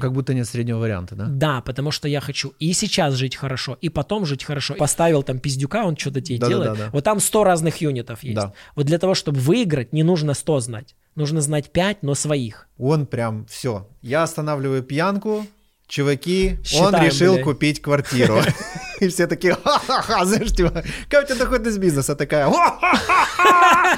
Как 0.00 0.12
будто 0.12 0.34
нет 0.34 0.46
среднего 0.46 0.78
варианта, 0.78 1.14
да? 1.14 1.26
Да, 1.28 1.60
потому 1.60 1.90
что 1.90 2.08
я 2.08 2.20
хочу 2.20 2.54
и 2.58 2.72
сейчас 2.72 3.14
жить 3.14 3.36
хорошо, 3.36 3.76
и 3.80 3.88
потом 3.88 4.26
жить 4.26 4.44
хорошо. 4.44 4.74
Поставил 4.74 5.22
там 5.22 5.38
пиздюка, 5.38 5.84
он 5.84 5.96
что-то 5.96 6.20
тебе 6.20 6.38
Да-да-да-да. 6.38 6.74
делает. 6.74 6.92
Вот 6.92 7.04
там 7.04 7.20
100 7.20 7.44
разных 7.44 7.76
юнитов 7.80 8.22
есть. 8.22 8.36
Да. 8.36 8.52
Вот 8.76 8.86
для 8.86 8.98
того, 8.98 9.14
чтобы 9.14 9.38
выиграть, 9.40 9.92
не 9.92 10.02
нужно 10.02 10.34
100 10.34 10.60
знать. 10.60 10.94
Нужно 11.14 11.40
знать 11.40 11.70
5, 11.70 12.02
но 12.02 12.14
своих. 12.14 12.68
Он 12.78 13.06
прям 13.06 13.44
все. 13.46 13.86
Я 14.00 14.22
останавливаю 14.22 14.82
пьянку, 14.82 15.46
чуваки, 15.92 16.56
он 16.58 16.64
Считаем, 16.64 17.04
решил 17.04 17.34
блядь. 17.34 17.44
купить 17.44 17.82
квартиру. 17.82 18.40
И 19.00 19.08
все 19.08 19.26
такие, 19.26 19.54
ха-ха-ха, 19.62 20.24
знаешь, 20.24 20.52
типа, 20.52 20.82
как 21.10 21.24
у 21.24 21.26
тебя 21.26 21.36
доход 21.36 21.66
из 21.66 21.76
бизнеса? 21.76 22.16
Такая, 22.16 22.48
«Ха-ха-ха-ха!» 22.48 23.92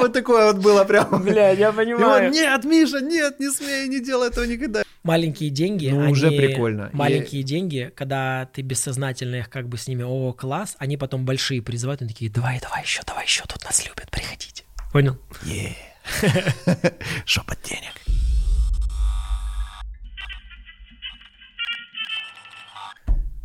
вот 0.00 0.12
такое 0.12 0.52
вот 0.52 0.60
было 0.62 0.84
прям. 0.84 1.22
Бля, 1.22 1.50
я 1.50 1.68
он, 1.70 1.76
понимаю. 1.76 2.30
нет, 2.32 2.64
Миша, 2.64 3.00
нет, 3.00 3.38
не 3.38 3.50
смей, 3.50 3.86
не 3.88 4.00
делай 4.00 4.30
этого 4.30 4.44
никогда. 4.46 4.82
Маленькие 5.04 5.50
деньги, 5.50 5.88
Ну, 5.90 6.10
уже 6.10 6.30
прикольно. 6.32 6.90
Маленькие 6.92 7.44
деньги, 7.44 7.92
когда 7.94 8.46
ты 8.52 8.62
бессознательно 8.62 9.36
их 9.36 9.48
как 9.48 9.68
бы 9.68 9.76
с 9.78 9.86
ними, 9.86 10.02
о, 10.02 10.32
класс, 10.32 10.74
они 10.78 10.96
потом 10.96 11.24
большие 11.24 11.62
призывают, 11.62 12.02
они 12.02 12.10
такие, 12.10 12.30
давай, 12.30 12.58
давай 12.60 12.82
еще, 12.82 13.02
давай 13.06 13.24
еще, 13.24 13.44
тут 13.46 13.62
нас 13.64 13.84
любят, 13.86 14.10
приходите. 14.10 14.64
Понял? 14.92 15.16
Шепот 17.26 17.58
денег. 17.62 17.92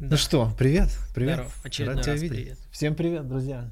Ну 0.03 0.17
что, 0.17 0.51
привет, 0.57 0.89
привет. 1.13 1.35
Здорово, 1.35 1.53
очередной 1.63 1.95
Рад 1.97 2.03
тебя 2.03 2.13
раз 2.13 2.21
видеть. 2.23 2.37
привет. 2.37 2.57
Всем 2.71 2.95
привет, 2.95 3.27
друзья. 3.27 3.69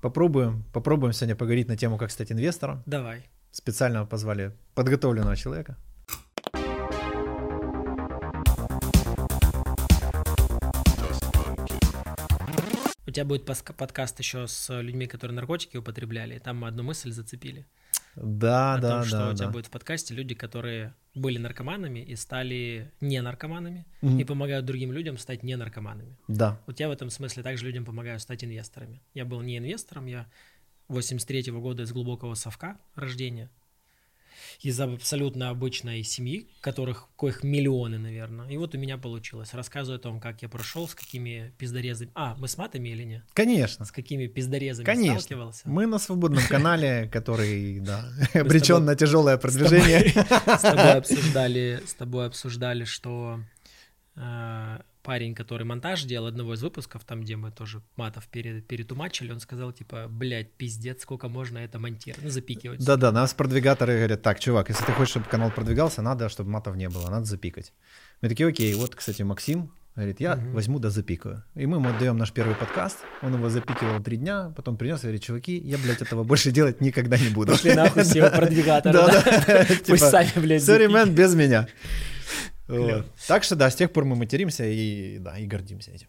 Попробуем, 0.00 0.62
попробуем 0.72 1.12
сегодня 1.12 1.34
поговорить 1.34 1.66
на 1.66 1.76
тему, 1.76 1.98
как 1.98 2.12
стать 2.12 2.30
инвестором. 2.30 2.84
Давай. 2.86 3.28
Специально 3.50 4.06
позвали 4.06 4.52
подготовленного 4.76 5.34
человека. 5.34 5.76
У 13.04 13.10
тебя 13.10 13.24
будет 13.24 13.44
подкаст 13.44 14.20
еще 14.20 14.46
с 14.46 14.80
людьми, 14.80 15.08
которые 15.08 15.34
наркотики 15.34 15.76
употребляли, 15.78 16.36
и 16.36 16.38
там 16.38 16.58
мы 16.58 16.68
одну 16.68 16.84
мысль 16.84 17.10
зацепили. 17.10 17.66
Да, 18.16 18.74
о 18.74 18.78
да, 18.78 18.90
том, 18.90 19.04
что 19.04 19.18
да, 19.18 19.30
у 19.30 19.34
тебя 19.34 19.46
да. 19.46 19.52
будет 19.52 19.66
в 19.66 19.70
подкасте 19.70 20.14
люди, 20.14 20.34
которые 20.34 20.94
были 21.14 21.38
наркоманами 21.38 22.00
и 22.00 22.16
стали 22.16 22.90
не 23.00 23.20
наркоманами, 23.22 23.86
Мгм. 24.00 24.18
и 24.18 24.24
помогают 24.24 24.64
другим 24.66 24.92
людям 24.92 25.18
стать 25.18 25.42
не 25.42 25.56
наркоманами. 25.56 26.16
Да. 26.28 26.60
Вот 26.66 26.80
я 26.80 26.88
в 26.88 26.92
этом 26.92 27.10
смысле 27.10 27.42
также 27.42 27.66
людям 27.66 27.84
помогаю 27.84 28.18
стать 28.20 28.44
инвесторами. 28.44 29.02
Я 29.14 29.24
был 29.24 29.40
не 29.42 29.58
инвестором, 29.58 30.06
я 30.06 30.26
83 30.88 31.50
года 31.52 31.82
из 31.84 31.92
глубокого 31.92 32.34
совка 32.34 32.78
рождения, 32.94 33.50
из 34.60 34.80
абсолютно 34.80 35.50
обычной 35.50 36.02
семьи, 36.02 36.48
которых, 36.60 37.08
коих 37.16 37.42
миллионы, 37.42 37.98
наверное. 37.98 38.48
И 38.48 38.56
вот 38.56 38.74
у 38.74 38.78
меня 38.78 38.98
получилось. 38.98 39.54
Рассказываю 39.54 39.98
о 39.98 40.02
том, 40.02 40.20
как 40.20 40.42
я 40.42 40.48
прошел, 40.48 40.88
с 40.88 40.94
какими 40.94 41.52
пиздорезами... 41.58 42.10
А, 42.14 42.34
мы 42.36 42.48
с 42.48 42.56
матами 42.58 42.90
или 42.90 43.04
нет? 43.04 43.22
Конечно. 43.32 43.84
С 43.84 43.92
какими 43.92 44.26
пиздорезами 44.26 44.84
Конечно. 44.84 45.20
сталкивался? 45.20 45.68
Мы 45.68 45.86
на 45.86 45.98
свободном 45.98 46.44
канале, 46.48 47.08
который, 47.12 47.80
да, 47.80 48.04
обречен 48.34 48.84
на 48.84 48.94
тяжелое 48.94 49.36
продвижение. 49.36 50.08
С 50.08 50.60
тобой 50.60 50.92
обсуждали, 50.92 51.82
с 51.86 51.94
тобой 51.94 52.26
обсуждали, 52.26 52.84
что 52.84 53.40
э, 54.16 54.78
парень, 55.02 55.34
который 55.34 55.64
монтаж 55.64 56.04
делал 56.04 56.26
одного 56.28 56.54
из 56.54 56.62
выпусков, 56.62 57.04
там, 57.04 57.22
где 57.22 57.36
мы 57.36 57.50
тоже 57.50 57.82
матов 57.96 58.26
пере- 58.28 58.60
перетумачили, 58.60 59.32
он 59.32 59.40
сказал, 59.40 59.72
типа, 59.72 60.06
блядь, 60.08 60.52
пиздец, 60.52 61.02
сколько 61.02 61.28
можно 61.28 61.58
это 61.58 61.78
монтировать, 61.78 62.24
ну, 62.24 62.30
запикивать. 62.30 62.84
Да-да, 62.84 63.12
нас 63.12 63.34
продвигаторы 63.34 63.96
говорят, 63.96 64.22
так, 64.22 64.40
чувак, 64.40 64.68
если 64.68 64.84
ты 64.84 64.92
хочешь, 64.92 65.10
чтобы 65.10 65.26
канал 65.26 65.50
продвигался, 65.50 66.02
надо, 66.02 66.28
чтобы 66.28 66.50
матов 66.50 66.76
не 66.76 66.88
было, 66.88 67.10
надо 67.10 67.24
запикать. 67.26 67.72
Мы 68.20 68.28
такие, 68.28 68.48
окей, 68.48 68.72
вот, 68.74 68.94
кстати, 68.94 69.22
Максим 69.22 69.72
говорит, 69.94 70.20
я 70.20 70.36
Мгм. 70.36 70.52
возьму 70.54 70.78
да 70.78 70.88
запикаю. 70.88 71.42
И 71.54 71.66
мы 71.66 71.76
ему 71.76 71.90
отдаем 71.90 72.16
наш 72.16 72.32
первый 72.32 72.54
подкаст, 72.54 72.98
он 73.20 73.34
его 73.34 73.50
запикивал 73.50 74.02
три 74.02 74.16
дня, 74.16 74.50
потом 74.56 74.76
принес 74.78 75.00
и 75.00 75.02
говорит, 75.02 75.22
чуваки, 75.22 75.58
я, 75.58 75.76
блядь, 75.78 76.00
этого 76.00 76.24
больше 76.24 76.50
делать 76.50 76.80
никогда 76.80 77.18
не 77.18 77.28
буду. 77.28 77.52
Пошли 77.52 77.74
нахуй 77.74 78.02
все 78.04 78.30
продвигаторы, 78.30 78.94
Да, 78.98 79.06
да? 79.22 79.64
Пусть 79.68 79.84
Типа, 79.84 79.98
сами, 79.98 80.30
блядь, 80.36 80.62
Sorry, 80.62 80.86
man, 80.88 81.10
без 81.10 81.34
меня. 81.34 81.66
Вот. 82.78 83.06
Так 83.26 83.44
что 83.44 83.56
да, 83.56 83.70
с 83.70 83.76
тех 83.76 83.92
пор 83.92 84.04
мы 84.04 84.16
материмся 84.16 84.64
и 84.64 85.18
да, 85.18 85.38
и 85.38 85.46
гордимся 85.46 85.90
этим. 85.90 86.08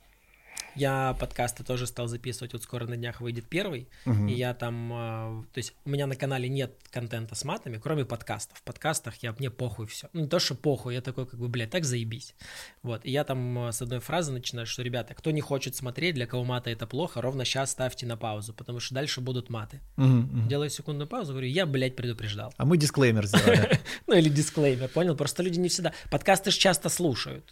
Я 0.75 1.15
подкасты 1.19 1.63
тоже 1.63 1.87
стал 1.87 2.07
записывать, 2.07 2.53
вот 2.53 2.63
скоро 2.63 2.85
на 2.85 2.97
днях 2.97 3.21
выйдет 3.21 3.45
первый, 3.47 3.87
Мгм. 4.05 4.27
и 4.27 4.33
я 4.33 4.53
там, 4.53 4.91
э, 4.93 5.43
то 5.53 5.57
есть 5.57 5.73
у 5.85 5.89
меня 5.89 6.07
на 6.07 6.15
канале 6.15 6.49
нет 6.49 6.73
контента 6.91 7.35
с 7.35 7.43
матами, 7.43 7.79
кроме 7.81 8.05
подкастов. 8.05 8.57
В 8.57 8.63
подкастах 8.63 9.15
я, 9.21 9.33
мне 9.37 9.49
похуй 9.49 9.85
все. 9.87 10.09
Ну, 10.13 10.21
не 10.21 10.27
то, 10.27 10.39
что 10.39 10.55
похуй, 10.55 10.93
я 10.95 11.01
такой, 11.01 11.25
как 11.25 11.39
бы, 11.39 11.47
блядь, 11.47 11.69
так 11.69 11.85
заебись. 11.85 12.35
Вот, 12.81 13.05
и 13.05 13.11
я 13.11 13.23
там 13.23 13.67
э, 13.67 13.71
с 13.71 13.81
одной 13.81 13.99
фразы 13.99 14.31
начинаю, 14.31 14.65
что, 14.67 14.81
ребята, 14.83 15.13
кто 15.13 15.31
не 15.31 15.41
хочет 15.41 15.75
смотреть, 15.75 16.15
для 16.15 16.25
кого 16.27 16.43
маты 16.43 16.71
это 16.71 16.87
плохо, 16.87 17.21
ровно 17.21 17.45
сейчас 17.45 17.71
ставьте 17.71 18.05
на 18.05 18.17
паузу, 18.17 18.53
потому 18.53 18.79
что 18.79 18.95
дальше 18.95 19.21
будут 19.21 19.49
маты. 19.49 19.79
Мгм, 19.95 20.19
мгм. 20.19 20.47
Делаю 20.47 20.69
секундную 20.69 21.07
паузу, 21.07 21.33
говорю, 21.33 21.47
я, 21.47 21.65
блядь, 21.65 21.95
предупреждал. 21.95 22.53
А 22.57 22.65
мы 22.65 22.77
дисклеймер 22.77 23.25
сделали. 23.27 23.79
Ну, 24.07 24.15
или 24.15 24.29
дисклеймер, 24.29 24.89
понял? 24.89 25.15
Просто 25.15 25.43
люди 25.43 25.59
не 25.59 25.69
всегда... 25.69 25.93
Подкасты 26.11 26.51
же 26.51 26.57
часто 26.57 26.89
слушают. 26.89 27.45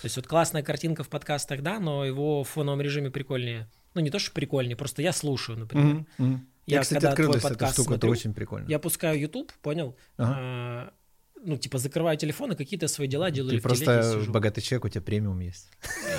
То 0.00 0.04
есть 0.06 0.16
вот 0.16 0.26
классная 0.26 0.62
картинка 0.62 1.02
в 1.04 1.08
подкастах, 1.08 1.62
да, 1.62 1.78
но 1.80 2.04
его 2.04 2.44
в 2.44 2.56
фоновом 2.66 2.80
режиме 2.80 3.10
прикольнее. 3.10 3.68
Ну, 3.94 4.00
не 4.02 4.10
то, 4.10 4.18
что 4.18 4.32
прикольнее, 4.32 4.76
просто 4.76 5.02
я 5.02 5.12
слушаю, 5.12 5.58
например. 5.58 5.86
Мгм, 5.86 6.06
мгм. 6.18 6.48
Я 6.66 6.76
Я, 6.76 6.82
кстати, 6.82 6.98
когда 6.98 7.10
открыл 7.10 7.30
твой 7.30 7.42
подкаст 7.42 7.74
штуку, 7.74 7.90
это 7.92 8.00
смотрю, 8.00 8.10
очень 8.10 8.34
прикольно. 8.34 8.68
Я 8.68 8.78
пускаю 8.78 9.20
YouTube, 9.20 9.52
понял? 9.62 9.96
Ага. 10.16 10.34
А, 10.36 10.92
ну, 11.44 11.56
типа, 11.56 11.78
закрываю 11.78 12.18
телефон 12.18 12.52
и 12.52 12.56
какие-то 12.56 12.88
свои 12.88 13.06
дела 13.06 13.30
делаю. 13.30 13.56
Ты 13.56 13.62
просто 13.62 14.24
богатый 14.28 14.60
человек, 14.60 14.84
у 14.84 14.88
тебя 14.88 15.00
премиум 15.00 15.38
есть. 15.40 15.70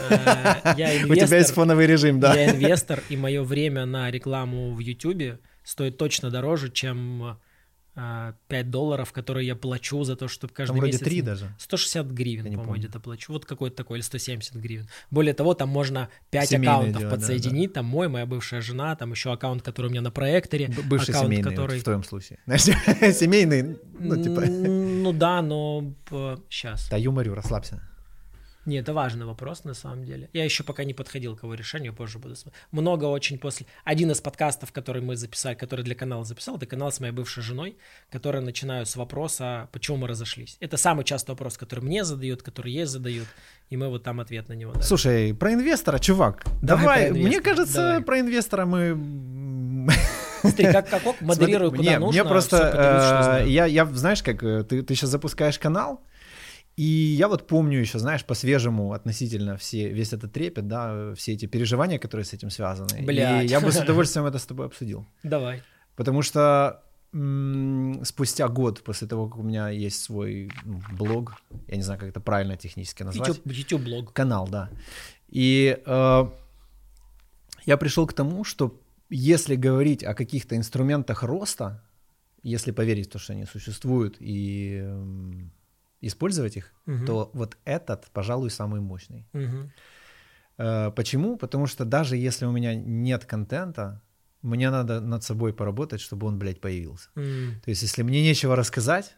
Э, 0.10 0.72
У 1.10 1.16
тебя 1.16 1.38
есть 1.38 1.52
фоновый 1.52 1.86
режим, 1.86 2.20
да? 2.20 2.34
я 2.34 2.52
инвестор, 2.52 3.04
и 3.10 3.18
мое 3.18 3.44
время 3.44 3.86
на 3.86 4.10
рекламу 4.10 4.74
в 4.74 4.80
YouTube 4.80 5.40
стоит 5.64 5.98
точно 5.98 6.32
дороже, 6.32 6.72
чем 6.72 7.38
5 7.98 8.70
долларов, 8.70 9.12
которые 9.12 9.48
я 9.48 9.56
плачу 9.56 10.04
за 10.04 10.16
то, 10.16 10.28
чтобы 10.28 10.54
каждый 10.54 10.74
Там 10.74 10.78
вроде 10.78 10.94
месяц... 10.94 11.06
3 11.06 11.22
даже. 11.22 11.56
160 11.58 12.08
гривен, 12.08 12.46
Я 12.46 12.58
по-моему, 12.58 12.76
где-то 12.76 13.00
плачу. 13.00 13.34
Вот 13.34 13.46
какой-то 13.46 13.76
такой, 13.76 13.98
или 13.98 14.04
170 14.04 14.56
гривен. 14.56 14.88
Более 15.10 15.34
того, 15.34 15.56
там 15.56 15.70
можно 15.70 16.10
5 16.30 16.50
Семейное 16.50 16.76
аккаунтов 16.76 17.00
дело, 17.00 17.12
да, 17.12 17.16
подсоединить. 17.18 17.74
Там 17.74 17.86
мой, 17.86 18.08
моя 18.08 18.26
бывшая 18.26 18.62
жена, 18.62 18.96
там 18.96 19.12
еще 19.12 19.32
аккаунт, 19.34 19.64
который 19.64 19.88
у 19.88 19.90
меня 19.90 20.02
на 20.02 20.12
проекторе. 20.12 20.68
Б- 20.68 20.84
Бывший 20.84 21.10
аккаунт, 21.12 21.28
семейный, 21.28 21.44
вот 21.44 21.56
который... 21.56 21.80
в 21.80 21.84
твоем 21.84 22.04
случае. 22.04 22.40
Семейный, 22.48 23.78
ну, 24.00 24.24
типа... 24.24 24.42
Ну 24.42 25.12
да, 25.14 25.42
но 25.42 25.94
сейчас. 26.50 26.90
Да, 26.90 26.98
юморю, 26.98 27.34
расслабься. 27.34 27.82
Не, 28.68 28.80
это 28.80 28.94
важный 28.94 29.26
вопрос 29.26 29.64
на 29.64 29.74
самом 29.74 30.04
деле. 30.04 30.30
Я 30.34 30.44
еще 30.44 30.64
пока 30.64 30.84
не 30.84 30.94
подходил 30.94 31.38
к 31.38 31.44
его 31.44 31.54
решению, 31.54 31.94
позже 31.94 32.20
буду 32.20 32.36
смотреть. 32.36 32.62
Много 32.72 33.06
очень 33.06 33.40
после... 33.40 33.66
Один 33.86 34.12
из 34.12 34.20
подкастов, 34.20 34.74
который 34.74 35.02
мы 35.02 35.16
записали, 35.16 35.56
который 35.56 35.86
для 35.86 35.96
канала 35.96 36.26
записал, 36.26 36.58
это 36.58 36.66
канал 36.66 36.92
с 36.92 37.00
моей 37.00 37.14
бывшей 37.14 37.44
женой, 37.44 37.78
который 38.12 38.42
начинаю 38.42 38.86
с 38.86 38.98
вопроса, 38.98 39.70
почему 39.72 39.96
мы 39.96 40.10
разошлись. 40.10 40.58
Это 40.60 40.76
самый 40.76 41.06
частый 41.06 41.32
вопрос, 41.32 41.58
который 41.58 41.80
мне 41.80 42.04
задают, 42.04 42.44
который 42.44 42.74
ей 42.74 42.84
задают, 42.84 43.28
и 43.70 43.78
мы 43.78 43.88
вот 43.88 44.04
там 44.04 44.20
ответ 44.20 44.50
на 44.50 44.54
него 44.54 44.74
даем. 44.74 44.84
Слушай, 44.84 45.34
про 45.34 45.54
инвестора, 45.54 46.00
чувак, 46.00 46.44
Давай 46.62 46.84
давай, 46.84 47.06
про 47.06 47.14
мне 47.14 47.22
инвестора, 47.22 47.44
кажется, 47.44 47.78
давай. 47.78 48.02
про 48.02 48.20
инвестора 48.20 48.66
мы... 48.66 49.88
Смотри, 50.42 50.66
как, 50.66 50.90
как 50.90 51.06
ок, 51.06 51.22
модерирую, 51.22 51.70
Смотри, 51.70 51.78
куда 51.78 51.92
не, 51.92 52.00
нужно. 52.00 52.22
Мне 52.22 52.30
просто, 52.30 53.44
э, 53.46 53.50
я, 53.50 53.66
я, 53.66 53.86
знаешь, 53.86 54.22
как 54.22 54.44
э, 54.44 54.64
ты, 54.64 54.84
ты 54.84 54.94
сейчас 54.94 55.10
запускаешь 55.10 55.58
канал, 55.58 56.02
и 56.78 57.16
я 57.18 57.28
вот 57.28 57.48
помню 57.48 57.80
еще, 57.80 57.98
знаешь, 57.98 58.24
по-свежему 58.24 58.94
относительно 58.94 59.58
все, 59.58 59.90
весь 59.90 60.14
этот 60.14 60.32
трепет, 60.32 60.68
да, 60.68 61.14
все 61.16 61.34
эти 61.34 61.48
переживания, 61.48 61.98
которые 61.98 62.24
с 62.24 62.34
этим 62.34 62.52
связаны. 62.52 63.04
Блядь. 63.04 63.46
И 63.46 63.48
я 63.48 63.60
бы 63.60 63.72
с 63.72 63.80
удовольствием 63.84 64.28
это 64.28 64.38
с 64.38 64.46
тобой 64.46 64.68
обсудил. 64.68 65.08
Давай. 65.24 65.64
Потому 65.96 66.22
что 66.22 66.84
м, 67.14 68.00
спустя 68.06 68.48
год 68.48 68.84
после 68.84 69.08
того, 69.08 69.28
как 69.28 69.40
у 69.40 69.44
меня 69.44 69.70
есть 69.70 70.04
свой 70.04 70.52
ну, 70.66 70.80
блог, 70.92 71.42
я 71.68 71.78
не 71.78 71.82
знаю, 71.82 72.00
как 72.00 72.10
это 72.10 72.20
правильно 72.20 72.56
технически 72.58 73.02
назвать, 73.02 73.30
YouTube, 73.30 73.52
YouTube 73.52 73.82
блог. 73.82 74.14
канал, 74.14 74.48
да. 74.48 74.70
И 75.30 75.82
э, 75.84 76.30
я 77.66 77.78
пришел 77.78 78.06
к 78.06 78.14
тому, 78.14 78.44
что 78.44 78.80
если 79.10 79.56
говорить 79.56 80.04
о 80.04 80.14
каких-то 80.14 80.56
инструментах 80.56 81.24
роста, 81.24 81.84
если 82.44 82.70
поверить 82.70 83.08
в 83.08 83.14
то, 83.14 83.18
что 83.18 83.34
они 83.34 83.46
существуют, 83.46 84.18
и 84.20 84.88
использовать 86.02 86.58
их, 86.58 86.74
Мгм. 86.86 87.06
то 87.06 87.30
вот 87.34 87.58
этот, 87.66 88.10
пожалуй, 88.14 88.50
самый 88.50 88.82
мощный. 88.82 89.28
Э, 90.60 90.92
Почему? 90.96 91.38
Потому 91.38 91.68
что 91.68 91.86
даже 91.86 92.18
если 92.18 92.46
у 92.46 92.52
меня 92.52 92.76
нет 92.76 93.26
контента, 93.26 94.02
мне 94.42 94.70
надо 94.72 95.02
над 95.02 95.24
собой 95.24 95.54
поработать, 95.54 96.02
чтобы 96.02 96.28
он, 96.28 96.40
блядь, 96.40 96.62
появился. 96.62 97.10
М, 97.16 97.62
То 97.64 97.70
есть, 97.72 97.84
если 97.84 98.04
мне 98.04 98.24
нечего 98.24 98.56
рассказать, 98.56 99.16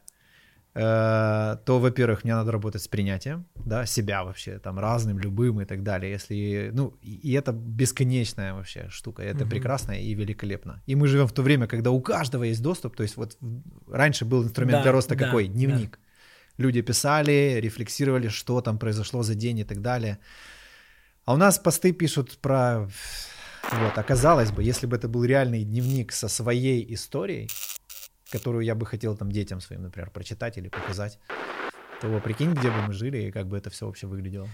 э, 0.75 1.57
то, 1.65 1.79
во-первых, 1.79 2.23
мне 2.23 2.35
надо 2.35 2.51
работать 2.51 2.81
с 2.81 2.87
принятием, 2.87 3.45
да, 3.65 3.85
себя 3.85 4.23
вообще, 4.23 4.59
там, 4.59 4.79
разным, 4.79 5.19
любым 5.19 5.61
и 5.61 5.65
так 5.65 5.83
далее. 5.83 6.11
Если, 6.11 6.71
ну, 6.73 6.93
и, 7.01 7.33
это 7.33 7.51
бесконечная 7.51 8.53
вообще 8.53 8.87
штука, 8.89 9.23
это 9.23 9.39
Мгм. 9.45 9.49
прекрасно 9.49 9.93
и 9.93 10.13
великолепно. 10.15 10.81
И 10.87 10.95
мы 10.95 11.07
живем 11.07 11.27
в 11.27 11.31
то 11.31 11.41
время, 11.41 11.67
когда 11.67 11.89
у 11.91 12.01
каждого 12.01 12.43
есть 12.43 12.61
доступ, 12.61 12.95
то 12.95 13.03
есть 13.03 13.17
вот 13.17 13.37
раньше 13.87 14.25
был 14.25 14.43
инструмент 14.43 14.79
Да, 14.79 14.83
для 14.83 14.91
роста 14.91 15.15
да, 15.15 15.25
какой? 15.25 15.47
да. 15.47 15.53
Люди 16.59 16.81
писали, 16.81 17.57
рефлексировали, 17.61 18.27
что 18.27 18.59
там 18.59 18.77
произошло 18.77 19.23
за 19.23 19.33
день 19.33 19.59
и 19.59 19.63
так 19.63 19.81
далее. 19.81 20.19
А 21.23 21.33
у 21.33 21.37
нас 21.37 21.57
посты 21.57 21.93
пишут 21.93 22.37
про... 22.41 22.89
Вот, 23.71 23.97
оказалось 23.97 24.51
бы, 24.51 24.61
если 24.61 24.85
бы 24.85 24.97
это 24.97 25.07
был 25.07 25.23
реальный 25.23 25.63
дневник 25.63 26.11
со 26.11 26.27
своей 26.27 26.93
историей, 26.93 27.49
которую 28.29 28.65
я 28.65 28.75
бы 28.75 28.85
хотел 28.85 29.15
там 29.15 29.31
детям 29.31 29.61
своим, 29.61 29.83
например, 29.83 30.11
прочитать 30.11 30.57
или 30.57 30.67
показать, 30.67 31.17
то 32.01 32.19
прикинь, 32.19 32.51
где 32.51 32.69
бы 32.69 32.81
мы 32.87 32.91
жили 32.91 33.27
и 33.27 33.31
как 33.31 33.47
бы 33.47 33.57
это 33.57 33.69
все 33.69 33.85
вообще 33.85 34.07
выглядело. 34.07 34.49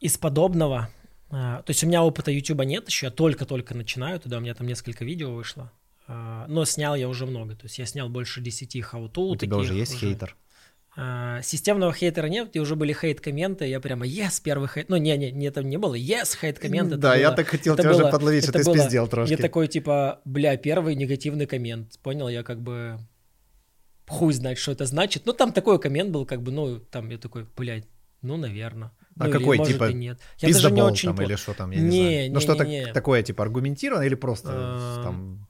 Из 0.00 0.18
подобного, 0.18 0.90
а, 1.30 1.62
то 1.62 1.70
есть 1.70 1.82
у 1.82 1.86
меня 1.86 2.02
опыта 2.02 2.30
YouTube 2.30 2.62
нет 2.64 2.88
еще, 2.88 3.06
я 3.06 3.10
только-только 3.10 3.74
начинаю 3.74 4.20
туда, 4.20 4.36
у 4.36 4.40
меня 4.40 4.54
там 4.54 4.66
несколько 4.66 5.02
видео 5.02 5.32
вышло, 5.32 5.72
а, 6.08 6.44
но 6.46 6.66
снял 6.66 6.94
я 6.94 7.08
уже 7.08 7.24
много, 7.24 7.56
то 7.56 7.64
есть 7.64 7.78
я 7.78 7.86
снял 7.86 8.10
больше 8.10 8.42
10 8.42 8.76
how-to. 8.76 9.20
У 9.20 9.36
тебя 9.36 9.56
уже 9.56 9.72
есть 9.72 9.94
уже. 9.94 10.08
хейтер? 10.08 10.36
А, 10.98 11.42
системного 11.42 11.92
хейтера 11.92 12.26
нет, 12.26 12.56
и 12.56 12.58
уже 12.58 12.74
были 12.74 12.94
хейт-комменты, 12.94 13.66
я 13.66 13.80
прямо 13.80 14.06
yes, 14.06 14.40
первый 14.42 14.66
хейт, 14.66 14.88
ну 14.88 14.96
не, 14.96 15.14
не, 15.18 15.30
не, 15.30 15.48
это 15.48 15.62
не 15.62 15.76
было, 15.76 15.94
yes, 15.94 16.38
хейт-комменты. 16.40 16.96
Да, 16.96 17.14
я 17.14 17.32
так 17.32 17.48
хотел 17.48 17.76
тебя 17.76 17.90
уже 17.90 18.10
подловить, 18.10 18.44
что 18.44 18.52
ты 18.52 18.64
было, 18.64 18.74
спиздел 18.74 19.06
трошки. 19.06 19.32
Я 19.32 19.36
такой, 19.36 19.68
типа, 19.68 20.22
бля, 20.24 20.56
первый 20.56 20.94
негативный 20.94 21.46
коммент, 21.46 21.98
понял, 22.02 22.28
я 22.28 22.42
как 22.42 22.62
бы 22.62 22.98
хуй 24.08 24.32
знает, 24.32 24.56
что 24.56 24.72
это 24.72 24.86
значит. 24.86 25.26
Ну, 25.26 25.34
там 25.34 25.52
такой 25.52 25.78
коммент 25.78 26.10
был, 26.10 26.24
как 26.24 26.42
бы, 26.42 26.50
ну, 26.50 26.78
там 26.78 27.10
я 27.10 27.18
такой, 27.18 27.46
блядь, 27.56 27.84
ну, 28.22 28.38
наверное. 28.38 28.90
А 29.18 29.26
ну, 29.26 29.32
какой, 29.32 29.58
или, 29.58 29.64
типа, 29.64 29.92
нет. 29.92 30.18
Я 30.38 30.52
даже 30.52 30.70
не 30.70 30.82
очень... 30.82 31.14
там, 31.14 31.24
или 31.24 31.36
что 31.36 31.54
там, 31.54 31.72
я 31.72 31.80
не, 31.80 31.84
не 31.84 32.00
знаю. 32.00 32.32
Ну, 32.32 32.40
что-то 32.40 32.92
такое, 32.94 33.22
типа, 33.22 33.44
аргументированное 33.44 34.06
или 34.06 34.14
просто 34.14 34.48
а... 34.52 35.02
там... 35.02 35.45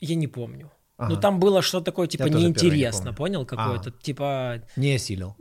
Я 0.00 0.14
не 0.14 0.28
помню. 0.28 0.70
Ага. 0.98 1.14
Ну, 1.14 1.20
там 1.20 1.40
было 1.40 1.60
что-то 1.60 1.84
такое, 1.86 2.06
типа, 2.06 2.24
неинтересно, 2.24 3.10
не 3.10 3.14
понял? 3.14 3.44
Какое-то, 3.44 3.90
а, 3.90 4.02
типа... 4.02 4.62
Не 4.76 4.94
осилил. 4.94 5.36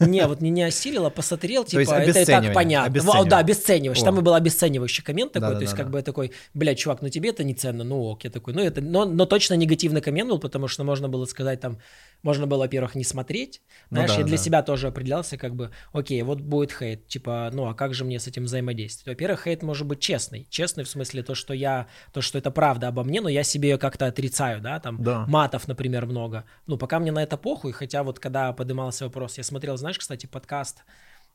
Не, 0.00 0.26
вот 0.26 0.40
не, 0.40 0.50
не 0.50 0.62
осилил, 0.62 1.06
а 1.06 1.10
посмотрел, 1.10 1.64
типа, 1.66 1.92
это 1.92 2.20
и 2.20 2.24
так 2.24 2.52
понятно. 2.54 3.02
О, 3.12 3.24
да, 3.24 3.38
обесценивающий. 3.38 4.04
Там 4.04 4.18
и 4.18 4.22
был 4.22 4.34
обесценивающий 4.34 5.04
коммент 5.04 5.32
такой, 5.32 5.54
то 5.54 5.60
есть 5.60 5.74
как 5.74 5.90
бы 5.90 6.02
такой, 6.02 6.32
блядь, 6.54 6.78
чувак, 6.78 7.02
ну 7.02 7.08
тебе 7.08 7.30
это 7.30 7.44
не 7.44 7.54
ценно, 7.54 7.84
ну 7.84 8.02
ок, 8.02 8.24
я 8.24 8.30
такой, 8.30 8.54
ну 8.54 8.62
это, 8.62 8.80
но, 8.80 9.04
но 9.04 9.26
точно 9.26 9.54
негативный 9.54 10.00
коммент 10.00 10.30
был, 10.30 10.38
потому 10.38 10.68
что 10.68 10.84
можно 10.84 11.08
было 11.08 11.26
сказать 11.26 11.60
там, 11.60 11.78
можно 12.22 12.46
было, 12.46 12.60
во-первых, 12.60 12.94
не 12.94 13.04
смотреть. 13.04 13.62
Ну 13.90 13.96
Знаешь, 13.96 14.12
да, 14.12 14.18
я 14.18 14.24
для 14.24 14.36
да. 14.36 14.42
себя 14.42 14.62
тоже 14.62 14.88
определялся, 14.88 15.36
как 15.36 15.54
бы, 15.54 15.70
окей, 15.92 16.22
вот 16.22 16.40
будет 16.40 16.72
хейт, 16.72 17.06
типа, 17.08 17.50
ну 17.52 17.68
а 17.68 17.74
как 17.74 17.94
же 17.94 18.04
мне 18.04 18.18
с 18.18 18.26
этим 18.26 18.44
взаимодействовать? 18.44 19.16
Во-первых, 19.16 19.44
хейт 19.44 19.62
может 19.62 19.86
быть 19.86 20.00
честный. 20.00 20.46
Честный 20.50 20.84
в 20.84 20.88
смысле 20.88 21.22
то, 21.22 21.34
что 21.34 21.54
я, 21.54 21.88
то, 22.12 22.20
что 22.20 22.38
это 22.38 22.50
правда 22.50 22.88
обо 22.88 23.04
мне, 23.04 23.20
но 23.20 23.28
я 23.28 23.42
себе 23.42 23.70
ее 23.70 23.78
как-то 23.78 24.06
отрицаю, 24.06 24.60
да, 24.60 24.80
там, 24.80 25.02
да. 25.02 25.26
матов, 25.26 25.68
например, 25.68 26.06
много. 26.06 26.44
Ну, 26.66 26.78
пока 26.78 26.98
мне 26.98 27.12
на 27.12 27.22
это 27.22 27.36
похуй, 27.36 27.72
хотя 27.72 28.02
вот 28.02 28.18
когда 28.18 28.52
поднимался 28.52 29.04
вопрос, 29.04 29.38
я 29.38 29.44
смотрел, 29.44 29.76
знаешь, 29.76 29.98
кстати, 29.98 30.26
подкаст, 30.26 30.84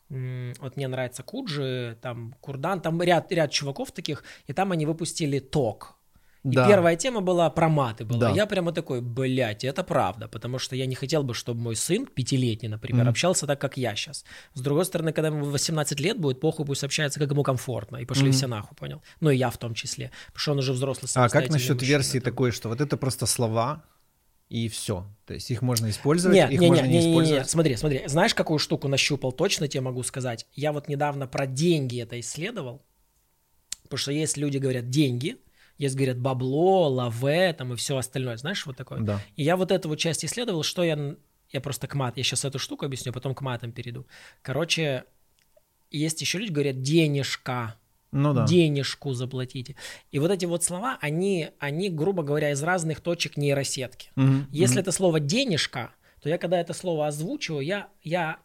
вот 0.09 0.77
мне 0.77 0.87
нравится 0.87 1.21
Куджи, 1.21 1.97
там 2.01 2.33
Курдан, 2.39 2.79
там 2.81 3.01
ряд, 3.01 3.31
ряд 3.31 3.51
чуваков 3.51 3.91
таких, 3.91 4.23
и 4.45 4.53
там 4.53 4.71
они 4.71 4.85
выпустили 4.85 5.39
ток, 5.39 5.96
и 6.43 6.49
да. 6.49 6.67
первая 6.67 6.95
тема 6.95 7.21
была 7.21 7.49
про 7.49 7.69
маты. 7.69 8.05
Была. 8.05 8.19
Да. 8.19 8.29
Я 8.31 8.45
прямо 8.45 8.71
такой, 8.71 9.01
блядь, 9.01 9.63
это 9.63 9.83
правда, 9.83 10.27
потому 10.27 10.59
что 10.59 10.75
я 10.75 10.85
не 10.85 10.95
хотел 10.95 11.23
бы, 11.23 11.33
чтобы 11.33 11.61
мой 11.61 11.75
сын, 11.75 12.05
пятилетний, 12.05 12.69
например, 12.69 13.05
mm-hmm. 13.05 13.09
общался 13.09 13.47
так, 13.47 13.59
как 13.59 13.77
я 13.77 13.95
сейчас. 13.95 14.23
С 14.53 14.61
другой 14.61 14.85
стороны, 14.85 15.11
когда 15.13 15.27
ему 15.27 15.45
18 15.45 15.99
лет 15.99 16.19
будет, 16.19 16.39
похуй 16.39 16.65
пусть 16.65 16.83
общается, 16.83 17.19
как 17.19 17.31
ему 17.31 17.43
комфортно, 17.43 17.97
и 17.97 18.05
пошли 18.05 18.29
mm-hmm. 18.29 18.33
все 18.33 18.47
нахуй, 18.47 18.77
понял? 18.77 19.01
Ну 19.19 19.29
и 19.29 19.37
я 19.37 19.49
в 19.49 19.57
том 19.57 19.73
числе, 19.73 20.11
потому 20.27 20.39
что 20.39 20.51
он 20.51 20.59
уже 20.59 20.73
взрослый 20.73 21.09
А 21.15 21.29
как 21.29 21.49
насчет 21.49 21.75
мужчина, 21.75 21.87
версии 21.87 22.19
там. 22.19 22.31
такой, 22.31 22.51
что 22.51 22.69
вот 22.69 22.81
это 22.81 22.97
просто 22.97 23.25
слова, 23.25 23.83
и 24.49 24.69
все. 24.69 25.05
То 25.25 25.33
есть 25.33 25.51
их 25.51 25.61
можно 25.61 25.89
использовать, 25.89 26.37
не, 26.37 26.55
их 26.55 26.61
не, 26.61 26.67
можно 26.67 26.85
не, 26.85 26.89
не, 26.89 26.99
не 26.99 27.11
использовать. 27.11 27.39
Не, 27.39 27.43
не. 27.43 27.49
Смотри, 27.49 27.75
смотри. 27.75 28.03
Знаешь, 28.07 28.33
какую 28.33 28.59
штуку 28.59 28.87
нащупал? 28.87 29.33
Точно 29.33 29.67
тебе 29.67 29.81
могу 29.81 30.03
сказать. 30.03 30.47
Я 30.53 30.71
вот 30.71 30.87
недавно 30.87 31.27
про 31.27 31.45
деньги 31.45 32.01
это 32.01 32.17
исследовал. 32.19 32.81
Потому 33.83 33.97
что 33.99 34.11
есть 34.11 34.37
люди 34.37 34.57
говорят 34.57 34.89
деньги, 34.89 35.37
есть, 35.77 35.95
говорят, 35.95 36.19
бабло, 36.19 36.87
лаве, 36.87 37.53
там 37.53 37.73
и 37.73 37.75
все 37.75 37.97
остальное, 37.97 38.37
знаешь, 38.37 38.65
вот 38.65 38.77
такое. 38.77 38.99
Да. 39.01 39.21
И 39.35 39.43
я 39.43 39.55
вот 39.57 39.71
эту 39.71 39.89
вот 39.89 39.97
часть 39.97 40.25
исследовал, 40.25 40.63
что 40.63 40.83
я, 40.83 41.15
я 41.51 41.61
просто 41.61 41.87
к 41.87 41.95
мат, 41.95 42.17
я 42.17 42.23
сейчас 42.23 42.45
эту 42.45 42.59
штуку 42.59 42.85
объясню, 42.85 43.11
а 43.11 43.13
потом 43.13 43.35
к 43.35 43.41
матам 43.41 43.71
перейду. 43.71 44.07
Короче, 44.41 45.05
есть 45.91 46.21
еще 46.21 46.39
люди, 46.39 46.51
говорят, 46.51 46.81
денежка, 46.81 47.75
ну 48.11 48.33
да. 48.33 48.45
денежку 48.45 49.13
заплатите. 49.13 49.75
И 50.11 50.19
вот 50.19 50.31
эти 50.31 50.45
вот 50.45 50.63
слова, 50.63 50.97
они, 51.01 51.49
они, 51.59 51.89
грубо 51.89 52.23
говоря, 52.23 52.51
из 52.51 52.63
разных 52.63 53.01
точек 53.01 53.37
нейросетки. 53.37 54.11
Угу, 54.15 54.47
Если 54.51 54.75
угу. 54.75 54.81
это 54.81 54.91
слово 54.91 55.19
денежка, 55.19 55.91
то 56.21 56.29
я 56.29 56.37
когда 56.37 56.59
это 56.59 56.73
слово 56.73 57.07
озвучиваю, 57.07 57.63
я, 57.63 57.89
я 58.01 58.39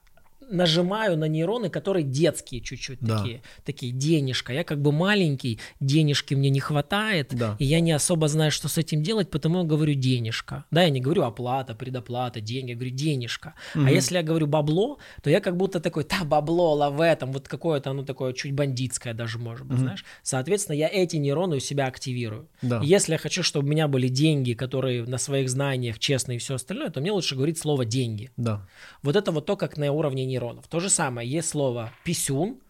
нажимаю 0.52 1.16
на 1.16 1.24
нейроны, 1.24 1.70
которые 1.70 2.04
детские 2.04 2.60
чуть-чуть 2.60 2.98
да. 3.00 3.18
такие, 3.18 3.42
такие 3.64 3.92
денежка. 3.92 4.52
Я 4.52 4.64
как 4.64 4.80
бы 4.80 4.92
маленький, 4.92 5.58
денежки 5.80 6.34
мне 6.34 6.50
не 6.50 6.60
хватает, 6.60 7.28
да. 7.32 7.56
и 7.58 7.64
я 7.64 7.80
не 7.80 7.92
особо 7.92 8.28
знаю, 8.28 8.50
что 8.50 8.68
с 8.68 8.78
этим 8.78 9.02
делать, 9.02 9.30
потому 9.30 9.58
я 9.60 9.64
говорю 9.64 9.94
денежка. 9.94 10.64
Да, 10.70 10.82
я 10.82 10.90
не 10.90 11.00
говорю 11.00 11.22
оплата, 11.22 11.74
предоплата, 11.74 12.40
деньги, 12.40 12.70
я 12.70 12.76
говорю 12.76 12.94
денежка. 12.94 13.54
Угу. 13.74 13.86
А 13.86 13.90
если 13.90 14.16
я 14.16 14.22
говорю 14.22 14.46
бабло, 14.46 14.98
то 15.22 15.30
я 15.30 15.40
как 15.40 15.56
будто 15.56 15.80
такой, 15.80 16.06
да, 16.08 16.24
бабло, 16.24 16.74
лаве, 16.74 17.16
там 17.16 17.32
вот 17.32 17.48
какое-то, 17.48 17.90
оно 17.90 18.02
такое 18.02 18.32
чуть 18.32 18.52
бандитское 18.52 19.14
даже 19.14 19.38
может 19.38 19.66
быть, 19.66 19.78
угу. 19.78 19.84
знаешь. 19.84 20.04
Соответственно, 20.22 20.76
я 20.76 20.88
эти 20.88 21.16
нейроны 21.16 21.56
у 21.56 21.60
себя 21.60 21.86
активирую. 21.86 22.48
Да. 22.60 22.80
Если 22.82 23.12
я 23.12 23.18
хочу, 23.18 23.42
чтобы 23.42 23.66
у 23.66 23.70
меня 23.70 23.88
были 23.88 24.08
деньги, 24.08 24.52
которые 24.52 25.04
на 25.04 25.18
своих 25.18 25.48
знаниях 25.48 25.98
честные 25.98 26.36
и 26.36 26.38
все 26.38 26.54
остальное, 26.54 26.90
то 26.90 27.00
мне 27.00 27.12
лучше 27.12 27.34
говорить 27.34 27.58
слово 27.58 27.84
деньги. 27.84 28.30
Да. 28.36 28.66
Вот 29.02 29.16
это 29.16 29.32
вот 29.32 29.46
то, 29.46 29.56
как 29.56 29.76
на 29.76 29.90
уровне 29.92 30.26
нейронов. 30.26 30.41
То 30.68 30.80
же 30.80 30.88
самое, 30.88 31.28
есть 31.28 31.48
слово 31.48 31.90
писюн, 32.04 32.60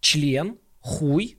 член, 0.00 0.58
хуй, 0.80 1.38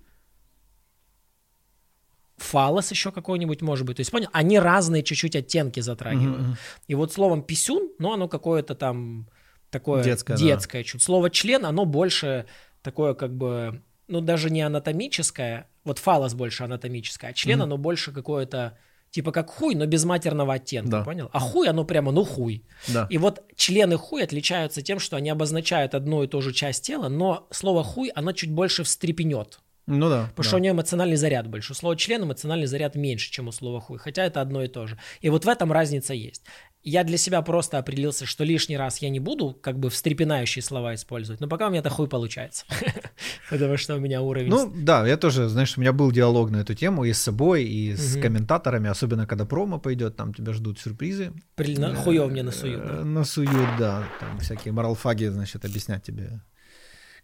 фалос 2.37 2.91
еще 2.91 3.11
какой-нибудь 3.11 3.61
может 3.61 3.85
быть. 3.85 3.97
То 3.97 4.01
есть, 4.01 4.11
понял, 4.11 4.29
они 4.33 4.59
разные 4.59 5.03
чуть-чуть 5.03 5.35
оттенки 5.35 5.79
затрагивают. 5.79 6.41
Mm-hmm. 6.41 6.57
И 6.87 6.95
вот 6.95 7.13
словом 7.13 7.41
писюн, 7.43 7.91
ну, 7.99 8.13
оно 8.13 8.27
какое-то 8.27 8.75
там 8.75 9.27
такое 9.69 10.03
детское, 10.03 10.37
детское 10.37 10.83
да. 10.83 10.83
чуть. 10.83 11.01
Слово 11.01 11.29
член, 11.29 11.65
оно 11.65 11.85
больше 11.85 12.45
такое 12.81 13.13
как 13.13 13.35
бы, 13.35 13.81
ну, 14.07 14.21
даже 14.21 14.49
не 14.49 14.61
анатомическое, 14.61 15.67
вот 15.83 15.99
фалос 15.99 16.33
больше 16.33 16.63
анатомическое, 16.63 17.31
а 17.31 17.33
член, 17.33 17.59
mm-hmm. 17.59 17.63
оно 17.63 17.77
больше 17.77 18.11
какое-то 18.11 18.77
типа 19.15 19.31
как 19.31 19.49
хуй, 19.49 19.75
но 19.75 19.85
без 19.85 20.03
матерного 20.03 20.55
оттенка, 20.55 20.89
да. 20.89 21.03
понял? 21.03 21.29
А 21.31 21.39
хуй, 21.39 21.69
оно 21.69 21.85
прямо, 21.85 22.11
ну 22.11 22.25
хуй. 22.25 22.65
Да. 22.89 23.07
И 23.09 23.17
вот 23.17 23.43
члены 23.55 23.95
хуй 23.95 24.21
отличаются 24.21 24.81
тем, 24.81 24.99
что 24.99 25.15
они 25.15 25.29
обозначают 25.29 25.95
одну 25.95 26.23
и 26.23 26.27
ту 26.27 26.41
же 26.41 26.51
часть 26.51 26.83
тела, 26.83 27.07
но 27.07 27.47
слово 27.49 27.81
хуй, 27.81 28.09
оно 28.09 28.33
чуть 28.33 28.51
больше 28.51 28.83
встрепенет. 28.83 29.59
Ну 29.87 30.09
да. 30.09 30.23
Потому 30.23 30.43
да. 30.43 30.43
что 30.43 30.57
у 30.57 30.59
нее 30.59 30.71
эмоциональный 30.71 31.15
заряд 31.15 31.47
больше. 31.47 31.71
У 31.71 31.75
слова 31.75 31.95
член 31.95 32.23
эмоциональный 32.23 32.67
заряд 32.67 32.95
меньше, 32.95 33.31
чем 33.31 33.47
у 33.47 33.53
слова 33.53 33.79
хуй. 33.79 33.99
Хотя 33.99 34.25
это 34.25 34.41
одно 34.41 34.63
и 34.63 34.67
то 34.67 34.85
же. 34.85 34.97
И 35.21 35.29
вот 35.29 35.45
в 35.45 35.47
этом 35.47 35.71
разница 35.71 36.13
есть 36.13 36.43
я 36.85 37.03
для 37.03 37.17
себя 37.17 37.41
просто 37.41 37.79
определился, 37.79 38.25
что 38.25 38.43
лишний 38.43 38.77
раз 38.77 38.99
я 38.99 39.09
не 39.09 39.19
буду 39.19 39.57
как 39.59 39.79
бы 39.79 39.89
встрепенающие 39.89 40.61
слова 40.61 40.93
использовать, 40.93 41.41
но 41.41 41.47
пока 41.47 41.67
у 41.67 41.69
меня 41.71 41.79
это 41.79 41.89
хуй 41.89 42.07
получается, 42.07 42.65
потому 43.49 43.75
что 43.77 43.95
у 43.95 43.99
меня 43.99 44.21
уровень... 44.21 44.49
Ну 44.49 44.71
да, 44.73 45.05
я 45.07 45.17
тоже, 45.17 45.49
знаешь, 45.49 45.77
у 45.77 45.81
меня 45.81 45.91
был 45.93 46.11
диалог 46.11 46.51
на 46.51 46.57
эту 46.57 46.75
тему 46.75 47.03
и 47.03 47.11
с 47.11 47.21
собой, 47.21 47.63
и 47.63 47.95
с 47.95 48.21
комментаторами, 48.21 48.87
особенно 48.87 49.25
когда 49.25 49.45
промо 49.45 49.79
пойдет, 49.79 50.15
там 50.15 50.33
тебя 50.33 50.53
ждут 50.53 50.79
сюрпризы. 50.79 51.33
Э, 51.57 51.95
хуев 51.95 52.31
мне 52.31 52.43
насуют. 52.43 52.81
Э, 52.85 53.03
насуют, 53.03 53.77
да, 53.79 54.03
там 54.19 54.39
всякие 54.39 54.71
моралфаги, 54.71 55.25
значит, 55.25 55.65
объяснять 55.65 56.03
тебе 56.03 56.41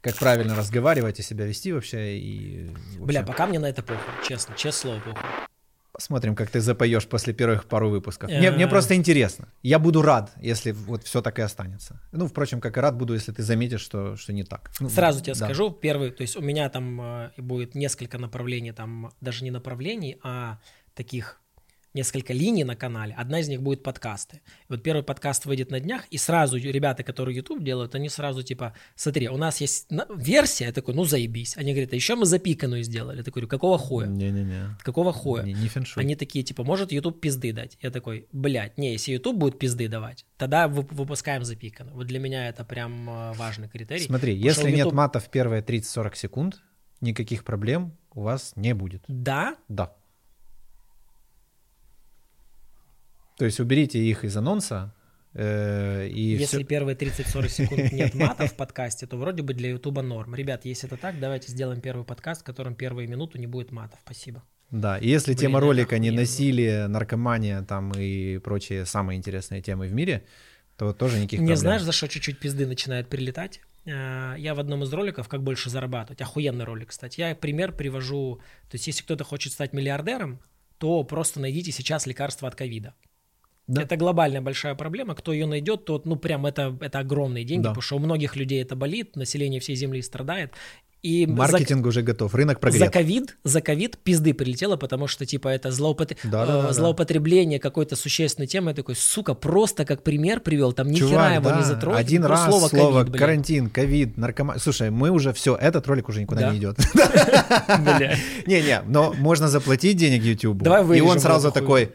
как 0.01 0.15
правильно 0.15 0.55
разговаривать 0.55 1.19
и 1.19 1.21
себя 1.21 1.45
вести 1.45 1.71
вообще. 1.71 2.17
И, 2.17 2.71
Бля, 2.97 3.21
пока 3.21 3.45
мне 3.45 3.59
на 3.59 3.67
это 3.69 3.83
похуй, 3.83 4.01
честно, 4.27 4.55
честное 4.55 4.99
слово 4.99 4.99
похуй. 5.01 5.50
Посмотрим, 5.91 6.35
как 6.35 6.49
ты 6.49 6.61
запоешь 6.61 7.05
после 7.07 7.33
первых 7.33 7.65
пару 7.65 7.89
выпусков. 7.89 8.29
Мне, 8.29 8.51
мне 8.51 8.67
просто 8.67 8.95
интересно. 8.95 9.49
Я 9.61 9.77
буду 9.77 10.01
рад, 10.01 10.31
если 10.41 10.71
вот 10.71 11.03
все 11.03 11.21
так 11.21 11.37
и 11.39 11.41
останется. 11.41 11.99
Ну, 12.13 12.27
впрочем, 12.27 12.61
как 12.61 12.77
и 12.77 12.79
рад 12.79 12.95
буду, 12.95 13.13
если 13.13 13.33
ты 13.33 13.43
заметишь, 13.43 13.81
что, 13.81 14.15
что 14.15 14.31
не 14.31 14.43
так. 14.43 14.71
Ну, 14.79 14.89
Сразу 14.89 15.21
тебе 15.21 15.33
да. 15.33 15.45
скажу, 15.45 15.69
первый, 15.71 16.11
то 16.11 16.21
есть 16.21 16.37
у 16.37 16.41
меня 16.41 16.69
там 16.69 17.01
э, 17.01 17.31
будет 17.37 17.75
несколько 17.75 18.17
направлений, 18.17 18.71
там 18.71 19.11
даже 19.19 19.43
не 19.43 19.51
направлений, 19.51 20.17
а 20.23 20.59
таких 20.93 21.41
несколько 21.93 22.33
линий 22.33 22.63
на 22.63 22.75
канале. 22.75 23.13
Одна 23.17 23.39
из 23.39 23.47
них 23.47 23.61
будет 23.61 23.83
подкасты. 23.83 24.41
Вот 24.69 24.83
первый 24.83 25.03
подкаст 25.03 25.45
выйдет 25.45 25.71
на 25.71 25.79
днях, 25.79 26.03
и 26.09 26.17
сразу 26.17 26.57
ребята, 26.57 27.03
которые 27.03 27.35
YouTube 27.37 27.63
делают, 27.63 27.95
они 27.95 28.09
сразу 28.09 28.43
типа, 28.43 28.73
смотри, 28.95 29.27
у 29.29 29.37
нас 29.37 29.61
есть 29.61 29.87
версия, 30.15 30.65
я 30.65 30.71
такой, 30.71 30.93
ну 30.93 31.03
заебись. 31.03 31.57
Они 31.57 31.71
говорят, 31.71 31.93
а 31.93 31.95
еще 31.95 32.15
мы 32.15 32.25
запиканную 32.25 32.83
сделали. 32.83 33.17
Я 33.17 33.23
такой, 33.23 33.47
какого 33.47 33.77
хуя? 33.77 34.07
Не-не-не. 34.07 34.77
Какого 34.83 35.11
хуя? 35.11 35.43
Не, 35.43 35.53
не 35.53 35.67
феншуй. 35.67 36.03
Они 36.03 36.15
такие, 36.15 36.43
типа, 36.43 36.63
может 36.63 36.91
YouTube 36.91 37.19
пизды 37.19 37.51
дать? 37.53 37.77
Я 37.81 37.91
такой, 37.91 38.27
блядь, 38.31 38.77
не, 38.77 38.93
если 38.93 39.13
YouTube 39.13 39.37
будет 39.37 39.59
пизды 39.59 39.87
давать, 39.87 40.25
тогда 40.37 40.67
выпускаем 40.67 41.43
запиканную. 41.43 41.95
Вот 41.95 42.07
для 42.07 42.19
меня 42.19 42.47
это 42.47 42.63
прям 42.63 43.09
э, 43.09 43.33
важный 43.33 43.67
критерий. 43.67 44.05
Смотри, 44.05 44.35
если 44.35 44.69
YouTube... 44.69 44.75
нет 44.75 44.91
мата 44.93 45.19
в 45.19 45.29
первые 45.29 45.61
30-40 45.61 46.15
секунд, 46.15 46.61
никаких 47.01 47.43
проблем 47.43 47.97
у 48.13 48.21
вас 48.21 48.53
не 48.55 48.73
будет. 48.73 49.03
Да? 49.07 49.55
Да. 49.67 49.93
То 53.41 53.45
есть 53.45 53.59
уберите 53.59 53.97
их 53.97 54.23
из 54.23 54.37
анонса, 54.37 54.93
э, 55.33 56.07
и 56.07 56.21
Если 56.21 56.57
всё. 56.59 56.63
первые 56.63 56.95
30-40 56.95 57.49
секунд 57.49 57.91
нет 57.91 58.13
мата 58.13 58.45
в 58.45 58.55
подкасте, 58.55 59.07
то 59.07 59.17
вроде 59.17 59.41
бы 59.41 59.55
для 59.55 59.71
Ютуба 59.71 60.03
норм. 60.03 60.35
Ребят, 60.35 60.63
если 60.63 60.87
это 60.87 60.95
так, 60.95 61.19
давайте 61.19 61.51
сделаем 61.51 61.81
первый 61.81 62.05
подкаст, 62.05 62.41
в 62.41 62.43
котором 62.43 62.75
первую 62.75 63.09
минуту 63.09 63.39
не 63.39 63.47
будет 63.47 63.71
матов. 63.71 63.97
Спасибо. 64.05 64.43
Да, 64.69 64.99
и 64.99 65.07
если 65.07 65.31
Блин, 65.31 65.39
тема 65.39 65.59
ролика 65.59 65.97
не 65.97 66.11
насилие, 66.11 66.85
наркомания 66.85 67.63
там 67.63 67.91
и 67.97 68.37
прочие 68.37 68.85
самые 68.85 69.17
интересные 69.17 69.63
темы 69.63 69.87
в 69.87 69.93
мире, 69.95 70.23
то 70.77 70.93
тоже 70.93 71.17
никаких 71.17 71.39
Мне 71.39 71.47
проблем. 71.47 71.57
знаешь, 71.61 71.81
за 71.81 71.93
что 71.93 72.07
чуть-чуть 72.07 72.37
пизды 72.37 72.67
начинает 72.67 73.09
прилетать? 73.09 73.61
Э, 73.85 74.35
Я 74.37 74.53
в 74.53 74.59
одном 74.59 74.83
из 74.83 74.93
роликов 74.93 75.27
«Как 75.27 75.41
больше 75.41 75.71
зарабатывать». 75.71 76.21
Охуенный 76.21 76.63
ролик, 76.63 76.89
кстати. 76.89 77.21
Я 77.21 77.33
пример 77.33 77.71
привожу. 77.71 78.39
То 78.69 78.75
есть, 78.75 78.85
если 78.85 79.01
кто-то 79.01 79.23
хочет 79.23 79.51
стать 79.51 79.73
миллиардером, 79.73 80.39
то 80.77 81.03
просто 81.03 81.39
найдите 81.39 81.71
сейчас 81.71 82.05
лекарство 82.05 82.47
от 82.47 82.53
ковида. 82.53 82.93
Да. 83.71 83.81
Это 83.83 83.95
глобальная 83.97 84.41
большая 84.41 84.75
проблема. 84.75 85.15
Кто 85.15 85.31
ее 85.33 85.45
найдет, 85.47 85.85
тот, 85.85 86.05
ну, 86.05 86.15
прям 86.17 86.45
это, 86.45 86.77
это 86.81 86.99
огромные 86.99 87.43
деньги, 87.45 87.63
Да. 87.63 87.69
потому 87.69 87.81
что 87.81 87.95
у 87.95 87.99
многих 87.99 88.35
людей 88.35 88.61
это 88.61 88.75
болит, 88.75 89.15
население 89.15 89.59
всей 89.59 89.75
Земли 89.75 90.01
страдает. 90.01 90.51
И 91.03 91.25
за- 91.25 91.31
Маркетинг 91.31 91.83
уже 91.87 92.03
готов, 92.03 92.35
рынок 92.35 92.57
за 92.57 92.59
прогрет. 92.61 92.91
ковид, 92.93 93.37
за 93.43 93.59
ковид 93.61 93.97
пизды 94.03 94.35
прилетело, 94.35 94.77
потому 94.77 95.07
что, 95.07 95.25
типа, 95.25 95.47
это 95.47 95.69
злоупот- 95.69 96.15
Да, 96.25 96.29
да, 96.31 96.43
э, 96.43 96.45
да, 96.45 96.61
да. 96.67 96.73
злоупотребление 96.73 97.59
какой-то 97.59 97.95
существенной 97.95 98.45
темы. 98.45 98.69
Я 98.69 98.75
такой, 98.75 98.95
сука, 98.95 99.33
просто 99.33 99.83
как 99.83 100.03
пример 100.03 100.41
привел, 100.41 100.73
там 100.73 100.91
ни 100.91 100.97
хера 100.97 101.07
Чувак, 101.09 101.33
его 101.35 101.49
да, 101.49 101.57
не 101.57 101.63
затронул. 101.63 101.97
один 101.97 102.23
раз 102.25 102.45
слово, 102.45 102.67
слово, 102.67 103.03
блин. 103.03 103.17
карантин, 103.19 103.69
ковид, 103.71 104.15
наркоман. 104.17 104.59
Слушай, 104.59 104.91
мы 104.91 105.09
уже 105.09 105.33
все, 105.33 105.55
этот 105.55 105.87
ролик 105.87 106.07
уже 106.07 106.21
никуда 106.21 106.41
Да? 106.41 106.51
не 106.51 106.59
идет. 106.59 106.77
Не-не, 108.45 108.81
но 108.85 109.13
можно 109.17 109.47
заплатить 109.47 109.97
денег 109.97 110.21
YouTube. 110.23 110.61
Давай 110.61 110.97
И 110.97 111.01
он 111.01 111.19
сразу 111.19 111.51
такой, 111.51 111.93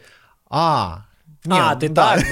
а, 0.49 1.05
не, 1.47 1.59
А, 1.59 1.73
ну 1.73 1.79
ты 1.79 1.89
да. 1.89 2.15
так, 2.17 2.29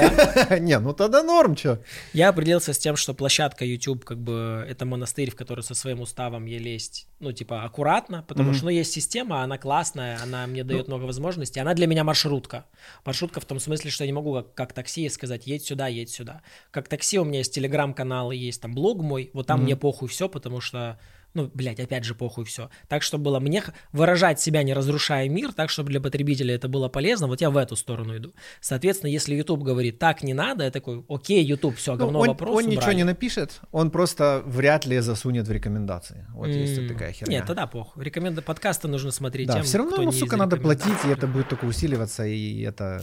да? 0.50 0.60
Не, 0.60 0.80
ну 0.80 0.94
тогда 0.94 1.24
норм, 1.24 1.56
чё. 1.56 1.80
Я 2.14 2.30
определился 2.30 2.74
с 2.74 2.78
тем, 2.78 2.96
что 2.96 3.14
площадка 3.14 3.66
YouTube, 3.66 4.04
как 4.06 4.18
бы, 4.20 4.66
это 4.70 4.86
монастырь, 4.86 5.32
в 5.32 5.36
который 5.36 5.64
со 5.64 5.74
своим 5.76 6.02
уставом 6.02 6.46
я 6.46 6.60
лезть, 6.60 7.08
ну, 7.20 7.32
типа, 7.32 7.64
аккуратно, 7.64 8.24
потому 8.28 8.50
Мгм. 8.50 8.54
что, 8.58 8.66
ну, 8.66 8.72
есть 8.72 8.92
система, 8.94 9.42
она 9.44 9.58
классная, 9.58 10.20
она 10.24 10.46
мне 10.48 10.64
дает 10.64 10.88
много 10.88 11.04
возможностей, 11.06 11.60
она 11.60 11.74
для 11.74 11.88
меня 11.88 12.04
маршрутка. 12.04 12.66
Маршрутка 13.06 13.40
в 13.40 13.46
том 13.46 13.60
смысле, 13.60 13.90
что 13.92 14.04
я 14.04 14.08
не 14.08 14.14
могу 14.14 14.34
как, 14.36 14.54
как 14.54 14.74
такси 14.74 15.10
сказать, 15.10 15.48
едь 15.48 15.66
сюда, 15.66 15.88
едь 15.88 16.10
сюда. 16.10 16.42
Как 16.72 16.88
такси 16.88 17.18
у 17.20 17.24
меня 17.24 17.40
есть 17.40 17.54
телеграм-канал, 17.54 18.32
и 18.32 18.38
есть 18.38 18.62
там 18.62 18.74
блог 18.76 19.02
мой, 19.02 19.30
вот 19.34 19.48
там 19.48 19.58
Мгм. 19.60 19.64
мне 19.66 19.76
похуй 19.76 20.08
все, 20.10 20.28
потому 20.30 20.62
что, 20.62 21.00
ну, 21.36 21.52
блядь, 21.54 21.80
опять 21.80 22.04
же 22.04 22.16
похуй 22.16 22.46
все. 22.46 22.70
Так, 22.88 23.04
чтобы 23.04 23.26
было 23.26 23.40
мне 23.40 23.64
выражать 23.92 24.40
себя, 24.40 24.64
не 24.64 24.74
разрушая 24.74 25.30
мир, 25.30 25.54
так, 25.54 25.70
чтобы 25.70 25.90
для 25.90 26.02
потребителя 26.02 26.56
это 26.56 26.68
было 26.68 26.88
полезно, 26.90 27.28
вот 27.28 27.42
я 27.42 27.50
в 27.50 27.58
эту 27.58 27.76
сторону 27.76 28.18
иду. 28.18 28.34
Соответственно, 28.62 29.10
если 29.12 29.36
YouTube 29.36 29.62
говорит, 29.64 30.00
так 30.00 30.24
не 30.24 30.34
надо, 30.34 30.64
я 30.64 30.72
такой, 30.72 31.04
окей, 31.08 31.44
YouTube, 31.44 31.76
все, 31.78 31.92
Ну, 31.94 31.98
говно 32.00 32.20
он, 32.20 32.28
вопрос, 32.30 32.56
он 32.58 32.64
ничего 32.70 32.82
убрали. 32.82 32.96
не 32.96 33.04
напишет, 33.04 33.60
он 33.72 33.92
просто 33.92 34.42
вряд 34.46 34.86
ли 34.86 35.00
засунет 35.00 35.48
в 35.48 35.52
рекомендации. 35.52 36.26
Вот 36.34 36.48
есть 36.48 36.78
М, 36.78 36.88
вот 36.88 36.94
такая 36.94 37.12
херня. 37.12 37.38
Нет, 37.40 37.46
тогда 37.48 37.68
похуй. 37.68 38.04
Рекоменда 38.04 38.42
подкасты 38.42 38.88
нужно 38.88 39.12
смотреть 39.12 39.48
Да, 39.48 39.56
тем, 39.56 39.64
все 39.64 39.78
равно, 39.78 39.98
ну, 39.98 40.12
сука, 40.12 40.38
надо 40.38 40.58
платить, 40.58 41.06
и 41.06 41.10
это 41.10 41.28
будет 41.28 41.50
только 41.50 41.66
усиливаться, 41.66 42.26
и 42.26 42.62
это 42.62 43.02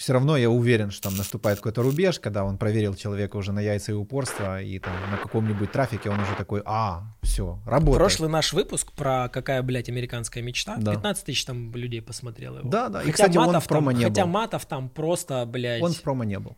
все 0.00 0.14
равно 0.14 0.34
я 0.38 0.48
уверен, 0.48 0.90
что 0.90 1.10
там 1.10 1.18
наступает 1.18 1.58
какой-то 1.58 1.82
рубеж, 1.82 2.18
когда 2.20 2.44
он 2.44 2.56
проверил 2.56 2.94
человека 2.94 3.36
уже 3.36 3.52
на 3.52 3.60
яйца 3.60 3.92
и 3.92 3.94
упорство, 3.94 4.62
и 4.62 4.78
там 4.78 4.94
на 5.10 5.18
каком-нибудь 5.18 5.70
трафике 5.72 6.08
он 6.08 6.18
уже 6.18 6.34
такой, 6.38 6.62
а, 6.64 7.02
все, 7.20 7.58
работает. 7.66 7.98
Прошлый 7.98 8.30
наш 8.30 8.54
выпуск 8.54 8.92
про 8.92 9.28
какая, 9.28 9.62
блядь, 9.62 9.90
американская 9.90 10.42
мечта, 10.42 10.76
Да. 10.78 10.92
15 10.92 11.26
тысяч 11.26 11.44
там 11.44 11.74
людей 11.74 12.00
посмотрело 12.00 12.60
его. 12.60 12.70
Да, 12.70 12.88
да, 12.88 13.02
и, 13.02 13.10
Хотя 13.10 13.24
кстати, 13.24 13.36
он 13.36 13.46
матов 13.48 13.64
в 13.66 13.68
промо 13.68 13.90
там, 13.90 13.98
не 13.98 14.04
Хотя 14.06 14.24
был. 14.24 14.32
матов 14.32 14.64
там 14.64 14.88
просто, 14.88 15.44
блядь. 15.44 15.82
Он 15.82 15.92
в 15.92 16.00
промо 16.00 16.24
не 16.24 16.38
был. 16.38 16.56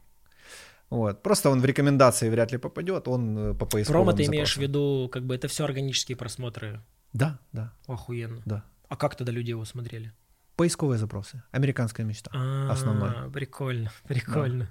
Вот. 0.91 1.21
Просто 1.25 1.51
он 1.51 1.61
в 1.61 1.65
рекомендации 1.65 2.31
вряд 2.31 2.53
ли 2.53 2.59
попадет, 2.59 3.09
он 3.09 3.37
э, 3.39 3.55
по 3.55 3.67
поисковым 3.67 4.05
Промо 4.05 4.17
ты 4.17 4.25
имеешь 4.27 4.57
в 4.57 4.61
виду, 4.61 5.11
как 5.13 5.25
бы 5.25 5.35
это 5.35 5.49
все 5.49 5.65
органические 5.65 6.15
просмотры. 6.17 6.81
Да, 7.13 7.41
да, 7.51 7.73
Охуенно. 7.89 8.41
да. 8.45 8.63
А 8.89 8.95
как 8.97 9.17
тогда 9.17 9.33
люди 9.33 9.51
его 9.51 9.65
смотрели? 9.65 10.13
Поисковые 10.57 10.99
запросы. 10.99 11.43
Американская 11.51 12.05
мечта. 12.07 12.31
Основной. 12.71 13.11
А, 13.11 13.31
Прикольно, 13.31 13.91
прикольно. 14.07 14.71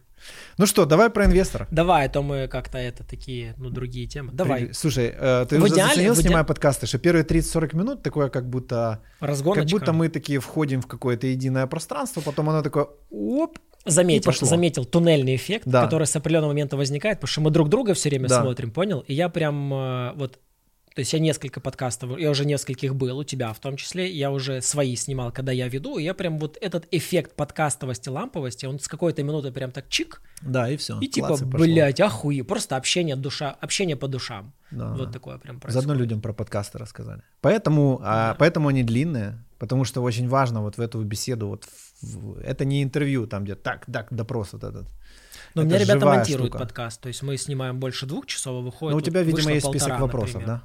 Ну 0.60 0.68
что, 0.68 0.86
давай 0.86 1.10
про 1.10 1.26
инвестора. 1.26 1.68
Давай, 1.72 2.06
а 2.06 2.10
то 2.10 2.22
мы 2.22 2.48
как-то 2.48 2.78
это 2.78 3.04
такие, 3.04 3.56
ну, 3.58 3.72
другие 3.72 4.06
темы. 4.06 4.32
Давай, 4.32 4.66
При- 4.68 4.74
Слушай, 4.74 5.12
э, 5.18 5.46
ты 5.50 5.60
В 5.60 5.64
уже 5.64 5.74
идеале- 5.74 5.88
заценил, 5.90 6.14
иде- 6.14 6.22
снимая 6.22 6.44
подкасты, 6.44 6.86
что 6.86 7.00
первые 7.00 7.24
30-40 7.26 7.74
минут 7.76 8.04
такое, 8.04 8.30
как 8.30 8.48
будто, 8.48 9.02
разгоночка. 9.20 9.64
как 9.64 9.72
будто 9.80 9.94
мы 9.94 10.10
такие 10.10 10.40
входим 10.40 10.82
в 10.84 10.86
какое-то 10.88 11.26
единое 11.26 11.66
пространство, 11.66 12.22
потом 12.22 12.50
оно 12.52 12.62
такое, 12.62 12.88
оп, 13.10 13.58
заметил, 13.84 14.32
заметил 14.46 14.86
туннельный 14.86 15.36
эффект, 15.36 15.64
Да. 15.66 15.86
который 15.86 16.06
с 16.06 16.16
определенного 16.16 16.52
момента 16.52 16.78
возникает, 16.78 17.18
потому 17.20 17.32
что 17.32 17.42
мы 17.42 17.50
друг 17.50 17.70
друга 17.70 17.96
все 17.96 18.10
время 18.10 18.28
Да. 18.30 18.42
смотрим, 18.44 18.70
понял? 18.70 19.00
И 19.08 19.16
я 19.16 19.28
прям 19.28 19.74
э, 19.74 20.14
вот, 20.18 20.38
то 20.94 21.00
есть 21.00 21.14
я 21.14 21.20
несколько 21.20 21.62
подкастов, 21.62 22.18
я 22.20 22.30
уже 22.30 22.46
нескольких 22.46 22.96
был, 22.96 23.18
у 23.18 23.24
тебя 23.24 23.54
в 23.54 23.60
том 23.60 23.78
числе, 23.78 24.12
я 24.12 24.30
уже 24.30 24.62
свои 24.62 24.96
снимал, 24.96 25.32
когда 25.32 25.52
я 25.54 25.70
веду, 25.70 25.98
и 25.98 26.04
я 26.04 26.14
прям 26.14 26.38
вот 26.38 26.58
этот 26.60 26.86
эффект 26.92 27.36
подкастовости, 27.36 28.10
ламповости, 28.10 28.66
он 28.66 28.78
с 28.80 28.88
какой-то 28.88 29.24
минуты 29.24 29.52
прям 29.52 29.72
так 29.72 29.88
чик, 29.88 30.22
да, 30.42 30.70
и 30.70 30.76
все. 30.76 31.00
и 31.00 31.08
типа, 31.08 31.38
блядь, 31.46 32.02
охуе, 32.02 32.44
просто 32.44 32.76
общение 32.76 33.16
душа, 33.16 33.52
общение 33.62 33.96
по 33.96 34.08
душам. 34.08 34.54
Вот 34.72 35.12
такое 35.12 35.38
прям 35.38 35.60
происходит. 35.60 35.86
Заодно 35.86 35.94
людям 36.02 36.22
про 36.22 36.34
подкасты 36.34 36.78
рассказали. 36.78 37.22
Поэтому, 37.42 38.00
а, 38.04 38.36
поэтому 38.36 38.70
они 38.70 38.84
длинные, 38.84 39.44
потому 39.60 39.84
что 39.86 40.02
очень 40.02 40.28
важно 40.30 40.62
вот 40.62 40.78
в 40.78 40.82
эту 40.82 41.02
беседу, 41.04 41.48
вот 41.48 41.68
в- 42.02 42.40
это 42.40 42.64
не 42.66 42.82
интервью, 42.84 43.28
там 43.28 43.44
где 43.44 43.56
так, 43.56 43.86
так, 43.92 44.08
допрос 44.14 44.54
вот 44.54 44.64
этот. 44.64 44.88
Но 45.56 45.64
у 45.64 45.66
меня 45.66 45.78
ребята 45.78 46.06
монтируют 46.06 46.52
штука. 46.52 46.64
подкаст, 46.66 47.02
то 47.02 47.08
есть 47.08 47.22
мы 47.22 47.36
снимаем 47.38 47.80
больше 47.80 48.06
двух 48.06 48.26
часов, 48.26 48.60
а 48.60 48.62
выходит 48.62 48.92
Но 48.94 48.98
у 48.98 49.02
тебя, 49.02 49.22
вот 49.24 49.28
видимо, 49.28 49.52
есть 49.52 49.68
список 49.68 49.90
полтора, 49.90 50.06
вопросов, 50.06 50.34
например. 50.36 50.48
да? 50.60 50.64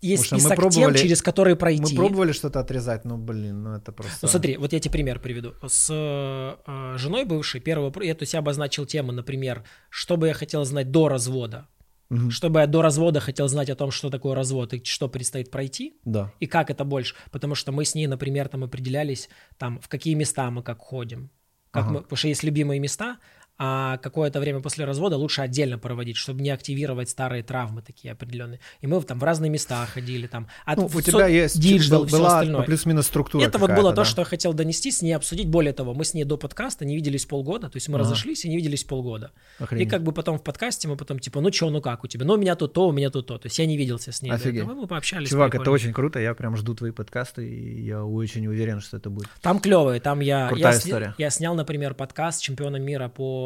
Есть 0.00 0.24
Потому 0.24 0.40
что 0.40 0.48
мы 0.48 0.54
список 0.56 0.72
тем, 0.72 0.82
пробовали- 0.82 0.98
через 1.02 1.22
которые 1.22 1.56
пройти. 1.56 1.82
Мы 1.82 1.96
пробовали 1.96 2.32
что-то 2.32 2.60
отрезать, 2.60 3.04
но, 3.04 3.16
блин, 3.16 3.62
ну 3.62 3.70
это 3.74 3.90
просто... 3.92 4.18
Ну 4.22 4.28
смотри, 4.28 4.56
вот 4.58 4.72
я 4.72 4.80
тебе 4.80 4.92
пример 4.92 5.18
приведу. 5.20 5.54
С 5.66 5.88
э, 5.90 6.96
женой 6.98 7.24
бывшей, 7.24 7.60
первый 7.60 7.84
вопрос, 7.84 8.04
я, 8.06 8.14
то 8.14 8.22
есть 8.22 8.34
я 8.34 8.40
обозначил 8.40 8.84
тему, 8.86 9.12
например, 9.12 9.64
что 9.88 10.16
бы 10.16 10.26
я 10.28 10.34
хотел 10.34 10.64
знать 10.64 10.90
до 10.90 11.08
развода. 11.08 11.68
Мгм. 12.10 12.30
Что 12.30 12.50
бы 12.50 12.60
я 12.60 12.66
до 12.66 12.82
развода 12.82 13.20
хотел 13.20 13.48
знать 13.48 13.70
о 13.70 13.74
том, 13.76 13.90
что 13.90 14.10
такое 14.10 14.34
развод 14.34 14.74
и 14.74 14.84
что 14.84 15.08
предстоит 15.08 15.50
пройти, 15.50 15.94
Да. 16.04 16.30
и 16.38 16.46
как 16.46 16.70
это 16.70 16.84
больше. 16.84 17.14
Потому 17.30 17.54
что 17.54 17.72
мы 17.72 17.86
с 17.86 17.94
ней, 17.94 18.06
например, 18.06 18.48
там 18.48 18.62
определялись, 18.62 19.30
там, 19.56 19.80
в 19.80 19.88
какие 19.88 20.14
места 20.14 20.50
мы 20.50 20.62
как 20.62 20.78
ходим. 20.80 21.30
Как 21.70 21.84
Ага. 21.84 21.92
мы, 21.92 22.00
потому 22.02 22.16
что 22.18 22.28
есть 22.28 22.44
любимые 22.44 22.78
места, 22.78 23.16
а 23.58 23.98
какое-то 23.98 24.40
время 24.40 24.60
после 24.60 24.84
развода 24.84 25.16
лучше 25.16 25.40
отдельно 25.42 25.78
проводить, 25.78 26.16
чтобы 26.16 26.42
не 26.42 26.50
активировать 26.50 27.08
старые 27.08 27.42
травмы 27.42 27.82
такие 27.82 28.12
определенные. 28.12 28.58
И 28.80 28.86
мы 28.86 29.00
там 29.02 29.18
в 29.18 29.22
разные 29.24 29.50
места 29.50 29.86
ходили, 29.86 30.26
там, 30.26 30.48
от 30.64 30.78
Ну, 30.78 30.90
у 30.92 31.00
тебя 31.00 31.26
есть 31.28 31.60
digital, 31.60 32.02
был- 32.04 32.10
была 32.10 32.38
остальное. 32.40 32.62
плюс-минус 32.64 33.06
структура 33.06 33.42
Это 33.44 33.58
вот 33.58 33.68
было 33.70 33.76
какая-то, 33.76 33.90
то, 33.96 34.02
да? 34.02 34.04
что 34.04 34.20
я 34.22 34.24
хотел 34.24 34.54
донести, 34.54 34.90
с 34.90 35.02
ней 35.02 35.12
обсудить. 35.12 35.46
Более 35.48 35.72
того, 35.72 35.94
мы 35.94 36.04
с 36.04 36.14
ней 36.14 36.24
до 36.24 36.36
подкаста 36.36 36.84
не 36.84 36.96
виделись 36.96 37.26
полгода, 37.26 37.68
то 37.70 37.76
есть 37.76 37.88
мы 37.88 37.94
Ага. 37.96 38.04
разошлись 38.04 38.44
и 38.44 38.48
не 38.48 38.56
виделись 38.56 38.82
полгода. 38.84 39.30
Охренеть. 39.58 39.86
И 39.86 39.90
как 39.90 40.02
бы 40.02 40.12
потом 40.12 40.38
в 40.38 40.42
подкасте 40.42 40.88
мы 40.88 40.96
потом 40.96 41.18
типа, 41.20 41.40
ну 41.40 41.50
чё, 41.50 41.70
ну 41.70 41.80
как 41.80 42.02
у 42.04 42.06
тебя? 42.08 42.24
Ну 42.24 42.34
у 42.34 42.36
меня 42.36 42.56
тут 42.56 42.72
то, 42.72 42.88
у 42.88 42.92
меня 42.92 43.10
тут 43.10 43.26
то. 43.28 43.38
То 43.38 43.46
есть 43.46 43.58
я 43.58 43.66
не 43.66 43.76
виделся 43.76 44.10
с 44.10 44.20
ней. 44.22 44.30
до 44.30 44.34
Офигеть. 44.36 44.62
этого, 44.62 44.74
мы 44.74 44.86
пообщались. 44.88 45.28
Чувак, 45.30 45.48
это 45.50 45.58
прикольно. 45.58 45.74
очень 45.74 45.92
круто, 45.92 46.18
я 46.18 46.34
прям 46.34 46.56
жду 46.56 46.74
твои 46.74 46.90
подкасты, 46.90 47.48
и 47.48 47.82
я 47.84 48.04
очень 48.04 48.46
уверен, 48.48 48.80
что 48.80 48.96
это 48.96 49.10
будет. 49.10 49.28
Там 49.42 49.60
клевые, 49.60 50.00
там 50.00 50.20
я... 50.20 50.48
Крутая 50.48 50.72
я, 50.72 50.78
сня- 50.78 50.86
история. 50.88 51.14
я 51.18 51.30
снял, 51.30 51.54
например, 51.54 51.94
подкаст 51.94 52.38
с 52.38 52.40
чемпионом 52.40 52.82
мира 52.82 53.08
по 53.08 53.43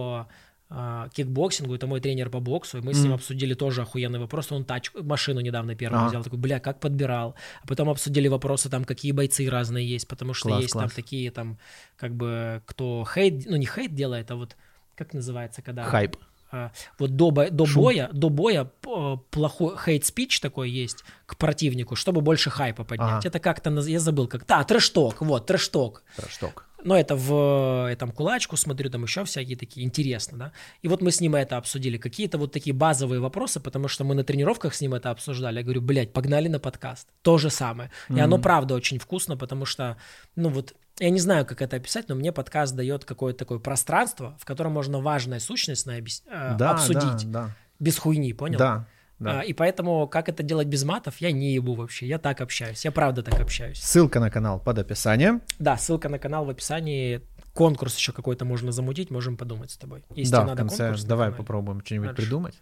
а, 0.71 1.09
кикбоксингу, 1.15 1.75
это 1.75 1.87
мой 1.87 2.01
тренер 2.01 2.29
по 2.31 2.41
боксу, 2.41 2.79
и 2.79 2.81
мы 2.83 2.93
с 2.93 3.03
ним 3.03 3.15
обсудили 3.15 3.55
тоже 3.55 3.83
охуенный 3.83 4.19
вопрос, 4.19 4.53
он 4.53 4.65
тачку, 4.65 5.03
машину 5.03 5.41
недавно 5.41 5.75
первую 5.75 6.09
взял, 6.09 6.23
такой, 6.23 6.39
бля, 6.39 6.61
как 6.61 6.79
подбирал, 6.81 7.35
а 7.63 7.67
потом 7.67 7.89
обсудили 7.89 8.29
вопросы 8.29 8.69
там, 8.69 8.85
какие 8.85 9.13
бойцы 9.13 9.49
разные 9.49 9.89
есть, 9.89 10.07
потому 10.09 10.35
что 10.35 10.49
Класс, 10.49 10.63
есть 10.63 10.73
там 10.75 10.83
класс. 10.83 10.95
такие 10.95 11.31
там, 11.31 11.59
как 11.97 12.15
бы, 12.15 12.63
кто 12.67 13.07
хейт, 13.15 13.47
ну 13.47 13.57
не 13.57 13.67
хейт 13.67 13.95
делает, 13.95 14.31
а 14.31 14.37
вот, 14.37 14.57
как 14.95 15.15
называется, 15.15 15.63
когда... 15.63 15.85
Хайп. 15.85 16.17
А, 16.51 16.71
вот 16.99 17.15
до, 17.15 17.31
бо- 17.31 17.51
до 17.51 17.67
Шум. 17.67 17.83
боя, 17.83 18.09
до 18.13 18.31
боя 18.31 18.65
п- 18.65 19.19
плохой 19.31 19.77
хейт-спич 19.77 20.41
такой 20.41 20.71
есть 20.71 21.05
к 21.27 21.37
противнику, 21.37 21.95
чтобы 21.95 22.23
больше 22.23 22.49
хайпа 22.49 22.85
поднять. 22.85 23.09
Ага. 23.09 23.29
Это 23.29 23.39
как-то, 23.39 23.71
я 23.81 24.01
забыл, 24.01 24.29
как... 24.29 24.47
Да, 24.47 24.65
трэш-ток, 24.65 25.21
вот, 25.21 25.47
трэш-ток. 25.47 26.03
Шток. 26.31 26.65
Но 26.85 26.97
это 26.97 27.17
в 27.17 27.89
э, 27.91 27.97
там 27.97 28.13
кулачку 28.13 28.57
смотрю, 28.57 28.89
там 28.89 29.03
еще 29.03 29.25
всякие 29.25 29.57
такие, 29.57 29.85
интересно, 29.85 30.39
да. 30.39 30.53
И 30.83 30.89
вот 30.89 31.03
мы 31.03 31.11
с 31.11 31.21
ним 31.21 31.35
это 31.35 31.57
обсудили, 31.57 31.99
какие-то 31.99 32.39
вот 32.39 32.53
такие 32.53 32.73
базовые 32.75 33.21
вопросы, 33.21 33.59
потому 33.59 33.89
что 33.89 34.05
мы 34.05 34.15
на 34.15 34.23
тренировках 34.23 34.75
с 34.75 34.81
ним 34.81 34.95
это 34.95 35.11
обсуждали. 35.11 35.57
Я 35.59 35.63
говорю, 35.65 35.81
блядь, 35.81 36.13
погнали 36.13 36.47
на 36.49 36.61
подкаст. 36.61 37.09
То 37.23 37.37
же 37.37 37.51
самое. 37.51 37.91
И 38.09 38.21
оно 38.21 38.39
правда 38.39 38.75
очень 38.75 38.99
вкусно, 38.99 39.37
потому 39.37 39.65
что, 39.65 39.97
ну 40.37 40.51
вот, 40.51 40.75
я 41.01 41.11
не 41.11 41.21
знаю, 41.21 41.47
как 41.47 41.63
это 41.63 41.77
описать, 41.77 42.09
но 42.09 42.15
мне 42.15 42.33
подкаст 42.33 42.75
дает 42.77 43.05
какое-то 43.05 43.41
такое 43.41 43.59
пространство, 43.59 44.37
в 44.41 44.45
котором 44.45 44.73
можно 44.73 45.01
важная 45.01 45.41
сущность 45.41 45.87
на 45.87 45.97
объяс- 45.99 46.23
э, 46.27 46.57
Да, 46.59 46.73
обсудить 46.73 47.31
да, 47.31 47.57
без 47.81 47.99
хуйни, 47.99 48.33
понял? 48.33 48.59
да, 48.59 48.87
да. 49.19 49.41
А, 49.41 49.43
и 49.43 49.53
поэтому, 49.53 50.07
как 50.09 50.29
это 50.29 50.43
делать 50.43 50.69
без 50.69 50.85
матов, 50.85 51.17
я 51.21 51.33
не 51.33 51.53
ебу 51.55 51.75
вообще. 51.75 52.07
Я 52.07 52.19
так 52.19 52.41
общаюсь. 52.41 52.85
Я 52.85 52.93
правда 52.93 53.23
так 53.23 53.41
общаюсь. 53.41 53.79
Ссылка 53.83 54.21
на 54.21 54.31
канал 54.31 54.61
под 54.61 54.79
описанием. 54.79 55.43
Да, 55.59 55.77
ссылка 55.77 56.09
на 56.09 56.19
канал 56.19 56.45
в 56.45 56.51
описании. 56.51 57.21
конкурс 57.55 57.97
еще 57.97 58.13
какой-то 58.13 58.45
можно 58.45 58.71
замутить, 58.71 59.11
можем 59.11 59.37
подумать 59.37 59.71
с 59.73 59.77
тобой. 59.77 60.05
Если 60.15 60.31
да, 60.31 60.45
в 60.45 60.55
конце 60.55 60.85
конкурс 60.85 61.05
давай 61.05 61.33
попробуем 61.33 61.83
что-нибудь 61.85 62.11
Хорошо. 62.11 62.23
придумать. 62.23 62.55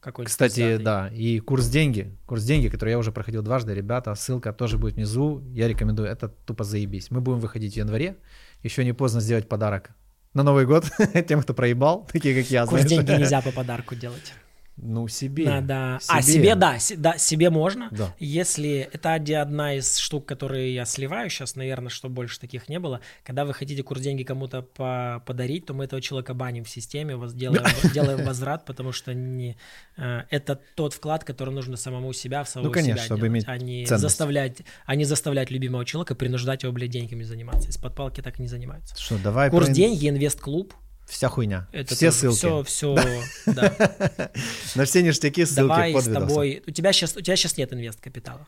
какой-нибудь 0.00 0.30
Кстати, 0.30 0.60
пиздатый. 0.60 0.84
да, 0.84 1.08
и 1.08 1.40
курс 1.40 1.66
деньги, 1.68 2.16
курс 2.26 2.44
деньги, 2.44 2.68
который 2.68 2.90
я 2.90 2.98
уже 2.98 3.10
проходил 3.10 3.42
дважды, 3.42 3.74
ребята, 3.74 4.14
ссылка 4.14 4.52
тоже 4.52 4.78
будет 4.78 4.94
внизу, 4.94 5.42
я 5.52 5.66
рекомендую, 5.66 6.08
это 6.08 6.28
тупо 6.28 6.62
заебись. 6.62 7.10
Мы 7.10 7.20
будем 7.20 7.40
выходить 7.40 7.74
в 7.74 7.76
январе, 7.76 8.16
еще 8.62 8.84
не 8.84 8.92
поздно 8.92 9.20
сделать 9.20 9.48
подарок 9.48 9.90
на 10.34 10.44
Новый 10.44 10.66
год 10.66 10.84
тем, 11.28 11.42
кто 11.42 11.52
проебал, 11.52 12.06
такие 12.12 12.40
как 12.40 12.48
я, 12.48 12.64
Курс 12.66 12.82
знаешь. 12.82 12.88
деньги 13.06 13.20
нельзя 13.20 13.40
по 13.42 13.50
подарку 13.50 13.96
делать. 13.96 14.32
Ну, 14.80 15.08
себе. 15.08 15.44
Надо... 15.44 15.98
А, 16.08 16.22
себе, 16.22 16.54
да, 16.54 16.78
се- 16.78 16.96
да, 16.96 17.18
себе 17.18 17.50
можно. 17.50 17.88
Да. 17.90 18.14
Если 18.20 18.88
это 18.92 19.14
одна 19.14 19.74
из 19.74 19.96
штук, 19.96 20.24
которые 20.26 20.72
я 20.74 20.84
сливаю 20.84 21.30
сейчас, 21.30 21.56
наверное, 21.56 21.88
чтобы 21.90 22.14
больше 22.14 22.38
таких 22.38 22.68
не 22.68 22.78
было. 22.78 23.00
Когда 23.24 23.44
вы 23.44 23.54
хотите 23.54 23.82
курс 23.82 24.00
деньги 24.00 24.22
кому-то 24.22 24.62
по- 24.62 25.22
подарить, 25.26 25.66
то 25.66 25.74
мы 25.74 25.84
этого 25.84 26.00
человека 26.00 26.32
баним 26.34 26.64
в 26.64 26.68
системе, 26.70 27.18
делаем, 27.34 27.64
делаем 27.92 28.24
возврат, 28.24 28.64
потому 28.66 28.92
что 28.92 29.12
не, 29.14 29.56
э, 29.96 30.22
это 30.30 30.60
тот 30.76 30.94
вклад, 30.94 31.24
который 31.24 31.52
нужно 31.52 31.76
самому 31.76 32.12
себя 32.12 32.44
в 32.44 32.48
самого 32.48 32.68
Ну, 32.68 32.72
конечно, 32.72 32.94
себя 32.96 33.04
чтобы 33.04 33.20
делать, 33.22 33.32
иметь 33.32 33.44
а 33.48 33.58
не 33.58 33.84
ценность. 33.86 34.02
заставлять, 34.02 34.58
а 34.86 34.94
не 34.94 35.04
заставлять 35.04 35.50
любимого 35.50 35.84
человека 35.84 36.14
принуждать 36.14 36.62
его, 36.62 36.72
блядь, 36.72 36.90
деньгами 36.90 37.24
заниматься. 37.24 37.68
Из-под 37.68 37.94
палки 37.96 38.20
так 38.20 38.38
не 38.38 38.46
занимаются. 38.46 38.94
Что, 39.00 39.18
давай 39.18 39.50
Курс 39.50 39.66
про- 39.66 39.74
деньги, 39.74 40.08
инвест-клуб. 40.08 40.72
Вся 41.08 41.28
хуйня. 41.28 41.66
Это 41.72 41.94
все 41.94 42.10
тоже 42.10 42.32
ссылки. 42.32 42.64
Все, 42.66 42.94
все, 42.94 43.22
да. 43.46 43.74
На 44.74 44.84
все 44.84 45.02
ништяки 45.02 45.44
ссылки 45.46 45.68
Давай 45.68 45.92
под 45.92 46.04
с 46.04 46.12
тобой. 46.12 46.62
У 46.66 46.70
тебя 46.70 46.92
сейчас, 46.92 47.16
у 47.16 47.20
тебя 47.22 47.34
сейчас 47.34 47.56
нет 47.56 47.72
инвест-капитала. 47.72 48.44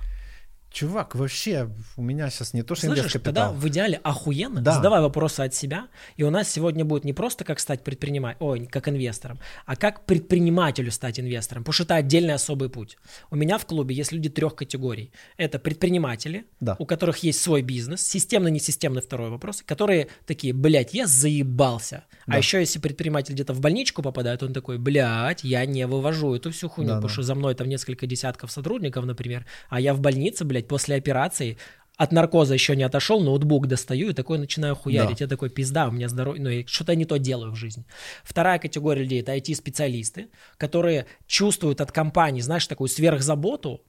Чувак, 0.72 1.16
вообще, 1.16 1.68
у 1.96 2.02
меня 2.02 2.30
сейчас 2.30 2.54
не 2.54 2.62
то, 2.62 2.76
что 2.76 2.86
Слышишь, 2.86 3.12
тогда 3.14 3.46
инвест-капитал. 3.48 3.54
в 3.54 3.68
идеале 3.68 4.00
охуенно. 4.04 4.60
Да. 4.60 4.72
Задавай 4.74 5.00
вопросы 5.00 5.40
от 5.40 5.52
себя. 5.52 5.88
И 6.16 6.22
у 6.22 6.30
нас 6.30 6.48
сегодня 6.48 6.84
будет 6.84 7.04
не 7.04 7.12
просто 7.12 7.44
как 7.44 7.58
стать 7.58 7.82
предпринимателем, 7.82 8.46
ой, 8.46 8.66
как 8.66 8.88
инвестором, 8.88 9.40
а 9.66 9.74
как 9.74 10.06
предпринимателю 10.06 10.92
стать 10.92 11.18
инвестором. 11.18 11.64
Потому 11.64 11.72
что 11.72 11.82
это 11.82 11.96
отдельный 11.96 12.34
особый 12.34 12.68
путь. 12.70 12.98
У 13.30 13.36
меня 13.36 13.58
в 13.58 13.66
клубе 13.66 13.96
есть 13.96 14.12
люди 14.12 14.28
трех 14.28 14.54
категорий. 14.54 15.10
Это 15.36 15.58
предприниматели, 15.58 16.44
Да. 16.60 16.76
у 16.78 16.86
которых 16.86 17.18
есть 17.18 17.40
свой 17.42 17.62
бизнес, 17.62 18.06
системный, 18.06 18.52
несистемный 18.52 19.02
второй 19.02 19.30
вопрос, 19.30 19.62
которые 19.66 20.06
такие, 20.24 20.52
блядь, 20.52 20.94
я 20.94 21.06
заебался. 21.08 22.04
Да. 22.26 22.34
А 22.34 22.38
еще 22.38 22.60
если 22.60 22.78
предприниматель 22.78 23.34
где-то 23.34 23.54
в 23.54 23.60
больничку 23.60 24.02
попадает, 24.02 24.42
он 24.44 24.52
такой, 24.52 24.78
блядь, 24.78 25.42
я 25.42 25.66
не 25.66 25.86
вывожу 25.86 26.34
эту 26.34 26.52
всю 26.52 26.68
хуйню, 26.68 26.90
Да, 26.90 26.94
потому 26.96 27.08
да. 27.08 27.12
что 27.14 27.22
за 27.22 27.34
мной 27.34 27.54
там 27.56 27.68
несколько 27.68 28.06
десятков 28.06 28.52
сотрудников, 28.52 29.04
например, 29.04 29.46
а 29.68 29.80
я 29.80 29.94
в 29.94 30.00
больнице, 30.00 30.44
блядь, 30.44 30.59
после 30.68 30.96
операции 30.96 31.56
от 31.96 32.12
наркоза 32.12 32.54
еще 32.54 32.74
не 32.76 32.82
отошел, 32.82 33.20
ноутбук 33.20 33.66
достаю 33.66 34.08
и 34.08 34.12
такой 34.14 34.38
начинаю 34.38 34.74
хуярить. 34.74 35.18
Да. 35.18 35.24
Я 35.24 35.28
такой, 35.28 35.50
пизда, 35.50 35.86
у 35.88 35.90
меня 35.90 36.08
здоровье, 36.08 36.42
ну, 36.42 36.48
и 36.48 36.64
что-то 36.66 36.92
я 36.92 36.96
не 36.96 37.04
то 37.04 37.18
делаю 37.18 37.52
в 37.52 37.56
жизни. 37.56 37.84
Вторая 38.24 38.58
категория 38.58 39.02
людей– 39.02 39.20
это 39.22 39.36
IT-специалисты, 39.36 40.28
которые 40.56 41.04
чувствуют 41.26 41.82
от 41.82 41.92
компании, 41.92 42.40
знаешь, 42.40 42.66
такую 42.66 42.88
сверхзаботу, 42.88 43.82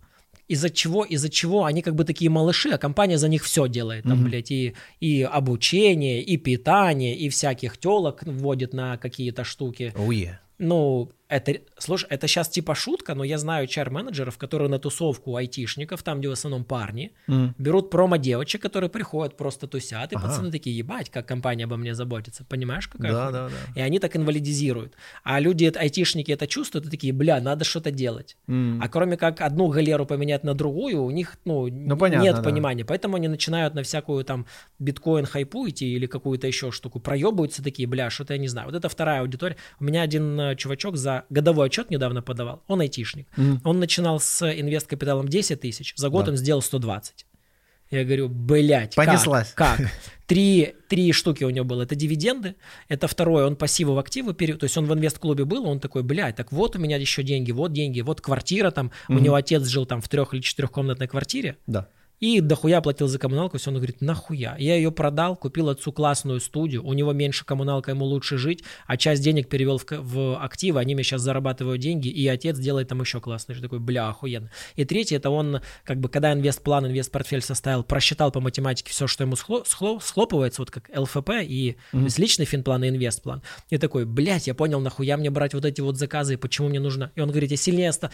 из-за 0.49 0.69
чего, 0.69 1.05
из-за 1.05 1.29
чего 1.29 1.63
они 1.63 1.81
как 1.81 1.95
бы 1.95 2.03
такие 2.03 2.29
малыши, 2.29 2.69
а 2.71 2.77
компания 2.77 3.17
за 3.17 3.29
них 3.29 3.45
все 3.45 3.69
делает. 3.69 4.03
Там, 4.03 4.19
Мгм. 4.19 4.29
блядь, 4.29 4.51
и, 4.51 4.73
и 4.99 5.21
обучение, 5.21 6.21
и 6.21 6.35
питание, 6.35 7.15
и 7.15 7.29
всяких 7.29 7.77
телок 7.77 8.23
вводит 8.25 8.73
на 8.73 8.97
какие-то 8.97 9.45
штуки. 9.45 9.93
Уе. 9.97 10.37
Ну, 10.57 11.11
это, 11.31 11.59
слушай, 11.77 12.07
это 12.09 12.27
сейчас 12.27 12.49
типа 12.49 12.75
шутка, 12.75 13.15
но 13.15 13.23
я 13.23 13.37
знаю 13.37 13.67
чар-менеджеров, 13.67 14.37
которые 14.37 14.69
на 14.69 14.79
тусовку 14.79 15.35
айтишников, 15.35 16.03
там, 16.03 16.19
где 16.19 16.29
в 16.29 16.33
основном 16.33 16.63
парни, 16.63 17.13
М. 17.27 17.55
берут 17.57 17.89
промо-девочек, 17.89 18.61
которые 18.61 18.89
приходят, 18.89 19.37
просто 19.37 19.67
тусят, 19.67 20.11
и 20.11 20.15
Ага. 20.15 20.27
пацаны 20.27 20.51
такие, 20.51 20.77
ебать, 20.77 21.09
как 21.09 21.25
компания 21.27 21.63
обо 21.63 21.77
мне 21.77 21.95
заботится. 21.95 22.43
Понимаешь, 22.43 22.87
какая 22.87 23.11
Да, 23.11 23.31
да, 23.31 23.49
да. 23.49 23.79
И 23.79 23.81
они 23.81 23.99
так 23.99 24.15
инвалидизируют. 24.15 24.93
А 25.23 25.39
люди, 25.39 25.71
айтишники 25.75 26.31
это 26.31 26.47
чувствуют, 26.47 26.85
и 26.87 26.89
такие, 26.89 27.13
бля, 27.13 27.39
надо 27.41 27.63
что-то 27.65 27.91
делать. 27.91 28.37
М. 28.47 28.79
А 28.81 28.89
кроме 28.89 29.17
как 29.17 29.41
одну 29.41 29.67
галеру 29.69 30.05
поменять 30.05 30.43
на 30.43 30.53
другую, 30.53 31.01
у 31.03 31.11
них 31.11 31.37
ну, 31.45 31.67
н- 31.67 31.97
понятно, 31.97 32.23
нет 32.23 32.35
да. 32.35 32.43
понимания. 32.43 32.83
Поэтому 32.85 33.15
они 33.15 33.27
начинают 33.27 33.73
на 33.73 33.83
всякую 33.83 34.23
там 34.25 34.45
биткоин 34.79 35.25
хайпу 35.25 35.67
идти 35.69 35.93
или 35.93 36.07
какую-то 36.07 36.47
еще 36.47 36.71
штуку, 36.71 36.99
проебываются 36.99 37.63
такие, 37.63 37.87
бля, 37.87 38.09
что-то 38.09 38.33
я 38.33 38.39
не 38.39 38.47
знаю. 38.47 38.67
Вот 38.67 38.75
это 38.75 38.89
вторая 38.89 39.21
аудитория. 39.21 39.55
У 39.79 39.83
меня 39.85 40.01
один 40.01 40.39
э, 40.39 40.55
чувачок 40.55 40.97
за 40.97 41.20
годовой 41.29 41.67
отчет 41.67 41.89
недавно 41.91 42.21
подавал. 42.21 42.63
Он 42.67 42.81
айтишник. 42.81 43.27
Мгм. 43.37 43.61
Он 43.63 43.79
начинал 43.79 44.19
с 44.19 44.41
инвест-капиталом 44.49 45.27
10 45.27 45.59
тысяч, 45.61 45.93
за 45.95 46.09
год 46.09 46.25
Да. 46.25 46.31
он 46.31 46.37
сделал 46.37 46.61
120. 46.61 47.25
Я 47.91 48.05
говорю, 48.05 48.29
блядь, 48.29 48.95
Понеслась. 48.95 49.51
Как? 49.53 49.77
как? 49.77 49.87
Три, 50.27 50.75
три 50.87 51.11
штуки 51.11 51.43
у 51.43 51.49
него 51.49 51.65
было. 51.65 51.81
Это 51.81 51.93
дивиденды, 51.93 52.55
это 52.87 53.09
второе, 53.09 53.45
он 53.45 53.57
пассивы 53.57 53.93
в 53.95 53.99
активы 53.99 54.33
пере... 54.33 54.53
То 54.55 54.63
есть 54.63 54.77
он 54.77 54.85
в 54.85 54.93
инвест-клубе 54.93 55.43
был, 55.43 55.67
он 55.67 55.81
такой, 55.81 56.03
блядь, 56.03 56.37
так 56.37 56.53
вот 56.53 56.77
у 56.77 56.79
меня 56.79 56.95
еще 56.95 57.21
деньги, 57.21 57.51
вот 57.51 57.73
деньги, 57.73 57.99
вот 57.99 58.21
квартира 58.21 58.71
там. 58.71 58.91
У 59.09 59.13
Мгм. 59.13 59.23
него 59.23 59.35
отец 59.35 59.63
жил 59.67 59.85
там 59.85 59.99
в 60.01 60.07
трех 60.07 60.33
или 60.33 60.39
четырехкомнатной 60.39 61.09
квартире. 61.09 61.57
Да. 61.67 61.89
И 62.21 62.39
дохуя 62.39 62.81
платил 62.81 63.07
за 63.07 63.17
коммуналку, 63.17 63.57
все, 63.57 63.71
он 63.71 63.77
говорит, 63.77 63.99
нахуя? 63.99 64.55
Я 64.59 64.75
ее 64.75 64.91
продал, 64.91 65.35
купил 65.35 65.69
отцу 65.69 65.91
классную 65.91 66.39
студию, 66.39 66.85
у 66.85 66.93
него 66.93 67.13
меньше 67.13 67.43
коммуналка, 67.43 67.91
ему 67.91 68.05
лучше 68.05 68.37
жить, 68.37 68.63
а 68.85 68.95
часть 68.95 69.23
денег 69.23 69.49
перевел 69.49 69.79
в, 69.79 69.85
в 69.89 70.37
активы, 70.39 70.79
они 70.79 70.93
мне 70.93 71.03
сейчас 71.03 71.21
зарабатывают 71.21 71.81
деньги, 71.81 72.09
и 72.09 72.27
отец 72.27 72.59
делает 72.59 72.89
там 72.89 73.01
еще 73.01 73.19
классный. 73.19 73.55
Я 73.55 73.61
такой, 73.61 73.79
бля, 73.79 74.07
охуенно. 74.07 74.51
И 74.75 74.85
третье, 74.85 75.17
это 75.17 75.31
он, 75.31 75.61
как 75.83 75.99
бы, 75.99 76.09
когда 76.09 76.31
инвестплан, 76.31 76.85
инвестпортфель 76.85 77.41
составил, 77.41 77.83
просчитал 77.83 78.31
по 78.31 78.39
математике 78.39 78.91
все, 78.91 79.07
что 79.07 79.23
ему 79.23 79.33
схло- 79.33 79.65
схло- 79.65 79.99
схлопывается, 79.99 80.61
вот 80.61 80.69
как 80.69 80.91
ЛФП, 80.95 81.31
и 81.41 81.75
то 81.91 81.97
есть 81.97 82.19
личный 82.19 82.45
финплан 82.45 82.83
и 82.83 82.89
инвестплан. 82.89 83.41
И 83.71 83.79
такой, 83.79 84.05
блядь, 84.05 84.45
я 84.45 84.53
понял, 84.53 84.79
нахуя 84.79 85.17
мне 85.17 85.31
брать 85.31 85.55
вот 85.55 85.65
эти 85.65 85.81
вот 85.81 85.97
заказы, 85.97 86.35
и 86.35 86.37
почему 86.37 86.69
мне 86.69 86.79
нужно... 86.79 87.11
И 87.15 87.21
он 87.21 87.29
говорит, 87.31 87.49
я 87.49 87.57
сильнее 87.57 87.91
ста- 87.91 88.11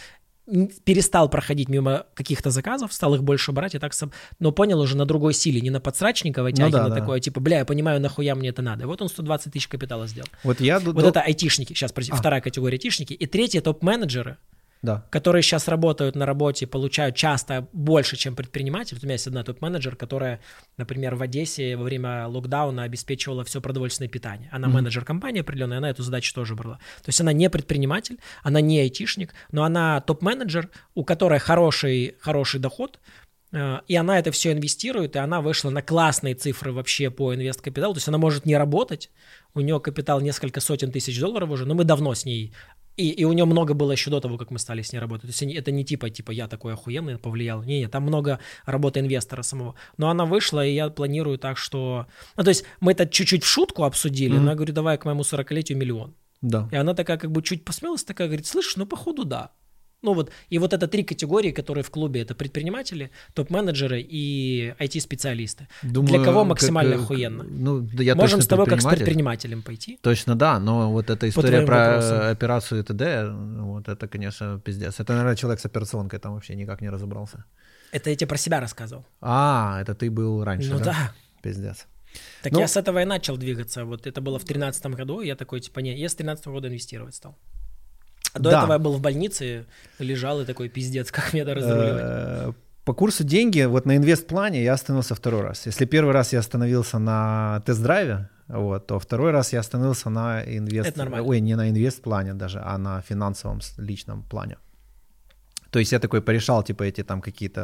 перестал 0.86 1.30
проходить 1.30 1.70
мимо 1.70 2.06
каких-то 2.14 2.52
заказов, 2.52 2.94
стал 2.94 3.16
их 3.16 3.24
больше 3.24 3.52
брать, 3.52 3.76
и 3.76 3.80
так 3.80 3.94
но 4.40 4.52
понял 4.52 4.80
уже 4.80 4.96
на 4.96 5.06
другой 5.06 5.34
силе, 5.34 5.60
не 5.62 5.70
на 5.70 5.80
подсрачниковой 5.80 6.54
тяге, 6.54 6.72
да, 6.72 6.84
на 6.84 6.90
да. 6.90 6.96
такое, 6.96 7.20
типа, 7.20 7.40
бля, 7.40 7.60
я 7.60 7.66
понимаю, 7.66 8.00
нахуя 8.00 8.36
мне 8.36 8.50
это 8.50 8.62
надо. 8.62 8.84
И 8.84 8.88
вот 8.88 9.02
он 9.02 9.10
120 9.10 9.54
тысяч 9.54 9.68
капитала 9.68 10.08
сделал. 10.08 10.28
Вот 10.44 10.62
я... 10.62 10.80
Вот 10.80 11.04
это 11.04 11.22
айтишники, 11.22 11.74
сейчас, 11.74 11.92
А. 12.12 12.16
вторая 12.16 12.42
категория 12.42 12.76
айтишники. 12.76 13.14
И 13.14 13.26
третья 13.26 13.62
топ-менеджеры, 13.62 14.38
Да. 14.82 15.06
которые 15.10 15.42
сейчас 15.42 15.68
работают 15.68 16.16
на 16.16 16.26
работе, 16.26 16.68
получают 16.68 17.16
часто 17.16 17.68
больше, 17.74 18.16
чем 18.16 18.36
предприниматель. 18.36 18.96
Вот 18.96 19.04
у 19.04 19.08
меня 19.08 19.16
есть 19.16 19.28
одна 19.28 19.44
топ-менеджер, 19.44 19.96
которая, 19.96 20.40
например, 20.78 21.16
в 21.16 21.22
Одессе 21.22 21.76
во 21.76 21.84
время 21.84 22.28
локдауна 22.28 22.84
обеспечивала 22.84 23.44
все 23.44 23.60
продовольственное 23.60 24.10
питание. 24.10 24.50
Она 24.52 24.68
Мгм. 24.68 24.76
менеджер 24.78 25.04
компании 25.06 25.42
определенной, 25.42 25.78
она 25.78 25.90
эту 25.90 26.04
задачу 26.04 26.34
тоже 26.34 26.56
брала. 26.56 26.76
То 27.04 27.10
есть 27.10 27.20
она 27.22 27.34
не 27.34 27.50
предприниматель, 27.50 28.20
она 28.44 28.62
не 28.62 28.80
айтишник, 28.80 29.34
но 29.52 29.64
она 29.64 30.00
топ-менеджер, 30.02 30.70
у 30.96 31.04
которой 31.04 31.40
хороший, 31.40 32.16
хороший 32.20 32.60
доход, 32.60 33.00
э, 33.54 33.80
и 33.88 33.96
она 33.96 34.20
это 34.20 34.32
все 34.32 34.52
инвестирует, 34.52 35.16
и 35.16 35.20
она 35.20 35.42
вышла 35.42 35.70
на 35.70 35.82
классные 35.82 36.36
цифры 36.36 36.72
вообще 36.72 37.10
по 37.10 37.34
инвест-капиталу. 37.34 37.94
То 37.94 37.98
есть 37.98 38.08
она 38.10 38.18
может 38.18 38.46
не 38.46 38.58
работать, 38.58 39.10
у 39.54 39.62
нее 39.62 39.80
капитал 39.80 40.20
несколько 40.22 40.60
сотен 40.60 40.92
тысяч 40.92 41.20
долларов 41.20 41.50
уже, 41.50 41.66
но 41.66 41.74
мы 41.74 41.84
давно 41.84 42.14
с 42.14 42.26
ней 42.26 42.54
и, 42.98 43.10
и 43.12 43.24
у 43.26 43.32
нее 43.34 43.46
много 43.46 43.74
было 43.74 43.92
еще 43.94 44.10
до 44.10 44.20
того, 44.20 44.38
как 44.38 44.52
мы 44.52 44.60
стали 44.60 44.82
с 44.82 44.92
ней 44.92 45.00
работать. 45.00 45.24
То 45.24 45.28
есть 45.28 45.44
они- 45.44 45.54
это 45.54 45.72
не 45.72 45.86
типа, 45.86 46.10
типа, 46.10 46.32
я 46.32 46.48
такой 46.48 46.74
охуенный, 46.74 47.18
повлиял. 47.18 47.64
Не, 47.64 47.80
не, 47.80 47.88
там 47.88 48.04
много 48.04 48.40
работы 48.66 49.00
инвестора 49.00 49.44
самого. 49.44 49.76
Но 49.98 50.10
она 50.10 50.26
вышла, 50.26 50.66
и 50.66 50.74
я 50.74 50.90
планирую 50.90 51.38
так, 51.38 51.58
что... 51.58 52.08
Ну, 52.36 52.44
то 52.44 52.50
есть 52.50 52.66
мы 52.80 52.92
это 52.92 53.06
чуть-чуть 53.08 53.44
в 53.44 53.48
шутку 53.48 53.84
обсудили, 53.84 54.34
Мгм. 54.36 54.44
но 54.46 54.50
я 54.52 54.56
говорю, 54.56 54.74
давай 54.74 54.98
к 54.98 55.06
моему 55.06 55.22
40-летию 55.24 55.78
миллион. 55.78 56.14
Да. 56.42 56.68
И 56.72 56.76
она 56.76 56.94
такая 56.94 57.18
как 57.18 57.32
бы 57.32 57.42
чуть 57.42 57.64
посмелась, 57.66 58.04
такая 58.04 58.28
говорит, 58.28 58.46
слышишь, 58.48 58.76
ну, 58.78 58.86
походу, 58.86 59.26
да. 59.26 59.52
Ну 60.04 60.14
вот, 60.14 60.32
и 60.50 60.60
вот 60.60 60.74
это 60.74 60.88
три 60.88 61.04
категории, 61.04 61.52
которые 61.52 61.84
в 61.84 61.90
клубе, 61.90 62.22
это 62.22 62.36
предприниматели, 62.36 63.10
топ-менеджеры 63.34 64.00
и 64.00 64.76
IT-специалисты. 64.80 65.68
Думаю, 65.82 66.08
Для 66.08 66.24
кого 66.24 66.42
как, 66.42 66.50
максимально 66.50 66.94
э, 66.94 66.98
охуенно? 66.98 67.44
Ну, 67.44 67.88
я 67.94 68.16
Можем 68.16 68.42
с 68.42 68.48
тобой 68.48 68.68
как 68.68 68.82
с 68.82 68.86
предпринимателем 68.86 69.64
пойти. 69.64 69.98
Точно 70.02 70.36
да, 70.36 70.60
но 70.60 70.92
вот 70.92 71.10
эта 71.10 71.28
история 71.28 71.66
про 71.66 71.78
вопросам. 71.78 72.18
э, 72.18 72.30
операцию 72.30 72.84
ТД, 72.84 73.02
вот 73.64 73.88
это, 73.88 74.08
конечно, 74.08 74.62
пиздец. 74.64 75.00
Это, 75.00 75.14
наверное, 75.14 75.36
человек 75.36 75.60
с 75.60 75.66
операционкой 75.66 76.20
там 76.20 76.34
вообще 76.34 76.56
никак 76.56 76.82
не 76.82 76.90
разобрался. 76.90 77.46
Это 77.92 78.12
я 78.12 78.16
тебе 78.16 78.28
про 78.28 78.38
себя 78.38 78.60
рассказывал. 78.60 79.04
А, 79.22 79.82
это 79.82 79.96
ты 79.96 80.12
был 80.12 80.44
раньше, 80.44 80.74
ну 80.74 80.78
да? 80.78 80.86
да. 80.86 81.14
Пиздец. 81.42 81.88
Так 82.44 82.54
Ну- 82.54 82.60
я 82.60 82.68
с 82.68 82.78
этого 82.78 83.02
и 83.02 83.06
начал 83.06 83.38
двигаться. 83.38 83.86
Вот 83.86 84.06
это 84.06 84.22
было 84.22 84.38
в 84.38 84.44
тринадцатом 84.44 84.94
году, 84.94 85.22
и 85.22 85.28
я 85.28 85.36
такой, 85.36 85.60
типа, 85.60 85.80
не, 85.80 85.98
я 85.98 86.08
с 86.08 86.16
13 86.16 86.48
года 86.48 86.68
инвестировать 86.68 87.16
стал. 87.16 87.36
А 88.38 88.40
до 88.40 88.50
Да. 88.52 88.58
этого 88.60 88.74
я 88.74 88.80
был 88.80 88.94
в 88.94 89.02
больнице, 89.02 89.66
лежал 90.00 90.42
и 90.42 90.46
такой, 90.46 90.70
пиздец, 90.70 91.12
как 91.18 91.34
мне 91.34 91.42
это 91.44 91.54
разруливать. 91.56 92.04
Э, 92.04 92.54
По 92.86 92.94
курсу 92.94 93.24
деньги, 93.24 93.66
вот 93.66 93.86
на 93.86 93.98
инвестплане 93.98 94.64
я 94.64 94.74
остановился 94.74 95.16
второй 95.16 95.42
раз. 95.42 95.68
Если 95.68 95.86
первый 95.86 96.14
раз 96.14 96.34
я 96.34 96.40
остановился 96.40 97.00
на 97.00 97.62
тест-драйве, 97.66 98.30
вот, 98.48 98.88
то 98.88 98.98
второй 99.00 99.32
раз 99.32 99.54
я 99.54 99.60
остановился 99.60 100.10
на 100.10 100.42
инвест... 100.42 100.90
Это 100.90 101.00
нормально. 101.00 101.28
Ой, 101.28 101.42
не 101.42 101.56
на 101.56 101.70
инвест-плане 101.70 102.34
даже, 102.34 102.62
а 102.66 102.78
на 102.78 103.02
финансовом 103.02 103.60
личном 103.78 104.24
плане. 104.24 104.58
То 105.70 105.80
есть 105.80 105.92
я 105.92 106.00
такой 106.00 106.22
порешал, 106.22 106.64
типа, 106.64 106.84
эти 106.84 107.04
там 107.04 107.22
какие-то 107.22 107.62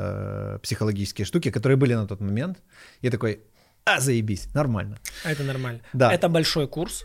э, 0.56 0.60
психологические 0.60 1.26
штуки, 1.26 1.52
которые 1.52 1.78
были 1.78 1.96
на 1.96 2.06
тот 2.06 2.20
момент. 2.22 2.58
И 3.02 3.10
такой, 3.10 3.40
а, 3.86 4.00
заебись, 4.00 4.54
нормально. 4.54 4.98
Это 5.26 5.44
нормально. 5.44 5.80
Да. 5.94 6.12
Это 6.14 6.30
большой 6.30 6.68
курс. 6.68 7.04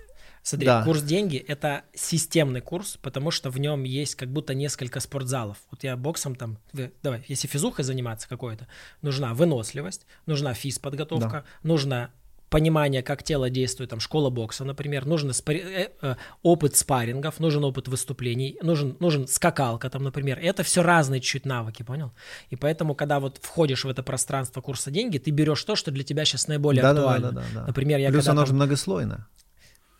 Смотри, 0.49 0.67
Да. 0.67 0.83
курс 0.83 1.03
деньги 1.03 1.37
это 1.37 1.83
системный 1.95 2.61
курс, 2.61 2.99
потому 3.03 3.31
что 3.31 3.51
в 3.51 3.59
нем 3.61 3.85
есть 3.85 4.15
как 4.15 4.31
будто 4.31 4.55
несколько 4.55 5.01
спортзалов. 5.01 5.59
Вот 5.71 5.85
я 5.85 5.97
боксом 5.97 6.35
там, 6.35 6.59
давай, 7.03 7.23
если 7.29 7.49
физухой 7.49 7.85
заниматься 7.85 8.29
какой-то, 8.29 8.67
нужна 9.03 9.35
выносливость, 9.35 10.07
нужна 10.27 10.55
физподготовка, 10.55 11.45
нужно 11.63 12.11
понимание, 12.49 13.03
как 13.03 13.23
тело 13.23 13.51
действует, 13.51 13.91
там, 13.91 14.01
школа 14.01 14.31
бокса, 14.31 14.65
например, 14.65 15.05
нужен 15.05 15.31
спари- 15.31 15.63
э, 15.63 15.91
э, 16.01 16.17
опыт 16.43 16.77
спаррингов, 16.77 17.41
нужен 17.41 17.63
опыт 17.65 17.89
выступлений, 17.89 18.59
нужен, 18.63 18.97
нужен 19.01 19.29
скакалка, 19.29 19.91
там, 19.91 20.03
например. 20.03 20.39
Это 20.41 20.63
все 20.63 20.83
разные 20.83 21.21
чуть 21.21 21.45
навыки, 21.45 21.83
понял? 21.83 22.13
И 22.49 22.57
поэтому, 22.57 22.95
когда 22.95 23.21
вот 23.21 23.39
входишь 23.43 23.85
в 23.85 23.89
это 23.91 24.03
пространство 24.03 24.63
курса 24.63 24.91
деньги, 24.91 25.19
ты 25.19 25.31
берешь 25.31 25.63
то, 25.63 25.77
что 25.77 25.91
для 25.91 26.05
тебя 26.05 26.25
сейчас 26.25 26.49
наиболее 26.49 26.81
Да, 26.81 26.95
да, 26.95 26.95
да, 26.95 27.01
актуально. 27.03 27.33
да, 27.33 27.41
да, 27.41 27.61
да. 27.61 27.67
Например, 27.67 27.99
я 27.99 28.09
Плюс 28.09 28.25
когда 28.25 28.33
оно 28.33 28.41
там, 28.41 28.47
же 28.49 28.55
многослойно. 28.55 29.29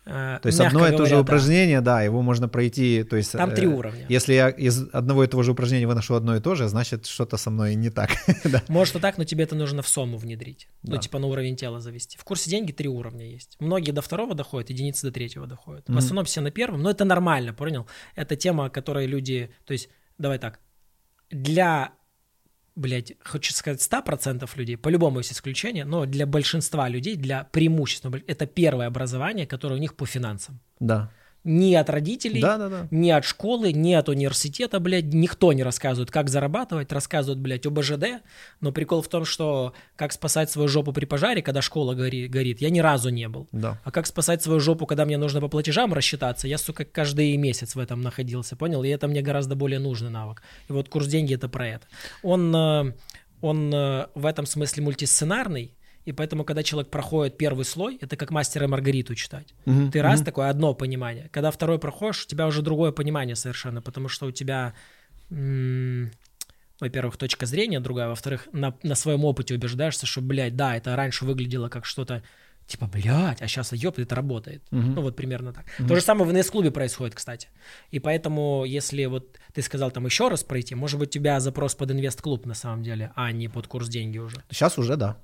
Э, 0.09 0.39
То 0.41 0.47
есть 0.47 0.59
одно 0.59 0.87
и 0.87 0.91
то 0.95 1.05
же 1.05 1.15
да. 1.15 1.21
упражнение, 1.21 1.81
да, 1.81 2.01
его 2.01 2.21
можно 2.21 2.49
пройти, 2.49 3.03
то 3.03 3.15
есть... 3.15 3.31
Там 3.31 3.51
э, 3.51 3.55
три 3.55 3.67
уровня. 3.67 4.05
Если 4.09 4.33
я 4.33 4.49
из 4.49 4.87
одного 4.91 5.23
и 5.23 5.27
того 5.27 5.43
же 5.43 5.51
упражнения 5.51 5.87
выношу 5.87 6.15
одно 6.15 6.35
и 6.35 6.39
то 6.39 6.55
же, 6.55 6.67
значит, 6.67 7.05
что-то 7.05 7.37
со 7.37 7.49
мной 7.49 7.75
не 7.75 7.89
так. 7.89 8.09
Да. 8.43 8.63
Может 8.67 8.95
и 8.95 8.99
так, 8.99 9.17
но 9.17 9.23
тебе 9.23 9.43
это 9.43 9.55
нужно 9.55 9.81
в 9.81 9.87
сому 9.87 10.17
внедрить. 10.17 10.67
Ну, 10.83 10.93
Да. 10.93 10.97
типа 10.97 11.19
на 11.19 11.27
уровень 11.27 11.55
тела 11.55 11.79
завести. 11.79 12.17
В 12.17 12.23
курсе 12.23 12.49
деньги 12.49 12.71
три 12.71 12.87
уровня 12.89 13.25
есть. 13.29 13.55
Многие 13.59 13.91
до 13.91 14.01
второго 14.01 14.33
доходят, 14.35 14.69
единицы 14.69 15.07
до 15.07 15.11
третьего 15.13 15.45
доходят. 15.47 15.85
В 15.85 15.89
Мгм. 15.89 15.97
основном 15.97 16.25
все 16.25 16.41
на 16.41 16.51
первом, 16.51 16.81
но 16.81 16.89
это 16.89 17.05
нормально, 17.05 17.53
понял? 17.53 17.85
Это 18.15 18.35
тема, 18.35 18.65
о 18.65 18.69
которой 18.69 19.05
люди... 19.07 19.51
То 19.65 19.73
есть, 19.73 19.89
давай 20.17 20.39
так, 20.39 20.59
для, 21.31 21.91
блядь, 22.79 23.13
хочу 23.19 23.53
сказать, 23.53 23.81
100% 23.81 24.49
людей, 24.55 24.77
по-любому 24.77 25.19
есть 25.19 25.33
исключение, 25.33 25.85
но 25.85 26.05
для 26.05 26.25
большинства 26.25 26.89
людей, 26.89 27.15
для 27.15 27.43
преимущества, 27.43 28.11
это 28.27 28.45
первое 28.47 28.87
образование, 28.87 29.45
которое 29.45 29.75
у 29.75 29.79
них 29.79 29.95
по 29.95 30.05
финансам. 30.05 30.59
Да. 30.79 31.11
Ни 31.45 31.73
от 31.73 31.89
родителей, 31.89 32.41
Да, 32.41 32.57
да, 32.57 32.67
да. 32.69 32.87
ни 32.91 33.09
от 33.11 33.23
школы, 33.23 33.71
ни 33.71 33.93
от 33.93 34.09
университета, 34.09 34.79
блядь, 34.81 35.05
никто 35.05 35.53
не 35.53 35.63
рассказывает, 35.63 36.11
как 36.11 36.29
зарабатывать, 36.29 36.91
рассказывают, 36.91 37.39
блядь, 37.39 37.65
об 37.65 37.79
ОБЖД, 37.79 38.21
но 38.59 38.71
прикол 38.73 39.01
в 39.01 39.07
том, 39.07 39.23
что 39.23 39.73
как 39.95 40.11
спасать 40.11 40.51
свою 40.51 40.67
жопу 40.67 40.91
при 40.91 41.05
пожаре, 41.05 41.41
когда 41.41 41.61
школа 41.61 41.95
гори- 41.95 42.27
горит, 42.27 42.59
я 42.59 42.69
ни 42.69 42.79
разу 42.79 43.09
не 43.09 43.29
был. 43.29 43.47
Да. 43.53 43.79
А 43.85 43.91
как 43.91 44.05
спасать 44.05 44.43
свою 44.43 44.59
жопу, 44.59 44.85
когда 44.85 45.05
мне 45.05 45.17
нужно 45.17 45.39
по 45.39 45.47
платежам 45.47 45.93
рассчитаться, 45.93 46.47
я, 46.47 46.57
сука, 46.57 46.83
каждый 46.83 47.35
месяц 47.37 47.75
в 47.75 47.79
этом 47.79 48.01
находился, 48.01 48.57
понял? 48.57 48.83
И 48.83 48.89
это 48.89 49.07
мне 49.07 49.21
гораздо 49.21 49.55
более 49.55 49.79
нужный 49.79 50.09
навык. 50.09 50.41
И 50.67 50.73
вот 50.73 50.89
курс 50.89 51.07
деньги 51.07 51.35
это 51.35 51.47
про 51.47 51.67
это. 51.69 51.87
Он, 52.21 52.53
э, 52.55 52.93
он 53.41 53.73
э, 53.73 54.07
в 54.13 54.25
этом 54.25 54.45
смысле 54.45 54.83
мультисценарный, 54.83 55.73
и 56.09 56.11
поэтому, 56.11 56.43
когда 56.43 56.63
человек 56.63 56.89
проходит 56.89 57.37
первый 57.37 57.65
слой, 57.65 57.99
это 58.01 58.17
как 58.17 58.31
мастера 58.31 58.65
и 58.65 58.67
Маргариту 58.67 59.13
читать. 59.13 59.53
Мгм, 59.65 59.91
Ты 59.91 60.01
раз 60.01 60.21
мгм. 60.21 60.25
такое 60.25 60.49
одно 60.49 60.73
понимание. 60.73 61.29
Когда 61.31 61.51
второй 61.51 61.77
проходишь, 61.77 62.25
у 62.25 62.27
тебя 62.27 62.47
уже 62.47 62.63
другое 62.63 62.91
понимание 62.91 63.35
совершенно, 63.35 63.79
потому 63.79 64.07
что 64.09 64.25
у 64.25 64.31
тебя, 64.31 64.73
во-первых, 65.29 67.17
точка 67.17 67.45
зрения 67.45 67.79
другая, 67.79 68.07
во-вторых, 68.07 68.47
на, 68.51 68.75
на 68.81 68.95
своем 68.95 69.23
опыте 69.23 69.53
убеждаешься, 69.53 70.07
что, 70.07 70.21
блядь, 70.21 70.55
да, 70.55 70.75
это 70.75 70.95
раньше 70.95 71.25
выглядело 71.25 71.69
как 71.69 71.85
что-то 71.85 72.23
типа, 72.65 72.87
блядь, 72.87 73.41
а 73.41 73.47
сейчас, 73.47 73.73
ёп, 73.73 73.99
это 73.99 74.15
работает. 74.15 74.63
Мгм. 74.71 74.95
Ну 74.95 75.01
вот 75.01 75.15
примерно 75.15 75.53
так. 75.53 75.65
То 75.87 75.95
же 75.95 76.01
самое 76.01 76.29
в 76.29 76.33
НС-клубе 76.33 76.71
происходит, 76.71 77.13
кстати. 77.15 77.49
И 77.91 77.99
поэтому, 77.99 78.63
если 78.65 79.05
вот 79.05 79.37
ты 79.53 79.61
сказал 79.61 79.91
там 79.91 80.05
еще 80.05 80.27
раз 80.27 80.43
пройти, 80.43 80.73
может 80.75 80.99
быть, 80.99 81.09
у 81.09 81.11
тебя 81.13 81.39
запрос 81.39 81.75
под 81.75 81.91
инвест-клуб 81.91 82.45
на 82.45 82.53
самом 82.55 82.83
деле, 82.83 83.11
а 83.15 83.31
не 83.31 83.47
под 83.47 83.67
курс 83.67 83.89
деньги 83.89 84.19
уже. 84.19 84.43
Сейчас 84.51 84.77
уже 84.77 84.97
да. 84.97 85.17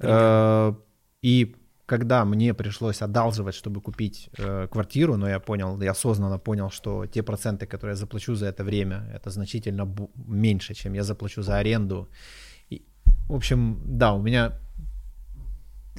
Э, 0.00 0.74
И 1.22 1.56
когда 1.86 2.24
мне 2.24 2.54
пришлось 2.54 3.02
одалживать, 3.02 3.54
чтобы 3.54 3.80
купить 3.80 4.30
э, 4.38 4.68
квартиру, 4.70 5.16
но 5.16 5.28
я 5.28 5.38
понял, 5.40 5.82
я 5.82 5.90
осознанно 5.90 6.38
понял, 6.38 6.70
что 6.70 7.06
те 7.06 7.22
проценты, 7.22 7.66
которые 7.66 7.92
я 7.92 7.96
заплачу 7.96 8.34
за 8.34 8.46
это 8.46 8.64
время, 8.64 9.10
это 9.14 9.30
значительно 9.30 9.88
меньше, 10.26 10.74
чем 10.74 10.94
я 10.94 11.02
заплачу 11.02 11.42
за 11.42 11.58
аренду. 11.58 12.08
И, 12.70 12.82
в 13.28 13.34
общем, 13.34 13.80
да, 13.84 14.12
у 14.12 14.22
меня 14.22 14.52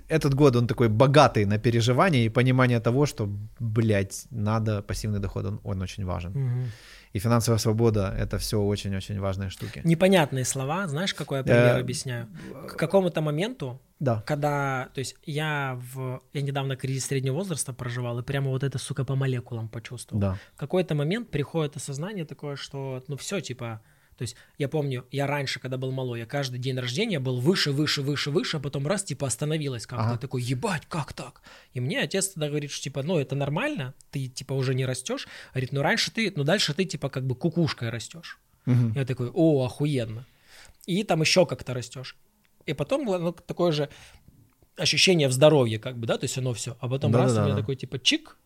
этот 0.10 0.36
год 0.36 0.56
он 0.56 0.67
такой 0.67 0.89
богатый 0.89 1.45
на 1.45 1.58
переживания 1.58 2.26
и 2.26 2.30
понимание 2.30 2.80
того, 2.80 3.06
что, 3.06 3.30
блядь, 3.60 4.28
надо 4.32 4.82
пассивный 4.82 5.19
доход, 5.19 5.45
он, 5.45 5.60
он 5.63 5.82
очень 5.82 6.06
важен. 6.06 6.32
Мгм. 6.32 6.63
И 7.15 7.19
финансовая 7.19 7.60
свобода— 7.60 8.13
это 8.19 8.38
все 8.38 8.60
очень-очень 8.60 9.21
важные 9.21 9.49
штуки. 9.49 9.80
Непонятные 9.86 10.43
слова, 10.43 10.86
знаешь, 10.86 11.13
какой 11.13 11.38
я 11.38 11.43
пример 11.45 11.78
Э, 11.78 11.80
объясняю? 11.80 12.28
К 12.67 12.75
какому-то 12.75 13.21
моменту 13.21 13.80
Да. 14.01 14.21
когда, 14.25 14.89
то 14.93 14.99
есть 14.99 15.15
я 15.25 15.80
в, 15.93 16.21
я 16.34 16.41
недавно 16.41 16.75
кризис 16.75 17.06
среднего 17.06 17.36
возраста 17.36 17.71
проживал, 17.71 18.19
и 18.19 18.21
прямо 18.23 18.49
вот 18.49 18.63
это, 18.63 18.78
сука, 18.80 19.06
по 19.06 19.15
молекулам 19.15 19.69
почувствовал. 19.69 20.19
Да. 20.19 20.38
В 20.56 20.60
какой-то 20.60 20.93
момент 20.93 21.32
приходит 21.32 21.78
осознание 21.78 22.25
такое, 22.25 22.58
что, 22.58 23.01
ну 23.08 23.15
все, 23.15 23.39
типа, 23.39 23.80
то 24.17 24.21
есть 24.21 24.36
я 24.58 24.69
помню, 24.69 25.06
я 25.12 25.28
раньше, 25.28 25.60
когда 25.60 25.78
был 25.78 25.91
малой, 25.91 26.19
я 26.19 26.25
каждый 26.25 26.58
день 26.58 26.78
рождения 26.80 27.19
был 27.19 27.39
выше, 27.41 27.71
выше, 27.71 28.01
выше, 28.01 28.32
выше, 28.32 28.58
а 28.58 28.60
потом 28.60 28.88
раз, 28.88 29.04
типа, 29.04 29.28
остановилось 29.28 29.86
как-то. 29.86 30.06
Ага. 30.06 30.17
Такой, 30.17 30.41
ебать, 30.41 30.84
как 30.88 31.13
так? 31.13 31.41
И 31.73 31.82
мне 31.82 31.99
отец 32.01 32.30
тогда 32.30 32.47
говорит, 32.47 32.71
что, 32.71 32.84
типа, 32.84 33.04
ну, 33.04 33.19
это 33.19 33.36
нормально, 33.36 33.93
ты, 34.12 34.28
типа, 34.28 34.54
уже 34.54 34.73
не 34.73 34.86
растешь. 34.86 35.28
Говорит, 35.54 35.73
ну, 35.73 35.82
раньше 35.82 36.12
ты, 36.12 36.32
ну, 36.36 36.43
дальше 36.43 36.73
ты, 36.73 36.86
типа, 36.86 37.10
как 37.10 37.25
бы 37.25 37.36
кукушкой 37.36 37.89
растешь. 37.89 38.39
Мгм. 38.65 38.93
Я 38.93 39.06
такой, 39.06 39.30
о, 39.34 39.65
охуенно. 39.65 40.25
И 40.86 41.04
там 41.04 41.21
еще 41.21 41.45
как-то 41.45 41.73
растешь. 41.73 42.15
И 42.65 42.73
потом 42.73 43.06
ну, 43.06 43.32
такое 43.32 43.71
же 43.71 43.89
ощущение 44.78 45.28
в 45.28 45.32
здоровье, 45.32 45.78
как 45.80 45.97
бы, 45.97 46.08
да, 46.08 46.17
то 46.17 46.23
есть 46.25 46.38
оно 46.38 46.54
все. 46.54 46.78
А 46.80 46.88
потом 46.88 47.13
раз, 47.13 47.32
у 47.32 47.36
Да-да-да. 47.36 47.47
меня 47.51 47.60
такой, 47.60 47.75
типа, 47.75 47.99
чик, 47.99 48.38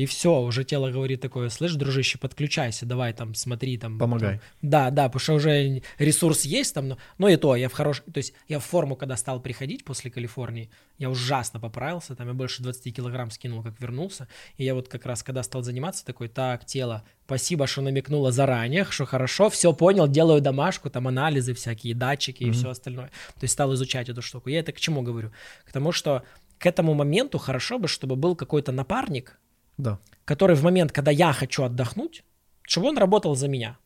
и 0.00 0.06
все, 0.06 0.40
уже 0.40 0.64
тело 0.64 0.90
говорит 0.90 1.20
такое, 1.20 1.50
слышь, 1.50 1.74
дружище, 1.74 2.16
подключайся, 2.18 2.86
давай 2.86 3.12
там, 3.12 3.34
смотри 3.34 3.76
там. 3.76 3.98
Помогай. 3.98 4.38
там». 4.38 4.40
Да, 4.62 4.90
да, 4.90 5.04
потому 5.08 5.20
что 5.20 5.34
уже 5.34 5.82
ресурс 5.98 6.44
есть 6.46 6.74
там, 6.74 6.88
но, 6.88 6.98
но 7.18 7.28
и 7.28 7.36
то, 7.36 7.54
я 7.54 7.68
в 7.68 7.72
хорош... 7.72 8.02
То 8.12 8.18
есть 8.18 8.32
я 8.48 8.58
в 8.58 8.64
форму, 8.64 8.96
когда 8.96 9.16
стал 9.16 9.40
приходить 9.40 9.84
после 9.84 10.10
Калифорнии, 10.10 10.70
я 10.98 11.10
ужасно 11.10 11.60
поправился, 11.60 12.14
там 12.16 12.28
я 12.28 12.34
больше 12.34 12.62
20 12.62 12.96
килограмм 12.96 13.30
скинул, 13.30 13.62
как 13.62 13.78
вернулся. 13.78 14.26
И 14.56 14.64
я 14.64 14.74
вот 14.74 14.88
как 14.88 15.04
раз, 15.04 15.22
когда 15.22 15.42
стал 15.42 15.62
заниматься, 15.62 16.04
такой, 16.04 16.28
так, 16.28 16.64
тело, 16.64 17.04
спасибо, 17.26 17.66
что 17.66 17.82
намекнуло 17.82 18.32
заранее, 18.32 18.86
что 18.88 19.04
хорошо, 19.04 19.50
все 19.50 19.72
понял, 19.74 20.08
делаю 20.08 20.40
домашку, 20.40 20.88
там 20.88 21.08
анализы 21.08 21.52
всякие, 21.52 21.94
датчики 21.94 22.42
и 22.44 22.46
Мгм. 22.46 22.54
все 22.54 22.70
остальное. 22.70 23.08
То 23.34 23.42
есть 23.42 23.52
стал 23.52 23.74
изучать 23.74 24.08
эту 24.08 24.22
штуку. 24.22 24.48
Я 24.48 24.60
это 24.60 24.72
к 24.72 24.80
чему 24.80 25.02
говорю? 25.02 25.30
К 25.66 25.72
тому, 25.72 25.92
что 25.92 26.22
к 26.58 26.66
этому 26.66 26.94
моменту 26.94 27.38
хорошо 27.38 27.78
бы, 27.78 27.88
чтобы 27.88 28.16
был 28.16 28.36
какой-то 28.36 28.72
напарник, 28.72 29.38
Да. 29.80 29.98
который 30.24 30.56
в 30.56 30.62
момент, 30.62 30.92
когда 30.92 31.10
я 31.10 31.32
хочу 31.32 31.64
отдохнуть, 31.64 32.22
чтобы 32.62 32.88
он 32.88 32.98
работал 32.98 33.34
за 33.34 33.48
меня. 33.48 33.78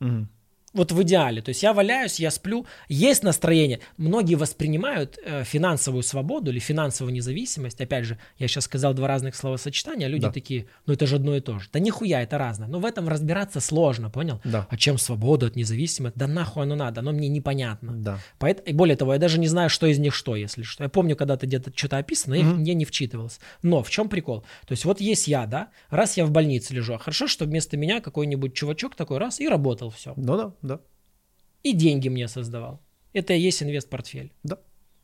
Мгм. 0.00 0.28
Вот 0.74 0.90
в 0.92 1.02
идеале. 1.02 1.42
То 1.42 1.50
есть 1.50 1.62
я 1.62 1.72
валяюсь, 1.72 2.18
я 2.18 2.30
сплю, 2.30 2.64
есть 2.88 3.22
настроение. 3.22 3.80
Многие 3.98 4.36
воспринимают 4.36 5.18
э, 5.24 5.44
финансовую 5.44 6.02
свободу 6.02 6.50
или 6.50 6.58
финансовую 6.58 7.12
независимость. 7.12 7.80
Опять 7.80 8.04
же, 8.06 8.18
я 8.38 8.48
сейчас 8.48 8.64
сказал 8.64 8.94
два 8.94 9.06
разных 9.08 9.34
словосочетания, 9.36 10.06
а 10.06 10.08
люди 10.08 10.22
Да. 10.22 10.32
такие, 10.32 10.66
ну 10.86 10.94
это 10.94 11.06
же 11.06 11.16
одно 11.16 11.36
и 11.36 11.40
то 11.40 11.58
же. 11.58 11.68
Да 11.72 11.78
нихуя, 11.78 12.22
это 12.22 12.38
разное. 12.38 12.68
Но 12.68 12.78
в 12.78 12.84
этом 12.86 13.08
разбираться 13.08 13.60
сложно, 13.60 14.08
понял? 14.10 14.40
Да. 14.44 14.66
А 14.70 14.76
чем 14.76 14.96
свобода 14.98 15.46
от 15.46 15.56
независимости? 15.56 16.18
Да 16.18 16.26
нахуй 16.26 16.62
оно 16.62 16.74
надо, 16.74 17.00
оно 17.00 17.12
мне 17.12 17.28
непонятно. 17.28 17.92
Да. 17.92 18.18
Поэт- 18.38 18.62
И 18.66 18.72
более 18.72 18.96
того, 18.96 19.12
я 19.12 19.18
даже 19.18 19.38
не 19.38 19.48
знаю, 19.48 19.68
что 19.68 19.86
из 19.86 19.98
них 19.98 20.14
что, 20.14 20.36
если 20.36 20.62
что. 20.62 20.84
Я 20.84 20.88
помню, 20.88 21.16
когда-то 21.16 21.46
где-то 21.46 21.70
что-то 21.74 21.98
описано, 21.98 22.34
я, 22.34 22.44
Мгм. 22.44 22.62
я 22.62 22.74
не 22.74 22.84
вчитывался. 22.84 23.40
Но 23.62 23.82
в 23.82 23.90
чем 23.90 24.08
прикол? 24.08 24.40
То 24.66 24.72
есть 24.72 24.84
вот 24.84 25.00
есть 25.00 25.28
я, 25.28 25.46
да, 25.46 25.68
раз 25.90 26.16
я 26.16 26.24
в 26.24 26.30
больнице 26.30 26.72
лежу, 26.74 26.94
а 26.94 26.98
хорошо, 26.98 27.26
что 27.26 27.44
вместо 27.44 27.76
меня 27.76 28.00
какой-нибудь 28.00 28.54
чувачок 28.54 28.94
такой 28.94 29.18
раз 29.18 29.38
и 29.40 29.48
работал 29.48 29.90
все. 29.90 30.14
Ну 30.16 30.36
да, 30.36 30.52
да. 30.62 30.80
И 31.62 31.72
деньги 31.72 32.08
мне 32.08 32.28
создавал. 32.28 32.80
Это 33.12 33.34
и 33.34 33.40
есть 33.40 33.62
инвест-портфель. 33.62 34.32
Да. 34.42 34.58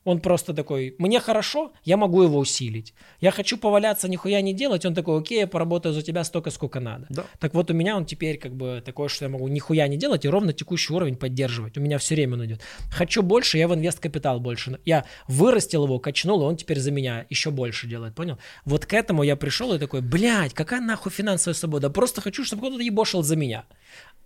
Он 0.04 0.20
просто 0.20 0.54
такой, 0.54 0.94
мне 0.98 1.20
хорошо, 1.20 1.72
я 1.84 1.98
могу 1.98 2.22
его 2.22 2.38
усилить. 2.38 2.94
Я 3.20 3.30
хочу 3.30 3.58
поваляться, 3.58 4.08
нихуя 4.08 4.40
не 4.40 4.54
делать. 4.54 4.86
Он 4.86 4.94
такой, 4.94 5.18
окей, 5.18 5.40
я 5.40 5.46
поработаю 5.46 5.92
за 5.92 6.00
тебя 6.00 6.24
столько, 6.24 6.50
сколько 6.50 6.80
надо. 6.80 7.06
Да. 7.10 7.24
Так 7.38 7.52
вот 7.52 7.70
у 7.70 7.74
меня 7.74 7.94
он 7.94 8.06
теперь 8.06 8.38
как 8.38 8.54
бы 8.54 8.82
такой, 8.82 9.10
что 9.10 9.26
я 9.26 9.28
могу 9.28 9.48
нихуя 9.48 9.86
не 9.86 9.98
делать 9.98 10.24
и 10.24 10.28
ровно 10.28 10.54
текущий 10.54 10.94
уровень 10.94 11.16
поддерживать. 11.16 11.76
У 11.76 11.82
меня 11.82 11.98
все 11.98 12.14
время 12.14 12.34
он 12.34 12.46
идет. 12.46 12.62
Хочу 12.90 13.22
больше, 13.22 13.58
я 13.58 13.68
в 13.68 13.74
инвест-капитал 13.74 14.40
больше. 14.40 14.80
Я 14.86 15.04
вырастил 15.26 15.84
его, 15.84 15.98
качнул, 15.98 16.40
и 16.40 16.44
он 16.44 16.56
теперь 16.56 16.78
за 16.78 16.90
меня 16.90 17.26
еще 17.28 17.50
больше 17.50 17.86
делает, 17.86 18.14
понял? 18.14 18.38
Вот 18.64 18.86
к 18.86 18.94
этому 18.94 19.24
я 19.24 19.36
пришел 19.36 19.74
и 19.74 19.78
такой, 19.78 20.00
блядь, 20.00 20.54
какая 20.54 20.80
нахуй 20.80 21.12
финансовая 21.12 21.54
свобода? 21.54 21.90
Просто 21.90 22.22
хочу, 22.22 22.44
чтобы 22.44 22.62
кто-то 22.68 22.82
ебошил 22.82 23.22
за 23.22 23.36
меня. 23.36 23.66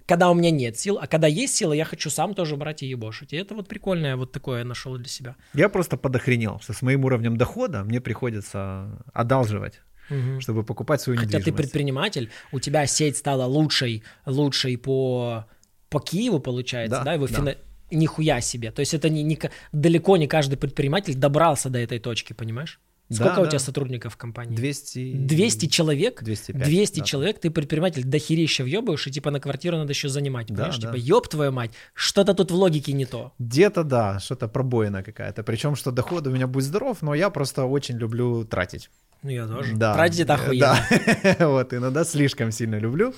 Когда 0.06 0.30
у 0.30 0.34
меня 0.34 0.50
нет 0.50 0.78
сил, 0.78 0.98
а 1.00 1.06
когда 1.06 1.26
есть 1.26 1.54
сила, 1.54 1.72
я 1.72 1.84
хочу 1.84 2.10
сам 2.10 2.34
тоже 2.34 2.56
брать 2.56 2.82
и 2.82 2.86
ебошить. 2.86 3.32
И 3.32 3.36
это 3.36 3.54
вот 3.54 3.68
прикольное 3.68 4.16
вот 4.16 4.32
такое 4.32 4.60
я 4.60 4.64
нашел 4.64 4.96
для 4.96 5.08
себя. 5.08 5.36
Я 5.54 5.68
просто 5.68 5.96
подохренел, 5.96 6.60
что 6.60 6.72
с 6.72 6.82
моим 6.82 7.04
уровнем 7.04 7.36
дохода 7.36 7.84
мне 7.84 8.00
приходится 8.00 9.02
одалживать, 9.12 9.80
Мгм. 10.10 10.40
чтобы 10.40 10.64
покупать 10.64 11.00
свою 11.00 11.18
Хотя 11.18 11.30
ты 11.32 11.36
недвижимость. 11.38 11.62
предприниматель, 11.62 12.30
у 12.52 12.60
тебя 12.60 12.86
сеть 12.86 13.16
стала 13.16 13.44
лучшей, 13.44 14.02
лучшей 14.26 14.76
по, 14.76 15.46
по 15.88 16.00
Киеву, 16.00 16.40
получается, 16.40 16.98
да? 16.98 17.04
Да, 17.04 17.12
Его 17.14 17.26
да. 17.28 17.34
фина- 17.34 17.56
нихуя 17.90 18.40
себе. 18.40 18.70
То 18.72 18.80
есть 18.80 18.94
это 18.94 19.08
не, 19.08 19.22
не, 19.22 19.38
далеко 19.72 20.16
не 20.16 20.26
каждый 20.26 20.56
предприниматель 20.56 21.14
добрался 21.14 21.68
до 21.70 21.78
этой 21.78 21.98
точки, 21.98 22.32
понимаешь? 22.32 22.80
Сколько 23.12 23.34
Да, 23.36 23.40
у 23.42 23.44
тебя 23.46 23.52
да. 23.52 23.58
сотрудников 23.58 24.14
в 24.14 24.16
компании? 24.16 24.56
200... 24.56 25.12
200 25.14 25.66
человек? 25.66 26.22
205, 26.22 26.62
200 26.64 26.98
да. 27.00 27.04
человек, 27.04 27.38
ты 27.40 27.50
предприниматель 27.50 28.04
дохерища 28.04 28.64
въебываешь, 28.64 29.06
и 29.06 29.10
типа 29.10 29.30
на 29.30 29.40
квартиру 29.40 29.76
надо 29.76 29.92
еще 29.92 30.08
занимать, 30.08 30.46
Да, 30.48 30.54
понимаешь? 30.54 30.78
да. 30.78 30.88
Типа, 30.92 30.96
ёб 30.96 31.28
твою 31.28 31.52
мать, 31.52 31.70
что-то 31.94 32.34
тут 32.34 32.50
в 32.50 32.54
логике 32.54 32.92
не 32.92 33.06
то. 33.06 33.32
Где-то 33.38 33.84
да, 33.84 34.18
что-то 34.20 34.48
пробоина 34.48 35.02
какая-то. 35.02 35.42
Причем, 35.42 35.76
что 35.76 35.90
доход 35.90 36.26
у 36.26 36.30
меня 36.30 36.46
будь 36.46 36.64
здоров, 36.64 37.02
но 37.02 37.14
я 37.14 37.30
просто 37.30 37.64
очень 37.64 37.98
люблю 37.98 38.44
тратить. 38.44 38.90
Ну, 39.22 39.30
я 39.30 39.46
тоже. 39.46 39.76
Да. 39.76 39.94
Тратить 39.94 40.20
это 40.20 40.32
Э, 40.32 40.36
охуенно. 40.36 40.76
Да, 41.38 41.48
вот, 41.48 41.72
иногда 41.74 42.04
слишком 42.04 42.50
сильно 42.52 42.78
люблю. 42.80 43.14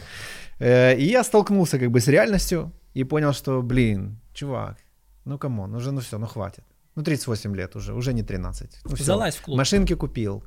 Э, 0.59 0.95
И 0.97 1.05
я 1.07 1.25
столкнулся 1.25 1.79
как 1.79 1.91
бы 1.91 2.01
с 2.01 2.09
реальностью 2.09 2.73
и 2.95 3.05
понял, 3.05 3.33
что, 3.33 3.63
блин, 3.63 4.19
чувак, 4.35 4.77
ну 5.25 5.39
come 5.39 5.59
on, 5.59 5.75
уже 5.75 5.93
ну 5.93 6.01
все, 6.01 6.19
ну 6.19 6.27
хватит. 6.27 6.65
Ну 6.97 7.03
38 7.03 7.57
лет 7.57 7.77
уже, 7.77 7.93
уже 7.95 8.13
не 8.13 8.23
13. 8.23 8.71
Ну, 8.85 8.95
всё. 8.95 9.05
Залазь 9.05 9.37
в 9.37 9.43
клуб. 9.43 9.59
Машинки 9.59 9.95
купил, 9.95 10.45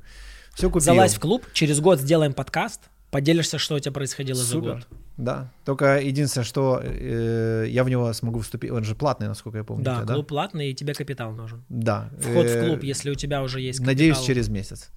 все 0.54 0.68
купил. 0.68 0.80
Залазь 0.80 1.14
в 1.14 1.20
клуб, 1.20 1.44
через 1.52 1.80
год 1.80 2.00
сделаем 2.00 2.32
подкаст, 2.32 2.80
поделишься, 3.10 3.58
что 3.58 3.74
у 3.74 3.78
тебя 3.78 3.92
происходило 3.92 4.38
за 4.38 4.50
Супер. 4.50 4.74
год. 4.74 4.86
Да, 5.18 5.52
только 5.64 6.00
единственное, 6.00 6.44
что 6.44 6.80
э, 6.82 7.66
я 7.68 7.82
в 7.82 7.90
него 7.90 8.12
смогу 8.12 8.38
вступить, 8.40 8.70
он 8.70 8.84
же 8.84 8.94
платный, 8.94 9.26
насколько 9.26 9.58
я 9.58 9.64
помню. 9.64 9.84
Да, 9.84 9.96
тебя, 9.96 10.04
да? 10.06 10.14
клуб 10.14 10.28
платный, 10.28 10.70
и 10.70 10.74
тебе 10.74 10.94
капитал 10.94 11.32
нужен. 11.32 11.64
Да. 11.68 12.08
Вход 12.20 12.46
в 12.46 12.50
Э, 12.50 12.66
клуб, 12.66 12.82
если 12.84 13.10
у 13.10 13.14
тебя 13.14 13.42
уже 13.42 13.60
есть 13.60 13.78
капитал. 13.78 13.92
Надеюсь, 13.94 14.20
через 14.20 14.48
месяц. 14.48 14.90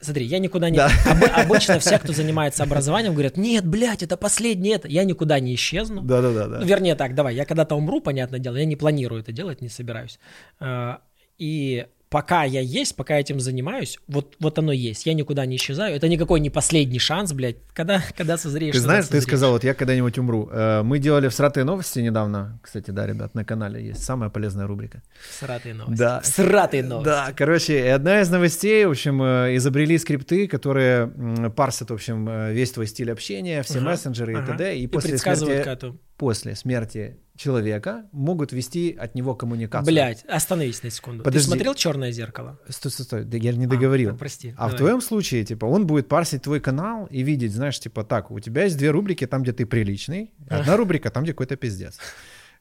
Смотри, 0.00 0.26
я 0.26 0.38
никуда 0.38 0.70
не... 0.70 0.76
Да. 0.76 0.88
Обы- 1.06 1.26
обычно 1.26 1.78
все, 1.80 1.98
кто 1.98 2.12
занимается 2.12 2.62
образованием, 2.62 3.12
говорят, 3.14 3.36
нет, 3.36 3.66
блядь, 3.66 4.02
это 4.02 4.16
последнее 4.16 4.76
это. 4.76 4.88
Я 4.88 5.04
никуда 5.04 5.40
не 5.40 5.54
исчезну. 5.54 6.02
Да-да-да. 6.02 6.58
Ну, 6.60 6.64
вернее 6.66 6.94
так, 6.94 7.14
давай, 7.14 7.34
я 7.34 7.44
когда-то 7.44 7.74
умру, 7.74 8.00
понятное 8.00 8.38
дело, 8.38 8.56
я 8.56 8.64
не 8.64 8.76
планирую 8.76 9.20
это 9.22 9.32
делать, 9.32 9.60
не 9.60 9.68
собираюсь. 9.68 10.18
Э, 10.60 10.98
И 11.38 11.86
пока 12.10 12.44
я 12.44 12.60
есть, 12.60 12.96
пока 12.96 13.14
я 13.14 13.20
этим 13.20 13.40
занимаюсь, 13.40 13.98
вот, 14.08 14.34
вот 14.40 14.58
оно 14.58 14.72
есть, 14.72 15.06
я 15.06 15.14
никуда 15.14 15.44
не 15.46 15.56
исчезаю. 15.56 15.94
Это 15.96 16.08
никакой 16.08 16.40
не 16.40 16.50
последний 16.50 16.98
шанс, 16.98 17.32
блядь, 17.32 17.56
когда, 17.74 18.02
когда 18.16 18.38
созреешь. 18.38 18.74
Ты 18.74 18.80
знаешь, 18.80 19.04
ты 19.04 19.06
созреешь. 19.08 19.24
сказал, 19.24 19.52
вот 19.52 19.64
я 19.64 19.74
когда-нибудь 19.74 20.18
умру. 20.18 20.48
Э, 20.50 20.82
Мы 20.82 20.98
делали 20.98 21.28
всратые 21.28 21.64
новости 21.64 21.98
недавно. 22.00 22.58
Кстати, 22.62 22.90
да, 22.90 23.06
ребят, 23.06 23.34
на 23.34 23.44
канале 23.44 23.84
есть 23.84 24.02
самая 24.04 24.30
полезная 24.30 24.66
рубрика. 24.66 25.02
Сратые 25.38 25.74
новости. 25.74 25.98
Да. 25.98 26.22
Сратые 26.24 26.82
новости. 26.82 27.04
Да, 27.06 27.32
короче, 27.36 27.78
и 27.78 27.88
одна 27.88 28.20
из 28.20 28.30
новостей, 28.30 28.84
в 28.86 28.90
общем, 28.90 29.22
э, 29.22 29.56
изобрели 29.56 29.98
скрипты, 29.98 30.48
которые 30.48 31.08
парсят, 31.54 31.90
в 31.90 31.94
общем, 31.94 32.28
э, 32.28 32.52
весь 32.52 32.70
твой 32.72 32.86
стиль 32.86 33.10
общения, 33.12 33.62
все 33.62 33.78
Ага, 33.78 33.90
мессенджеры 33.90 34.32
и 34.32 34.36
ага. 34.36 34.52
т.д. 34.52 34.76
И, 34.78 34.82
И 34.84 34.86
после 34.86 35.10
предсказывают 35.10 35.64
смерти, 35.64 35.98
после 36.16 36.54
смерти 36.56 37.16
человека 37.38 38.04
могут 38.12 38.52
вести 38.52 38.92
от 38.92 39.14
него 39.14 39.34
коммуникацию. 39.34 39.86
Блядь, 39.86 40.24
остановись 40.24 40.82
на 40.82 40.90
секунду. 40.90 41.24
Подожди. 41.24 41.44
Ты 41.44 41.50
смотрел 41.50 41.74
«Черное 41.74 42.12
зеркало»? 42.12 42.58
Стой, 42.68 42.90
стой, 42.90 43.04
стой, 43.06 43.24
да 43.24 43.38
я 43.38 43.52
не 43.52 43.66
договорил. 43.66 44.10
А, 44.10 44.14
прости. 44.14 44.50
А 44.50 44.52
в 44.52 44.72
давай. 44.72 44.76
твоем 44.76 45.00
случае, 45.00 45.44
типа, 45.44 45.64
он 45.64 45.86
будет 45.86 46.08
парсить 46.08 46.42
твой 46.42 46.60
канал 46.60 47.06
и 47.10 47.22
видеть, 47.22 47.52
знаешь, 47.52 47.78
типа, 47.80 48.04
так, 48.04 48.30
у 48.30 48.40
тебя 48.40 48.64
есть 48.64 48.76
две 48.76 48.90
рубрики, 48.90 49.26
там, 49.26 49.42
где 49.42 49.52
ты 49.52 49.64
приличный, 49.64 50.32
одна 50.50 50.76
рубрика, 50.76 51.10
там, 51.10 51.22
где 51.22 51.32
какой-то 51.32 51.56
пиздец. 51.56 51.98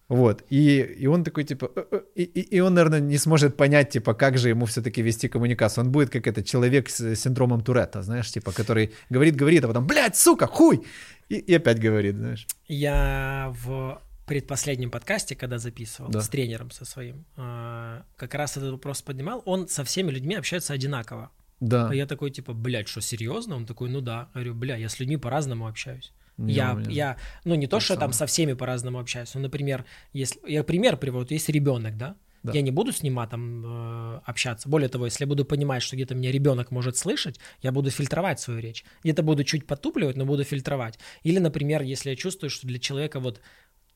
Вот, 0.09 0.43
и, 0.49 0.79
и 0.79 1.07
он 1.07 1.23
такой, 1.23 1.43
типа, 1.43 1.69
«Э, 1.75 1.83
э», 1.91 1.99
и, 2.15 2.23
и, 2.23 2.55
и 2.55 2.59
он, 2.61 2.73
наверное, 2.73 3.01
не 3.01 3.17
сможет 3.17 3.57
понять, 3.57 3.89
типа, 3.89 4.13
как 4.13 4.37
же 4.37 4.49
ему 4.49 4.65
все-таки 4.65 5.01
вести 5.01 5.27
коммуникацию. 5.27 5.83
Он 5.83 5.91
будет 5.91 6.09
как 6.09 6.27
этот 6.27 6.45
человек 6.45 6.89
с 6.89 7.15
синдромом 7.15 7.61
Туретта, 7.61 8.03
знаешь, 8.03 8.31
типа, 8.31 8.53
который 8.53 8.91
говорит, 9.09 9.35
говорит, 9.35 9.65
а 9.65 9.67
потом, 9.67 9.85
блядь, 9.85 10.15
сука, 10.15 10.47
хуй! 10.47 10.85
И, 11.27 11.35
и 11.35 11.53
опять 11.55 11.79
говорит, 11.79 12.15
знаешь. 12.15 12.47
Я 12.67 13.53
в 13.65 14.01
предпоследнем 14.27 14.91
подкасте, 14.91 15.35
когда 15.35 15.57
записывал 15.57 16.11
Да. 16.11 16.21
с 16.21 16.29
тренером 16.29 16.69
со 16.69 16.85
своим, 16.85 17.25
а, 17.37 18.03
как 18.17 18.35
раз 18.35 18.57
этот 18.57 18.71
вопрос 18.71 19.01
поднимал. 19.01 19.41
Он 19.45 19.67
со 19.67 19.83
всеми 19.83 20.11
людьми 20.11 20.35
общается 20.35 20.73
одинаково. 20.73 21.31
Да. 21.59 21.89
А 21.89 21.95
я 21.95 22.05
такой, 22.05 22.29
типа, 22.29 22.53
блядь, 22.53 22.87
что, 22.87 23.01
серьезно? 23.01 23.55
Он 23.55 23.65
такой, 23.65 23.89
ну 23.89 24.01
да. 24.01 24.29
Я 24.35 24.41
говорю, 24.41 24.53
бля, 24.53 24.75
я 24.75 24.89
с 24.89 24.99
людьми 24.99 25.17
по-разному 25.17 25.67
общаюсь. 25.67 26.11
Не, 26.37 26.53
я, 26.53 26.73
меня 26.73 26.91
я, 26.91 27.17
ну 27.45 27.55
не 27.55 27.65
то, 27.65 27.77
то 27.77 27.79
что 27.79 27.93
я 27.95 27.99
там 27.99 28.13
самое. 28.13 28.29
со 28.29 28.31
всеми 28.31 28.53
по-разному 28.53 28.99
общаюсь. 28.99 29.33
Ну, 29.33 29.41
например, 29.41 29.85
если, 30.13 30.39
я 30.47 30.63
пример 30.63 30.97
привожу, 30.97 31.25
есть 31.31 31.49
ребенок, 31.49 31.97
да? 31.97 32.15
Да. 32.43 32.53
Я 32.53 32.61
не 32.61 32.69
буду 32.71 32.93
с 32.93 33.01
ним 33.01 33.15
матом 33.15 33.63
э, 33.65 34.21
общаться. 34.23 34.69
Более 34.69 34.87
того, 34.87 35.05
если 35.05 35.23
я 35.23 35.27
буду 35.27 35.43
понимать, 35.45 35.81
что 35.81 35.95
где-то 35.95 36.13
меня 36.13 36.31
ребенок 36.31 36.69
может 36.69 36.95
слышать, 36.95 37.39
я 37.63 37.71
буду 37.71 37.89
фильтровать 37.89 38.39
свою 38.39 38.59
речь. 38.59 38.85
Где-то 39.03 39.23
буду 39.23 39.43
чуть 39.43 39.65
потупливать, 39.65 40.15
но 40.15 40.25
буду 40.25 40.43
фильтровать. 40.43 40.99
Или, 41.23 41.39
например, 41.39 41.81
если 41.81 42.11
я 42.11 42.15
чувствую, 42.15 42.51
что 42.51 42.67
для 42.67 42.77
человека 42.77 43.19
вот 43.19 43.41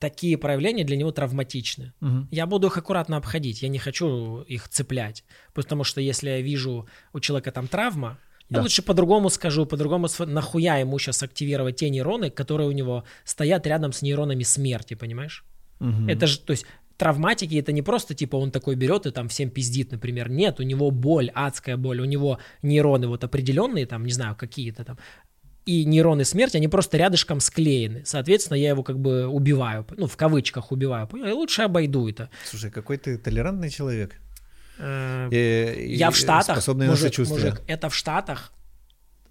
такие 0.02 0.36
проявления 0.38 0.84
для 0.84 0.98
него 0.98 1.12
травматичны. 1.12 1.94
Мгм. 2.02 2.28
Я 2.32 2.46
буду 2.48 2.68
их 2.68 2.78
аккуратно 2.78 3.18
обходить, 3.18 3.62
я 3.62 3.70
не 3.70 3.78
хочу 3.78 4.42
их 4.42 4.68
цеплять. 4.68 5.24
Потому 5.54 5.84
что 5.84 6.02
если 6.02 6.30
я 6.30 6.42
вижу 6.42 6.88
у 7.14 7.20
человека 7.20 7.52
там 7.52 7.68
травма, 7.68 8.18
я 8.50 8.58
Да. 8.58 8.62
лучше 8.64 8.82
по-другому 8.82 9.30
скажу, 9.30 9.66
по-другому 9.66 10.08
нахуя 10.26 10.78
ему 10.78 11.00
сейчас 11.00 11.24
активировать 11.24 11.76
те 11.76 11.90
нейроны, 11.90 12.32
которые 12.32 12.68
у 12.68 12.72
него 12.74 13.04
стоят 13.24 13.68
рядом 13.68 13.94
с 13.94 14.02
нейронами 14.02 14.44
смерти, 14.44 14.96
понимаешь? 14.96 15.46
Мгм. 15.80 16.10
Это 16.10 16.26
же, 16.28 16.40
то 16.40 16.52
есть 16.52 16.66
травматики 16.98 17.56
это 17.56 17.72
не 17.72 17.82
просто 17.82 18.14
типа 18.14 18.36
он 18.38 18.52
такой 18.52 18.76
берет 18.76 19.06
и 19.06 19.12
там 19.12 19.28
всем 19.28 19.50
пиздит, 19.50 19.92
например. 19.92 20.30
Нет, 20.30 20.60
у 20.60 20.64
него 20.64 20.92
боль, 20.92 21.30
адская 21.34 21.78
боль, 21.78 22.02
у 22.02 22.06
него 22.06 22.40
нейроны 22.64 23.08
вот 23.08 23.24
определенные, 23.24 23.86
там, 23.86 24.06
не 24.06 24.12
знаю, 24.12 24.36
какие-то 24.36 24.84
там, 24.84 24.98
и 25.72 25.86
нейроны 25.86 26.26
смерти, 26.26 26.58
они 26.58 26.68
просто 26.68 26.98
рядышком 26.98 27.40
склеены. 27.40 28.04
Соответственно, 28.06 28.58
я 28.58 28.70
его 28.70 28.84
как 28.84 29.00
бы 29.00 29.28
убиваю, 29.28 29.86
ну, 29.98 30.08
в 30.08 30.18
кавычках 30.18 30.72
убиваю. 30.72 31.08
Понял? 31.08 31.28
И 31.28 31.32
лучше 31.32 31.62
обойду 31.62 32.10
это. 32.10 32.30
Слушай, 32.46 32.72
какой 32.72 32.98
ты 32.98 33.18
толерантный 33.18 33.70
человек. 33.70 34.16
Э, 34.78 35.30
и 35.32 35.96
Я 35.96 36.10
в 36.12 36.16
Штатах, 36.16 36.68
мужик, 36.68 37.18
мужик, 37.20 37.62
это 37.68 37.90
в 37.90 37.96
Штатах, 37.96 38.52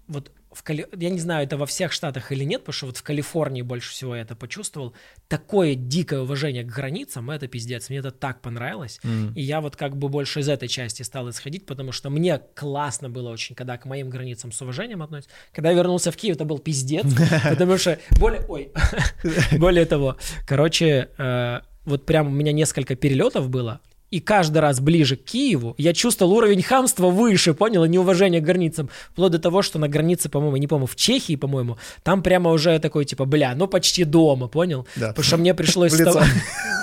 вот 0.07 0.31
в 0.53 0.63
Кали... 0.63 0.87
я 0.97 1.09
не 1.09 1.19
знаю, 1.19 1.45
это 1.45 1.57
во 1.57 1.65
всех 1.65 1.91
штатах 1.91 2.31
или 2.31 2.43
нет, 2.43 2.61
потому 2.61 2.73
что 2.73 2.85
вот 2.87 2.97
в 2.97 3.03
Калифорнии 3.03 3.61
больше 3.61 3.91
всего 3.91 4.15
я 4.15 4.21
это 4.21 4.35
почувствовал, 4.35 4.93
такое 5.27 5.75
дикое 5.75 6.21
уважение 6.21 6.63
к 6.63 6.67
границам, 6.67 7.31
это 7.31 7.47
пиздец, 7.47 7.89
мне 7.89 7.99
это 7.99 8.11
так 8.11 8.41
понравилось, 8.41 8.99
М. 9.03 9.33
и 9.33 9.41
я 9.41 9.61
вот 9.61 9.75
как 9.75 9.97
бы 9.97 10.09
больше 10.09 10.41
из 10.41 10.49
этой 10.49 10.67
части 10.67 11.03
стал 11.03 11.29
исходить, 11.29 11.65
потому 11.65 11.91
что 11.91 12.09
мне 12.09 12.39
классно 12.55 13.09
было 13.09 13.29
очень, 13.29 13.55
когда 13.55 13.77
к 13.77 13.85
моим 13.85 14.09
границам 14.09 14.51
с 14.51 14.61
уважением 14.61 15.01
относятся. 15.01 15.31
Когда 15.53 15.69
я 15.69 15.75
вернулся 15.75 16.11
в 16.11 16.17
Киев, 16.17 16.35
это 16.35 16.45
был 16.45 16.59
пиздец, 16.59 17.05
потому 17.43 17.77
что 17.77 17.99
более, 18.19 18.41
ой, 18.47 18.71
более 19.57 19.85
того, 19.85 20.17
короче, 20.47 21.09
э, 21.17 21.61
вот 21.85 22.05
прям 22.05 22.27
у 22.27 22.31
меня 22.31 22.51
несколько 22.51 22.95
перелетов 22.95 23.49
было, 23.49 23.81
и 24.11 24.19
каждый 24.19 24.59
раз 24.59 24.79
ближе 24.79 25.15
к 25.15 25.23
Киеву 25.23 25.73
я 25.77 25.93
чувствовал 25.93 26.33
уровень 26.33 26.61
хамства 26.61 27.07
выше, 27.07 27.53
понял, 27.53 27.83
и 27.85 27.89
неуважение 27.89 28.41
к 28.41 28.43
границам. 28.43 28.89
Вплоть 29.11 29.31
до 29.31 29.39
того, 29.39 29.61
что 29.61 29.79
на 29.79 29.87
границе, 29.87 30.29
по-моему, 30.29 30.57
не 30.57 30.67
помню, 30.67 30.85
в 30.85 30.95
Чехии, 30.95 31.35
по-моему, 31.35 31.77
там 32.03 32.21
прямо 32.21 32.51
уже 32.51 32.77
такой, 32.79 33.05
типа, 33.05 33.25
бля, 33.25 33.55
ну 33.55 33.67
почти 33.67 34.03
дома, 34.03 34.47
понял? 34.47 34.85
Да. 34.95 35.09
Потому 35.09 35.23
что 35.23 35.37
мне 35.37 35.53
пришлось... 35.53 35.93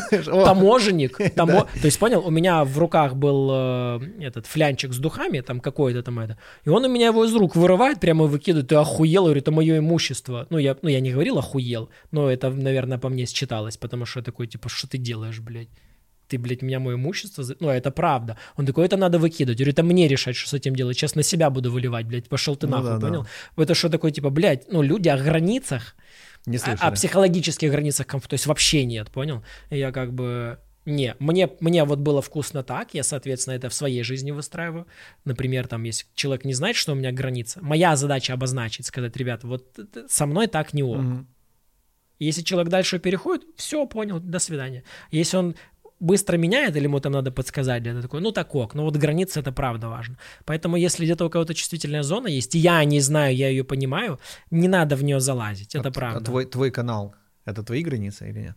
Таможенник, 0.11 1.21
тамо- 1.37 1.67
то 1.81 1.85
есть 1.85 1.99
понял, 1.99 2.23
у 2.27 2.31
меня 2.31 2.65
в 2.65 2.79
руках 2.79 3.15
был 3.15 3.51
э, 3.53 4.01
этот 4.21 4.47
флянчик 4.47 4.93
с 4.93 4.99
духами, 4.99 5.41
там 5.41 5.61
какой-то 5.61 6.03
там 6.03 6.19
это, 6.19 6.39
и 6.65 6.71
он 6.71 6.85
у 6.85 6.89
меня 6.89 7.07
его 7.09 7.25
из 7.25 7.35
рук 7.35 7.57
вырывает, 7.57 8.01
прямо 8.01 8.25
выкидывает, 8.25 8.69
ты 8.69 8.77
охуел, 8.77 9.23
я 9.23 9.27
говорю, 9.27 9.41
это 9.41 9.51
мое 9.51 9.79
имущество. 9.79 10.47
Ну 10.51 10.59
я, 10.59 10.77
ну, 10.83 10.89
я 10.89 11.01
не 11.01 11.13
говорил 11.13 11.39
охуел, 11.39 11.91
но 12.11 12.31
это, 12.31 12.51
наверное, 12.51 12.99
по 12.99 13.09
мне 13.09 13.27
считалось, 13.27 13.77
потому 13.77 14.07
что 14.07 14.23
такой, 14.23 14.47
типа, 14.47 14.69
что 14.69 14.89
ты 14.89 14.99
делаешь, 14.99 15.41
блядь? 15.41 15.69
Ты, 16.29 16.39
блядь, 16.39 16.63
меня 16.63 16.79
мое 16.79 16.95
имущество... 16.95 17.43
за- 17.43 17.57
Ну, 17.61 17.69
это 17.71 17.91
правда. 17.91 18.37
Он 18.57 18.67
такой, 18.67 18.85
это 18.85 18.97
надо 18.97 19.19
выкидывать. 19.19 19.59
Я 19.61 19.65
говорю, 19.65 19.73
это 19.73 19.83
мне 19.83 20.09
решать, 20.09 20.37
что 20.37 20.49
с 20.51 20.55
этим 20.55 20.77
делать. 20.77 20.97
Сейчас 20.97 21.15
на 21.15 21.23
себя 21.23 21.51
буду 21.51 21.73
выливать, 21.73 22.07
блядь. 22.07 22.29
Пошел 22.29 22.55
ты 22.57 22.67
Ну 22.67 22.73
нахуй, 22.77 22.91
да, 22.91 22.99
да. 22.99 23.07
понял? 23.09 23.27
Это 23.57 23.75
что 23.75 23.89
такое, 23.89 24.11
типа, 24.11 24.31
блядь, 24.31 24.71
ну, 24.73 24.83
люди 24.83 25.09
о 25.09 25.17
границах, 25.17 25.97
Не 26.47 26.57
о, 26.57 26.61
слышали. 26.61 26.89
о 26.89 26.91
психологических 26.93 27.71
границах, 27.71 28.07
то 28.07 28.19
есть 28.35 28.47
вообще 28.47 28.85
нет, 28.85 29.11
понял? 29.11 29.43
И 29.71 29.79
я 29.79 29.91
как 29.93 30.13
бы... 30.13 30.59
Не, 30.85 31.15
мне, 31.19 31.51
мне 31.61 31.85
вот 31.85 31.99
было 31.99 32.23
вкусно 32.23 32.63
так, 32.63 32.95
я, 32.95 33.03
соответственно, 33.03 33.55
это 33.55 33.69
в 33.69 33.75
своей 33.75 34.03
жизни 34.03 34.31
выстраиваю. 34.31 34.87
Например, 35.27 35.67
там, 35.67 35.83
если 35.85 36.07
человек 36.15 36.47
не 36.47 36.55
знает, 36.55 36.77
что 36.77 36.93
у 36.93 36.95
меня 36.95 37.13
граница, 37.13 37.59
моя 37.63 37.95
задача 37.97 38.33
обозначить, 38.33 38.87
сказать, 38.87 39.15
ребята, 39.17 39.47
вот 39.47 39.79
со 40.09 40.25
мной 40.27 40.47
так 40.47 40.73
не 40.73 40.83
ок. 40.83 40.97
Мгм. 40.99 41.27
Если 42.19 42.43
человек 42.43 42.71
дальше 42.71 42.99
переходит, 42.99 43.45
все, 43.57 43.87
понял, 43.87 44.19
до 44.19 44.39
свидания. 44.39 44.83
Если 45.11 45.37
он 45.37 45.55
быстро 46.01 46.37
меняет, 46.37 46.77
или 46.77 46.85
ему 46.85 47.01
там 47.01 47.13
надо 47.13 47.31
подсказать, 47.31 47.83
для 47.83 48.01
такой, 48.03 48.21
ну 48.21 48.33
так 48.33 48.55
ок, 48.55 48.75
но 48.75 48.85
вот 48.85 48.97
граница 48.97 49.41
это 49.41 49.53
правда 49.53 49.89
важно. 49.89 50.17
Поэтому 50.45 50.77
если 50.77 51.05
где-то 51.05 51.27
у 51.27 51.31
кого-то 51.31 51.55
чувствительная 51.55 52.03
зона 52.03 52.29
есть, 52.29 52.55
и 52.55 52.59
я 52.59 52.85
не 52.85 53.01
знаю, 53.01 53.37
я 53.37 53.49
ее 53.49 53.65
понимаю, 53.65 54.19
не 54.51 54.69
надо 54.69 54.97
в 54.97 55.03
нее 55.05 55.21
залазить, 55.21 55.75
это 55.75 55.89
А- 55.89 55.93
правда. 55.93 56.21
А 56.21 56.25
твой, 56.25 56.47
твой 56.47 56.71
канал, 56.71 57.15
это 57.45 57.63
твои 57.63 57.83
границы 57.83 58.31
или 58.31 58.41
нет? 58.41 58.57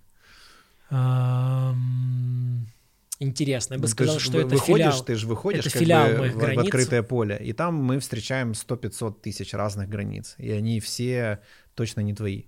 Интересно, 3.19 3.75
я 3.75 3.79
бы 3.79 3.83
Ну, 3.83 3.87
сказал, 3.87 4.19
что 4.19 4.39
это 4.39 4.47
выходишь, 4.55 4.65
филиал. 4.65 5.03
Ты 5.05 5.15
же 5.15 5.27
выходишь 5.27 5.65
это 5.65 5.73
как 5.73 5.79
филиал 5.79 6.09
бы 6.09 6.17
моих 6.17 6.33
в, 6.33 6.39
в 6.39 6.59
открытое 6.59 7.03
поле, 7.03 7.37
и 7.37 7.53
там 7.53 7.75
мы 7.75 7.99
встречаем 7.99 8.53
100-500 8.53 9.21
тысяч 9.21 9.53
разных 9.53 9.89
границ, 9.89 10.35
и 10.39 10.51
они 10.51 10.79
все 10.79 11.39
точно 11.75 12.01
не 12.01 12.13
твои. 12.13 12.45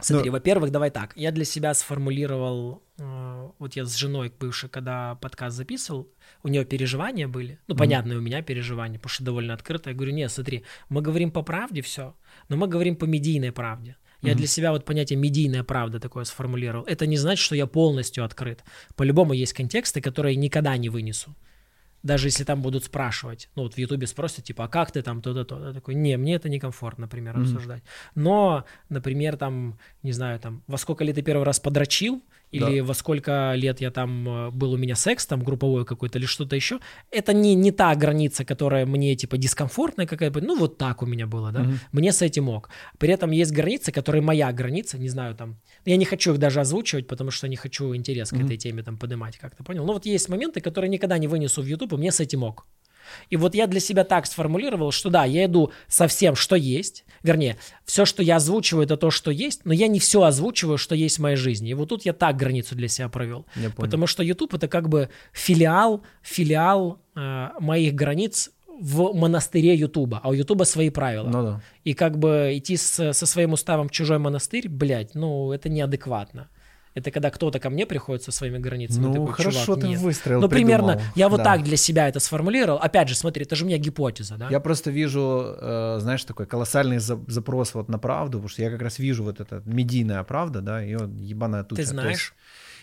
Смотри, 0.00 0.30
Ну- 0.30 0.32
во-первых, 0.32 0.70
давай 0.70 0.90
так. 0.90 1.12
Я 1.16 1.30
для 1.32 1.44
себя 1.44 1.74
сформулировал 1.74 2.82
э, 2.98 3.50
вот 3.58 3.76
я 3.76 3.84
с 3.84 3.94
женой 3.94 4.32
бывшей, 4.40 4.68
когда 4.68 5.14
подкаст 5.16 5.56
записывал, 5.56 6.08
у 6.42 6.48
нее 6.48 6.64
переживания 6.64 7.28
были, 7.28 7.58
ну, 7.66 7.74
mm-hmm. 7.74 7.78
понятно, 7.78 8.16
у 8.16 8.20
меня 8.20 8.42
переживания, 8.42 8.98
потому 8.98 9.10
что 9.10 9.24
довольно 9.24 9.54
открыто. 9.54 9.90
Я 9.90 9.96
говорю, 9.96 10.12
нет, 10.12 10.30
смотри, 10.32 10.64
мы 10.88 11.02
говорим 11.02 11.30
по 11.30 11.42
правде 11.42 11.82
все, 11.82 12.14
но 12.48 12.56
мы 12.56 12.66
говорим 12.66 12.96
по 12.96 13.04
медийной 13.04 13.52
правде. 13.52 13.96
Я 14.22 14.32
mm-hmm. 14.32 14.36
для 14.36 14.46
себя 14.46 14.72
вот 14.72 14.84
понятие 14.84 15.18
медийная 15.18 15.64
правда 15.64 15.98
такое 15.98 16.24
сформулировал. 16.24 16.84
Это 16.84 17.06
не 17.06 17.16
значит, 17.16 17.44
что 17.44 17.54
я 17.54 17.66
полностью 17.66 18.24
открыт. 18.24 18.64
По-любому 18.94 19.32
есть 19.32 19.54
контексты, 19.54 20.00
которые 20.00 20.36
никогда 20.36 20.76
не 20.76 20.88
вынесу 20.90 21.34
даже 22.02 22.28
если 22.28 22.44
там 22.44 22.62
будут 22.62 22.84
спрашивать, 22.84 23.48
ну 23.54 23.64
вот 23.64 23.74
в 23.74 23.78
Ютубе 23.78 24.06
спросят, 24.06 24.44
типа, 24.44 24.64
а 24.64 24.68
как 24.68 24.90
ты 24.90 25.02
там 25.02 25.20
то-то, 25.22 25.44
то, 25.44 25.68
я 25.68 25.72
такой, 25.72 25.94
не, 25.94 26.16
мне 26.16 26.34
это 26.34 26.48
некомфортно, 26.48 27.02
например, 27.02 27.36
mm-hmm. 27.36 27.42
обсуждать. 27.42 27.82
Но, 28.14 28.64
например, 28.88 29.36
там, 29.36 29.78
не 30.02 30.12
знаю, 30.12 30.38
там, 30.40 30.62
во 30.66 30.78
сколько 30.78 31.04
лет 31.04 31.16
ты 31.16 31.22
первый 31.22 31.44
раз 31.44 31.60
подрочил, 31.60 32.22
или 32.50 32.80
да. 32.80 32.84
во 32.84 32.94
сколько 32.94 33.52
лет 33.54 33.80
я 33.80 33.90
там 33.90 34.28
э, 34.28 34.50
был 34.50 34.72
у 34.72 34.76
меня 34.76 34.96
секс, 34.96 35.26
там 35.26 35.42
групповой 35.42 35.84
какой-то 35.84 36.18
или 36.18 36.26
что-то 36.26 36.56
еще, 36.56 36.80
это 37.10 37.32
не, 37.32 37.54
не 37.54 37.70
та 37.70 37.94
граница, 37.94 38.44
которая 38.44 38.86
мне 38.86 39.14
типа 39.14 39.38
дискомфортная 39.38 40.06
какая-то, 40.06 40.40
ну 40.40 40.58
вот 40.58 40.78
так 40.78 41.02
у 41.02 41.06
меня 41.06 41.26
было, 41.26 41.52
да, 41.52 41.62
угу. 41.62 41.72
мне 41.92 42.12
с 42.12 42.22
этим 42.22 42.44
мог. 42.44 42.70
При 42.98 43.12
этом 43.12 43.30
есть 43.30 43.52
границы, 43.52 43.92
которые 43.92 44.22
моя 44.22 44.52
граница, 44.52 44.98
не 44.98 45.08
знаю, 45.08 45.34
там, 45.34 45.56
я 45.84 45.96
не 45.96 46.04
хочу 46.04 46.32
их 46.32 46.38
даже 46.38 46.60
озвучивать, 46.60 47.06
потому 47.06 47.30
что 47.30 47.48
не 47.48 47.56
хочу 47.56 47.94
интерес 47.94 48.32
угу. 48.32 48.40
к 48.40 48.44
этой 48.44 48.56
теме 48.56 48.82
там 48.82 48.98
поднимать 48.98 49.38
как-то, 49.38 49.64
понял? 49.64 49.84
Ну 49.84 49.92
вот 49.92 50.06
есть 50.06 50.28
моменты, 50.28 50.60
которые 50.60 50.90
никогда 50.90 51.18
не 51.18 51.28
вынесу 51.28 51.62
в 51.62 51.66
YouTube, 51.66 51.92
и 51.92 51.96
мне 51.96 52.10
с 52.10 52.20
этим 52.20 52.40
мог. 52.40 52.66
И 53.28 53.36
вот 53.36 53.54
я 53.54 53.66
для 53.66 53.80
себя 53.80 54.04
так 54.04 54.26
сформулировал, 54.26 54.92
что 54.92 55.10
да, 55.10 55.24
я 55.24 55.44
иду 55.44 55.72
со 55.88 56.06
всем, 56.06 56.34
что 56.34 56.56
есть. 56.56 57.04
Вернее, 57.22 57.58
все, 57.84 58.04
что 58.04 58.22
я 58.22 58.36
озвучиваю, 58.36 58.84
это 58.84 58.96
то, 58.96 59.10
что 59.10 59.30
есть, 59.30 59.62
но 59.64 59.72
я 59.72 59.88
не 59.88 59.98
все 59.98 60.22
озвучиваю, 60.22 60.78
что 60.78 60.94
есть 60.94 61.18
в 61.18 61.22
моей 61.22 61.36
жизни. 61.36 61.70
И 61.70 61.74
вот 61.74 61.90
тут 61.90 62.04
я 62.04 62.12
так 62.12 62.36
границу 62.36 62.74
для 62.74 62.88
себя 62.88 63.08
провел. 63.08 63.46
Потому 63.76 64.06
что 64.06 64.22
YouTube 64.22 64.54
это 64.54 64.68
как 64.68 64.88
бы 64.88 65.10
филиал, 65.32 66.02
филиал 66.22 67.00
э, 67.14 67.48
моих 67.60 67.94
границ 67.94 68.50
в 68.80 69.12
монастыре 69.12 69.74
Ютуба, 69.74 70.20
а 70.22 70.30
у 70.30 70.32
Ютуба 70.32 70.64
свои 70.64 70.88
правила. 70.88 71.28
Ну 71.28 71.42
да. 71.42 71.60
И 71.84 71.92
как 71.92 72.18
бы 72.18 72.52
идти 72.54 72.76
с, 72.76 73.12
со 73.12 73.26
своим 73.26 73.52
уставом 73.52 73.88
в 73.88 73.90
чужой 73.90 74.18
монастырь, 74.18 74.68
блядь, 74.68 75.14
ну 75.14 75.52
это 75.52 75.68
неадекватно. 75.68 76.48
Это 76.94 77.10
когда 77.10 77.30
кто-то 77.30 77.60
ко 77.60 77.70
мне 77.70 77.86
приходит 77.86 78.22
со 78.24 78.32
своими 78.32 78.58
границами. 78.58 79.06
Ну, 79.06 79.12
такой, 79.12 79.32
хорошо 79.32 79.76
ты 79.76 79.88
нет. 79.88 80.00
выстроил, 80.00 80.40
Ну, 80.40 80.48
примерно, 80.48 80.94
придумал. 80.94 81.12
я 81.14 81.28
вот 81.28 81.36
да. 81.38 81.44
так 81.44 81.62
для 81.62 81.76
себя 81.76 82.08
это 82.08 82.18
сформулировал. 82.18 82.78
Опять 82.78 83.08
же, 83.08 83.14
смотри, 83.14 83.44
это 83.44 83.54
же 83.54 83.64
у 83.64 83.68
меня 83.68 83.78
гипотеза, 83.78 84.36
да? 84.36 84.48
Я 84.50 84.60
просто 84.60 84.90
вижу, 84.90 85.54
э, 85.56 85.98
знаешь, 86.00 86.24
такой 86.24 86.46
колоссальный 86.46 86.98
запрос 86.98 87.74
вот 87.74 87.88
на 87.88 87.98
правду, 87.98 88.38
потому 88.38 88.48
что 88.48 88.62
я 88.62 88.70
как 88.70 88.82
раз 88.82 88.98
вижу 88.98 89.22
вот 89.22 89.40
это 89.40 89.62
медийная 89.64 90.22
правда, 90.24 90.60
да, 90.60 90.84
и 90.84 90.96
вот 90.96 91.10
ебаная 91.10 91.62
туча. 91.62 91.82
Ты 91.82 91.88
знаешь, 91.88 92.34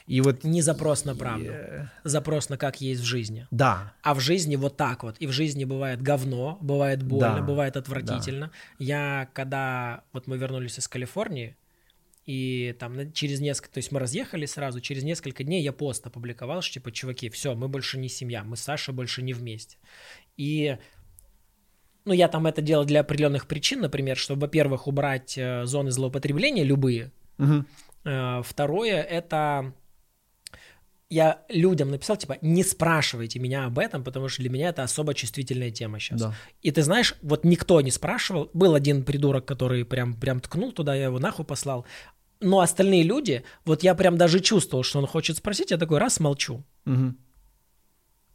и 0.08 0.22
вот 0.22 0.46
не 0.46 0.62
запрос 0.62 1.04
на 1.04 1.16
правду, 1.16 1.52
yeah. 1.52 1.88
запрос 2.06 2.48
на 2.48 2.58
как 2.58 2.80
есть 2.80 3.02
в 3.02 3.04
жизни. 3.04 3.46
Да. 3.52 3.94
А 4.04 4.14
в 4.14 4.22
жизни 4.22 4.56
вот 4.56 4.78
так 4.78 5.04
вот. 5.04 5.18
И 5.20 5.28
в 5.28 5.32
жизни 5.34 5.66
бывает 5.66 6.02
говно, 6.02 6.58
бывает 6.62 7.04
больно, 7.04 7.36
да. 7.36 7.42
бывает 7.42 7.76
отвратительно. 7.76 8.48
Да. 8.48 8.52
Я 8.80 9.28
когда 9.34 10.04
вот 10.14 10.28
мы 10.28 10.38
вернулись 10.38 10.80
из 10.80 10.88
Калифорнии, 10.88 11.58
и 12.28 12.76
там 12.78 13.14
через 13.14 13.40
несколько, 13.40 13.74
то 13.74 13.78
есть 13.78 13.92
мы 13.92 14.00
разъехали 14.00 14.46
сразу, 14.46 14.82
через 14.82 15.04
несколько 15.04 15.46
дней 15.46 15.64
я 15.64 15.72
пост 15.72 16.06
опубликовал, 16.06 16.62
что 16.62 16.74
типа, 16.74 16.92
чуваки, 16.92 17.30
все, 17.30 17.56
мы 17.56 17.70
больше 17.70 17.98
не 17.98 18.10
семья, 18.10 18.44
мы 18.44 18.58
с 18.58 18.62
Сашей 18.62 18.94
больше 18.94 19.24
не 19.24 19.32
вместе. 19.34 19.78
И 20.36 20.78
ну, 22.04 22.12
я 22.14 22.28
там 22.28 22.46
это 22.46 22.62
делал 22.62 22.84
для 22.84 23.00
определенных 23.00 23.48
причин, 23.48 23.80
например, 23.80 24.18
чтобы, 24.18 24.42
во-первых, 24.42 24.88
убрать 24.88 25.38
э, 25.38 25.66
зоны 25.66 25.90
злоупотребления 25.90 26.64
любые. 26.64 27.12
Угу. 27.40 27.66
Второе, 28.44 29.02
это 29.02 29.74
я 31.10 31.42
людям 31.50 31.90
написал, 31.90 32.18
типа, 32.18 32.38
не 32.42 32.64
спрашивайте 32.64 33.40
меня 33.40 33.66
об 33.66 33.80
этом, 33.80 34.04
потому 34.04 34.28
что 34.28 34.42
для 34.42 34.50
меня 34.50 34.70
это 34.70 34.84
особо 34.84 35.14
чувствительная 35.14 35.72
тема 35.72 36.00
сейчас. 36.00 36.22
Да. 36.22 36.34
И 36.62 36.72
ты 36.72 36.84
знаешь, 36.84 37.16
вот 37.22 37.46
никто 37.46 37.80
не 37.82 37.92
спрашивал. 37.92 38.50
Был 38.54 38.76
один 38.76 39.04
придурок, 39.04 39.46
который 39.46 39.86
прям, 39.86 40.14
прям 40.14 40.42
ткнул 40.42 40.72
туда, 40.74 40.96
я 40.96 41.06
его 41.06 41.20
нахуй 41.20 41.46
послал. 41.46 41.86
Но 42.40 42.60
остальные 42.60 43.04
люди, 43.04 43.44
вот 43.66 43.84
я 43.84 43.96
прям 43.96 44.18
даже 44.18 44.40
чувствовал, 44.40 44.84
что 44.84 45.00
он 45.00 45.08
хочет 45.08 45.38
спросить, 45.38 45.72
я 45.72 45.78
такой 45.78 45.98
раз 45.98 46.20
молчу. 46.20 46.64
Угу. 46.86 47.16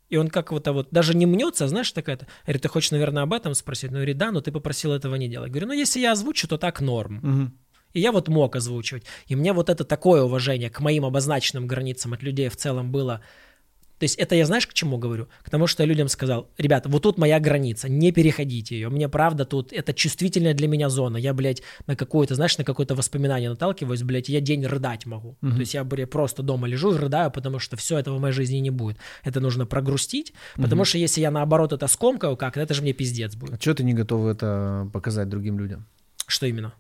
И 0.09 0.17
он 0.17 0.29
как 0.29 0.53
вот, 0.53 0.67
вот 0.69 0.89
даже 0.91 1.17
не 1.17 1.25
мнется, 1.25 1.69
знаешь, 1.69 1.91
такая-то. 1.91 2.27
Говорит, 2.45 2.63
ты 2.63 2.69
хочешь, 2.69 2.91
наверное, 2.91 3.23
об 3.23 3.33
этом 3.33 3.55
спросить? 3.55 3.91
Ну, 3.91 3.97
говорит, 3.97 4.19
да, 4.19 4.31
но 4.31 4.41
ты 4.41 4.53
попросил 4.53 4.93
этого 4.93 5.15
не 5.15 5.29
делать. 5.29 5.51
Говорю, 5.51 5.69
ну, 5.69 5.73
если 5.73 6.01
я 6.01 6.13
озвучу, 6.13 6.49
то 6.49 6.59
так 6.59 6.81
норм. 6.81 7.19
Угу. 7.23 7.53
И 7.95 8.01
я 8.01 8.13
вот 8.13 8.29
мог 8.29 8.57
озвучивать. 8.57 9.05
И 9.27 9.37
мне 9.37 9.53
вот 9.53 9.71
это 9.71 9.85
такое 9.85 10.23
уважение 10.23 10.71
к 10.71 10.81
моим 10.81 11.05
обозначенным 11.05 11.67
границам 11.67 12.13
от 12.13 12.23
людей 12.23 12.49
в 12.49 12.57
целом 12.57 12.91
было 12.91 13.23
то 14.03 14.05
есть 14.05 14.19
это 14.19 14.35
я 14.35 14.47
знаешь 14.47 14.67
к 14.67 14.73
чему 14.73 14.99
говорю? 14.99 15.29
К 15.45 15.51
тому, 15.51 15.69
что 15.69 15.85
я 15.85 15.87
людям 15.87 16.09
сказал, 16.09 16.51
ребята, 16.59 16.89
вот 16.89 17.05
тут 17.05 17.19
моя 17.19 17.39
граница, 17.39 17.89
не 17.89 18.11
переходите 18.11 18.75
ее. 18.75 18.89
Мне 18.89 19.09
правда 19.09 19.45
тут, 19.45 19.73
это 19.73 19.95
чувствительная 19.95 20.55
для 20.55 20.67
меня 20.67 20.89
зона. 20.89 21.19
Я, 21.19 21.33
блядь, 21.33 21.63
на 21.87 21.95
какое-то, 21.95 22.35
знаешь, 22.35 22.59
на 22.59 22.65
какое-то 22.65 22.97
воспоминание 22.97 23.49
наталкиваюсь, 23.49 24.03
блядь, 24.03 24.29
я 24.29 24.41
день 24.41 24.67
рыдать 24.67 25.07
могу. 25.07 25.37
Mm-hmm. 25.41 25.53
То 25.53 25.61
есть 25.61 25.75
я, 25.75 25.85
блядь, 25.85 26.11
просто 26.11 26.43
дома 26.43 26.67
лежу 26.67 26.93
и 26.93 26.99
рыдаю, 26.99 27.31
потому 27.31 27.61
что 27.61 27.77
все 27.77 27.97
этого 27.97 28.17
в 28.17 28.21
моей 28.21 28.35
жизни 28.35 28.57
не 28.57 28.71
будет. 28.71 28.97
Это 29.23 29.39
нужно 29.39 29.67
прогрустить, 29.67 30.33
потому 30.57 30.83
mm-hmm. 30.83 30.87
что 30.87 30.99
если 30.99 31.21
я 31.21 31.31
наоборот 31.31 31.73
это 31.73 31.87
скомкаю 31.87 32.37
как, 32.37 32.57
это 32.57 32.75
же 32.75 32.83
мне 32.83 32.95
пиздец 32.95 33.37
будет. 33.37 33.55
А 33.55 33.61
что 33.61 33.73
ты 33.73 33.85
не 33.85 33.95
готов 33.95 34.27
это 34.27 34.91
показать 34.93 35.29
другим 35.29 35.61
людям? 35.61 35.87
Что 36.27 36.47
именно? 36.47 36.75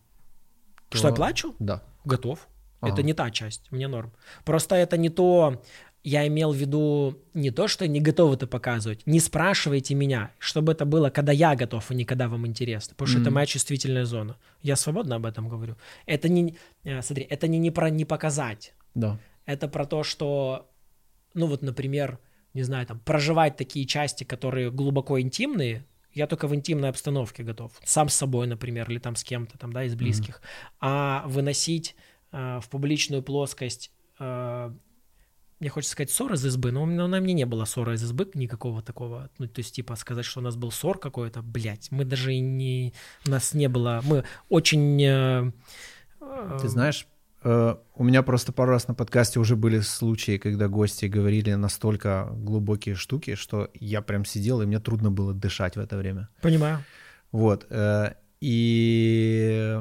То... 0.88 0.98
Что 0.98 1.06
я 1.06 1.14
плачу? 1.14 1.54
Да. 1.60 1.84
Готов. 2.04 2.48
Ага. 2.82 2.94
Это 2.94 3.04
не 3.04 3.14
та 3.14 3.30
часть, 3.30 3.70
мне 3.70 3.86
норм. 3.86 4.12
Просто 4.44 4.74
это 4.74 4.96
не 4.96 5.08
то, 5.08 5.62
я 6.04 6.26
имел 6.26 6.52
в 6.52 6.56
виду 6.56 7.18
не 7.32 7.50
то, 7.50 7.68
что 7.68 7.86
не 7.86 8.00
готов 8.00 8.34
это 8.34 8.46
показывать. 8.46 9.06
Не 9.06 9.20
спрашивайте 9.20 9.94
меня, 9.94 10.32
чтобы 10.38 10.72
это 10.72 10.84
было, 10.84 11.10
когда 11.10 11.32
я 11.32 11.54
готов, 11.54 11.90
а 11.90 11.94
не 11.94 12.04
когда 12.04 12.28
вам 12.28 12.46
интересно. 12.46 12.94
Потому 12.94 13.08
что 13.08 13.18
mm-hmm. 13.18 13.22
это 13.22 13.30
моя 13.30 13.46
чувствительная 13.46 14.04
зона. 14.04 14.36
Я 14.62 14.76
свободно 14.76 15.16
об 15.16 15.26
этом 15.26 15.48
говорю. 15.48 15.76
Это 16.06 16.28
не, 16.28 16.56
э, 16.82 17.02
смотри, 17.02 17.24
это 17.30 17.46
не, 17.46 17.58
не 17.58 17.70
про 17.70 17.88
не 17.90 18.04
показать. 18.04 18.74
Да. 18.94 19.18
Это 19.46 19.68
про 19.68 19.86
то, 19.86 20.02
что, 20.02 20.68
ну 21.34 21.46
вот, 21.46 21.62
например, 21.62 22.18
не 22.52 22.64
знаю, 22.64 22.86
там, 22.86 22.98
проживать 22.98 23.56
такие 23.56 23.86
части, 23.86 24.24
которые 24.24 24.70
глубоко 24.72 25.20
интимные, 25.20 25.86
я 26.12 26.26
только 26.26 26.48
в 26.48 26.54
интимной 26.54 26.88
обстановке 26.88 27.44
готов. 27.44 27.72
Сам 27.84 28.08
с 28.08 28.14
собой, 28.14 28.46
например, 28.48 28.90
или 28.90 28.98
там 28.98 29.14
с 29.14 29.22
кем-то, 29.22 29.56
там, 29.56 29.72
да, 29.72 29.84
из 29.84 29.94
близких. 29.94 30.36
Mm-hmm. 30.36 30.76
А 30.80 31.24
выносить 31.26 31.94
э, 32.32 32.60
в 32.60 32.68
публичную 32.68 33.22
плоскость 33.22 33.92
э, 34.18 34.72
мне 35.62 35.68
хочется 35.68 35.92
сказать 35.92 36.10
ссор 36.10 36.32
из 36.32 36.44
избы, 36.44 36.72
но, 36.72 36.84
но 36.86 37.06
на 37.06 37.20
мне 37.20 37.34
не 37.34 37.46
было 37.46 37.64
ссора 37.66 37.94
из 37.94 38.02
избы 38.02 38.28
никакого 38.34 38.82
такого. 38.82 39.30
Ну, 39.38 39.46
то 39.46 39.60
есть, 39.60 39.72
типа, 39.76 39.94
сказать, 39.94 40.24
что 40.24 40.40
у 40.40 40.42
нас 40.42 40.56
был 40.56 40.72
ссор 40.72 40.98
какой-то, 40.98 41.40
блядь, 41.40 41.92
мы 41.92 42.04
даже 42.04 42.36
не... 42.36 42.92
У 43.24 43.30
нас 43.30 43.54
не 43.54 43.68
было... 43.68 44.00
Мы 44.02 44.24
очень... 44.48 45.00
Э, 45.00 45.52
Ты 46.60 46.68
знаешь, 46.68 47.06
э, 47.44 47.76
у 47.94 48.02
меня 48.02 48.24
просто 48.24 48.50
пару 48.50 48.72
раз 48.72 48.88
на 48.88 48.94
подкасте 48.94 49.38
уже 49.38 49.54
были 49.54 49.78
случаи, 49.78 50.36
когда 50.36 50.66
гости 50.66 51.06
говорили 51.06 51.52
настолько 51.52 52.30
глубокие 52.32 52.96
штуки, 52.96 53.36
что 53.36 53.70
я 53.74 54.02
прям 54.02 54.24
сидел, 54.24 54.62
и 54.62 54.66
мне 54.66 54.80
трудно 54.80 55.12
было 55.12 55.32
дышать 55.32 55.76
в 55.76 55.80
это 55.80 55.96
время. 55.96 56.28
Понимаю. 56.40 56.82
Вот. 57.30 57.68
Э, 57.70 58.14
и 58.40 59.80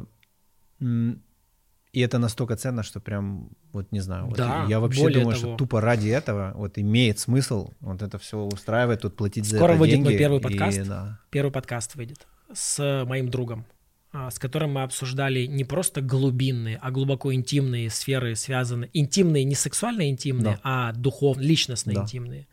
и 1.94 2.00
это 2.00 2.20
настолько 2.20 2.56
ценно, 2.56 2.84
что 2.84 3.02
прям, 3.02 3.50
вот 3.74 3.92
не 3.92 4.00
знаю, 4.00 4.28
вот 4.28 4.38
да, 4.38 4.66
я 4.70 4.80
вообще 4.80 5.10
думаю, 5.10 5.36
того. 5.36 5.36
что 5.36 5.58
тупо 5.58 5.82
ради 5.82 6.08
этого 6.08 6.54
вот 6.56 6.78
имеет 6.78 7.20
смысл 7.20 7.72
вот 7.82 8.02
это 8.02 8.18
все 8.18 8.38
устраивать, 8.38 9.02
тут 9.02 9.18
платить 9.18 9.46
Скоро 9.46 9.60
за 9.60 9.66
это 9.66 9.80
выйдет 9.80 9.96
деньги. 9.96 10.08
мой 10.08 10.18
первый 10.18 10.40
подкаст. 10.40 10.78
И, 10.78 10.84
да. 10.84 11.20
Первый 11.30 11.52
подкаст 11.52 11.96
выйдет 11.96 12.26
с 12.54 13.06
моим 13.06 13.30
другом, 13.30 13.66
а, 14.14 14.32
с 14.32 14.40
которым 14.40 14.74
мы 14.74 14.84
обсуждали 14.84 15.46
не 15.46 15.66
просто 15.66 16.00
глубинные, 16.02 16.78
а 16.82 16.92
глубоко 16.92 17.34
интимные 17.34 17.90
сферы, 17.90 18.36
связанные, 18.36 18.90
интимные, 18.94 19.44
не 19.44 19.56
сексуально 19.56 20.10
интимные, 20.10 20.56
да. 20.56 20.60
а 20.64 20.94
духовно, 20.94 21.42
личностно 21.42 21.94
да. 21.94 22.02
интимные. 22.04 22.48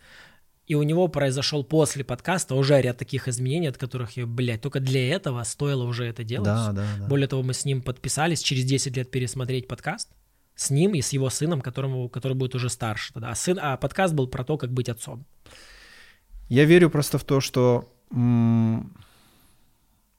И 0.68 0.74
у 0.74 0.82
него 0.82 1.08
произошел 1.08 1.64
после 1.64 2.04
подкаста 2.04 2.54
уже 2.54 2.80
ряд 2.80 2.98
таких 2.98 3.26
изменений, 3.26 3.68
от 3.68 3.78
которых 3.78 4.18
я, 4.18 4.26
блядь, 4.26 4.60
только 4.60 4.80
для 4.80 5.08
этого 5.08 5.42
стоило 5.42 5.84
уже 5.84 6.04
это 6.04 6.24
делать. 6.24 6.44
Да, 6.44 6.72
да, 6.72 6.84
да. 6.98 7.06
Более 7.06 7.26
того, 7.26 7.42
мы 7.42 7.54
с 7.54 7.64
ним 7.64 7.80
подписались 7.80 8.42
через 8.42 8.64
10 8.64 8.96
лет 8.96 9.10
пересмотреть 9.10 9.66
подкаст 9.66 10.10
с 10.54 10.70
ним 10.70 10.94
и 10.94 11.00
с 11.00 11.12
его 11.14 11.30
сыном, 11.30 11.62
которому, 11.62 12.08
который 12.10 12.34
будет 12.34 12.54
уже 12.54 12.68
старше 12.68 13.14
тогда. 13.14 13.30
А, 13.30 13.34
сын, 13.34 13.58
а 13.62 13.76
подкаст 13.78 14.12
был 14.12 14.26
про 14.28 14.44
то, 14.44 14.58
как 14.58 14.70
быть 14.70 14.88
отцом. 14.90 15.24
Я 16.48 16.64
верю 16.64 16.90
просто 16.90 17.16
в 17.16 17.24
то, 17.24 17.40
что 17.40 17.90
ну, 18.10 18.82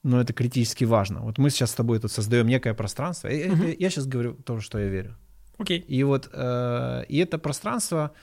это 0.04 0.34
критически 0.34 0.86
важно. 0.86 1.22
Вот 1.22 1.38
мы 1.38 1.50
сейчас 1.50 1.72
с 1.72 1.76
тобой 1.76 2.00
тут 2.00 2.12
создаем 2.12 2.48
некое 2.48 2.74
пространство. 2.74 3.28
Угу. 3.28 3.36
Я, 3.36 3.76
я 3.78 3.90
сейчас 3.90 4.08
говорю 4.08 4.34
то, 4.34 4.60
что 4.62 4.80
я 4.80 4.88
верю. 4.88 5.16
Окей. 5.58 5.80
И 5.80 6.04
вот 6.04 6.30
э, 6.32 7.04
и 7.10 7.18
это 7.18 7.38
пространство 7.38 8.14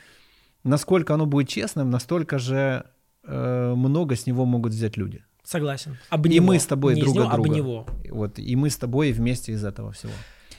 насколько 0.67 1.15
оно 1.15 1.27
будет 1.27 1.49
честным, 1.49 1.91
настолько 1.91 2.39
же 2.39 2.85
э, 3.25 3.75
много 3.77 4.15
с 4.15 4.27
него 4.27 4.45
могут 4.45 4.73
взять 4.73 4.97
люди. 4.97 5.25
Согласен. 5.45 5.97
Об 6.11 6.27
и 6.27 6.29
него. 6.29 6.47
мы 6.47 6.59
с 6.59 6.67
тобой 6.67 6.95
Не 6.95 7.01
друг 7.03 7.15
него, 7.15 7.31
друга. 7.31 7.49
Об 7.51 7.57
него. 7.57 7.87
Вот, 8.11 8.39
и 8.39 8.57
мы 8.57 8.69
с 8.69 8.77
тобой 8.77 9.13
вместе 9.13 9.53
из 9.53 9.65
этого 9.65 9.93
всего. 9.93 10.13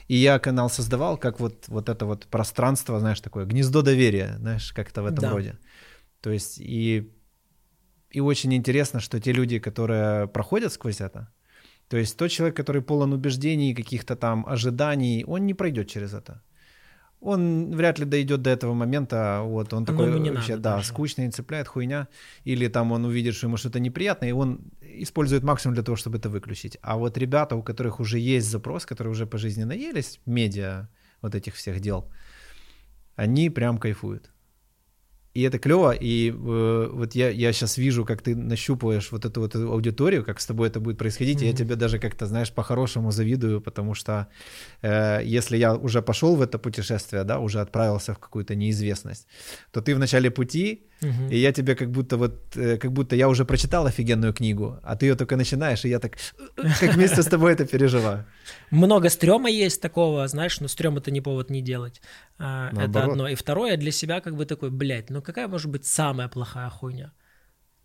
И 0.08 0.16
я 0.16 0.38
канал 0.38 0.70
создавал 0.70 1.18
как 1.18 1.40
вот, 1.40 1.68
вот 1.68 1.88
это 1.88 2.06
вот 2.06 2.26
пространство, 2.26 2.98
знаешь, 2.98 3.20
такое 3.20 3.44
гнездо 3.44 3.82
доверия, 3.82 4.36
знаешь, 4.38 4.72
как-то 4.72 5.02
в 5.02 5.06
этом 5.06 5.18
Да. 5.18 5.30
роде. 5.30 5.58
То 6.22 6.30
есть 6.30 6.58
и, 6.58 7.12
и 8.10 8.20
очень 8.20 8.54
интересно, 8.54 9.00
что 9.00 9.20
те 9.20 9.32
люди, 9.32 9.58
которые 9.58 10.26
проходят 10.26 10.72
сквозь 10.72 11.00
это, 11.02 11.28
то 11.88 11.96
есть 11.98 12.16
тот 12.16 12.30
человек, 12.30 12.56
который 12.56 12.80
полон 12.82 13.12
убеждений, 13.12 13.74
каких-то 13.74 14.16
там 14.16 14.44
ожиданий, 14.48 15.24
он 15.26 15.46
не 15.46 15.54
пройдет 15.54 15.88
через 15.88 16.14
это. 16.14 16.42
Он 17.20 17.74
вряд 17.74 17.98
ли 17.98 18.04
дойдет 18.04 18.42
до 18.42 18.50
этого 18.50 18.74
момента, 18.74 19.40
вот 19.44 19.72
он 19.72 19.78
Оно 19.78 19.86
такой 19.86 20.10
вообще, 20.10 20.52
надо 20.52 20.62
да, 20.62 20.76
даже. 20.76 20.88
скучный, 20.88 21.30
цепляет, 21.30 21.66
хуйня, 21.66 22.06
или 22.44 22.68
там 22.68 22.92
он 22.92 23.04
увидит, 23.04 23.34
что 23.34 23.46
ему 23.46 23.56
что-то 23.56 23.80
неприятное, 23.80 24.28
и 24.28 24.32
он 24.32 24.60
использует 24.80 25.42
максимум 25.42 25.74
для 25.74 25.82
того, 25.82 25.96
чтобы 25.96 26.18
это 26.18 26.28
выключить. 26.28 26.78
А 26.80 26.96
вот 26.96 27.18
ребята, 27.18 27.56
у 27.56 27.62
которых 27.62 28.00
уже 28.00 28.18
есть 28.18 28.48
запрос, 28.48 28.86
которые 28.86 29.10
уже 29.10 29.26
по 29.26 29.38
жизни 29.38 29.64
наелись, 29.64 30.20
медиа, 30.26 30.88
вот 31.20 31.34
этих 31.34 31.54
всех 31.54 31.80
дел, 31.80 32.08
они 33.16 33.50
прям 33.50 33.78
кайфуют. 33.78 34.30
И 35.34 35.42
это 35.42 35.58
клево, 35.58 35.92
и 35.92 36.30
э, 36.30 36.90
вот 36.92 37.14
я, 37.14 37.28
я 37.28 37.52
сейчас 37.52 37.78
вижу, 37.78 38.04
как 38.04 38.22
ты 38.22 38.34
нащупываешь 38.34 39.12
вот 39.12 39.24
эту 39.24 39.40
вот 39.40 39.54
аудиторию, 39.54 40.24
как 40.24 40.40
с 40.40 40.46
тобой 40.46 40.68
это 40.68 40.80
будет 40.80 40.98
происходить, 40.98 41.42
и 41.42 41.46
я 41.46 41.52
тебе 41.52 41.76
даже 41.76 41.98
как-то, 41.98 42.26
знаешь, 42.26 42.50
по-хорошему 42.52 43.12
завидую, 43.12 43.60
потому 43.60 43.94
что 43.94 44.28
э, 44.82 45.20
если 45.24 45.56
я 45.58 45.74
уже 45.74 46.02
пошел 46.02 46.34
в 46.34 46.42
это 46.42 46.58
путешествие, 46.58 47.24
да, 47.24 47.38
уже 47.38 47.60
отправился 47.60 48.14
в 48.14 48.18
какую-то 48.18 48.54
неизвестность, 48.54 49.26
то 49.70 49.80
ты 49.82 49.94
в 49.94 49.98
начале 49.98 50.30
пути, 50.30 50.87
Мгм. 51.02 51.30
и 51.30 51.36
я 51.36 51.52
тебе 51.52 51.74
как 51.74 51.90
будто 51.90 52.16
вот, 52.16 52.56
э, 52.56 52.76
как 52.76 52.92
будто 52.92 53.16
я 53.16 53.28
уже 53.28 53.44
прочитал 53.44 53.86
офигенную 53.86 54.32
книгу, 54.32 54.78
а 54.82 54.96
ты 54.96 55.06
ее 55.06 55.14
только 55.14 55.36
начинаешь, 55.36 55.84
и 55.84 55.88
я 55.88 55.98
так, 55.98 56.16
э, 56.38 56.68
как 56.80 56.94
вместе 56.94 57.22
с 57.22 57.26
тобой 57.26 57.52
это 57.52 57.64
переживаю. 57.66 58.24
Много 58.70 59.08
стрёма 59.08 59.48
есть 59.48 59.80
такого, 59.80 60.26
знаешь, 60.28 60.60
но 60.60 60.68
стрём 60.68 60.96
это 60.98 61.10
не 61.10 61.20
повод 61.20 61.50
не 61.50 61.62
делать. 61.62 62.00
А, 62.38 62.70
это 62.72 63.04
одно. 63.04 63.28
И 63.28 63.34
второе, 63.34 63.76
для 63.76 63.92
себя 63.92 64.20
как 64.20 64.34
бы 64.34 64.44
такой, 64.44 64.70
блядь, 64.70 65.10
ну 65.10 65.22
какая 65.22 65.48
может 65.48 65.70
быть 65.70 65.86
самая 65.86 66.28
плохая 66.28 66.70
хуйня? 66.70 67.12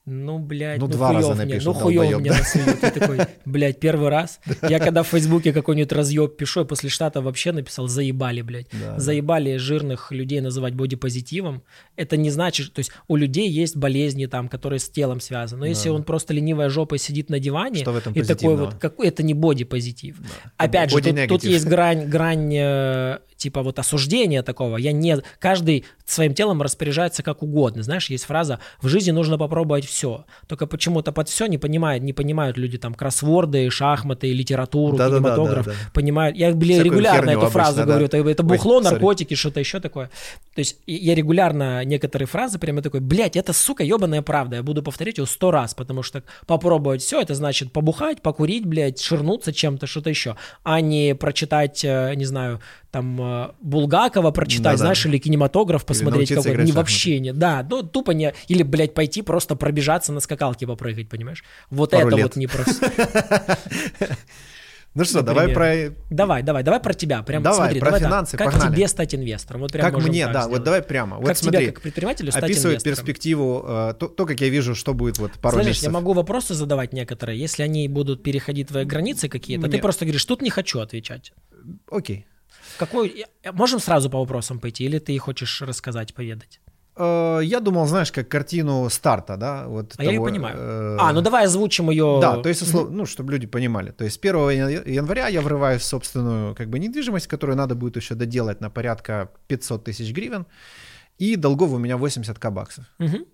Ну, 0.06 0.38
блядь, 0.38 0.80
Ну, 0.80 0.88
ну, 0.88 0.92
два 0.92 1.14
раза 1.14 1.34
мне, 1.34 1.46
напишут, 1.46 1.66
ну 1.66 1.74
хуёв 1.74 2.04
долбоёб, 2.04 2.20
мне 2.20 2.32
да? 2.32 2.38
на 2.38 2.44
свою. 2.44 2.78
Ты 2.78 2.92
такой, 2.92 3.20
блядь, 3.46 3.80
первый 3.80 4.10
раз. 4.10 4.42
Я 4.68 4.80
когда 4.80 5.02
в 5.02 5.08
Фейсбуке 5.08 5.54
какой-нибудь 5.54 5.94
разъеб 5.94 6.36
пишу, 6.36 6.60
я 6.60 6.66
после 6.66 6.90
штата 6.90 7.22
вообще 7.22 7.54
написал, 7.54 7.88
заебали, 7.88 8.42
блядь. 8.42 8.68
Да, 8.74 8.96
да. 8.96 9.00
заебали 9.00 9.56
жирных 9.56 10.12
людей 10.12 10.42
называть 10.42 10.74
бодипозитивом. 10.74 11.64
Это 11.96 12.18
не 12.18 12.32
значит, 12.32 12.74
то 12.74 12.80
есть 12.80 12.92
у 13.08 13.16
людей 13.16 13.50
есть 13.50 13.78
болезни 13.78 14.26
там, 14.26 14.50
которые 14.50 14.80
с 14.80 14.90
телом 14.90 15.22
связаны. 15.22 15.62
Но 15.62 15.66
если 15.68 15.88
Да. 15.88 15.96
он 15.96 16.04
просто 16.04 16.34
ленивая 16.34 16.68
жопой 16.68 17.00
сидит 17.00 17.30
на 17.30 17.40
диване, 17.40 17.82
Что 17.82 17.94
в 17.94 17.98
этом 17.98 18.12
и 18.12 18.22
такой 18.24 18.58
вот, 18.58 18.74
какой, 18.76 19.08
это 19.08 19.24
не 19.24 19.34
бодипозитив. 19.34 20.18
Опять 20.58 20.92
же, 20.92 21.02
тут, 21.02 21.28
тут 21.30 21.44
есть 21.46 21.66
грань, 21.66 22.08
грань 22.08 22.54
э, 22.54 23.20
типа 23.38 23.62
вот 23.62 23.80
осуждения 23.80 24.44
такого. 24.44 24.78
Я 24.78 24.92
не, 24.92 25.18
каждый 25.40 25.86
своим 26.06 26.34
телом 26.34 26.62
распоряжается 26.62 27.24
как 27.24 27.42
угодно. 27.44 27.84
Знаешь, 27.84 28.10
есть 28.10 28.26
фраза 28.26 28.60
«в 28.82 28.88
жизни 28.88 29.12
нужно 29.12 29.38
попробовать 29.38 29.86
все». 29.94 30.26
Только 30.48 30.68
почему-то 30.68 31.12
под 31.12 31.30
все 31.30 31.46
не 31.46 31.58
понимают, 31.58 32.04
не 32.04 32.14
понимают 32.14 32.58
люди 32.58 32.78
там 32.78 32.94
кроссворды, 32.94 33.70
шахматы, 33.70 34.34
литературу, 34.34 34.98
Да-да-да, 34.98 35.18
кинематограф. 35.18 35.66
да-да. 35.66 35.78
Понимают. 35.94 36.36
Я, 36.36 36.52
блин, 36.52 36.82
Всякую 36.82 36.92
регулярно 36.92 37.30
эту 37.30 37.48
фразу 37.48 37.82
обычно, 37.82 37.86
да. 37.86 38.08
говорю. 38.08 38.32
Это, 38.32 38.44
Ой, 38.44 38.50
бухло, 38.50 38.80
sorry. 38.80 38.84
наркотики, 38.84 39.36
что-то 39.36 39.60
еще 39.60 39.80
такое. 39.80 40.08
То 40.56 40.60
есть 40.60 40.78
я 40.88 41.16
регулярно 41.16 41.84
некоторые 41.86 42.28
фразы 42.28 42.60
прямо 42.60 42.82
такой, 42.82 43.00
блядь, 43.00 43.36
это, 43.36 43.54
сука, 43.54 43.84
ебаная 43.84 44.22
правда. 44.22 44.58
Я 44.58 44.64
буду 44.64 44.84
повторять 44.84 45.18
ее 45.18 45.26
сто 45.26 45.52
раз, 45.52 45.74
потому 45.74 46.04
что 46.04 46.24
попробовать 46.48 47.02
все, 47.02 47.22
это 47.22 47.36
значит 47.36 47.72
побухать, 47.72 48.22
покурить, 48.22 48.66
блядь, 48.66 49.00
ширнуться 49.02 49.54
чем-то, 49.54 49.88
что-то 49.88 50.10
еще, 50.10 50.36
а 50.64 50.82
не 50.82 51.16
прочитать, 51.16 51.84
э, 51.86 52.14
не 52.16 52.26
знаю, 52.26 52.60
там, 52.94 53.20
э, 53.20 53.52
Булгакова 53.60 54.30
прочитать, 54.30 54.64
Да-да. 54.64 54.78
знаешь, 54.78 55.04
или 55.08 55.18
кинематограф 55.18 55.84
посмотреть 55.84 56.30
какой-то. 56.30 56.62
Не 56.62 56.72
вообще 56.72 57.20
не. 57.20 57.34
Да, 57.34 57.66
ну 57.68 57.82
тупо 57.82 58.12
не. 58.12 58.36
Или, 58.48 58.62
блядь, 58.62 58.94
пойти 58.94 59.24
просто 59.24 59.56
пробежаться 59.56 60.14
на 60.14 60.20
скакалке 60.20 60.68
попрыгать, 60.68 61.10
понимаешь? 61.10 61.44
Вот 61.72 61.90
Пару 61.90 62.10
это 62.10 62.18
лет. 62.18 62.24
вот 62.26 62.36
не 62.36 62.46
просто. 62.46 62.92
Ну 64.96 65.06
что, 65.06 65.24
давай 65.24 65.48
про... 65.50 65.92
Давай, 66.12 66.44
давай, 66.44 66.62
давай 66.62 66.80
про 66.80 66.94
тебя. 66.94 67.24
Прям 67.24 67.42
Давай, 67.42 67.58
смотри, 67.58 67.80
про 67.80 67.86
давай 67.88 68.00
финансы, 68.02 68.38
Как 68.38 68.52
погнали. 68.52 68.76
тебе 68.76 68.88
стать 68.88 69.16
инвестором? 69.16 69.62
Вот 69.62 69.72
прям 69.72 69.92
Как 69.92 70.04
мне, 70.04 70.28
да, 70.28 70.32
сделать. 70.44 70.50
вот 70.52 70.64
давай 70.64 70.84
прямо. 70.84 71.18
Вот 71.18 71.26
как 71.26 71.36
смотри, 71.38 71.66
как 71.72 71.82
предпринимателю, 71.82 72.30
стать 72.30 72.44
описывает 72.44 72.76
инвестором? 72.76 72.96
перспективу, 72.98 73.66
э, 73.68 73.94
то, 74.00 74.08
то, 74.08 74.28
как 74.28 74.40
я 74.40 74.50
вижу, 74.50 74.76
что 74.76 74.94
будет 74.94 75.18
вот 75.18 75.32
пару 75.42 75.56
Слышишь, 75.56 75.70
месяцев. 75.70 75.88
я 75.88 75.94
могу 75.94 76.14
вопросы 76.14 76.54
задавать 76.54 76.94
некоторые, 76.94 77.40
если 77.40 77.64
они 77.64 77.88
будут 77.88 78.22
переходить 78.22 78.68
твои 78.68 78.86
границы 78.86 79.30
какие-то, 79.30 79.66
Мне- 79.66 79.78
ты 79.78 79.82
просто 79.82 80.06
говоришь, 80.06 80.26
тут 80.26 80.44
не 80.44 80.52
хочу 80.52 80.80
отвечать. 80.80 81.34
Окей. 81.90 82.28
Какой... 82.78 83.26
Можем 83.54 83.80
сразу 83.80 84.10
по 84.10 84.20
вопросам 84.20 84.60
пойти, 84.60 84.84
или 84.86 85.00
ты 85.00 85.18
хочешь 85.18 85.62
рассказать, 85.62 86.14
поведать? 86.14 86.60
Э, 86.96 87.40
Я 87.44 87.60
думал, 87.60 87.88
знаешь, 87.88 88.12
как 88.12 88.28
картину 88.30 88.90
старта, 88.90 89.38
да, 89.38 89.68
вот 89.68 89.94
А 89.98 90.04
я 90.04 90.10
ее 90.12 90.18
того, 90.18 90.26
понимаю. 90.26 90.56
э, 90.58 90.98
А, 91.00 91.14
ну 91.14 91.22
давай 91.22 91.46
озвучим 91.46 91.90
ее. 91.90 92.20
Да, 92.22 92.38
то 92.38 92.50
есть, 92.50 92.74
ну, 92.74 93.06
чтобы 93.06 93.32
люди 93.34 93.48
понимали. 93.48 93.92
То 93.92 94.04
есть 94.06 94.20
1 94.20 94.50
ян- 94.52 94.88
января 94.90 95.28
я 95.28 95.42
врываюсь 95.42 95.82
в 95.82 95.86
собственную 95.86 96.56
как 96.56 96.70
бы 96.70 96.80
недвижимость, 96.80 97.28
которую 97.28 97.58
надо 97.58 97.76
будет 97.76 97.96
еще 97.98 98.16
доделать 98.16 98.62
на 98.62 98.70
порядка 98.70 99.30
500 99.48 99.84
тысяч 99.86 100.14
гривен, 100.14 100.46
и 101.18 101.36
долгов 101.36 101.72
у 101.72 101.78
меня 101.78 101.98
80к 101.98 102.52
баксов. 102.52 102.86
Мгм. 103.00 103.26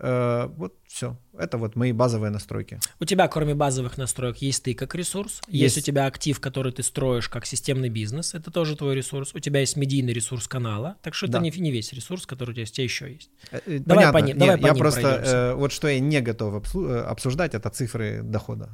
Э, 0.00 0.48
Вот 0.56 0.74
все. 0.86 1.16
Это 1.38 1.58
вот 1.58 1.76
мои 1.76 1.92
базовые 1.92 2.30
настройки. 2.30 2.80
У 3.00 3.04
тебя, 3.04 3.28
кроме 3.28 3.54
базовых 3.54 3.98
настроек, 3.98 4.38
есть 4.38 4.62
ты 4.64 4.74
как 4.74 4.94
ресурс, 4.94 5.40
есть, 5.48 5.76
Есть. 5.76 5.78
у 5.78 5.80
тебя 5.80 6.06
актив, 6.06 6.40
который 6.40 6.72
ты 6.72 6.82
строишь 6.82 7.28
как 7.28 7.46
системный 7.46 7.88
бизнес, 7.90 8.34
это 8.34 8.50
тоже 8.50 8.76
твой 8.76 8.94
ресурс. 8.94 9.30
У 9.34 9.38
тебя 9.38 9.60
есть 9.60 9.76
медийный 9.76 10.12
ресурс 10.12 10.48
канала, 10.48 10.96
так 11.02 11.14
что 11.14 11.26
Да. 11.28 11.38
это 11.38 11.44
не, 11.44 11.50
не 11.60 11.70
весь 11.70 11.92
ресурс, 11.92 12.26
который 12.26 12.50
у 12.50 12.52
тебя 12.54 12.62
есть, 12.62 12.72
у 12.72 12.76
тебя 12.76 12.84
еще 12.84 13.12
есть. 13.12 13.30
Э, 13.52 13.60
Давай 13.66 14.04
Понятно. 14.12 14.12
по 14.12 14.24
ним- 14.24 14.38
давай 14.38 14.56
по 14.58 14.66
я 14.66 14.72
ним 14.72 14.78
просто 14.78 15.00
пройдемся. 15.00 15.36
э, 15.36 15.54
вот 15.54 15.72
что 15.72 15.88
я 15.88 16.00
не 16.00 16.20
готов 16.20 16.74
э, 16.74 17.00
обсуждать, 17.00 17.54
это 17.54 17.70
цифры 17.70 18.20
дохода. 18.22 18.68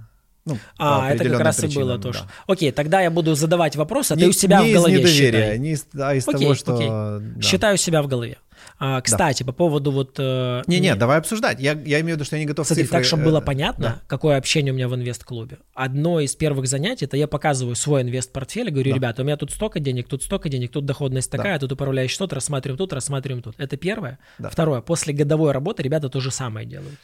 Ну, 0.48 0.58
А, 0.78 1.10
это 1.12 1.24
как 1.28 1.40
раз 1.40 1.58
и 1.58 1.62
причинам, 1.62 1.88
было 1.88 1.98
то, 1.98 2.12
да. 2.12 2.18
что... 2.18 2.28
Окей, 2.46 2.70
тогда 2.70 3.00
я 3.00 3.10
буду 3.10 3.34
задавать 3.34 3.74
вопросы, 3.74 4.12
а 4.12 4.16
Не- 4.16 4.22
ты 4.22 4.28
у 4.28 4.32
себя 4.32 4.62
не 4.62 4.70
в 4.70 4.74
голове 4.74 4.94
из 4.94 4.98
недоверия, 5.00 5.40
считай. 5.42 5.58
не 5.58 5.70
из, 5.72 5.86
а 6.00 6.14
из 6.14 6.28
Окей, 6.28 6.40
того, 6.40 6.54
что... 6.54 6.74
окей. 6.76 6.88
да. 6.88 7.42
Считаю 7.42 7.76
себя 7.78 8.00
в 8.02 8.06
голове. 8.06 8.38
А, 8.78 9.00
кстати, 9.00 9.42
по 9.42 9.52
поводу 9.52 9.90
вот... 9.90 10.16
э, 10.18 10.62
Не-не, 10.66 10.94
давай 10.96 11.18
обсуждать. 11.18 11.58
Я, 11.60 11.72
я 11.72 12.00
имею 12.00 12.16
в 12.16 12.18
виду, 12.18 12.24
что 12.24 12.36
я 12.36 12.40
не 12.40 12.46
готов 12.46 12.66
Смотри, 12.66 12.84
цифры... 12.84 12.98
так, 12.98 13.04
чтобы 13.06 13.24
было 13.24 13.38
э, 13.38 13.42
понятно, 13.42 13.84
да. 13.84 14.02
какое 14.06 14.36
общение 14.36 14.72
у 14.72 14.76
меня 14.76 14.88
в 14.88 14.94
инвест-клубе. 14.94 15.58
Одно 15.72 16.20
из 16.20 16.36
первых 16.36 16.66
занятий, 16.66 17.06
это 17.06 17.16
я 17.16 17.26
показываю 17.26 17.74
свой 17.74 18.02
инвест-портфель 18.02 18.68
и 18.68 18.70
говорю, 18.70 18.90
Да. 18.90 18.96
ребята, 18.96 19.22
у 19.22 19.24
меня 19.24 19.36
тут 19.38 19.50
столько 19.50 19.80
денег, 19.80 20.08
тут 20.08 20.22
столько 20.22 20.48
денег, 20.50 20.70
тут 20.72 20.84
доходность 20.84 21.30
Да. 21.30 21.38
такая, 21.38 21.58
тут 21.58 21.72
управляющий 21.72 22.14
что-то, 22.14 22.34
рассматриваем 22.34 22.76
тут, 22.76 22.92
рассматриваем 22.92 23.42
тут. 23.42 23.54
Это 23.58 23.76
первое. 23.78 24.18
Да. 24.38 24.50
Второе, 24.50 24.82
после 24.82 25.14
годовой 25.14 25.52
работы 25.52 25.82
ребята 25.82 26.10
то 26.10 26.20
же 26.20 26.30
самое 26.30 26.66
делают. 26.66 26.98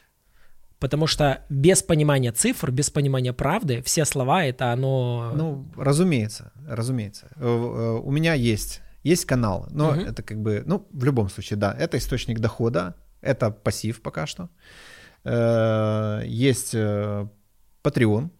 Потому 0.78 1.06
что 1.06 1.44
без 1.48 1.80
понимания 1.82 2.32
цифр, 2.32 2.72
без 2.72 2.90
понимания 2.90 3.32
правды, 3.32 3.82
все 3.82 4.04
слова 4.04 4.44
это 4.44 4.72
оно... 4.72 5.30
Ну, 5.34 5.64
разумеется, 5.76 6.50
разумеется. 6.68 7.28
Э, 7.36 8.00
У 8.02 8.10
меня 8.10 8.34
есть, 8.34 8.80
есть 9.04 9.24
канал, 9.24 9.66
но 9.70 9.92
Мгм. 9.92 10.00
это 10.00 10.22
как 10.22 10.38
бы, 10.42 10.62
ну, 10.66 10.86
в 10.92 11.04
любом 11.04 11.28
случае, 11.30 11.58
да, 11.58 11.74
это 11.78 11.96
источник 11.96 12.38
дохода, 12.40 12.94
это 13.20 13.50
пассив 13.50 14.00
пока 14.02 14.26
что. 14.26 14.48
Э, 15.24 16.22
Есть 16.26 16.74
э, 16.74 17.26
Patreon, 17.82 18.30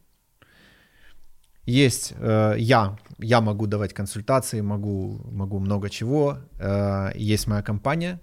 есть 1.65 2.13
э, 2.17 2.55
я, 2.59 2.99
я 3.19 3.41
могу 3.41 3.67
давать 3.67 3.93
консультации, 3.95 4.61
могу, 4.63 5.21
могу 5.31 5.61
много 5.61 5.89
чего. 5.91 6.39
Э, 6.59 7.11
Есть 7.15 7.47
моя 7.47 7.63
компания. 7.63 8.21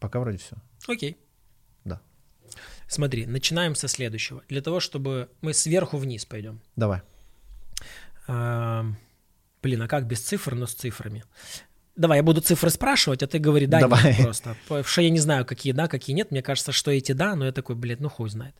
Пока 0.00 0.20
вроде 0.20 0.36
все. 0.36 0.56
Окей. 0.86 1.16
Да. 1.84 2.00
Смотри, 2.88 3.26
начинаем 3.26 3.74
со 3.74 3.88
следующего. 3.88 4.42
Для 4.48 4.60
того, 4.60 4.80
чтобы 4.80 5.28
мы 5.40 5.54
сверху 5.54 5.96
вниз 5.96 6.26
пойдем. 6.26 6.60
Давай. 6.76 7.00
А, 8.28 8.84
Блин, 9.64 9.80
а 9.80 9.88
как 9.88 10.06
без 10.06 10.20
цифр, 10.20 10.54
но 10.54 10.66
с 10.66 10.74
цифрами? 10.74 11.24
Давай, 11.96 12.18
я 12.18 12.22
буду 12.22 12.40
цифры 12.40 12.68
спрашивать, 12.70 13.22
а 13.22 13.26
ты 13.26 13.38
говори 13.38 13.66
да, 13.66 13.80
Давай. 13.80 14.04
нет 14.04 14.16
просто. 14.24 14.56
Потому 14.68 14.84
что 14.84 15.00
я 15.00 15.10
не 15.10 15.20
знаю, 15.20 15.46
какие 15.46 15.72
да, 15.72 15.86
какие 15.86 16.14
нет. 16.14 16.30
Мне 16.32 16.42
кажется, 16.42 16.72
что 16.72 16.90
эти 16.90 17.12
да, 17.12 17.34
но 17.34 17.46
я 17.46 17.52
такой, 17.52 17.76
блин, 17.76 17.96
ну 18.00 18.10
хуй 18.10 18.28
знает. 18.28 18.54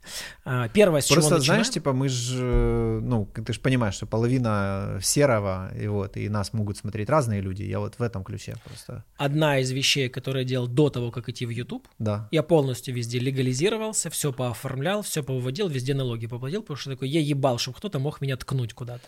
А, 0.45 0.69
Первое, 0.69 1.03
с 1.03 1.09
Просто 1.09 1.21
чего 1.21 1.29
знаешь, 1.29 1.41
начинаем? 1.41 1.65
типа 1.73 1.93
мы 1.93 2.09
же, 2.09 3.01
ну, 3.03 3.27
ты 3.27 3.53
же 3.53 3.61
понимаешь, 3.61 3.95
что 3.95 4.07
половина 4.07 4.99
серого, 5.03 5.73
и 5.77 5.89
вот, 5.89 6.17
и 6.17 6.29
нас 6.31 6.53
могут 6.53 6.79
смотреть 6.79 7.11
разные 7.11 7.43
люди. 7.43 7.65
Я 7.65 7.81
вот 7.81 7.97
в 7.99 8.03
этом 8.03 8.25
ключе 8.25 8.55
просто, 8.65 9.05
Одна 9.17 9.59
из 9.59 9.71
вещей, 9.73 10.09
которую 10.09 10.45
я 10.45 10.49
делал 10.49 10.69
до 10.69 10.89
того, 10.89 11.11
как 11.11 11.29
идти 11.29 11.45
в 11.45 11.51
YouTube, 11.51 11.87
да. 11.99 12.29
я 12.31 12.43
полностью 12.43 12.95
везде 12.95 13.19
легализировался, 13.19 14.09
все 14.09 14.33
пооформлял, 14.33 15.03
все 15.03 15.23
повыводил, 15.23 15.69
везде 15.69 15.93
налоги 15.93 16.27
поплатил, 16.29 16.63
потому 16.63 16.77
что 16.77 16.93
такой, 16.93 17.09
я 17.09 17.21
ебал, 17.21 17.59
чтобы 17.59 17.77
кто-то 17.77 17.99
мог 17.99 18.21
меня 18.21 18.37
ткнуть 18.37 18.73
куда-то. 18.75 19.05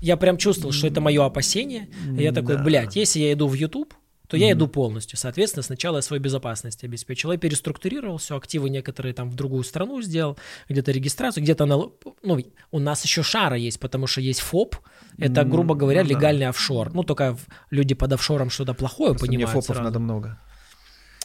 Я 0.00 0.16
прям 0.16 0.36
чувствовал, 0.36 0.72
что 0.72 0.86
это 0.86 1.00
мое 1.00 1.24
опасение. 1.24 1.88
И 2.18 2.22
я 2.22 2.32
такой, 2.32 2.56
Да. 2.56 2.62
блядь, 2.62 2.96
если 2.96 3.20
я 3.20 3.32
иду 3.32 3.48
в 3.48 3.54
YouTube, 3.54 3.94
то 4.28 4.36
я 4.36 4.50
иду 4.52 4.66
полностью. 4.66 5.16
Соответственно, 5.16 5.62
сначала 5.62 5.96
я 5.96 6.02
свою 6.02 6.20
безопасность 6.20 6.82
обеспечил. 6.82 7.30
Я 7.30 7.38
переструктурировал 7.38 8.16
все, 8.18 8.36
активы 8.36 8.68
некоторые 8.70 9.14
там 9.14 9.30
в 9.30 9.36
другую 9.36 9.62
страну 9.62 10.02
сделал, 10.02 10.36
где-то 10.68 10.90
регистрацию, 10.90 11.44
где-то 11.44 11.64
на... 11.64 11.76
Ну, 12.22 12.44
у 12.72 12.78
нас 12.80 13.04
еще 13.04 13.22
шара 13.22 13.56
есть, 13.56 13.78
потому 13.78 14.08
что 14.08 14.20
есть 14.20 14.40
ФОП, 14.40 14.76
это, 15.18 15.44
грубо 15.44 15.76
говоря, 15.76 16.02
ну 16.02 16.08
да. 16.08 16.14
легальный 16.16 16.46
офшор. 16.46 16.92
Ну, 16.92 17.04
только 17.04 17.36
люди 17.70 17.94
под 17.94 18.12
офшором 18.14 18.50
что-то 18.50 18.74
плохое 18.74 19.10
Просто 19.12 19.26
мне 19.28 19.38
понимают 19.38 19.52
фопов 19.52 19.76
сразу. 19.76 19.82
надо 19.84 19.98
много. 20.00 20.38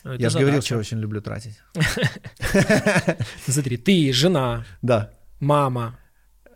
Это 0.04 0.16
Я 0.22 0.30
же 0.30 0.40
говорил, 0.40 0.62
что 0.62 0.78
очень 0.78 1.00
люблю 1.00 1.22
тратить. 1.22 1.60
Смотри, 3.48 3.78
ты, 3.78 4.12
жена, 4.14 4.64
Да. 4.82 5.12
мама, 5.40 5.98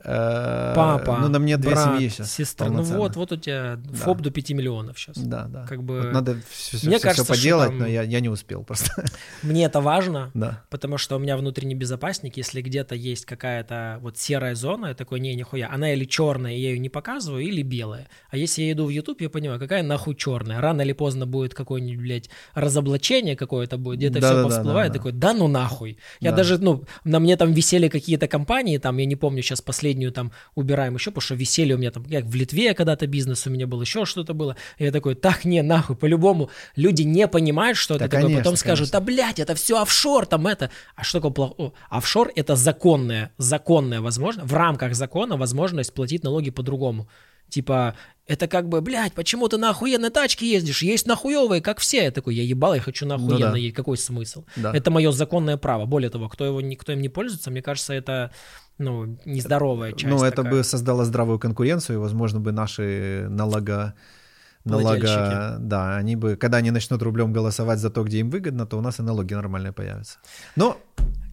папа, 0.06 1.18
Ну, 1.22 1.28
на 1.30 1.40
мне 1.40 1.58
две 1.58 1.72
брат, 1.72 1.84
семьи 1.98 2.10
сейчас. 2.10 2.32
сестра. 2.32 2.70
Ну 2.70 2.82
вот, 2.84 3.16
вот 3.16 3.32
у 3.32 3.36
тебя 3.38 3.80
ФОП 3.94 4.22
до 4.22 4.32
5 4.32 4.52
миллионов 4.54 5.00
сейчас. 5.00 5.18
Да, 5.18 5.46
да. 5.46 5.66
Как 5.66 5.84
бы- 5.84 6.02
Вот 6.02 6.12
надо 6.14 6.38
все, 6.50 6.78
Мне 6.88 7.00
кажется, 7.00 7.24
что 7.26 7.34
поделать, 7.34 7.70
там- 7.70 7.80
но 7.80 7.88
я, 7.88 8.04
я 8.04 8.20
не 8.20 8.30
успел 8.30 8.64
просто. 8.64 9.06
Мне 9.44 9.66
это 9.66 9.82
важно, 9.82 10.32
да. 10.34 10.64
потому 10.70 10.98
что 10.98 11.16
у 11.16 11.20
меня 11.20 11.38
внутренний 11.38 11.76
безопасник, 11.76 12.38
если 12.38 12.62
где-то 12.62 12.96
есть 12.96 13.26
какая-то 13.26 14.00
вот 14.02 14.18
серая 14.18 14.56
зона, 14.56 14.88
я 14.88 14.94
такой, 14.94 15.20
не, 15.20 15.36
нихуя, 15.36 15.70
она 15.72 15.94
или 15.94 16.06
черная, 16.06 16.52
я 16.54 16.70
ее 16.70 16.80
не 16.80 16.90
показываю, 16.90 17.44
или 17.44 17.62
белая. 17.62 18.08
А 18.30 18.38
если 18.38 18.64
я 18.64 18.72
иду 18.72 18.86
в 18.86 18.90
YouTube, 18.90 19.22
я 19.22 19.30
понимаю, 19.30 19.60
какая 19.60 19.84
нахуй 19.84 20.16
черная. 20.16 20.62
Рано 20.62 20.82
или 20.82 20.94
поздно 20.94 21.26
будет 21.26 21.54
какое-нибудь, 21.54 22.02
блядь, 22.02 22.30
разоблачение 22.54 23.36
какое-то 23.36 23.78
будет, 23.78 24.00
где-то 24.00 24.20
все 24.20 24.28
Да-да-да, 24.30 24.44
повсплывает, 24.44 24.92
да-да. 24.92 25.00
такой, 25.00 25.12
да 25.14 25.34
ну 25.34 25.48
нахуй. 25.48 25.98
Я 26.20 26.32
Да. 26.32 26.38
даже, 26.38 26.58
ну, 26.58 26.84
на 27.04 27.20
мне 27.20 27.38
там 27.38 27.54
висели 27.54 27.88
какие-то 27.90 28.28
компании, 28.28 28.78
там, 28.78 28.98
я 28.98 29.06
не 29.06 29.16
помню, 29.16 29.42
сейчас 29.42 29.62
последнюю 29.96 30.12
там 30.12 30.32
убираем 30.56 30.96
еще, 30.96 31.12
потому 31.12 31.22
что 31.22 31.36
висели 31.36 31.74
у 31.74 31.78
меня 31.78 31.92
там, 31.92 32.04
как 32.04 32.26
в 32.26 32.36
Литве 32.36 32.74
когда-то 32.74 33.08
бизнес 33.08 33.48
у 33.48 33.50
меня 33.50 33.68
был, 33.68 33.82
еще 33.82 34.06
что-то 34.06 34.34
было. 34.34 34.56
И 34.78 34.84
я 34.84 34.92
такой, 34.92 35.16
так, 35.16 35.46
не, 35.46 35.62
нахуй, 35.64 35.96
по-любому. 35.96 36.50
Люди 36.76 37.04
не 37.04 37.28
понимают, 37.28 37.78
что 37.78 37.98
Да, 37.98 38.06
это 38.06 38.18
такое, 38.18 38.30
потом 38.30 38.44
конечно, 38.44 38.58
скажут, 38.58 38.92
да, 38.92 39.00
блядь, 39.00 39.40
это 39.40 39.56
все 39.56 39.82
офшор, 39.82 40.26
там 40.26 40.48
это. 40.48 40.70
А 40.96 41.04
что 41.04 41.20
такое 41.20 41.32
плохое? 41.32 41.72
Офшор– 41.90 42.32
это 42.36 42.56
законная, 42.56 43.32
законная 43.38 44.02
возможность, 44.02 44.50
в 44.50 44.54
рамках 44.54 44.96
закона 44.96 45.38
возможность 45.38 45.94
платить 45.94 46.24
налоги 46.24 46.52
по-другому. 46.52 47.08
Типа, 47.50 47.96
это 48.28 48.48
как 48.48 48.68
бы, 48.70 48.82
блядь, 48.82 49.14
почему 49.14 49.48
ты 49.48 49.58
на 49.58 49.70
охуенной 49.70 50.10
тачке 50.10 50.50
ездишь? 50.50 50.82
Есть 50.82 51.06
нахуевые, 51.06 51.62
как 51.62 51.80
все. 51.80 52.06
Я 52.06 52.12
такой, 52.12 52.36
я 52.36 52.44
ебал, 52.44 52.74
я 52.74 52.82
хочу 52.82 53.06
на 53.06 53.18
Ну 53.18 53.26
охуенной 53.26 53.52
да. 53.52 53.58
ездить. 53.58 53.76
Какой 53.76 53.98
смысл? 53.98 54.46
Да. 54.56 54.74
Это 54.74 54.90
мое 54.90 55.12
законное 55.12 55.58
право. 55.58 55.86
Более 55.86 56.10
того, 56.10 56.28
кто 56.28 56.46
его 56.46 56.60
никто 56.62 56.92
им 56.92 57.02
не 57.02 57.10
пользуется, 57.10 57.52
мне 57.52 57.62
кажется, 57.62 57.94
это 57.94 58.32
ну, 58.78 59.18
нездоровая 59.26 59.92
часть. 59.92 60.06
Ну, 60.06 60.24
это 60.24 60.38
такая. 60.38 60.52
бы 60.52 60.64
создало 60.64 61.06
здравую 61.06 61.40
конкуренцию, 61.40 61.98
и, 61.98 62.00
возможно, 62.00 62.40
бы 62.40 62.52
наши 62.52 63.28
налога... 63.30 63.94
Налога, 64.64 65.58
да, 65.60 65.96
они 65.96 66.16
бы, 66.16 66.38
когда 66.38 66.58
они 66.58 66.72
начнут 66.72 67.00
рублем 67.04 67.32
голосовать 67.32 67.78
за 67.78 67.92
то, 67.92 68.04
где 68.04 68.18
им 68.18 68.32
выгодно, 68.32 68.66
то 68.66 68.80
у 68.80 68.82
нас 68.82 69.00
и 69.00 69.04
налоги 69.04 69.36
нормальные 69.36 69.74
появятся. 69.74 70.18
Ну, 70.56 70.76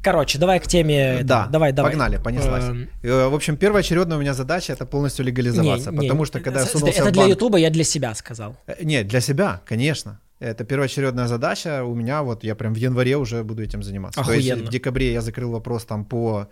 Короче, 0.02 0.38
давай 0.38 0.58
к 0.60 0.66
теме. 0.66 1.20
да, 1.22 1.46
давай, 1.46 1.72
давай. 1.72 1.92
погнали, 1.92 2.16
понеслась. 2.18 2.64
Эм, 2.64 2.88
Э, 3.02 3.28
В 3.28 3.34
общем, 3.34 3.56
первоочередная 3.56 4.16
у 4.16 4.20
меня 4.20 4.34
задача 4.34 4.72
это 4.72 4.84
полностью 4.84 5.24
легализоваться, 5.24 5.90
не, 5.90 5.98
не, 5.98 6.02
потому 6.08 6.24
что 6.24 6.40
когда 6.40 6.60
я 6.60 6.66
сунулся 6.66 7.00
Это 7.00 7.08
в 7.10 7.12
для 7.12 7.22
банк- 7.22 7.30
Ютуба 7.34 7.58
я 7.58 7.70
для 7.70 7.84
себя 7.84 8.14
сказал. 8.14 8.56
Э, 8.66 8.74
Нет, 8.82 9.06
для 9.06 9.20
себя, 9.20 9.60
конечно. 9.64 10.20
Это 10.40 10.64
первоочередная 10.64 11.28
задача. 11.28 11.84
У 11.84 11.94
меня 11.94 12.22
вот 12.24 12.42
я 12.42 12.54
прям 12.56 12.74
в 12.74 12.76
январе 12.76 13.16
уже 13.16 13.44
буду 13.44 13.62
этим 13.62 13.82
заниматься. 13.84 14.24
То 14.24 14.32
есть 14.32 14.50
Охуенно. 14.50 14.66
в 14.68 14.72
декабре 14.72 15.12
я 15.12 15.20
закрыл 15.20 15.52
вопрос 15.52 15.84
там 15.84 16.04
по 16.04 16.48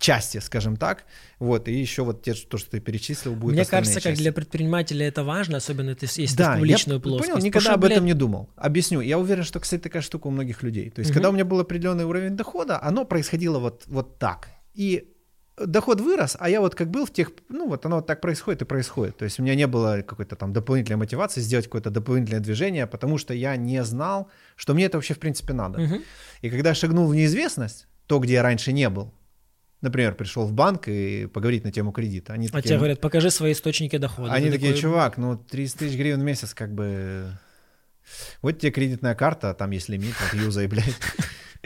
части, 0.00 0.38
скажем 0.38 0.76
так. 0.76 1.04
Вот, 1.38 1.68
и 1.68 1.72
еще 1.72 2.02
вот 2.02 2.22
те, 2.22 2.34
то, 2.34 2.58
что 2.58 2.70
ты 2.72 2.80
перечислил, 2.80 3.34
будет 3.36 3.54
Мне 3.54 3.64
кажется, 3.64 3.94
как 4.00 4.02
части. 4.12 4.22
для 4.22 4.32
предпринимателя 4.32 5.06
это 5.06 5.22
важно, 5.22 5.58
особенно 5.58 5.94
ты, 5.94 6.06
если 6.06 6.26
ты 6.26 6.36
Да, 6.36 6.48
в 6.50 6.54
я 6.54 6.56
публичную 6.58 7.00
п- 7.00 7.08
плоскость. 7.08 7.30
понял, 7.32 7.44
никогда 7.44 7.64
что, 7.70 7.74
об 7.74 7.84
этом 7.84 7.98
блядь, 7.98 8.06
не 8.06 8.14
думал. 8.14 8.48
Объясню. 8.56 9.00
Я 9.00 9.18
уверен, 9.18 9.44
что, 9.44 9.60
кстати, 9.60 9.80
такая 9.82 10.02
штука 10.02 10.26
у 10.26 10.30
многих 10.30 10.62
людей. 10.62 10.90
То 10.90 11.00
есть, 11.00 11.10
Мгм. 11.10 11.14
когда 11.14 11.28
у 11.28 11.32
меня 11.32 11.44
был 11.44 11.60
определенный 11.60 12.04
уровень 12.04 12.36
дохода, 12.36 12.82
оно 12.82 13.04
происходило 13.04 13.58
вот, 13.58 13.84
вот 13.86 14.18
так. 14.18 14.48
И 14.74 15.12
доход 15.58 16.00
вырос, 16.00 16.36
а 16.40 16.48
я 16.48 16.60
вот 16.62 16.74
как 16.74 16.90
был 16.90 17.04
в 17.04 17.12
тех, 17.12 17.32
ну 17.50 17.68
вот 17.68 17.84
оно 17.84 17.96
вот 17.96 18.06
так 18.06 18.22
происходит 18.22 18.62
и 18.62 18.64
происходит. 18.64 19.18
То 19.18 19.26
есть 19.26 19.38
у 19.38 19.42
меня 19.42 19.54
не 19.54 19.66
было 19.66 20.00
какой-то 20.00 20.34
там 20.34 20.54
дополнительной 20.54 20.96
мотивации 20.96 21.42
сделать 21.42 21.66
какое-то 21.66 21.90
дополнительное 21.90 22.40
движение, 22.40 22.86
потому 22.86 23.18
что 23.18 23.34
я 23.34 23.56
не 23.56 23.84
знал, 23.84 24.30
что 24.56 24.72
мне 24.72 24.86
это 24.86 24.96
вообще 24.96 25.12
в 25.12 25.18
принципе 25.18 25.52
надо. 25.52 25.78
Мгм. 25.80 26.02
И 26.40 26.48
когда 26.48 26.70
я 26.70 26.74
шагнул 26.74 27.06
в 27.06 27.14
неизвестность, 27.14 27.86
то, 28.06 28.18
где 28.20 28.34
я 28.34 28.42
раньше 28.42 28.72
не 28.72 28.88
был, 28.88 29.12
например, 29.80 30.14
пришел 30.14 30.46
в 30.46 30.52
банк 30.52 30.88
и 30.88 31.26
поговорить 31.26 31.64
на 31.64 31.72
тему 31.72 31.92
кредита, 31.92 32.32
они 32.32 32.46
А 32.46 32.50
такие, 32.50 32.62
тебе 32.62 32.74
ну, 32.74 32.78
говорят, 32.80 33.00
покажи 33.00 33.30
свои 33.30 33.52
источники 33.52 33.96
дохода. 33.98 34.32
они 34.32 34.50
такие, 34.50 34.68
такой, 34.72 34.80
чувак, 34.80 35.16
ну 35.18 35.36
30 35.36 35.78
тысяч 35.78 35.96
гривен 35.96 36.20
в 36.20 36.24
месяц, 36.24 36.54
как 36.54 36.74
бы... 36.74 37.32
Вот 38.42 38.58
тебе 38.58 38.72
кредитная 38.72 39.14
карта, 39.14 39.54
там 39.54 39.70
есть 39.70 39.88
лимит, 39.88 40.14
вот 40.20 40.40
юзай, 40.40 40.66
блядь. 40.68 40.94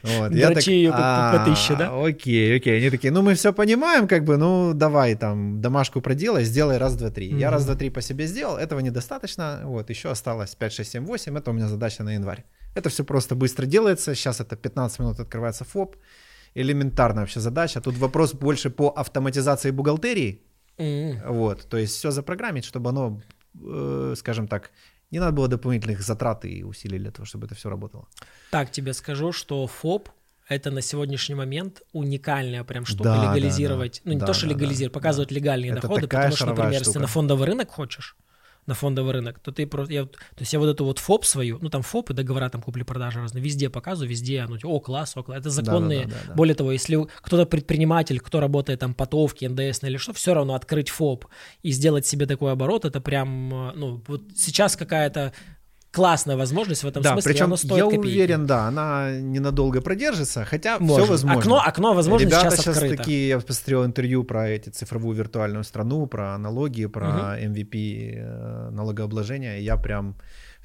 Вот, 0.02 0.32
Дрочи 0.32 0.70
её 0.70 0.90
по- 0.90 0.96
по- 0.98 1.02
по 1.02 1.42
«А, 1.42 1.44
тысяче, 1.46 1.76
да?» 1.76 2.04
Окей, 2.04 2.56
окей. 2.56 2.78
Они 2.78 2.90
такие, 2.90 3.12
ну 3.12 3.22
мы 3.22 3.34
все 3.34 3.52
понимаем, 3.52 4.08
как 4.08 4.24
бы, 4.24 4.36
ну 4.36 4.74
давай 4.74 5.14
там 5.14 5.60
домашку 5.60 6.00
проделай, 6.00 6.44
сделай 6.44 6.78
раз, 6.78 6.96
два, 6.96 7.10
три. 7.10 7.28
Я 7.38 7.50
раз, 7.50 7.64
два, 7.64 7.74
три 7.76 7.90
по 7.90 8.02
себе 8.02 8.26
сделал, 8.26 8.56
этого 8.58 8.80
недостаточно, 8.80 9.60
вот, 9.64 9.90
еще 9.90 10.10
осталось 10.10 10.54
5, 10.56 10.72
6, 10.72 10.90
7, 10.90 11.06
8, 11.06 11.38
это 11.38 11.50
у 11.50 11.54
меня 11.54 11.68
задача 11.68 12.02
на 12.02 12.14
январь. 12.14 12.44
Это 12.74 12.88
все 12.90 13.04
просто 13.04 13.34
быстро 13.36 13.66
делается, 13.66 14.14
сейчас 14.14 14.40
это 14.40 14.56
15 14.56 14.98
минут 14.98 15.20
открывается 15.20 15.64
ФОП, 15.64 15.96
элементарная 16.54 17.22
вообще 17.22 17.40
задача. 17.40 17.80
Тут 17.80 17.96
вопрос 17.98 18.32
больше 18.34 18.70
по 18.70 18.88
автоматизации 18.88 19.70
бухгалтерии, 19.72 20.42
«М, 20.78 21.20
вот, 21.28 21.66
то 21.68 21.76
есть 21.76 21.96
все 21.96 22.10
запрограммить, 22.10 22.64
чтобы 22.64 22.90
оно, 22.90 23.20
э, 23.60 24.14
скажем 24.16 24.48
так, 24.48 24.70
не 25.10 25.20
надо 25.20 25.32
было 25.32 25.48
дополнительных 25.48 26.00
затрат 26.02 26.44
и 26.44 26.64
усилий 26.64 26.98
для 26.98 27.10
того, 27.10 27.26
чтобы 27.26 27.46
это 27.46 27.54
все 27.54 27.68
работало. 27.70 28.06
Так 28.50 28.70
тебе 28.72 28.92
скажу, 28.92 29.32
что 29.32 29.66
ФОП 29.66 30.08
это 30.48 30.70
на 30.70 30.80
сегодняшний 30.82 31.34
момент 31.36 31.82
уникальная 31.92 32.64
прям 32.64 32.84
штука 32.84 33.04
Да, 33.04 33.16
да, 33.16 33.34
легализировать. 33.34 34.02
да. 34.04 34.08
Ну, 34.10 34.14
не 34.14 34.20
Да, 34.20 34.26
то, 34.26 34.34
что 34.34 34.46
да, 34.46 34.52
легализировать, 34.54 34.92
да, 34.92 34.98
показывать 35.00 35.28
да. 35.30 35.34
легальные 35.36 35.70
Это 35.72 35.80
доходы, 35.82 36.08
потому 36.08 36.36
что, 36.36 36.46
например, 36.46 36.72
если 36.72 36.84
штука. 36.84 36.98
на 37.00 37.06
фондовый 37.06 37.46
рынок 37.46 37.70
хочешь, 37.70 38.16
на 38.66 38.74
фондовый 38.74 39.12
рынок, 39.12 39.38
то 39.38 39.52
ты 39.52 39.66
просто, 39.66 39.92
я, 39.92 40.04
то 40.04 40.40
есть 40.40 40.52
я 40.52 40.58
вот 40.58 40.68
эту 40.68 40.84
вот 40.84 40.98
ФОП 40.98 41.24
свою, 41.24 41.58
ну 41.60 41.68
там 41.68 41.82
ФОП 41.82 42.10
и 42.10 42.14
договора 42.14 42.48
там 42.48 42.62
купли-продажи 42.62 43.20
разные, 43.20 43.42
везде 43.42 43.68
показываю, 43.68 44.10
везде, 44.10 44.40
оно, 44.40 44.56
о, 44.62 44.80
класс, 44.80 45.16
о, 45.16 45.22
класс, 45.22 45.40
это 45.40 45.50
законные. 45.50 46.06
да, 46.06 46.10
да, 46.10 46.16
да. 46.28 46.34
Более 46.34 46.54
того, 46.54 46.72
если 46.72 47.06
кто-то 47.20 47.46
предприниматель, 47.46 48.20
кто 48.20 48.40
работает 48.40 48.80
там 48.80 48.94
по 48.94 49.06
ТОВке, 49.06 49.48
НДС 49.48 49.82
или 49.84 49.96
что, 49.96 50.12
все 50.12 50.34
равно 50.34 50.54
открыть 50.54 50.88
ФОП 50.88 51.26
и 51.62 51.70
сделать 51.72 52.06
себе 52.06 52.26
такой 52.26 52.52
оборот, 52.52 52.84
это 52.84 53.00
прям, 53.00 53.68
э, 53.68 53.72
ну, 53.74 54.02
вот 54.06 54.22
сейчас 54.36 54.76
какая-то 54.76 55.32
классная 55.94 56.36
возможность 56.36 56.82
в 56.82 56.86
этом 56.86 57.02
да, 57.02 57.12
смысле, 57.12 57.32
причем 57.32 57.44
оно 57.44 57.56
стоит 57.56 57.78
я 57.78 57.84
копейки. 57.84 58.06
уверен, 58.06 58.46
да, 58.46 58.66
она 58.66 59.12
ненадолго 59.12 59.80
продержится, 59.80 60.44
хотя 60.44 60.76
все 60.76 60.84
Может. 60.84 61.08
возможно. 61.08 61.40
Окно, 61.40 61.62
окно 61.64 61.94
возможности 61.94 62.34
Ребята 62.34 62.56
сейчас 62.56 62.76
открыто. 62.76 62.96
такие, 62.96 63.28
я 63.28 63.38
посмотрел 63.40 63.84
интервью 63.84 64.24
про 64.24 64.48
эти 64.48 64.70
цифровую 64.70 65.16
виртуальную 65.16 65.64
страну, 65.64 66.06
про 66.06 66.36
налоги, 66.38 66.86
про 66.86 67.38
MVP 67.38 68.14
э, 68.16 68.70
налогообложения, 68.70 69.58
и 69.58 69.62
я 69.62 69.76
прям 69.76 70.16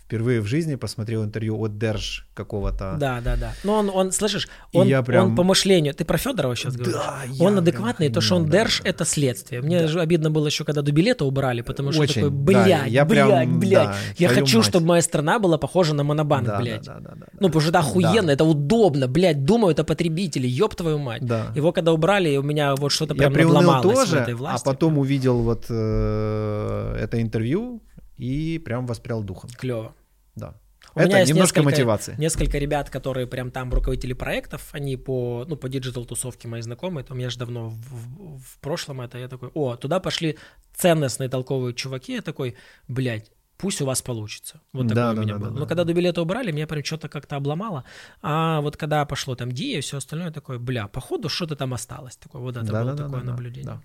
впервые 0.10 0.42
в 0.42 0.48
жизни 0.48 0.74
посмотрел 0.74 1.24
интервью 1.24 1.56
от 1.64 1.78
Держ 1.78 2.26
какого-то. 2.34 2.96
Да, 3.00 3.22
да, 3.24 3.36
да. 3.36 3.54
Но 3.64 3.76
он, 3.76 3.92
он 3.94 4.12
слышишь, 4.12 4.50
он, 4.74 4.88
я 4.88 5.04
прям- 5.04 5.28
он 5.28 5.36
по 5.36 5.44
мышлению. 5.44 5.94
Ты 5.94 6.04
про 6.04 6.18
Федорова 6.18 6.56
сейчас 6.56 6.74
Да, 6.74 6.84
говоришь? 6.84 7.04
я 7.38 7.46
он 7.46 7.54
прям 7.54 7.58
адекватный, 7.60 8.10
то, 8.10 8.20
что 8.20 8.38
он 8.38 8.48
да, 8.48 8.64
держ, 8.64 8.82
да. 8.82 8.90
это 8.90 9.06
следствие. 9.06 9.62
Мне 9.62 9.86
же 9.86 10.02
обидно 10.02 10.32
было 10.32 10.48
еще, 10.48 10.64
когда 10.66 10.82
до 10.82 10.92
билета 10.92 11.26
убрали, 11.26 11.62
потому 11.62 11.92
что 11.92 12.02
Очень, 12.02 12.24
такой, 12.24 12.30
да, 12.32 12.36
блядь, 12.64 12.88
я 12.92 13.06
блядь, 13.06 13.26
прям, 13.28 13.60
блядь. 13.60 13.72
да, 13.90 13.96
я 14.18 14.30
хочу, 14.30 14.58
мать. 14.58 14.66
чтобы 14.68 14.88
моя 14.88 15.02
страна 15.04 15.38
была 15.38 15.60
похожа 15.60 15.94
на 15.94 16.04
монобанк, 16.04 16.48
Да, 16.48 16.54
да, 16.58 16.60
блядь. 16.64 16.86
да, 16.86 16.96
да, 16.96 17.10
да, 17.12 17.16
да. 17.16 17.26
Ну, 17.40 17.48
потому 17.50 17.62
что 17.62 17.70
это 17.70 17.80
охуенно, 17.80 18.24
Да. 18.28 18.34
это 18.34 18.44
удобно, 18.46 19.08
блядь, 19.08 19.46
думают 19.46 19.80
о 19.80 19.84
потребителе, 19.84 20.50
ёб 20.50 20.74
твою 20.74 20.98
мать. 20.98 21.24
Да. 21.24 21.52
Его 21.56 21.72
когда 21.72 21.94
убрали, 21.94 22.36
у 22.38 22.42
меня 22.42 22.76
вот 22.76 22.92
что-то 22.92 23.14
Я 23.14 23.20
прям 23.20 23.34
приуныл 23.34 23.58
надломалось 23.58 23.86
в 23.86 24.10
тоже, 24.12 24.18
этой 24.24 24.34
а 24.34 24.38
власти. 24.38 24.66
потом 24.66 24.98
увидел 24.98 25.38
вот 25.44 25.66
э, 25.70 26.96
это 27.00 27.22
интервью 27.22 27.84
и 28.18 28.60
прям 28.66 28.86
воспрял 28.88 29.24
духом. 29.24 29.50
Клево. 29.58 29.94
Да. 30.36 30.56
У 30.96 31.00
меня 31.02 31.20
это 31.20 31.30
немножко 31.30 31.60
несколько- 31.60 31.64
мотивации. 31.64 32.16
Несколько 32.18 32.58
ребят, 32.58 32.90
которые 32.90 33.28
прям 33.28 33.52
там 33.52 33.72
руководители 33.72 34.14
проектов, 34.14 34.70
они 34.72 34.98
по, 34.98 35.46
ну, 35.48 35.56
по 35.56 35.68
digital-тусовке 35.70 36.48
мои 36.48 36.62
знакомые, 36.62 37.04
там 37.06 37.18
я 37.20 37.30
же 37.30 37.38
давно 37.38 37.70
в, 37.70 37.76
в- 37.76 38.40
в 38.40 38.58
прошлом 38.60 39.02
это, 39.02 39.18
я 39.18 39.28
такой, 39.28 39.50
о, 39.54 39.76
туда 39.76 40.00
пошли 40.00 40.38
ценностные 40.76 41.30
толковые 41.30 41.74
чуваки, 41.76 42.14
я 42.14 42.22
такой, 42.22 42.56
блядь, 42.88 43.30
пусть 43.58 43.82
у 43.82 43.86
вас 43.86 44.02
получится. 44.02 44.62
Вот 44.74 44.88
Да, 44.88 44.96
такое 44.96 45.12
у 45.12 45.16
да, 45.16 45.22
меня 45.22 45.34
да, 45.34 45.40
было. 45.40 45.50
да, 45.50 45.54
Но 45.56 45.60
да. 45.62 45.68
когда 45.68 45.84
до 45.84 45.94
билета 45.94 46.22
убрали, 46.22 46.52
меня 46.52 46.66
прям 46.66 46.84
что-то 46.84 47.08
как-то 47.10 47.36
обломало. 47.36 47.84
А 48.22 48.62
вот 48.62 48.78
когда 48.78 49.06
пошло 49.06 49.36
там 49.36 49.52
Ди 49.52 49.78
и 49.78 49.82
все 49.82 49.98
остальное, 49.98 50.28
я 50.30 50.34
такой, 50.34 50.58
бля, 50.60 50.88
походу 50.88 51.28
что-то 51.30 51.56
там 51.58 51.74
осталось. 51.74 52.16
Такое, 52.18 52.42
вот 52.42 52.56
это 52.58 52.66
Да, 52.66 52.82
было 52.84 52.94
да, 52.94 53.04
такое 53.04 53.20
да, 53.20 53.26
да, 53.26 53.32
наблюдение. 53.32 53.66
да. 53.74 53.82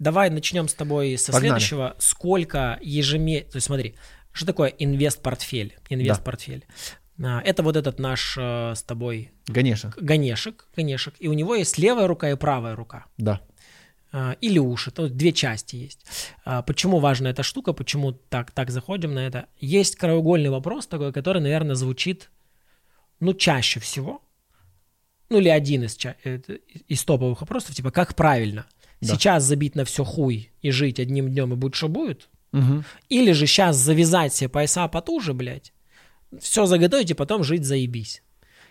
Давай 0.00 0.30
начнем 0.30 0.66
с 0.68 0.74
тобой 0.74 1.16
со 1.16 1.30
Погнали. 1.32 1.50
следующего. 1.60 1.94
Сколько 1.98 2.78
ежемесячно... 2.82 3.50
То 3.52 3.56
есть 3.56 3.66
смотри, 3.68 3.94
что 4.34 4.46
такое 4.46 4.68
инвест-портфель? 4.68 5.78
Инвест-портфель. 5.88 6.66
А, 7.22 7.40
Это 7.40 7.62
вот 7.62 7.76
этот 7.76 8.00
наш 8.00 8.36
э, 8.36 8.74
с 8.74 8.82
тобой 8.82 9.30
Ганеша, 9.46 9.94
Ганешек, 9.96 10.66
Ганешек, 10.76 11.14
и 11.20 11.28
у 11.28 11.32
него 11.32 11.54
есть 11.54 11.78
левая 11.78 12.08
рука 12.08 12.28
и 12.30 12.34
правая 12.34 12.74
рука. 12.74 13.06
да. 13.16 13.40
а, 14.12 14.36
или 14.40 14.58
уши. 14.58 14.90
То 14.90 15.08
две 15.08 15.32
части 15.32 15.76
есть. 15.76 16.04
А, 16.44 16.62
почему 16.62 16.98
важна 16.98 17.30
эта 17.30 17.44
штука, 17.44 17.72
почему 17.72 18.12
так, 18.12 18.50
так 18.50 18.70
заходим 18.70 19.14
на 19.14 19.20
это? 19.20 19.46
Есть 19.58 19.96
краеугольный 19.96 20.50
вопрос 20.50 20.88
такой, 20.88 21.12
который, 21.12 21.40
наверное, 21.40 21.76
звучит, 21.76 22.30
ну, 23.20 23.32
чаще 23.34 23.78
всего, 23.78 24.20
ну, 25.30 25.38
или 25.38 25.48
один 25.48 25.84
из, 25.84 25.96
э, 26.24 26.40
из 26.88 27.04
топовых 27.04 27.40
вопросов, 27.40 27.74
типа, 27.76 27.92
как 27.92 28.14
правильно? 28.16 28.66
Да. 29.00 29.14
Сейчас 29.14 29.44
забить 29.44 29.74
на 29.76 29.84
все 29.84 30.02
хуй 30.02 30.50
и 30.62 30.70
жить 30.70 30.98
одним 30.98 31.28
днем, 31.28 31.52
и 31.52 31.56
будет 31.56 31.74
что 31.74 31.88
будет? 31.88 32.28
Угу. 32.54 32.84
Или 33.08 33.32
же 33.32 33.46
сейчас 33.46 33.76
завязать 33.76 34.32
себе 34.32 34.48
пояса 34.48 34.86
потуже, 34.88 35.34
блядь, 35.34 35.72
все 36.40 36.66
заготовить 36.66 37.10
и 37.10 37.14
потом 37.14 37.42
жить 37.42 37.64
заебись. 37.64 38.22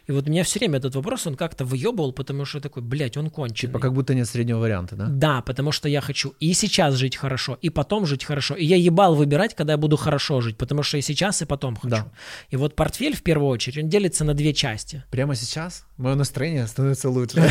И 0.07 0.11
вот 0.11 0.27
меня 0.27 0.43
все 0.43 0.59
время 0.59 0.79
этот 0.79 0.95
вопрос, 0.95 1.27
он 1.27 1.35
как-то 1.35 1.63
выебывал, 1.65 2.11
потому 2.11 2.45
что 2.45 2.59
такой, 2.59 2.83
блядь, 2.83 3.17
он 3.17 3.29
конченый. 3.29 3.71
Типа 3.71 3.79
как 3.79 3.93
будто 3.93 4.13
нет 4.13 4.27
среднего 4.27 4.59
варианта, 4.59 4.95
да? 4.95 5.07
Да, 5.07 5.41
потому 5.41 5.71
что 5.71 5.87
я 5.87 6.01
хочу 6.01 6.33
и 6.39 6.53
сейчас 6.53 6.95
жить 6.95 7.15
хорошо, 7.15 7.57
и 7.61 7.69
потом 7.69 8.05
жить 8.05 8.25
хорошо. 8.25 8.55
И 8.55 8.65
я 8.65 8.75
ебал 8.75 9.15
выбирать, 9.15 9.55
когда 9.55 9.73
я 9.73 9.77
буду 9.77 9.95
хорошо 9.95 10.41
жить, 10.41 10.57
потому 10.57 10.83
что 10.83 10.97
и 10.97 11.01
сейчас, 11.01 11.41
и 11.41 11.45
потом 11.45 11.75
хочу. 11.75 11.95
Да. 11.95 12.11
И 12.49 12.57
вот 12.57 12.75
портфель, 12.75 13.15
в 13.15 13.23
первую 13.23 13.49
очередь, 13.49 13.83
он 13.83 13.89
делится 13.89 14.25
на 14.25 14.33
две 14.33 14.53
части. 14.53 15.03
Прямо 15.09 15.35
сейчас 15.35 15.85
мое 15.97 16.15
настроение 16.15 16.67
становится 16.67 17.09
лучше. 17.09 17.35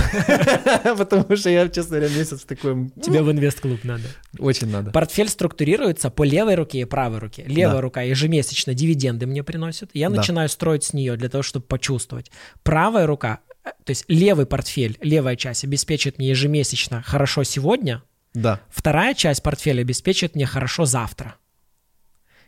Потому 0.99 1.37
что 1.37 1.49
я, 1.49 1.69
честно 1.69 1.99
говоря, 1.99 2.15
месяц 2.15 2.43
такой... 2.43 2.91
Тебе 3.03 3.23
в 3.23 3.31
инвест-клуб 3.31 3.85
надо. 3.85 4.05
Очень 4.39 4.69
надо. 4.71 4.91
Портфель 4.91 5.29
структурируется 5.29 6.11
по 6.11 6.25
левой 6.25 6.57
руке 6.57 6.81
и 6.81 6.85
правой 6.85 7.19
руке. 7.19 7.45
Левая 7.47 7.81
рука 7.81 8.03
ежемесячно 8.03 8.75
дивиденды 8.75 9.27
мне 9.27 9.43
приносит. 9.43 9.91
Я 9.95 10.11
начинаю 10.11 10.49
строить 10.49 10.85
с 10.85 10.93
нее 10.93 11.17
для 11.17 11.29
того, 11.29 11.43
чтобы 11.43 11.65
почувствовать. 11.67 12.31
Правая 12.63 13.07
рука, 13.07 13.41
э, 13.65 13.71
то 13.85 13.91
есть 13.91 14.05
левый 14.09 14.47
портфель, 14.47 14.99
левая 15.01 15.37
часть 15.37 15.65
обеспечит 15.65 16.19
мне 16.19 16.31
ежемесячно 16.31 17.03
хорошо 17.03 17.45
сегодня. 17.45 18.03
Да. 18.35 18.61
Вторая 18.71 19.15
часть 19.15 19.43
портфеля 19.43 19.83
обеспечит 19.83 20.35
мне 20.35 20.47
хорошо 20.47 20.85
завтра. 20.85 21.37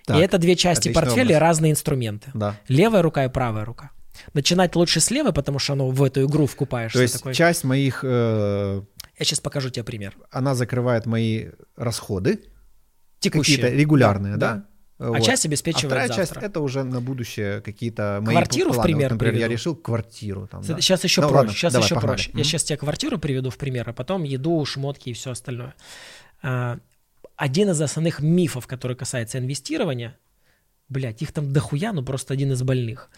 Так, 0.07 0.19
и 0.19 0.21
это 0.21 0.39
две 0.39 0.55
части 0.55 0.93
портфеля, 0.93 1.37
образ. 1.37 1.41
разные 1.41 1.73
инструменты. 1.73 2.31
Да. 2.35 2.57
Левая 2.69 3.03
рука 3.03 3.25
и 3.25 3.29
правая 3.29 3.65
рука. 3.65 3.91
Начинать 4.33 4.77
лучше 4.77 5.01
с 5.01 5.11
левой, 5.11 5.33
потому 5.33 5.59
что 5.59 5.73
оно 5.73 5.89
в 5.91 6.03
эту 6.03 6.25
игру 6.25 6.47
вкупаешься. 6.47 6.99
То 6.99 7.03
есть 7.03 7.15
такой... 7.15 7.35
часть 7.35 7.65
моих... 7.65 8.01
Э... 8.03 8.83
Я 9.19 9.25
сейчас 9.25 9.41
покажу 9.41 9.71
тебе 9.71 9.85
пример. 9.85 10.17
Она 10.31 10.55
закрывает 10.55 11.07
мои 11.07 11.49
расходы. 11.77 12.45
Текущие. 13.19 13.57
Какие-то 13.57 13.77
регулярные, 13.77 14.37
да? 14.37 14.55
да? 14.55 14.67
А 14.99 15.11
вот. 15.11 15.23
часть 15.23 15.45
обеспечивает 15.45 15.85
а 15.85 15.89
вторая 15.89 16.09
завтра. 16.09 16.25
часть 16.25 16.47
это 16.47 16.61
уже 16.61 16.85
на 16.85 17.01
будущее 17.01 17.61
какие-то 17.61 18.21
мои 18.23 18.35
Квартиру, 18.37 18.71
планы. 18.71 18.81
в 18.81 18.83
пример, 18.85 19.09
вот, 19.09 19.15
например, 19.15 19.33
приведу. 19.33 19.51
я 19.51 19.53
решил 19.53 19.75
квартиру. 19.75 20.47
Там, 20.47 20.63
да. 20.63 20.81
Сейчас 20.81 21.03
еще 21.03 21.21
ну, 21.21 21.29
проще. 21.29 21.39
Ладно, 21.39 21.53
сейчас 21.53 21.73
давай, 21.73 21.87
еще 21.87 22.01
проще. 22.01 22.31
Mm-hmm. 22.31 22.39
Я 22.39 22.45
сейчас 22.45 22.65
тебе 22.65 22.77
квартиру 22.77 23.19
приведу 23.19 23.51
в 23.51 23.59
пример, 23.59 23.89
а 23.89 23.93
потом 23.93 24.23
еду, 24.23 24.65
шмотки 24.65 25.11
и 25.11 25.13
все 25.13 25.33
остальное. 25.33 25.75
А, 26.43 26.79
один 27.37 27.71
из 27.71 27.81
основных 27.81 28.21
мифов, 28.21 28.69
который 28.69 28.97
касается 28.97 29.39
инвестирования, 29.39 30.17
блядь, 30.89 31.23
их 31.23 31.33
там 31.33 31.53
дохуя, 31.53 31.93
но 31.93 32.05
просто 32.05 32.33
один 32.33 32.53
из 32.53 32.63
больных. 32.63 33.11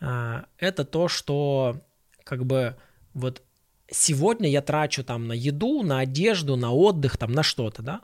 А, 0.00 0.44
это 0.58 0.84
то, 0.84 1.08
что 1.08 1.80
как 2.24 2.44
бы 2.44 2.76
вот 3.14 3.42
сегодня 3.90 4.50
я 4.50 4.60
трачу 4.60 5.02
там 5.02 5.28
на 5.28 5.32
еду, 5.32 5.82
на 5.82 6.00
одежду, 6.00 6.56
на 6.56 6.72
отдых, 6.72 7.16
там 7.16 7.32
на 7.32 7.42
что-то, 7.42 7.82
да? 7.82 8.00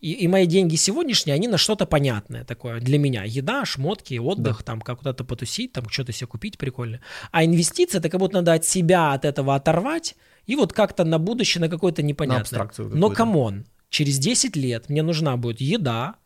И, 0.00 0.12
и 0.12 0.28
мои 0.28 0.46
деньги 0.46 0.76
сегодняшние, 0.76 1.34
они 1.34 1.46
на 1.46 1.58
что-то 1.58 1.86
понятное 1.86 2.44
такое 2.44 2.80
для 2.80 2.98
меня. 2.98 3.24
Еда, 3.24 3.64
шмотки, 3.64 4.18
отдых, 4.18 4.58
да. 4.58 4.64
там, 4.64 4.80
как 4.80 4.98
куда-то 4.98 5.24
потусить, 5.24 5.72
там, 5.72 5.88
что-то 5.88 6.12
себе 6.12 6.26
купить 6.26 6.56
прикольно. 6.56 7.00
А 7.32 7.44
инвестиции, 7.44 7.98
это 7.98 8.08
как 8.08 8.20
будто 8.20 8.36
надо 8.36 8.54
от 8.54 8.64
себя 8.64 9.12
от 9.12 9.24
этого 9.24 9.54
оторвать 9.54 10.16
и 10.46 10.56
вот 10.56 10.72
как-то 10.72 11.04
на 11.04 11.18
будущее, 11.18 11.60
на 11.60 11.68
какое-то 11.68 12.02
непонятное. 12.02 12.70
На 12.78 12.84
Но 12.96 13.10
come 13.10 13.42
on, 13.42 13.66
через 13.90 14.18
10 14.18 14.56
лет 14.56 14.88
мне 14.88 15.02
нужна 15.02 15.36
будет 15.36 15.60
еда, 15.60 16.16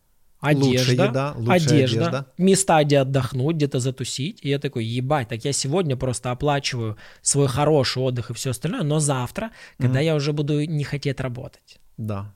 одежда, 0.41 0.93
еда, 0.93 1.31
одежда, 1.33 1.53
одежда, 1.53 2.27
места, 2.39 2.85
где 2.85 2.99
отдохнуть, 2.99 3.57
где-то 3.57 3.81
затусить. 3.81 4.39
И 4.43 4.49
я 4.49 4.59
такой, 4.59 4.85
ебать, 4.85 5.29
так 5.29 5.45
я 5.45 5.53
сегодня 5.53 5.97
просто 5.97 6.31
оплачиваю 6.31 6.97
свой 7.23 7.49
хороший 7.49 8.03
отдых 8.03 8.31
и 8.31 8.35
все 8.35 8.51
остальное, 8.51 8.83
но 8.83 9.01
завтра, 9.01 9.51
когда 9.79 10.01
mm-hmm. 10.01 10.05
я 10.05 10.15
уже 10.15 10.33
буду 10.33 10.65
не 10.65 10.85
хотеть 10.85 11.21
работать. 11.21 11.81
Да. 11.97 12.33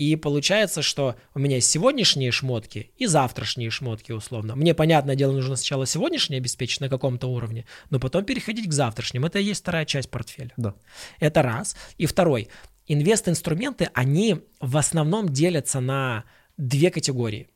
И 0.00 0.16
получается, 0.16 0.80
что 0.80 1.16
у 1.34 1.38
меня 1.38 1.56
есть 1.56 1.70
сегодняшние 1.70 2.30
шмотки 2.30 2.90
и 2.96 3.04
завтрашние 3.04 3.68
шмотки, 3.68 4.12
условно. 4.12 4.56
Мне, 4.56 4.72
понятное 4.72 5.14
дело, 5.14 5.32
нужно 5.32 5.56
сначала 5.56 5.84
сегодняшние 5.84 6.38
обеспечить 6.38 6.80
на 6.80 6.88
каком-то 6.88 7.26
уровне, 7.26 7.66
но 7.90 8.00
потом 8.00 8.24
переходить 8.24 8.66
к 8.66 8.72
завтрашним. 8.72 9.26
Это 9.26 9.38
и 9.40 9.44
есть 9.44 9.60
вторая 9.60 9.84
часть 9.84 10.08
портфеля. 10.08 10.52
Да. 10.56 10.74
Это 11.18 11.42
раз. 11.42 11.76
И 11.98 12.06
второй. 12.06 12.48
Инвест-инструменты, 12.86 13.90
они 13.92 14.38
в 14.58 14.78
основном 14.78 15.28
делятся 15.28 15.80
на 15.80 16.24
две 16.56 16.90
категории. 16.90 17.48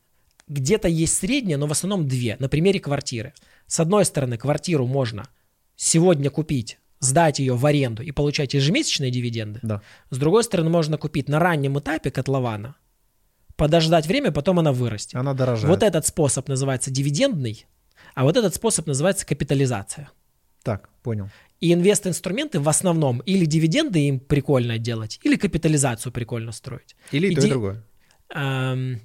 Где-то 0.47 0.87
есть 0.87 1.17
средние, 1.17 1.57
но 1.57 1.65
в 1.65 1.71
основном 1.71 2.07
две. 2.07 2.37
На 2.37 2.47
примере 2.47 2.79
квартиры. 2.79 3.33
С 3.65 3.79
одной 3.79 4.05
стороны, 4.05 4.37
квартиру 4.37 4.85
можно 4.85 5.27
сегодня 5.75 6.29
купить, 6.29 6.77
сдать 6.99 7.39
ее 7.39 7.55
в 7.55 7.65
аренду 7.65 8.03
и 8.03 8.11
получать 8.11 8.53
ежемесячные 8.53 9.11
дивиденды. 9.11 9.59
Да. 9.61 9.81
С 10.09 10.17
другой 10.17 10.43
стороны, 10.43 10.69
можно 10.69 10.97
купить 10.97 11.29
на 11.29 11.39
раннем 11.39 11.77
этапе 11.79 12.11
котлована, 12.11 12.75
подождать 13.55 14.07
время, 14.07 14.31
потом 14.31 14.59
она 14.59 14.71
вырастет. 14.71 15.15
Она 15.15 15.33
дорожает. 15.33 15.69
Вот 15.69 15.83
этот 15.83 16.05
способ 16.05 16.47
называется 16.47 16.91
дивидендный, 16.91 17.65
а 18.13 18.23
вот 18.23 18.37
этот 18.37 18.55
способ 18.55 18.87
называется 18.87 19.25
капитализация. 19.25 20.09
Так, 20.63 20.89
понял. 21.03 21.29
И 21.59 21.71
инвест-инструменты 21.73 22.59
в 22.59 22.67
основном 22.67 23.19
или 23.19 23.45
дивиденды 23.45 23.99
им 23.99 24.19
прикольно 24.19 24.77
делать, 24.77 25.19
или 25.23 25.35
капитализацию 25.35 26.11
прикольно 26.11 26.51
строить. 26.51 26.95
Или 27.11 27.27
и, 27.27 27.31
и 27.31 27.35
то, 27.35 27.41
ди... 27.41 27.47
и 27.47 27.49
другое. 27.49 27.83
Эм, 28.33 29.01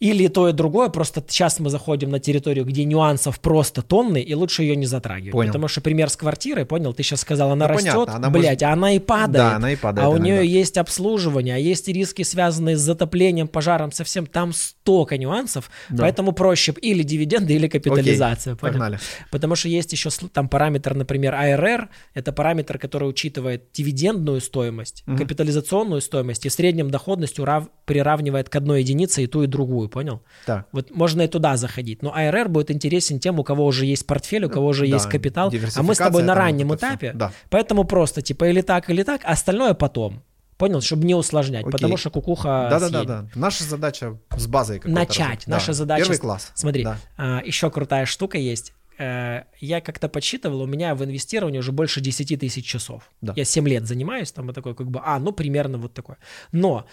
или 0.00 0.28
то 0.28 0.48
и 0.48 0.52
другое, 0.52 0.88
просто 0.88 1.22
сейчас 1.28 1.60
мы 1.60 1.68
заходим 1.68 2.10
на 2.10 2.18
территорию, 2.20 2.64
где 2.64 2.84
нюансов 2.84 3.38
просто 3.38 3.82
тонны, 3.82 4.22
и 4.22 4.34
лучше 4.34 4.62
ее 4.62 4.74
не 4.74 4.86
затрагивать. 4.86 5.32
Понял. 5.32 5.48
Потому 5.48 5.68
что 5.68 5.82
пример 5.82 6.08
с 6.08 6.16
квартирой, 6.16 6.64
понял, 6.64 6.94
ты 6.94 7.02
сейчас 7.02 7.20
сказал, 7.20 7.50
она 7.50 7.68
ну, 7.68 7.74
растет, 7.74 7.92
понятно, 7.92 8.16
она 8.16 8.30
блядь, 8.30 8.44
может... 8.44 8.62
а 8.62 8.72
она 8.72 8.92
и 8.92 8.98
падает. 8.98 9.32
Да, 9.32 9.56
она 9.56 9.72
и 9.72 9.76
падает. 9.76 10.06
А 10.06 10.10
иногда. 10.10 10.22
у 10.22 10.24
нее 10.24 10.50
есть 10.50 10.78
обслуживание, 10.78 11.54
а 11.54 11.58
есть 11.58 11.86
риски, 11.86 12.22
связанные 12.22 12.78
с 12.78 12.80
затоплением, 12.80 13.46
пожаром, 13.46 13.92
совсем 13.92 14.24
там 14.24 14.54
столько 14.54 15.18
нюансов, 15.18 15.70
да. 15.90 16.04
поэтому 16.04 16.32
проще 16.32 16.74
или 16.80 17.02
дивиденды, 17.02 17.52
или 17.52 17.68
капитализация. 17.68 18.54
Окей, 18.54 18.60
погнали. 18.60 18.98
Потому 19.30 19.54
что 19.54 19.68
есть 19.68 19.92
еще 19.92 20.08
там 20.32 20.48
параметр, 20.48 20.94
например, 20.94 21.34
ARR, 21.34 21.88
это 22.14 22.32
параметр, 22.32 22.78
который 22.78 23.06
учитывает 23.06 23.64
дивидендную 23.74 24.40
стоимость, 24.40 25.04
угу. 25.06 25.18
капитализационную 25.18 26.00
стоимость 26.00 26.46
и 26.46 26.48
в 26.48 26.52
среднем 26.54 26.90
доходность 26.90 27.38
урав... 27.38 27.68
приравнивает 27.84 28.48
к 28.48 28.56
одной 28.56 28.80
единице 28.80 29.24
и 29.24 29.26
ту, 29.26 29.42
и 29.42 29.46
другую 29.46 29.89
понял? 29.90 30.22
Да. 30.46 30.64
Вот 30.72 30.90
можно 30.90 31.22
и 31.22 31.28
туда 31.28 31.56
заходить. 31.56 32.02
Но 32.02 32.14
ARR 32.16 32.48
будет 32.48 32.70
интересен 32.70 33.18
тем, 33.18 33.38
у 33.38 33.44
кого 33.44 33.66
уже 33.66 33.84
есть 33.86 34.06
портфель, 34.06 34.44
у 34.44 34.50
кого 34.50 34.68
уже 34.68 34.86
да, 34.86 34.94
есть 34.94 35.08
капитал. 35.08 35.52
А 35.76 35.82
мы 35.82 35.94
с 35.94 35.98
тобой 35.98 36.22
на 36.22 36.34
раннем 36.34 36.74
этапе. 36.74 37.12
Да. 37.14 37.32
Поэтому 37.50 37.84
просто 37.84 38.22
типа 38.22 38.48
или 38.48 38.62
так, 38.62 38.88
или 38.90 39.02
так, 39.02 39.20
остальное 39.24 39.74
потом. 39.74 40.22
Понял, 40.56 40.82
чтобы 40.82 41.06
не 41.06 41.14
усложнять, 41.14 41.62
Окей. 41.62 41.72
потому 41.72 41.96
что 41.96 42.10
кукуха. 42.10 42.68
Да, 42.70 42.78
да, 42.78 42.90
да, 42.90 43.04
да. 43.04 43.26
Наша 43.34 43.64
задача 43.64 44.18
с 44.36 44.46
базой 44.46 44.80
начать. 44.84 45.46
Наша 45.46 45.68
да. 45.68 45.72
задача. 45.72 46.02
Первый 46.02 46.18
класс. 46.18 46.52
Смотри, 46.54 46.84
да. 46.84 46.98
а, 47.16 47.40
еще 47.42 47.70
крутая 47.70 48.04
штука 48.04 48.36
есть. 48.36 48.74
Э, 49.00 49.44
я 49.58 49.80
как-то 49.80 50.10
подсчитывал, 50.10 50.60
у 50.60 50.66
меня 50.66 50.94
в 50.94 51.02
инвестировании 51.02 51.58
уже 51.58 51.72
больше 51.72 52.02
10 52.02 52.38
тысяч 52.38 52.66
часов. 52.66 53.10
Да. 53.22 53.32
Я 53.34 53.46
7 53.46 53.66
лет 53.66 53.86
занимаюсь, 53.86 54.30
там 54.32 54.50
и 54.50 54.52
такой, 54.52 54.74
как 54.74 54.90
бы, 54.90 55.00
а, 55.02 55.18
ну, 55.18 55.32
примерно 55.32 55.78
вот 55.78 55.94
такое. 55.94 56.18
Но 56.52 56.86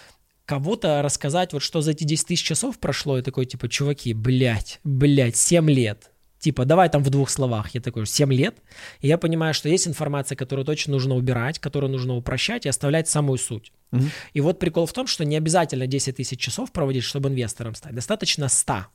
кого-то 0.48 1.02
рассказать, 1.02 1.52
вот 1.52 1.62
что 1.62 1.82
за 1.82 1.90
эти 1.90 2.04
10 2.04 2.26
тысяч 2.26 2.42
часов 2.42 2.78
прошло, 2.78 3.18
и 3.18 3.22
такой, 3.22 3.44
типа, 3.44 3.68
чуваки, 3.68 4.14
блядь, 4.14 4.80
блядь, 4.82 5.36
7 5.36 5.70
лет. 5.70 6.10
Типа, 6.38 6.64
давай 6.64 6.88
там 6.88 7.04
в 7.04 7.10
двух 7.10 7.28
словах. 7.28 7.74
Я 7.74 7.82
такой, 7.82 8.06
7 8.06 8.32
лет. 8.32 8.56
И 9.00 9.08
я 9.08 9.18
понимаю, 9.18 9.52
что 9.52 9.68
есть 9.68 9.86
информация, 9.86 10.36
которую 10.36 10.64
точно 10.64 10.92
нужно 10.94 11.16
убирать, 11.16 11.58
которую 11.58 11.92
нужно 11.92 12.16
упрощать 12.16 12.64
и 12.64 12.68
оставлять 12.70 13.08
самую 13.08 13.38
суть. 13.38 13.72
Угу. 13.92 14.04
И 14.32 14.40
вот 14.40 14.58
прикол 14.58 14.86
в 14.86 14.92
том, 14.92 15.06
что 15.06 15.24
не 15.26 15.36
обязательно 15.36 15.86
10 15.86 16.16
тысяч 16.16 16.40
часов 16.40 16.72
проводить, 16.72 17.04
чтобы 17.04 17.28
инвестором 17.28 17.74
стать. 17.74 17.94
Достаточно 17.94 18.48
100 18.48 18.86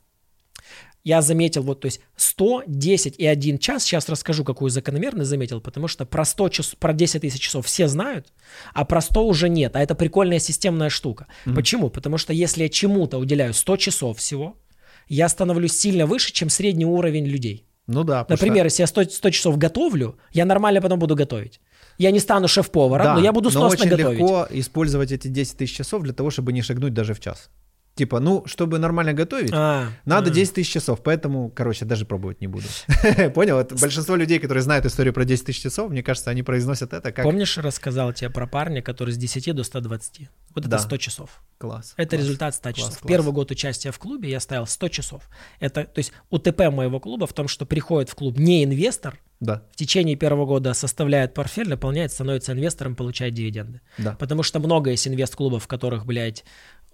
я 1.03 1.21
заметил, 1.21 1.63
вот, 1.63 1.81
то 1.81 1.87
есть 1.87 1.99
100, 2.15 2.63
10 2.67 3.15
и 3.17 3.25
1 3.25 3.57
час, 3.57 3.83
сейчас 3.83 4.07
расскажу, 4.07 4.43
какую 4.43 4.69
закономерность 4.69 5.29
заметил, 5.29 5.59
потому 5.59 5.87
что 5.87 6.05
про, 6.05 6.23
100 6.23 6.49
час, 6.49 6.75
про 6.79 6.93
10 6.93 7.21
тысяч 7.21 7.41
часов 7.41 7.65
все 7.65 7.87
знают, 7.87 8.27
а 8.73 8.85
про 8.85 9.01
100 9.01 9.27
уже 9.27 9.49
нет, 9.49 9.75
а 9.75 9.81
это 9.81 9.95
прикольная 9.95 10.39
системная 10.39 10.89
штука. 10.89 11.27
Mm-hmm. 11.45 11.55
Почему? 11.55 11.89
Потому 11.89 12.17
что 12.17 12.31
если 12.33 12.63
я 12.63 12.69
чему-то 12.69 13.17
уделяю 13.17 13.53
100 13.53 13.77
часов 13.77 14.17
всего, 14.17 14.55
я 15.09 15.27
становлюсь 15.27 15.73
сильно 15.73 16.05
выше, 16.05 16.31
чем 16.31 16.49
средний 16.49 16.85
уровень 16.85 17.25
людей. 17.25 17.67
Ну 17.87 18.03
да. 18.05 18.25
Например, 18.29 18.59
что... 18.59 18.65
если 18.65 18.83
я 18.83 18.87
100, 18.87 19.03
100 19.09 19.29
часов 19.31 19.57
готовлю, 19.57 20.17
я 20.31 20.45
нормально 20.45 20.81
потом 20.81 20.99
буду 20.99 21.15
готовить. 21.15 21.59
Я 21.97 22.11
не 22.11 22.19
стану 22.19 22.47
шеф-поваром, 22.47 23.05
да, 23.05 23.15
но 23.15 23.21
я 23.21 23.33
буду 23.33 23.51
сносно 23.51 23.67
но 23.67 23.73
очень 23.73 23.89
готовить. 23.89 24.19
легко 24.19 24.47
использовать 24.51 25.11
эти 25.11 25.27
10 25.27 25.57
тысяч 25.57 25.75
часов 25.75 26.03
для 26.03 26.13
того, 26.13 26.31
чтобы 26.31 26.53
не 26.53 26.61
шагнуть 26.61 26.93
даже 26.93 27.13
в 27.13 27.19
час. 27.19 27.49
Типа, 27.95 28.19
ну, 28.19 28.43
чтобы 28.47 28.79
нормально 28.79 29.13
готовить, 29.13 29.51
А, 29.53 29.89
надо 30.05 30.31
а. 30.31 30.33
10 30.33 30.55
тысяч 30.55 30.71
часов, 30.71 31.03
поэтому, 31.03 31.51
короче, 31.51 31.85
даже 31.85 32.05
пробовать 32.05 32.41
не 32.41 32.47
буду. 32.47 32.65
Понял? 33.35 33.59
Это 33.59 33.75
большинство 33.75 34.15
людей, 34.15 34.39
которые 34.39 34.63
знают 34.63 34.85
историю 34.85 35.13
про 35.13 35.25
10 35.25 35.45
тысяч 35.45 35.61
часов, 35.61 35.91
мне 35.91 36.01
кажется, 36.01 36.31
они 36.31 36.41
произносят 36.41 36.91
это 36.93 37.11
как 37.11 37.23
Помнишь, 37.23 37.55
рассказал 37.59 38.11
тебе 38.11 38.31
про 38.31 38.47
парня, 38.47 38.81
который 38.81 39.11
с 39.13 39.17
10 39.17 39.53
до 39.53 39.63
120? 39.63 40.27
Вот 40.55 40.63
Да. 40.65 40.77
это 40.77 40.85
100 40.85 40.97
часов. 40.97 41.41
класс. 41.59 41.93
Это 41.95 42.15
класс. 42.15 42.21
результат 42.25 42.55
100 42.55 42.63
класс, 42.63 42.75
часов. 42.77 42.97
класс. 42.99 43.07
Первый 43.09 43.31
год 43.31 43.51
участия 43.51 43.91
в 43.91 43.99
клубе 43.99 44.29
я 44.29 44.39
ставил 44.39 44.65
100 44.65 44.87
часов. 44.89 45.29
Это, 45.59 45.83
то 45.83 45.99
есть 45.99 46.13
УТП 46.31 46.71
моего 46.71 46.99
клуба 46.99 47.27
в 47.27 47.33
том, 47.33 47.47
что 47.47 47.65
приходит 47.67 48.09
в 48.09 48.15
клуб 48.15 48.37
не 48.39 48.63
инвестор, 48.63 49.19
Да, 49.39 49.61
в 49.71 49.75
течение 49.75 50.15
первого 50.15 50.45
года 50.47 50.73
составляет 50.73 51.33
портфель, 51.35 51.69
наполняет, 51.69 52.11
становится 52.11 52.53
инвестором, 52.53 52.95
получает 52.95 53.33
дивиденды. 53.35 53.81
да. 53.99 54.15
Потому 54.19 54.41
что 54.43 54.59
много 54.59 54.89
есть 54.89 55.07
инвест-клубов, 55.07 55.63
в 55.63 55.67
которых, 55.67 56.05
блядь, 56.05 56.43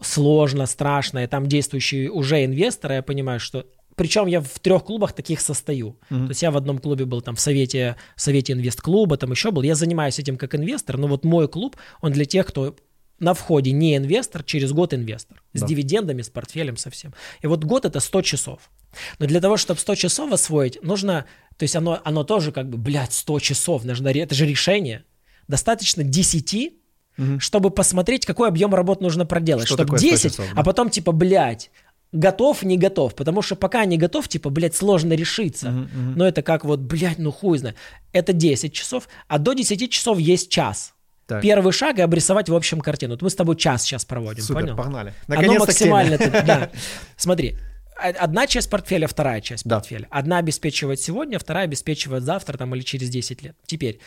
сложно, 0.01 0.65
страшно, 0.65 1.23
и 1.23 1.27
там 1.27 1.47
действующие 1.47 2.09
уже 2.11 2.45
инвесторы, 2.45 2.95
я 2.95 3.03
понимаю, 3.03 3.39
что... 3.39 3.65
Причем 3.95 4.27
я 4.27 4.39
в 4.39 4.59
трех 4.59 4.85
клубах 4.85 5.11
таких 5.11 5.41
состою. 5.41 5.99
Мгм. 6.09 6.27
То 6.27 6.31
есть 6.31 6.41
я 6.41 6.51
в 6.51 6.57
одном 6.57 6.79
клубе 6.79 7.03
был 7.03 7.21
там 7.21 7.35
в 7.35 7.41
совете, 7.41 7.97
в 8.15 8.21
совете 8.21 8.53
инвест-клуба, 8.53 9.17
там 9.17 9.31
еще 9.31 9.51
был. 9.51 9.61
Я 9.61 9.75
занимаюсь 9.75 10.17
этим 10.19 10.37
как 10.37 10.55
инвестор, 10.55 10.97
но 10.97 11.07
вот 11.07 11.25
мой 11.25 11.49
клуб, 11.49 11.75
он 11.99 12.13
для 12.13 12.23
тех, 12.23 12.45
кто 12.45 12.77
на 13.19 13.33
входе 13.33 13.71
не 13.71 13.97
инвестор, 13.97 14.43
через 14.43 14.71
год 14.71 14.93
инвестор. 14.93 15.43
С 15.53 15.59
Да. 15.59 15.67
дивидендами, 15.67 16.21
с 16.21 16.29
портфелем, 16.29 16.77
совсем. 16.77 17.13
И 17.41 17.47
вот 17.47 17.65
год 17.65 17.83
это 17.83 17.99
100 17.99 18.21
часов. 18.21 18.71
Но 19.19 19.25
для 19.25 19.41
того, 19.41 19.57
чтобы 19.57 19.79
100 19.81 19.95
часов 19.95 20.31
освоить, 20.31 20.81
нужно... 20.81 21.25
То 21.57 21.63
есть 21.63 21.75
оно, 21.75 21.99
оно 22.05 22.23
тоже 22.23 22.53
как 22.53 22.69
бы, 22.69 22.77
блядь, 22.77 23.11
100 23.11 23.39
часов, 23.39 23.83
нужно, 23.83 24.07
это 24.07 24.33
же 24.33 24.45
решение. 24.45 25.03
Достаточно 25.49 26.03
10 26.05 26.73
Мгм. 27.19 27.39
чтобы 27.39 27.69
посмотреть, 27.69 28.25
какой 28.25 28.47
объем 28.47 28.73
работ 28.73 29.01
нужно 29.01 29.25
проделать. 29.25 29.65
Что 29.67 29.75
чтобы 29.75 29.85
такое 29.85 29.99
100 29.99 30.07
10, 30.09 30.31
часов, 30.31 30.45
да. 30.55 30.61
а 30.61 30.63
потом 30.63 30.89
типа, 30.89 31.11
блядь, 31.11 31.69
готов, 32.11 32.63
не 32.63 32.77
готов. 32.77 33.13
Потому 33.15 33.41
что 33.41 33.55
пока 33.55 33.85
не 33.85 33.97
готов, 33.97 34.27
типа, 34.27 34.49
блядь, 34.49 34.75
сложно 34.75 35.13
решиться. 35.13 35.69
Мгм. 35.69 36.13
Но 36.15 36.27
это 36.27 36.41
как 36.41 36.65
вот, 36.65 36.79
блядь, 36.79 37.19
ну 37.19 37.31
хуй 37.31 37.57
знает. 37.57 37.75
Это 38.13 38.33
10 38.33 38.73
часов, 38.73 39.07
а 39.27 39.37
до 39.37 39.53
10 39.53 39.91
часов 39.91 40.17
есть 40.17 40.49
час. 40.49 40.93
Так. 41.27 41.43
Первый 41.43 41.71
шаг 41.73 41.99
и 41.99 42.01
обрисовать 42.01 42.49
в 42.49 42.55
общем 42.55 42.81
картину. 42.81 43.13
Вот 43.13 43.21
мы 43.21 43.29
с 43.29 43.35
тобой 43.35 43.55
час 43.55 43.83
сейчас 43.83 44.03
проводим, 44.03 44.41
Супер, 44.43 44.61
понял? 44.61 44.75
погнали. 44.75 45.13
Оно 45.27 45.35
Наконец-то 45.41 45.73
теме. 45.73 45.91
максимально... 45.91 46.17
ты- 46.17 46.31
да. 46.43 46.71
Смотри, 47.17 47.55
о- 47.95 48.09
одна 48.09 48.47
часть 48.47 48.67
портфеля, 48.69 49.05
вторая 49.07 49.39
часть 49.41 49.63
Да. 49.67 49.75
портфеля. 49.75 50.07
Одна 50.09 50.39
обеспечивает 50.39 50.99
сегодня, 50.99 51.37
вторая 51.37 51.65
обеспечивает 51.65 52.23
завтра 52.23 52.57
там, 52.57 52.73
или 52.73 52.81
через 52.81 53.09
10 53.09 53.43
лет. 53.43 53.55
Теперь, 53.67 53.99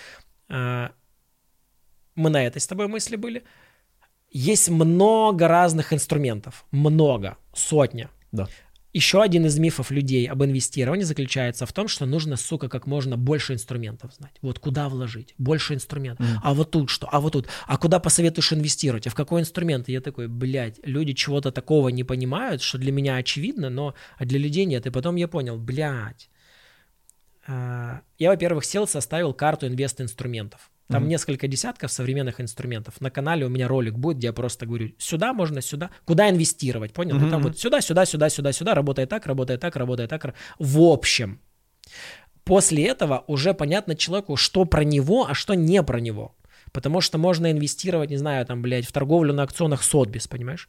э, 0.49 0.89
мы 2.15 2.31
на 2.31 2.45
этой 2.45 2.61
с 2.61 2.67
тобой 2.67 2.89
мысли 2.89 3.17
были. 3.17 3.45
Есть 4.31 4.69
много 4.71 5.49
разных 5.49 5.93
инструментов. 5.93 6.65
Много. 6.71 7.37
Сотня. 7.55 8.11
Да. 8.33 8.49
Еще 8.95 9.23
один 9.23 9.47
из 9.47 9.59
мифов 9.59 9.91
людей 9.91 10.27
об 10.27 10.45
инвестировании 10.45 11.05
заключается 11.05 11.65
в 11.65 11.73
том, 11.73 11.89
что 11.89 12.05
нужно, 12.05 12.37
сука, 12.37 12.69
как 12.69 12.87
можно 12.87 13.17
больше 13.17 13.55
инструментов 13.55 14.13
знать. 14.13 14.35
Вот 14.43 14.59
куда 14.59 14.91
вложить? 14.91 15.35
Больше 15.39 15.73
инструментов. 15.75 16.27
Мгм. 16.27 16.41
А 16.43 16.53
вот 16.53 16.71
тут 16.73 16.91
что? 16.91 17.09
А 17.11 17.21
вот 17.21 17.33
тут? 17.33 17.49
А 17.67 17.79
куда 17.79 18.01
посоветуешь 18.01 18.53
инвестировать? 18.53 19.07
А 19.07 19.11
в 19.11 19.15
какой 19.15 19.41
инструмент? 19.41 19.89
И 19.89 19.93
я 19.93 20.03
такой, 20.03 20.29
блядь, 20.29 20.79
люди 20.83 21.15
чего-то 21.15 21.53
такого 21.53 21.89
не 21.89 22.05
понимают, 22.05 22.61
что 22.61 22.77
для 22.77 22.93
меня 22.93 23.17
очевидно, 23.17 23.71
но 23.71 23.95
а 24.19 24.27
для 24.27 24.39
людей 24.39 24.67
нет. 24.67 24.85
И 24.87 24.91
потом 24.91 25.17
я 25.17 25.27
понял, 25.27 25.57
блядь. 25.59 26.29
а, 27.47 28.03
Я, 28.19 28.29
во-первых, 28.31 28.65
сел, 28.67 28.87
составил 28.87 29.33
карту 29.33 29.67
инвест-инструментов. 29.69 30.71
Там 30.93 31.03
Мгм. 31.03 31.09
несколько 31.09 31.49
десятков 31.49 31.91
современных 31.91 32.41
инструментов. 32.41 33.01
На 33.01 33.11
канале 33.11 33.47
у 33.47 33.49
меня 33.49 33.67
ролик 33.67 33.95
будет, 33.95 34.19
где 34.19 34.27
я 34.27 34.33
просто 34.33 34.67
говорю, 34.67 34.93
сюда 34.99 35.33
можно, 35.33 35.63
сюда. 35.63 35.91
Куда 36.05 36.29
инвестировать, 36.29 36.93
понял? 36.93 37.17
Ну, 37.17 37.31
там 37.31 37.41
Мгм. 37.41 37.49
вот 37.49 37.59
сюда, 37.59 37.81
сюда, 37.81 38.05
сюда, 38.07 38.31
сюда, 38.31 38.53
сюда, 38.53 38.75
работает 38.75 39.09
так, 39.09 39.27
работает 39.27 39.61
так, 39.61 39.77
работает 39.77 40.11
так. 40.11 40.35
В 40.59 40.81
общем, 40.81 41.41
после 42.45 42.85
этого 42.87 43.25
уже 43.27 43.55
понятно 43.55 43.95
человеку, 43.95 44.37
что 44.37 44.65
про 44.65 44.85
него, 44.85 45.27
а 45.29 45.35
что 45.35 45.55
не 45.55 45.83
про 45.83 45.99
него. 46.01 46.35
Потому 46.73 47.01
что 47.01 47.19
можно 47.19 47.51
инвестировать, 47.51 48.11
не 48.11 48.19
знаю, 48.19 48.47
там, 48.47 48.63
блядь, 48.63 48.87
в 48.87 48.93
торговлю 48.93 49.33
на 49.33 49.43
акционах 49.43 49.83
Сотбис, 49.83 50.29
понимаешь? 50.29 50.69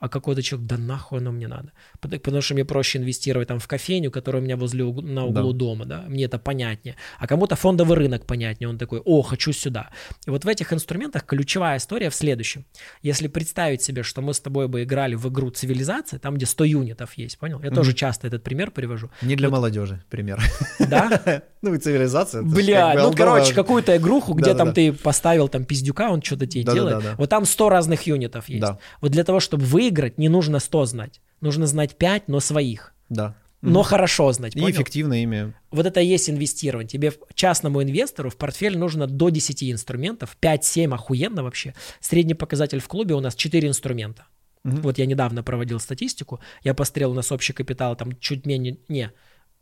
А 0.00 0.08
какой-то 0.08 0.42
человек, 0.42 0.66
да 0.68 0.76
нахуй 0.78 1.18
оно 1.18 1.30
мне 1.30 1.46
надо. 1.46 1.72
Потому, 2.00 2.40
что 2.40 2.54
мне 2.54 2.64
проще 2.64 2.98
инвестировать 2.98 3.48
там 3.48 3.58
в 3.58 3.68
кофейню, 3.68 4.10
которая 4.10 4.40
у 4.42 4.44
меня 4.44 4.56
возле 4.56 4.82
уг- 4.84 5.02
на 5.02 5.26
углу 5.26 5.52
Да. 5.52 5.58
дома, 5.58 5.84
да, 5.84 6.04
мне 6.08 6.24
это 6.24 6.38
понятнее. 6.38 6.96
А 7.18 7.26
кому-то 7.26 7.54
фондовый 7.54 7.96
рынок 7.98 8.24
понятнее, 8.26 8.68
он 8.70 8.78
такой, 8.78 9.00
о, 9.04 9.22
хочу 9.22 9.52
сюда. 9.52 9.90
И 10.26 10.30
вот 10.30 10.44
в 10.44 10.48
этих 10.48 10.72
инструментах 10.72 11.24
ключевая 11.26 11.76
история 11.76 12.08
в 12.08 12.14
следующем. 12.14 12.64
Если 13.02 13.28
представить 13.28 13.82
себе, 13.82 14.02
что 14.02 14.22
мы 14.22 14.32
с 14.32 14.40
тобой 14.40 14.68
бы 14.68 14.82
играли 14.82 15.14
в 15.16 15.28
игру 15.28 15.50
цивилизации, 15.50 16.18
там, 16.18 16.34
где 16.36 16.46
100 16.46 16.64
юнитов 16.64 17.18
есть, 17.18 17.38
понял? 17.38 17.60
Я 17.60 17.66
Мгм. 17.66 17.76
тоже 17.76 17.92
часто 17.92 18.26
этот 18.26 18.42
пример 18.42 18.70
привожу. 18.70 19.10
Не 19.22 19.36
для 19.36 19.50
молодежи, 19.50 20.02
пример. 20.08 20.40
Да? 20.78 21.10
Ну 21.62 21.74
и 21.74 21.78
цивилизация. 21.78 22.40
Бля, 22.42 22.94
ну, 22.94 23.12
короче, 23.12 23.52
какую-то 23.52 23.94
игруху, 23.98 24.32
где 24.32 24.54
там 24.54 24.72
ты 24.72 24.94
поставил 24.94 25.48
там 25.48 25.66
пиздюка, 25.66 26.08
он 26.10 26.22
что-то 26.22 26.46
тебе 26.46 26.64
делает. 26.64 27.04
Вот 27.18 27.28
там 27.28 27.44
100 27.44 27.68
разных 27.68 28.06
юнитов 28.06 28.48
есть. 28.48 28.72
Вот 29.02 29.10
для 29.12 29.24
того, 29.24 29.40
чтобы 29.40 29.62
выиграть, 29.90 30.18
не 30.18 30.28
нужно 30.28 30.58
100 30.60 30.84
знать. 30.86 31.20
Нужно 31.40 31.66
знать 31.66 31.96
5, 31.96 32.28
но 32.28 32.40
своих. 32.40 32.94
Да. 33.08 33.34
Но 33.62 33.82
хорошо 33.82 34.32
знать, 34.32 34.56
И 34.56 34.60
понял? 34.60 34.74
эффективно 34.74 35.22
ими. 35.22 35.52
Вот 35.70 35.84
это 35.84 36.00
и 36.00 36.06
есть 36.06 36.30
инвестирование. 36.30 36.88
Тебе, 36.88 37.12
частному 37.34 37.82
инвестору, 37.82 38.30
в 38.30 38.36
портфель 38.36 38.78
нужно 38.78 39.06
до 39.06 39.28
10 39.28 39.70
инструментов. 39.70 40.36
5-7 40.40 40.94
охуенно 40.94 41.42
вообще. 41.42 41.74
Средний 42.00 42.34
показатель 42.34 42.78
в 42.80 42.88
клубе 42.88 43.14
у 43.14 43.20
нас 43.20 43.34
4 43.34 43.68
инструмента. 43.68 44.24
Мгм. 44.64 44.80
Вот 44.82 44.98
я 44.98 45.06
недавно 45.06 45.42
проводил 45.42 45.78
статистику. 45.80 46.40
Я 46.64 46.72
посмотрел 46.74 47.10
у 47.10 47.14
нас 47.14 47.32
общий 47.32 47.52
капитал 47.52 47.96
там 47.96 48.12
чуть 48.18 48.46
менее... 48.46 48.78
Не, 48.88 49.12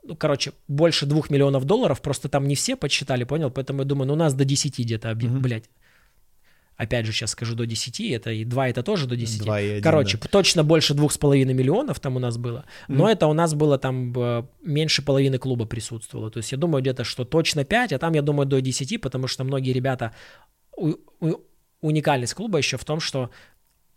ну, 0.04 0.14
короче, 0.16 0.52
больше 0.68 1.06
2 1.06 1.22
миллионов 1.30 1.64
долларов. 1.64 2.00
Просто 2.00 2.28
там 2.28 2.46
не 2.46 2.54
все 2.54 2.76
подсчитали, 2.76 3.24
понял? 3.24 3.50
Поэтому 3.50 3.80
я 3.80 3.84
думаю, 3.84 4.06
ну, 4.08 4.12
у 4.14 4.16
нас 4.16 4.32
до 4.34 4.44
10 4.44 4.78
где-то, 4.78 5.10
объем, 5.10 5.32
Мгм. 5.32 5.42
блядь. 5.42 5.70
Опять 6.78 7.06
же, 7.06 7.12
сейчас 7.12 7.32
скажу 7.32 7.54
до 7.56 7.66
10, 7.66 8.00
это 8.12 8.30
и 8.30 8.44
2 8.44 8.68
это 8.68 8.82
тоже 8.82 9.06
до 9.06 9.16
10. 9.16 9.40
Два 9.42 9.60
и 9.60 9.68
один, 9.68 9.82
Короче, 9.82 10.16
да. 10.16 10.28
точно 10.30 10.62
больше 10.64 10.94
2,5 10.94 11.44
миллионов 11.52 11.98
там 12.00 12.16
у 12.16 12.18
нас 12.20 12.38
было. 12.38 12.64
Но 12.88 12.94
Мгм. 13.04 13.06
это 13.06 13.26
у 13.26 13.32
нас 13.32 13.52
было 13.54 13.78
там 13.78 14.12
э, 14.16 14.44
меньше 14.62 15.02
половины 15.02 15.38
клуба 15.38 15.66
присутствовало. 15.66 16.30
То 16.30 16.38
есть 16.38 16.52
я 16.52 16.58
думаю 16.58 16.80
где-то, 16.82 17.02
что 17.04 17.24
точно 17.24 17.64
5, 17.64 17.92
а 17.92 17.98
там 17.98 18.14
я 18.14 18.22
думаю 18.22 18.46
до 18.46 18.60
10, 18.60 19.00
потому 19.00 19.26
что 19.26 19.44
многие 19.44 19.72
ребята... 19.72 20.12
у- 20.76 20.94
у- 21.20 21.40
уникальность 21.80 22.34
клуба 22.34 22.58
еще 22.58 22.76
в 22.76 22.84
том, 22.84 23.00
что 23.00 23.30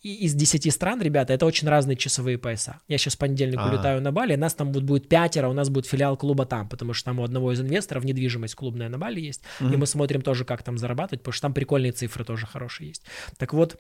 и- 0.01 0.25
из 0.25 0.33
10 0.33 0.71
стран, 0.71 1.01
ребята, 1.01 1.33
это 1.33 1.45
очень 1.45 1.67
разные 1.67 1.95
часовые 1.95 2.37
пояса. 2.37 2.79
Я 2.87 2.97
сейчас 2.97 3.15
в 3.15 3.17
понедельник 3.19 3.59
А. 3.59 3.69
улетаю 3.69 4.01
на 4.01 4.11
Бали, 4.11 4.35
нас 4.35 4.53
там 4.53 4.73
вот 4.73 4.83
будет 4.83 5.07
пятеро, 5.07 5.47
у 5.47 5.53
нас 5.53 5.69
будет 5.69 5.85
филиал 5.85 6.17
клуба 6.17 6.45
там, 6.45 6.67
потому 6.69 6.93
что 6.93 7.05
там 7.05 7.19
у 7.19 7.23
одного 7.23 7.51
из 7.51 7.61
инвесторов 7.61 8.03
недвижимость 8.03 8.55
клубная 8.55 8.89
на 8.89 8.97
Бали 8.97 9.19
есть, 9.21 9.41
и 9.59 9.63
Мгм. 9.63 9.79
мы 9.79 9.85
смотрим 9.87 10.21
тоже, 10.21 10.43
как 10.45 10.63
там 10.63 10.77
зарабатывать, 10.77 11.21
потому 11.21 11.33
что 11.33 11.41
там 11.43 11.53
прикольные 11.53 11.91
цифры 11.91 12.23
тоже 12.25 12.45
хорошие 12.47 12.89
есть. 12.89 13.03
Так 13.37 13.53
вот, 13.53 13.77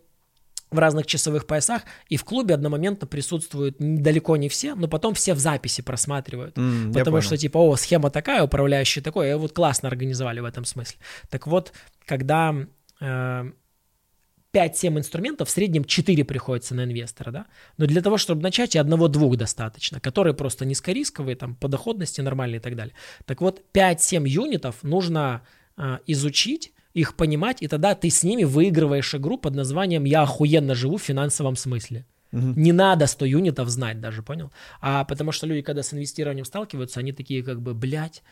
в 0.69 0.79
разных 0.79 1.05
часовых 1.05 1.47
поясах, 1.47 1.81
и 2.07 2.15
в 2.15 2.23
клубе 2.23 2.53
одномоментно 2.55 3.05
присутствуют 3.05 3.75
далеко 3.79 4.37
не 4.37 4.47
все, 4.47 4.73
но 4.73 4.87
потом 4.87 5.13
все 5.15 5.33
в 5.33 5.39
записи 5.39 5.81
просматривают. 5.81 6.55
Я 6.57 6.91
Потому 6.93 7.19
что, 7.19 7.35
типа, 7.35 7.57
о, 7.57 7.75
схема 7.75 8.09
такая, 8.09 8.41
управляющий 8.43 9.01
такой, 9.01 9.31
и 9.31 9.33
вот 9.33 9.51
классно 9.51 9.89
организовали 9.89 10.39
в 10.39 10.45
этом 10.45 10.63
смысле. 10.63 10.97
Так 11.29 11.45
вот, 11.47 11.73
когда 12.05 12.55
э, 13.01 13.51
5-7 14.53 14.99
инструментов, 14.99 15.47
в 15.47 15.51
среднем 15.51 15.85
4 15.85 16.25
приходится 16.25 16.75
на 16.75 16.83
инвестора, 16.83 17.31
да? 17.31 17.45
Но 17.77 17.85
для 17.85 18.01
того, 18.01 18.17
чтобы 18.17 18.41
начать, 18.41 18.75
и 18.75 18.79
одного-двух 18.79 19.37
достаточно, 19.37 19.99
которые 19.99 20.33
просто 20.33 20.65
низкорисковые, 20.65 21.35
там, 21.35 21.55
по 21.55 21.67
доходности 21.67 22.21
нормальные 22.21 22.59
и 22.59 22.61
так 22.61 22.75
далее. 22.75 22.93
Так 23.25 23.41
вот, 23.41 23.61
5-7 23.73 24.27
юнитов 24.27 24.83
нужно 24.83 25.41
э, 25.77 25.99
изучить, 26.07 26.73
их 26.93 27.15
понимать, 27.15 27.61
и 27.61 27.67
тогда 27.67 27.95
ты 27.95 28.09
с 28.09 28.23
ними 28.23 28.43
выигрываешь 28.43 29.15
игру 29.15 29.37
под 29.37 29.55
названием 29.55 30.03
«Я 30.03 30.23
охуенно 30.23 30.75
живу 30.75 30.97
в 30.97 31.03
финансовом 31.03 31.55
смысле». 31.55 32.05
Мгм. 32.31 32.53
Не 32.55 32.71
надо 32.71 33.07
100 33.07 33.25
юнитов 33.25 33.69
знать 33.69 33.99
даже, 33.99 34.23
понял? 34.23 34.51
А 34.79 35.03
потому 35.03 35.31
что 35.31 35.47
люди, 35.47 35.61
когда 35.61 35.83
с 35.83 35.93
инвестированием 35.93 36.45
сталкиваются, 36.45 36.99
они 36.99 37.11
такие 37.11 37.43
как 37.43 37.61
бы, 37.61 37.73
блядь, 37.73 38.23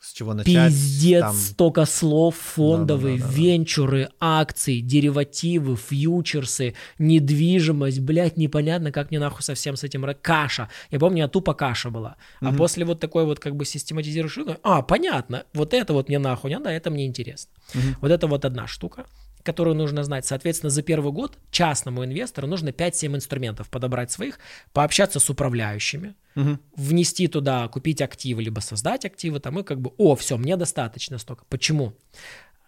С 0.00 0.12
чего 0.12 0.34
начать? 0.34 0.72
пиздец, 0.72 1.20
там- 1.20 1.34
столько 1.34 1.84
слов, 1.84 2.36
фондовые, 2.36 3.18
Да-да-да-да-да. 3.18 3.42
венчуры, 3.42 4.08
акции, 4.20 4.80
деривативы, 4.80 5.76
фьючерсы, 5.76 6.74
недвижимость, 6.98 8.00
блядь, 8.00 8.36
непонятно, 8.36 8.92
как 8.92 9.10
мне 9.10 9.18
нахуй 9.18 9.42
совсем 9.42 9.76
с 9.76 9.84
этим, 9.84 10.06
каша. 10.22 10.68
Я 10.90 10.98
помню, 10.98 11.22
я 11.22 11.28
тупо 11.28 11.54
каша 11.54 11.90
была. 11.90 12.16
А 12.40 12.52
после 12.52 12.84
вот 12.84 13.00
такой 13.00 13.24
вот 13.24 13.40
как 13.40 13.56
бы 13.56 13.64
систематизируешь, 13.64 14.38
игру, 14.38 14.56
а, 14.62 14.82
понятно, 14.82 15.44
вот 15.54 15.74
это 15.74 15.92
вот 15.92 16.08
мне 16.08 16.18
нахуй 16.18 16.52
надо, 16.52 16.70
это 16.70 16.90
мне 16.90 17.06
интересно. 17.06 17.50
Мгм. 17.74 17.96
Вот 18.00 18.10
это 18.10 18.26
вот 18.26 18.44
одна 18.44 18.66
штука, 18.66 19.06
которую 19.46 19.74
нужно 19.76 20.04
знать. 20.04 20.26
Соответственно, 20.26 20.68
за 20.70 20.82
первый 20.82 21.12
год 21.12 21.38
частному 21.50 22.04
инвестору 22.04 22.46
нужно 22.46 22.68
5-7 22.70 23.16
инструментов 23.16 23.70
подобрать 23.70 24.10
своих, 24.10 24.38
пообщаться 24.72 25.20
с 25.20 25.30
управляющими, 25.30 26.14
Мгм. 26.34 26.60
внести 26.76 27.28
туда, 27.28 27.66
купить 27.68 28.02
активы, 28.02 28.42
либо 28.42 28.60
создать 28.60 29.04
активы, 29.06 29.40
там 29.40 29.58
и 29.58 29.62
как 29.62 29.80
бы, 29.80 29.92
о, 29.96 30.14
все, 30.16 30.36
мне 30.36 30.56
достаточно 30.56 31.16
столько. 31.18 31.44
Почему? 31.48 31.94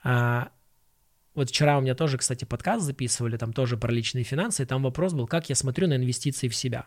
А, 0.04 0.48
Вот 1.34 1.50
вчера 1.50 1.78
у 1.78 1.80
меня 1.82 1.94
тоже, 1.94 2.18
кстати, 2.18 2.44
подкаст 2.44 2.82
записывали, 2.84 3.36
там 3.36 3.52
тоже 3.52 3.76
про 3.76 3.92
личные 3.92 4.24
финансы, 4.24 4.62
и 4.62 4.66
там 4.66 4.82
вопрос 4.82 5.12
был, 5.12 5.26
как 5.28 5.48
я 5.48 5.54
смотрю 5.54 5.86
на 5.86 5.94
инвестиции 5.96 6.48
в 6.48 6.54
себя. 6.56 6.86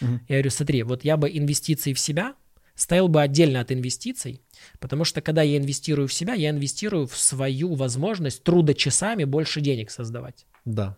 Мгм. 0.00 0.20
Я 0.28 0.36
говорю, 0.36 0.50
смотри, 0.50 0.82
вот 0.82 1.04
я 1.04 1.16
бы 1.18 1.28
инвестиции 1.28 1.92
в 1.92 1.98
себя 1.98 2.34
ставил 2.82 3.08
бы 3.08 3.22
отдельно 3.22 3.60
от 3.60 3.72
инвестиций, 3.72 4.42
потому 4.80 5.04
что 5.04 5.20
когда 5.20 5.42
я 5.42 5.56
инвестирую 5.56 6.08
в 6.08 6.12
себя, 6.12 6.34
я 6.34 6.50
инвестирую 6.50 7.06
в 7.06 7.16
свою 7.16 7.74
возможность 7.74 8.42
трудочасами 8.42 9.24
больше 9.24 9.60
денег 9.60 9.90
создавать. 9.90 10.46
Да. 10.64 10.96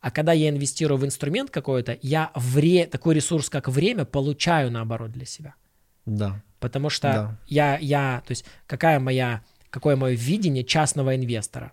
А 0.00 0.10
когда 0.10 0.32
я 0.32 0.48
инвестирую 0.48 0.98
в 0.98 1.04
инструмент 1.04 1.50
какой-то, 1.50 1.98
я 2.02 2.30
вре... 2.34 2.86
такой 2.86 3.14
ресурс, 3.14 3.50
как 3.50 3.68
время, 3.68 4.04
получаю 4.04 4.70
наоборот 4.70 5.10
для 5.10 5.26
себя. 5.26 5.54
Да. 6.06 6.42
Потому 6.60 6.90
что 6.90 7.08
Да. 7.08 7.38
я, 7.46 7.78
я, 7.78 8.22
то 8.26 8.30
есть 8.30 8.44
какая 8.66 9.00
моя, 9.00 9.42
какое 9.70 9.96
мое 9.96 10.14
видение 10.14 10.64
частного 10.64 11.16
инвестора? 11.16 11.72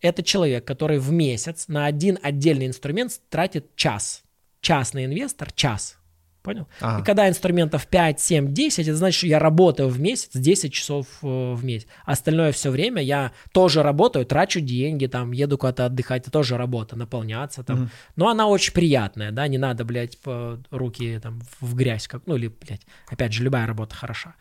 Это 0.00 0.22
человек, 0.22 0.64
который 0.64 0.98
в 0.98 1.12
месяц 1.12 1.68
на 1.68 1.86
один 1.86 2.18
отдельный 2.22 2.66
инструмент 2.66 3.20
тратит 3.30 3.74
час. 3.76 4.22
Частный 4.60 5.04
инвестор– 5.04 5.52
час. 5.54 5.98
Понял? 6.42 6.66
Ага. 6.80 7.02
И 7.02 7.04
когда 7.04 7.28
инструментов 7.28 7.86
5, 7.88 8.20
7, 8.20 8.54
10, 8.54 8.86
это 8.88 8.96
значит, 8.96 9.18
что 9.18 9.26
я 9.26 9.38
работаю 9.38 9.88
в 9.88 10.00
месяц 10.00 10.30
10 10.34 10.72
часов 10.72 11.06
э, 11.22 11.26
в 11.52 11.64
месяц. 11.64 11.88
Остальное 12.04 12.52
все 12.52 12.70
время 12.70 13.02
я 13.02 13.32
тоже 13.52 13.82
работаю, 13.82 14.24
трачу 14.24 14.60
деньги, 14.60 15.06
там, 15.06 15.32
еду 15.32 15.58
куда-то 15.58 15.86
отдыхать, 15.86 16.22
это 16.22 16.30
тоже 16.30 16.56
работа, 16.56 16.96
наполняться 16.96 17.62
там. 17.64 17.76
Мгм. 17.80 17.90
Но 18.16 18.28
она 18.28 18.46
очень 18.46 18.72
приятная, 18.72 19.32
да, 19.32 19.48
не 19.48 19.58
надо, 19.58 19.84
блядь, 19.84 20.18
по- 20.20 20.62
руки 20.70 21.18
там 21.22 21.40
в 21.60 21.74
грязь, 21.74 22.06
как, 22.08 22.22
ну 22.26 22.36
или, 22.36 22.48
блядь, 22.48 22.82
опять 23.08 23.32
же, 23.32 23.42
любая 23.42 23.66
работа 23.66 23.94
хороша. 23.94 24.34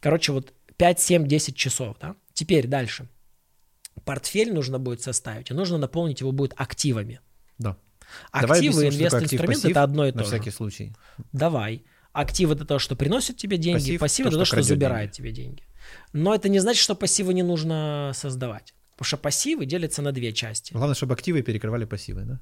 Короче, 0.00 0.32
вот 0.32 0.52
5, 0.76 1.00
7, 1.00 1.26
10 1.26 1.56
часов, 1.56 1.96
да. 2.00 2.14
Теперь 2.32 2.66
дальше. 2.68 3.08
Портфель 4.04 4.52
нужно 4.54 4.78
будет 4.78 5.02
составить, 5.02 5.50
и 5.50 5.54
нужно 5.54 5.78
наполнить 5.78 6.20
его 6.20 6.32
будет 6.32 6.54
активами. 6.56 7.20
Да. 7.58 7.76
Активы, 8.30 8.56
объясним, 8.56 8.72
что 8.72 8.80
такое 8.80 8.88
актив, 8.88 9.00
инвест-инструмент 9.40 9.56
пассив, 9.62 9.70
это 9.70 9.82
одно 9.82 10.06
и 10.06 10.12
На 10.12 10.18
то 10.18 10.24
же. 10.24 10.30
всякий 10.30 10.50
случай. 10.50 10.92
Давай. 11.32 11.84
Актив 12.12 12.50
это 12.50 12.64
то, 12.64 12.78
что 12.78 12.96
приносит 12.96 13.36
тебе 13.36 13.56
деньги, 13.56 13.78
Пассив 13.80 14.00
пассив, 14.00 14.24
то, 14.24 14.28
это 14.30 14.38
то, 14.38 14.44
что 14.44 14.56
что 14.56 14.62
забирает 14.64 15.10
деньги. 15.12 15.16
тебе 15.16 15.32
деньги. 15.32 15.62
Но 16.12 16.34
это 16.34 16.48
не 16.48 16.58
значит, 16.60 16.82
что 16.82 16.94
пассивы 16.94 17.34
не 17.34 17.42
нужно 17.42 18.12
создавать. 18.14 18.74
Потому 18.96 19.06
что 19.06 19.16
пассивы 19.16 19.64
делятся 19.66 20.02
на 20.02 20.12
две 20.12 20.32
части. 20.32 20.72
Главное, 20.72 20.94
чтобы 20.94 21.14
активы 21.14 21.42
перекрывали 21.42 21.84
пассивы, 21.84 22.22
да? 22.22 22.40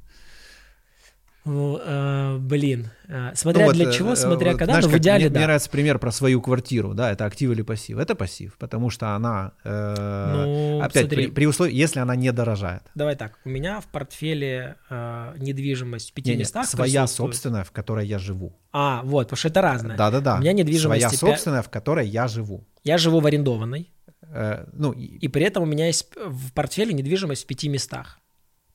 Ну, 1.44 1.80
э, 1.82 2.36
блин, 2.38 2.90
э, 3.08 3.30
смотря 3.34 3.62
Ну 3.62 3.66
вот, 3.68 3.74
для 3.76 3.88
э, 3.88 3.92
чего, 3.92 4.14
смотря 4.16 4.50
вот 4.50 4.58
когда, 4.58 4.74
знаешь, 4.74 4.84
но 4.84 4.90
в 4.90 4.98
идеале 4.98 5.24
мне, 5.24 5.30
да. 5.30 5.38
мне 5.38 5.46
нравится 5.46 5.70
пример 5.70 5.98
про 5.98 6.10
свою 6.12 6.42
квартиру, 6.42 6.92
да, 6.94 7.10
это 7.10 7.24
актив 7.24 7.50
или 7.50 7.62
пассив. 7.62 7.98
Это 7.98 8.14
пассив, 8.14 8.56
потому 8.58 8.90
что 8.90 9.14
она, 9.14 9.52
э, 9.64 10.32
Ну, 10.34 10.80
опять, 10.82 11.02
смотри. 11.06 11.26
при, 11.26 11.32
при 11.32 11.46
условии, 11.46 11.74
если 11.74 12.00
она 12.00 12.16
не 12.16 12.32
дорожает. 12.32 12.82
Давай 12.94 13.16
так, 13.16 13.38
у 13.44 13.48
меня 13.48 13.80
в 13.80 13.86
портфеле 13.86 14.76
э, 14.90 15.34
недвижимость 15.38 16.10
в 16.10 16.12
пяти 16.12 16.30
Не-не, 16.30 16.40
местах 16.40 16.66
своя 16.66 17.02
присутствует. 17.02 17.32
собственная, 17.34 17.64
в 17.64 17.70
которой 17.72 18.06
я 18.06 18.18
живу. 18.18 18.52
А, 18.72 19.02
вот, 19.04 19.28
потому 19.28 19.38
что 19.38 19.48
это 19.48 19.62
разное. 19.62 19.96
Да-да-да. 19.96 20.36
У 20.36 20.40
меня 20.40 20.52
недвижимость 20.52 21.00
Своя 21.02 21.16
собственная, 21.34 21.62
в 21.62 21.70
которой 21.70 22.06
я 22.06 22.28
живу. 22.28 22.66
Я 22.84 22.98
живу 22.98 23.20
в 23.20 23.26
арендованной, 23.26 23.90
Э, 24.30 24.66
ну, 24.74 24.92
и- 24.92 25.04
и 25.06 25.28
при 25.28 25.44
этом 25.44 25.62
у 25.62 25.66
меня 25.66 25.86
есть 25.86 26.08
в 26.14 26.52
портфеле 26.52 26.92
недвижимость 26.92 27.44
в 27.44 27.46
пяти 27.46 27.68
местах. 27.70 28.20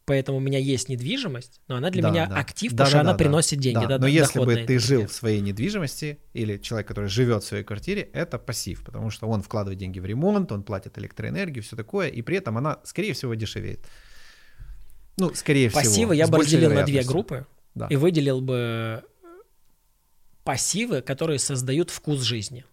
Поэтому 0.05 0.39
у 0.39 0.41
меня 0.41 0.59
есть 0.59 0.89
недвижимость, 0.89 1.61
но 1.69 1.77
она 1.77 1.89
для 1.89 2.01
да, 2.01 2.09
меня 2.09 2.27
да. 2.27 2.35
актив, 2.35 2.71
Да, 2.73 2.83
потому 2.83 2.87
что 2.89 2.97
да, 2.97 3.01
она 3.01 3.11
да, 3.13 3.17
приносит 3.17 3.57
да. 3.59 3.63
деньги. 3.63 3.81
Да, 3.81 3.87
да, 3.87 3.95
но 3.95 4.01
да, 4.01 4.07
если 4.09 4.39
бы 4.39 4.55
ты 4.55 4.77
жил 4.79 4.99
энергия. 4.99 5.07
в 5.07 5.13
своей 5.15 5.39
недвижимости, 5.39 6.19
или 6.33 6.57
человек, 6.57 6.87
который 6.89 7.09
живет 7.09 7.43
в 7.43 7.47
своей 7.47 7.63
квартире, 7.63 8.01
это 8.13 8.37
пассив, 8.37 8.83
потому 8.83 9.09
что 9.11 9.27
он 9.27 9.41
вкладывает 9.41 9.79
деньги 9.79 9.99
в 9.99 10.05
ремонт, 10.05 10.51
он 10.51 10.63
платит 10.63 10.97
электроэнергию, 10.97 11.63
все 11.63 11.77
такое, 11.77 12.09
и 12.09 12.21
при 12.21 12.37
этом 12.37 12.57
она, 12.57 12.79
скорее 12.83 13.13
всего, 13.13 13.33
дешевеет. 13.33 13.85
Ну, 15.17 15.33
скорее 15.33 15.69
всего. 15.69 15.81
Пассивы 15.81 16.15
я 16.15 16.27
бы 16.27 16.37
разделил 16.39 16.73
на 16.73 16.83
две 16.83 17.03
группы 17.03 17.45
Да. 17.75 17.87
и 17.87 17.95
выделил 17.95 18.41
бы 18.41 19.03
пассивы, 20.43 21.01
которые 21.01 21.39
создают 21.39 21.89
вкус 21.89 22.21
жизни. 22.21 22.65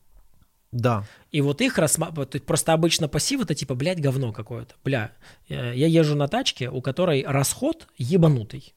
Да, 0.72 1.04
И 1.32 1.40
вот 1.40 1.60
их 1.60 1.78
рассматривать, 1.78 2.44
просто 2.44 2.72
обычно 2.72 3.08
пассив 3.08 3.42
это 3.42 3.54
типа, 3.54 3.74
блядь, 3.74 4.00
говно 4.00 4.32
какое-то. 4.32 4.74
Бля, 4.84 5.12
я 5.48 5.86
езжу 5.86 6.14
на 6.14 6.28
тачке, 6.28 6.70
у 6.70 6.80
которой 6.80 7.24
расход 7.26 7.88
ебанутый. 7.98 8.74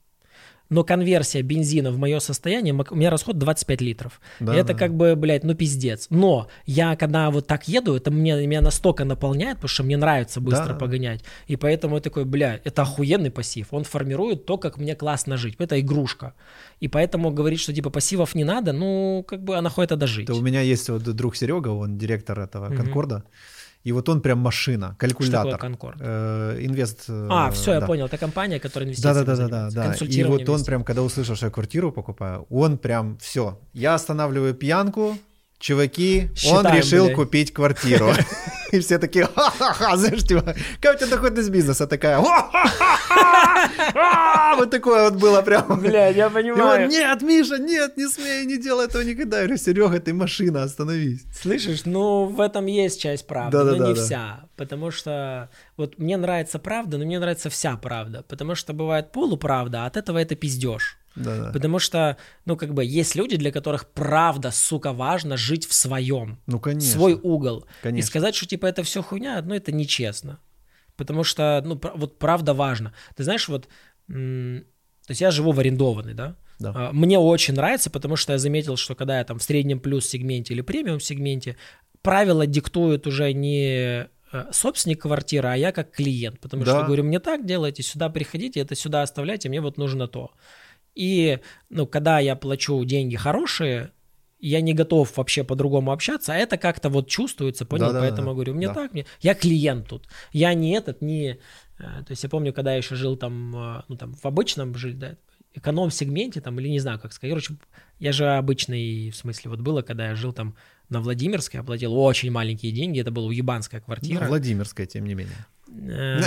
Но 0.74 0.84
конверсия 0.84 1.44
бензина 1.44 1.92
в 1.92 1.98
мое 1.98 2.20
состояние, 2.20 2.74
у 2.74 2.96
меня 2.96 3.12
расход 3.12 3.38
25 3.38 3.82
литров. 3.82 4.20
Да, 4.40 4.56
это 4.56 4.74
да. 4.74 4.74
как 4.74 4.96
бы, 4.96 5.16
блядь, 5.16 5.44
ну 5.44 5.54
пиздец. 5.54 6.08
Но 6.10 6.48
я, 6.66 6.96
когда 6.96 7.30
вот 7.30 7.46
так 7.46 7.68
еду, 7.68 7.96
это 7.96 8.10
мне, 8.10 8.48
меня 8.48 8.62
настолько 8.62 9.06
наполняет, 9.06 9.58
потому 9.58 9.70
что 9.70 9.84
мне 9.84 9.98
нравится 9.98 10.42
быстро 10.42 10.70
Да. 10.70 10.74
погонять. 10.74 11.24
И 11.46 11.56
поэтому 11.58 11.96
я 11.96 12.02
такой, 12.02 12.26
бля, 12.26 12.60
это 12.64 12.82
охуенный 12.82 13.30
пассив. 13.30 13.68
Он 13.72 13.84
формирует 13.84 14.46
то, 14.46 14.58
как 14.58 14.78
мне 14.78 14.96
классно 14.96 15.38
жить. 15.38 15.56
Это 15.60 15.80
игрушка. 15.80 16.34
И 16.80 16.88
поэтому 16.88 17.30
говорить, 17.32 17.60
что 17.60 17.72
типа 17.74 17.92
пассивов 17.92 18.34
не 18.36 18.44
надо, 18.44 18.74
ну, 18.74 19.24
как 19.28 19.44
бы, 19.44 19.56
а 19.56 19.62
нахуй 19.62 19.86
это 19.86 19.96
дожить. 19.96 20.26
то 20.28 20.34
у 20.36 20.42
меня 20.42 20.62
есть 20.62 20.90
вот 20.90 21.04
друг 21.04 21.36
Серега, 21.36 21.70
он 21.70 21.98
директор 22.00 22.40
этого. 22.40 22.76
Конкорда, 22.76 23.24
и 23.84 23.92
вот 23.92 24.10
он 24.10 24.22
прям 24.22 24.40
машина, 24.40 24.96
Что 24.98 25.08
такое 25.08 25.10
калькулятор. 25.10 25.60
Конкорд? 25.60 25.98
Э, 26.00 26.58
инвест. 26.62 27.06
э, 27.10 27.28
А, 27.30 27.52
все, 27.52 27.74
я 27.74 27.82
понял. 27.82 28.06
Это 28.06 28.18
компания, 28.18 28.60
которая 28.60 28.86
Да, 28.86 28.90
инвестициями 28.90 29.26
да, 29.26 29.36
да, 29.36 29.48
да, 29.48 29.70
да, 29.70 29.96
да. 30.00 30.06
И 30.06 30.24
вот 30.24 30.48
он 30.50 30.64
прям, 30.64 30.84
когда 30.84 31.02
услышал, 31.02 31.36
что 31.36 31.48
я 31.48 31.52
квартиру 31.52 31.92
покупаю, 31.92 32.46
он 32.50 32.78
прям 32.78 33.18
все. 33.20 33.60
Я 33.74 33.96
останавливаю 33.96 34.54
пьянку, 34.54 35.18
чуваки, 35.64 36.28
он 36.30 36.36
Считаем, 36.36 36.76
решил 36.76 37.06
блядь. 37.06 37.16
купить 37.16 37.54
квартиру. 37.54 38.12
И 38.74 38.80
все 38.80 38.98
такие, 38.98 39.26
ха-ха-ха, 39.26 39.96
знаешь, 39.98 40.24
типа, 40.24 40.56
какая 40.82 40.96
у 40.96 40.98
тебя 40.98 41.08
доходность 41.08 41.50
бизнеса 41.52 41.88
такая, 41.88 42.18
«Ха-ха-ха-ха!» 42.18 43.64
вот 44.58 44.72
такое 44.72 45.10
вот 45.10 45.20
было 45.20 45.42
прям. 45.42 45.80
Блядь, 45.80 46.16
я 46.16 46.28
он, 46.28 46.34
понимаю. 46.34 46.90
нет, 46.90 47.22
Миша, 47.22 47.60
нет, 47.60 47.98
не 47.98 48.08
смей, 48.08 48.46
не 48.46 48.58
делай 48.58 48.88
этого 48.88 49.04
никогда. 49.04 49.38
Я 49.38 49.44
говорю, 49.44 49.58
Серега, 49.58 50.00
ты 50.00 50.14
машина, 50.14 50.64
остановись. 50.64 51.24
Слышишь, 51.34 51.86
ну 51.86 52.26
в 52.26 52.42
этом 52.42 52.66
есть 52.66 53.00
часть 53.02 53.28
правды, 53.28 53.58
но 53.64 53.76
не 53.76 53.94
да. 53.94 54.02
вся. 54.02 54.50
Потому 54.56 54.92
что 54.92 55.50
вот 55.78 56.00
мне 56.00 56.18
нравится 56.18 56.60
правда, 56.60 56.98
но 56.98 57.06
мне 57.06 57.20
нравится 57.20 57.50
вся 57.50 57.78
правда. 57.78 58.24
Потому 58.28 58.56
что 58.56 58.74
бывает 58.74 59.12
полуправда, 59.12 59.84
а 59.84 59.86
от 59.86 59.98
этого 59.98 60.18
это 60.18 60.36
пиздеж. 60.36 60.98
Да-да. 61.16 61.52
Потому 61.52 61.80
что, 61.80 62.18
ну, 62.46 62.58
как 62.58 62.74
бы, 62.74 62.84
есть 62.84 63.16
люди, 63.16 63.38
для 63.38 63.52
которых 63.52 63.88
правда, 63.90 64.52
сука, 64.52 64.94
важно 64.94 65.38
жить 65.38 65.66
в 65.68 65.74
своем. 65.74 66.40
Ну, 66.48 66.60
конечно. 66.60 66.90
Свой 66.92 67.14
угол. 67.14 67.60
И 67.60 67.84
Конечно. 67.84 68.08
сказать, 68.08 68.36
что, 68.36 68.46
типа, 68.48 68.66
это 68.66 68.84
все 68.84 69.02
хуйня, 69.04 69.42
ну, 69.44 69.54
это 69.54 69.72
нечестно. 69.72 70.40
Потому 70.96 71.24
что, 71.24 71.62
ну, 71.66 71.80
вот 71.96 72.18
правда 72.20 72.54
важно. 72.54 72.94
Ты 73.16 73.24
знаешь, 73.24 73.48
вот, 73.48 73.68
то 74.08 75.10
есть 75.10 75.22
я 75.22 75.32
живу 75.32 75.52
в 75.52 75.60
арендованной, 75.60 76.14
да? 76.14 76.36
Да. 76.60 76.72
А, 76.76 76.92
Мне 76.94 77.20
очень 77.20 77.56
нравится, 77.56 77.90
потому 77.90 78.16
что 78.16 78.34
я 78.34 78.40
заметил, 78.40 78.78
что 78.78 78.96
когда 78.96 79.18
я 79.18 79.24
там 79.24 79.40
в 79.40 79.44
среднем 79.44 79.80
плюс 79.80 80.06
сегменте 80.08 80.54
или 80.54 80.62
премиум 80.62 81.00
сегменте, 81.00 81.58
правила 82.02 82.46
диктуют 82.48 83.08
уже 83.08 83.34
не 83.34 84.08
э, 84.32 84.46
собственник 84.52 85.02
квартиры, 85.02 85.50
а 85.50 85.56
я 85.56 85.72
как 85.72 85.92
клиент. 85.92 86.40
Потому 86.40 86.64
Да. 86.64 86.72
что 86.78 86.86
говорю, 86.86 87.04
мне 87.04 87.20
так 87.20 87.46
делайте, 87.46 87.84
сюда 87.84 88.10
приходите, 88.10 88.60
это 88.60 88.76
сюда 88.76 89.02
оставляйте, 89.02 89.50
мне 89.50 89.62
вот 89.62 89.78
нужно 89.78 90.08
то. 90.08 90.32
И, 90.96 91.40
ну, 91.70 91.88
когда 91.88 92.20
я 92.20 92.36
плачу 92.36 92.84
деньги 92.86 93.16
хорошие, 93.16 93.92
я 94.40 94.62
не 94.62 94.74
готов 94.74 95.16
вообще 95.18 95.44
по-другому 95.44 95.92
общаться, 95.92 96.34
а 96.34 96.36
это 96.36 96.58
как-то 96.58 96.90
вот 96.90 97.08
чувствуется, 97.08 97.66
понял? 97.66 97.88
Да-да-да. 97.88 98.08
Поэтому 98.08 98.30
я 98.30 98.34
говорю, 98.34 98.54
мне 98.54 98.68
Да. 98.68 98.74
так, 98.74 98.94
мне... 98.94 99.06
Я 99.22 99.36
клиент 99.36 99.88
тут. 99.88 100.08
Я 100.34 100.54
не 100.54 100.72
этот, 100.74 101.02
не... 101.02 101.32
э, 101.32 101.38
То 101.80 102.08
есть 102.10 102.24
я 102.24 102.30
помню, 102.30 102.52
когда 102.54 102.72
я 102.72 102.78
еще 102.78 102.96
жил 102.96 103.16
там, 103.16 103.56
э, 103.56 103.82
ну, 103.88 103.96
там, 103.96 104.14
в 104.14 104.26
обычном 104.26 104.76
жили, 104.76 104.94
да, 104.94 105.16
эконом-сегменте 105.56 106.42
там, 106.42 106.60
или 106.60 106.68
не 106.68 106.80
знаю, 106.80 107.00
как 107.00 107.14
сказать. 107.14 107.32
Короче, 107.32 107.56
я 108.00 108.12
же 108.12 108.26
обычный, 108.28 109.12
в 109.12 109.16
смысле, 109.16 109.52
вот 109.52 109.62
было, 109.62 109.82
когда 109.82 110.10
я 110.10 110.16
жил 110.16 110.34
там 110.34 110.56
на 110.90 111.00
Владимирской, 111.00 111.60
я 111.60 111.64
платил 111.64 111.96
очень 111.98 112.32
маленькие 112.32 112.72
деньги, 112.72 113.00
это 113.00 113.12
была 113.12 113.28
уебанская 113.28 113.80
Ну, 113.80 113.86
квартира. 113.86 114.26
Владимирская, 114.28 114.86
тем 114.88 115.06
не 115.06 115.14
менее. 115.14 115.36
Э, 115.82 116.20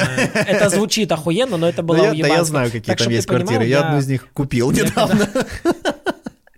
Это 0.47 0.69
звучит 0.69 1.11
охуенно, 1.13 1.57
но 1.57 1.69
это 1.69 1.83
была 1.83 2.11
я, 2.11 2.23
да 2.23 2.29
я 2.29 2.45
знаю, 2.45 2.71
какие 2.71 2.95
там 2.95 3.09
есть 3.09 3.27
квартиры. 3.27 3.65
Я 3.65 3.83
одну 3.83 3.99
из 3.99 4.07
них 4.07 4.29
купил 4.33 4.71
недавно. 4.71 5.29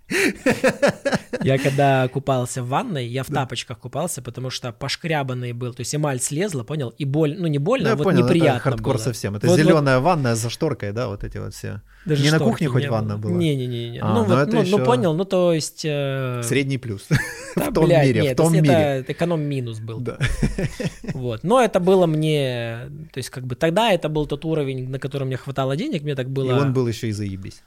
Я 1.43 1.57
когда 1.57 2.07
купался 2.07 2.63
в 2.63 2.67
ванной, 2.67 3.07
я 3.07 3.23
в 3.23 3.27
тапочках 3.27 3.79
купался, 3.79 4.21
потому 4.21 4.49
что 4.49 4.71
пошкрябанный 4.71 5.53
был, 5.53 5.73
то 5.73 5.81
есть 5.81 5.95
эмаль 5.95 6.19
слезла, 6.19 6.63
понял, 6.63 6.93
и 6.97 7.05
боль, 7.05 7.35
ну 7.37 7.47
не 7.47 7.59
больно, 7.59 7.95
вот 7.95 8.13
неприятно 8.13 8.57
это 8.57 8.59
хардкор 8.59 8.99
совсем. 8.99 9.35
Это 9.35 9.47
зеленая 9.55 9.99
ванная 9.99 10.35
за 10.35 10.49
шторкой, 10.49 10.91
да, 10.91 11.07
вот 11.07 11.23
эти 11.23 11.37
вот 11.37 11.53
все. 11.53 11.81
не 12.05 12.31
на 12.31 12.39
кухне 12.39 12.67
хоть 12.67 12.87
ванна 12.87 13.17
была? 13.17 13.37
Не-не-не. 13.37 13.99
А, 14.01 14.13
ну, 14.13 14.25
ну 14.25 14.45
ну, 14.45 14.77
ну, 14.77 14.85
понял, 14.85 15.13
ну 15.13 15.25
то 15.25 15.53
есть... 15.53 15.83
э, 15.85 16.41
Средний 16.43 16.77
плюс. 16.77 17.07
в 17.55 17.73
том 17.73 17.89
мире, 17.89 18.33
в 18.33 18.35
том 18.35 18.53
мире. 18.53 19.05
эконом-минус 19.07 19.79
был. 19.79 20.05
Вот. 21.13 21.43
Но 21.43 21.61
это 21.61 21.79
было 21.79 22.05
мне... 22.05 22.89
То 23.11 23.17
есть 23.17 23.29
как 23.29 23.45
бы 23.45 23.55
тогда 23.55 23.91
это 23.91 24.09
был 24.09 24.25
тот 24.25 24.45
уровень, 24.45 24.89
на 24.89 24.99
котором 24.99 25.27
мне 25.27 25.37
хватало 25.37 25.75
денег, 25.75 26.03
мне 26.03 26.15
так 26.15 26.27
И 26.27 26.29
было... 26.29 26.59
он 26.59 26.73
был 26.73 26.87
еще 26.87 27.07
и 27.07 27.11
заебись. 27.11 27.61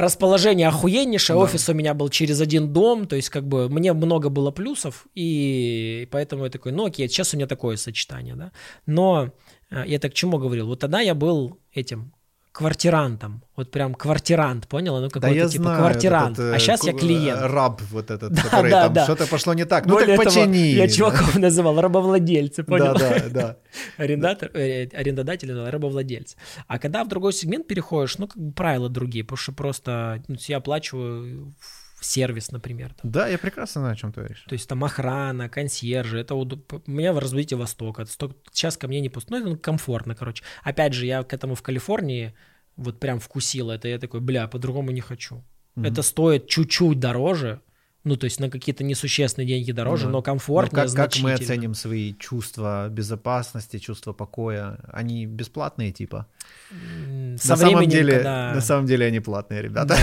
Расположение 0.00 0.68
охуеннейшее, 0.68 1.36
Да. 1.36 1.42
офис 1.44 1.68
у 1.68 1.74
меня 1.74 1.94
был 1.94 2.08
через 2.08 2.40
один 2.40 2.72
дом, 2.72 3.06
то 3.06 3.16
есть 3.16 3.28
как 3.30 3.46
бы 3.46 3.68
мне 3.68 3.92
много 3.92 4.28
было 4.30 4.50
плюсов, 4.50 5.06
и 5.14 6.08
поэтому 6.10 6.44
я 6.44 6.50
такой, 6.50 6.72
ну 6.72 6.86
окей, 6.86 7.08
сейчас 7.08 7.34
у 7.34 7.36
меня 7.36 7.46
такое 7.46 7.76
сочетание, 7.76 8.34
да. 8.36 8.52
Но 8.86 9.30
А, 9.72 9.86
Я 9.86 9.98
так 10.00 10.10
к 10.10 10.14
чему 10.14 10.38
говорил? 10.38 10.66
Вот 10.66 10.80
тогда 10.80 11.00
я 11.00 11.14
был 11.14 11.58
этим 11.72 12.12
квартирантом. 12.52 13.42
Вот 13.56 13.70
прям 13.70 13.94
квартирант, 13.94 14.66
понял? 14.68 14.96
Ну, 15.00 15.02
Да 15.08 15.08
какой-то 15.10 15.34
я 15.34 15.48
типа 15.48 15.64
знаю. 15.64 15.78
квартирант. 15.78 16.38
этот, 16.38 16.52
э, 16.52 16.56
а 16.56 16.58
сейчас 16.58 16.84
я 16.84 16.92
ку- 16.92 16.98
клиент. 16.98 17.40
э, 17.40 17.46
Раб 17.46 17.80
вот 17.90 18.10
этот, 18.10 18.32
Да, 18.34 18.42
который 18.42 18.70
да, 18.70 18.82
там 18.84 18.92
да. 18.92 19.04
что-то 19.04 19.26
пошло 19.26 19.54
не 19.54 19.64
так. 19.64 19.86
Ну 19.86 19.94
Более 19.94 20.16
так 20.16 20.24
того, 20.26 20.40
почини. 20.46 20.68
я 20.72 20.86
да. 20.86 20.92
чуваков 20.92 21.34
называл 21.38 21.80
рабовладельцы, 21.80 22.62
понял? 22.64 22.94
Да, 22.94 22.98
да, 22.98 23.28
да. 23.30 23.56
Арендатор, 23.98 24.50
э, 24.54 24.88
арендодатель, 24.92 25.48
называл 25.48 25.70
рабовладельцы. 25.70 26.36
А 26.66 26.78
когда 26.78 27.04
в 27.04 27.08
другой 27.08 27.32
сегмент 27.32 27.66
переходишь, 27.66 28.18
ну, 28.18 28.26
как 28.26 28.36
бы 28.42 28.52
правила 28.52 28.88
другие, 28.88 29.24
потому 29.24 29.36
что 29.38 29.52
просто 29.52 30.22
ну, 30.28 30.36
я 30.48 30.56
оплачиваю 30.58 31.54
в 32.00 32.04
сервис, 32.04 32.50
например. 32.50 32.94
там. 32.94 33.10
Да, 33.10 33.28
я 33.28 33.38
прекрасно 33.38 33.82
знаю, 33.82 33.92
о 33.92 33.96
чем 33.96 34.12
ты 34.12 34.20
говоришь. 34.20 34.44
То 34.48 34.54
есть 34.54 34.68
там 34.68 34.82
охрана, 34.82 35.48
консьержи, 35.48 36.18
это 36.18 36.34
удоб- 36.34 36.82
у 36.86 36.90
меня 36.90 37.12
в 37.12 37.18
развитии 37.18 37.54
Востока. 37.54 38.06
Сейчас 38.52 38.76
ко 38.76 38.88
мне 38.88 39.00
не 39.00 39.08
пусто, 39.10 39.30
ну, 39.38 39.50
это 39.52 39.56
комфортно, 39.58 40.14
короче. 40.14 40.42
Опять 40.62 40.94
же, 40.94 41.06
я 41.06 41.22
к 41.22 41.32
этому 41.34 41.54
в 41.54 41.62
Калифорнии 41.62 42.32
вот 42.76 42.98
прям 43.00 43.20
вкусил 43.20 43.70
это, 43.70 43.88
я 43.88 43.98
такой, 43.98 44.20
бля, 44.20 44.46
по-другому 44.48 44.90
не 44.92 45.00
хочу. 45.02 45.44
Мгм. 45.74 45.86
Это 45.86 46.02
стоит 46.02 46.48
чуть-чуть 46.48 46.98
дороже, 46.98 47.60
ну, 48.02 48.16
то 48.16 48.24
есть 48.24 48.40
на 48.40 48.48
какие-то 48.48 48.82
несущественные 48.82 49.46
деньги 49.46 49.72
дороже, 49.72 50.06
Ну 50.06 50.12
но 50.12 50.18
Ну, 50.18 50.22
комфортнее 50.22 50.86
как, 50.86 50.94
как 50.94 51.18
мы 51.18 51.34
оценим 51.34 51.74
свои 51.74 52.14
чувства 52.14 52.88
безопасности, 52.88 53.78
чувства 53.78 54.14
покоя? 54.14 54.78
Они 54.90 55.26
бесплатные, 55.26 55.92
типа? 55.92 56.26
Со 56.70 57.50
на 57.50 57.56
самом 57.56 57.86
деле, 57.88 58.14
когда- 58.16 58.54
на 58.54 58.60
самом 58.62 58.86
деле 58.86 59.04
они 59.06 59.20
платные, 59.20 59.60
ребята. 59.62 59.96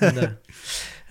Да, 0.00 0.12
да. 0.12 0.38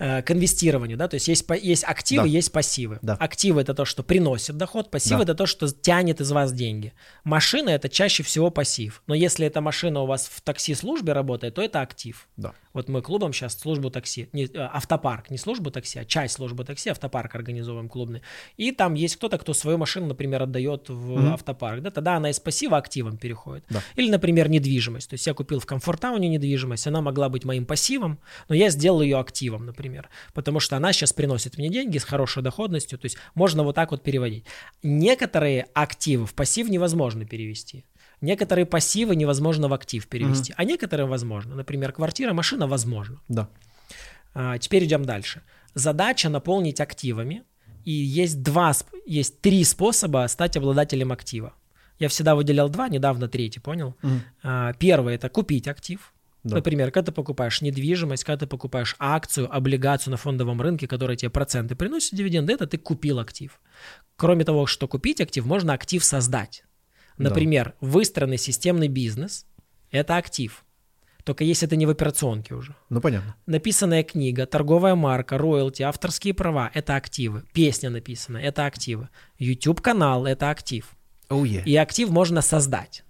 Э, 0.00 0.22
К 0.22 0.30
инвестированию, 0.30 0.96
да, 0.96 1.08
то 1.08 1.14
есть 1.14 1.26
есть, 1.28 1.44
есть 1.60 1.84
активы, 1.84 2.22
Да. 2.22 2.28
есть 2.28 2.52
пассивы. 2.52 2.98
Да. 3.02 3.14
Активы 3.14 3.60
это 3.62 3.74
то, 3.74 3.84
что 3.84 4.02
приносит 4.04 4.56
доход, 4.56 4.90
пассивы 4.90 5.18
Да. 5.24 5.32
это 5.32 5.34
то, 5.34 5.46
что 5.46 5.66
тянет 5.68 6.20
из 6.20 6.30
вас 6.30 6.52
деньги. 6.52 6.92
Машина 7.24 7.70
это 7.70 7.88
чаще 7.88 8.22
всего 8.22 8.50
пассив, 8.50 9.02
но 9.08 9.14
если 9.14 9.46
эта 9.46 9.60
машина 9.60 10.02
у 10.02 10.06
вас 10.06 10.28
в 10.32 10.40
такси-службе 10.40 11.12
работает, 11.12 11.54
то 11.54 11.62
это 11.62 11.80
актив. 11.80 12.28
Да. 12.36 12.52
Вот 12.78 12.88
мы 12.88 13.02
клубом 13.02 13.32
сейчас 13.32 13.58
службу 13.58 13.90
такси, 13.90 14.28
не, 14.32 14.44
э, 14.44 14.50
автопарк, 14.72 15.30
не 15.30 15.36
службу 15.36 15.72
такси, 15.72 15.98
а 15.98 16.04
часть 16.04 16.34
службы 16.34 16.64
такси, 16.64 16.90
автопарк 16.90 17.34
организовываем 17.34 17.88
клубный. 17.88 18.22
И 18.56 18.70
там 18.70 18.94
есть 18.94 19.16
кто-то, 19.16 19.36
кто 19.36 19.52
свою 19.52 19.78
машину, 19.78 20.06
например, 20.06 20.44
отдает 20.44 20.88
в 20.88 21.18
Мгм. 21.18 21.32
автопарк, 21.32 21.82
да, 21.82 21.90
тогда 21.90 22.14
она 22.14 22.30
из 22.30 22.38
пассива 22.38 22.76
активом 22.76 23.16
переходит. 23.16 23.64
Да. 23.68 23.82
Или, 23.96 24.08
например, 24.10 24.48
недвижимость. 24.48 25.10
То 25.10 25.14
есть 25.14 25.26
я 25.26 25.34
купил 25.34 25.58
в 25.58 25.66
Комфортауне 25.66 26.28
недвижимость, 26.28 26.86
она 26.86 27.00
могла 27.00 27.28
быть 27.28 27.44
моим 27.44 27.66
пассивом, 27.66 28.20
но 28.48 28.54
я 28.54 28.70
сделал 28.70 29.02
ее 29.02 29.18
активом, 29.18 29.66
например, 29.66 30.08
потому 30.32 30.60
что 30.60 30.76
она 30.76 30.92
сейчас 30.92 31.12
приносит 31.12 31.58
мне 31.58 31.70
деньги 31.70 31.98
с 31.98 32.04
хорошей 32.04 32.44
доходностью, 32.44 32.96
то 32.96 33.06
есть 33.06 33.18
можно 33.34 33.64
вот 33.64 33.74
так 33.74 33.90
вот 33.90 34.04
переводить. 34.04 34.44
Некоторые 34.84 35.66
активы 35.74 36.26
в 36.26 36.34
пассив 36.34 36.68
невозможно 36.68 37.24
перевести. 37.24 37.84
Некоторые 38.20 38.66
пассивы 38.66 39.14
невозможно 39.14 39.68
в 39.68 39.74
актив 39.74 40.06
перевести, 40.06 40.52
а 40.56 40.64
некоторые 40.64 41.06
возможно. 41.06 41.54
Например, 41.54 41.92
квартира, 41.92 42.32
машина 42.32 42.66
возможно. 42.66 43.20
Да. 43.28 43.48
А, 44.34 44.58
теперь 44.58 44.84
идем 44.84 45.04
дальше. 45.04 45.42
Задача 45.74 46.28
наполнить 46.28 46.80
активами, 46.80 47.44
и 47.84 47.92
есть 47.92 48.42
два, 48.42 48.72
есть 49.06 49.40
три 49.40 49.62
способа 49.64 50.26
стать 50.28 50.56
обладателем 50.56 51.12
актива. 51.12 51.54
Я 51.98 52.08
всегда 52.08 52.34
выделял 52.34 52.68
два, 52.68 52.88
недавно 52.88 53.28
третий, 53.28 53.60
понял? 53.60 53.96
Мгм. 54.02 54.22
А, 54.42 54.72
Первый 54.74 55.14
это 55.14 55.28
купить 55.28 55.68
актив. 55.68 56.12
Да. 56.44 56.56
Например, 56.56 56.90
когда 56.90 57.06
ты 57.06 57.12
покупаешь 57.12 57.60
недвижимость, 57.60 58.24
когда 58.24 58.40
ты 58.40 58.46
покупаешь 58.46 58.94
акцию, 58.98 59.54
облигацию 59.54 60.12
на 60.12 60.16
фондовом 60.16 60.60
рынке, 60.60 60.86
которая 60.86 61.16
тебе 61.16 61.30
проценты 61.30 61.74
приносит, 61.74 62.14
дивиденды, 62.14 62.52
это 62.52 62.66
ты 62.66 62.78
купил 62.78 63.18
актив. 63.18 63.60
Кроме 64.16 64.44
того, 64.44 64.66
что 64.66 64.86
купить 64.86 65.20
актив, 65.20 65.44
можно 65.44 65.72
актив 65.72 66.02
создать. 66.04 66.64
Да. 67.18 67.30
Например, 67.30 67.74
выстроенный 67.80 68.38
системный 68.38 68.88
бизнес– 68.88 69.46
это 69.90 70.16
актив. 70.16 70.64
Только 71.24 71.44
если 71.44 71.66
это 71.66 71.76
не 71.76 71.84
в 71.84 71.90
операционке 71.90 72.54
уже. 72.54 72.74
Ну, 72.88 73.02
понятно. 73.02 73.36
Написанная 73.44 74.02
книга, 74.02 74.46
торговая 74.46 74.94
марка, 74.94 75.36
роялти, 75.36 75.82
авторские 75.82 76.32
права– 76.32 76.70
это 76.74 76.96
активы. 76.96 77.42
Песня 77.52 77.90
написана– 77.90 78.38
это 78.38 78.64
активы. 78.64 79.08
YouTube-канал– 79.38 80.24
это 80.26 80.48
актив. 80.48 80.96
Oh, 81.28 81.42
yeah. 81.42 81.64
И 81.64 81.76
актив 81.76 82.08
можно 82.08 82.40
создать. 82.40 83.04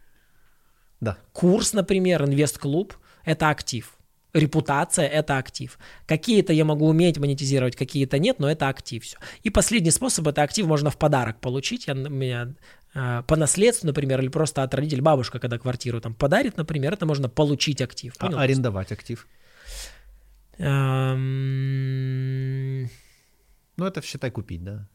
Да. 1.01 1.17
Курс, 1.33 1.75
например, 1.75 2.25
инвест-клуб– 2.25 2.95
это 3.25 3.51
актив. 3.51 3.95
Репутация– 4.33 5.07
это 5.09 5.39
актив. 5.39 5.79
Какие-то 6.07 6.53
я 6.53 6.65
могу 6.65 6.89
уметь 6.89 7.19
монетизировать, 7.19 7.77
какие-то 7.77 8.19
нет, 8.19 8.41
но 8.41 8.51
это 8.51 8.69
актив 8.69 9.05
все. 9.05 9.17
И 9.45 9.51
последний 9.51 9.93
способ– 9.93 10.27
это 10.29 10.43
актив 10.43 10.67
можно 10.67 10.91
в 10.91 10.99
подарок 10.99 11.41
получить. 11.41 11.87
Я, 11.87 11.95
у 11.95 11.97
меня 11.97 12.55
по 12.93 13.37
наследству, 13.37 13.87
например, 13.87 14.21
или 14.21 14.29
просто 14.29 14.63
от 14.63 14.75
родителей, 14.75 15.03
бабушка, 15.03 15.39
когда 15.39 15.59
квартиру 15.59 16.01
там 16.01 16.15
подарит, 16.15 16.57
например, 16.57 16.93
это 16.95 17.07
можно 17.07 17.29
получить 17.29 17.81
актив. 17.83 18.15
А 18.19 18.27
Понял? 18.27 18.39
арендовать 18.39 18.93
актив? 18.93 19.27
Эм, 21.59 22.91
Ну, 23.77 23.85
это, 23.87 24.03
считай, 24.03 24.31
купить, 24.31 24.65
да? 24.65 24.87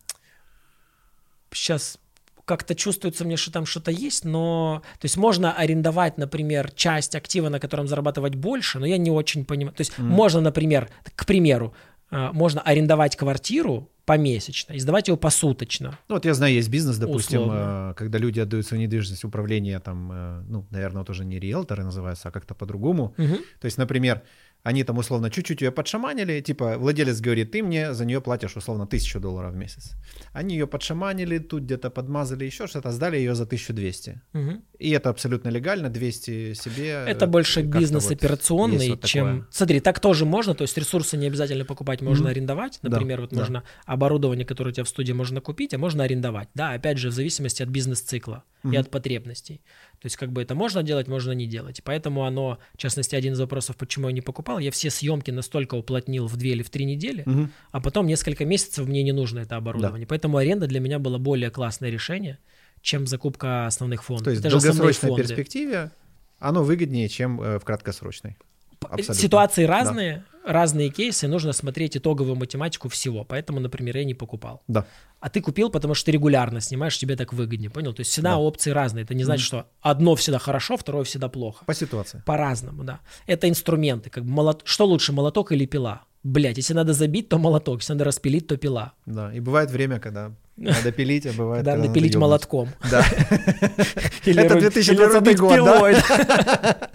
сейчас 1.54 2.00
как-то 2.46 2.74
чувствуется 2.76 3.24
мне, 3.26 3.38
что 3.38 3.52
там 3.52 3.66
что-то 3.66 3.92
есть, 3.92 4.26
но... 4.26 4.82
То 5.00 5.06
есть 5.06 5.18
можно 5.18 5.54
арендовать, 5.54 6.18
например, 6.18 6.72
часть 6.72 7.16
актива, 7.16 7.48
на 7.50 7.60
котором 7.60 7.88
зарабатывать 7.88 8.36
больше, 8.36 8.80
но 8.80 8.86
я 8.88 8.98
не 8.98 9.12
очень 9.12 9.46
понимаю. 9.46 9.74
То 9.76 9.82
есть 9.82 9.98
Мгм. 9.98 10.08
можно, 10.10 10.42
например, 10.42 10.90
к 11.16 11.26
примеру, 11.26 11.74
э, 12.12 12.32
можно 12.34 12.60
арендовать 12.62 13.16
квартиру 13.16 13.90
помесячно 14.06 14.74
и 14.74 14.80
сдавать 14.80 15.08
ее 15.08 15.18
посуточно. 15.18 15.98
Ну, 16.10 16.16
вот 16.16 16.26
я 16.26 16.34
знаю, 16.34 16.54
есть 16.54 16.70
бизнес, 16.70 16.98
допустим, 16.98 17.42
Условно. 17.42 17.92
э, 17.92 17.94
когда 17.96 18.18
люди 18.18 18.40
отдают 18.40 18.66
свою 18.66 18.84
недвижимость 18.84 19.24
управление, 19.24 19.80
там, 19.80 20.12
э, 20.12 20.42
ну, 20.48 20.66
наверное, 20.72 21.04
тоже 21.04 21.26
не 21.26 21.40
риэлторы 21.40 21.84
называются, 21.84 22.30
а 22.30 22.32
как-то 22.32 22.54
по-другому. 22.54 23.14
Мгм. 23.18 23.38
То 23.60 23.66
есть, 23.66 23.78
например, 23.78 24.24
они 24.64 24.84
там 24.84 24.98
условно 24.98 25.30
чуть-чуть 25.30 25.62
ее 25.62 25.72
подшаманили, 25.72 26.40
типа 26.42 26.78
владелец 26.78 27.20
говорит, 27.20 27.52
ты 27.52 27.62
мне 27.62 27.94
за 27.94 28.06
нее 28.06 28.22
платишь 28.22 28.56
условно 28.56 28.88
тысячу 28.88 29.20
долларов 29.20 29.54
в 29.54 29.58
месяц. 29.58 29.92
Они 30.32 30.56
ее 30.56 30.68
подшаманили, 30.68 31.38
тут 31.40 31.64
где-то 31.64 31.90
подмазали 31.90 32.46
еще 32.46 32.68
что-то, 32.68 32.92
сдали 32.92 33.18
ее 33.18 33.36
за 33.36 33.44
1200. 33.44 34.22
Мгм. 34.34 34.64
И 34.80 34.90
это 34.92 35.10
абсолютно 35.10 35.50
легально, 35.50 35.90
200 35.90 36.54
себе. 36.54 37.04
Это 37.08 37.28
больше 37.28 37.62
бизнес 37.62 38.06
вот 38.06 38.14
операционный, 38.14 38.90
вот 38.92 39.04
чем... 39.06 39.28
такое. 39.28 39.48
Смотри, 39.52 39.80
так 39.82 40.00
тоже 40.00 40.26
можно, 40.26 40.56
то 40.56 40.62
есть 40.64 40.78
ресурсы 40.78 41.18
не 41.18 41.28
обязательно 41.28 41.66
покупать, 41.66 42.02
можно 42.02 42.24
Мгм. 42.26 42.32
арендовать. 42.32 42.80
Да, 42.82 42.90
Например, 42.90 43.22
вот 43.22 43.32
да. 43.32 43.38
можно 43.40 43.64
оборудование, 43.86 44.46
которое 44.46 44.70
у 44.70 44.74
тебя 44.74 44.84
в 44.86 44.90
студии 44.90 45.12
можно 45.14 45.42
купить, 45.42 45.74
а 45.74 45.78
можно 45.78 46.04
арендовать. 46.06 46.48
Да, 46.54 46.72
опять 46.72 46.98
же, 46.98 47.10
в 47.10 47.12
зависимости 47.14 47.62
от 47.64 47.70
бизнес-цикла 47.70 48.44
и 48.64 48.68
Мгм. 48.68 48.78
от 48.78 48.90
потребностей. 48.90 49.62
То 50.04 50.08
есть 50.08 50.18
как 50.18 50.34
бы 50.34 50.42
это 50.42 50.54
можно 50.54 50.84
делать, 50.84 51.08
можно 51.08 51.32
не 51.32 51.46
делать. 51.48 51.82
Поэтому 51.86 52.26
оно, 52.26 52.58
в 52.74 52.78
частности, 52.78 53.16
один 53.16 53.34
из 53.34 53.40
вопросов, 53.40 53.78
почему 53.78 54.10
я 54.10 54.14
не 54.14 54.20
покупал, 54.20 54.60
я 54.60 54.70
все 54.70 54.90
съемки 54.90 55.32
настолько 55.32 55.76
уплотнил 55.76 56.28
в 56.28 56.36
две 56.36 56.52
или 56.52 56.62
в 56.62 56.70
три 56.70 56.84
недели, 56.84 57.24
Мгм. 57.26 57.52
а 57.72 57.80
потом 57.80 58.06
несколько 58.06 58.44
месяцев 58.44 58.86
мне 58.86 59.02
не 59.02 59.14
нужно 59.14 59.40
это 59.40 59.56
оборудование. 59.56 60.06
Поэтому 60.06 60.36
аренда 60.36 60.68
для 60.68 60.82
меня 60.82 61.00
было 61.00 61.18
более 61.20 61.52
классное 61.52 61.90
решение, 61.90 62.38
чем 62.82 63.08
закупка 63.08 63.66
основных 63.66 64.04
фондов. 64.04 64.26
То 64.26 64.32
есть 64.32 64.44
Это 64.46 64.58
в 64.58 64.62
долгосрочной 64.62 65.16
перспективе 65.16 65.92
оно 66.40 66.64
выгоднее, 66.66 67.08
чем 67.08 67.42
э, 67.42 67.58
в 67.58 67.64
краткосрочной. 67.64 68.36
Абсолютно. 68.82 69.14
Ситуации 69.16 69.64
разные, 69.64 70.26
разные 70.46 70.90
кейсы, 70.90 71.30
нужно 71.30 71.54
смотреть 71.54 71.96
итоговую 71.96 72.36
математику 72.36 72.90
всего. 72.90 73.24
Поэтому, 73.24 73.62
например, 73.62 73.96
я 73.96 74.04
не 74.04 74.14
покупал. 74.14 74.62
Да. 74.68 74.86
А 75.26 75.30
ты 75.30 75.40
купил, 75.40 75.70
потому 75.70 75.94
что 75.94 76.08
ты 76.08 76.12
регулярно 76.12 76.60
снимаешь, 76.60 76.98
тебе 76.98 77.16
так 77.16 77.32
выгоднее, 77.32 77.70
понял? 77.70 77.94
То 77.94 78.02
есть 78.02 78.12
всегда 78.12 78.32
Да. 78.32 78.38
опции 78.40 78.72
разные. 78.72 79.04
Это 79.06 79.14
не 79.16 79.24
значит, 79.24 79.46
что 79.46 79.66
одно 79.82 80.16
всегда 80.16 80.38
хорошо, 80.38 80.76
второе 80.76 81.06
всегда 81.06 81.30
плохо. 81.30 81.64
По 81.66 81.74
ситуации. 81.74 82.22
По-разному, 82.26 82.84
да. 82.84 83.00
Это 83.26 83.48
инструменты. 83.48 84.10
Как 84.10 84.26
молот... 84.26 84.64
Что 84.66 84.86
лучше, 84.86 85.14
молоток 85.14 85.54
или 85.54 85.66
пила? 85.66 86.02
Блять, 86.24 86.58
если 86.58 86.74
надо 86.74 86.92
забить, 86.94 87.30
то 87.30 87.38
молоток, 87.38 87.80
если 87.80 87.94
надо 87.94 88.04
распилить, 88.06 88.48
то 88.48 88.58
пила. 88.58 88.92
Да. 89.06 89.34
И 89.34 89.40
бывает 89.40 89.72
время, 89.72 90.00
когда 90.02 90.32
надо 90.58 90.92
пилить, 90.92 91.26
а 91.26 91.32
бывает, 91.38 91.64
Когда 91.66 91.78
надо 91.78 91.88
ёбнуть. 92.00 92.16
молотком. 92.18 92.70
Да. 92.92 93.06
Это 94.26 94.56
ру- 94.56 94.60
2020 94.60 94.90
или 94.90 95.04
рубить 95.04 95.38
год, 95.40 95.56
да? 95.64 96.90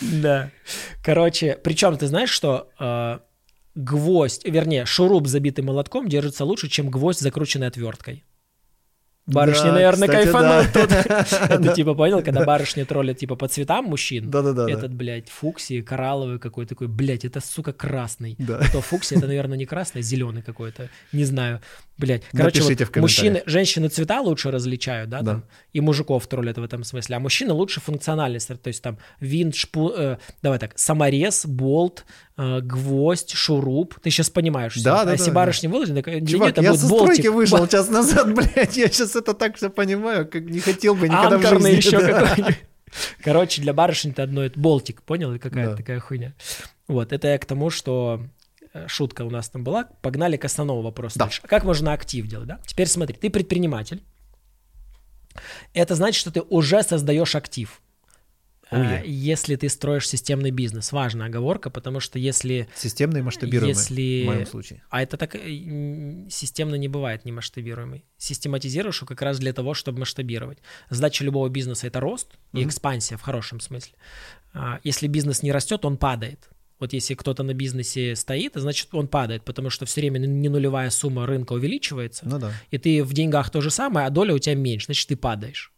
Да. 0.00 0.50
Короче, 1.02 1.58
причем 1.62 1.96
ты 1.96 2.06
знаешь, 2.06 2.30
что 2.30 2.68
э, 2.78 3.18
гвоздь, 3.74 4.44
вернее, 4.44 4.84
шуруп, 4.84 5.26
забитый 5.26 5.64
молотком, 5.64 6.08
держится 6.08 6.44
лучше, 6.44 6.68
чем 6.68 6.90
гвоздь, 6.90 7.20
закрученный 7.20 7.68
отверткой. 7.68 8.24
Барышни, 9.26 9.66
Да, 9.66 9.72
наверное, 9.72 10.08
кстати, 10.08 10.24
кайфанут 10.24 10.72
да. 10.72 10.80
тут. 10.80 10.92
Это 11.50 11.74
типа, 11.74 11.94
понял, 11.94 12.22
когда 12.22 12.44
барышни 12.44 12.82
троллят 12.82 13.18
типа 13.18 13.36
по 13.36 13.46
цветам 13.46 13.84
мужчин. 13.84 14.28
Да-да-да. 14.30 14.66
да. 14.66 14.72
Этот, 14.72 14.92
блядь, 14.92 15.28
фуксии, 15.28 15.80
коралловый 15.80 16.40
какой 16.40 16.66
такой, 16.66 16.88
блядь, 16.88 17.24
это, 17.24 17.40
сука, 17.40 17.72
красный. 17.72 18.34
Да. 18.38 18.60
То 18.72 18.80
фуксия, 18.80 19.18
это, 19.18 19.28
наверное, 19.28 19.56
не 19.56 19.66
красный, 19.66 20.00
а 20.00 20.02
зеленый 20.02 20.42
какой-то, 20.42 20.88
не 21.12 21.24
знаю. 21.24 21.60
Блять, 21.98 22.22
короче, 22.34 22.62
вот 22.62 22.96
мужчины, 22.96 23.42
женщины 23.46 23.88
цвета 23.88 24.20
лучше 24.20 24.50
различают, 24.50 25.08
да, 25.08 25.20
Да. 25.20 25.32
там, 25.32 25.44
и 25.72 25.80
мужиков 25.80 26.26
троллят 26.26 26.58
в 26.58 26.62
этом 26.62 26.82
смысле, 26.82 27.16
а 27.16 27.20
мужчины 27.20 27.52
лучше 27.52 27.80
функциональность, 27.80 28.48
то 28.48 28.68
есть 28.68 28.82
там 28.82 28.98
винт, 29.20 29.54
шпу, 29.54 29.92
э, 29.96 30.16
давай 30.42 30.58
так, 30.58 30.76
саморез, 30.78 31.46
болт, 31.46 32.04
э, 32.36 32.60
гвоздь, 32.60 33.32
шуруп, 33.34 34.00
ты 34.02 34.10
сейчас 34.10 34.30
понимаешь. 34.30 34.74
Да, 34.82 35.04
да, 35.04 35.10
а 35.10 35.12
если 35.12 35.30
да, 35.30 35.32
барышни 35.32 35.68
выложены, 35.68 36.02
так, 36.02 36.24
для 36.24 36.26
Чувак, 36.26 36.48
неё 36.48 36.50
это 36.50 36.62
я 36.62 36.70
будет 36.70 36.80
со 36.80 36.88
болтик, 36.88 37.14
стройки 37.14 37.28
вышел 37.28 37.66
час 37.68 37.88
назад, 37.88 38.34
блядь, 38.34 38.76
я 38.76 38.88
сейчас 38.88 39.11
это 39.16 39.34
так 39.34 39.56
все 39.56 39.70
понимаю, 39.70 40.26
как 40.28 40.42
не 40.44 40.60
хотел 40.60 40.94
бы 40.94 41.08
никогда 41.08 41.30
в 41.30 41.34
анкерный 41.34 41.76
жизни. 41.80 41.88
еще 41.96 42.00
да. 42.00 42.20
какой-нибудь. 42.26 42.58
Короче, 43.24 43.62
для 43.62 43.72
барышни 43.72 44.10
это 44.12 44.22
одно, 44.24 44.42
это 44.42 44.58
болтик, 44.60 45.02
понял, 45.02 45.30
или 45.32 45.38
какая-то 45.38 45.70
Да. 45.72 45.76
такая 45.76 45.98
хуйня. 46.00 46.34
Вот, 46.88 47.12
это 47.12 47.28
я 47.28 47.38
к 47.38 47.46
тому, 47.46 47.70
что 47.70 48.22
э, 48.74 48.86
шутка 48.88 49.22
у 49.22 49.30
нас 49.30 49.48
там 49.48 49.64
была. 49.64 49.84
Погнали 50.02 50.36
к 50.36 50.44
основному 50.44 50.82
вопросу 50.82 51.18
Да. 51.18 51.24
дальше. 51.26 51.40
А 51.44 51.48
Как 51.48 51.64
можно 51.64 51.92
актив 51.94 52.26
делать, 52.26 52.48
да? 52.48 52.60
Теперь 52.66 52.86
смотри, 52.88 53.16
ты 53.16 53.30
предприниматель. 53.30 54.02
Это 55.72 55.94
значит, 55.94 56.20
что 56.20 56.30
ты 56.30 56.42
уже 56.42 56.82
создаешь 56.82 57.34
актив. 57.34 57.80
Yeah. 58.72 59.00
А, 59.00 59.04
Если 59.04 59.56
ты 59.56 59.68
строишь 59.68 60.08
системный 60.08 60.50
бизнес, 60.50 60.92
важная 60.92 61.26
оговорка, 61.26 61.70
потому 61.70 62.00
что 62.00 62.18
если 62.18 62.68
Системный 62.74 63.20
и 63.20 63.22
масштабируемый 63.22 63.74
Если- 63.76 64.22
в 64.24 64.26
моем 64.26 64.46
случае. 64.46 64.82
а 64.90 65.02
это 65.02 65.16
так 65.16 65.34
э, 65.36 65.40
системно 66.30 66.74
не 66.76 66.88
бывает, 66.88 67.24
не 67.24 67.32
масштабируемый. 67.32 68.04
Систематизируешь 68.18 68.96
его 68.98 69.06
как 69.06 69.22
раз 69.22 69.38
для 69.38 69.52
того, 69.52 69.74
чтобы 69.74 70.00
масштабировать. 70.00 70.58
Задача 70.90 71.24
любого 71.24 71.48
бизнеса 71.48 71.86
это 71.86 72.00
рост 72.00 72.28
и 72.52 72.58
Мгм. 72.60 72.68
экспансия 72.68 73.16
в 73.16 73.22
хорошем 73.22 73.60
смысле. 73.60 73.92
А, 74.54 74.80
Если 74.84 75.06
бизнес 75.06 75.42
не 75.42 75.52
растет, 75.52 75.84
он 75.84 75.96
падает. 75.96 76.48
Вот 76.80 76.92
если 76.92 77.14
кто-то 77.14 77.44
на 77.44 77.54
бизнесе 77.54 78.16
стоит, 78.16 78.52
значит 78.56 78.88
он 78.92 79.06
падает, 79.06 79.44
потому 79.44 79.70
что 79.70 79.86
все 79.86 80.00
время 80.00 80.18
не 80.18 80.48
нулевая 80.48 80.90
сумма 80.90 81.26
рынка 81.26 81.52
увеличивается, 81.52 82.26
Ну 82.26 82.38
да. 82.40 82.52
и 82.72 82.78
ты 82.78 83.04
в 83.04 83.12
деньгах 83.12 83.50
то 83.50 83.60
же 83.60 83.70
самое, 83.70 84.06
а 84.06 84.10
доля 84.10 84.34
у 84.34 84.38
тебя 84.40 84.56
меньше, 84.56 84.86
значит 84.86 85.06
ты 85.08 85.16
падаешь. 85.16 85.72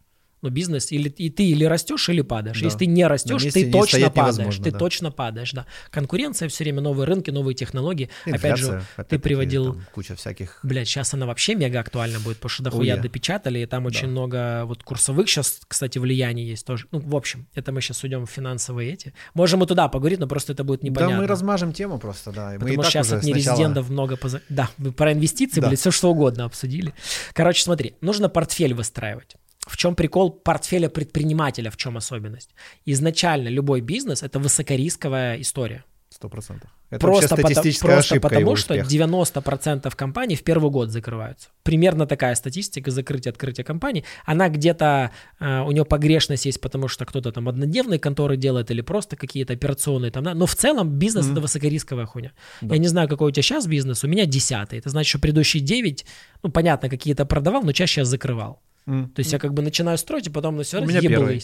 Ну, 0.44 0.50
бизнес, 0.50 0.92
или 0.92 1.08
и 1.08 1.30
ты 1.30 1.44
или 1.46 1.64
растешь, 1.64 2.06
или 2.10 2.20
падаешь. 2.20 2.60
Да. 2.60 2.66
Если 2.66 2.80
ты 2.80 2.86
не 2.86 3.06
растешь, 3.06 3.44
ты 3.50 3.70
точно 3.70 4.10
падаешь. 4.10 4.58
Ты 4.58 4.70
да. 4.72 4.78
точно 4.78 5.10
падаешь, 5.10 5.52
да. 5.52 5.64
Конкуренция 5.90 6.50
все 6.50 6.64
время, 6.64 6.82
новые 6.82 7.06
рынки, 7.06 7.30
новые 7.30 7.54
технологии. 7.54 8.10
Опять 8.26 8.34
Инфляция, 8.34 8.64
же, 8.64 8.78
ты 8.80 8.92
опять-таки, 8.96 9.22
приводил 9.22 9.72
там 9.72 9.86
куча 9.94 10.14
всяких... 10.16 10.60
Блядь, 10.62 10.86
сейчас 10.86 11.14
она 11.14 11.24
вообще 11.24 11.54
мега 11.54 11.80
актуальна 11.80 12.20
будет, 12.20 12.36
потому 12.36 12.50
что 12.50 12.62
дохуя 12.62 12.96
Ой, 12.96 13.00
допечатали, 13.00 13.60
и 13.60 13.66
там 13.66 13.86
очень 13.86 14.02
Да. 14.02 14.08
много 14.08 14.64
вот 14.66 14.82
курсовых 14.82 15.30
сейчас, 15.30 15.60
кстати, 15.66 15.96
влияний 15.96 16.44
есть 16.44 16.66
тоже. 16.66 16.88
Ну, 16.90 16.98
в 17.00 17.16
общем, 17.16 17.46
это 17.54 17.72
мы 17.72 17.80
сейчас 17.80 18.04
уйдем 18.04 18.26
в 18.26 18.30
финансовые 18.30 18.92
эти. 18.92 19.14
Можем 19.32 19.64
и 19.64 19.66
туда 19.66 19.88
поговорить, 19.88 20.18
но 20.20 20.26
просто 20.26 20.52
это 20.52 20.62
будет 20.62 20.82
непонятно. 20.82 21.16
Да, 21.16 21.22
мы 21.22 21.26
размажем 21.26 21.72
тему 21.72 21.98
просто, 21.98 22.32
да. 22.32 22.54
и 22.54 22.58
Потому 22.58 22.82
что 22.82 22.90
сейчас 22.92 23.12
от 23.12 23.22
сначала- 23.22 23.34
нерезидентов 23.34 23.88
много... 23.88 24.16
поза- 24.18 24.42
Да, 24.50 24.68
мы 24.76 24.92
про 24.92 25.14
инвестиции, 25.14 25.62
Да. 25.62 25.68
блядь, 25.68 25.80
все 25.80 25.90
что 25.90 26.10
угодно 26.10 26.44
обсудили. 26.44 26.92
Короче, 27.32 27.62
смотри, 27.62 27.94
нужно 28.02 28.28
портфель 28.28 28.74
выстраивать. 28.74 29.36
В 29.66 29.76
чем 29.76 29.94
прикол 29.94 30.30
портфеля 30.30 30.88
предпринимателя, 30.88 31.70
в 31.70 31.76
чем 31.76 31.96
особенность? 31.96 32.50
Изначально 32.84 33.48
любой 33.48 33.80
бизнес– 33.80 34.22
это 34.22 34.38
высокорисковая 34.38 35.40
история. 35.40 35.84
Сто 36.10 36.28
процентов. 36.28 36.70
Это 36.90 37.00
Просто, 37.00 37.30
вообще 37.30 37.42
пото- 37.42 37.52
статистическая 37.54 37.88
просто 37.88 38.20
потому, 38.20 38.54
что 38.54 38.74
успеха. 38.74 38.88
90% 38.88 39.96
компаний 39.96 40.36
в 40.36 40.44
первый 40.44 40.70
год 40.70 40.90
закрываются. 40.90 41.48
Примерно 41.64 42.06
такая 42.06 42.36
статистика 42.36 42.92
закрытия 42.92 43.32
открытия 43.32 43.64
компаний. 43.64 44.04
Она 44.24 44.48
где-то, 44.48 45.10
э, 45.40 45.60
у 45.62 45.72
нее 45.72 45.84
погрешность 45.84 46.46
есть, 46.46 46.60
потому 46.60 46.86
что 46.86 47.04
кто-то 47.04 47.32
там 47.32 47.48
однодневные 47.48 47.98
конторы 47.98 48.36
делает 48.36 48.70
или 48.70 48.80
просто 48.80 49.16
какие-то 49.16 49.54
операционные 49.54 50.12
там, 50.12 50.22
да. 50.22 50.34
но 50.34 50.46
в 50.46 50.54
целом 50.54 50.88
бизнес 50.88 51.24
Мгм. 51.24 51.32
это 51.32 51.40
высокорисковая 51.40 52.06
хуйня. 52.06 52.30
Да. 52.60 52.74
Я 52.76 52.80
не 52.80 52.86
знаю, 52.88 53.08
какой 53.08 53.28
у 53.28 53.30
тебя 53.32 53.42
сейчас 53.42 53.66
бизнес, 53.66 54.04
у 54.04 54.06
меня 54.08 54.24
десятый. 54.24 54.78
Это 54.78 54.90
значит, 54.90 55.08
что 55.08 55.18
предыдущие 55.18 55.64
9, 55.64 56.06
ну 56.44 56.50
понятно, 56.52 56.88
какие-то 56.88 57.24
продавал, 57.26 57.62
но 57.64 57.72
чаще 57.72 58.02
я 58.02 58.04
закрывал. 58.04 58.60
То 58.86 59.18
есть 59.18 59.32
я 59.32 59.38
как 59.38 59.54
бы 59.54 59.62
начинаю 59.62 59.96
строить, 59.98 60.26
и 60.26 60.30
потом 60.30 60.56
на 60.56 60.62
все 60.62 60.80
У 60.80 60.84
меня 60.84 61.00
первый. 61.00 61.42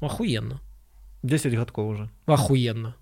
Охуенно. 0.00 0.60
10 1.22 1.54
годков 1.54 1.90
уже. 1.92 2.10
Охуенно. 2.26 2.96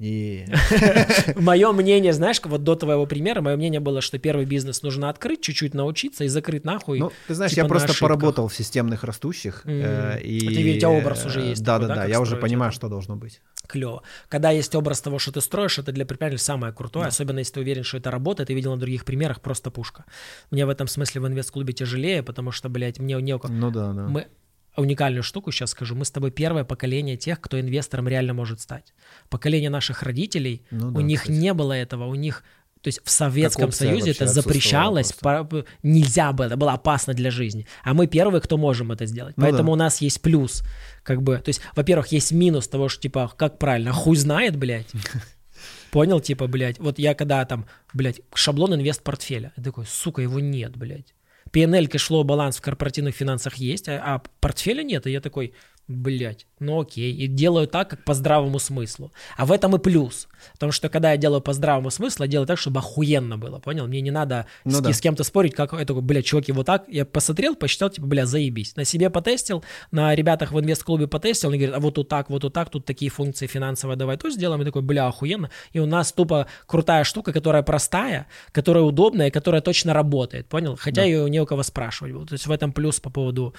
И... 0.00 0.46
Мое 1.36 1.72
мнение, 1.72 2.14
знаешь, 2.14 2.40
вот 2.42 2.64
до 2.64 2.74
твоего 2.74 3.04
примера, 3.04 3.42
мое 3.42 3.56
мнение 3.56 3.80
было, 3.80 4.00
что 4.00 4.18
первый 4.18 4.46
бизнес 4.46 4.82
нужно 4.82 5.10
открыть, 5.10 5.42
чуть-чуть 5.42 5.74
научиться 5.74 6.24
и 6.24 6.28
закрыть 6.28 6.64
нахуй. 6.64 7.00
Ну, 7.00 7.12
ты 7.28 7.34
знаешь, 7.34 7.52
типа 7.52 7.64
я 7.64 7.68
просто 7.68 7.90
ошибках. 7.90 8.08
поработал 8.08 8.48
в 8.48 8.54
системных 8.54 9.04
растущих. 9.04 9.60
М. 9.66 9.72
э, 9.74 10.20
и... 10.22 10.48
А 10.48 10.50
ведь, 10.50 10.76
у 10.76 10.78
тебя 10.78 10.90
образ 10.90 11.26
уже 11.26 11.42
есть 11.42 11.62
Да, 11.62 11.74
такой, 11.74 11.88
да, 11.88 11.94
да, 11.96 12.02
да. 12.04 12.08
Я 12.08 12.20
уже 12.22 12.36
понимаю, 12.36 12.70
это? 12.70 12.76
что 12.76 12.88
должно 12.88 13.16
быть. 13.16 13.42
Клево. 13.66 14.02
Когда 14.30 14.50
есть 14.50 14.74
образ 14.74 15.02
того, 15.02 15.18
что 15.18 15.32
ты 15.32 15.42
строишь, 15.42 15.78
это 15.78 15.92
для 15.92 16.06
предпринимателя 16.06 16.38
самое 16.38 16.72
крутое, 16.72 17.06
особенно 17.06 17.40
если 17.40 17.52
ты 17.54 17.60
уверен, 17.60 17.84
что 17.84 17.98
это 17.98 18.10
работает, 18.10 18.46
ты 18.46 18.54
видел 18.54 18.72
на 18.72 18.78
других 18.78 19.04
примерах, 19.04 19.42
просто 19.42 19.70
пушка. 19.70 20.06
Мне 20.50 20.64
в 20.64 20.70
этом 20.70 20.88
смысле 20.88 21.20
в 21.20 21.26
инвест-клубе 21.26 21.74
тяжелее, 21.74 22.22
потому 22.22 22.52
что, 22.52 22.70
блядь, 22.70 22.98
мне 22.98 23.20
не 23.20 23.36
Ну 23.36 23.70
да, 23.70 23.92
да. 23.92 24.08
Мы 24.08 24.28
уникальную 24.76 25.22
штуку 25.22 25.50
сейчас 25.52 25.70
скажу. 25.70 25.94
Мы 25.94 26.04
с 26.04 26.10
тобой 26.10 26.30
первое 26.30 26.64
поколение 26.64 27.16
тех, 27.16 27.40
кто 27.40 27.60
инвестором 27.60 28.08
реально 28.08 28.34
может 28.34 28.60
стать. 28.60 28.94
Поколение 29.28 29.70
наших 29.70 30.02
родителей, 30.02 30.62
Ну 30.70 30.88
у 30.88 30.90
да, 30.92 31.02
них 31.02 31.20
кстати. 31.22 31.36
не 31.36 31.52
было 31.54 31.72
этого, 31.72 32.04
у 32.06 32.14
них 32.14 32.44
то 32.82 32.88
есть 32.88 33.00
в 33.04 33.10
Советском 33.10 33.72
Союзе 33.72 34.12
это 34.12 34.26
запрещалось, 34.26 35.12
по- 35.12 35.46
нельзя 35.82 36.32
было, 36.32 36.46
это 36.46 36.56
было 36.56 36.72
опасно 36.72 37.12
для 37.12 37.30
жизни. 37.30 37.66
А 37.84 37.92
мы 37.92 38.06
первые, 38.06 38.40
кто 38.40 38.56
можем 38.56 38.90
это 38.90 39.04
сделать. 39.04 39.36
Ну 39.36 39.42
Поэтому 39.42 39.66
да. 39.66 39.72
у 39.72 39.76
нас 39.76 40.00
есть 40.00 40.22
плюс. 40.22 40.62
Как 41.02 41.20
бы, 41.22 41.36
то 41.36 41.50
есть, 41.50 41.60
во-первых, 41.76 42.06
есть 42.08 42.32
минус 42.32 42.68
того, 42.68 42.88
что 42.88 43.02
типа, 43.02 43.30
как 43.36 43.58
правильно, 43.58 43.92
хуй 43.92 44.16
знает, 44.16 44.56
блядь. 44.56 44.88
Понял, 45.90 46.20
типа, 46.20 46.46
блядь, 46.46 46.78
вот 46.78 46.98
я 46.98 47.14
когда 47.14 47.44
там, 47.44 47.66
блядь, 47.92 48.20
шаблон 48.32 48.74
инвест-портфеля, 48.74 49.52
я 49.56 49.62
такой, 49.62 49.84
сука, 49.86 50.22
его 50.22 50.40
нет, 50.40 50.74
блядь. 50.76 51.14
P&L, 51.52 51.88
cash 51.88 52.04
flow, 52.04 52.24
баланс 52.24 52.58
в 52.58 52.60
корпоративных 52.60 53.14
финансах 53.14 53.56
есть, 53.56 53.88
а, 53.88 54.02
а 54.02 54.22
портфеля 54.40 54.82
нет, 54.82 55.06
и 55.06 55.10
я 55.10 55.20
такой, 55.20 55.54
блядь, 55.90 56.46
ну 56.60 56.80
окей, 56.80 57.12
и 57.12 57.26
делаю 57.26 57.66
так, 57.66 57.90
как 57.90 58.04
по 58.04 58.14
здравому 58.14 58.58
смыслу. 58.58 59.10
А 59.36 59.44
в 59.44 59.52
этом 59.52 59.74
и 59.74 59.78
плюс, 59.78 60.28
потому 60.52 60.72
что 60.72 60.88
когда 60.88 61.10
я 61.10 61.16
делаю 61.16 61.40
по 61.40 61.52
здравому 61.52 61.90
смыслу, 61.90 62.24
я 62.24 62.30
делаю 62.30 62.46
так, 62.46 62.58
чтобы 62.58 62.78
охуенно 62.78 63.36
было, 63.38 63.58
понял? 63.58 63.86
Мне 63.86 64.00
не 64.00 64.10
надо 64.10 64.46
Ну 64.64 64.72
с, 64.78 64.80
да. 64.80 64.92
с 64.92 65.00
кем-то 65.00 65.24
спорить, 65.24 65.54
как 65.54 65.72
я 65.72 65.84
такой, 65.84 66.02
блядь, 66.02 66.24
чуваки, 66.26 66.52
вот 66.52 66.66
так, 66.66 66.84
я 66.88 67.04
посмотрел, 67.04 67.56
посчитал, 67.56 67.90
типа, 67.90 68.06
бля, 68.06 68.24
заебись. 68.26 68.76
На 68.76 68.84
себе 68.84 69.10
потестил, 69.10 69.64
на 69.90 70.14
ребятах 70.14 70.52
в 70.52 70.60
инвест-клубе 70.60 71.08
потестил, 71.08 71.50
они 71.50 71.58
говорят, 71.58 71.76
а 71.76 71.80
вот 71.80 71.94
тут 71.94 72.08
так, 72.08 72.30
вот 72.30 72.42
тут 72.42 72.52
так, 72.52 72.70
тут 72.70 72.84
такие 72.84 73.10
функции 73.10 73.46
финансовые, 73.46 73.96
давай 73.96 74.16
то 74.16 74.30
сделаем, 74.30 74.62
и 74.62 74.64
такой, 74.64 74.82
бля, 74.82 75.08
охуенно. 75.08 75.50
И 75.72 75.80
у 75.80 75.86
нас 75.86 76.12
тупо 76.12 76.46
крутая 76.66 77.04
штука, 77.04 77.32
которая 77.32 77.62
простая, 77.62 78.28
которая 78.52 78.84
удобная, 78.84 79.30
которая 79.30 79.60
точно 79.60 79.92
работает, 79.92 80.46
понял? 80.46 80.76
Хотя 80.78 81.02
Да. 81.02 81.06
ее 81.06 81.28
не 81.28 81.40
у 81.40 81.46
кого 81.46 81.62
спрашивать. 81.64 82.12
было. 82.12 82.26
То 82.26 82.34
есть 82.34 82.46
в 82.46 82.52
этом 82.52 82.72
плюс 82.72 83.00
по 83.00 83.10
поводу 83.10 83.54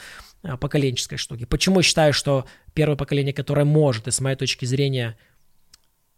поколенческой 0.59 1.17
штуки. 1.17 1.45
Почему 1.45 1.79
я 1.79 1.83
считаю, 1.83 2.13
что 2.13 2.45
первое 2.73 2.95
поколение, 2.95 3.33
которое 3.33 3.65
может, 3.65 4.07
и 4.07 4.11
с 4.11 4.19
моей 4.21 4.35
точки 4.35 4.65
зрения, 4.65 5.17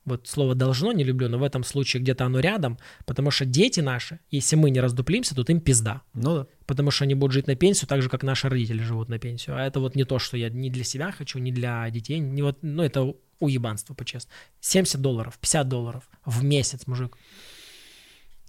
вот 0.05 0.27
слово 0.27 0.53
должно 0.53 0.91
не 0.91 1.03
люблю, 1.03 1.29
но 1.29 1.37
в 1.37 1.43
этом 1.43 1.63
случае 1.63 2.01
где-то 2.01 2.25
оно 2.25 2.39
рядом, 2.39 2.77
потому 3.05 3.31
что 3.31 3.45
дети 3.45 3.79
наши, 3.79 4.19
если 4.31 4.55
мы 4.55 4.69
не 4.69 4.81
раздуплимся, 4.81 5.35
то 5.35 5.43
им 5.49 5.61
пизда. 5.61 6.01
Ну 6.13 6.35
да. 6.35 6.47
Потому 6.65 6.91
что 6.91 7.05
они 7.05 7.15
будут 7.15 7.33
жить 7.33 7.47
на 7.47 7.55
пенсию 7.55 7.87
так 7.87 8.01
же, 8.01 8.09
как 8.09 8.23
наши 8.23 8.49
родители 8.49 8.81
живут 8.81 9.09
на 9.09 9.17
пенсию. 9.17 9.57
А 9.57 9.65
это 9.65 9.79
вот 9.79 9.95
не 9.95 10.03
то, 10.03 10.19
что 10.19 10.35
я 10.35 10.49
не 10.49 10.69
для 10.69 10.83
себя 10.83 11.11
хочу, 11.11 11.39
не 11.39 11.51
для 11.51 11.89
детей. 11.89 12.19
Не 12.19 12.41
вот, 12.41 12.59
ну, 12.61 12.83
это 12.83 13.13
уебанство, 13.39 13.93
по-честному. 13.93 14.35
70 14.59 15.01
долларов, 15.01 15.37
50 15.39 15.67
долларов 15.67 16.09
в 16.25 16.43
месяц, 16.43 16.87
мужик. 16.87 17.17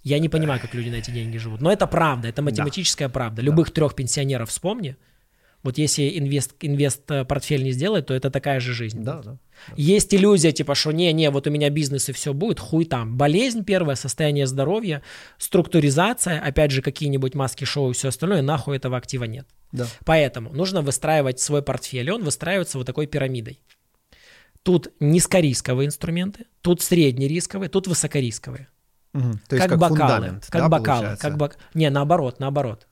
Я 0.03 0.19
не 0.19 0.29
понимаю, 0.29 0.61
как 0.61 0.73
люди 0.73 0.89
на 0.89 0.95
эти 0.95 1.09
деньги 1.11 1.37
живут. 1.37 1.61
Но 1.61 1.71
это 1.71 1.87
правда, 1.87 2.27
это 2.27 2.41
математическая 2.41 3.09
правда. 3.09 3.41
Любых 3.41 3.71
трех 3.71 3.95
пенсионеров 3.95 4.49
вспомни. 4.49 4.97
Вот 5.65 5.79
если 5.79 6.19
инвест, 6.19 6.53
инвест 6.61 7.09
э, 7.09 7.25
портфель 7.25 7.63
не 7.63 7.71
сделает, 7.71 8.05
то 8.05 8.13
это 8.13 8.29
такая 8.29 8.59
же 8.59 8.71
жизнь. 8.71 9.01
Да, 9.01 9.23
да. 9.23 9.39
Есть 9.75 10.13
иллюзия, 10.13 10.51
типа, 10.51 10.75
что 10.75 10.91
не-не, 10.91 11.31
вот 11.31 11.47
у 11.47 11.49
меня 11.49 11.71
бизнес 11.71 12.07
и 12.07 12.11
все 12.11 12.35
будет, 12.35 12.59
хуй 12.59 12.85
там. 12.85 13.17
Болезнь 13.17 13.63
первое, 13.63 13.95
состояние 13.95 14.45
здоровья, 14.45 15.01
структуризация, 15.39 16.39
опять 16.39 16.69
же, 16.69 16.83
какие-нибудь 16.83 17.33
маски-шоу 17.33 17.89
и 17.89 17.93
все 17.93 18.09
остальное, 18.09 18.43
нахуй 18.43 18.77
этого 18.77 18.95
актива 18.95 19.23
нет. 19.23 19.47
Да. 19.71 19.87
Поэтому 20.05 20.53
нужно 20.53 20.83
выстраивать 20.83 21.39
свой 21.39 21.63
портфель, 21.63 22.09
и 22.09 22.11
он 22.11 22.23
выстраивается 22.23 22.77
вот 22.77 22.85
такой 22.85 23.07
пирамидой. 23.07 23.59
Тут 24.61 24.89
низкорисковые 24.99 25.87
инструменты, 25.87 26.45
тут 26.61 26.83
среднерисковые, 26.83 27.69
тут 27.69 27.87
высокорисковые. 27.87 28.67
Мгм. 29.13 29.39
То 29.49 29.55
есть 29.55 29.67
как, 29.67 29.79
бокалы, 29.79 29.97
фундамент, 29.97 30.45
как 30.47 30.61
да, 30.61 30.69
бокалы, 30.69 30.99
получается? 30.99 31.27
как 31.27 31.37
бок... 31.37 31.57
Не, 31.73 31.89
наоборот, 31.89 32.39
наоборот. 32.39 32.85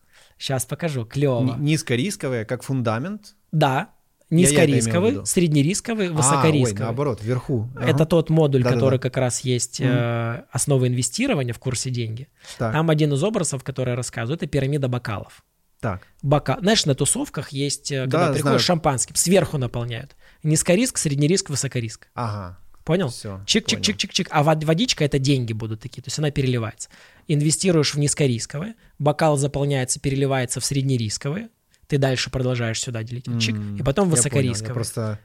Сейчас 0.43 0.65
покажу, 0.65 1.05
клево. 1.05 1.55
Низкорисковые, 1.57 2.43
как 2.43 2.63
фундамент. 2.63 3.35
Да, 3.53 3.69
Я- 3.69 3.77
я 3.79 3.83
это 3.83 3.85
имел 3.85 3.91
в 4.29 4.31
низкорисковый, 4.51 5.11
виду. 5.11 5.25
среднерисковый, 5.25 6.07
А, 6.07 6.09
ой, 6.09 6.15
высокорисковый. 6.17 6.81
наоборот, 6.83 7.23
вверху. 7.23 7.69
Ага. 7.77 7.85
Это 7.89 8.05
тот 8.05 8.29
модуль, 8.29 8.61
Да-да-да. 8.61 8.75
который 8.75 8.99
как 8.99 9.15
раз 9.15 9.39
есть 9.39 9.79
э, 9.79 10.43
основы 10.51 10.87
инвестирования 10.89 11.53
в 11.53 11.59
курсе 11.59 11.91
деньги. 11.91 12.27
Так, 12.57 12.73
Там 12.73 12.89
один 12.89 13.13
из 13.13 13.23
образов, 13.23 13.63
который 13.63 13.91
я 13.91 13.95
рассказываю, 13.95 14.35
это 14.35 14.45
пирамида 14.47 14.89
бокалов. 14.89 15.45
так. 15.79 16.01
Бока... 16.21 16.57
Знаешь, 16.59 16.85
на 16.85 16.93
тусовках 16.95 17.49
есть, 17.53 17.89
э, 17.93 18.01
когда 18.01 18.17
Да, 18.19 18.25
приходишь 18.33 18.41
знаю. 18.41 18.59
шампанским, 18.59 19.15
сверху 19.15 19.57
наполняют. 19.57 20.17
Низкориск, 20.43 20.97
среднериск, 20.97 21.49
высокориск. 21.49 22.09
Ага. 22.15 22.57
Понял? 22.83 23.07
Всё, 23.09 23.41
Чик-чик-чик-чик-чик. 23.45 24.27
А 24.29 24.43
вод- 24.43 24.63
водичка 24.63 25.05
это 25.05 25.17
деньги 25.19 25.53
будут 25.53 25.79
такие, 25.79 26.01
то 26.01 26.07
есть 26.07 26.19
она 26.19 26.31
переливается. 26.31 26.89
Инвестируешь 27.27 27.93
в 27.93 27.99
низкорисковые, 27.99 28.75
бокал 28.99 29.37
заполняется, 29.37 29.99
переливается 29.99 30.59
в 30.59 30.65
среднерисковые, 30.65 31.49
ты 31.87 31.97
дальше 31.97 32.29
продолжаешь 32.29 32.79
сюда 32.81 33.03
делить. 33.03 33.25
Чик, 33.39 33.55
М, 33.55 33.75
и 33.77 33.83
потом 33.83 33.85
я 33.85 33.93
понял, 33.93 34.05
я 34.09 34.15
высокорисковые. 34.15 34.73
просто 34.73 35.19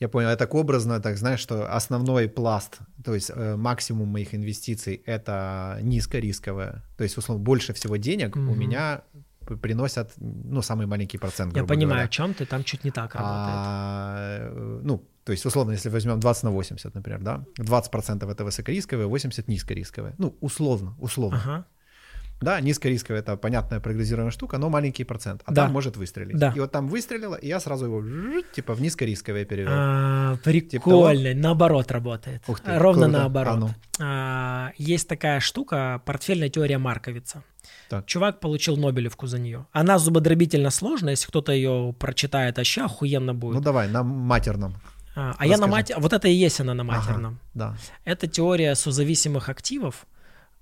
я 0.00 0.08
понял, 0.08 0.30
я 0.30 0.36
так 0.36 0.54
образно, 0.54 1.00
так 1.00 1.16
знаешь, 1.16 1.38
что 1.40 1.72
основной 1.72 2.28
пласт, 2.28 2.78
то 3.04 3.14
есть 3.14 3.30
э, 3.32 3.56
максимум 3.56 4.08
моих 4.08 4.34
инвестиций 4.34 5.00
это 5.06 5.78
низкорисковое, 5.82 6.82
то 6.96 7.04
есть 7.04 7.16
условно 7.16 7.44
больше 7.44 7.72
всего 7.74 7.96
денег 7.96 8.34
у 8.36 8.40
Мгм. 8.40 8.58
меня 8.58 9.02
приносят, 9.44 10.12
ну 10.18 10.62
самый 10.62 10.86
маленький 10.86 11.18
процент. 11.18 11.56
Я 11.56 11.64
понимаю, 11.64 11.88
говоря. 11.88 12.04
о 12.04 12.08
чем 12.08 12.34
ты, 12.34 12.46
там 12.46 12.64
чуть 12.64 12.84
не 12.84 12.90
так 12.90 13.14
работает. 13.14 13.56
А, 13.56 14.80
ну, 14.82 15.02
то 15.24 15.32
есть, 15.32 15.46
условно, 15.46 15.72
если 15.72 15.88
возьмем 15.90 16.20
20 16.20 16.44
на 16.44 16.50
80, 16.50 16.94
например, 16.94 17.20
да, 17.20 17.44
20% 17.58 18.30
это 18.30 18.44
высокорисковое, 18.44 19.06
80 19.06 19.48
низкорисковое. 19.48 20.14
Ну, 20.18 20.36
условно, 20.40 20.94
условно. 20.98 21.40
Ага. 21.44 21.64
Да, 22.40 22.60
низкорисковое 22.60 23.20
это 23.22 23.36
понятная 23.36 23.80
прогнозируемая 23.80 24.32
штука, 24.32 24.58
но 24.58 24.68
маленький 24.68 25.04
процент. 25.04 25.42
А 25.46 25.52
Да. 25.52 25.62
там 25.62 25.72
может 25.72 25.96
выстрелить. 25.96 26.36
Да. 26.36 26.52
И 26.56 26.60
вот 26.60 26.72
там 26.72 26.88
выстрелило, 26.88 27.36
и 27.36 27.46
я 27.46 27.60
сразу 27.60 27.86
его 27.86 28.02
типа 28.54 28.74
в 28.74 28.80
низкорисковое 28.82 29.44
перевел. 29.44 29.70
А, 29.72 30.36
Типа 30.36 30.50
прикольно, 30.84 31.34
наоборот 31.34 31.90
работает. 31.92 32.42
Ух 32.48 32.60
ты, 32.60 32.76
Ровно 32.78 33.04
круто. 33.04 33.18
наоборот. 33.18 33.54
А 33.54 33.56
ну. 33.56 33.70
А, 34.00 34.72
есть 34.76 35.08
такая 35.08 35.40
штука, 35.40 36.02
портфельная 36.04 36.48
теория 36.50 36.76
Марковица. 36.78 37.42
Так. 37.98 38.06
Чувак 38.06 38.40
получил 38.40 38.76
Нобелевку 38.76 39.26
за 39.26 39.38
нее. 39.38 39.66
Она 39.72 39.98
зубодробительно 39.98 40.70
сложная, 40.70 41.12
если 41.12 41.26
кто-то 41.28 41.52
ее 41.52 41.94
прочитает, 41.98 42.56
вообще 42.56 42.82
охуенно 42.82 43.34
будет. 43.34 43.54
Ну 43.54 43.60
давай, 43.60 43.88
на 43.88 44.02
матерном. 44.02 44.74
а 45.16 45.34
а 45.38 45.46
я 45.46 45.56
на 45.58 45.66
мате... 45.66 45.94
Вот 45.98 46.12
это 46.12 46.28
и 46.28 46.32
есть 46.32 46.60
она 46.60 46.74
на 46.74 46.82
Ага, 46.82 46.92
матерном. 46.96 47.38
да. 47.54 47.76
Это 48.04 48.26
теория 48.26 48.74
созависимых 48.74 49.48
активов, 49.48 50.06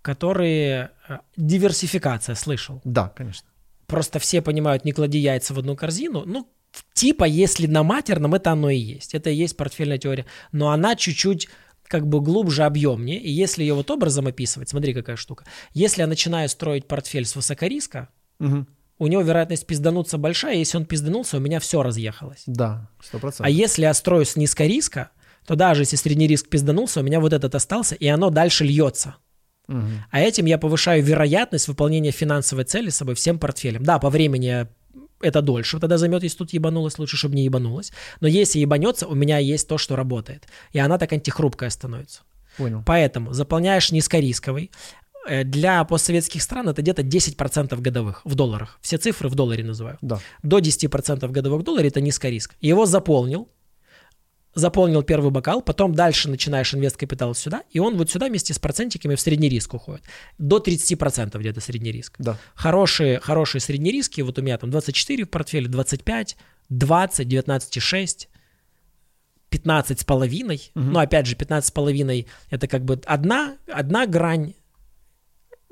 которые... 0.03 0.91
э, 1.09 1.19
Диверсификация, 1.37 2.35
слышал. 2.35 2.81
Да, 2.85 3.09
конечно. 3.09 3.47
Просто 3.87 4.19
все 4.19 4.43
понимают, 4.43 4.85
не 4.85 4.93
клади 4.93 5.19
яйца 5.19 5.55
в 5.55 5.59
одну 5.59 5.77
корзину. 5.77 6.25
Ну, 6.27 6.49
типа, 6.95 7.25
если 7.25 7.67
на 7.67 7.83
матерном, 7.83 8.35
это 8.35 8.53
оно 8.53 8.71
и 8.71 8.77
есть. 8.79 9.15
Это 9.15 9.31
и 9.31 9.35
есть 9.35 9.57
портфельная 9.57 9.99
теория. 9.99 10.27
Но 10.53 10.71
она 10.71 10.97
чуть-чуть 10.97 11.49
как 11.93 12.07
бы 12.09 12.21
глубже, 12.21 12.65
объемнее. 12.65 13.21
И 13.21 13.31
если 13.31 13.63
ее 13.63 13.75
вот 13.75 13.91
образом 13.91 14.27
описывать, 14.27 14.69
смотри, 14.71 14.95
какая 14.95 15.17
штука. 15.17 15.45
Если 15.75 16.01
я 16.01 16.07
начинаю 16.09 16.49
строить 16.49 16.89
портфель 16.89 17.27
с 17.27 17.37
высокориска, 17.37 18.09
Мгм. 18.41 18.67
у 18.99 19.07
него 19.07 19.23
вероятность 19.23 19.67
пиздануться 19.67 20.17
большая. 20.19 20.57
Если 20.57 20.79
он 20.79 20.87
пизданулся, 20.87 21.37
у 21.37 21.41
меня 21.41 21.61
все 21.61 21.83
разъехалось. 21.83 22.43
Да, 22.47 22.89
сто 23.03 23.19
А 23.19 23.21
процентов. 23.21 23.55
если 23.55 23.83
я 23.83 23.95
строю 23.95 24.25
с 24.25 24.35
низкориска, 24.37 25.11
то 25.47 25.55
даже 25.55 25.83
если 25.83 25.97
средний 25.97 26.27
риск 26.27 26.49
пизданулся, 26.49 27.01
у 27.01 27.03
меня 27.03 27.21
вот 27.21 27.33
этот 27.33 27.55
остался, 27.55 27.95
и 27.95 28.07
оно 28.09 28.31
дальше 28.31 28.65
льется. 28.65 29.17
Мгм. 29.69 30.05
А 30.11 30.21
этим 30.21 30.47
я 30.47 30.57
повышаю 30.59 31.03
вероятность 31.05 31.69
выполнения 31.69 32.11
финансовой 32.11 32.65
цели 32.65 32.89
с 32.91 32.97
собой 32.97 33.15
всем 33.15 33.39
портфелем. 33.39 33.83
Да, 33.85 33.99
по 33.99 34.09
времени 34.11 34.67
это 35.23 35.43
дольше 35.43 35.79
тогда 35.79 35.99
займет, 35.99 36.23
если 36.23 36.39
тут 36.39 36.53
ебанулось, 36.53 36.99
лучше, 36.99 37.17
чтобы 37.17 37.35
не 37.35 37.45
ебанулось. 37.45 37.93
Но 38.21 38.29
если 38.29 38.61
ебанется, 38.61 39.07
у 39.07 39.15
меня 39.15 39.39
есть 39.39 39.69
то, 39.69 39.79
что 39.79 39.97
работает. 39.97 40.47
И 40.73 40.79
она 40.79 40.99
так 40.99 41.13
антихрупкая 41.13 41.71
становится. 41.71 42.23
Понял. 42.57 42.83
Поэтому 42.85 43.33
заполняешь 43.33 43.93
низкорисковый. 43.93 44.71
Э, 45.29 45.45
Для 45.45 45.85
постсоветских 45.85 46.43
стран 46.43 46.69
это 46.69 46.83
где-то 46.83 47.03
10% 47.03 47.81
годовых 47.81 48.21
в 48.25 48.35
долларах. 48.35 48.79
Все 48.83 48.99
цифры 48.99 49.29
в 49.29 49.35
долларе 49.35 49.65
называю. 49.65 49.99
Да. 50.03 50.19
До 50.43 50.59
10% 50.59 51.29
годовых 51.31 51.61
в 51.61 51.65
долларе 51.65 51.89
это 51.89 52.01
низкориск. 52.01 52.55
Его 52.61 52.87
заполнил, 52.87 53.49
заполнил 54.55 55.03
первый 55.03 55.31
бокал, 55.31 55.63
потом 55.63 55.95
дальше 55.95 56.29
начинаешь 56.29 56.75
инвест-капитал 56.75 57.35
сюда, 57.35 57.63
и 57.71 57.79
он 57.79 57.97
вот 57.97 58.11
сюда 58.11 58.27
вместе 58.27 58.53
с 58.53 58.59
процентиками 58.59 59.15
в 59.15 59.21
средний 59.21 59.49
риск 59.49 59.75
уходит. 59.75 60.05
До 60.39 60.59
30% 60.59 61.39
где-то 61.39 61.61
средний 61.61 61.93
риск. 61.93 62.15
Да. 62.19 62.39
Хорошие, 62.55 63.21
хорошие 63.21 63.61
средние 63.61 63.93
риски, 63.93 64.21
вот 64.21 64.39
у 64.39 64.43
меня 64.43 64.59
там 64.59 64.71
24 64.71 65.25
в 65.25 65.31
портфеле, 65.31 65.69
25, 65.69 66.37
20, 66.69 67.27
19,6, 67.27 68.29
15 69.49 70.01
с 70.01 70.05
половиной. 70.05 70.71
Мгм. 70.75 70.93
Ну, 70.93 70.99
опять 70.99 71.27
же, 71.27 71.37
15 71.37 71.69
с 71.69 71.71
половиной 71.71 72.27
это 72.51 72.67
как 72.67 72.85
бы 72.85 73.01
одна, 73.07 73.57
одна 73.69 74.07
грань 74.07 74.55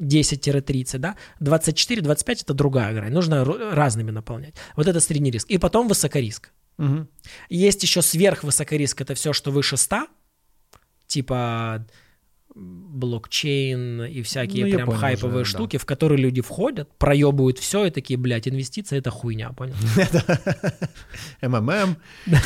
10-30, 0.00 0.98
да, 0.98 1.16
24-25 1.40 2.42
это 2.42 2.54
другая 2.54 2.94
грань, 2.94 3.12
нужно 3.12 3.44
разными 3.44 4.10
наполнять. 4.10 4.54
Вот 4.76 4.86
это 4.86 5.00
средний 5.00 5.30
риск. 5.30 5.48
И 5.50 5.58
потом 5.58 5.88
высокориск. 5.88 6.50
Мгм. 6.78 7.08
Есть 7.48 7.82
еще 7.82 8.02
сверхвысокориск, 8.02 9.00
это 9.00 9.14
все, 9.14 9.32
что 9.32 9.50
выше 9.50 9.76
100, 9.76 10.06
типа 11.06 11.86
блокчейн 12.54 14.02
и 14.04 14.22
всякие 14.22 14.66
Ну, 14.66 14.72
прям 14.72 14.86
понял 14.86 14.98
хайповые 14.98 15.42
уже, 15.42 15.52
да. 15.52 15.58
штуки, 15.58 15.76
в 15.76 15.84
которые 15.84 16.18
люди 16.18 16.40
входят, 16.40 16.90
проебывают 16.98 17.58
все 17.58 17.86
и 17.86 17.90
такие, 17.90 18.18
блядь, 18.18 18.48
инвестиции 18.48 18.98
это 18.98 19.10
хуйня, 19.10 19.52
понял? 19.52 19.74
МММ 21.42 21.96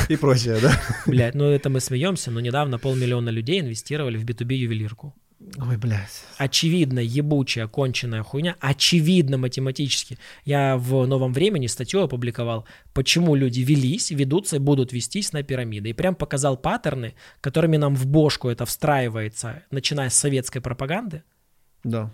и 0.09 0.15
прочее, 0.15 0.59
да? 0.61 0.79
Блядь, 1.07 1.35
ну 1.35 1.45
это 1.45 1.69
мы 1.69 1.79
смеемся, 1.79 2.31
но 2.31 2.39
недавно 2.39 2.77
полмиллиона 2.77 3.29
людей 3.29 3.59
инвестировали 3.59 4.17
в 4.17 4.25
B2B 4.25 4.53
ювелирку. 4.53 5.15
Ой, 5.57 5.77
блядь. 5.77 6.23
очевидно 6.37 6.99
ебучая, 6.99 7.67
конченая 7.67 8.23
хуйня, 8.23 8.55
очевидно 8.61 9.37
математически. 9.37 10.17
Я 10.45 10.77
в 10.77 11.05
«Новом 11.05 11.33
времени» 11.33 11.67
статью 11.67 12.01
опубликовал, 12.01 12.65
почему 12.93 13.35
люди 13.35 13.59
велись, 13.61 14.11
ведутся 14.11 14.55
и 14.55 14.59
будут 14.59 14.93
вестись 14.93 15.33
на 15.33 15.43
пирамиды. 15.43 15.89
И 15.89 15.93
прям 15.93 16.15
показал 16.15 16.57
паттерны, 16.57 17.15
которыми 17.41 17.77
нам 17.77 17.95
в 17.95 18.05
бошку 18.07 18.49
это 18.49 18.65
встраивается, 18.65 19.63
начиная 19.71 20.09
с 20.09 20.15
советской 20.15 20.61
пропаганды, 20.61 21.23
Да. 21.83 22.11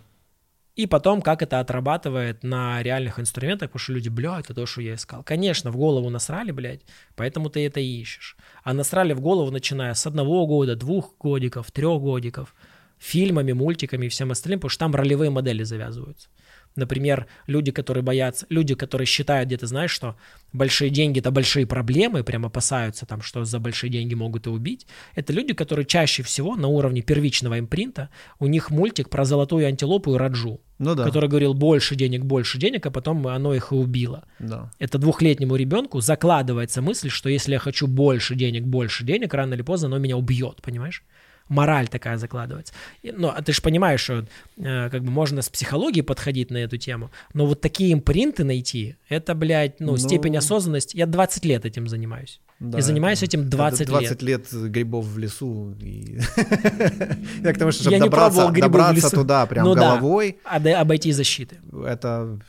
и 0.75 0.87
потом, 0.87 1.21
как 1.21 1.41
это 1.43 1.59
отрабатывает 1.59 2.43
на 2.43 2.81
реальных 2.81 3.19
инструментах, 3.19 3.69
потому 3.69 3.79
что 3.79 3.93
люди, 3.93 4.09
бля, 4.09 4.39
это 4.39 4.53
то, 4.53 4.65
что 4.65 4.81
я 4.81 4.95
искал. 4.95 5.23
Конечно, 5.23 5.69
в 5.71 5.77
голову 5.77 6.09
насрали, 6.09 6.51
блядь, 6.51 6.81
поэтому 7.15 7.49
ты 7.49 7.65
это 7.65 7.79
и 7.79 8.01
ищешь. 8.01 8.35
А 8.63 8.73
насрали 8.73 9.13
в 9.13 9.21
голову, 9.21 9.51
начиная 9.51 9.93
с 9.93 10.05
одного 10.07 10.47
года, 10.47 10.75
двух 10.75 11.15
годиков, 11.19 11.71
трех 11.71 12.01
годиков, 12.01 12.55
фильмами, 13.01 13.51
мультиками 13.51 14.05
и 14.05 14.09
всем 14.09 14.31
остальным, 14.31 14.59
потому 14.59 14.69
что 14.69 14.79
там 14.79 14.95
ролевые 14.95 15.31
модели 15.31 15.63
завязываются. 15.63 16.29
Например, 16.75 17.27
люди, 17.47 17.71
которые 17.71 18.01
боятся, 18.01 18.45
люди, 18.49 18.75
которые 18.75 19.05
считают 19.05 19.47
где-то, 19.47 19.67
знаешь, 19.67 19.91
что 19.91 20.15
большие 20.53 20.89
деньги 20.89 21.19
это 21.19 21.29
большие 21.29 21.65
проблемы, 21.65 22.23
прям 22.23 22.45
опасаются 22.45 23.05
там, 23.05 23.21
что 23.21 23.43
за 23.43 23.59
большие 23.59 23.89
деньги 23.89 24.13
могут 24.13 24.47
и 24.47 24.49
убить. 24.49 24.87
Это 25.13 25.33
люди, 25.33 25.53
которые 25.53 25.85
чаще 25.85 26.23
всего 26.23 26.55
на 26.55 26.67
уровне 26.67 27.01
первичного 27.01 27.59
импринта, 27.59 28.09
у 28.39 28.47
них 28.47 28.69
мультик 28.69 29.09
про 29.09 29.25
золотую 29.25 29.67
антилопу 29.67 30.15
и 30.15 30.17
раджу, 30.17 30.61
Ну 30.79 30.95
да. 30.95 31.03
который 31.03 31.27
говорил 31.27 31.53
больше 31.53 31.95
денег, 31.95 32.23
больше 32.23 32.57
денег, 32.57 32.85
а 32.85 32.91
потом 32.91 33.27
оно 33.27 33.53
их 33.53 33.73
и 33.73 33.75
убило. 33.75 34.23
Да. 34.39 34.71
Это 34.79 34.97
двухлетнему 34.97 35.57
ребенку 35.57 35.99
закладывается 35.99 36.81
мысль, 36.81 37.09
что 37.09 37.27
если 37.27 37.51
я 37.53 37.59
хочу 37.59 37.85
больше 37.87 38.35
денег, 38.35 38.63
больше 38.63 39.03
денег, 39.03 39.33
рано 39.33 39.55
или 39.55 39.61
поздно 39.61 39.87
оно 39.87 39.97
меня 39.97 40.15
убьет, 40.15 40.61
понимаешь? 40.61 41.03
Мораль 41.51 41.87
такая 41.89 42.17
закладывается. 42.17 42.73
И- 43.03 43.11
Ну, 43.11 43.27
а 43.27 43.41
ты 43.41 43.51
же 43.53 43.61
понимаешь, 43.61 43.99
что 44.01 44.25
э, 44.57 44.89
как 44.89 45.03
бы 45.03 45.11
можно 45.11 45.41
с 45.41 45.49
психологией 45.49 46.03
подходить 46.03 46.49
на 46.49 46.57
эту 46.57 46.77
тему, 46.77 47.11
но 47.33 47.45
вот 47.45 47.59
такие 47.61 47.91
импринты 47.93 48.43
найти, 48.45 48.95
это, 49.09 49.35
блядь, 49.35 49.79
ну, 49.81 49.91
Ну. 49.91 49.97
степень 49.97 50.37
осознанности. 50.37 50.95
Я 50.97 51.05
20 51.07 51.43
лет 51.45 51.65
этим 51.65 51.87
занимаюсь. 51.87 52.39
Да, 52.61 52.77
и 52.77 52.81
занимаюсь 52.81 53.23
этим 53.23 53.49
20, 53.49 53.81
это 53.81 53.89
20 53.91 54.21
лет. 54.21 54.47
грибов 54.53 55.05
в 55.05 55.17
лесу. 55.17 55.75
И... 55.81 56.19
Я 57.43 57.53
к 57.53 57.57
тому, 57.57 57.71
что 57.71 57.81
чтобы 57.83 57.95
Я 57.97 58.03
добраться, 58.03 58.49
добраться 58.51 59.09
туда 59.09 59.45
прям 59.47 59.65
Ну 59.65 59.73
головой, 59.75 60.37
А 60.45 60.59
да, 60.59 60.79
обойти 60.79 61.11
защиты. 61.11 61.57
это... 61.85 62.39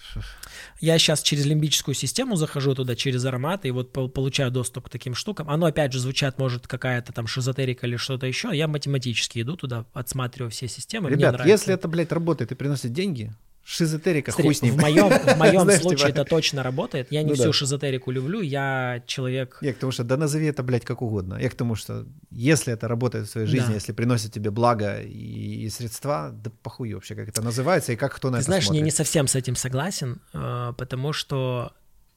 Я 0.83 0.99
сейчас 0.99 1.23
через 1.23 1.47
лимбическую 1.47 1.95
систему 1.95 2.35
захожу 2.35 2.75
туда, 2.75 2.97
через 2.97 3.25
ароматы, 3.25 3.69
и 3.69 3.71
вот 3.71 3.93
пол- 3.93 4.09
получаю 4.09 4.51
доступ 4.51 4.87
к 4.87 4.91
таким 4.91 5.15
штукам. 5.15 5.49
Оно, 5.49 5.67
опять 5.67 5.93
же, 5.93 6.01
звучат, 6.01 6.41
может, 6.41 6.67
какая-то 6.67 7.13
там 7.13 7.29
шизотерика 7.29 7.87
или 7.87 7.95
что-то 7.95 8.27
еще. 8.27 8.51
Я 8.53 8.67
математически 8.67 9.43
иду 9.43 9.57
туда, 9.57 9.87
отсматриваю 9.93 10.51
все 10.51 10.67
системы. 10.67 11.09
Ребят, 11.09 11.47
если 11.47 11.73
это, 11.73 11.87
блядь, 11.87 12.11
работает 12.11 12.51
и 12.51 12.57
приносит 12.57 12.93
деньги, 12.93 13.33
шизотерика, 13.65 14.33
Смотри, 14.33 14.49
хуй 14.49 14.55
с 14.55 14.63
ним. 14.63 14.75
в 14.75 14.81
моем, 14.81 15.09
в 15.09 15.37
моем 15.39 15.63
Знаешь, 15.63 15.81
случае 15.83 16.09
типа- 16.09 16.21
это 16.21 16.25
точно 16.25 16.63
работает. 16.63 17.09
Я 17.13 17.23
не 17.23 17.29
Ну 17.31 17.35
всю 17.35 17.47
да. 17.47 17.53
шизотерику 17.53 18.11
люблю, 18.11 18.41
я 18.41 19.03
человек... 19.07 19.59
Я 19.61 19.73
к 19.73 19.79
тому, 19.79 19.93
что 19.93 20.05
да 20.05 20.17
назови 20.17 20.47
это, 20.47 20.63
блядь, 20.63 20.85
как 20.85 21.01
угодно. 21.03 21.39
Я 21.41 21.49
к 21.49 21.55
тому, 21.55 21.75
что 21.75 22.07
если 22.31 22.73
это 22.73 22.89
работает 22.89 23.27
в 23.29 23.31
своей 23.31 23.47
жизни, 23.47 23.69
Да. 23.69 23.75
если 23.75 23.93
приносит 23.93 24.33
тебе 24.33 24.51
благо 24.51 25.01
и, 25.01 25.65
и 25.65 25.71
средства, 25.71 26.31
да 26.33 26.51
похуй 26.63 26.93
вообще, 26.95 27.15
как 27.15 27.29
это 27.29 27.41
называется 27.43 27.93
и 27.93 27.97
как 27.97 28.15
кто 28.15 28.31
на 28.31 28.39
Ты 28.39 28.41
это 28.41 28.47
знаешь, 28.47 28.65
я 28.65 28.67
смотрит. 28.69 28.85
не 28.85 28.91
совсем 28.91 29.27
с 29.29 29.37
этим 29.37 29.55
согласен, 29.57 30.21
э, 30.33 30.73
потому 30.77 31.13
что, 31.13 31.73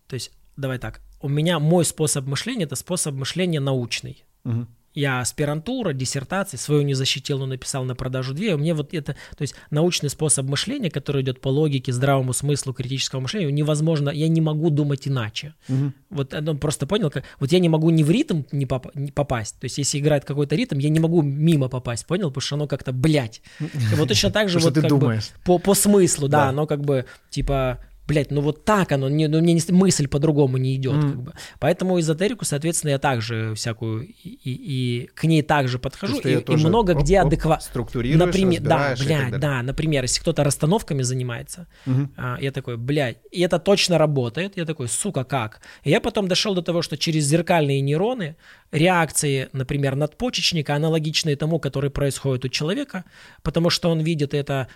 то 0.08 0.16
есть, 0.16 0.32
давай 0.58 0.80
так, 0.80 1.02
у 1.22 1.30
меня 1.30 1.60
мой 1.60 1.86
способ 1.86 2.26
мышления 2.26 2.64
это 2.66 2.76
способ 2.76 3.16
мышления 3.16 3.60
научный. 3.60 4.24
Мгм. 4.44 4.68
Я 4.96 5.20
аспирантура, 5.20 5.94
диссертации, 5.94 6.58
свою 6.58 6.82
не 6.82 6.94
защитил, 6.94 7.40
но 7.40 7.46
написал 7.46 7.84
на 7.84 7.96
продажу 7.96 8.34
две. 8.34 8.56
У 8.56 8.58
меня 8.58 8.74
вот 8.74 8.94
это, 8.94 9.14
то 9.14 9.42
есть 9.42 9.54
научный 9.70 10.10
способ 10.10 10.48
мышления, 10.48 10.90
который 10.90 11.22
идет 11.22 11.42
по 11.42 11.50
логике, 11.50 11.92
здравому 11.92 12.34
смыслу, 12.34 12.74
критическому 12.74 13.24
мышлению, 13.24 13.54
невозможно, 13.54 14.10
я 14.10 14.28
не 14.30 14.42
могу 14.42 14.70
думать 14.70 15.08
иначе. 15.08 15.54
Угу. 15.68 15.94
Вот 16.10 16.34
он 16.34 16.58
просто 16.58 16.88
понял, 16.88 17.12
как, 17.12 17.26
вот 17.40 17.52
я 17.52 17.60
не 17.60 17.70
могу 17.70 17.90
ни 17.90 18.04
в 18.04 18.10
ритм 18.10 18.44
не, 18.52 18.66
поп, 18.66 18.88
не 18.96 19.12
попасть, 19.12 19.60
то 19.60 19.66
есть 19.66 19.78
если 19.78 20.00
играет 20.00 20.26
какой-то 20.26 20.56
ритм, 20.56 20.78
я 20.78 20.90
не 20.90 21.00
могу 21.00 21.22
мимо 21.22 21.68
попасть, 21.68 22.06
понял, 22.06 22.30
потому 22.30 22.42
что 22.42 22.56
оно 22.56 22.68
как-то, 22.68 22.94
блядь. 22.94 23.42
И 23.60 23.96
вот 23.96 24.08
точно 24.08 24.32
так 24.32 24.50
же 24.50 24.60
вот 24.60 24.76
как 24.76 24.98
бы 24.98 25.20
по, 25.44 25.60
по 25.60 25.74
смыслу, 25.76 26.30
да, 26.30 26.50
оно 26.50 26.66
как 26.66 26.82
бы 26.82 27.06
типа 27.30 27.80
блядь, 28.08 28.32
ну 28.32 28.42
вот 28.42 28.66
так 28.66 28.92
оно, 28.92 29.10
не, 29.10 29.28
ну, 29.28 29.42
мне 29.42 29.54
не, 29.54 29.62
мысль 29.70 30.08
по-другому 30.08 30.58
не 30.58 30.76
идет, 30.76 30.96
mm. 30.96 31.02
как 31.02 31.22
бы. 31.22 31.34
Поэтому 31.60 32.00
эзотерику, 32.00 32.46
соответственно, 32.46 32.92
я 32.92 33.00
также 33.00 33.54
всякую, 33.56 34.08
и, 34.08 34.30
и, 34.30 34.52
и 34.52 35.08
к 35.08 35.24
ней 35.24 35.42
также 35.42 35.80
подхожу, 35.80 36.20
и, 36.20 36.40
и 36.40 36.56
много 36.56 36.92
оп, 36.92 37.02
где 37.02 37.20
адекватно. 37.20 37.66
Структурируешь, 37.66 38.26
например, 38.26 38.62
Да, 38.62 38.96
блядь, 39.00 39.40
да, 39.40 39.64
например, 39.64 40.04
если 40.04 40.22
кто-то 40.22 40.44
расстановками 40.44 41.02
занимается, 41.02 41.68
mm-hmm. 41.86 42.08
а, 42.18 42.38
я 42.40 42.52
такой, 42.52 42.78
блядь, 42.78 43.18
и 43.32 43.42
это 43.42 43.60
точно 43.60 43.98
работает, 43.98 44.58
я 44.58 44.66
такой, 44.66 44.88
сука, 44.88 45.24
как? 45.24 45.62
И 45.84 45.90
я 45.90 46.00
потом 46.00 46.28
дошел 46.28 46.54
до 46.54 46.62
того, 46.62 46.82
что 46.82 46.98
через 46.98 47.24
зеркальные 47.26 47.82
нейроны 47.82 48.36
реакции, 48.72 49.50
например, 49.54 49.96
надпочечника 49.96 50.76
аналогичные 50.76 51.36
тому, 51.36 51.60
который 51.60 51.90
происходит 51.90 52.46
у 52.46 52.50
человека, 52.50 53.04
потому 53.42 53.70
что 53.70 53.90
он 53.90 54.02
видит 54.02 54.34
это 54.34 54.68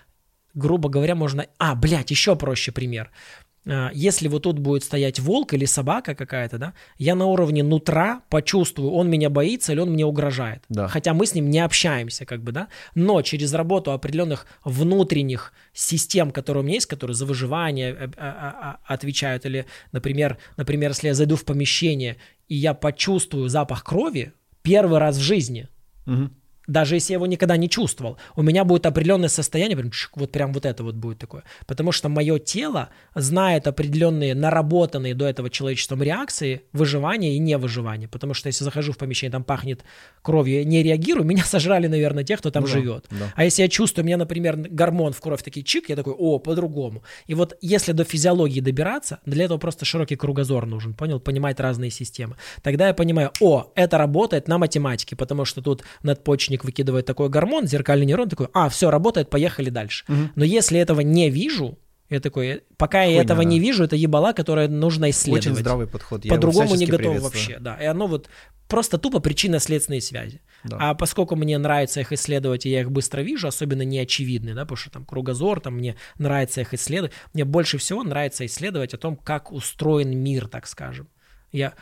грубо 0.53 0.89
говоря, 0.89 1.15
можно... 1.15 1.47
А, 1.57 1.75
блядь, 1.75 2.11
еще 2.11 2.35
проще 2.35 2.71
пример. 2.71 3.11
А, 3.67 3.91
если 3.93 4.27
вот 4.27 4.43
тут 4.43 4.59
будет 4.59 4.83
стоять 4.83 5.19
волк 5.19 5.53
или 5.53 5.65
собака 5.65 6.15
какая-то, 6.15 6.57
да, 6.57 6.73
я 6.97 7.15
на 7.15 7.25
уровне 7.25 7.63
нутра 7.63 8.21
почувствую, 8.29 8.91
он 8.91 9.09
меня 9.09 9.29
боится 9.29 9.73
или 9.73 9.79
он 9.79 9.91
мне 9.91 10.05
угрожает. 10.05 10.63
Да. 10.69 10.87
Хотя 10.87 11.13
мы 11.13 11.25
с 11.25 11.35
ним 11.35 11.49
не 11.49 11.59
общаемся, 11.59 12.25
как 12.25 12.43
бы, 12.43 12.51
да. 12.51 12.67
Но 12.95 13.21
через 13.21 13.53
работу 13.53 13.91
определенных 13.91 14.47
внутренних 14.63 15.53
систем, 15.73 16.31
которые 16.31 16.63
у 16.63 16.65
меня 16.65 16.75
есть, 16.75 16.87
которые 16.87 17.15
за 17.15 17.25
выживание 17.25 17.91
э, 17.91 18.09
а, 18.17 18.79
а, 18.87 18.93
отвечают, 18.93 19.45
или, 19.45 19.65
например, 19.91 20.37
например, 20.57 20.91
если 20.91 21.07
я 21.07 21.13
зайду 21.13 21.35
в 21.35 21.45
помещение 21.45 22.17
и 22.47 22.55
я 22.55 22.73
почувствую 22.73 23.49
запах 23.49 23.83
крови 23.83 24.33
первый 24.61 24.99
раз 24.99 25.17
в 25.17 25.21
жизни, 25.21 25.67
угу 26.05 26.29
даже 26.69 26.95
если 26.95 27.13
я 27.13 27.17
его 27.17 27.25
никогда 27.25 27.57
не 27.57 27.67
чувствовал, 27.67 28.17
у 28.35 28.41
меня 28.43 28.63
будет 28.63 28.85
определенное 28.85 29.29
состояние, 29.29 29.75
прям, 29.75 29.91
вот 30.15 30.31
прям 30.31 30.53
вот 30.53 30.65
это 30.65 30.83
вот 30.83 30.95
будет 30.95 31.17
такое. 31.17 31.43
Потому 31.65 31.91
что 31.91 32.09
мое 32.09 32.39
тело 32.39 32.89
знает 33.15 33.67
определенные 33.67 34.35
наработанные 34.35 35.15
до 35.15 35.25
этого 35.25 35.49
человечеством 35.49 36.03
реакции 36.03 36.61
выживания 36.71 37.35
и 37.35 37.39
невыживания. 37.39 38.07
Потому 38.07 38.33
что 38.33 38.47
если 38.47 38.63
захожу 38.63 38.93
в 38.93 38.97
помещение, 38.97 39.31
там 39.31 39.43
пахнет 39.43 39.83
кровью, 40.21 40.59
я 40.59 40.63
не 40.63 40.83
реагирую, 40.83 41.25
меня 41.25 41.43
сожрали, 41.43 41.87
наверное, 41.87 42.23
те, 42.23 42.37
кто 42.37 42.51
там 42.51 42.63
ну, 42.63 42.67
живет. 42.67 43.05
Да. 43.09 43.33
А 43.35 43.43
если 43.43 43.63
я 43.63 43.67
чувствую, 43.67 44.03
у 44.03 44.07
меня, 44.07 44.17
например, 44.17 44.55
гормон 44.55 45.13
в 45.13 45.21
кровь 45.21 45.41
такие 45.41 45.63
чик, 45.65 45.89
я 45.89 45.95
такой, 45.95 46.13
о, 46.13 46.37
по-другому. 46.37 47.03
И 47.25 47.33
вот 47.33 47.57
если 47.61 47.93
до 47.93 48.03
физиологии 48.03 48.61
добираться, 48.61 49.19
для 49.25 49.45
этого 49.45 49.57
просто 49.57 49.85
широкий 49.85 50.15
кругозор 50.15 50.67
нужен, 50.67 50.93
понял, 50.93 51.19
понимать 51.19 51.59
разные 51.59 51.89
системы. 51.89 52.35
Тогда 52.61 52.87
я 52.87 52.93
понимаю, 52.93 53.31
о, 53.39 53.71
это 53.75 53.97
работает 53.97 54.47
на 54.47 54.59
математике, 54.59 55.15
потому 55.15 55.45
что 55.45 55.61
тут 55.61 55.83
надпочечник 56.03 56.58
мозжечник 56.59 56.63
выкидывает 56.63 57.05
такой 57.05 57.29
гормон, 57.29 57.67
зеркальный 57.67 58.05
нейрон 58.05 58.29
такой, 58.29 58.47
а, 58.53 58.67
все, 58.69 58.89
работает, 58.89 59.29
поехали 59.29 59.69
дальше. 59.69 60.05
Угу. 60.07 60.29
Но 60.35 60.45
если 60.45 60.79
этого 60.79 61.01
не 61.01 61.29
вижу, 61.29 61.77
я 62.09 62.19
такой, 62.19 62.63
пока 62.77 63.03
Хуйня, 63.03 63.15
я 63.15 63.21
этого 63.21 63.43
да. 63.43 63.49
не 63.49 63.59
вижу, 63.59 63.83
это 63.83 63.95
ебала, 63.95 64.33
которая 64.33 64.67
нужно 64.67 65.09
исследовать. 65.09 65.47
Очень 65.47 65.55
здравый 65.55 65.87
подход. 65.87 66.27
По-другому 66.27 66.75
не 66.75 66.85
готов 66.85 67.19
вообще, 67.19 67.57
да. 67.59 67.75
И 67.75 67.85
оно 67.85 68.07
вот 68.07 68.29
просто 68.67 68.97
тупо 68.97 69.19
причинно-следственные 69.19 70.01
связи. 70.01 70.41
Да. 70.63 70.77
А 70.79 70.93
поскольку 70.93 71.35
мне 71.35 71.57
нравится 71.57 72.01
их 72.01 72.11
исследовать, 72.11 72.65
и 72.65 72.69
я 72.69 72.81
их 72.81 72.91
быстро 72.91 73.21
вижу, 73.21 73.47
особенно 73.47 73.83
неочевидные, 73.83 74.55
да, 74.55 74.61
потому 74.61 74.77
что 74.77 74.89
там 74.89 75.05
кругозор, 75.05 75.59
там 75.59 75.75
мне 75.75 75.95
нравится 76.17 76.61
их 76.61 76.73
исследовать, 76.73 77.13
мне 77.33 77.45
больше 77.45 77.77
всего 77.77 78.03
нравится 78.03 78.45
исследовать 78.45 78.93
о 78.93 78.97
том, 78.97 79.15
как 79.15 79.51
устроен 79.51 80.17
мир, 80.17 80.47
так 80.47 80.67
скажем. 80.67 81.07
Я 81.51 81.73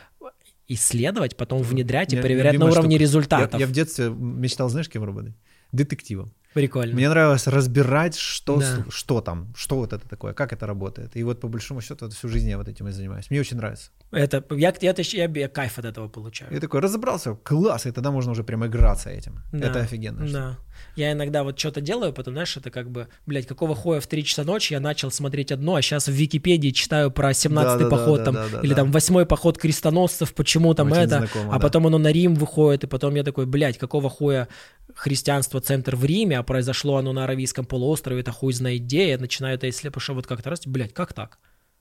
исследовать, 0.68 1.36
потом 1.36 1.62
внедрять 1.62 2.12
и 2.12 2.16
проверять 2.16 2.58
на 2.58 2.66
уровне 2.66 2.96
штука. 2.96 3.00
результатов. 3.00 3.54
Я, 3.54 3.60
я 3.60 3.66
в 3.66 3.72
детстве 3.72 4.10
мечтал, 4.10 4.68
знаешь, 4.68 4.88
кем 4.88 5.04
работать? 5.04 5.34
Детективом. 5.72 6.32
Прикольно. 6.54 6.94
Мне 6.94 7.08
нравилось 7.08 7.46
разбирать, 7.46 8.16
что, 8.16 8.58
да. 8.58 8.84
что 8.88 9.20
там, 9.20 9.52
что 9.56 9.76
вот 9.76 9.92
это 9.92 10.08
такое, 10.08 10.32
как 10.32 10.52
это 10.52 10.66
работает. 10.66 11.16
И 11.16 11.22
вот 11.22 11.40
по 11.40 11.48
большому 11.48 11.80
счету 11.80 12.08
всю 12.10 12.28
жизнь 12.28 12.48
я 12.48 12.56
вот 12.56 12.68
этим 12.68 12.88
и 12.88 12.92
занимаюсь. 12.92 13.30
Мне 13.30 13.40
очень 13.40 13.56
нравится. 13.58 13.90
Это, 14.10 14.42
я, 14.50 14.72
я, 14.80 14.94
я, 14.96 15.26
я 15.26 15.48
кайф 15.48 15.78
от 15.78 15.84
этого 15.84 16.08
получаю. 16.08 16.52
Я 16.52 16.60
такой 16.60 16.80
разобрался, 16.80 17.34
класс, 17.34 17.86
и 17.86 17.90
тогда 17.90 18.10
можно 18.10 18.32
уже 18.32 18.42
прям 18.42 18.64
играться 18.64 19.10
этим. 19.10 19.42
Да. 19.52 19.68
Это 19.68 19.80
офигенно. 19.80 20.26
Да. 20.26 20.58
Я 20.96 21.12
иногда 21.12 21.44
вот 21.44 21.58
что-то 21.58 21.80
делаю, 21.80 22.12
потом, 22.12 22.34
знаешь, 22.34 22.56
это 22.56 22.70
как 22.70 22.90
бы, 22.90 23.08
блядь, 23.26 23.46
какого 23.46 23.74
хуя 23.74 24.00
в 24.00 24.06
3 24.06 24.24
часа 24.24 24.44
ночи 24.44 24.72
я 24.72 24.80
начал 24.80 25.10
смотреть 25.10 25.52
одно, 25.52 25.74
а 25.74 25.82
сейчас 25.82 26.08
в 26.08 26.12
Википедии 26.12 26.70
читаю 26.70 27.10
про 27.10 27.30
17-й 27.30 27.84
да, 27.84 27.88
поход 27.88 28.18
да, 28.18 28.24
там, 28.24 28.34
да, 28.34 28.48
да, 28.52 28.60
или 28.60 28.70
да. 28.70 28.76
там 28.76 28.90
8-й 28.90 29.26
поход 29.26 29.58
крестоносцев, 29.58 30.34
почему 30.34 30.74
там 30.74 30.90
Очень 30.90 31.02
это, 31.02 31.18
знакомо, 31.18 31.50
а 31.50 31.58
да. 31.58 31.58
потом 31.58 31.86
оно 31.86 31.98
на 31.98 32.10
Рим 32.10 32.34
выходит, 32.34 32.84
и 32.84 32.86
потом 32.86 33.14
я 33.14 33.24
такой, 33.24 33.46
блядь, 33.46 33.78
какого 33.78 34.08
хуя 34.08 34.48
христианство 34.94 35.60
центр 35.60 35.94
в 35.94 36.04
Риме, 36.04 36.37
а 36.38 36.42
произошло 36.42 36.96
оно 36.96 37.12
на 37.12 37.24
Аравийском 37.24 37.64
полуострове, 37.64 38.20
это 38.20 38.32
хуй 38.32 38.52
знает 38.52 38.82
где, 38.82 39.10
я 39.10 39.18
начинаю 39.18 39.56
это 39.56 39.68
исследовать, 39.68 40.02
что 40.02 40.14
вот 40.14 40.26
как-то 40.26 40.50
раз, 40.50 40.66
блядь, 40.66 40.94
как 40.94 41.12
так? 41.12 41.38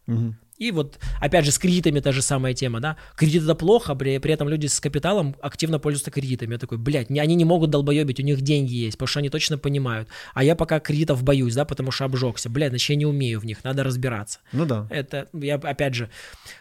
Угу. 0.07 0.35
И 0.57 0.71
вот, 0.71 0.97
опять 1.21 1.45
же, 1.45 1.51
с 1.51 1.59
кредитами 1.59 1.99
та 1.99 2.11
же 2.11 2.23
самая 2.23 2.55
тема, 2.55 2.79
да. 2.79 2.97
Кредит 3.15 3.43
это 3.43 3.53
плохо, 3.53 3.93
при, 3.93 4.17
при 4.17 4.33
этом 4.33 4.49
люди 4.49 4.65
с 4.65 4.79
капиталом 4.79 5.35
активно 5.39 5.77
пользуются 5.77 6.09
кредитами. 6.09 6.53
Я 6.53 6.57
такой, 6.57 6.79
блядь, 6.79 7.11
не, 7.11 7.19
они 7.19 7.35
не 7.35 7.45
могут 7.45 7.69
долбоебить, 7.69 8.19
у 8.19 8.23
них 8.23 8.41
деньги 8.41 8.73
есть, 8.73 8.97
потому 8.97 9.07
что 9.07 9.19
они 9.19 9.29
точно 9.29 9.59
понимают. 9.59 10.09
А 10.33 10.43
я 10.43 10.55
пока 10.55 10.79
кредитов 10.79 11.23
боюсь, 11.23 11.53
да, 11.53 11.63
потому 11.63 11.91
что 11.91 12.05
обжегся. 12.05 12.49
Блядь, 12.49 12.69
значит, 12.69 12.89
я 12.89 12.95
не 12.95 13.05
умею 13.05 13.39
в 13.39 13.45
них, 13.45 13.63
надо 13.63 13.83
разбираться. 13.83 14.39
Ну 14.51 14.65
да. 14.65 14.87
Это, 14.89 15.27
я, 15.33 15.55
опять 15.55 15.93
же, 15.93 16.09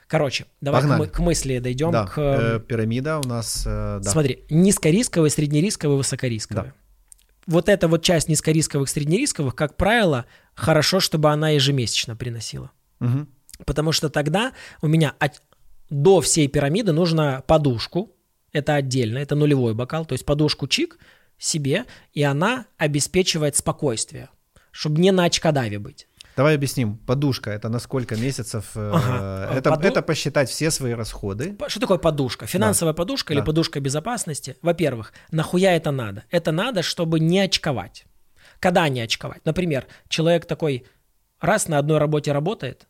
короче, 0.09 0.45
давай 0.61 0.83
к, 0.83 1.13
к 1.13 1.19
мысли 1.21 1.59
дойдем. 1.59 1.91
Да. 1.91 2.07
К... 2.07 2.19
Э, 2.19 2.61
пирамида 2.61 3.19
у 3.21 3.27
нас, 3.27 3.65
э, 3.67 4.01
да. 4.03 4.11
Смотри, 4.11 4.45
низкорисковый, 4.51 5.31
среднерисковый, 5.31 5.97
высокорисковый. 5.97 6.65
Да. 6.65 6.73
Вот 7.47 7.69
эта 7.69 7.89
вот 7.89 8.03
часть 8.03 8.29
низкорисковых, 8.29 8.89
среднерисковых, 8.89 9.55
как 9.55 9.77
правило, 9.77 10.27
хорошо, 10.55 11.01
чтобы 11.01 11.31
она 11.31 11.51
ежемесячно 11.51 12.17
приносила. 12.17 12.71
Угу. 13.01 13.27
Потому 13.65 13.93
что 13.93 14.09
тогда 14.09 14.53
у 14.83 14.89
меня 14.89 15.15
от, 15.19 15.43
до 15.91 16.21
всей 16.21 16.49
пирамиды 16.49 16.93
нужно 16.93 17.43
подушку, 17.47 18.13
это 18.53 18.75
отдельно, 18.75 19.19
это 19.19 19.35
нулевой 19.35 19.75
бокал, 19.75 20.07
то 20.07 20.15
есть 20.15 20.25
подушку 20.25 20.67
чик 20.67 20.99
себе, 21.39 21.85
и 22.13 22.23
она 22.23 22.67
обеспечивает 22.79 23.57
спокойствие, 23.57 24.31
чтобы 24.71 25.01
не 25.01 25.13
на 25.13 25.25
очкодаве 25.25 25.79
быть. 25.79 26.09
Давай 26.37 26.55
объясним. 26.55 26.99
Подушка 26.99 27.51
это 27.51 27.71
на 27.71 27.79
сколько 27.79 28.15
месяцев? 28.15 28.73
Э, 28.75 28.93
ага. 28.95 29.55
Это, 29.55 29.71
Поду... 29.71 29.89
это 29.89 30.03
посчитать 30.03 30.51
все 30.51 30.71
свои 30.71 30.93
расходы. 30.93 31.57
Что 31.69 31.81
такое 31.81 31.99
подушка? 31.99 32.47
Финансовая 32.47 32.93
да. 32.93 32.97
подушка 32.99 33.33
да. 33.33 33.39
или 33.39 33.45
подушка 33.45 33.81
безопасности? 33.81 34.57
Во-первых, 34.61 35.15
нахуя 35.31 35.75
это 35.75 35.91
надо? 35.91 36.25
Это 36.31 36.53
надо, 36.53 36.83
чтобы 36.83 37.21
не 37.21 37.41
очковать. 37.41 38.05
Когда 38.61 38.87
не 38.89 39.01
очковать? 39.01 39.45
Например, 39.47 39.87
человек 40.09 40.45
такой 40.45 40.87
раз 41.41 41.69
на 41.69 41.79
одной 41.79 41.99
работе 41.99 42.33
работает, 42.33 42.87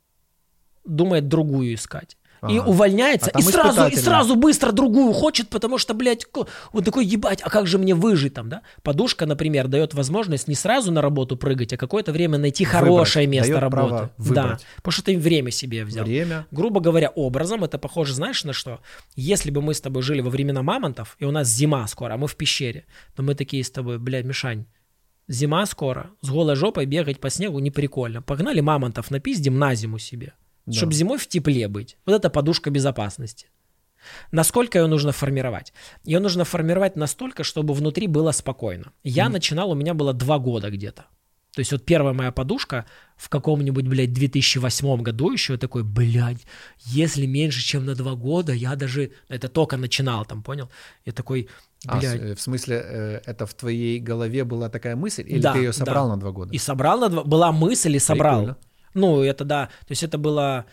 думает 0.84 1.28
другую 1.28 1.74
искать. 1.74 2.16
Ага. 2.46 2.54
И 2.54 2.58
увольняется, 2.58 3.30
а 3.32 3.40
и, 3.40 3.42
сразу, 3.42 3.86
и 3.86 3.96
сразу 3.96 4.36
быстро 4.36 4.72
другую 4.72 5.12
хочет, 5.12 5.48
потому 5.48 5.78
что, 5.78 5.94
блядь, 5.94 6.26
вот 6.72 6.84
такой, 6.84 7.04
ебать, 7.04 7.40
а 7.42 7.50
как 7.50 7.66
же 7.66 7.78
мне 7.78 7.94
выжить 7.94 8.34
там, 8.34 8.48
да? 8.48 8.62
Подушка, 8.82 9.26
например, 9.26 9.68
дает 9.68 9.94
возможность 9.94 10.48
не 10.48 10.54
сразу 10.54 10.92
на 10.92 11.02
работу 11.02 11.36
прыгать, 11.36 11.72
а 11.72 11.76
какое-то 11.76 12.12
время 12.12 12.38
найти 12.38 12.64
выбрать, 12.64 12.82
хорошее 12.82 13.26
место 13.26 13.60
работы. 13.60 14.10
Да, 14.18 14.58
потому 14.76 14.92
что 14.92 15.04
ты 15.04 15.18
время 15.18 15.50
себе 15.50 15.84
взял. 15.84 16.04
Время. 16.04 16.46
Грубо 16.50 16.80
говоря, 16.80 17.10
образом 17.10 17.64
это 17.64 17.78
похоже, 17.78 18.14
знаешь, 18.14 18.44
на 18.44 18.52
что? 18.52 18.80
Если 19.14 19.50
бы 19.50 19.62
мы 19.62 19.74
с 19.74 19.80
тобой 19.80 20.02
жили 20.02 20.20
во 20.20 20.30
времена 20.30 20.62
мамонтов, 20.62 21.16
и 21.18 21.24
у 21.24 21.30
нас 21.30 21.48
зима 21.48 21.86
скоро, 21.86 22.14
а 22.14 22.16
мы 22.16 22.28
в 22.28 22.36
пещере, 22.36 22.84
то 23.14 23.22
мы 23.22 23.34
такие 23.34 23.64
с 23.64 23.70
тобой, 23.70 23.98
блядь, 23.98 24.24
Мишань, 24.24 24.66
зима 25.28 25.66
скоро, 25.66 26.10
с 26.20 26.30
голой 26.30 26.56
жопой 26.56 26.86
бегать 26.86 27.20
по 27.20 27.30
снегу 27.30 27.58
не 27.58 27.70
прикольно. 27.70 28.22
Погнали 28.22 28.60
мамонтов 28.60 29.10
напиздим 29.10 29.58
на 29.58 29.74
зиму 29.74 29.98
себе 29.98 30.34
да. 30.66 30.72
чтобы 30.72 30.92
зимой 30.92 31.18
в 31.18 31.26
тепле 31.26 31.68
быть. 31.68 31.96
Вот 32.06 32.14
это 32.14 32.30
подушка 32.30 32.70
безопасности. 32.70 33.48
Насколько 34.32 34.78
ее 34.78 34.86
нужно 34.86 35.12
формировать? 35.12 35.72
Ее 36.04 36.20
нужно 36.20 36.44
формировать 36.44 36.96
настолько, 36.96 37.44
чтобы 37.44 37.74
внутри 37.74 38.06
было 38.06 38.32
спокойно. 38.32 38.92
Я 39.02 39.26
mm. 39.26 39.30
начинал, 39.30 39.70
у 39.70 39.74
меня 39.74 39.94
было 39.94 40.12
два 40.12 40.38
года 40.38 40.70
где-то. 40.70 41.06
То 41.56 41.60
есть 41.60 41.72
вот 41.72 41.86
первая 41.86 42.12
моя 42.12 42.32
подушка 42.32 42.84
в 43.16 43.30
каком-нибудь, 43.30 43.86
блядь, 43.88 44.12
2008 44.12 45.02
году 45.02 45.32
еще 45.32 45.54
я 45.54 45.58
такой, 45.58 45.84
блядь, 45.84 46.46
если 46.84 47.24
меньше, 47.24 47.64
чем 47.64 47.86
на 47.86 47.94
два 47.94 48.14
года, 48.14 48.52
я 48.52 48.76
даже... 48.76 49.10
Это 49.28 49.48
только 49.48 49.78
начинал 49.78 50.26
там, 50.26 50.42
понял? 50.42 50.68
Я 51.06 51.12
такой, 51.12 51.48
блядь. 51.86 52.20
А, 52.20 52.34
в 52.34 52.40
смысле, 52.40 52.82
э, 52.84 53.20
это 53.24 53.46
в 53.46 53.54
твоей 53.54 54.00
голове 54.00 54.44
была 54.44 54.68
такая 54.68 54.96
мысль? 54.96 55.24
Или 55.26 55.40
да, 55.40 55.54
ты 55.54 55.60
ее 55.60 55.72
собрал 55.72 56.08
да. 56.08 56.14
на 56.14 56.20
два 56.20 56.30
года? 56.30 56.52
И 56.52 56.58
собрал 56.58 57.00
на 57.00 57.08
два... 57.08 57.24
Была 57.24 57.52
мысль 57.52 57.96
и 57.96 58.00
собрал. 58.00 58.40
Прикольно. 58.40 58.58
Ну, 58.96 59.22
это 59.22 59.44
да. 59.44 59.66
То 59.66 59.92
есть 59.92 60.02
это 60.02 60.18
было... 60.18 60.66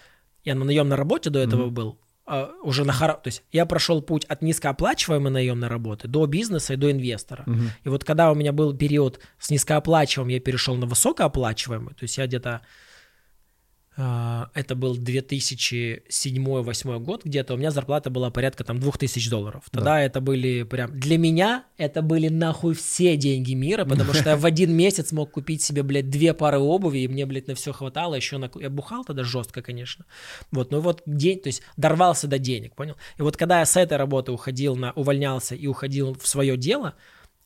Я 0.44 0.56
на 0.56 0.66
наемной 0.66 0.98
работе 0.98 1.30
до 1.30 1.40
этого 1.40 1.68
mm-hmm. 1.68 1.72
был. 1.72 2.00
а, 2.26 2.52
уже 2.64 2.86
на 2.86 2.94
хоро... 2.94 3.14
То 3.14 3.28
есть 3.28 3.44
я 3.52 3.66
прошел 3.66 4.02
путь 4.02 4.26
от 4.26 4.42
низкооплачиваемой 4.42 5.32
наемной 5.32 5.68
работы 5.68 6.08
до 6.08 6.26
бизнеса 6.26 6.74
и 6.74 6.78
до 6.78 6.92
инвестора. 6.92 7.44
Мгм. 7.46 7.70
И 7.84 7.90
вот 7.90 8.04
когда 8.04 8.32
у 8.32 8.36
меня 8.36 8.52
был 8.52 8.76
период 8.76 9.20
с 9.40 9.50
низкооплачиваемым, 9.50 10.30
я 10.34 10.40
перешел 10.40 10.76
на 10.76 10.86
высокооплачиваемый, 10.86 11.94
то 11.94 12.04
есть 12.04 12.18
я 12.18 12.28
где-то 12.28 12.62
это 13.96 14.76
был 14.76 14.98
2007-2008 14.98 17.00
год 17.00 17.26
где-то, 17.26 17.54
у 17.54 17.58
меня 17.58 17.70
зарплата 17.70 18.10
была 18.10 18.32
порядка 18.32 18.64
там 18.64 18.80
2000 18.80 19.30
долларов. 19.30 19.66
Тогда 19.72 20.02
это 20.02 20.20
были 20.20 20.64
прям... 20.64 21.00
Для 21.00 21.18
меня 21.18 21.66
это 21.78 22.02
были 22.02 22.30
нахуй 22.30 22.74
все 22.74 23.16
деньги 23.18 23.54
мира, 23.54 23.86
потому 23.86 24.14
что 24.14 24.32
я 24.32 24.38
в 24.38 24.46
один 24.46 24.76
месяц 24.76 25.12
мог 25.12 25.32
купить 25.32 25.62
себе, 25.62 25.84
блядь, 25.84 26.10
две 26.10 26.34
пары 26.34 26.58
обуви, 26.58 27.00
и 27.00 27.08
мне, 27.08 27.26
блядь, 27.26 27.48
на 27.48 27.56
все 27.56 27.72
хватало, 27.72 28.16
еще 28.16 28.38
на... 28.38 28.50
Я 28.56 28.70
бухал 28.70 29.06
тогда 29.06 29.24
жестко, 29.24 29.62
конечно. 29.62 30.06
Вот, 30.52 30.72
ну 30.72 30.80
вот 30.80 31.04
день, 31.06 31.40
то 31.40 31.48
есть 31.48 31.62
дорвался 31.78 32.28
до 32.28 32.40
денег, 32.40 32.76
понял? 32.76 32.96
И 33.18 33.22
вот 33.22 33.38
когда 33.38 33.60
я 33.60 33.66
с 33.66 33.78
этой 33.78 33.98
работы 33.98 34.32
уходил 34.32 34.76
на... 34.76 34.92
увольнялся 34.94 35.54
и 35.54 35.68
уходил 35.68 36.18
в 36.20 36.28
свое 36.28 36.58
дело, 36.58 36.96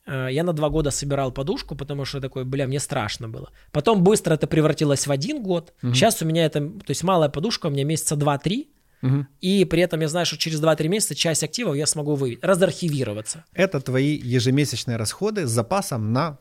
я 0.07 0.43
на 0.43 0.53
два 0.53 0.69
года 0.69 0.89
собирал 0.91 1.31
подушку, 1.31 1.75
потому 1.75 2.05
что 2.05 2.21
такой, 2.21 2.45
бля, 2.45 2.65
мне 2.67 2.79
страшно 2.79 3.27
было. 3.29 3.51
Потом 3.71 4.03
быстро 4.03 4.33
это 4.33 4.47
превратилось 4.47 5.05
в 5.07 5.11
один 5.11 5.43
год. 5.43 5.73
Сейчас 5.81 6.21
у 6.21 6.25
меня 6.25 6.45
это, 6.45 6.59
то 6.61 6.89
есть 6.89 7.03
малая 7.03 7.29
подушка 7.29 7.67
у 7.67 7.69
меня 7.69 7.83
месяца 7.83 8.15
два-три, 8.15 8.69
Мгм. 9.03 9.27
и 9.41 9.63
при 9.65 9.83
этом 9.83 10.01
я 10.01 10.07
знаю, 10.07 10.25
что 10.25 10.37
через 10.37 10.59
2-3 10.59 10.87
месяца 10.87 11.13
часть 11.13 11.43
активов 11.43 11.75
я 11.75 11.85
смогу 11.85 12.15
вывести, 12.15 12.43
разархивироваться. 12.43 13.45
Это 13.53 13.79
твои 13.79 14.17
ежемесячные 14.17 14.97
расходы 14.97 15.45
с 15.45 15.51
запасом 15.51 16.13
на... 16.13 16.39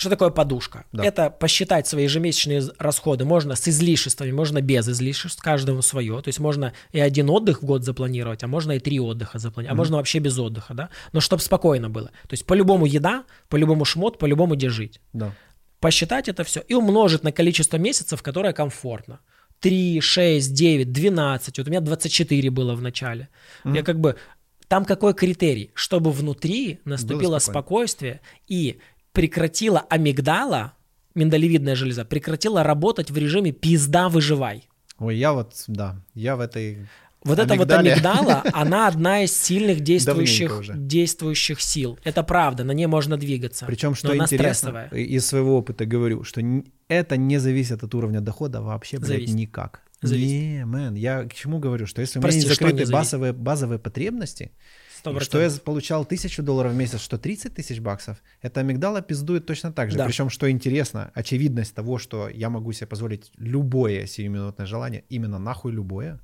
Что 0.00 0.08
такое 0.08 0.30
подушка? 0.30 0.86
Да. 0.92 1.04
Это 1.04 1.28
посчитать 1.28 1.86
свои 1.86 2.04
ежемесячные 2.04 2.62
расходы. 2.78 3.26
Можно 3.26 3.54
с 3.54 3.68
излишествами, 3.68 4.32
можно 4.32 4.62
без 4.62 4.88
излишеств, 4.88 5.42
каждому 5.42 5.82
свое. 5.82 6.22
То 6.22 6.28
есть 6.28 6.38
можно 6.38 6.72
и 6.90 7.00
один 7.00 7.28
отдых 7.28 7.60
в 7.60 7.66
год 7.66 7.84
запланировать, 7.84 8.42
а 8.42 8.46
можно 8.46 8.72
и 8.72 8.78
три 8.78 8.98
отдыха 8.98 9.38
запланировать, 9.38 9.74
а 9.74 9.76
можно 9.76 9.98
вообще 9.98 10.18
без 10.18 10.38
отдыха, 10.38 10.72
да? 10.72 10.88
Но 11.12 11.20
чтобы 11.20 11.42
спокойно 11.42 11.90
было. 11.90 12.06
То 12.06 12.32
есть 12.32 12.46
по-любому 12.46 12.86
еда, 12.86 13.24
по-любому 13.50 13.84
шмот, 13.84 14.18
по-любому 14.18 14.54
где 14.54 14.70
жить. 14.70 15.02
Да. 15.12 15.34
посчитать 15.80 16.28
это 16.28 16.44
все 16.44 16.60
и 16.60 16.72
умножить 16.72 17.22
на 17.22 17.30
количество 17.30 17.76
месяцев, 17.76 18.22
которое 18.22 18.54
комфортно. 18.54 19.20
3, 19.60 20.00
6, 20.00 20.54
9, 20.54 20.92
12. 20.92 21.58
Вот 21.58 21.66
у 21.66 21.70
меня 21.70 21.80
24 21.80 22.50
было 22.50 22.74
в 22.74 22.80
начале. 22.80 23.28
Я 23.64 23.82
как 23.82 24.00
бы... 24.00 24.16
Там 24.68 24.84
какой 24.84 25.14
критерий? 25.14 25.72
Чтобы 25.74 26.10
внутри 26.12 26.78
наступило 26.86 27.38
спокойствие 27.38 28.20
и 28.48 28.78
прекратила 29.12 29.80
амигдала, 29.80 30.74
миндалевидная 31.14 31.74
железа, 31.74 32.04
прекратила 32.04 32.62
работать 32.62 33.10
в 33.10 33.16
режиме 33.16 33.52
«пизда, 33.52 34.08
выживай». 34.08 34.68
Ой, 34.98 35.16
я 35.16 35.32
вот, 35.32 35.54
да, 35.66 35.96
я 36.14 36.36
в 36.36 36.40
этой... 36.40 36.86
Вот 37.22 37.38
эта 37.38 37.54
вот 37.54 37.70
амигдала, 37.70 38.42
она 38.52 38.86
одна 38.88 39.24
из 39.24 39.38
сильных 39.38 39.80
действующих, 39.80 40.62
действующих 40.74 41.60
сил. 41.60 41.98
Это 42.02 42.22
правда, 42.22 42.64
на 42.64 42.72
ней 42.72 42.86
можно 42.86 43.18
двигаться. 43.18 43.66
Причем, 43.66 43.94
что 43.94 44.16
интересно, 44.16 44.88
из 44.92 45.26
своего 45.26 45.58
опыта 45.58 45.84
говорю, 45.84 46.24
что 46.24 46.40
это 46.88 47.16
не 47.16 47.38
зависит 47.38 47.82
от 47.82 47.94
уровня 47.94 48.20
дохода 48.20 48.62
вообще, 48.62 48.98
блядь, 48.98 49.08
Зависит. 49.08 49.34
никак. 49.34 49.82
Зависит. 50.02 50.32
Не, 50.32 50.64
мэн, 50.64 50.94
я 50.94 51.24
к 51.24 51.34
чему 51.34 51.58
говорю, 51.58 51.86
что 51.86 52.00
если 52.00 52.18
у 52.18 52.22
Прости, 52.22 52.40
меня 52.40 52.48
не 52.48 52.54
что 52.54 52.64
не 52.64 52.70
закрыты 52.70 52.92
базовые, 52.92 53.32
базовые 53.34 53.78
потребности, 53.78 54.52
Сто 55.00 55.10
и 55.12 55.14
процентов. 55.14 55.50
что 55.50 55.56
я 55.56 55.64
получал 55.64 56.04
тысячу 56.04 56.42
долларов 56.42 56.72
в 56.72 56.76
месяц, 56.76 57.00
что 57.00 57.16
30 57.16 57.54
тысяч 57.54 57.80
баксов, 57.80 58.18
это 58.42 58.60
амигдала 58.60 59.00
пиздует 59.00 59.46
точно 59.46 59.72
так 59.72 59.90
же. 59.90 59.96
Да. 59.96 60.04
Причем, 60.04 60.28
что 60.28 60.50
интересно, 60.50 61.10
очевидность 61.14 61.74
того, 61.74 61.98
что 61.98 62.28
я 62.28 62.50
могу 62.50 62.72
себе 62.72 62.86
позволить 62.86 63.32
любое 63.38 64.06
сиюминутное 64.06 64.66
желание, 64.66 65.04
именно 65.08 65.38
нахуй 65.38 65.72
любое, 65.72 66.20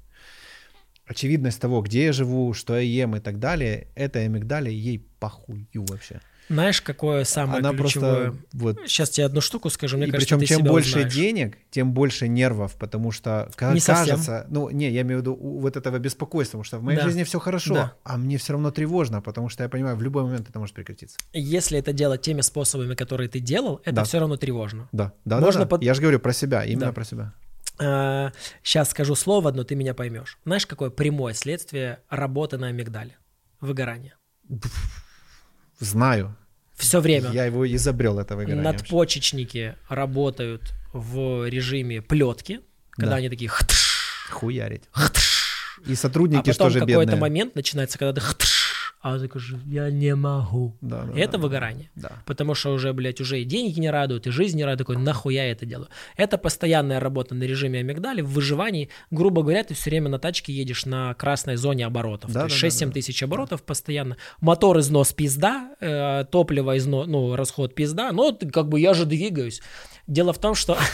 очевидность 1.07 1.59
того, 1.59 1.81
где 1.81 2.05
я 2.05 2.12
живу, 2.12 2.53
что 2.53 2.74
я 2.74 2.82
ем 2.82 3.16
и 3.16 3.20
так 3.20 3.39
далее, 3.39 3.89
этой 3.94 4.27
амигдале 4.27 4.70
ей 4.70 4.98
похую 5.20 5.66
вообще. 5.73 6.20
Знаешь, 6.48 6.81
какое 6.81 7.24
самое 7.24 7.59
Она 7.59 7.73
ключевое? 7.73 8.31
просто 8.31 8.43
вот 8.52 8.78
Сейчас 8.86 9.10
тебе 9.10 9.27
одну 9.27 9.40
штуку 9.40 9.68
скажу, 9.70 9.97
мне 9.97 10.06
и 10.06 10.10
кажется, 10.10 10.36
причем 10.39 10.56
чем 10.59 10.66
больше 10.66 10.90
узнаешь. 10.90 11.14
денег, 11.14 11.59
тем 11.70 11.93
больше 11.93 12.28
нервов, 12.28 12.74
потому 12.78 13.10
что 13.10 13.51
ка- 13.56 13.73
Не 13.73 13.81
совсем. 13.81 14.06
кажется, 14.16 14.47
ну 14.48 14.70
не, 14.70 14.90
я 14.90 15.02
имею 15.02 15.18
в 15.18 15.23
виду 15.23 15.35
у- 15.35 15.59
вот 15.60 15.77
этого 15.77 15.98
беспокойства, 15.98 16.59
потому 16.59 16.64
что 16.64 16.78
в 16.78 16.82
моей 16.82 16.98
Да. 16.98 17.05
жизни 17.05 17.24
все 17.24 17.40
хорошо, 17.40 17.74
Да. 17.74 17.94
а 18.05 18.16
мне 18.16 18.39
все 18.39 18.52
равно 18.52 18.70
тревожно, 18.70 19.20
потому 19.20 19.48
что 19.48 19.64
я 19.64 19.68
понимаю, 19.68 19.97
в 19.97 20.02
любой 20.02 20.23
момент 20.23 20.48
это 20.48 20.59
может 20.59 20.74
прекратиться. 20.74 21.18
Если 21.32 21.78
это 21.78 21.93
делать 21.93 22.23
теми 22.23 22.43
способами, 22.43 22.94
которые 22.94 23.28
ты 23.28 23.40
делал, 23.40 23.81
это 23.85 23.97
Да. 23.97 24.05
все 24.05 24.20
равно 24.20 24.36
тревожно. 24.36 24.89
Да, 24.93 25.12
да, 25.24 25.40
Можно 25.40 25.60
да, 25.60 25.64
да. 25.64 25.68
под- 25.70 25.82
Я 25.82 25.94
же 25.94 26.01
говорю 26.01 26.20
про 26.20 26.32
себя, 26.32 26.64
именно 26.64 26.86
Да. 26.86 26.93
про 26.93 27.05
себя. 27.05 27.32
Сейчас 28.62 28.90
скажу 28.90 29.14
слово 29.14 29.51
одно, 29.51 29.64
ты 29.64 29.74
меня 29.74 29.93
поймешь. 29.94 30.39
Знаешь, 30.44 30.66
какое 30.66 30.89
прямое 30.90 31.35
следствие 31.35 31.98
работы 32.09 32.56
на 32.56 32.68
амигдале? 32.68 33.16
Выгорание. 33.60 34.14
Знаю. 35.78 36.36
Все 36.74 37.01
время. 37.01 37.31
Я 37.31 37.47
его 37.47 37.66
изобрел 37.74 38.19
это 38.19 38.36
выгорание. 38.36 38.62
вообще. 38.65 38.82
Надпочечники 38.82 39.77
работают 39.89 40.62
в 40.93 41.48
режиме 41.48 42.03
плетки, 42.03 42.61
когда 42.90 43.12
Да. 43.12 43.16
они 43.16 43.28
такие 43.31 43.48
«хтш, 43.48 44.28
Хуярить. 44.31 44.85
хтш». 44.93 45.81
И 45.86 45.93
а 45.93 45.97
сотрудники 45.97 46.51
потом 46.51 46.66
тоже 46.69 46.81
какой-то 46.81 47.01
бедные. 47.12 47.20
момент 47.20 47.55
начинается, 47.55 47.98
когда 47.98 48.12
ты 48.20 48.20
«хтш», 48.27 48.56
а 49.09 49.20
ты 49.20 49.28
говоришь 49.28 49.55
«я 49.66 49.89
не 49.89 50.16
могу». 50.16 50.77
Да, 50.81 51.05
да, 51.05 51.12
И 51.12 51.20
это 51.20 51.33
да, 51.33 51.39
да. 51.39 51.43
выгорание. 51.45 51.91
Да. 51.95 52.11
Потому 52.27 52.55
что 52.55 52.73
уже, 52.73 52.93
блядь, 52.93 53.20
уже 53.20 53.41
и 53.41 53.45
деньги 53.45 53.78
не 53.78 53.89
радуют, 53.89 54.27
и 54.27 54.31
жизнь 54.31 54.57
не 54.57 54.65
радует. 54.65 54.78
Такой, 54.78 54.97
нахуя 54.97 55.45
я 55.45 55.53
это 55.53 55.65
делаю? 55.65 55.89
Это 56.16 56.39
постоянная 56.39 56.99
работа 56.99 57.37
на 57.37 57.45
режиме 57.45 57.78
амигдали, 57.78 58.20
в 58.20 58.31
выживании. 58.31 58.89
Грубо 59.12 59.43
говоря, 59.43 59.62
ты 59.62 59.74
все 59.74 59.91
время 59.91 60.09
на 60.09 60.19
тачке 60.19 60.53
едешь 60.53 60.87
на 60.87 61.15
красной 61.15 61.55
зоне 61.55 61.87
оборотов. 61.87 62.33
Да, 62.33 62.41
То 62.41 62.47
есть 62.47 62.61
да, 62.61 62.69
6-7 62.69 62.81
да, 62.81 62.87
да. 62.87 62.93
тысяч 62.93 63.23
оборотов 63.23 63.62
постоянно. 63.62 64.16
Мотор 64.41 64.81
износ 64.81 65.12
пизда, 65.12 65.70
э, 65.81 66.24
топливо 66.28 66.77
износ, 66.77 67.07
ну, 67.07 67.37
расход 67.37 67.77
пизда. 67.77 68.11
Но 68.11 68.37
как 68.53 68.69
бы 68.69 68.81
я 68.81 68.93
же 68.93 69.07
двигаюсь. 69.07 69.62
Дело 70.09 70.33
в 70.33 70.39
том, 70.39 70.57
что 70.57 70.77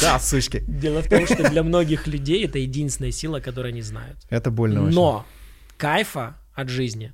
Да, 0.00 0.20
сучки. 0.20 0.62
дело 0.68 1.02
в 1.02 1.08
том, 1.08 1.26
что 1.26 1.48
для 1.50 1.62
многих 1.62 2.06
людей 2.06 2.44
это 2.44 2.58
единственная 2.58 3.10
сила, 3.10 3.40
которую 3.40 3.70
они 3.70 3.82
знают. 3.82 4.18
Это 4.30 4.52
больно 4.52 4.84
очень. 4.84 4.94
Кайфа 5.76 6.36
от 6.54 6.68
жизни 6.68 7.12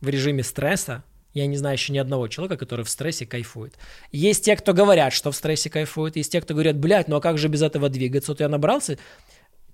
в 0.00 0.08
режиме 0.08 0.42
стресса 0.42 1.02
я 1.34 1.46
не 1.46 1.56
знаю 1.56 1.76
еще 1.76 1.92
ни 1.92 1.98
одного 1.98 2.26
человека, 2.28 2.56
который 2.56 2.84
в 2.84 2.88
стрессе 2.88 3.26
кайфует. 3.26 3.74
Есть 4.10 4.44
те, 4.44 4.56
кто 4.56 4.72
говорят, 4.72 5.12
что 5.12 5.30
в 5.30 5.36
стрессе 5.36 5.70
кайфуют, 5.70 6.16
есть 6.16 6.32
те, 6.32 6.40
кто 6.40 6.54
говорят, 6.54 6.76
блядь, 6.76 7.06
ну 7.08 7.16
а 7.16 7.20
как 7.20 7.38
же 7.38 7.48
без 7.48 7.62
этого 7.62 7.88
двигаться? 7.88 8.32
Вот 8.32 8.40
я 8.40 8.48
набрался, 8.48 8.98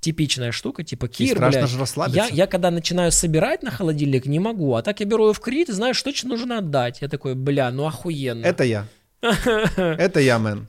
типичная 0.01 0.53
штука, 0.53 0.85
типа 0.85 1.09
Кир, 1.09 1.37
страшно 1.37 1.61
блядь, 1.61 1.71
же 1.71 1.79
расслабиться. 1.79 2.27
я, 2.29 2.29
я 2.29 2.47
когда 2.47 2.71
начинаю 2.71 3.11
собирать 3.11 3.63
на 3.63 3.71
холодильник, 3.71 4.27
не 4.27 4.39
могу, 4.39 4.75
а 4.75 4.83
так 4.83 5.01
я 5.01 5.07
беру 5.07 5.29
ее 5.29 5.33
в 5.33 5.41
кредит, 5.41 5.71
и 5.71 5.73
знаешь, 5.73 6.03
точно 6.03 6.31
нужно 6.31 6.59
отдать. 6.59 7.01
Я 7.01 7.09
такой, 7.09 7.35
бля, 7.35 7.71
ну 7.71 7.87
охуенно. 7.87 8.45
Это 8.45 8.65
я. 8.65 8.87
Это 9.23 10.21
я, 10.21 10.39
мэн. 10.39 10.67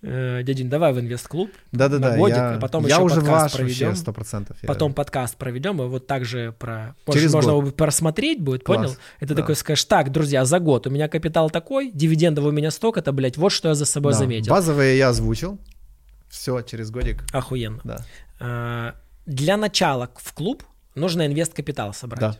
Э, 0.00 0.42
дядень, 0.44 0.70
давай 0.70 0.92
в 0.92 1.00
инвест-клуб, 1.00 1.50
Да-да-да. 1.72 2.16
Годик, 2.16 2.36
я, 2.36 2.54
а 2.54 2.58
потом 2.60 2.84
я 2.86 2.94
еще 2.94 3.02
уже 3.02 3.16
подкаст 3.16 3.42
ваш 3.42 3.52
проведем. 3.54 3.86
вообще, 3.88 4.00
сто 4.00 4.12
процентов. 4.12 4.56
Я- 4.62 4.66
Потом 4.68 4.94
подкаст 4.94 5.36
проведем, 5.36 5.82
и 5.82 5.86
вот 5.86 6.06
так 6.06 6.24
же 6.24 6.52
про... 6.52 6.94
Через 7.12 7.32
можно 7.34 7.54
год. 7.54 7.74
просмотреть 7.76 8.40
будет, 8.40 8.62
Класс. 8.62 8.78
понял? 8.78 8.96
И 9.18 9.26
ты 9.26 9.34
Да. 9.34 9.42
такой 9.42 9.56
скажешь, 9.56 9.84
так, 9.86 10.12
друзья, 10.12 10.44
за 10.44 10.60
год 10.60 10.86
у 10.86 10.90
меня 10.90 11.08
капитал 11.08 11.50
такой, 11.50 11.90
дивидендов 11.90 12.44
у 12.44 12.52
меня 12.52 12.70
столько-то, 12.70 13.10
блядь, 13.10 13.36
вот 13.36 13.50
что 13.50 13.70
я 13.70 13.74
за 13.74 13.86
собой 13.86 14.12
Да, 14.12 14.18
заметил. 14.20 14.52
Базовые 14.52 14.96
я 14.98 15.08
озвучил. 15.08 15.58
Все, 16.28 16.60
через 16.62 16.92
годик. 16.92 17.24
Охуенно. 17.32 17.80
Да. 17.82 18.04
А, 18.38 18.94
Для 19.26 19.56
начала 19.56 20.08
в 20.14 20.32
клуб 20.32 20.62
нужно 20.94 21.26
инвест-капитал 21.26 21.92
собрать. 21.92 22.20
Да. 22.20 22.36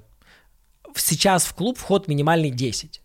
Сейчас 0.94 1.44
в 1.44 1.54
клуб 1.54 1.76
вход 1.76 2.06
минимальный 2.06 2.50
10. 2.50 3.02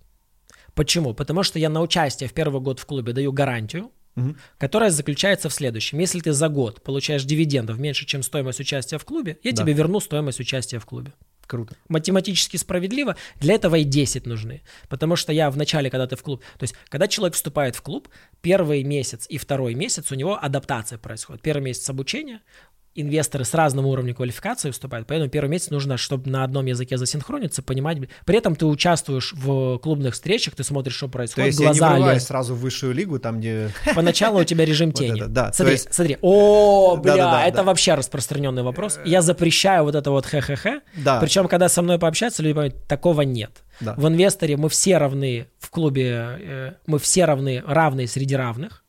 Почему? 0.75 1.13
Потому 1.15 1.41
что 1.41 1.57
я 1.57 1.69
на 1.69 1.81
участие 1.81 2.30
в 2.30 2.34
первый 2.34 2.61
год 2.61 2.80
в 2.80 2.85
клубе 2.85 3.13
даю 3.13 3.31
гарантию, 3.31 3.91
Мгм. 4.15 4.38
которая 4.60 4.91
заключается 4.91 5.49
в 5.49 5.53
следующем. 5.53 5.98
Если 5.99 6.19
ты 6.19 6.34
за 6.34 6.48
год 6.48 6.84
получаешь 6.84 7.23
дивидендов 7.23 7.80
меньше, 7.80 8.06
чем 8.06 8.22
стоимость 8.22 8.60
участия 8.60 8.98
в 8.99 9.06
клубе, 9.06 9.38
я 9.44 9.52
Да. 9.52 9.64
тебе 9.64 9.73
верну 9.73 9.99
стоимость 9.99 10.40
участия 10.40 10.77
в 10.80 10.85
клубе. 10.85 11.14
Круто. 11.45 11.76
математически 11.90 12.56
справедливо, 12.57 13.18
для 13.41 13.56
этого 13.56 13.76
и 13.76 13.84
10 13.84 14.26
нужны. 14.26 14.61
Потому 14.88 15.18
что 15.18 15.34
я 15.34 15.52
в 15.52 15.57
начале, 15.57 15.90
когда 15.90 16.07
ты 16.07 16.15
в 16.15 16.23
клуб, 16.23 16.41
то 16.57 16.64
есть, 16.64 16.73
когда 16.88 17.07
человек 17.10 17.35
вступает 17.35 17.76
в 17.76 17.81
клуб, 17.81 18.07
первый 18.41 18.81
месяц 18.84 19.26
и 19.27 19.38
второй 19.38 19.73
месяц 19.76 20.11
у 20.11 20.15
него 20.15 20.40
адаптация 20.41 20.98
происходит. 20.98 21.41
Первый 21.41 21.61
месяц 21.61 21.90
обучения, 21.90 22.40
инвесторы 22.95 23.44
с 23.45 23.53
разным 23.53 23.86
уровнем 23.86 24.14
квалификации 24.14 24.72
вступают, 24.72 25.07
поэтому 25.07 25.30
первый 25.30 25.49
месяц 25.49 25.70
нужно, 25.72 25.98
чтобы 25.98 26.30
на 26.30 26.44
одном 26.44 26.65
языке 26.65 26.98
засинхрониться, 26.98 27.61
понимать. 27.64 27.98
При 28.26 28.38
этом 28.38 28.56
ты 28.56 28.65
участвуешь 28.65 29.34
в 29.34 29.78
клубных 29.80 30.14
встречах, 30.14 30.56
ты 30.56 30.64
смотришь, 30.64 30.95
что 30.95 31.07
То 31.07 31.14
происходит, 31.14 31.48
есть 31.48 31.60
я 31.60 31.72
не 31.74 31.80
глаза 31.80 32.14
лезут. 32.14 32.28
сразу 32.28 32.56
в 32.56 32.60
высшую 32.60 32.94
лигу, 32.94 33.20
там, 33.20 33.40
где... 33.40 33.70
Поначалу 33.95 34.40
у 34.41 34.44
тебя 34.44 34.65
режим 34.65 34.90
Вот 34.91 34.99
тени. 34.99 35.20
это, 35.22 35.28
да. 35.30 35.48
То 35.49 35.53
Смотри, 35.57 35.74
есть- 35.74 35.94
смотри. 35.94 36.18
О, 36.22 36.98
бля, 37.02 37.15
Да-да-да, 37.15 37.45
это 37.45 37.57
да. 37.57 37.64
вообще 37.64 37.95
распространенный 37.95 38.64
вопрос. 38.64 38.99
Я 39.06 39.22
запрещаю 39.22 39.84
вот 39.86 39.95
это 39.95 40.11
вот 40.11 40.26
хе-хе-хе. 40.26 40.82
Да. 40.98 41.20
Причем, 41.20 41.48
когда 41.48 41.70
со 41.70 41.82
мной 41.82 41.98
пообщаться, 41.99 42.44
люди 42.44 42.53
понимают, 42.53 42.88
такого 42.88 43.22
нет. 43.22 43.64
Да. 43.80 43.95
В 43.98 44.07
инвесторе 44.07 44.56
мы 44.56 44.70
все 44.70 44.98
равны, 44.98 45.48
в 45.60 45.70
клубе 45.72 46.38
э, 46.40 46.72
мы 46.86 46.99
все 46.99 47.26
равны, 47.26 47.64
равные 47.65 48.07
среди 48.07 48.36
равных. 48.36 48.82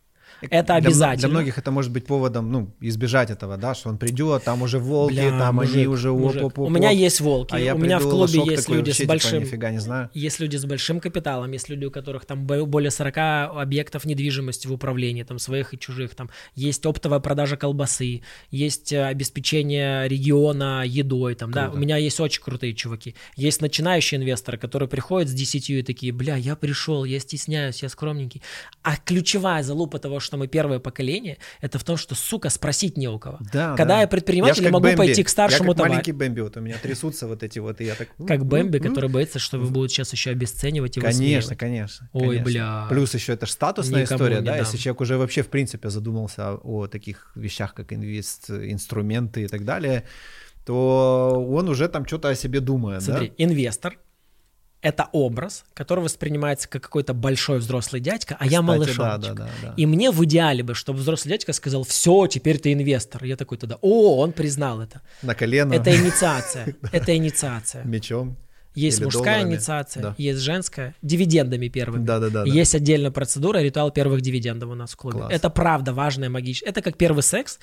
Это 0.51 0.75
обязательно. 0.75 1.29
Для 1.29 1.29
многих 1.29 1.59
это 1.59 1.71
может 1.71 1.93
быть 1.93 2.07
поводом, 2.07 2.51
ну, 2.51 2.71
избежать 2.81 3.31
этого, 3.31 3.57
да, 3.57 3.75
что 3.75 3.89
он 3.89 3.99
придет, 3.99 4.45
там 4.45 4.63
уже 4.63 4.79
волки, 4.79 5.15
Бля, 5.15 5.31
там 5.39 5.61
они 5.61 5.71
мужик, 5.71 5.89
уже 5.89 6.13
мужик. 6.13 6.43
оп-оп-оп. 6.43 6.67
У 6.69 6.71
меня 6.71 6.91
есть 6.91 7.21
волки. 7.21 7.55
а 7.55 7.59
я 7.59 7.75
у 7.75 7.79
меня 7.79 7.99
в 7.99 8.03
клубе 8.03 8.41
есть 8.45 8.63
такой, 8.67 8.77
люди 8.77 8.89
вообще, 8.89 8.93
с 8.93 8.97
типа, 8.97 9.09
большим... 9.09 9.43
нифига 9.43 9.71
не 9.71 9.79
знаю. 9.79 10.11
Есть 10.15 10.41
люди 10.41 10.57
с 10.57 10.65
большим 10.65 11.01
капиталом, 11.01 11.53
есть 11.53 11.69
люди, 11.69 11.85
у 11.85 11.91
которых 11.91 12.25
там 12.25 12.47
бо- 12.47 12.65
более 12.65 12.91
40 12.91 13.17
объектов 13.57 14.05
недвижимости 14.05 14.67
в 14.67 14.73
управлении, 14.73 15.23
там 15.23 15.39
своих 15.39 15.75
и 15.75 15.79
чужих, 15.79 16.15
там 16.15 16.31
есть 16.55 16.85
оптовая 16.87 17.21
продажа 17.21 17.57
колбасы, 17.57 18.23
есть 18.51 18.93
э, 18.93 19.05
обеспечение 19.05 20.09
региона 20.09 20.83
едой, 20.87 21.35
там, 21.35 21.51
да, 21.51 21.71
у 21.71 21.77
меня 21.77 21.97
есть 21.97 22.21
очень 22.21 22.43
крутые 22.43 22.75
чуваки. 22.75 23.15
Есть 23.37 23.61
начинающие 23.61 24.21
инвесторы, 24.21 24.59
которые 24.59 24.89
приходят 24.89 25.29
с 25.29 25.33
10 25.33 25.71
и 25.71 25.83
такие, 25.83 26.13
бля, 26.13 26.37
я 26.37 26.57
пришел, 26.57 27.05
я 27.05 27.19
стесняюсь, 27.21 27.83
я 27.83 27.89
скромненький. 27.89 28.43
А 28.83 28.97
ключевая 28.97 29.63
залупа 29.63 29.99
того, 29.99 30.21
что 30.21 30.34
мы 30.37 30.47
первое 30.47 30.79
поколение, 30.79 31.39
это 31.61 31.79
в 31.79 31.85
том, 31.85 31.97
что, 31.97 32.15
сука, 32.15 32.51
спросить 32.51 32.97
не 32.97 33.09
у 33.09 33.19
кого. 33.19 33.39
Да, 33.53 33.77
Когда 33.77 33.97
да. 33.97 34.01
я 34.03 34.09
предприниматель, 34.09 34.63
я 34.65 34.71
могу 34.71 34.85
Бэмби. 34.85 34.97
пойти 34.97 35.23
к 35.23 35.29
старшему 35.29 35.65
Я 35.65 35.69
как 35.71 35.77
товарищу. 35.77 35.95
маленький 35.95 36.13
Бэмби, 36.13 36.41
вот 36.41 36.57
у 36.57 36.61
меня 36.61 36.77
трясутся 36.83 37.27
вот 37.27 37.43
эти 37.43 37.59
вот, 37.59 37.81
и 37.81 37.85
я 37.85 37.95
так... 37.95 38.09
Как 38.27 38.45
Бэмби, 38.45 38.79
который 38.79 39.11
боится, 39.11 39.39
что 39.39 39.59
вы 39.59 39.69
будут 39.69 39.91
сейчас 39.91 40.13
еще 40.13 40.31
обесценивать 40.31 40.97
его 40.97 41.07
Конечно, 41.07 41.57
конечно. 41.57 42.09
Ой, 42.13 42.39
бля. 42.39 42.87
Плюс 42.89 43.15
еще 43.15 43.33
это 43.33 43.47
ж 43.47 43.51
статусная 43.51 44.05
история, 44.05 44.41
да, 44.41 44.57
если 44.57 44.77
человек 44.77 45.01
уже 45.01 45.17
вообще 45.17 45.43
в 45.43 45.49
принципе 45.49 45.91
задумался 45.91 46.55
о, 46.55 46.87
таких 46.87 47.33
вещах, 47.35 47.75
как 47.75 47.93
инвест, 47.93 48.51
инструменты 48.51 49.43
и 49.43 49.47
так 49.47 49.65
далее, 49.65 50.05
то 50.65 51.47
он 51.49 51.69
уже 51.69 51.89
там 51.89 52.07
что-то 52.07 52.29
о 52.29 52.35
себе 52.35 52.61
думает, 52.61 53.03
Смотри, 53.03 53.33
инвестор— 53.37 53.99
это 54.85 55.09
образ, 55.13 55.65
который 55.75 56.05
воспринимается 56.05 56.69
как 56.69 56.83
какой-то 56.83 57.15
большой 57.15 57.59
взрослый 57.59 58.01
дядька, 58.01 58.37
а 58.39 58.45
я 58.45 58.61
Кстати, 58.61 58.65
малышоночек. 58.65 59.35
да, 59.35 59.45
да, 59.47 59.51
да, 59.63 59.69
да. 59.69 59.75
И 59.77 59.87
мне 59.87 60.11
в 60.11 60.25
идеале 60.25 60.63
бы, 60.63 60.75
чтобы 60.75 61.01
взрослый 61.01 61.33
дядька 61.33 61.53
сказал, 61.53 61.83
все, 61.85 62.27
теперь 62.27 62.59
ты 62.59 62.73
инвестор. 62.73 63.25
Я 63.25 63.37
такой 63.37 63.59
тогда, 63.59 63.79
о, 63.81 64.19
он 64.19 64.33
признал 64.33 64.81
это. 64.81 65.01
да? 65.23 65.27
На 65.29 65.35
колено, 65.35 65.73
Это 65.75 65.91
инициация. 65.97 66.77
Это 66.93 67.17
инициация. 67.17 67.83
мечом. 67.85 68.37
Есть 68.75 68.99
Или 68.99 69.05
мужская 69.05 69.35
долларами. 69.37 69.53
инициация, 69.55 70.03
Да. 70.03 70.15
есть 70.19 70.41
женская, 70.41 70.95
дивидендами 71.01 71.69
первыми. 71.69 72.05
Да-да-да. 72.05 72.45
да. 72.45 72.51
Есть 72.51 72.75
отдельная 72.75 73.13
процедура, 73.13 73.59
ритуал 73.59 73.91
первых 73.93 74.21
дивидендов 74.21 74.69
у 74.71 74.75
нас 74.75 74.91
в 74.93 74.97
клубе. 74.97 75.19
Класс. 75.19 75.33
Это 75.33 75.49
правда 75.49 75.93
важная 75.93 76.29
магическая. 76.29 76.71
Это 76.71 76.83
как 76.83 76.97
первый 76.97 77.23
секс, 77.23 77.59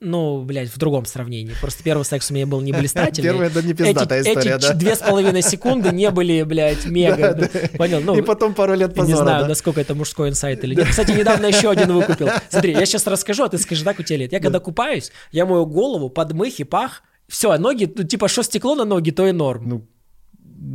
ну, 0.00 0.42
блядь, 0.42 0.70
в 0.70 0.78
другом 0.78 1.04
сравнении. 1.04 1.54
Просто 1.60 1.82
первый 1.82 2.04
секс 2.04 2.30
у 2.30 2.34
меня 2.34 2.46
был 2.46 2.62
не 2.62 2.72
блистательный. 2.72 3.28
Первый 3.28 3.46
это 3.48 3.62
не 3.62 3.74
пиздатая 3.74 4.20
эти, 4.20 4.30
история, 4.30 4.56
эти 4.56 4.62
да? 4.62 4.74
две 4.74 4.96
с 4.96 4.98
половиной 5.00 5.42
секунды 5.42 5.90
не 5.90 6.10
были, 6.10 6.42
блядь, 6.42 6.86
мега. 6.86 7.36
ну, 7.38 7.78
Понял? 7.78 8.00
Ну, 8.00 8.16
И 8.16 8.22
потом 8.22 8.54
пару 8.54 8.74
лет 8.74 8.90
не 8.90 8.94
позора, 8.94 9.16
знаю, 9.16 9.42
да? 9.42 9.48
насколько 9.48 9.78
это 9.78 9.94
мужской 9.94 10.30
инсайт 10.30 10.64
или 10.64 10.74
нет. 10.74 10.88
Кстати, 10.88 11.10
недавно 11.10 11.46
еще 11.46 11.70
один 11.70 11.92
выкупил. 11.92 12.28
Смотри, 12.48 12.72
я 12.72 12.86
сейчас 12.86 13.06
расскажу, 13.06 13.44
а 13.44 13.48
ты 13.50 13.58
скажи, 13.58 13.84
так 13.84 13.98
у 14.00 14.02
тебя 14.02 14.20
лет. 14.20 14.32
Я 14.32 14.40
когда 14.40 14.58
купаюсь, 14.58 15.12
я 15.32 15.44
мою 15.44 15.66
голову, 15.66 16.08
подмых 16.08 16.58
и 16.60 16.64
пах, 16.64 17.02
все, 17.28 17.56
ноги, 17.58 17.92
ну, 17.94 18.02
типа, 18.02 18.28
что 18.28 18.42
стекло 18.42 18.74
на 18.74 18.86
ноги, 18.86 19.10
то 19.10 19.26
и 19.26 19.32
норм. 19.32 19.68
Ну, 19.68 19.88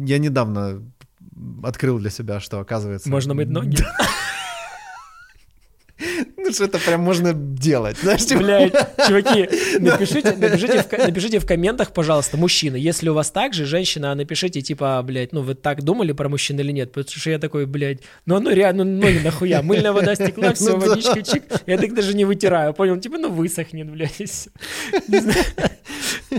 я 0.05 0.19
недавно 0.19 0.83
открыл 1.63 1.97
для 1.97 2.11
себя, 2.11 2.39
что 2.39 2.59
оказывается... 2.59 3.09
Можно 3.09 3.33
мыть 3.33 3.49
ноги? 3.49 3.77
Ну, 6.37 6.51
что 6.51 6.65
это 6.65 6.77
прям 6.79 7.01
можно 7.01 7.31
делать, 7.33 7.97
знаешь, 7.97 8.25
типа- 8.25 8.41
Блядь, 8.43 8.73
чуваки, 9.07 9.49
напишите, 9.79 10.33
напишите, 10.35 10.83
в, 10.83 10.91
напишите 10.91 11.39
в 11.39 11.45
комментах, 11.47 11.93
пожалуйста, 11.93 12.35
мужчины, 12.37 12.75
если 12.75 13.07
у 13.09 13.13
вас 13.13 13.31
так 13.31 13.53
же, 13.53 13.65
женщина, 13.65 14.13
напишите, 14.13 14.61
типа, 14.61 15.01
блядь, 15.03 15.31
ну 15.31 15.41
вы 15.41 15.55
так 15.55 15.83
думали 15.83 16.11
про 16.11 16.27
мужчин 16.27 16.59
или 16.59 16.71
нет, 16.73 16.91
потому 16.91 17.09
что 17.17 17.29
я 17.29 17.39
такой, 17.39 17.65
блядь, 17.65 17.99
ну 18.25 18.35
оно 18.35 18.51
реально, 18.51 18.83
ну 18.83 19.01
ноги 19.01 19.19
нахуя, 19.23 19.61
мыльная 19.61 19.93
вода 19.93 20.15
стекла, 20.15 20.53
все, 20.53 20.73
Ну 20.75 20.81
да. 20.81 20.87
водичка, 20.89 21.21
чик, 21.23 21.43
я 21.65 21.77
так 21.77 21.93
даже 21.93 22.13
не 22.13 22.25
вытираю, 22.25 22.73
понял, 22.73 22.97
типа, 22.99 23.17
ну 23.17 23.31
высохнет, 23.31 23.89
блядь, 23.89 24.19
и. 24.19 24.25
Не 25.07 25.19
знаю. 25.19 25.45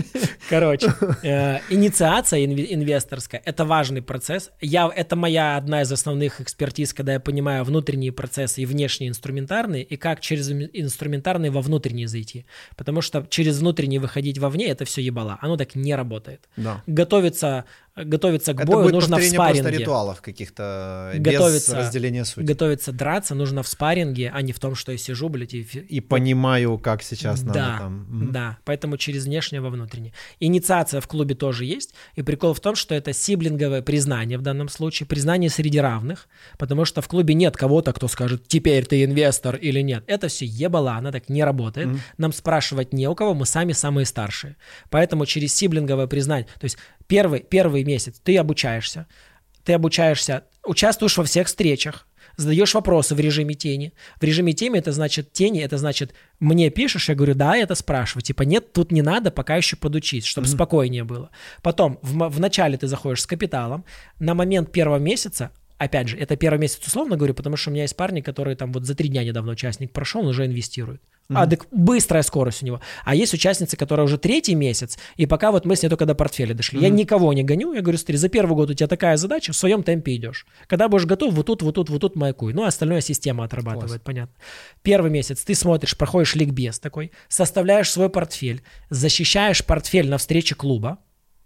Короче, 0.49 0.93
э, 1.23 1.59
инициация 1.69 2.45
инве- 2.45 2.73
инвесторская– 2.73 3.41
это 3.45 3.65
важный 3.65 4.01
процесс. 4.01 4.51
Я, 4.61 4.91
это 4.93 5.15
моя 5.15 5.57
одна 5.57 5.81
из 5.81 5.91
основных 5.91 6.41
экспертиз, 6.41 6.93
когда 6.93 7.13
я 7.13 7.19
понимаю 7.19 7.63
внутренние 7.63 8.11
процессы 8.11 8.61
и 8.61 8.65
внешние 8.65 9.09
инструментарные, 9.09 9.83
и 9.83 9.97
как 9.97 10.19
через 10.21 10.49
ин- 10.51 10.69
инструментарные 10.73 11.51
во 11.51 11.61
внутренние 11.61 12.07
зайти. 12.07 12.45
Потому 12.75 13.01
что 13.01 13.25
через 13.29 13.59
внутренние 13.59 13.99
выходить 13.99 14.37
вовне– 14.37 14.67
это 14.67 14.85
все 14.85 15.01
ебала. 15.01 15.37
Оно 15.41 15.57
так 15.57 15.75
не 15.75 15.95
работает. 15.95 16.47
Да. 16.57 16.83
Готовиться, 16.87 17.65
готовиться 18.03 18.53
к 18.53 18.65
бою 18.65 18.89
нужно 18.89 19.17
в 19.17 19.19
повторение 19.19 19.35
просто 19.35 19.55
спарринге. 19.57 19.79
ритуалов 19.79 20.21
каких-то, 20.21 21.11
без 21.17 21.33
Готовиться- 21.33 21.75
разделения 21.75 22.25
сути. 22.25 22.45
Готовиться 22.45 22.91
драться 22.91 23.35
нужно 23.35 23.63
в 23.63 23.67
спарринге, 23.67 24.31
а 24.33 24.41
не 24.41 24.53
в 24.53 24.59
том, 24.59 24.75
что 24.75 24.91
я 24.91 24.97
сижу, 24.97 25.29
блядь, 25.29 25.53
и... 25.53 25.61
И 25.61 25.99
понимаю, 25.99 26.77
как 26.77 27.03
сейчас 27.03 27.41
надо 27.43 27.59
да, 27.59 27.77
там... 27.79 28.05
Мгм. 28.09 28.31
да, 28.31 28.57
поэтому 28.65 28.97
через 28.97 29.25
внешнее 29.25 29.61
во 29.61 29.69
внутреннее. 29.69 30.13
Инициация 30.39 31.01
в 31.01 31.07
клубе 31.07 31.35
тоже 31.35 31.65
есть, 31.65 31.93
и 32.15 32.21
прикол 32.21 32.53
в 32.53 32.59
том, 32.59 32.75
что 32.75 32.95
это 32.95 33.13
сиблинговое 33.13 33.81
признание 33.81 34.37
в 34.37 34.41
данном 34.41 34.69
случае, 34.69 35.07
признание 35.07 35.49
среди 35.49 35.79
равных, 35.79 36.27
потому 36.57 36.85
что 36.85 37.01
в 37.01 37.07
клубе 37.07 37.33
нет 37.33 37.57
кого-то, 37.57 37.93
кто 37.93 38.07
скажет, 38.07 38.47
теперь 38.47 38.85
ты 38.85 39.03
инвестор 39.03 39.55
или 39.55 39.81
нет. 39.81 40.03
Это 40.07 40.27
все 40.27 40.45
ебала, 40.45 40.93
она 40.93 41.11
так 41.11 41.29
не 41.29 41.43
работает. 41.43 41.89
Нам 42.17 42.33
спрашивать 42.33 42.93
не 42.93 43.07
у 43.07 43.15
кого, 43.15 43.33
мы 43.33 43.45
сами 43.45 43.73
самые 43.73 44.05
старшие. 44.05 44.55
Поэтому 44.89 45.25
через 45.25 45.53
сиблинговое 45.55 46.07
признание, 46.07 46.47
то 46.59 46.65
есть 46.65 46.77
первый, 47.07 47.39
первый 47.39 47.83
месяц 47.87 48.21
ты 48.23 48.37
обучаешься, 48.37 49.07
ты 49.63 49.73
обучаешься, 49.73 50.43
участвуешь 50.63 51.17
во 51.17 51.23
всех 51.23 51.47
встречах, 51.47 52.07
задаешь 52.37 52.73
вопросы 52.73 53.15
в 53.15 53.19
режиме 53.19 53.55
тени. 53.55 53.93
В 54.21 54.23
режиме 54.23 54.53
тени 54.53 54.77
это 54.79 54.91
значит 54.91 55.33
тени, 55.33 55.61
это 55.61 55.77
значит 55.77 56.13
мне 56.39 56.69
пишешь, 56.69 57.09
я 57.09 57.15
говорю, 57.15 57.33
да, 57.33 57.57
это 57.57 57.75
спрашиваю. 57.75 58.21
Типа 58.21 58.43
нет, 58.43 58.71
тут 58.73 58.91
не 58.91 59.01
надо, 59.01 59.31
пока 59.31 59.55
еще 59.55 59.75
подучить, 59.75 60.25
чтобы 60.25 60.47
спокойнее 60.47 61.03
было. 61.03 61.31
Потом 61.63 61.99
в, 62.01 62.29
в 62.29 62.39
начале 62.39 62.77
ты 62.77 62.87
заходишь 62.87 63.23
с 63.23 63.25
капиталом, 63.25 63.83
на 64.19 64.35
момент 64.35 64.71
первого 64.71 64.99
месяца 64.99 65.51
Опять 65.77 66.07
же, 66.07 66.17
это 66.17 66.35
первый 66.35 66.59
месяц 66.59 66.85
условно 66.85 67.17
говорю, 67.17 67.33
потому 67.33 67.55
что 67.55 67.69
у 67.69 67.73
меня 67.73 67.83
есть 67.83 67.95
парни, 67.95 68.21
которые 68.21 68.55
там 68.55 68.71
вот 68.71 68.85
за 68.85 68.95
три 68.95 69.09
дня 69.09 69.23
недавно 69.23 69.51
участник 69.51 69.91
прошел, 69.91 70.21
он 70.21 70.27
уже 70.27 70.45
инвестирует. 70.45 71.01
А, 71.29 71.45
так 71.45 71.67
быстрая 71.71 72.23
скорость 72.23 72.63
у 72.63 72.65
него. 72.65 72.81
А 73.03 73.13
есть 73.13 73.33
участницы, 73.33 73.75
которая 73.75 74.05
уже 74.05 74.17
третий 74.17 74.55
месяц, 74.55 74.97
и 75.17 75.25
пока 75.25 75.51
вот 75.51 75.65
мы 75.65 75.75
с 75.75 75.83
ней 75.83 75.89
только 75.89 76.05
до 76.05 76.15
портфеля 76.15 76.53
дошли. 76.53 76.79
Я 76.79 76.89
никого 76.89 77.33
не 77.33 77.43
гоню, 77.43 77.73
я 77.73 77.81
говорю, 77.81 77.97
смотри, 77.97 78.17
за 78.17 78.29
первый 78.29 78.55
год 78.55 78.69
у 78.69 78.73
тебя 78.73 78.87
такая 78.87 79.17
задача, 79.17 79.51
в 79.51 79.57
своем 79.57 79.83
темпе 79.83 80.15
идешь. 80.15 80.47
Когда 80.67 80.87
будешь 80.87 81.05
готов, 81.05 81.33
вот 81.33 81.45
тут, 81.45 81.61
вот 81.61 81.75
тут, 81.75 81.89
вот 81.89 81.99
тут 81.99 82.15
маякуй. 82.15 82.53
Ну, 82.53 82.63
а 82.63 82.67
остальное 82.67 83.01
система 83.01 83.43
отрабатывает, 83.43 84.01
понятно. 84.03 84.35
Первый 84.83 85.11
месяц 85.11 85.43
ты 85.43 85.53
смотришь, 85.53 85.97
проходишь 85.97 86.35
ликбез 86.35 86.79
такой, 86.79 87.11
составляешь 87.27 87.91
свой 87.91 88.09
портфель, 88.09 88.63
защищаешь 88.89 89.65
портфель 89.65 90.09
на 90.09 90.17
встрече 90.17 90.55
клуба, 90.55 90.99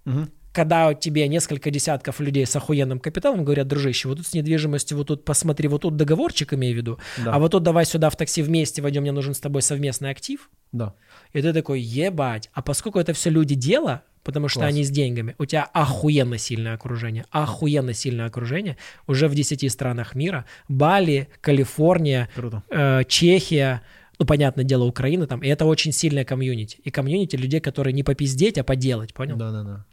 Мгм. 0.05 0.31
Когда 0.53 0.93
тебе 0.93 1.27
несколько 1.27 1.71
десятков 1.71 2.19
людей 2.19 2.45
с 2.45 2.55
охуенным 2.55 2.99
капиталом 2.99 3.43
говорят, 3.43 3.67
дружище, 3.67 4.07
вот 4.07 4.17
тут 4.17 4.27
с 4.27 4.33
недвижимостью, 4.33 4.97
вот 4.97 5.07
тут 5.07 5.23
посмотри, 5.25 5.67
вот 5.67 5.81
тут 5.83 5.95
договорчик 5.95 6.53
имею 6.53 6.73
в 6.73 6.77
виду, 6.77 6.99
Да. 7.23 7.33
а 7.33 7.39
вот 7.39 7.51
тут 7.51 7.63
давай 7.63 7.85
сюда 7.85 8.09
в 8.09 8.15
такси 8.15 8.41
вместе 8.41 8.81
войдем, 8.81 9.01
мне 9.03 9.11
нужен 9.11 9.33
с 9.33 9.39
тобой 9.39 9.61
совместный 9.61 10.09
актив. 10.09 10.49
Да. 10.71 10.93
И 11.33 11.41
ты 11.41 11.53
такой, 11.53 11.81
ебать. 11.81 12.49
А 12.53 12.61
поскольку 12.61 12.99
это 12.99 13.13
все 13.13 13.29
люди 13.29 13.55
дела, 13.55 14.03
потому 14.23 14.47
что 14.47 14.59
Класс. 14.59 14.69
они 14.69 14.83
с 14.83 14.89
деньгами, 14.89 15.35
у 15.37 15.45
тебя 15.45 15.63
охуенно 15.73 16.37
сильное 16.37 16.73
окружение, 16.75 17.25
охуенно 17.31 17.93
сильное 17.93 18.25
окружение 18.27 18.77
уже 19.07 19.27
в 19.27 19.35
10 19.35 19.69
странах 19.71 20.15
мира. 20.15 20.45
Бали, 20.69 21.27
Калифорния, 21.41 22.29
Круто. 22.35 22.63
э, 22.69 23.03
Чехия, 23.07 23.81
ну, 24.19 24.25
понятное 24.25 24.63
дело, 24.63 24.83
Украина 24.83 25.27
там. 25.27 25.41
И 25.41 25.47
это 25.47 25.65
очень 25.65 25.91
сильная 25.91 26.23
комьюнити. 26.25 26.77
И 26.83 26.91
комьюнити 26.91 27.35
людей, 27.35 27.59
которые 27.59 27.93
не 27.93 28.03
попиздеть, 28.03 28.57
а 28.57 28.63
поделать, 28.63 29.13
понял? 29.13 29.35
Да-да-да. 29.37 29.85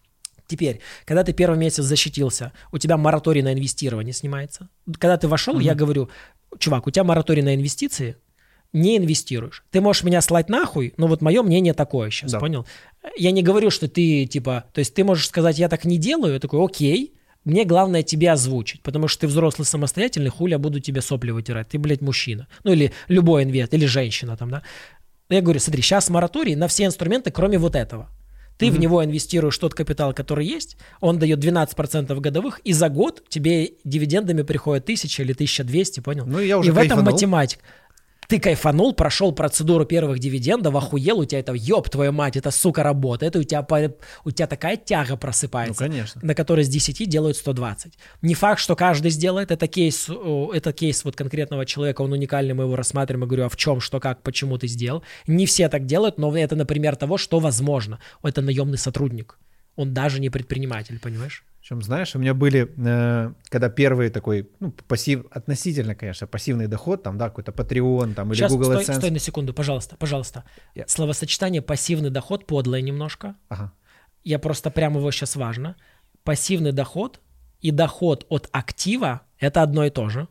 Теперь, 0.49 0.81
когда 1.05 1.23
ты 1.25 1.33
первый 1.33 1.59
месяц 1.59 1.85
защитился, 1.85 2.53
у 2.73 2.79
тебя 2.79 2.97
мораторий 2.97 3.43
на 3.43 3.53
инвестирование 3.53 4.15
снимается. 4.15 4.69
Когда 4.99 5.19
ты 5.19 5.29
вошел, 5.29 5.61
я 5.61 5.75
говорю, 5.75 6.09
чувак, 6.59 6.87
у 6.87 6.91
тебя 6.91 7.05
мораторий 7.05 7.43
на 7.43 7.55
инвестиции, 7.55 8.17
не 8.73 8.97
инвестируешь. 8.97 9.63
Ты 9.71 9.81
можешь 9.81 10.03
меня 10.05 10.21
слать 10.23 10.49
нахуй, 10.49 10.95
но 10.97 11.07
вот 11.07 11.21
мое 11.23 11.43
мнение 11.43 11.75
такое 11.75 12.11
сейчас, 12.11 12.33
Да. 12.33 12.41
понял? 12.41 12.67
Я 13.17 13.31
не 13.31 13.43
говорю, 13.43 13.71
что 13.71 13.89
ты, 13.89 14.27
типа, 14.27 14.65
то 14.73 14.79
есть 14.81 14.95
ты 14.95 15.05
можешь 15.05 15.29
сказать, 15.29 15.59
я 15.59 15.69
так 15.69 15.85
не 15.85 15.99
делаю, 15.99 16.35
я 16.35 16.41
такой, 16.41 16.65
окей, 16.65 17.15
мне 17.45 17.65
главное 17.65 18.03
тебе 18.03 18.31
озвучить, 18.31 18.83
потому 18.83 19.09
что 19.09 19.23
ты 19.23 19.27
взрослый 19.27 19.65
самостоятельный, 19.65 20.31
хули 20.31 20.53
я 20.53 20.59
буду 20.59 20.81
тебе 20.81 21.01
сопли 21.01 21.31
вытирать, 21.31 21.69
ты, 21.69 21.79
блядь, 21.79 22.01
мужчина. 22.03 22.47
Ну 22.65 22.73
или 22.73 22.93
любой 23.09 23.45
инвест, 23.45 23.73
или 23.75 23.87
женщина 23.87 24.37
там, 24.37 24.51
да. 24.51 24.63
Я 25.31 25.41
говорю, 25.41 25.61
смотри, 25.61 25.83
сейчас 25.83 26.09
мораторий 26.11 26.55
на 26.57 26.69
все 26.69 26.85
инструменты, 26.85 27.31
кроме 27.31 27.59
вот 27.59 27.75
этого. 27.75 28.09
Ты 28.59 28.71
в 28.71 28.79
него 28.79 29.05
инвестируешь 29.05 29.57
тот 29.57 29.75
капитал, 29.75 30.13
который 30.13 30.45
есть, 30.45 30.77
он 31.01 31.19
дает 31.19 31.39
12% 31.39 32.21
годовых, 32.21 32.59
и 32.65 32.73
за 32.73 32.89
год 32.89 33.23
тебе 33.29 33.73
дивидендами 33.85 34.43
приходит 34.43 34.83
1000 34.83 35.23
или 35.23 35.33
1200, 35.33 36.01
понял? 36.01 36.27
Ну, 36.27 36.41
я 36.41 36.59
уже 36.59 36.71
и 36.71 36.73
в 36.73 36.77
этом 36.77 36.89
кайфанул. 36.89 37.13
Ты 38.29 38.41
кайфанул, 38.41 38.93
прошел 38.93 39.33
процедуру 39.33 39.87
первых 39.87 40.19
дивидендов, 40.19 40.75
охуел, 40.75 41.21
у 41.21 41.25
тебя 41.25 41.41
это, 41.41 41.55
ёб 41.55 41.89
твою 41.89 42.13
мать, 42.13 42.37
это, 42.37 42.51
сука, 42.51 42.83
работает, 42.83 43.37
и 43.37 43.39
у 43.39 43.43
тебя, 43.43 43.67
у 44.23 44.31
тебя 44.31 44.47
такая 44.47 44.77
тяга 44.77 45.17
просыпается, 45.17 45.83
ну, 45.83 45.91
конечно. 45.91 46.21
на 46.23 46.35
которой 46.35 46.63
с 46.63 46.69
10 46.69 47.09
делают 47.09 47.39
120. 47.39 47.95
Не 48.21 48.35
факт, 48.35 48.61
что 48.61 48.77
каждый 48.77 49.13
сделает, 49.13 49.51
это 49.51 49.67
кейс, 49.67 50.11
это 50.53 50.75
кейс 50.75 51.05
вот 51.07 51.17
конкретного 51.17 51.65
человека, 51.65 52.03
он 52.03 52.13
уникальный, 52.13 52.53
мы 52.53 52.65
его 52.65 52.77
рассматриваем, 52.77 53.25
и 53.25 53.29
говорю, 53.29 53.47
а 53.47 53.49
в 53.49 53.57
чем, 53.57 53.81
что, 53.81 53.99
как, 53.99 54.23
почему 54.23 54.59
ты 54.59 54.67
сделал. 54.67 55.03
Не 55.27 55.47
все 55.47 55.71
так 55.71 55.87
делают, 55.87 56.19
но 56.19 56.37
это, 56.37 56.55
например, 56.55 56.97
того, 56.97 57.17
что 57.17 57.39
возможно. 57.39 57.99
Это 58.23 58.43
наемный 58.43 58.77
сотрудник, 58.77 59.39
он 59.79 59.95
даже 59.95 60.21
не 60.21 60.29
предприниматель, 60.31 60.99
понимаешь? 60.99 61.45
Причем, 61.61 61.83
знаешь, 61.83 62.15
у 62.17 62.19
меня 62.19 62.35
были, 62.35 62.69
э, 62.77 63.33
когда 63.51 63.69
первый 63.69 64.11
такой, 64.11 64.49
ну, 64.61 64.73
пассив, 64.89 65.25
относительно, 65.31 65.95
конечно, 65.95 66.27
пассивный 66.27 66.67
доход, 66.67 67.03
там, 67.03 67.17
да, 67.19 67.29
какой-то 67.29 67.53
Patreon, 67.53 68.15
там, 68.15 68.29
или 68.33 68.39
Сейчас, 68.39 68.53
Google 68.53 68.65
стой, 68.73 68.85
AdSense. 68.85 68.97
стой 68.99 69.11
на 69.11 69.19
секунду, 69.19 69.53
пожалуйста, 69.55 69.97
пожалуйста. 69.97 70.45
Я- 70.75 70.87
Словосочетание 70.89 71.63
пассивный 71.63 72.11
доход 72.11 72.47
подлое 72.47 72.81
немножко. 72.81 73.37
Ага. 73.49 73.73
Я 74.25 74.39
просто 74.39 74.71
прямо 74.71 74.99
его 74.99 75.11
сейчас 75.13 75.37
важно. 75.37 75.77
Пассивный 76.25 76.73
доход 76.73 77.21
и 77.61 77.71
доход 77.71 78.27
от 78.29 78.49
актива– 78.53 79.21
это 79.39 79.63
одно 79.63 79.85
и 79.85 79.91
то 79.91 80.09
же. 80.09 80.27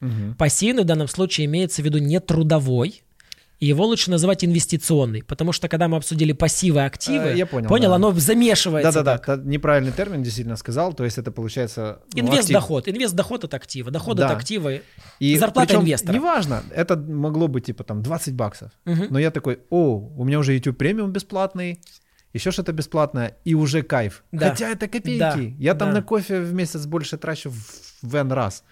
Мгм. 0.00 0.34
Пассивный 0.34 0.82
в 0.82 0.86
данном 0.86 1.08
случае 1.08 1.46
имеется 1.46 1.82
в 1.82 1.84
виду 1.84 1.98
не 1.98 2.20
трудовой, 2.20 3.02
и 3.62 3.66
его 3.66 3.86
лучше 3.86 4.10
называть 4.10 4.44
инвестиционный, 4.44 5.22
потому 5.22 5.52
что 5.52 5.68
когда 5.68 5.86
мы 5.86 5.96
обсудили 5.96 6.32
пассивы 6.32 6.80
и 6.80 6.82
активы, 6.82 7.26
Э, 7.28 7.36
я 7.36 7.46
понял, 7.46 7.68
да. 7.90 7.94
оно 7.94 8.10
замешивается. 8.10 9.04
Да-да-да, 9.04 9.36
неправильный 9.44 9.92
термин 9.92 10.20
действительно 10.24 10.56
сказал, 10.56 10.94
то 10.94 11.04
есть 11.04 11.16
это 11.18 11.30
получается... 11.30 12.00
ну, 12.12 12.20
Инвест-доход. 12.22 12.88
Инвест-доход 12.88 13.44
от 13.44 13.54
актива. 13.54 13.92
Доход 13.92 14.16
Да. 14.16 14.26
от 14.30 14.36
актива. 14.36 14.72
И 15.20 15.38
Зарплата 15.38 15.68
причем 15.68 15.82
инвестора. 15.82 16.12
Неважно, 16.16 16.64
это 16.74 16.96
могло 16.96 17.46
быть 17.46 17.66
типа 17.66 17.84
там 17.84 18.02
20 18.02 18.34
баксов. 18.34 18.72
Мгм. 18.84 19.06
Но 19.10 19.18
я 19.20 19.30
такой, 19.30 19.60
о, 19.70 20.10
у 20.16 20.24
меня 20.24 20.40
уже 20.40 20.54
YouTube 20.54 20.76
премиум 20.76 21.12
бесплатный, 21.12 21.78
еще 22.32 22.50
что-то 22.50 22.72
бесплатное, 22.72 23.36
и 23.44 23.54
уже 23.54 23.82
кайф. 23.82 24.24
Да. 24.32 24.48
Хотя 24.50 24.70
это 24.70 24.88
копейки. 24.88 25.18
Да. 25.20 25.36
Я 25.38 25.74
там 25.74 25.90
Да. 25.90 25.96
на 26.00 26.02
кофе 26.02 26.40
в 26.40 26.52
месяц 26.52 26.84
больше 26.86 27.16
трачу 27.16 27.52
в 28.02 28.16
N 28.16 28.32
раз. 28.32 28.64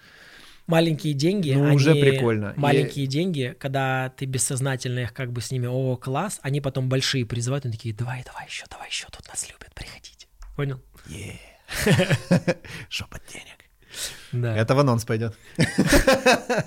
Маленькие 0.71 1.13
деньги, 1.13 1.51
Ну, 1.51 1.65
они- 1.65 1.75
уже 1.75 1.93
прикольно. 1.95 2.53
Маленькие 2.55 3.05
деньги, 3.07 3.55
когда 3.59 4.09
ты 4.17 4.25
бессознательно 4.25 4.99
их 4.99 5.13
как 5.13 5.31
бы 5.31 5.41
с 5.41 5.51
ними, 5.51 5.67
о, 5.67 5.97
класс, 5.97 6.39
они 6.43 6.61
потом 6.61 6.87
большие 6.89 7.25
призывают, 7.25 7.65
они 7.65 7.73
такие, 7.77 7.93
давай, 7.93 8.23
давай 8.25 8.45
еще, 8.47 8.65
давай 8.69 8.87
еще, 8.87 9.05
тут 9.11 9.27
нас 9.27 9.47
любят, 9.49 9.73
приходите. 9.75 10.27
Понял? 10.55 10.79
Шепот 12.89 13.21
денег. 13.31 13.57
Да. 14.31 14.55
Это 14.55 14.75
в 14.75 14.79
анонс 14.79 15.05
пойдет. 15.05 15.35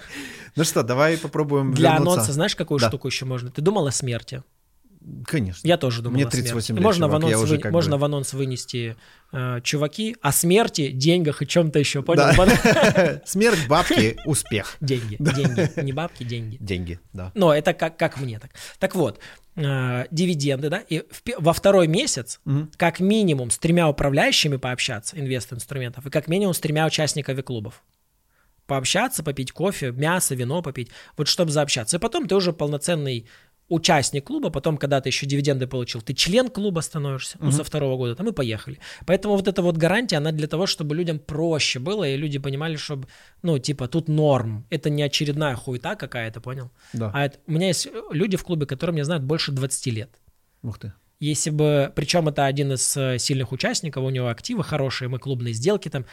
Ну 0.57 0.63
что, 0.63 0.85
давай 0.85 1.19
попробуем 1.19 1.75
Для 1.75 1.95
вернуться. 1.95 2.13
анонса 2.13 2.33
знаешь, 2.33 2.55
какую 2.55 2.79
Да. 2.79 2.87
штуку 2.87 3.09
еще 3.09 3.25
можно? 3.25 3.51
Ты 3.51 3.61
думал 3.61 3.89
о 3.89 3.91
смерти? 3.91 4.45
Конечно. 5.27 5.67
Я 5.67 5.77
тоже 5.77 6.01
думал 6.03 6.15
Мне 6.15 6.27
о 6.27 6.31
смерти. 6.31 6.47
38 6.49 6.75
И 6.75 6.79
лет, 6.79 6.85
можно, 6.85 7.07
в 7.07 7.11
чувак, 7.11 7.23
я 7.23 7.29
анонс, 7.37 7.45
уже 7.45 7.59
вы- 7.59 7.71
можно 7.71 7.97
бы- 7.97 8.01
в 8.01 8.05
анонс 8.05 8.33
вынести 8.33 8.97
э, 9.33 9.61
чуваки 9.63 10.17
о 10.23 10.33
смерти, 10.33 10.91
деньгах 10.91 11.43
и 11.43 11.47
чем-то 11.47 11.79
еще, 11.79 12.03
понял? 12.03 12.25
Да. 12.37 13.21
Смерть, 13.27 13.67
бабки, 13.69 14.17
успех. 14.25 14.77
Деньги, 14.81 15.17
деньги, 15.19 15.81
не 15.83 15.93
бабки, 15.93 16.25
деньги. 16.25 16.57
Деньги, 16.61 17.01
да. 17.13 17.33
Но 17.35 17.53
это 17.55 17.75
как, 17.75 17.99
как 17.99 18.19
мне 18.21 18.39
так. 18.39 18.53
Так 18.79 18.95
вот, 18.95 19.19
э, 19.57 20.07
дивиденды, 20.11 20.71
да, 20.71 20.79
и 20.79 21.01
в 21.11 21.23
во 21.39 21.53
второй 21.53 21.87
месяц 21.87 22.41
как 22.77 23.01
минимум 23.01 23.51
с 23.51 23.59
тремя 23.59 23.89
управляющими 23.89 24.57
пообщаться, 24.57 25.19
инвест-инструментов, 25.19 26.07
и 26.07 26.11
как 26.11 26.29
минимум 26.29 26.55
с 26.55 26.61
тремя 26.61 26.87
участниками 26.87 27.43
клубов. 27.43 27.83
Пообщаться, 28.67 29.23
попить 29.23 29.53
кофе, 29.53 29.93
мясо, 29.93 30.35
вино 30.35 30.63
попить, 30.63 30.91
вот 31.19 31.29
чтобы 31.29 31.51
заобщаться. 31.51 31.99
И 31.99 32.01
потом 32.01 32.27
ты 32.27 32.35
уже 32.35 32.55
полноценный 32.55 33.27
участник 33.69 34.25
клуба, 34.25 34.51
потом, 34.51 34.77
когда 34.77 35.01
ты 35.01 35.09
еще 35.09 35.27
дивиденды 35.27 35.67
получил, 35.67 36.03
ты 36.03 36.15
член 36.15 36.49
клуба 36.49 36.81
становишься, 36.81 37.39
ну, 37.41 37.51
со 37.51 37.65
второго 37.65 37.97
года, 37.97 38.15
там 38.15 38.29
и 38.29 38.33
поехали. 38.33 38.79
Поэтому 39.07 39.37
вот 39.37 39.49
эта 39.49 39.63
вот 39.63 39.77
гарантия, 39.77 40.19
она 40.19 40.33
для 40.33 40.47
того, 40.47 40.67
чтобы 40.67 40.95
людям 40.95 41.19
проще 41.19 41.79
было, 41.79 42.05
и 42.05 42.17
люди 42.17 42.39
понимали, 42.39 42.77
что, 42.77 43.01
ну, 43.43 43.59
типа, 43.59 43.89
тут 43.89 44.09
норм, 44.09 44.67
это 44.71 44.91
не 44.91 45.03
очередная 45.03 45.57
хуета 45.57 45.97
какая-то, 45.97 46.41
понял? 46.41 46.71
Да. 46.93 47.11
А 47.15 47.25
это, 47.27 47.39
у 47.47 47.53
меня 47.53 47.69
есть 47.69 47.89
люди 48.11 48.37
в 48.37 48.45
клубе, 48.45 48.67
которые 48.67 48.95
меня 48.95 49.05
знают 49.05 49.25
больше 49.25 49.53
20 49.53 49.87
лет. 49.87 50.11
Ух 50.63 50.79
ты. 50.79 50.93
Если 51.21 51.51
бы, 51.51 51.93
причем 51.95 52.29
это 52.29 52.45
один 52.45 52.73
из 52.73 52.97
э, 52.97 53.19
сильных 53.19 53.53
участников, 53.53 54.05
у 54.05 54.11
него 54.11 54.29
активы 54.29 54.63
хорошие, 54.63 55.09
мы 55.09 55.19
клубные 55.19 55.55
сделки 55.55 55.89
там. 55.89 56.05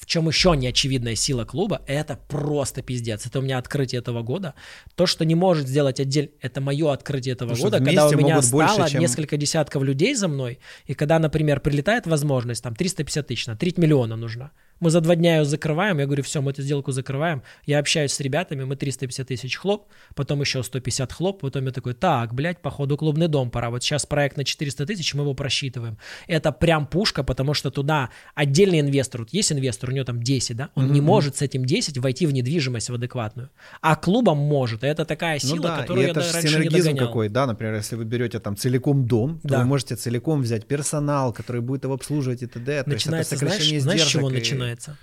В 0.00 0.06
чем 0.06 0.26
еще 0.28 0.56
неочевидная 0.56 1.14
сила 1.14 1.44
клуба, 1.44 1.82
это 1.86 2.18
просто 2.28 2.80
пиздец. 2.80 3.26
Это 3.26 3.38
у 3.38 3.42
меня 3.42 3.58
открытие 3.58 3.98
этого 3.98 4.22
года. 4.22 4.54
То, 4.94 5.04
что 5.04 5.26
не 5.26 5.34
может 5.34 5.68
сделать 5.68 6.00
отдельно, 6.00 6.30
это 6.40 6.62
мое 6.62 6.90
открытие 6.90 7.34
этого 7.34 7.50
Потому 7.50 7.64
года, 7.64 7.84
когда 7.84 8.06
у 8.08 8.12
меня 8.12 8.36
могут 8.36 8.50
больше, 8.50 8.72
стало 8.72 8.88
чем- 8.88 9.00
несколько 9.02 9.36
десятков 9.36 9.82
людей 9.82 10.14
за 10.14 10.28
мной, 10.28 10.58
и 10.86 10.94
когда, 10.94 11.18
например, 11.18 11.60
прилетает 11.60 12.06
возможность, 12.06 12.62
там 12.62 12.74
350 12.74 13.26
тысяч, 13.26 13.46
на 13.46 13.56
треть 13.56 13.76
миллиона 13.76 14.16
нужна. 14.16 14.52
Мы 14.80 14.88
за 14.88 15.02
два 15.02 15.14
дня 15.14 15.36
ее 15.36 15.44
закрываем, 15.44 15.98
я 15.98 16.06
говорю, 16.06 16.22
все, 16.22 16.40
мы 16.40 16.52
эту 16.52 16.62
сделку 16.62 16.90
закрываем. 16.90 17.42
Я 17.66 17.80
общаюсь 17.80 18.12
с 18.12 18.20
ребятами, 18.20 18.64
мы 18.64 18.76
350 18.76 19.28
тысяч 19.28 19.58
хлоп, 19.58 19.88
потом 20.14 20.40
еще 20.40 20.62
150 20.62 21.12
хлоп, 21.12 21.42
потом 21.42 21.66
я 21.66 21.70
такой, 21.70 21.92
так, 21.92 22.32
блядь, 22.32 22.62
походу 22.62 22.96
клубный 22.96 23.28
дом 23.28 23.50
пора. 23.50 23.68
Вот 23.68 23.82
сейчас 23.82 24.06
проект 24.06 24.38
на 24.38 24.44
400 24.44 24.86
тысяч, 24.86 25.12
мы 25.12 25.22
его 25.22 25.34
просчитываем. 25.34 25.98
Это 26.26 26.50
прям 26.50 26.86
пушка, 26.86 27.22
потому 27.22 27.52
что 27.52 27.70
туда 27.70 28.08
отдельный 28.34 28.80
инвестор, 28.80 29.20
вот 29.20 29.34
есть 29.34 29.52
инвестор, 29.52 29.89
у 29.90 29.94
него 29.94 30.04
там 30.04 30.22
10, 30.22 30.56
да, 30.56 30.70
он 30.74 30.92
не 30.92 31.00
может 31.00 31.36
с 31.36 31.42
этим 31.42 31.64
10 31.64 31.98
войти 31.98 32.26
в 32.26 32.32
недвижимость 32.32 32.90
в 32.90 32.94
адекватную. 32.94 33.50
А 33.80 33.96
клубом 33.96 34.38
может, 34.38 34.84
и 34.84 34.86
это 34.86 35.04
такая 35.04 35.38
сила, 35.38 35.56
ну 35.56 35.62
да, 35.62 35.76
которую 35.80 36.02
и 36.02 36.06
я 36.06 36.10
это 36.12 36.20
же 36.22 36.32
раньше 36.32 36.48
не 36.48 36.52
синергизм 36.54 36.84
догонял. 36.88 37.06
какой, 37.08 37.28
да, 37.28 37.46
например, 37.46 37.74
если 37.74 37.96
вы 37.96 38.04
берете 38.04 38.38
там 38.40 38.56
целиком 38.56 39.06
дом, 39.06 39.40
то 39.40 39.48
Да. 39.48 39.58
вы 39.60 39.64
можете 39.66 39.96
целиком 39.96 40.42
взять 40.42 40.66
персонал, 40.66 41.32
который 41.32 41.60
будет 41.60 41.84
его 41.84 41.94
обслуживать 41.94 42.42
и 42.42 42.46
т.д. 42.46 42.64
То 42.64 42.70
есть 42.72 42.82
это 42.82 42.90
Начинается, 42.90 43.36
знаешь, 43.36 43.82
знаешь, 43.82 44.02
с 44.02 44.06
чего 44.06 44.30
и- 44.30 44.32
начинается? 44.32 44.96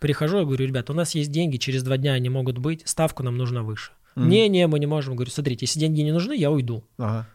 Прихожу, 0.00 0.38
я 0.38 0.44
говорю, 0.44 0.66
ребят, 0.66 0.88
у 0.90 0.94
нас 0.94 1.14
есть 1.14 1.30
деньги, 1.30 1.58
через 1.58 1.82
два 1.82 1.96
дня 1.98 2.12
они 2.14 2.28
могут 2.30 2.56
быть, 2.58 2.82
ставку 2.86 3.22
нам 3.22 3.36
нужно 3.36 3.62
выше. 3.62 3.92
Не-не, 4.16 4.66
мы 4.66 4.78
не 4.80 4.86
можем. 4.86 5.14
Говорю, 5.14 5.30
смотрите, 5.30 5.66
если 5.66 5.78
деньги 5.78 6.00
не 6.00 6.12
нужны, 6.12 6.32
я 6.36 6.50
уйду. 6.50 6.84
Ага. 6.98 7.28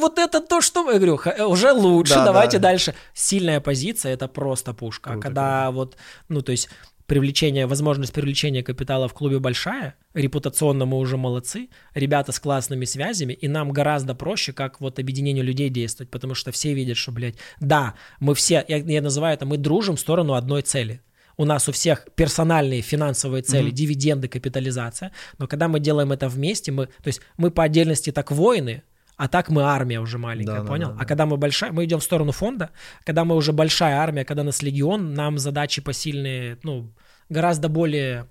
Вот 0.00 0.18
это 0.18 0.40
то, 0.40 0.60
что 0.60 0.90
я 0.90 0.96
говорю, 0.98 1.16
ха- 1.16 1.46
уже 1.46 1.72
лучше, 1.72 2.14
Да, 2.14 2.24
давайте 2.24 2.58
да. 2.58 2.68
дальше. 2.70 2.94
Сильная 3.14 3.60
позиция 3.60 4.12
это 4.12 4.28
просто 4.28 4.72
пушка. 4.74 5.10
А 5.10 5.12
Круто, 5.12 5.28
когда 5.28 5.70
вот, 5.70 5.96
ну, 6.28 6.42
то 6.42 6.52
есть 6.52 6.68
привлечение, 7.06 7.66
возможность 7.66 8.12
привлечения 8.12 8.62
капитала 8.62 9.08
в 9.08 9.14
клубе 9.14 9.40
большая, 9.40 9.94
репутационно 10.14 10.86
мы 10.86 10.96
уже 10.98 11.16
молодцы, 11.16 11.68
ребята 11.94 12.30
с 12.30 12.38
классными 12.38 12.84
связями, 12.84 13.32
и 13.32 13.48
нам 13.48 13.72
гораздо 13.72 14.14
проще, 14.14 14.52
как 14.52 14.80
вот 14.80 15.00
объединение 15.00 15.42
людей 15.42 15.70
действовать, 15.70 16.08
потому 16.10 16.34
что 16.34 16.52
все 16.52 16.72
видят, 16.72 16.96
что, 16.96 17.10
блядь, 17.10 17.34
да, 17.58 17.94
мы 18.20 18.36
все, 18.36 18.64
я, 18.68 18.76
я 18.76 19.02
называю 19.02 19.34
это, 19.34 19.44
мы 19.44 19.56
дружим 19.56 19.96
в 19.96 20.00
сторону 20.00 20.34
одной 20.34 20.62
цели. 20.62 21.00
У 21.36 21.44
нас 21.44 21.68
у 21.68 21.72
всех 21.72 22.06
персональные 22.14 22.80
финансовые 22.82 23.42
цели, 23.42 23.70
дивиденды, 23.70 24.28
капитализация. 24.28 25.10
Но 25.38 25.46
когда 25.48 25.66
мы 25.68 25.80
делаем 25.80 26.12
это 26.12 26.28
вместе, 26.28 26.70
мы, 26.70 26.86
то 26.86 27.06
есть 27.06 27.22
мы 27.38 27.50
по 27.50 27.64
отдельности 27.64 28.12
так 28.12 28.30
воины, 28.30 28.82
а 29.22 29.28
так 29.28 29.50
мы 29.50 29.62
армия 29.62 30.00
уже 30.00 30.16
маленькая, 30.16 30.56
Да, 30.56 30.62
да, 30.62 30.68
понял? 30.68 30.88
да, 30.88 30.94
да. 30.94 31.00
А 31.02 31.04
когда 31.04 31.26
мы 31.26 31.36
большая, 31.36 31.72
мы 31.72 31.84
идем 31.84 31.98
в 31.98 32.02
сторону 32.04 32.32
фонда, 32.32 32.70
когда 33.04 33.24
мы 33.24 33.34
уже 33.36 33.52
большая 33.52 33.96
армия, 33.96 34.24
когда 34.24 34.42
нас 34.44 34.62
легион, 34.62 35.12
нам 35.14 35.38
задачи 35.38 35.82
посильные, 35.82 36.56
ну, 36.62 36.90
гораздо 37.28 37.68
более, 37.68 38.26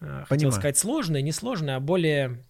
э, 0.00 0.04
хотел 0.22 0.26
Понимаю. 0.28 0.52
сказать, 0.52 0.78
сложные, 0.78 1.22
не 1.22 1.32
сложные, 1.32 1.76
а 1.76 1.80
более... 1.80 2.44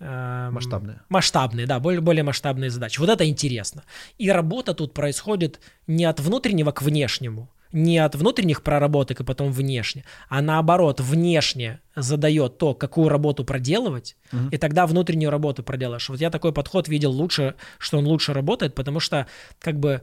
эм, 0.00 0.52
Масштабные. 0.54 1.00
Масштабные, 1.08 1.66
да, 1.66 1.80
более, 1.80 2.00
более 2.02 2.22
масштабные 2.24 2.68
задачи. 2.70 3.00
Вот 3.00 3.08
это 3.08 3.24
интересно. 3.26 3.82
И 4.18 4.30
работа 4.30 4.74
тут 4.74 4.92
происходит 4.92 5.60
не 5.86 6.04
от 6.04 6.20
внутреннего 6.20 6.72
к 6.72 6.82
внешнему, 6.82 7.48
не 7.72 7.98
от 7.98 8.14
внутренних 8.14 8.62
проработок 8.62 9.20
и 9.20 9.24
потом 9.24 9.52
внешне, 9.52 10.04
а 10.28 10.42
наоборот, 10.42 11.00
внешне 11.00 11.80
задает 11.94 12.58
то, 12.58 12.74
какую 12.74 13.08
работу 13.08 13.44
проделывать, 13.44 14.16
и 14.50 14.56
тогда 14.58 14.86
внутреннюю 14.86 15.30
работу 15.30 15.62
проделаешь. 15.62 16.08
Вот 16.08 16.20
я 16.20 16.30
такой 16.30 16.52
подход 16.52 16.88
видел 16.88 17.10
лучше, 17.12 17.54
что 17.78 17.98
он 17.98 18.06
лучше 18.06 18.32
работает, 18.32 18.74
потому 18.74 19.00
что 19.00 19.26
как 19.58 19.78
бы 19.78 20.02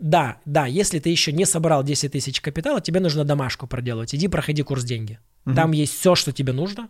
да, 0.00 0.38
да, 0.46 0.64
если 0.64 0.98
ты 0.98 1.10
еще 1.10 1.30
не 1.30 1.44
собрал 1.44 1.84
10 1.84 2.12
тысяч 2.12 2.40
капитала, 2.40 2.80
тебе 2.80 3.00
нужно 3.00 3.24
домашку 3.24 3.66
проделывать. 3.66 4.14
Иди 4.14 4.28
проходи 4.28 4.62
курс 4.62 4.82
деньги. 4.82 5.18
Там 5.54 5.72
есть 5.72 5.94
все, 5.98 6.14
что 6.14 6.32
тебе 6.32 6.52
нужно. 6.52 6.88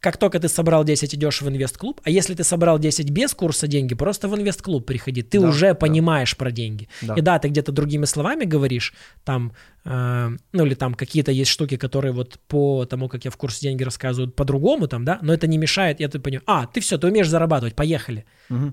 Как 0.00 0.16
только 0.16 0.38
ты 0.38 0.48
собрал 0.48 0.84
10, 0.84 1.14
идешь 1.14 1.42
в 1.42 1.48
инвест-клуб. 1.48 2.00
А 2.04 2.10
если 2.10 2.34
ты 2.34 2.44
собрал 2.44 2.78
10 2.78 3.10
без 3.10 3.34
курса 3.34 3.66
деньги, 3.66 3.94
просто 3.94 4.28
в 4.28 4.34
инвест-клуб 4.36 4.86
приходи. 4.86 5.22
Ты 5.22 5.40
Да, 5.40 5.48
уже 5.48 5.68
да. 5.68 5.74
понимаешь 5.74 6.36
про 6.36 6.50
деньги. 6.52 6.88
Да. 7.02 7.14
И 7.14 7.20
да, 7.20 7.38
ты 7.40 7.48
где-то 7.48 7.72
другими 7.72 8.04
словами 8.04 8.44
говоришь, 8.44 8.94
там, 9.24 9.52
э, 9.84 10.30
ну 10.52 10.66
или 10.66 10.74
там 10.74 10.94
какие-то 10.94 11.32
есть 11.32 11.50
штуки, 11.50 11.76
которые 11.76 12.12
вот 12.12 12.38
по 12.46 12.84
тому, 12.84 13.08
как 13.08 13.24
я 13.24 13.30
в 13.32 13.36
курсе 13.36 13.60
деньги 13.62 13.82
рассказывают 13.82 14.36
по-другому 14.36 14.86
там, 14.86 15.04
да, 15.04 15.18
но 15.22 15.32
это 15.34 15.46
не 15.48 15.58
мешает, 15.58 15.98
я 16.00 16.08
ты 16.08 16.20
понимаю, 16.20 16.44
а, 16.46 16.66
ты 16.66 16.80
все, 16.80 16.96
ты 16.96 17.08
умеешь 17.08 17.28
зарабатывать, 17.28 17.74
поехали. 17.74 18.24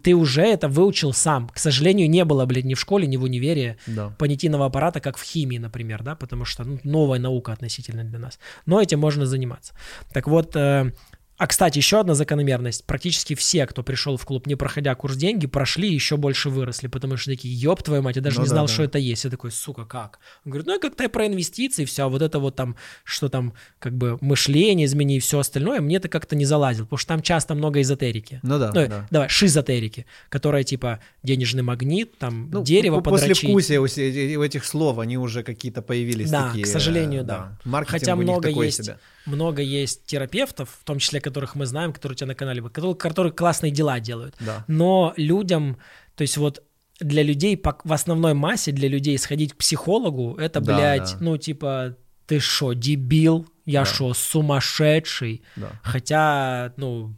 Ты 0.03 0.13
уже 0.15 0.41
это 0.43 0.67
выучил 0.69 1.11
сам. 1.11 1.49
К 1.49 1.57
сожалению, 1.57 2.09
не 2.09 2.23
было, 2.23 2.45
блядь, 2.45 2.63
ни 2.65 2.75
в 2.75 2.79
школе, 2.79 3.07
ни 3.07 3.17
в 3.17 3.23
универе 3.23 3.77
Да. 3.87 4.09
понятийного 4.17 4.65
аппарата, 4.67 4.99
как 4.99 5.17
в 5.17 5.23
химии, 5.23 5.57
например, 5.57 6.03
да, 6.03 6.15
потому 6.15 6.45
что 6.45 6.63
ну, 6.63 6.79
новая 6.83 7.19
наука 7.19 7.51
относительно 7.51 8.03
для 8.03 8.19
нас. 8.19 8.39
Но 8.65 8.79
этим 8.81 8.99
можно 8.99 9.25
заниматься. 9.25 9.73
Так 10.13 10.27
вот, 10.27 10.55
э, 10.55 10.91
А, 11.37 11.47
кстати, 11.47 11.77
еще 11.79 11.99
одна 11.99 12.13
закономерность. 12.13 12.85
Практически 12.85 13.35
все, 13.35 13.65
кто 13.67 13.83
пришел 13.83 14.15
в 14.15 14.25
клуб, 14.25 14.47
не 14.47 14.55
проходя 14.55 14.95
курс 14.95 15.17
деньги, 15.17 15.47
прошли 15.47 15.89
и 15.89 15.93
еще 15.93 16.15
больше 16.15 16.49
выросли, 16.49 16.87
потому 16.87 17.17
что 17.17 17.31
такие, 17.31 17.53
ёб 17.53 17.83
твою 17.83 18.01
мать, 18.01 18.15
я 18.15 18.21
даже 18.21 18.37
Ну 18.37 18.43
не 18.43 18.49
да, 18.49 18.55
знал, 18.55 18.67
да. 18.67 18.73
что 18.73 18.83
это 18.83 18.99
есть. 18.99 19.25
Я 19.25 19.29
такой, 19.29 19.51
сука, 19.51 19.83
как? 19.83 20.19
Он 20.45 20.51
говорит, 20.51 20.67
ну, 20.67 20.79
как-то 20.79 21.09
про 21.09 21.27
инвестиции, 21.27 21.83
все, 21.83 22.03
а 22.03 22.07
вот 22.07 22.21
это 22.21 22.39
вот 22.39 22.55
там, 22.55 22.77
что 23.03 23.27
там, 23.27 23.53
как 23.79 23.97
бы 23.97 24.17
мышление 24.21 24.85
измени 24.85 25.17
и 25.17 25.19
все 25.19 25.39
остальное, 25.39 25.81
мне 25.81 25.97
это 25.97 26.07
как-то 26.07 26.37
не 26.37 26.45
залазило, 26.45 26.85
потому 26.85 26.99
что 26.99 27.07
там 27.09 27.21
часто 27.21 27.53
много 27.53 27.81
эзотерики. 27.81 28.39
Ну 28.41 28.57
да, 28.57 28.71
Ну, 28.73 28.87
да. 28.87 29.07
давай, 29.11 29.27
шизотерики, 29.27 30.05
которая 30.29 30.63
типа 30.63 31.01
денежный 31.21 31.63
магнит, 31.63 32.17
там, 32.17 32.49
Ну, 32.49 32.63
дерево 32.63 33.01
по- 33.01 33.09
после 33.09 33.27
подрочить. 33.27 33.49
вкусия 33.49 33.81
у 33.81 33.87
се- 33.87 34.37
у 34.37 34.41
этих 34.43 34.63
слов 34.63 34.99
они 34.99 35.17
уже 35.17 35.43
какие-то 35.43 35.81
появились 35.81 36.31
Да, 36.31 36.47
такие. 36.47 36.63
к 36.63 36.67
сожалению, 36.67 37.23
э, 37.23 37.25
да. 37.25 37.57
Маркетинг 37.65 37.99
Хотя 37.99 38.13
у 38.13 38.17
них 38.19 38.27
много 38.27 38.47
такой 38.47 38.67
есть, 38.67 38.83
себе. 38.85 38.97
Много 39.25 39.61
есть 39.61 40.05
терапевтов, 40.05 40.69
в 40.81 40.83
том 40.83 40.99
числе 40.99 41.19
которых 41.19 41.55
мы 41.55 41.65
знаем, 41.65 41.93
которые 41.93 42.15
у 42.15 42.17
тебя 42.17 42.27
на 42.27 42.35
канале, 42.35 42.61
которые, 42.61 42.95
которые 42.95 43.31
классные 43.33 43.71
дела 43.71 43.99
делают. 43.99 44.35
Да. 44.39 44.63
Но 44.67 45.13
людям, 45.17 45.77
то 46.15 46.21
есть 46.21 46.37
вот 46.37 46.63
для 46.99 47.23
людей, 47.23 47.61
в 47.83 47.93
основной 47.93 48.33
массе 48.33 48.71
для 48.71 48.87
людей 48.87 49.17
сходить 49.17 49.53
к 49.53 49.57
психологу, 49.57 50.35
это, 50.35 50.61
Да, 50.61 50.75
блядь, 50.77 51.11
да. 51.13 51.17
ну 51.19 51.37
типа, 51.37 51.97
ты 52.25 52.39
шо, 52.39 52.73
дебил? 52.73 53.47
Я 53.65 53.81
Да. 53.81 53.85
шо, 53.85 54.13
сумасшедший? 54.13 55.41
Да. 55.55 55.71
Хотя, 55.83 56.73
ну, 56.77 57.15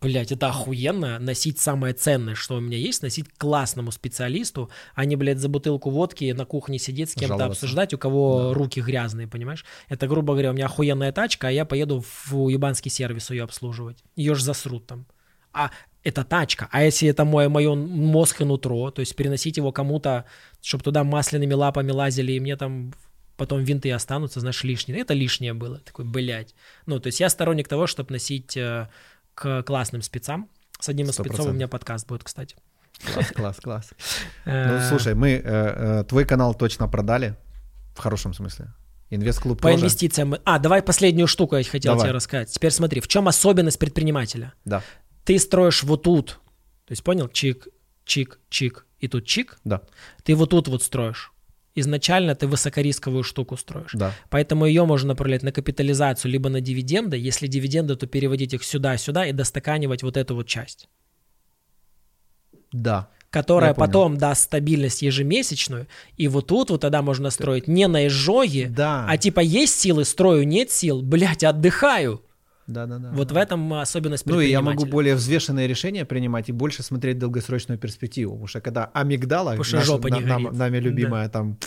блядь, 0.00 0.32
это 0.32 0.48
охуенно 0.48 1.18
носить 1.18 1.58
самое 1.58 1.92
ценное, 1.92 2.34
что 2.34 2.56
у 2.56 2.60
меня 2.60 2.78
есть, 2.78 3.02
носить 3.02 3.26
классному 3.36 3.92
специалисту, 3.92 4.70
а 4.94 5.04
не, 5.04 5.16
блядь, 5.16 5.38
за 5.38 5.48
бутылку 5.48 5.90
водки 5.90 6.32
на 6.32 6.46
кухне 6.46 6.78
сидеть 6.78 7.10
с 7.10 7.14
кем-то 7.14 7.36
Жаловаться. 7.36 7.66
обсуждать, 7.66 7.92
у 7.92 7.98
кого 7.98 8.54
руки 8.54 8.80
грязные, 8.80 9.28
понимаешь? 9.28 9.64
Это, 9.88 10.06
грубо 10.06 10.32
говоря, 10.32 10.50
у 10.50 10.54
меня 10.54 10.66
охуенная 10.66 11.12
тачка, 11.12 11.48
а 11.48 11.50
я 11.50 11.64
поеду 11.66 12.02
в 12.02 12.34
уебанский 12.34 12.90
сервис 12.90 13.30
ее 13.30 13.44
обслуживать. 13.44 14.02
Ее 14.16 14.34
ж 14.34 14.40
засрут 14.40 14.86
там. 14.86 15.06
А 15.52 15.70
это 16.02 16.24
тачка. 16.24 16.68
А 16.70 16.82
если 16.82 17.08
это 17.08 17.24
мой, 17.26 17.48
мое 17.48 17.74
мозг 17.74 18.40
и 18.40 18.44
нутро, 18.44 18.90
то 18.90 19.00
есть 19.00 19.14
переносить 19.14 19.58
его 19.58 19.70
кому-то, 19.70 20.24
чтобы 20.62 20.82
туда 20.82 21.04
масляными 21.04 21.52
лапами 21.52 21.90
лазили, 21.90 22.32
и 22.32 22.40
мне 22.40 22.56
там 22.56 22.94
потом 23.36 23.64
винты 23.64 23.90
останутся, 23.90 24.40
знаешь, 24.40 24.64
лишние. 24.64 25.00
Это 25.00 25.14
лишнее 25.14 25.54
было. 25.54 25.78
Такой, 25.78 26.04
блядь. 26.04 26.54
Ну, 26.84 27.00
то 27.00 27.06
есть 27.06 27.20
я 27.20 27.30
сторонник 27.30 27.68
того, 27.68 27.86
чтобы 27.86 28.12
носить 28.12 28.54
э, 28.54 28.88
к 29.40 29.62
классным 29.62 30.02
спецам. 30.02 30.48
С 30.78 30.88
одним 30.90 31.06
из 31.08 31.14
Сто 31.14 31.24
спецов 31.24 31.46
у 31.46 31.52
меня 31.52 31.66
подкаст 31.66 32.06
будет, 32.06 32.24
кстати. 32.24 32.56
Класс, 33.14 33.30
класс, 33.34 33.56
класс. 33.60 33.90
Ну, 34.44 34.52
Э, 34.52 34.86
слушай, 34.88 35.14
мы 35.14 35.30
э, 35.30 35.40
э, 35.42 36.04
твой 36.04 36.26
канал 36.26 36.54
точно 36.54 36.88
продали. 36.88 37.36
В 37.94 38.00
хорошем 38.00 38.34
смысле. 38.34 38.66
Инвест-клуб 39.08 39.58
По 39.60 39.70
тоже. 39.70 39.80
инвестициям. 39.80 40.34
А, 40.44 40.58
давай 40.58 40.82
последнюю 40.82 41.26
штуку 41.26 41.56
я 41.56 41.64
хотел 41.64 41.92
Давай. 41.94 42.06
тебе 42.08 42.14
рассказать. 42.14 42.50
Теперь 42.52 42.70
смотри, 42.70 43.00
в 43.00 43.08
чем 43.08 43.28
особенность 43.28 43.78
предпринимателя? 43.78 44.52
Да, 44.66 44.82
Ты 45.24 45.38
строишь 45.38 45.82
вот 45.84 46.02
тут. 46.02 46.38
То 46.86 46.92
есть, 46.92 47.02
понял? 47.02 47.28
Чик, 47.28 47.68
чик, 48.04 48.38
чик. 48.50 48.86
И 48.98 49.08
тут 49.08 49.24
чик. 49.24 49.58
да, 49.64 49.80
Ты 50.22 50.34
вот 50.34 50.50
тут 50.50 50.68
вот 50.68 50.82
строишь. 50.82 51.32
Изначально 51.76 52.34
ты 52.34 52.46
высокорисковую 52.48 53.22
штуку 53.22 53.56
строишь. 53.56 53.92
да. 53.94 54.12
Поэтому 54.28 54.66
ее 54.66 54.84
можно 54.84 55.08
направлять 55.08 55.42
на 55.44 55.52
капитализацию, 55.52 56.30
либо 56.32 56.50
на 56.50 56.60
дивиденды. 56.60 57.16
Если 57.16 57.46
дивиденды, 57.46 57.94
то 57.96 58.06
переводить 58.06 58.54
их 58.54 58.64
сюда-сюда 58.64 59.26
и 59.26 59.32
достаканивать 59.32 60.02
вот 60.02 60.16
эту 60.16 60.34
вот 60.34 60.46
часть. 60.48 60.88
Да. 62.72 63.08
Которая 63.30 63.74
потом 63.74 64.16
даст 64.16 64.42
стабильность 64.42 65.02
ежемесячную. 65.02 65.86
И 66.16 66.26
вот 66.26 66.48
тут 66.48 66.70
вот 66.70 66.80
тогда 66.80 67.00
можно 67.02 67.30
строить 67.30 67.68
не 67.68 67.86
на 67.86 68.08
изжоге, 68.08 68.66
Да. 68.68 69.06
а 69.08 69.16
типа 69.16 69.38
есть 69.40 69.78
силы, 69.78 70.04
строю, 70.04 70.46
нет 70.46 70.70
сил, 70.72 71.00
блядь, 71.02 71.44
отдыхаю. 71.44 72.24
Да, 72.70 72.86
да, 72.86 72.98
да. 72.98 73.10
Вот 73.12 73.32
в 73.32 73.36
этом 73.36 73.72
особенность 73.74 74.26
Ну 74.26 74.40
и 74.40 74.48
я 74.48 74.60
могу 74.62 74.86
более 74.86 75.14
взвешенные 75.14 75.66
решения 75.68 76.04
принимать 76.04 76.48
и 76.48 76.52
больше 76.52 76.82
смотреть 76.82 77.18
долгосрочную 77.18 77.78
перспективу. 77.78 78.32
Потому 78.32 78.46
что 78.46 78.60
когда 78.60 78.90
амигдала, 78.94 79.54
наша- 79.56 79.80
жопа 79.82 80.08
не 80.08 80.20
на- 80.20 80.38
нам- 80.38 80.56
нами 80.56 80.78
любимая 80.78 81.28
там 81.28 81.58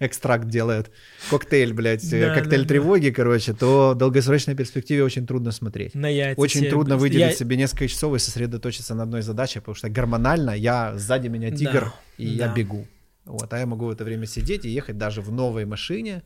экстракт 0.00 0.48
делает, 0.48 0.90
коктейль, 1.30 1.72
блядь, 1.72 2.12
э, 2.12 2.20
Да, 2.28 2.34
коктейль 2.34 2.60
да, 2.62 2.64
да. 2.64 2.68
тревоги, 2.68 3.10
короче, 3.10 3.52
то 3.52 3.92
в 3.94 3.98
долгосрочной 3.98 4.56
перспективе 4.56 5.04
очень 5.04 5.26
трудно 5.26 5.52
смотреть. 5.52 5.94
На 5.94 6.08
яйца 6.08 6.40
Очень 6.40 6.68
трудно 6.68 6.96
выделить 6.96 7.20
Я- 7.28 7.32
себе 7.32 7.56
несколько 7.56 7.86
часов 7.86 8.14
и 8.14 8.18
сосредоточиться 8.18 8.94
на 8.94 9.04
одной 9.04 9.22
задаче, 9.22 9.60
потому 9.60 9.76
что 9.76 9.88
гормонально 9.90 10.50
я 10.56 10.94
сзади 10.96 11.28
меня 11.28 11.50
тигр, 11.52 11.84
Да, 11.84 11.94
и 12.18 12.26
я 12.26 12.48
да. 12.48 12.54
бегу. 12.54 12.86
Вот, 13.26 13.52
а 13.52 13.58
я 13.58 13.66
могу 13.66 13.86
в 13.86 13.90
это 13.90 14.02
время 14.02 14.26
сидеть 14.26 14.64
и 14.64 14.68
ехать 14.70 14.98
даже 14.98 15.20
в 15.20 15.30
новой 15.30 15.64
машине 15.66 16.22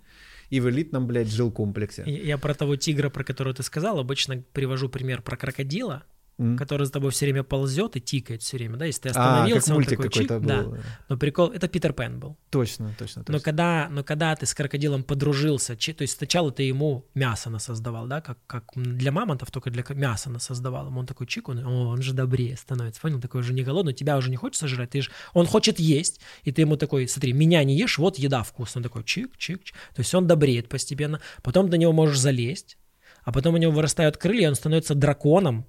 и 0.50 0.60
в 0.60 0.68
элитном, 0.68 1.06
блядь, 1.06 1.28
жилкомплексе. 1.28 2.04
Я 2.06 2.38
про 2.38 2.54
того 2.54 2.76
тигра, 2.76 3.10
про 3.10 3.24
которого 3.24 3.54
ты 3.54 3.62
сказал, 3.62 3.98
обычно 3.98 4.42
привожу 4.52 4.88
пример 4.88 5.22
про 5.22 5.36
крокодила, 5.36 6.04
М. 6.38 6.58
который 6.58 6.84
за 6.86 6.92
тобой 6.92 7.12
все 7.12 7.24
время 7.24 7.44
ползет 7.44 7.96
и 7.96 8.00
тикает 8.00 8.42
все 8.42 8.58
время, 8.58 8.76
да, 8.76 8.84
если 8.84 9.00
ты 9.02 9.08
А, 9.08 9.10
остановился, 9.12 9.68
как 9.68 9.78
он 9.78 9.84
такой 9.84 10.08
чик, 10.10 10.28
был. 10.32 10.40
да. 10.40 10.66
Но 11.08 11.16
прикол, 11.16 11.48
это 11.50 11.66
Питер 11.66 11.94
Пен 11.94 12.18
был. 12.20 12.36
Точно, 12.50 12.94
точно, 12.98 13.20
Но 13.20 13.24
точно. 13.24 13.40
когда, 13.40 13.88
но 13.90 14.04
когда 14.04 14.36
ты 14.36 14.44
с 14.44 14.52
крокодилом 14.52 15.02
подружился, 15.02 15.74
то 15.76 16.02
есть 16.02 16.18
сначала 16.18 16.52
ты 16.52 16.64
ему 16.64 17.06
мясо 17.14 17.48
насоздавал, 17.48 18.06
да, 18.06 18.20
как, 18.20 18.36
как 18.46 18.64
для 18.74 19.12
мамонтов, 19.12 19.50
только 19.50 19.70
для 19.70 19.82
мяса 19.94 20.28
насоздавал. 20.28 20.88
Он 20.94 21.06
такой 21.06 21.26
чик, 21.26 21.48
он, 21.48 21.64
о, 21.64 21.88
он 21.88 22.02
же 22.02 22.12
добрее 22.12 22.56
становится, 22.58 23.00
понял? 23.00 23.18
Такой 23.18 23.40
уже 23.40 23.54
не 23.54 23.62
голодный, 23.62 23.94
тебя 23.94 24.18
уже 24.18 24.28
не 24.28 24.36
хочется 24.36 24.68
жрать, 24.68 24.90
ты 24.90 25.00
ж, 25.00 25.10
он 25.32 25.46
хочет 25.46 25.78
есть, 25.78 26.20
и 26.42 26.52
ты 26.52 26.60
ему 26.60 26.76
такой, 26.76 27.08
смотри, 27.08 27.32
меня 27.32 27.64
не 27.64 27.78
ешь, 27.78 27.96
вот 27.96 28.18
еда 28.18 28.42
вкусная. 28.42 28.80
Он 28.80 28.84
такой 28.84 29.04
чик, 29.04 29.38
чик, 29.38 29.64
чик. 29.64 29.74
То 29.94 30.00
есть 30.00 30.14
он 30.14 30.26
добреет 30.26 30.68
постепенно, 30.68 31.20
потом 31.42 31.70
до 31.70 31.78
него 31.78 31.92
можешь 31.94 32.18
залезть, 32.18 32.76
а 33.24 33.32
потом 33.32 33.54
у 33.54 33.56
него 33.56 33.72
вырастают 33.72 34.18
крылья, 34.18 34.44
и 34.44 34.48
он 34.48 34.54
становится 34.54 34.94
драконом, 34.94 35.64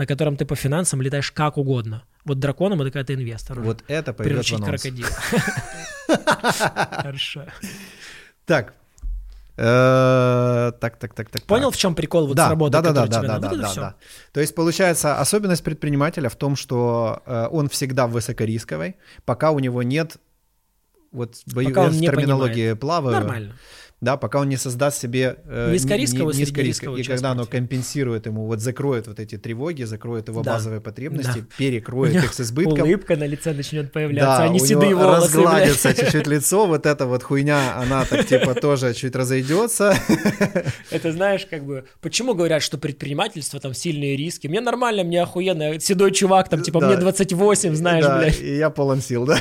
на 0.00 0.06
котором 0.06 0.36
ты 0.36 0.46
по 0.46 0.56
финансам 0.56 1.02
летаешь 1.02 1.30
как 1.30 1.58
угодно. 1.58 2.04
Вот 2.24 2.38
драконом 2.38 2.80
это 2.80 2.90
когда 2.90 3.04
ты 3.04 3.12
инвестор. 3.12 3.58
уже. 3.58 3.66
Вот 3.66 3.84
это 3.86 4.14
пойдет 4.14 4.32
в 4.32 4.48
Приручить 4.48 4.54
анонс. 4.54 4.82
крокодила. 4.82 5.08
Хорошо. 7.02 7.44
Так. 8.46 8.72
Э, 9.58 10.72
Так, 10.80 10.96
так, 10.96 11.12
так, 11.12 11.28
так. 11.28 11.42
Понял, 11.42 11.70
так. 11.70 11.76
в 11.76 11.78
чем 11.78 11.94
прикол 11.94 12.26
вот 12.28 12.34
да, 12.34 12.46
с 12.46 12.48
работы, 12.48 12.72
да, 12.72 12.80
да, 12.80 12.92
да, 12.92 13.06
да, 13.06 13.20
да, 13.20 13.38
да, 13.38 13.56
да, 13.56 13.74
да. 13.74 13.94
То 14.32 14.40
есть 14.40 14.54
получается 14.54 15.20
особенность 15.20 15.62
предпринимателя 15.62 16.30
в 16.30 16.36
том, 16.36 16.56
что 16.56 17.22
э, 17.26 17.48
он 17.52 17.68
всегда 17.68 18.06
высокорисковый, 18.06 18.96
пока 19.26 19.50
у 19.50 19.58
него 19.58 19.82
нет 19.82 20.16
вот 21.12 21.34
бою, 21.46 21.68
Пока 21.68 21.82
он 21.82 21.92
я 21.92 22.10
в 22.10 22.14
терминологии 22.14 22.72
плаваю. 22.72 23.16
Нормально. 23.16 23.52
Да, 24.00 24.16
пока 24.16 24.40
он 24.40 24.48
не 24.48 24.56
создаст 24.56 24.98
себе 24.98 25.36
э, 25.44 25.72
Низкорисковую, 25.72 26.34
ни- 26.34 27.00
и 27.00 27.04
когда 27.04 27.32
оно 27.32 27.44
компенсирует 27.44 28.24
ему, 28.26 28.46
вот 28.46 28.60
закроет 28.60 29.06
вот 29.06 29.20
эти 29.20 29.36
тревоги, 29.36 29.82
закроет 29.82 30.28
его 30.28 30.42
Да. 30.42 30.54
базовые 30.54 30.80
потребности, 30.80 31.40
Да. 31.40 31.46
перекроет 31.58 32.14
их 32.14 32.32
с 32.32 32.40
избытком. 32.40 32.80
Улыбка 32.80 33.16
на 33.16 33.24
лице 33.26 33.52
начнет 33.52 33.92
появляться, 33.92 34.38
Да, 34.38 34.44
а 34.44 34.48
не 34.48 34.58
у 34.60 34.64
седые 34.64 34.90
него 34.90 35.02
волосы. 35.02 35.26
разгладится 35.36 35.92
чуть-чуть 35.94 36.26
лицо, 36.26 36.66
вот 36.66 36.86
эта 36.86 37.04
вот 37.06 37.22
хуйня, 37.22 37.76
она 37.76 38.04
так 38.06 38.26
типа 38.26 38.54
тоже 38.54 38.94
чуть 38.94 39.14
разойдется. 39.14 39.94
Это 40.90 41.12
знаешь, 41.12 41.44
как 41.44 41.64
бы, 41.66 41.84
почему 42.00 42.34
говорят, 42.34 42.62
что 42.62 42.78
предпринимательство 42.78 43.60
там 43.60 43.74
сильные 43.74 44.16
риски? 44.16 44.46
Мне 44.46 44.60
нормально, 44.62 45.04
мне 45.04 45.22
охуенно. 45.22 45.78
Седой 45.78 46.12
чувак, 46.12 46.48
там, 46.48 46.62
типа, 46.62 46.80
Да. 46.80 46.86
мне 46.86 46.96
28, 46.96 47.74
знаешь, 47.74 48.04
Да, 48.04 48.18
блядь. 48.18 48.40
и 48.40 48.56
я 48.56 48.70
полон 48.70 49.02
сил, 49.02 49.26
да. 49.26 49.38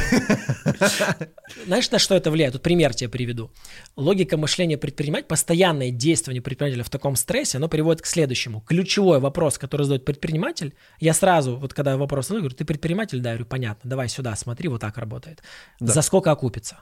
Знаешь, 1.66 1.90
на 1.92 2.00
что 2.00 2.16
это 2.16 2.30
влияет? 2.32 2.54
Тут 2.54 2.62
пример 2.62 2.94
тебе 2.94 3.10
приведу. 3.10 3.52
Логика 3.96 4.38
мышления 4.50 4.78
предпринимателя, 4.78 5.28
постоянное 5.28 5.92
действие 5.92 6.42
предпринимателя 6.42 6.84
в 6.84 6.90
таком 6.90 7.16
стрессе, 7.16 7.58
оно 7.58 7.70
приводит 7.70 8.02
к 8.02 8.06
следующему. 8.08 8.62
Ключевой 8.62 9.20
вопрос, 9.20 9.58
который 9.58 9.84
задает 9.84 10.06
предприниматель, 10.06 10.74
я 11.00 11.14
сразу, 11.14 11.56
вот 11.58 11.74
когда 11.74 11.98
вопрос 11.98 12.28
задаю, 12.28 12.42
говорю, 12.42 12.56
ты 12.56 12.66
предприниматель? 12.66 13.20
Да, 13.20 13.30
я 13.30 13.36
говорю, 13.36 13.50
понятно, 13.50 13.90
давай 13.90 14.10
сюда, 14.10 14.36
смотри, 14.36 14.68
вот 14.68 14.82
так 14.82 14.98
работает. 14.98 15.44
Да. 15.80 15.94
За 15.94 16.02
сколько 16.02 16.32
окупится? 16.32 16.80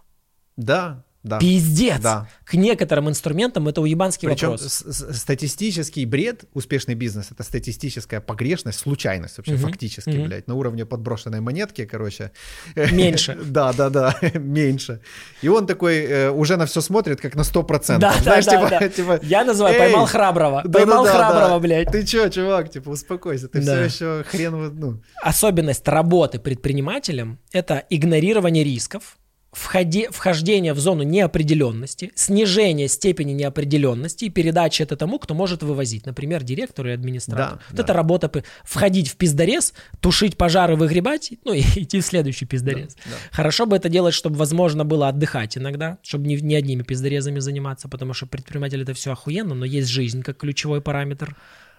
Да, 0.56 1.04
да. 1.28 1.40
Пиздец! 1.40 2.00
Да. 2.02 2.28
К 2.46 2.54
некоторым 2.56 3.10
инструментам 3.10 3.68
это 3.68 3.82
уебанский 3.82 4.28
Причем 4.28 4.52
вопрос. 4.52 4.68
с- 4.86 5.18
статистический 5.18 6.06
бред, 6.06 6.46
успешный 6.54 6.96
бизнес, 6.96 7.28
это 7.32 7.44
статистическая 7.44 8.22
погрешность, 8.22 8.80
случайность 8.80 9.38
вообще 9.38 9.54
Мгм, 9.54 9.62
фактически, 9.64 10.10
мгм. 10.10 10.26
блядь, 10.28 10.48
на 10.48 10.56
уровне 10.56 10.86
подброшенной 10.86 11.42
монетки, 11.42 11.86
короче. 11.86 12.32
Меньше. 12.76 13.38
Да, 13.48 13.74
да, 13.74 13.90
да, 13.90 14.16
меньше. 14.34 15.02
И 15.42 15.48
он 15.48 15.66
такой 15.68 15.98
э, 16.06 16.30
уже 16.32 16.58
на 16.58 16.66
все 16.66 16.82
смотрит, 16.82 17.20
как 17.22 17.36
на 17.36 17.42
100%. 17.42 17.98
Да, 18.00 18.14
да, 18.14 18.22
Знаешь, 18.24 18.46
да, 18.46 18.52
типа, 18.52 18.70
да. 18.70 18.90
типа, 18.90 19.20
Я 19.24 19.44
называю 19.44 19.76
«Эй, 19.76 19.80
поймал 19.80 20.06
храброго. 20.06 20.62
да, 20.66 20.80
поймал 20.80 21.04
да, 21.06 21.12
да, 21.14 21.18
храброго, 21.18 21.50
да. 21.50 21.60
блядь. 21.60 21.92
Ты 21.92 22.06
чё, 22.06 22.30
чувак, 22.30 22.70
типа, 22.72 22.90
успокойся, 22.90 23.48
ты 23.48 23.62
Да. 23.62 23.88
все 23.88 24.06
еще 24.18 24.24
хрен, 24.30 24.78
ну. 24.80 25.02
Особенность 25.22 25.88
работы 25.88 26.40
предпринимателем– 26.40 27.40
это 27.52 27.84
игнорирование 27.90 28.64
рисков, 28.64 29.18
входи, 29.52 30.08
вхождение 30.12 30.74
в 30.74 30.80
зону 30.80 31.04
неопределенности, 31.04 32.12
снижение 32.16 32.88
степени 32.88 33.32
неопределенности 33.32 34.26
и 34.26 34.30
передача 34.30 34.84
это 34.84 34.96
тому, 34.96 35.20
кто 35.20 35.34
может 35.34 35.64
вывозить, 35.64 36.06
например, 36.06 36.44
директору 36.44 36.90
и 36.90 36.92
администратору. 36.92 37.58
Да, 37.58 37.62
вот 37.70 37.76
да. 37.78 37.84
это 37.84 37.94
работа, 37.94 38.44
входить 38.64 39.10
в 39.10 39.16
пиздорез, 39.16 39.74
тушить 40.00 40.38
пожары, 40.38 40.76
выгребать, 40.76 41.34
ну 41.44 41.54
и 41.54 41.62
идти 41.76 42.00
в 42.00 42.06
следующий 42.06 42.46
пиздорез. 42.46 42.96
Да, 42.96 43.12
да. 43.12 43.18
Хорошо 43.32 43.66
бы 43.66 43.76
это 43.76 43.90
делать, 43.90 44.14
чтобы 44.14 44.36
возможно 44.38 44.86
было 44.86 45.08
отдыхать 45.08 45.58
иногда, 45.58 45.98
чтобы 46.04 46.28
не, 46.28 46.36
не 46.36 46.56
одними 46.56 46.84
пиздорезами 46.84 47.40
заниматься, 47.40 47.88
потому 47.88 48.14
что 48.14 48.26
предприниматель 48.26 48.82
это 48.82 48.94
все 48.94 49.12
охуенно, 49.12 49.56
но 49.56 49.66
есть 49.66 49.88
жизнь 49.88 50.22
как 50.24 50.38
ключевой 50.38 50.82
параметр, 50.82 51.36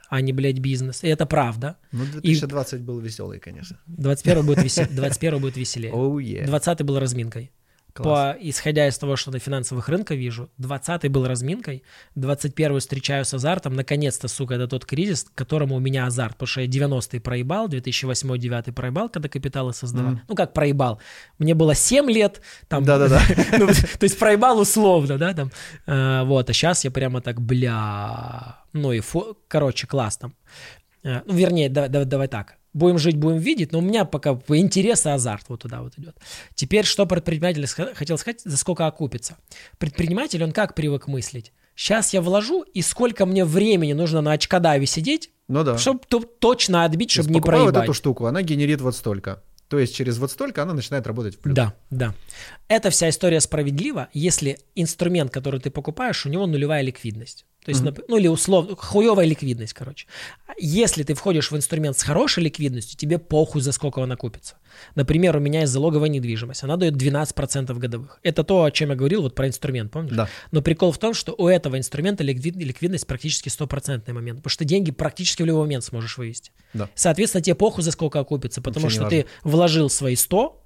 а 0.09 0.21
не, 0.23 0.33
блядь, 0.33 0.59
бизнес. 0.59 1.05
И 1.05 1.09
это 1.09 1.27
правда. 1.27 1.77
Ну, 1.93 2.05
2020 2.07 2.81
был 2.81 2.99
веселый, 2.99 3.39
конечно. 3.39 3.79
21 3.87 4.47
будет, 4.47 4.65
весел... 4.65 4.87
21 4.91 5.41
будет 5.41 5.57
веселее. 5.57 5.93
Oh, 5.99 6.17
yeah. 6.17 6.47
20 6.47 6.83
был 6.83 6.99
разминкой. 6.99 7.51
Класс. 7.99 8.37
По, 8.37 8.39
исходя 8.41 8.89
из 8.89 8.97
того, 8.99 9.17
что 9.17 9.31
на 9.31 9.39
финансовых 9.39 9.89
рынках 9.89 10.17
вижу, 10.17 10.51
20 10.59 11.11
был 11.11 11.27
разминкой, 11.27 11.83
21 12.15 12.81
встречаю 12.81 13.25
с 13.25 13.35
азартом. 13.35 13.75
Наконец-то, 13.75 14.29
сука, 14.29 14.55
это 14.55 14.69
тот 14.69 14.85
кризис, 14.85 15.25
к 15.25 15.35
которому 15.35 15.77
у 15.77 15.81
меня 15.81 16.07
азарт. 16.07 16.33
Потому 16.35 16.47
что 16.47 16.61
я 16.63 16.67
90-й 16.67 17.21
проебал, 17.21 17.69
2008-2009 17.69 18.73
проебал, 18.73 19.09
когда 19.09 19.29
капиталы 19.29 19.73
создавал. 19.73 20.13
Мгм. 20.13 20.23
Ну, 20.29 20.35
как 20.35 20.53
проебал? 20.53 21.01
Мне 21.39 21.55
было 21.55 21.75
7 21.75 22.11
лет. 22.11 22.41
Там, 22.69 22.85
Да-да-да. 22.85 23.21
ну, 23.59 23.67
то 23.67 24.03
есть 24.05 24.19
проебал 24.19 24.59
условно, 24.61 25.19
да, 25.19 25.35
там. 25.35 25.51
Э, 25.87 26.25
вот, 26.25 26.49
а 26.51 26.53
сейчас 26.53 26.85
я 26.85 26.91
прямо 26.91 27.21
так, 27.21 27.41
бля... 27.41 28.59
Ну 28.73 28.93
и, 28.93 29.01
короче, 29.49 29.87
класс 29.87 30.17
там. 30.19 30.35
Э, 31.03 31.23
Ну, 31.27 31.35
вернее, 31.35 31.69
да- 31.69 31.89
да- 31.89 32.05
давай 32.05 32.29
так. 32.29 32.57
Будем 32.75 32.99
жить, 32.99 33.17
будем 33.17 33.39
видеть, 33.39 33.73
но 33.73 33.79
у 33.79 33.83
меня 33.83 34.05
пока 34.05 34.35
по 34.35 34.59
интересу 34.59 35.11
азарт 35.11 35.47
вот 35.49 35.63
туда 35.63 35.83
вот 35.83 35.99
идет. 35.99 36.17
Теперь, 36.55 36.85
что 36.85 37.07
предприниматель 37.07 37.67
хотел 37.95 38.19
сказать, 38.19 38.41
за 38.45 38.57
сколько 38.57 38.87
окупится. 38.87 39.37
Предприниматель, 39.79 40.43
он 40.45 40.53
как 40.53 40.75
привык 40.75 41.07
мыслить? 41.07 41.53
Сейчас 41.75 42.13
я 42.13 42.21
вложу, 42.21 42.63
и 42.63 42.83
сколько 42.83 43.25
мне 43.25 43.45
времени 43.45 43.93
нужно 43.93 44.21
на 44.21 44.33
очкадаве 44.33 44.85
сидеть, 44.85 45.31
Ну 45.47 45.63
да. 45.65 45.79
чтобы 45.79 46.01
точно 46.41 46.85
отбить, 46.85 47.13
чтобы 47.13 47.31
не 47.31 47.41
проебать. 47.41 47.75
вот 47.75 47.83
эту 47.85 47.95
штуку, 47.95 48.27
она 48.27 48.43
генерит 48.43 48.81
вот 48.81 48.97
столько. 48.97 49.43
То 49.69 49.79
есть 49.79 49.95
через 49.95 50.19
вот 50.19 50.31
столько 50.31 50.63
она 50.63 50.75
начинает 50.75 51.07
работать 51.07 51.37
в 51.37 51.39
плюс. 51.39 51.55
Да, 51.55 51.75
да. 51.91 52.15
Эта 52.69 52.91
вся 52.91 53.09
история 53.11 53.41
справедлива, 53.41 54.09
если 54.13 54.59
инструмент, 54.75 55.31
который 55.31 55.61
ты 55.61 55.71
покупаешь, 55.71 56.27
у 56.27 56.29
него 56.29 56.47
нулевая 56.47 56.83
ликвидность. 56.83 57.45
То 57.65 57.71
есть, 57.71 57.83
нап- 57.83 58.03
ну 58.09 58.17
или 58.17 58.29
условно, 58.29 58.77
хуевая 58.77 59.27
ликвидность, 59.27 59.75
короче. 59.75 60.07
Если 60.59 61.03
ты 61.03 61.13
входишь 61.15 61.51
в 61.51 61.57
инструмент 61.57 61.99
с 61.99 62.03
хорошей 62.03 62.45
ликвидностью, 62.45 62.97
тебе 62.97 63.19
похуй, 63.19 63.61
за 63.61 63.73
сколько 63.73 63.99
он 63.99 64.11
окупится. 64.11 64.57
Например, 64.95 65.37
у 65.37 65.41
меня 65.41 65.61
есть 65.61 65.73
залоговая 65.73 66.09
недвижимость, 66.09 66.63
она 66.63 66.77
дает 66.77 66.95
12% 66.95 67.75
годовых. 67.79 68.21
Это 68.23 68.43
то, 68.45 68.65
о 68.65 68.71
чем 68.71 68.91
я 68.91 68.97
говорил 68.97 69.23
вот 69.23 69.35
про 69.35 69.49
инструмент, 69.49 69.93
помнишь? 69.93 70.15
Да. 70.17 70.29
Но 70.51 70.63
прикол 70.63 70.93
в 70.93 70.99
том, 70.99 71.13
что 71.13 71.35
у 71.37 71.47
этого 71.49 71.77
инструмента 71.77 72.25
ликвид- 72.25 72.57
ликвидность 72.57 73.07
практически 73.07 73.49
стопроцентный 73.51 74.15
момент, 74.15 74.39
потому 74.39 74.51
что 74.51 74.65
деньги 74.65 74.91
практически 74.91 75.43
в 75.43 75.47
любой 75.47 75.63
момент 75.65 75.85
сможешь 75.85 76.17
вывести. 76.17 76.53
Да. 76.73 76.89
Соответственно, 76.95 77.43
тебе 77.43 77.55
похуй 77.55 77.83
за 77.85 77.91
сколько 77.91 78.19
окупится, 78.19 78.63
потому 78.63 78.85
Вообще 78.85 79.01
что 79.01 79.09
ты 79.09 79.27
вложил 79.43 79.91
свои 79.91 80.17
100, 80.17 80.65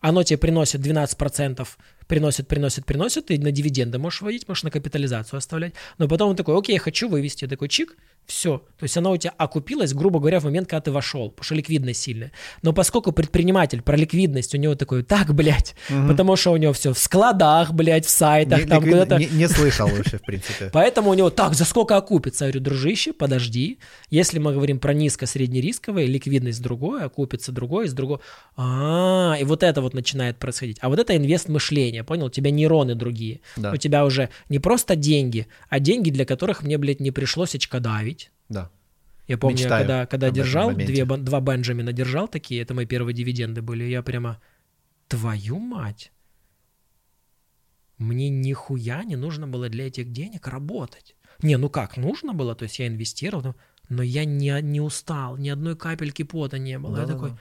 оно 0.00 0.22
тебе 0.22 0.38
приносит 0.38 0.80
12%, 0.80 1.66
приносит, 2.08 2.48
приносит, 2.48 2.84
приносит, 2.84 3.26
ты 3.26 3.38
на 3.38 3.52
дивиденды 3.52 3.98
можешь 3.98 4.22
вводить, 4.22 4.48
можешь 4.48 4.64
на 4.64 4.70
капитализацию 4.70 5.38
оставлять, 5.38 5.74
но 5.98 6.08
потом 6.08 6.30
он 6.30 6.36
такой, 6.36 6.58
окей, 6.58 6.74
я 6.74 6.80
хочу 6.80 7.08
вывести, 7.08 7.44
я 7.44 7.48
такой, 7.48 7.68
чик, 7.68 7.96
все. 8.28 8.58
То 8.78 8.84
есть 8.84 8.96
оно 8.96 9.10
у 9.10 9.16
тебя 9.16 9.32
окупилось, 9.36 9.92
грубо 9.94 10.20
говоря, 10.20 10.38
в 10.38 10.44
момент, 10.44 10.68
когда 10.68 10.82
ты 10.82 10.92
вошел, 10.92 11.30
потому 11.30 11.44
что 11.44 11.54
ликвидность 11.56 12.00
сильная. 12.00 12.30
Но 12.62 12.72
поскольку 12.72 13.10
предприниматель 13.10 13.82
про 13.82 13.96
ликвидность 13.96 14.54
у 14.54 14.58
него 14.58 14.74
такой, 14.76 15.02
так, 15.02 15.34
блядь, 15.34 15.74
Мгм. 15.88 16.08
потому 16.08 16.36
что 16.36 16.52
у 16.52 16.56
него 16.58 16.72
все 16.74 16.92
в 16.92 16.98
складах, 16.98 17.72
блядь, 17.72 18.06
в 18.06 18.10
сайтах, 18.10 18.60
Не, 18.60 18.66
там 18.66 18.84
ликвид- 18.84 18.92
куда-то... 18.92 19.18
не- 19.18 19.26
не 19.26 19.48
слышал 19.48 19.88
вообще, 19.88 20.18
в 20.18 20.22
принципе. 20.22 20.70
Поэтому 20.72 21.10
у 21.10 21.14
него 21.14 21.30
так, 21.30 21.54
за 21.54 21.64
сколько 21.64 21.96
окупится? 21.96 22.44
Я 22.44 22.52
говорю, 22.52 22.64
дружище, 22.64 23.12
подожди. 23.12 23.78
Если 24.10 24.38
мы 24.38 24.52
говорим 24.52 24.78
про 24.78 24.92
низко-среднерисковое, 24.94 26.04
ликвидность 26.06 26.62
другое, 26.62 27.06
окупится 27.06 27.50
другое, 27.50 27.86
из 27.86 27.94
другого. 27.94 28.20
А, 28.56 29.36
и 29.40 29.44
вот 29.44 29.62
это 29.62 29.80
вот 29.80 29.94
начинает 29.94 30.36
происходить. 30.38 30.78
А 30.80 30.88
вот 30.88 30.98
это 30.98 31.16
инвест-мышление, 31.16 32.04
понял? 32.04 32.26
У 32.26 32.30
тебя 32.30 32.50
нейроны 32.50 32.94
другие. 32.94 33.40
Да. 33.56 33.72
У 33.72 33.76
тебя 33.76 34.04
уже 34.04 34.28
не 34.48 34.58
просто 34.58 34.96
деньги, 34.96 35.46
а 35.70 35.80
деньги, 35.80 36.10
для 36.10 36.24
которых 36.24 36.62
мне, 36.62 36.76
блядь, 36.78 37.00
не 37.00 37.10
пришлось 37.10 37.54
очкодавить. 37.54 38.17
Да. 38.48 38.70
Я 39.28 39.36
помню, 39.38 39.58
я 39.58 39.64
Мечтаю 39.64 39.82
когда, 39.86 40.06
когда 40.06 40.30
держал, 40.30 40.74
две, 40.74 41.04
два 41.04 41.40
Бенджамина 41.40 41.92
держал 41.92 42.28
такие, 42.28 42.62
это 42.62 42.74
мои 42.74 42.86
первые 42.86 43.14
дивиденды 43.14 43.60
были, 43.60 43.84
я 43.84 44.02
прямо, 44.02 44.40
твою 45.06 45.58
мать, 45.58 46.12
мне 47.98 48.30
нихуя 48.30 49.04
не 49.04 49.16
нужно 49.16 49.46
было 49.46 49.68
для 49.68 49.86
этих 49.86 50.12
денег 50.12 50.46
работать. 50.48 51.14
Не, 51.42 51.58
ну 51.58 51.68
как, 51.68 51.96
нужно 51.96 52.32
было, 52.32 52.54
то 52.54 52.64
есть 52.64 52.78
я 52.78 52.86
инвестировал, 52.86 53.42
но- 53.44 53.56
но 53.90 54.02
я 54.02 54.24
не, 54.24 54.62
не 54.62 54.80
устал, 54.80 55.36
ни 55.36 55.48
одной 55.50 55.76
капельки 55.76 56.22
пота 56.22 56.58
не 56.58 56.78
было. 56.78 56.96
я 56.96 57.06
Да-да-да. 57.06 57.14
такой, 57.28 57.38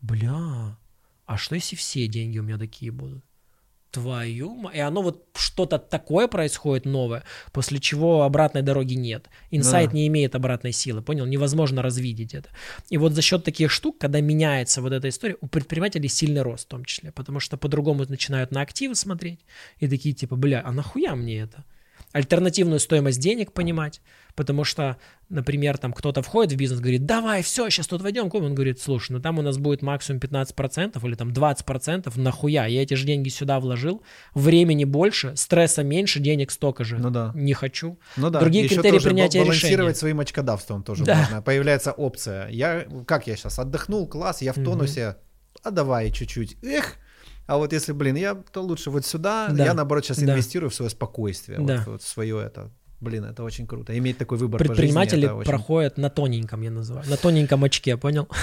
бля, 0.00 0.78
а 1.26 1.36
что 1.36 1.54
если 1.54 1.76
все 1.76 2.06
деньги 2.08 2.38
у 2.38 2.42
меня 2.42 2.58
такие 2.58 2.90
будут? 2.92 3.24
Твою 3.96 4.68
И 4.74 4.78
оно 4.78 5.00
вот 5.00 5.24
что-то 5.34 5.78
такое 5.78 6.28
происходит 6.28 6.84
новое, 6.84 7.22
после 7.52 7.78
чего 7.78 8.24
обратной 8.24 8.60
дороги 8.60 8.92
нет. 8.92 9.30
Инсайт 9.50 9.90
да. 9.90 9.96
не 9.96 10.06
имеет 10.08 10.34
обратной 10.34 10.72
силы, 10.72 11.00
понял? 11.00 11.24
Невозможно 11.24 11.80
развидеть 11.80 12.34
это. 12.34 12.50
И 12.90 12.98
вот 12.98 13.12
за 13.12 13.22
счет 13.22 13.42
таких 13.42 13.70
штук, 13.70 13.96
когда 13.96 14.20
меняется 14.20 14.82
вот 14.82 14.92
эта 14.92 15.08
история, 15.08 15.36
у 15.40 15.46
предпринимателей 15.46 16.08
сильный 16.08 16.42
рост 16.42 16.66
в 16.66 16.68
том 16.68 16.84
числе, 16.84 17.10
потому 17.10 17.40
что 17.40 17.56
по-другому 17.56 18.04
начинают 18.06 18.50
на 18.50 18.60
активы 18.60 18.94
смотреть 18.94 19.40
и 19.78 19.88
такие 19.88 20.14
типа, 20.14 20.36
бля, 20.36 20.60
а 20.62 20.72
нахуя 20.72 21.14
мне 21.14 21.40
это? 21.40 21.64
Альтернативную 22.16 22.80
стоимость 22.80 23.20
денег 23.20 23.52
понимать, 23.52 24.00
потому 24.34 24.64
что, 24.64 24.96
например, 25.28 25.76
там 25.76 25.92
кто-то 25.92 26.22
входит 26.22 26.54
в 26.54 26.56
бизнес, 26.56 26.80
говорит, 26.80 27.04
давай, 27.04 27.42
все, 27.42 27.68
сейчас 27.68 27.86
тут 27.88 28.00
войдем, 28.00 28.30
он 28.32 28.54
говорит, 28.54 28.80
слушай, 28.80 29.12
ну 29.12 29.20
там 29.20 29.38
у 29.38 29.42
нас 29.42 29.58
будет 29.58 29.82
максимум 29.82 30.18
15% 30.20 31.06
или 31.06 31.14
там 31.14 31.30
20%, 31.32 32.10
нахуя, 32.18 32.64
я 32.64 32.82
эти 32.82 32.94
же 32.94 33.04
деньги 33.06 33.28
сюда 33.28 33.60
вложил, 33.60 34.02
времени 34.34 34.84
больше, 34.84 35.36
стресса 35.36 35.82
меньше, 35.82 36.18
денег 36.20 36.50
столько 36.52 36.84
же, 36.84 36.96
Ну 36.96 37.10
да. 37.10 37.32
не 37.34 37.52
хочу. 37.52 37.98
Ну 38.16 38.30
да. 38.30 38.40
Другие 38.40 38.64
Еще 38.64 38.76
критерии 38.76 38.92
тоже 38.94 39.08
принятия 39.10 39.38
ба- 39.40 39.44
балансировать 39.44 39.78
решения. 39.78 39.94
своим 39.94 40.20
очкодавством 40.20 40.82
тоже 40.82 41.04
Да. 41.04 41.16
можно. 41.16 41.42
Появляется 41.42 41.92
опция. 41.92 42.48
Я, 42.48 42.86
как 43.06 43.26
я 43.26 43.36
сейчас, 43.36 43.58
отдохнул, 43.58 44.06
класс, 44.08 44.40
я 44.40 44.54
в 44.54 44.56
тонусе, 44.64 45.16
а 45.62 45.70
давай 45.70 46.10
чуть-чуть. 46.10 46.56
Эх, 46.62 46.94
а 47.46 47.56
вот 47.56 47.72
если, 47.72 47.92
блин, 47.92 48.16
я 48.16 48.34
то 48.34 48.62
лучше 48.62 48.90
вот 48.90 49.06
сюда, 49.06 49.48
Да. 49.50 49.64
я 49.64 49.74
наоборот 49.74 50.04
сейчас 50.04 50.18
Да. 50.18 50.32
инвестирую 50.32 50.70
в 50.70 50.74
свое 50.74 50.90
спокойствие, 50.90 51.58
Да. 51.60 51.78
вот, 51.78 51.86
вот 51.86 52.02
в 52.02 52.08
свое 52.08 52.42
это. 52.44 52.70
Блин, 53.00 53.24
это 53.24 53.42
очень 53.44 53.66
круто. 53.66 53.96
Иметь 53.96 54.18
такой 54.18 54.38
выбор 54.38 54.58
по 54.58 54.64
жизни, 54.64 54.74
Предприниматели 54.74 55.26
очень- 55.26 55.50
проходят 55.50 55.98
на 55.98 56.10
тоненьком, 56.10 56.62
я 56.62 56.70
называю, 56.70 57.08
на 57.08 57.16
тоненьком 57.16 57.62
очке, 57.64 57.96
понял? 57.96 58.28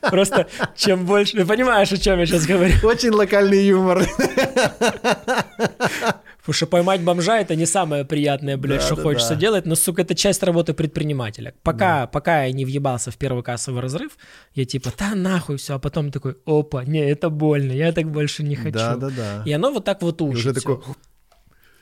Просто 0.00 0.46
чем 0.74 1.04
больше... 1.04 1.36
Ты 1.36 1.44
понимаешь, 1.44 1.92
о 1.92 1.98
чем 1.98 2.18
я 2.18 2.24
сейчас 2.26 2.46
говорю? 2.46 2.74
Очень 2.82 3.10
локальный 3.10 3.66
юмор. 3.66 4.06
Потому 6.46 6.54
что 6.58 6.66
поймать 6.68 7.00
бомжа 7.02 7.40
это 7.40 7.56
не 7.56 7.66
самое 7.66 8.04
приятное, 8.04 8.56
блядь, 8.56 8.78
Да, 8.80 8.86
что 8.86 8.94
да, 8.96 9.02
хочется 9.02 9.34
да. 9.34 9.40
делать, 9.40 9.66
но, 9.66 9.74
сука, 9.74 10.02
это 10.02 10.14
часть 10.14 10.44
работы 10.44 10.74
предпринимателя. 10.74 11.54
Пока, 11.64 12.06
пока 12.06 12.44
я 12.44 12.52
не 12.52 12.64
въебался 12.64 13.10
в 13.10 13.16
первый 13.16 13.42
кассовый 13.42 13.82
разрыв, 13.82 14.16
я 14.54 14.64
типа, 14.64 14.92
да 14.96 15.16
нахуй 15.16 15.56
все, 15.56 15.74
а 15.74 15.78
потом 15.80 16.12
такой, 16.12 16.36
опа, 16.46 16.84
не, 16.84 17.00
это 17.00 17.30
больно, 17.30 17.72
я 17.72 17.90
так 17.90 18.08
больше 18.12 18.44
не 18.44 18.54
хочу. 18.54 18.78
Да, 18.78 18.94
да, 18.94 19.10
да. 19.10 19.42
И 19.44 19.50
оно 19.50 19.72
вот 19.72 19.84
так 19.84 20.02
вот 20.02 20.20
И 20.20 20.24
учит. 20.24 20.38
уже 20.38 20.52
всё. 20.52 20.60
такой, 20.60 20.94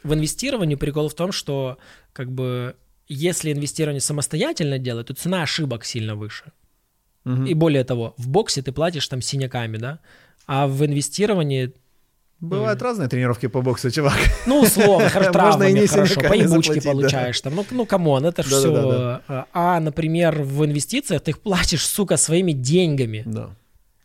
В 0.03 0.15
инвестировании 0.15 0.77
прикол 0.77 1.09
в 1.11 1.15
том, 1.15 1.31
что 1.31 1.77
как 2.15 2.33
бы 2.33 2.75
если 3.07 3.53
инвестирование 3.53 4.01
самостоятельно 4.01 4.79
делать, 4.79 5.09
то 5.09 5.15
цена 5.15 5.43
ошибок 5.43 5.85
сильно 5.85 6.15
выше. 6.15 6.53
Мгм. 7.25 7.45
И 7.45 7.53
более 7.55 7.85
того, 7.85 8.15
в 8.17 8.29
боксе 8.29 8.63
ты 8.63 8.73
платишь 8.73 9.07
там 9.09 9.21
синяками, 9.21 9.77
да, 9.77 9.99
а 10.47 10.67
в 10.67 10.85
инвестировании, 10.87 11.75
Бывают 12.41 12.83
разные 12.83 13.09
тренировки 13.09 13.47
по 13.47 13.63
боксу, 13.63 13.91
чувак. 13.91 14.19
ну, 14.47 14.61
условно, 14.61 15.09
хорошо, 15.11 15.33
Можно 15.39 15.65
и 15.65 15.73
не 15.73 15.87
хорошо, 15.87 16.21
поебучки 16.21 16.51
заплатить, 16.75 16.85
да. 16.85 16.91
получаешь 16.91 17.41
там, 17.41 17.55
ну, 17.55 17.65
ну, 17.71 17.87
come 17.87 18.10
on, 18.10 18.27
это 18.27 18.43
Да-да-да, 18.49 19.23
все. 19.25 19.47
А, 19.55 19.81
например, 19.81 20.43
в 20.43 20.65
инвестициях 20.65 21.23
ты 21.23 21.31
их 21.31 21.41
платишь, 21.41 21.87
сука, 21.87 22.17
своими 22.17 22.53
деньгами. 22.53 23.23
Да. 23.25 23.51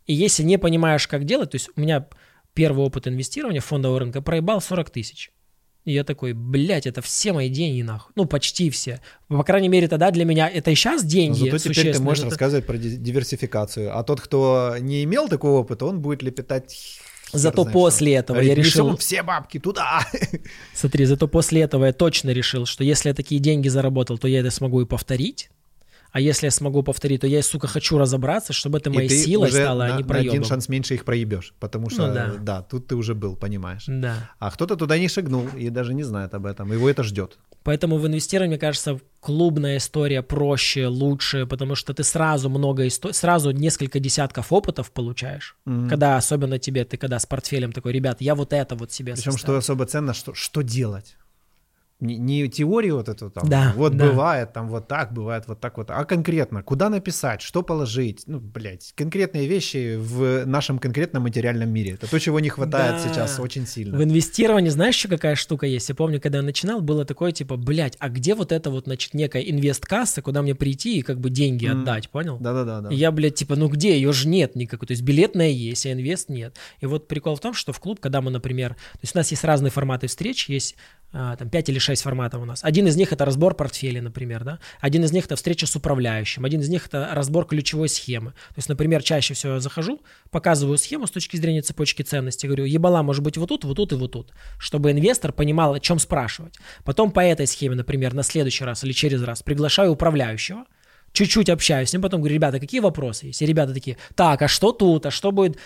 И 0.06 0.14
если 0.14 0.42
не 0.42 0.58
понимаешь, 0.58 1.06
как 1.06 1.24
делать, 1.24 1.50
то 1.50 1.56
есть 1.56 1.68
у 1.76 1.80
меня 1.80 2.06
первый 2.54 2.84
опыт 2.86 3.06
инвестирования 3.08 3.60
фондового 3.60 4.00
рынка 4.00 4.22
проебал 4.22 4.60
40 4.60 4.90
тысяч. 4.90 5.30
И 5.86 5.92
я 5.92 6.04
такой, 6.04 6.34
блядь, 6.34 6.86
это 6.86 7.00
все 7.00 7.32
мои 7.32 7.48
деньги, 7.48 7.80
нахуй. 7.82 8.12
Ну, 8.14 8.26
почти 8.26 8.68
все. 8.68 9.00
По 9.28 9.42
крайней 9.44 9.68
мере, 9.68 9.88
тогда 9.88 10.10
для 10.10 10.26
меня 10.26 10.46
это 10.48 10.70
и 10.70 10.74
сейчас 10.74 11.02
Но 11.02 11.08
деньги 11.08 11.48
зато 11.50 11.58
теперь 11.72 11.92
ты 11.94 12.02
можешь 12.02 12.20
Это- 12.22 12.30
рассказывать 12.30 12.66
про 12.66 12.76
ди- 12.76 12.96
диверсификацию. 12.96 13.96
А 13.96 14.02
тот, 14.02 14.20
кто 14.20 14.74
не 14.78 15.04
имел 15.04 15.28
такого 15.28 15.60
опыта, 15.60 15.86
он 15.86 16.00
будет 16.00 16.22
лепетать 16.22 16.99
Зато 17.32 17.62
знает 17.62 17.72
после 17.74 18.12
что. 18.12 18.18
этого 18.20 18.40
я 18.40 18.54
решил- 18.54 18.86
«Несем 18.86 18.96
все 18.98 19.22
бабки 19.22 19.58
туда. 19.58 20.00
Смотри, 20.74 21.04
зато 21.04 21.28
после 21.28 21.62
этого 21.62 21.86
я 21.86 21.92
точно 21.92 22.30
решил, 22.30 22.66
что 22.66 22.84
если 22.84 23.08
я 23.08 23.14
такие 23.14 23.40
деньги 23.40 23.68
заработал, 23.68 24.18
то 24.18 24.28
я 24.28 24.40
это 24.40 24.50
смогу 24.50 24.80
и 24.82 24.86
повторить. 24.86 25.50
а 26.12 26.20
если 26.20 26.46
я 26.48 26.50
смогу 26.50 26.82
повторить, 26.82 27.20
то 27.20 27.28
я, 27.28 27.40
сука, 27.40 27.68
хочу 27.68 27.96
разобраться, 27.96 28.52
чтобы 28.52 28.78
это 28.78 28.90
моей 28.90 29.08
силой 29.08 29.52
стало, 29.52 29.84
на, 29.86 29.94
а 29.94 29.96
не 29.98 30.02
на 30.02 30.08
проебом. 30.08 30.30
один 30.30 30.44
шанс 30.44 30.68
меньше 30.68 30.94
их 30.94 31.04
проебешь, 31.04 31.54
потому 31.60 31.88
что, 31.88 32.08
Ну 32.08 32.14
да. 32.14 32.32
да, 32.40 32.62
тут 32.62 32.88
ты 32.88 32.96
уже 32.96 33.14
был, 33.14 33.36
понимаешь. 33.36 33.84
Да. 33.86 34.30
А 34.40 34.50
кто-то 34.50 34.74
туда 34.74 34.98
не 34.98 35.06
шагнул 35.08 35.46
и 35.56 35.68
даже 35.70 35.94
не 35.94 36.02
знает 36.02 36.34
об 36.34 36.46
этом, 36.46 36.72
его 36.72 36.90
это 36.90 37.04
ждет. 37.04 37.38
Поэтому 37.62 37.98
в 37.98 38.06
инвестировании, 38.06 38.54
мне 38.54 38.58
кажется, 38.58 39.00
клубная 39.20 39.76
история 39.76 40.22
проще, 40.22 40.86
лучше, 40.86 41.46
потому 41.46 41.74
что 41.74 41.92
ты 41.92 42.04
сразу 42.04 42.48
много 42.48 42.86
историй, 42.86 43.14
сразу 43.14 43.50
несколько 43.50 44.00
десятков 44.00 44.52
опытов 44.52 44.90
получаешь. 44.90 45.56
Мгм. 45.66 45.88
Когда 45.88 46.16
особенно 46.16 46.58
тебе, 46.58 46.84
ты 46.84 46.96
когда 46.96 47.18
с 47.18 47.26
портфелем 47.26 47.72
такой, 47.72 47.92
ребят, 47.92 48.20
я 48.20 48.34
вот 48.34 48.52
это 48.52 48.74
вот 48.76 48.92
себе 48.92 49.12
Причем, 49.14 49.32
что 49.32 49.38
составил». 49.38 49.58
особо 49.58 49.86
ценно, 49.86 50.14
что, 50.14 50.34
что 50.34 50.62
делать. 50.62 51.16
Не, 52.00 52.16
не 52.16 52.48
теорию 52.48 52.96
вот 52.96 53.08
эту 53.08 53.30
там, 53.30 53.48
Да, 53.48 53.72
вот 53.76 53.96
да. 53.96 54.06
бывает 54.08 54.52
там 54.52 54.68
вот 54.68 54.88
так, 54.88 55.12
бывает 55.12 55.44
вот 55.46 55.60
так 55.60 55.76
вот, 55.76 55.90
а 55.90 56.04
конкретно, 56.04 56.62
куда 56.62 56.88
написать, 56.88 57.42
что 57.42 57.62
положить, 57.62 58.22
ну, 58.26 58.40
блядь, 58.40 58.92
конкретные 58.96 59.46
вещи 59.46 59.96
в 59.98 60.46
нашем 60.46 60.78
конкретном 60.78 61.24
материальном 61.24 61.68
мире. 61.70 61.92
Это 61.92 62.08
то, 62.10 62.18
чего 62.18 62.40
не 62.40 62.48
хватает 62.48 62.96
Да. 62.96 63.08
сейчас 63.08 63.38
очень 63.38 63.66
сильно. 63.66 63.98
В 63.98 64.02
инвестировании, 64.02 64.70
знаешь, 64.70 64.96
еще 64.96 65.08
какая 65.08 65.34
штука 65.34 65.66
есть? 65.66 65.88
Я 65.90 65.94
помню, 65.94 66.20
когда 66.20 66.38
я 66.38 66.42
начинал, 66.44 66.80
было 66.80 67.04
такое, 67.04 67.32
типа, 67.32 67.56
блядь, 67.56 67.96
а 67.98 68.08
где 68.08 68.34
вот 68.34 68.52
это 68.52 68.70
вот, 68.70 68.84
значит, 68.84 69.12
некая 69.14 69.42
инвест-касса, 69.42 70.22
куда 70.22 70.42
мне 70.42 70.54
прийти 70.54 70.98
и 70.98 71.02
как 71.02 71.20
бы 71.20 71.28
деньги 71.30 71.66
Мгм. 71.66 71.82
отдать, 71.82 72.08
понял? 72.08 72.38
Да-да-да. 72.38 72.88
И 72.88 72.96
я, 72.96 73.10
блядь, 73.12 73.34
типа, 73.34 73.56
ну 73.56 73.68
где? 73.68 73.94
Ее 73.94 74.12
же 74.12 74.26
нет 74.28 74.56
никакой. 74.56 74.86
То 74.88 74.92
есть 74.92 75.02
билетная 75.02 75.50
есть, 75.50 75.84
а 75.86 75.92
инвест 75.92 76.28
нет. 76.30 76.56
И 76.80 76.86
вот 76.86 77.08
прикол 77.08 77.36
в 77.36 77.40
том, 77.40 77.52
что 77.52 77.72
в 77.72 77.80
клуб, 77.80 78.00
когда 78.00 78.20
мы, 78.22 78.30
например... 78.30 78.70
То 78.74 79.00
есть 79.02 79.14
у 79.14 79.18
нас 79.18 79.30
есть 79.30 79.44
разные 79.44 79.70
форматы 79.70 80.06
встреч, 80.06 80.48
есть 80.48 80.76
а, 81.12 81.34
там 81.36 81.50
5 81.50 81.68
или 81.70 81.78
6 81.80 81.89
форматов 81.98 82.42
у 82.42 82.44
нас. 82.44 82.62
Один 82.62 82.86
из 82.86 82.96
них 82.96 83.12
это 83.12 83.24
разбор 83.24 83.54
портфеля, 83.54 84.00
например, 84.00 84.44
да. 84.44 84.58
Один 84.80 85.04
из 85.04 85.12
них 85.12 85.26
это 85.26 85.36
встреча 85.36 85.66
с 85.66 85.74
управляющим. 85.74 86.44
Один 86.44 86.60
из 86.60 86.68
них 86.68 86.86
это 86.86 87.10
разбор 87.12 87.46
ключевой 87.46 87.88
схемы. 87.88 88.30
То 88.30 88.58
есть, 88.58 88.68
например, 88.68 89.02
чаще 89.02 89.34
всего 89.34 89.54
я 89.54 89.60
захожу, 89.60 90.00
показываю 90.30 90.78
схему 90.78 91.06
с 91.06 91.10
точки 91.10 91.36
зрения 91.36 91.62
цепочки 91.62 92.02
ценностей. 92.02 92.46
Говорю, 92.46 92.64
ебала 92.64 93.02
может 93.02 93.22
быть 93.22 93.36
вот 93.36 93.48
тут, 93.48 93.64
вот 93.64 93.76
тут 93.76 93.92
и 93.92 93.96
вот 93.96 94.12
тут. 94.12 94.32
Чтобы 94.58 94.92
инвестор 94.92 95.32
понимал, 95.32 95.74
о 95.74 95.80
чем 95.80 95.98
спрашивать. 95.98 96.54
Потом 96.84 97.10
по 97.10 97.20
этой 97.20 97.46
схеме, 97.46 97.74
например, 97.74 98.14
на 98.14 98.22
следующий 98.22 98.64
раз 98.64 98.84
или 98.84 98.92
через 98.92 99.22
раз 99.22 99.42
приглашаю 99.42 99.92
управляющего, 99.92 100.64
чуть-чуть 101.12 101.48
общаюсь 101.48 101.90
с 101.90 101.92
ним, 101.92 102.02
потом 102.02 102.20
говорю, 102.20 102.34
ребята, 102.34 102.60
какие 102.60 102.80
вопросы 102.80 103.26
есть? 103.26 103.42
И 103.42 103.46
ребята 103.46 103.74
такие, 103.74 103.96
так, 104.14 104.42
а 104.42 104.48
что 104.48 104.72
тут, 104.72 105.06
а 105.06 105.10
что 105.10 105.32
будет? 105.32 105.58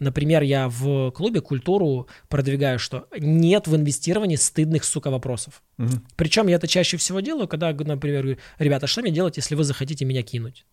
Например, 0.00 0.42
я 0.42 0.68
в 0.68 1.10
клубе 1.12 1.40
культуру 1.40 2.08
продвигаю, 2.28 2.78
что 2.78 3.06
нет 3.18 3.68
в 3.68 3.76
инвестировании 3.76 4.36
стыдных, 4.36 4.84
сука, 4.84 5.10
вопросов. 5.10 5.62
Мгм. 5.76 6.04
Причем 6.16 6.48
я 6.48 6.56
это 6.56 6.66
чаще 6.66 6.96
всего 6.96 7.20
делаю, 7.20 7.46
когда, 7.46 7.72
например, 7.72 8.22
говорю, 8.22 8.38
ребята, 8.58 8.86
что 8.86 9.02
мне 9.02 9.12
делать, 9.12 9.36
если 9.36 9.54
вы 9.54 9.62
захотите 9.62 10.04
меня 10.06 10.22
кинуть? 10.22 10.64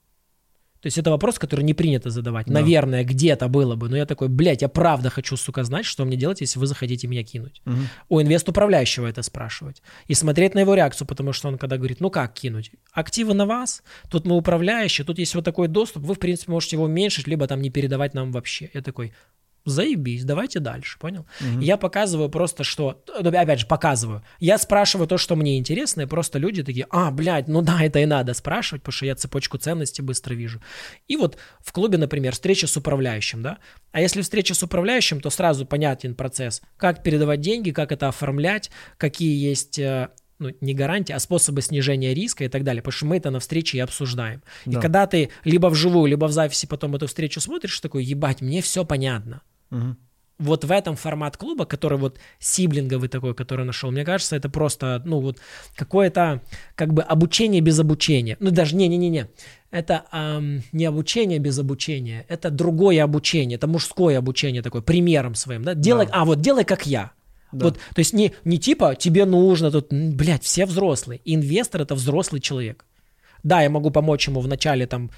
То 0.88 0.89
есть 0.89 0.97
это 0.99 1.11
вопрос, 1.11 1.38
который 1.38 1.65
не 1.65 1.73
принято 1.73 2.09
задавать. 2.09 2.45
Да. 2.47 2.53
Наверное, 2.53 3.03
где-то 3.03 3.49
было 3.49 3.76
бы, 3.76 3.89
но 3.89 3.97
я 3.97 4.05
такой, 4.05 4.30
блядь, 4.30 4.61
я 4.61 4.69
правда 4.69 5.09
хочу, 5.09 5.35
сука, 5.35 5.65
знать, 5.65 5.85
что 5.85 6.05
мне 6.05 6.15
делать, 6.15 6.39
если 6.39 6.59
вы 6.59 6.65
захотите 6.65 7.07
меня 7.07 7.23
кинуть. 7.23 7.61
Мгм. 7.65 7.89
У 8.07 8.22
инвест-управляющего 8.22 9.05
это 9.05 9.22
спрашивать. 9.22 9.81
И 10.07 10.14
смотреть 10.14 10.55
на 10.55 10.59
его 10.59 10.76
реакцию, 10.76 11.05
потому 11.05 11.34
что 11.34 11.49
он 11.49 11.57
когда 11.57 11.76
говорит, 11.76 11.99
ну 11.99 12.09
как 12.09 12.34
кинуть? 12.34 12.72
Активы 12.93 13.34
на 13.34 13.45
вас, 13.45 13.84
тут 14.09 14.26
мы 14.26 14.38
управляющие, 14.38 15.03
тут 15.03 15.19
есть 15.19 15.35
вот 15.35 15.43
такой 15.43 15.68
доступ, 15.68 16.03
вы, 16.03 16.15
в 16.15 16.19
принципе, 16.19 16.53
можете 16.53 16.77
его 16.77 16.85
уменьшить, 16.85 17.27
либо 17.27 17.47
там 17.47 17.61
не 17.61 17.69
передавать 17.69 18.14
нам 18.14 18.31
вообще. 18.31 18.69
Я 18.73 18.81
такой, 18.81 19.11
заебись, 19.69 20.23
давайте 20.23 20.60
дальше, 20.60 20.98
понял? 20.99 21.26
Мгм. 21.39 21.60
Я 21.60 21.77
показываю 21.77 22.30
просто, 22.30 22.64
что, 22.64 23.03
ну, 23.22 23.30
опять 23.30 23.60
же, 23.60 23.68
показываю. 23.68 24.23
Я 24.39 24.57
спрашиваю 24.57 25.07
то, 25.07 25.18
что 25.18 25.35
мне 25.35 25.57
интересно, 25.57 26.02
и 26.02 26.06
просто 26.06 26.39
люди 26.39 26.64
такие, 26.64 26.88
а, 26.89 27.11
блядь, 27.11 27.48
ну 27.48 27.61
да, 27.61 27.80
это 27.84 27.99
и 27.99 28.06
надо 28.06 28.34
спрашивать, 28.34 28.81
потому 28.81 28.94
что 28.94 29.06
я 29.06 29.15
цепочку 29.15 29.57
ценностей 29.57 30.02
быстро 30.02 30.34
вижу. 30.34 30.61
И 31.07 31.18
вот 31.18 31.38
в 31.60 31.72
клубе, 31.72 31.98
например, 31.98 32.34
встреча 32.34 32.68
с 32.68 32.77
управляющим, 32.77 33.41
да? 33.41 33.57
А 33.91 34.02
если 34.02 34.22
встреча 34.22 34.53
с 34.53 34.64
управляющим, 34.64 35.22
то 35.22 35.30
сразу 35.30 35.65
понятен 35.65 36.15
процесс, 36.15 36.61
как 36.77 37.03
передавать 37.03 37.41
деньги, 37.41 37.72
как 37.72 37.91
это 37.91 38.07
оформлять, 38.07 38.69
какие 38.98 39.35
есть 39.38 39.80
э, 39.80 40.10
ну, 40.39 40.52
не 40.61 40.73
гарантии, 40.73 41.14
а 41.14 41.19
способы 41.19 41.61
снижения 41.61 42.14
риска 42.14 42.45
и 42.45 42.48
так 42.48 42.64
далее, 42.64 42.81
потому 42.81 42.98
что 42.98 43.06
мы 43.07 43.18
это 43.18 43.30
на 43.31 43.39
встрече 43.39 43.77
и 43.77 43.81
обсуждаем. 43.81 44.44
Да. 44.65 44.77
И 44.77 44.81
когда 44.81 45.07
ты 45.07 45.30
либо 45.44 45.68
вживую, 45.68 46.06
либо 46.06 46.26
в 46.26 46.31
записи 46.31 46.65
потом 46.68 46.95
эту 46.95 47.07
встречу 47.07 47.41
смотришь, 47.41 47.80
такой, 47.80 48.03
ебать, 48.03 48.41
мне 48.41 48.61
все 48.61 48.85
понятно 48.85 49.41
Мгм. 49.69 49.98
вот 50.39 50.64
в 50.65 50.72
этом 50.72 50.95
формат 50.95 51.35
клуба, 51.38 51.65
который 51.65 51.98
вот 51.98 52.19
сиблинговый 52.39 53.10
такой, 53.10 53.34
который 53.34 53.65
нашел, 53.65 53.91
мне 53.91 54.06
кажется, 54.06 54.35
это 54.35 54.49
просто, 54.49 55.02
ну 55.06 55.19
вот 55.19 55.39
какое-то 55.76 56.41
как 56.76 56.94
бы 56.94 57.02
обучение 57.02 57.61
без 57.61 57.80
обучения. 57.80 58.38
Ну 58.39 58.52
даже 58.52 58.76
не-не-не-не. 58.76 59.27
Это 59.72 60.06
ам, 60.11 60.61
не 60.72 60.85
обучение 60.85 61.39
без 61.39 61.57
обучения, 61.60 62.26
это 62.30 62.49
другое 62.52 63.03
обучение, 63.03 63.57
это 63.57 63.68
мужское 63.68 64.18
обучение 64.18 64.61
такое, 64.61 64.81
примером 64.81 65.35
своим, 65.35 65.64
да? 65.64 65.73
Делай, 65.73 66.06
Да. 66.06 66.11
а 66.14 66.26
вот 66.26 66.39
делай 66.39 66.64
как 66.64 66.85
я. 66.88 67.11
Да. 67.52 67.65
Вот, 67.65 67.76
то 67.95 67.99
есть 67.99 68.14
не, 68.14 68.34
не 68.45 68.57
типа 68.60 68.95
тебе 68.95 69.26
нужно 69.26 69.72
тут, 69.72 69.88
блядь, 69.91 70.44
все 70.44 70.65
взрослые. 70.65 71.19
Инвестор 71.26 71.81
это 71.81 71.95
взрослый 71.95 72.41
человек. 72.41 72.85
Да, 73.44 73.61
я 73.61 73.69
могу 73.69 73.89
помочь 73.91 74.27
ему 74.27 74.39
вначале 74.41 74.85
там 74.88 75.10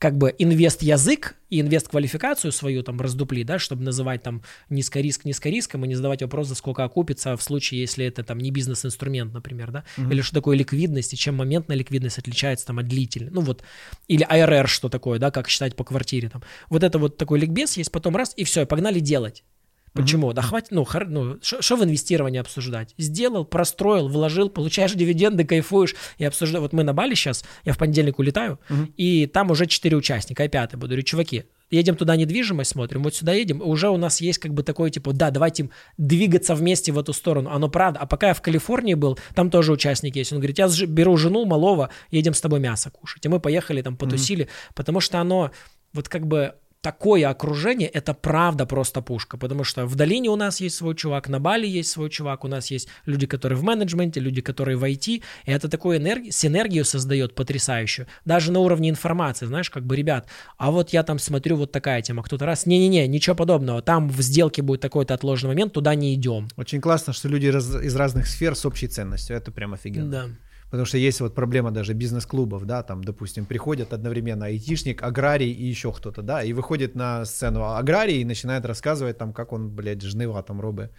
как 0.00 0.16
бы 0.16 0.34
инвест-язык 0.38 1.36
и 1.50 1.60
инвест-квалификацию 1.60 2.52
свою 2.52 2.82
там 2.82 2.98
раздупли, 2.98 3.42
да, 3.42 3.58
чтобы 3.58 3.84
называть 3.84 4.22
там 4.22 4.42
низкориск 4.70 5.26
низкориском 5.26 5.84
и 5.84 5.88
не 5.88 5.94
задавать 5.94 6.22
вопрос, 6.22 6.48
за 6.48 6.54
сколько 6.54 6.84
окупится 6.84 7.36
в 7.36 7.42
случае, 7.42 7.82
если 7.82 8.06
это 8.06 8.24
там 8.24 8.38
не 8.38 8.50
бизнес-инструмент, 8.50 9.34
например, 9.34 9.70
да, 9.70 9.84
или 9.98 10.22
что 10.22 10.34
такое 10.34 10.56
ликвидность 10.56 11.12
и 11.12 11.18
чем 11.18 11.36
моментная 11.36 11.76
ликвидность 11.76 12.16
отличается 12.16 12.64
там 12.64 12.78
от 12.78 12.88
длительной, 12.88 13.30
ну 13.30 13.42
вот, 13.42 13.62
или 14.08 14.26
IRR 14.26 14.66
что 14.68 14.88
такое, 14.88 15.18
да, 15.18 15.30
как 15.30 15.50
считать 15.50 15.76
по 15.76 15.84
квартире 15.84 16.30
там. 16.30 16.42
Вот 16.70 16.82
это 16.82 16.98
вот 16.98 17.18
такой 17.18 17.38
ликбез 17.38 17.76
есть, 17.76 17.92
потом 17.92 18.16
раз, 18.16 18.32
и 18.36 18.44
все, 18.44 18.62
и 18.62 18.64
погнали 18.64 19.00
делать. 19.00 19.44
Почему? 19.92 20.32
Да 20.32 20.42
хватит, 20.42 20.70
ну, 20.70 20.84
хор- 20.84 21.08
ну, 21.08 21.38
что 21.42 21.76
в 21.76 21.84
инвестировании 21.84 22.38
обсуждать? 22.38 22.94
Сделал, 22.96 23.44
простроил, 23.44 24.08
вложил, 24.08 24.48
получаешь 24.48 24.92
дивиденды, 24.92 25.44
кайфуешь 25.44 25.96
и 26.18 26.24
обсуждаешь. 26.24 26.62
Вот 26.62 26.72
мы 26.72 26.84
на 26.84 26.92
Бали 26.94 27.14
сейчас, 27.14 27.44
я 27.64 27.72
в 27.72 27.78
понедельник 27.78 28.18
улетаю, 28.18 28.60
и 28.96 29.26
там 29.26 29.50
уже 29.50 29.66
четыре 29.66 29.96
участника, 29.96 30.44
я 30.44 30.48
пятый 30.48 30.76
буду. 30.76 30.90
Говорю, 30.90 31.02
чуваки, 31.02 31.44
едем 31.70 31.96
туда 31.96 32.16
недвижимость 32.16 32.70
смотрим, 32.70 33.02
вот 33.02 33.14
сюда 33.14 33.32
едем, 33.32 33.60
уже 33.62 33.90
у 33.90 33.96
нас 33.96 34.20
есть 34.20 34.38
как 34.38 34.54
бы 34.54 34.62
такой, 34.62 34.90
типа, 34.90 35.12
да, 35.12 35.30
давайте 35.30 35.70
двигаться 35.98 36.54
вместе 36.54 36.92
в 36.92 36.98
эту 36.98 37.12
сторону. 37.12 37.50
Оно 37.50 37.68
правда. 37.68 38.00
А 38.00 38.06
пока 38.06 38.28
я 38.28 38.34
в 38.34 38.42
Калифорнии 38.42 38.94
был, 38.94 39.18
там 39.34 39.50
тоже 39.50 39.72
участник 39.72 40.16
есть. 40.16 40.32
Он 40.32 40.38
говорит, 40.38 40.58
я 40.58 40.68
беру 40.86 41.16
жену 41.16 41.44
малого, 41.46 41.90
едем 42.10 42.34
с 42.34 42.40
тобой 42.40 42.60
мясо 42.60 42.90
кушать. 42.90 43.24
И 43.26 43.28
мы 43.28 43.40
поехали 43.40 43.82
там, 43.82 43.96
потусили, 43.96 44.48
потому 44.74 45.00
что 45.00 45.20
оно 45.20 45.50
вот 45.92 46.08
как 46.08 46.26
бы 46.26 46.54
такое 46.82 47.28
окружение, 47.28 47.88
это 47.88 48.14
правда 48.14 48.66
просто 48.66 49.02
пушка, 49.02 49.36
потому 49.36 49.64
что 49.64 49.86
в 49.86 49.94
долине 49.96 50.30
у 50.30 50.36
нас 50.36 50.60
есть 50.60 50.76
свой 50.76 50.94
чувак, 50.94 51.28
на 51.28 51.38
Бали 51.38 51.66
есть 51.66 51.90
свой 51.90 52.08
чувак, 52.08 52.44
у 52.44 52.48
нас 52.48 52.70
есть 52.70 52.88
люди, 53.06 53.26
которые 53.26 53.58
в 53.58 53.62
менеджменте, 53.62 54.20
люди, 54.20 54.40
которые 54.40 54.76
в 54.76 54.84
IT, 54.84 55.22
и 55.44 55.50
это 55.50 55.68
такую 55.68 55.98
энергию, 55.98 56.32
синергию 56.32 56.84
создает 56.84 57.34
потрясающую, 57.34 58.06
даже 58.24 58.50
на 58.50 58.60
уровне 58.60 58.88
информации, 58.88 59.46
знаешь, 59.46 59.70
как 59.70 59.84
бы, 59.84 59.94
ребят, 59.94 60.26
а 60.56 60.70
вот 60.70 60.90
я 60.90 61.02
там 61.02 61.18
смотрю, 61.18 61.56
вот 61.56 61.72
такая 61.72 62.00
тема, 62.02 62.22
кто-то 62.22 62.46
раз, 62.46 62.66
не-не-не, 62.66 63.06
ничего 63.08 63.36
подобного, 63.36 63.82
там 63.82 64.08
в 64.08 64.20
сделке 64.22 64.62
будет 64.62 64.80
такой-то 64.80 65.14
отложенный 65.14 65.54
момент, 65.54 65.72
туда 65.74 65.94
не 65.94 66.14
идем. 66.14 66.48
Очень 66.56 66.80
классно, 66.80 67.12
что 67.12 67.28
люди 67.28 67.46
раз- 67.46 67.74
из 67.74 67.94
разных 67.94 68.26
сфер 68.26 68.54
с 68.54 68.64
общей 68.64 68.88
ценностью. 68.88 69.36
Это 69.36 69.52
прям 69.52 69.74
офигенно. 69.74 70.10
Да. 70.10 70.26
Потому 70.70 70.84
что 70.84 70.98
есть 70.98 71.20
вот 71.20 71.34
проблема 71.34 71.72
даже 71.72 71.94
бизнес-клубов, 71.94 72.64
да, 72.64 72.82
там, 72.84 73.02
допустим, 73.02 73.44
приходят 73.44 73.92
одновременно 73.92 74.46
айтишник, 74.46 75.02
аграрий 75.02 75.50
и 75.50 75.64
еще 75.66 75.92
кто-то, 75.92 76.22
да, 76.22 76.44
и 76.44 76.52
выходит 76.52 76.94
на 76.94 77.24
сцену 77.24 77.64
аграрий 77.74 78.20
и 78.20 78.24
начинает 78.24 78.64
рассказывать 78.64 79.18
там, 79.18 79.32
как 79.32 79.52
он, 79.52 79.70
блядь, 79.70 80.00
жнива 80.02 80.42
там 80.44 80.60
робы, 80.60 80.90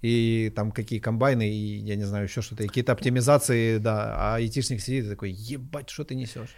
и 0.00 0.52
там 0.54 0.70
какие 0.70 1.00
комбайны, 1.00 1.50
и 1.50 1.78
я 1.78 1.96
не 1.96 2.04
знаю, 2.04 2.26
еще 2.26 2.40
что-то, 2.40 2.62
какие-то 2.66 2.92
оптимизации, 2.92 3.78
да, 3.78 4.14
а 4.16 4.34
айтишник 4.36 4.80
сидит 4.80 5.06
и 5.06 5.08
такой, 5.10 5.30
ебать, 5.32 5.90
что 5.90 6.04
ты 6.04 6.14
несешь? 6.14 6.54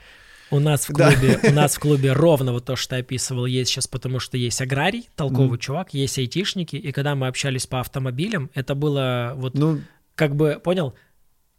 У 0.51 0.61
нас 0.61 0.89
в 0.89 0.93
Да. 0.95 1.12
клубе, 1.12 1.39
у 1.43 1.53
нас 1.53 1.74
в 1.74 1.78
клубе 1.78 2.12
ровно 2.15 2.53
вот 2.53 2.65
то, 2.66 2.77
что 2.77 2.97
ты 2.97 3.01
описывал, 3.01 3.47
есть 3.47 3.70
сейчас, 3.70 3.86
потому 3.86 4.19
что 4.19 4.36
есть 4.36 4.61
аграрий, 4.61 5.09
толковый 5.16 5.59
чувак, 5.59 5.95
есть 5.95 6.19
айтишники, 6.19 6.77
и 6.77 6.93
когда 6.93 7.15
мы 7.15 7.28
общались 7.28 7.66
по 7.66 7.81
автомобилям, 7.81 8.51
это 8.55 8.74
было 8.74 9.32
вот 9.36 9.55
Ну, 9.55 9.81
как 10.15 10.35
бы, 10.36 10.61
понял, 10.62 10.95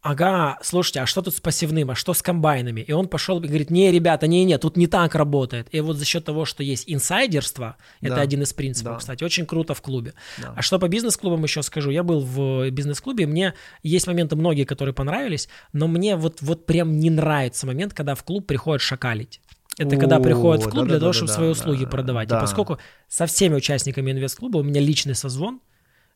ага, 0.02 0.58
слушайте, 0.62 1.02
а 1.02 1.06
что 1.06 1.22
тут 1.22 1.36
с 1.36 1.40
пассивным, 1.42 1.92
а 1.92 1.96
что 1.96 2.14
с 2.14 2.22
комбайнами? 2.22 2.82
И 2.82 2.92
он 2.92 3.08
пошел 3.08 3.40
и 3.42 3.48
говорит, 3.48 3.70
не, 3.70 3.92
ребята, 3.92 4.28
не, 4.28 4.44
не, 4.46 4.58
тут 4.58 4.78
не 4.78 4.88
так 4.88 5.16
работает. 5.16 5.68
И 5.72 5.80
вот 5.82 5.98
за 5.98 6.06
счет 6.06 6.26
того, 6.26 6.46
что 6.46 6.64
есть 6.64 6.86
инсайдерство, 6.88 7.76
это 8.02 8.16
Да. 8.16 8.22
один 8.22 8.42
из 8.44 8.54
принципов, 8.54 8.94
Да. 8.94 9.00
кстати, 9.00 9.24
очень 9.24 9.46
круто 9.46 9.74
в 9.74 9.82
клубе. 9.82 10.14
да. 10.42 10.54
А 10.56 10.62
что 10.62 10.80
по 10.80 10.88
бизнес-клубам 10.88 11.44
еще 11.44 11.64
скажу? 11.64 11.90
Я 11.92 12.04
был 12.04 12.22
в 12.22 12.70
бизнес-клубе, 12.72 13.26
мне 13.28 13.54
есть 13.84 14.08
моменты 14.08 14.36
многие, 14.36 14.64
которые 14.64 14.94
понравились, 14.94 15.50
но 15.74 15.88
мне 15.88 16.16
вот, 16.16 16.42
вот 16.42 16.66
прям 16.66 17.00
не 17.00 17.10
нравится 17.10 17.68
момент, 17.68 17.94
когда 17.94 18.16
в 18.16 18.24
клуб 18.24 18.46
приходят 18.48 18.82
шакалить. 18.82 19.42
Это 19.78 19.96
когда 19.96 20.20
приходят 20.20 20.62
в 20.66 20.70
клуб 20.70 20.88
для 20.88 21.00
того, 21.00 21.12
да-да-да-да-да, 21.12 21.14
чтобы 21.14 21.32
свои 21.32 21.48
услуги 21.50 21.86
продавать. 21.86 22.28
да. 22.28 22.38
И 22.38 22.42
поскольку 22.42 22.80
со 23.08 23.26
всеми 23.28 23.56
участниками 23.56 24.12
инвест-клуба 24.12 24.58
у 24.58 24.64
меня 24.64 24.82
личный 24.82 25.16
созвон, 25.16 25.62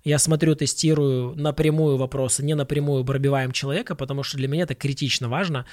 я 0.03 0.19
смотрю, 0.19 0.55
тестирую 0.55 1.35
напрямую 1.35 1.97
вопросы, 1.97 2.43
не 2.43 2.55
напрямую 2.55 3.05
пробиваем 3.05 3.51
человека, 3.51 3.95
потому 3.95 4.23
что 4.23 4.37
для 4.37 4.47
меня 4.47 4.63
это 4.63 4.75
критично 4.75 5.29
важно. 5.29 5.65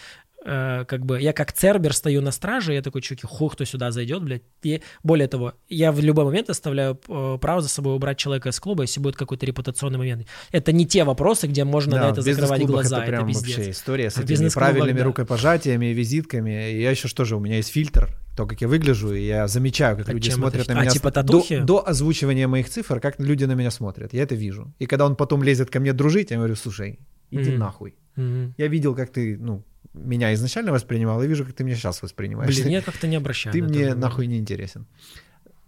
э, 0.45 0.85
как 0.87 1.05
бы, 1.05 1.21
я 1.21 1.33
как 1.33 1.53
цербер 1.53 1.93
стою 1.93 2.23
на 2.23 2.31
страже, 2.31 2.73
я 2.73 2.83
такой, 2.83 3.03
чуваки, 3.03 3.27
хух, 3.27 3.55
кто 3.55 3.65
сюда 3.65 3.91
зайдет, 3.91 4.23
блядь. 4.23 4.43
И 4.63 4.83
более 5.03 5.29
того, 5.29 5.55
я 5.69 5.93
в 5.93 6.01
любой 6.01 6.25
момент 6.25 6.49
оставляю 6.49 6.99
э, 7.09 7.39
право 7.41 7.61
за 7.61 7.69
собой 7.69 7.95
убрать 7.95 8.19
человека 8.19 8.49
из 8.49 8.61
клуба, 8.61 8.83
если 8.83 9.01
будет 9.01 9.17
какой-то 9.17 9.45
репутационный 9.47 9.99
момент. 9.99 10.27
Это 10.53 10.73
не 10.73 10.87
те 10.87 11.05
вопросы, 11.05 11.47
где 11.47 11.65
можно 11.65 11.97
Да, 11.97 12.09
на 12.09 12.13
это 12.13 12.23
закрывать 12.23 12.63
глаза, 12.65 12.99
это 12.99 13.05
это, 13.05 13.13
прям 13.13 13.29
пиздец. 13.29 13.57
вообще 13.57 13.71
история 13.73 14.11
с 14.11 14.19
этими 14.19 14.49
правильными 14.49 14.99
да. 14.99 15.05
рукопожатиями, 15.05 15.87
визитками. 15.87 16.71
И 16.71 16.81
я 16.81 16.91
еще 16.91 17.09
что 17.09 17.25
же, 17.25 17.37
у 17.37 17.41
меня 17.41 17.57
есть 17.57 17.71
фильтр, 17.71 18.09
то, 18.41 18.47
как 18.47 18.63
я 18.63 18.69
выгляжу, 18.69 19.13
и 19.13 19.27
я 19.27 19.49
замечаю, 19.49 19.97
как 19.97 20.09
А 20.09 20.13
люди 20.13 20.31
смотрят 20.31 20.65
это? 20.65 20.75
на 20.75 20.81
А, 20.81 20.83
меня. 20.83 20.91
типа 20.93 21.11
до, 21.11 21.23
татухи? 21.23 21.61
до 21.61 21.89
озвучивания 21.89 22.49
моих 22.49 22.69
цифр, 22.69 23.01
как 23.01 23.21
люди 23.21 23.45
на 23.47 23.55
меня 23.55 23.71
смотрят. 23.71 24.15
Я 24.15 24.23
это 24.23 24.35
вижу. 24.35 24.73
И 24.81 24.87
когда 24.87 25.05
он 25.07 25.15
потом 25.17 25.43
лезет 25.43 25.71
ко 25.71 25.81
мне 25.81 25.93
дружить, 25.93 26.31
я 26.31 26.37
говорю, 26.39 26.57
слушай, 26.57 26.99
иди 27.31 27.51
Мгм. 27.51 27.59
нахуй. 27.59 27.95
Мгм. 28.17 28.55
Я 28.59 28.69
видел, 28.69 28.95
как 28.97 29.11
ты, 29.11 29.37
ну, 29.39 29.63
меня 29.95 30.33
изначально 30.35 30.73
воспринимал, 30.73 31.23
и 31.23 31.27
вижу, 31.29 31.45
как 31.45 31.55
ты 31.55 31.65
меня 31.65 31.77
сейчас 31.77 32.03
воспринимаешь. 32.03 32.55
Блин, 32.55 32.69
я 32.69 32.81
как-то 32.83 33.07
не 33.09 33.17
обращаю 33.17 33.53
ты 33.53 33.63
мне 33.63 33.95
нахуй 33.95 34.27
не 34.27 34.39
интересен. 34.39 34.87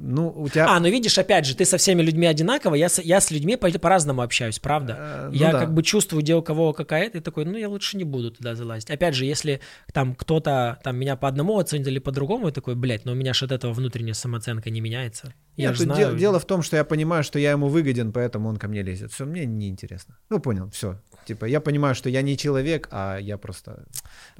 Ну, 0.05 0.33
у 0.35 0.49
тебя... 0.49 0.67
А, 0.69 0.81
ну 0.81 0.89
видишь, 0.89 1.17
опять 1.17 1.47
же, 1.47 1.55
ты 1.55 1.65
со 1.65 1.77
всеми 1.77 2.03
людьми 2.03 2.27
одинаково, 2.27 2.75
я 2.75 2.89
с, 2.89 3.01
я 3.01 3.21
с 3.21 3.31
людьми 3.31 3.57
по- 3.57 3.71
по-разному 3.71 4.23
общаюсь, 4.23 4.59
правда? 4.59 4.97
Э, 4.99 5.29
ну 5.31 5.37
я 5.37 5.53
да. 5.53 5.61
как 5.61 5.73
бы 5.73 5.83
чувствую, 5.85 6.23
где 6.23 6.35
у 6.35 6.43
кого 6.43 6.73
какая-то, 6.73 7.19
и 7.19 7.21
такой, 7.21 7.45
ну 7.45 7.57
я 7.57 7.69
лучше 7.69 7.97
не 7.97 8.05
буду 8.05 8.33
туда 8.33 8.57
залазить. 8.57 8.91
Опять 8.91 9.15
же, 9.15 9.25
если 9.25 9.61
там 9.93 10.15
кто-то 10.17 10.81
там 10.83 10.97
меня 10.97 11.15
по 11.15 11.29
одному 11.29 11.57
оценит 11.59 11.87
или 11.87 12.01
по-другому, 12.01 12.47
я 12.47 12.53
такой, 12.53 12.75
блядь, 12.75 13.05
но 13.05 13.13
у 13.13 13.15
меня 13.15 13.33
же 13.33 13.45
от 13.45 13.53
этого 13.53 13.73
внутренняя 13.73 14.15
самооценка 14.15 14.71
не 14.71 14.81
меняется. 14.81 15.35
Я 15.57 15.69
Нет, 15.69 15.77
же 15.77 15.85
знаю. 15.85 16.13
де- 16.13 16.19
дело 16.19 16.41
в 16.41 16.47
том, 16.47 16.63
что 16.63 16.77
я 16.77 16.85
понимаю, 16.85 17.23
что 17.23 17.39
я 17.39 17.53
ему 17.53 17.69
выгоден, 17.69 18.13
поэтому 18.13 18.49
он 18.49 18.57
ко 18.57 18.67
мне 18.69 18.83
лезет. 18.83 19.13
Все, 19.13 19.25
мне 19.25 19.47
неинтересно. 19.47 20.17
Ну, 20.31 20.41
понял, 20.41 20.69
все. 20.71 20.99
Типа, 21.27 21.45
я 21.45 21.61
понимаю, 21.61 21.95
что 21.95 22.09
я 22.09 22.23
не 22.23 22.37
человек, 22.37 22.89
а 22.91 23.19
я 23.19 23.39
просто... 23.39 23.85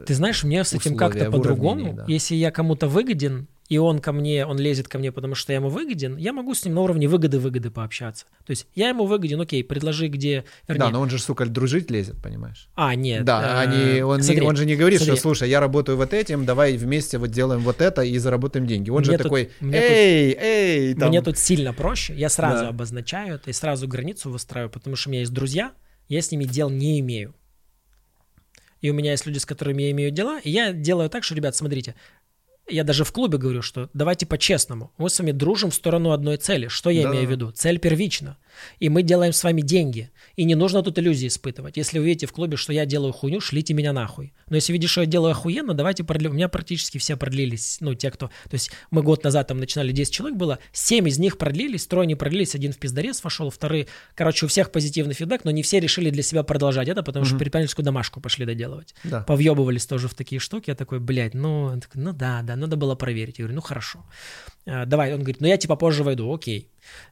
Ты 0.05 0.15
знаешь, 0.15 0.43
мне 0.43 0.65
с 0.65 0.73
этим 0.73 0.97
как-то 0.97 1.31
по-другому. 1.31 1.93
да. 1.95 2.05
Если 2.09 2.35
я 2.35 2.51
кому-то 2.51 2.89
выгоден, 2.89 3.47
и 3.73 3.79
он 3.79 4.01
ко 4.01 4.13
мне, 4.13 4.45
он 4.45 4.59
лезет 4.59 4.87
ко 4.87 4.99
мне, 4.99 5.11
потому 5.13 5.35
что 5.35 5.51
я 5.55 5.57
ему 5.57 5.71
выгоден, 5.71 6.19
я 6.19 6.35
могу 6.35 6.55
с 6.55 6.63
ним 6.63 6.75
на 6.75 6.83
уровне 6.83 7.09
выгоды-выгоды 7.09 7.71
пообщаться. 7.71 8.27
То 8.45 8.51
есть 8.51 8.67
я 8.75 8.91
ему 8.91 9.07
выгоден, 9.07 9.41
окей, 9.41 9.65
предложи 9.65 10.09
где... 10.09 10.45
Вернее, 10.69 10.81
Да, 10.85 10.91
но 10.91 11.01
он 11.01 11.09
же, 11.09 11.19
сука, 11.19 11.47
дружить 11.47 11.91
лезет, 11.91 12.21
понимаешь? 12.23 12.69
А, 12.75 12.95
нет. 12.95 13.25
Да, 13.25 13.63
э, 13.65 13.67
они, 13.67 14.03
он, 14.03 14.19
не- 14.19 14.23
смотри, 14.25 14.43
он 14.43 14.57
же 14.57 14.67
не 14.67 14.77
говорит, 14.77 14.99
смотри. 15.01 15.15
что, 15.17 15.23
слушай, 15.23 15.49
я 15.49 15.59
работаю 15.59 15.97
вот 15.97 16.13
этим, 16.13 16.45
давай 16.45 16.77
вместе 16.77 17.17
вот 17.17 17.31
делаем 17.31 17.63
вот 17.63 17.81
это 17.81 18.03
и 18.03 18.19
заработаем 18.19 18.67
деньги. 18.67 18.91
Он 18.91 19.05
же 19.05 19.13
Мне 19.13 19.17
тут- 19.17 19.23
такой, 19.25 19.51
мне 19.61 19.81
тут- 19.81 19.91
эй, 19.91 20.37
эй, 20.39 20.95
там. 20.95 21.09
Мне 21.09 21.23
тут 21.23 21.39
сильно 21.39 21.73
проще. 21.73 22.13
Я 22.15 22.29
сразу 22.29 22.65
Да. 22.65 22.69
обозначаю 22.69 23.37
это 23.37 23.49
и 23.49 23.55
сразу 23.55 23.89
границу 23.89 24.29
выстраиваю, 24.29 24.71
потому 24.71 24.97
что 24.97 25.09
у 25.09 25.13
меня 25.13 25.21
есть 25.21 25.33
друзья, 25.33 25.73
я 26.09 26.21
с 26.21 26.31
ними 26.31 26.45
дел 26.45 26.69
не 26.69 27.01
имею. 27.01 27.35
И 28.83 28.91
у 28.91 28.95
меня 28.95 29.13
есть 29.13 29.25
люди, 29.25 29.39
с 29.39 29.47
которыми 29.47 29.83
я 29.83 29.91
имею 29.93 30.11
дела, 30.11 30.41
и 30.41 30.51
я 30.51 30.73
делаю 30.73 31.09
так, 31.09 31.23
что, 31.25 31.35
ребят, 31.37 31.55
смотрите, 31.57 31.95
я 32.69 32.85
даже 32.85 33.05
в 33.05 33.13
клубе 33.13 33.39
говорю, 33.39 33.63
что 33.63 33.91
давайте 33.93 34.25
по-честному. 34.27 34.93
Мы 34.99 35.11
с 35.11 35.19
вами 35.19 35.33
дружим 35.33 35.71
в 35.71 35.75
сторону 35.75 36.13
одной 36.13 36.37
цели. 36.37 36.69
Что 36.69 36.91
я 36.91 37.03
Да. 37.05 37.11
имею 37.11 37.27
в 37.27 37.31
виду? 37.31 37.51
Цель 37.51 37.79
первична. 37.79 38.37
И 38.81 38.89
мы 38.91 39.03
делаем 39.03 39.33
с 39.33 39.43
вами 39.45 39.63
деньги. 39.63 40.11
И 40.37 40.45
не 40.45 40.55
нужно 40.55 40.83
тут 40.83 40.99
иллюзии 40.99 41.27
испытывать. 41.27 41.77
Если 41.77 41.99
вы 41.99 42.05
видите 42.05 42.27
в 42.27 42.33
клубе, 42.33 42.57
что 42.57 42.73
я 42.73 42.85
делаю 42.87 43.13
хуйню, 43.13 43.41
шлите 43.41 43.73
меня 43.75 43.93
нахуй. 43.93 44.33
Но 44.49 44.57
если 44.57 44.73
видишь, 44.75 44.91
что 44.91 45.01
я 45.01 45.07
делаю 45.07 45.33
охуенно, 45.33 45.73
давайте 45.75 46.05
продлим. 46.05 46.33
У 46.33 46.35
меня 46.35 46.49
практически 46.49 46.99
все 46.99 47.17
продлились. 47.17 47.79
Ну, 47.81 47.95
те, 47.95 48.11
кто... 48.11 48.29
То 48.29 48.55
есть 48.55 48.71
мы 48.91 49.03
год 49.03 49.25
назад 49.25 49.49
там 49.49 49.59
начинали 49.59 49.91
10 49.93 50.13
человек 50.13 50.37
было, 50.39 50.59
7 50.73 51.09
из 51.09 51.19
них 51.19 51.39
продлились, 51.39 51.87
трое 51.87 52.07
не 52.07 52.15
продлились, 52.15 52.55
один 52.55 52.73
в 52.73 52.79
пиздарез 52.79 53.25
вошел, 53.25 53.51
вторые... 53.51 53.87
Короче, 54.15 54.47
у 54.47 54.49
всех 54.49 54.71
позитивный 54.71 55.15
фидбэк, 55.15 55.45
но 55.45 55.51
не 55.51 55.63
все 55.63 55.81
решили 55.81 56.11
для 56.11 56.23
себя 56.23 56.43
продолжать 56.43 56.89
это, 56.89 57.03
потому 57.03 57.25
что 57.25 57.35
Мгм. 57.35 57.41
предпринимательскую 57.41 57.85
домашку 57.85 58.21
пошли 58.21 58.45
доделывать 58.47 58.95
Да. 59.05 59.23
повъебывались 59.23 59.87
тоже 59.87 60.09
в 60.09 60.15
такие 60.15 60.39
штуки. 60.39 60.69
Я 60.71 60.75
такой, 60.77 61.01
блядь, 61.01 61.35
ну, 61.35 61.79
такой, 61.81 62.03
ну 62.03 62.13
да, 62.13 62.43
да, 62.43 62.57
надо 62.63 62.77
было 62.77 62.95
проверить. 62.95 63.39
Я 63.39 63.45
говорю, 63.45 63.57
ну 63.57 63.61
хорошо. 63.61 64.05
А, 64.67 64.87
давай, 64.87 65.13
он 65.13 65.21
говорит, 65.21 65.41
ну 65.41 65.47
я 65.49 65.57
типа 65.57 65.77
позже 65.77 66.03
войду, 66.05 66.33
окей. 66.33 66.71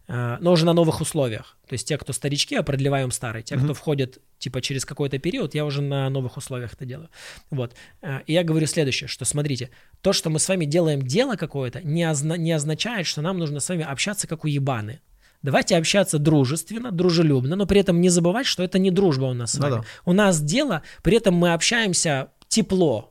А, 0.09 0.39
но 0.41 0.53
уже 0.53 0.65
на 0.65 0.73
новых 0.73 1.01
условиях. 1.01 1.57
То 1.69 1.75
есть 1.75 1.87
те, 1.89 1.99
кто 1.99 2.13
старички, 2.13 2.55
я 2.55 2.63
продлеваю 2.63 3.05
им 3.05 3.11
старые. 3.11 3.43
Те, 3.43 3.57
кто 3.57 3.75
входит 3.75 4.19
типа 4.39 4.61
через 4.63 4.85
какой-то 4.85 5.19
период, 5.19 5.55
я 5.55 5.65
уже 5.65 5.83
на 5.83 6.09
новых 6.11 6.37
условиях 6.37 6.73
это 6.75 6.85
делаю. 6.87 7.09
Вот. 7.51 7.75
А, 8.03 8.23
И 8.27 8.33
я 8.33 8.43
говорю 8.45 8.67
следующее, 8.67 9.09
что 9.09 9.25
смотрите, 9.25 9.71
то, 10.01 10.13
что 10.13 10.31
мы 10.31 10.39
с 10.39 10.49
вами 10.49 10.65
делаем 10.65 11.03
дело 11.03 11.37
какое-то, 11.37 11.81
не, 11.83 12.03
озна- 12.05 12.39
не 12.39 12.53
означает, 12.53 13.07
что 13.07 13.21
нам 13.23 13.39
нужно 13.39 13.61
с 13.61 13.69
вами 13.69 13.85
общаться 13.85 14.27
как 14.27 14.45
уебаны. 14.45 15.01
Давайте 15.43 15.77
общаться 15.79 16.19
дружественно, 16.19 16.91
дружелюбно, 16.93 17.57
но 17.57 17.65
при 17.67 17.81
этом 17.81 18.01
не 18.03 18.11
забывать, 18.11 18.47
что 18.47 18.63
это 18.63 18.79
не 18.79 18.91
дружба 18.91 19.25
у 19.25 19.33
нас 19.35 19.53
с 19.53 19.59
вами. 19.59 19.71
да. 19.77 19.85
У 20.05 20.13
нас 20.13 20.41
дело, 20.43 20.83
при 21.03 21.17
этом 21.17 21.35
мы 21.35 21.55
общаемся 21.55 22.29
тепло. 22.49 23.10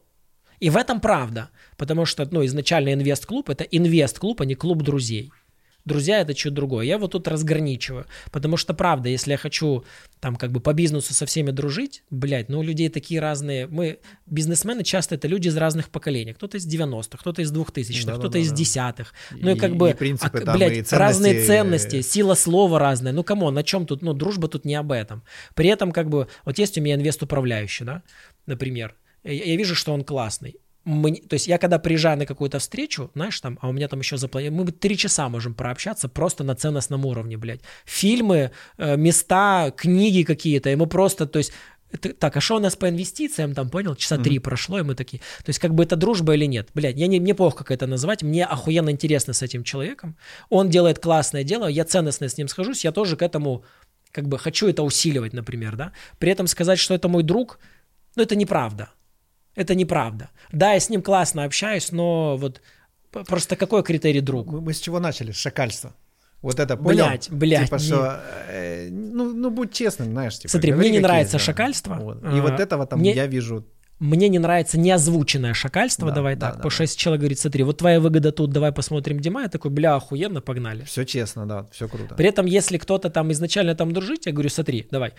И 0.60 0.69
в 0.69 0.77
этом 0.77 0.99
правда. 0.99 1.49
Потому 1.77 2.06
что, 2.06 2.27
ну, 2.31 2.45
изначально 2.45 2.94
инвест-клуб– 2.94 3.49
это 3.52 3.64
инвест-клуб, 3.64 4.41
а 4.41 4.45
не 4.45 4.56
клуб 4.56 4.84
друзей. 4.84 5.31
Друзья– 5.86 6.19
это 6.22 6.38
что-то 6.38 6.56
другое. 6.56 6.86
Я 6.86 6.98
вот 6.98 7.14
тут 7.14 7.27
разграничиваю. 7.27 8.06
Потому 8.31 8.57
что, 8.57 8.73
правда, 8.73 9.07
если 9.10 9.31
я 9.31 9.38
хочу 9.38 9.86
там 10.19 10.36
как 10.36 10.52
бы 10.52 10.60
по 10.60 10.73
бизнесу 10.73 11.14
со 11.14 11.26
всеми 11.26 11.52
дружить, 11.52 12.03
блядь, 12.10 12.49
ну, 12.49 12.60
у 12.60 12.61
людей 12.61 12.90
такие 12.90 13.22
разные. 13.22 13.65
Мы, 13.65 13.99
бизнесмены, 14.26 14.84
часто 14.84 15.15
это 15.15 15.27
люди 15.30 15.48
из 15.48 15.56
разных 15.56 15.90
поколений. 15.90 16.34
Кто-то 16.34 16.57
из 16.57 16.68
90-х, 16.68 17.18
кто-то 17.18 17.41
из 17.41 17.52
2000-х, 17.53 18.06
Да-да-да-да. 18.06 18.19
кто-то 18.19 18.38
из 18.38 18.52
десятых. 18.52 19.14
Ну, 19.31 19.52
и, 19.52 19.56
И- 19.56 19.57
как 19.57 19.77
бы, 19.77 19.91
и 19.91 19.94
принципы 19.94 20.40
а, 20.40 20.45
там, 20.45 20.57
блядь, 20.57 20.91
и 20.91 20.95
разные 20.95 21.45
ценности, 21.45 21.48
ценности, 21.48 21.95
э, 21.95 22.02
сила 22.02 22.36
слова 22.36 22.77
разная. 22.77 23.14
Ну, 23.14 23.23
кому, 23.23 23.49
на 23.49 23.64
чем 23.64 23.86
тут? 23.86 24.02
Ну, 24.02 24.14
дружба 24.14 24.49
тут 24.49 24.65
не 24.65 24.76
об 24.76 24.91
этом. 24.91 25.23
При 25.56 25.69
этом, 25.69 25.94
как 25.94 26.10
бы, 26.10 26.27
вот 26.44 26.60
есть 26.60 26.77
у 26.77 26.81
меня 26.81 26.95
инвест-управляющий, 26.95 27.86
да, 27.86 28.03
например. 28.45 28.95
Я, 29.24 29.32
я 29.34 29.56
вижу, 29.56 29.76
что 29.76 29.94
он 29.94 30.04
классный. 30.04 30.56
Мне- 30.86 31.22
то 31.22 31.34
есть 31.36 31.48
я 31.48 31.58
когда 31.58 31.78
приезжаю 31.78 32.18
на 32.18 32.26
какую-то 32.26 32.58
встречу, 32.60 33.12
знаешь, 33.14 33.40
там, 33.41 33.60
а 33.62 33.70
у 33.70 33.74
меня 33.74 33.88
там 33.88 34.00
еще 34.00 34.18
запланировано, 34.18 34.64
мы 34.64 34.72
три 34.72 34.98
часа 34.98 35.30
можем 35.30 35.54
прообщаться 35.54 36.08
просто 36.08 36.44
на 36.44 36.56
ценностном 36.56 37.06
уровне, 37.06 37.38
блядь. 37.38 37.62
Фильмы, 37.86 38.52
э, 38.78 38.98
места, 38.98 39.72
книги 39.76 40.24
какие-то, 40.24 40.70
и 40.70 40.76
мы 40.76 40.88
просто, 40.88 41.28
то 41.28 41.38
есть 41.40 41.52
это- 41.91 42.14
так, 42.14 42.38
а 42.38 42.41
что 42.41 42.56
у 42.56 42.60
нас 42.60 42.76
по 42.76 42.88
инвестициям, 42.88 43.54
там, 43.54 43.70
понял, 43.70 43.96
часа 43.96 44.18
три 44.24 44.40
прошло, 44.40 44.80
и 44.80 44.84
мы 44.84 44.96
такие, 44.96 45.20
то 45.20 45.50
есть 45.50 45.60
как 45.60 45.74
бы 45.74 45.84
это 45.84 45.96
дружба 45.96 46.34
или 46.36 46.46
нет, 46.46 46.70
блядь, 46.74 46.96
я 46.98 47.08
не, 47.08 47.20
мне 47.20 47.36
плохо 47.36 47.58
как 47.58 47.72
это 47.72 47.86
назвать, 47.88 48.24
мне 48.24 48.46
охуенно 48.46 48.90
интересно 48.90 49.34
с 49.34 49.41
этим 49.41 49.64
человеком, 49.64 50.16
он 50.50 50.70
делает 50.70 51.00
классное 51.00 51.44
дело, 51.44 51.68
я 51.68 51.84
ценностно 51.84 52.30
с 52.30 52.38
ним 52.38 52.48
схожусь, 52.48 52.86
я 52.86 52.91
тоже 52.91 53.16
к 53.18 53.22
этому, 53.22 53.64
как 54.12 54.28
бы, 54.28 54.40
хочу 54.40 54.68
это 54.68 54.82
усиливать, 54.84 55.34
например, 55.34 55.76
да, 55.76 55.91
при 56.20 56.32
этом 56.32 56.48
сказать, 56.48 56.80
что 56.80 56.94
это 56.94 57.08
мой 57.10 57.24
друг, 57.24 57.60
ну, 58.16 58.24
это 58.24 58.36
неправда, 58.36 58.90
это 59.56 59.76
неправда. 59.76 60.30
Да, 60.52 60.74
я 60.74 60.80
с 60.80 60.90
ним 60.90 61.02
классно 61.02 61.44
общаюсь, 61.44 61.92
но 61.92 62.38
вот 62.38 62.62
просто 63.28 63.56
какой 63.56 63.84
критерий 63.84 64.22
друг? 64.22 64.48
Мы, 64.48 64.62
мы 64.62 64.74
с 64.74 64.80
чего 64.80 65.00
начали? 65.00 65.32
С 65.32 65.38
шакальства. 65.38 65.94
Вот 66.42 66.60
это 66.60 66.78
понял? 66.78 67.06
Блядь, 67.08 67.30
блядь, 67.30 67.66
Типа, 67.66 67.76
не- 67.76 67.82
что, 67.82 68.22
э, 68.48 68.88
ну, 68.90 69.34
ну, 69.34 69.50
будь 69.50 69.74
честным, 69.74 70.12
знаешь. 70.12 70.38
Типа, 70.38 70.50
Смотри, 70.52 70.72
мне 70.74 70.90
не 70.90 71.00
нравится 71.00 71.34
да. 71.34 71.40
шакальство. 71.40 71.96
Вот. 71.96 72.24
И 72.24 72.28
А, 72.28 72.42
вот 72.42 72.60
этого 72.62 72.86
там 72.86 73.00
мне- 73.00 73.14
я 73.14 73.28
вижу 73.28 73.66
Мне 74.00 74.30
не 74.30 74.40
нравится 74.40 74.80
неозвученное 74.80 75.54
шакальство, 75.54 76.08
Да, 76.08 76.16
давай 76.16 76.36
да, 76.36 76.40
так. 76.40 76.50
да, 76.52 76.56
потому 76.60 76.70
да. 76.70 76.74
что 76.74 76.84
если 76.84 76.98
человек 76.98 77.20
говорит, 77.20 77.40
смотри, 77.40 77.64
вот 77.64 77.80
твоя 77.80 78.00
выгода 78.00 78.32
тут, 78.32 78.52
давай 78.52 78.72
посмотрим 78.72 79.20
Дима, 79.20 79.42
я 79.42 79.50
такой, 79.50 79.72
бля, 79.72 79.96
охуенно, 79.96 80.40
погнали. 80.40 80.86
все 80.86 81.04
честно, 81.04 81.46
да, 81.46 81.66
все 81.74 81.90
круто. 81.90 82.16
При 82.16 82.30
этом, 82.30 82.46
если 82.46 82.78
кто-то 82.78 83.10
там 83.10 83.30
изначально 83.34 83.76
там 83.76 83.92
дружить, 83.92 84.26
я 84.26 84.32
говорю, 84.32 84.48
смотри, 84.50 84.88
давай, 84.90 85.12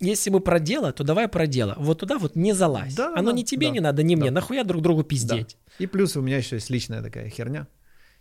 если 0.00 0.30
мы 0.30 0.40
про 0.40 0.58
дело, 0.58 0.92
то 0.92 1.04
давай 1.04 1.28
про 1.28 1.46
дело. 1.46 1.74
Вот 1.78 2.00
туда 2.00 2.18
вот 2.18 2.34
не 2.36 2.52
залазь. 2.52 2.94
Да, 2.94 3.12
Оно 3.16 3.30
да, 3.30 3.36
не 3.36 3.44
тебе 3.44 3.68
да, 3.68 3.72
не 3.72 3.80
надо, 3.80 4.02
не 4.02 4.16
мне. 4.16 4.26
да. 4.30 4.32
Нахуя 4.32 4.64
друг 4.64 4.82
другу 4.82 5.02
Да. 5.02 5.08
пиздеть? 5.08 5.56
И 5.78 5.86
плюс 5.86 6.16
у 6.16 6.20
меня 6.22 6.38
еще 6.38 6.56
есть 6.56 6.70
личная 6.70 7.02
такая 7.02 7.28
херня. 7.28 7.66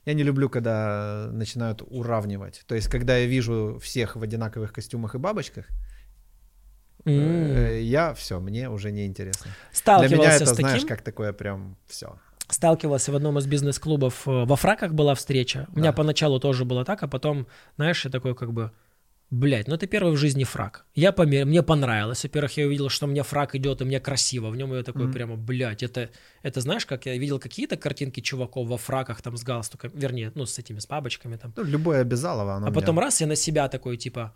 Я 0.05 0.13
не 0.13 0.23
люблю, 0.23 0.49
когда 0.49 1.29
начинают 1.31 1.81
уравнивать. 1.85 2.63
То 2.67 2.75
есть, 2.75 2.87
когда 2.87 3.17
я 3.17 3.25
вижу 3.27 3.79
всех 3.83 4.15
в 4.15 4.23
одинаковых 4.23 4.71
костюмах 4.73 5.15
и 5.15 5.17
бабочках, 5.17 5.65
э, 7.05 7.79
я 7.81 8.13
все, 8.13 8.39
мне 8.39 8.69
уже 8.69 8.91
не 8.91 9.05
интересно. 9.05 9.51
Для 9.51 9.77
Сталкивался 9.77 10.15
меня 10.15 10.35
это, 10.35 10.45
с 10.45 10.55
знаешь, 10.55 10.73
таким? 10.81 10.87
как 10.87 11.01
такое 11.01 11.33
прям 11.33 11.77
все. 11.87 12.17
сталкивался 12.47 13.11
в 13.11 13.15
одном 13.15 13.37
из 13.37 13.45
бизнес-клубов, 13.45 14.27
э, 14.27 14.45
во 14.45 14.55
фраках 14.55 14.93
была 14.93 15.13
встреча. 15.15 15.67
У 15.75 15.79
меня 15.79 15.91
Да. 15.91 15.97
поначалу 15.97 16.39
тоже 16.39 16.65
было 16.65 16.83
так, 16.85 17.03
а 17.03 17.07
потом, 17.07 17.45
знаешь, 17.75 18.03
я 18.05 18.09
такой 18.11 18.35
как 18.35 18.51
бы, 18.53 18.71
блядь, 19.31 19.67
ну 19.67 19.75
это 19.75 19.87
первый 19.87 20.13
в 20.13 20.17
жизни 20.17 20.43
фрак. 20.43 20.85
Я 20.95 21.11
помер... 21.11 21.45
Мне 21.45 21.61
понравилось. 21.63 22.23
Во-первых, 22.23 22.57
я 22.57 22.65
увидел, 22.65 22.89
что 22.89 23.07
мне 23.07 23.23
фрак 23.23 23.55
идет, 23.55 23.81
и 23.81 23.85
мне 23.85 23.99
красиво. 23.99 24.49
В 24.49 24.55
нем 24.55 24.73
я 24.73 24.83
такой 24.83 25.03
Мгм. 25.03 25.13
прямо, 25.13 25.35
блядь, 25.37 25.83
это, 25.83 26.09
это 26.43 26.61
знаешь, 26.61 26.85
как 26.85 27.05
я 27.05 27.17
видел 27.17 27.39
какие-то 27.39 27.77
картинки 27.77 28.21
чуваков 28.21 28.67
во 28.67 28.77
фраках 28.77 29.21
там 29.21 29.37
с 29.37 29.43
галстуком, 29.43 29.91
вернее, 29.93 30.31
ну 30.35 30.45
с 30.45 30.57
этими, 30.59 30.79
с 30.79 30.87
бабочками 30.87 31.35
там. 31.37 31.53
Ну, 31.55 31.63
любое 31.63 32.01
обязалово, 32.01 32.55
оно 32.55 32.67
А 32.67 32.69
меня- 32.69 32.79
потом 32.79 32.99
раз 32.99 33.21
я 33.21 33.27
на 33.27 33.35
себя 33.35 33.67
такой, 33.67 33.97
типа, 33.97 34.33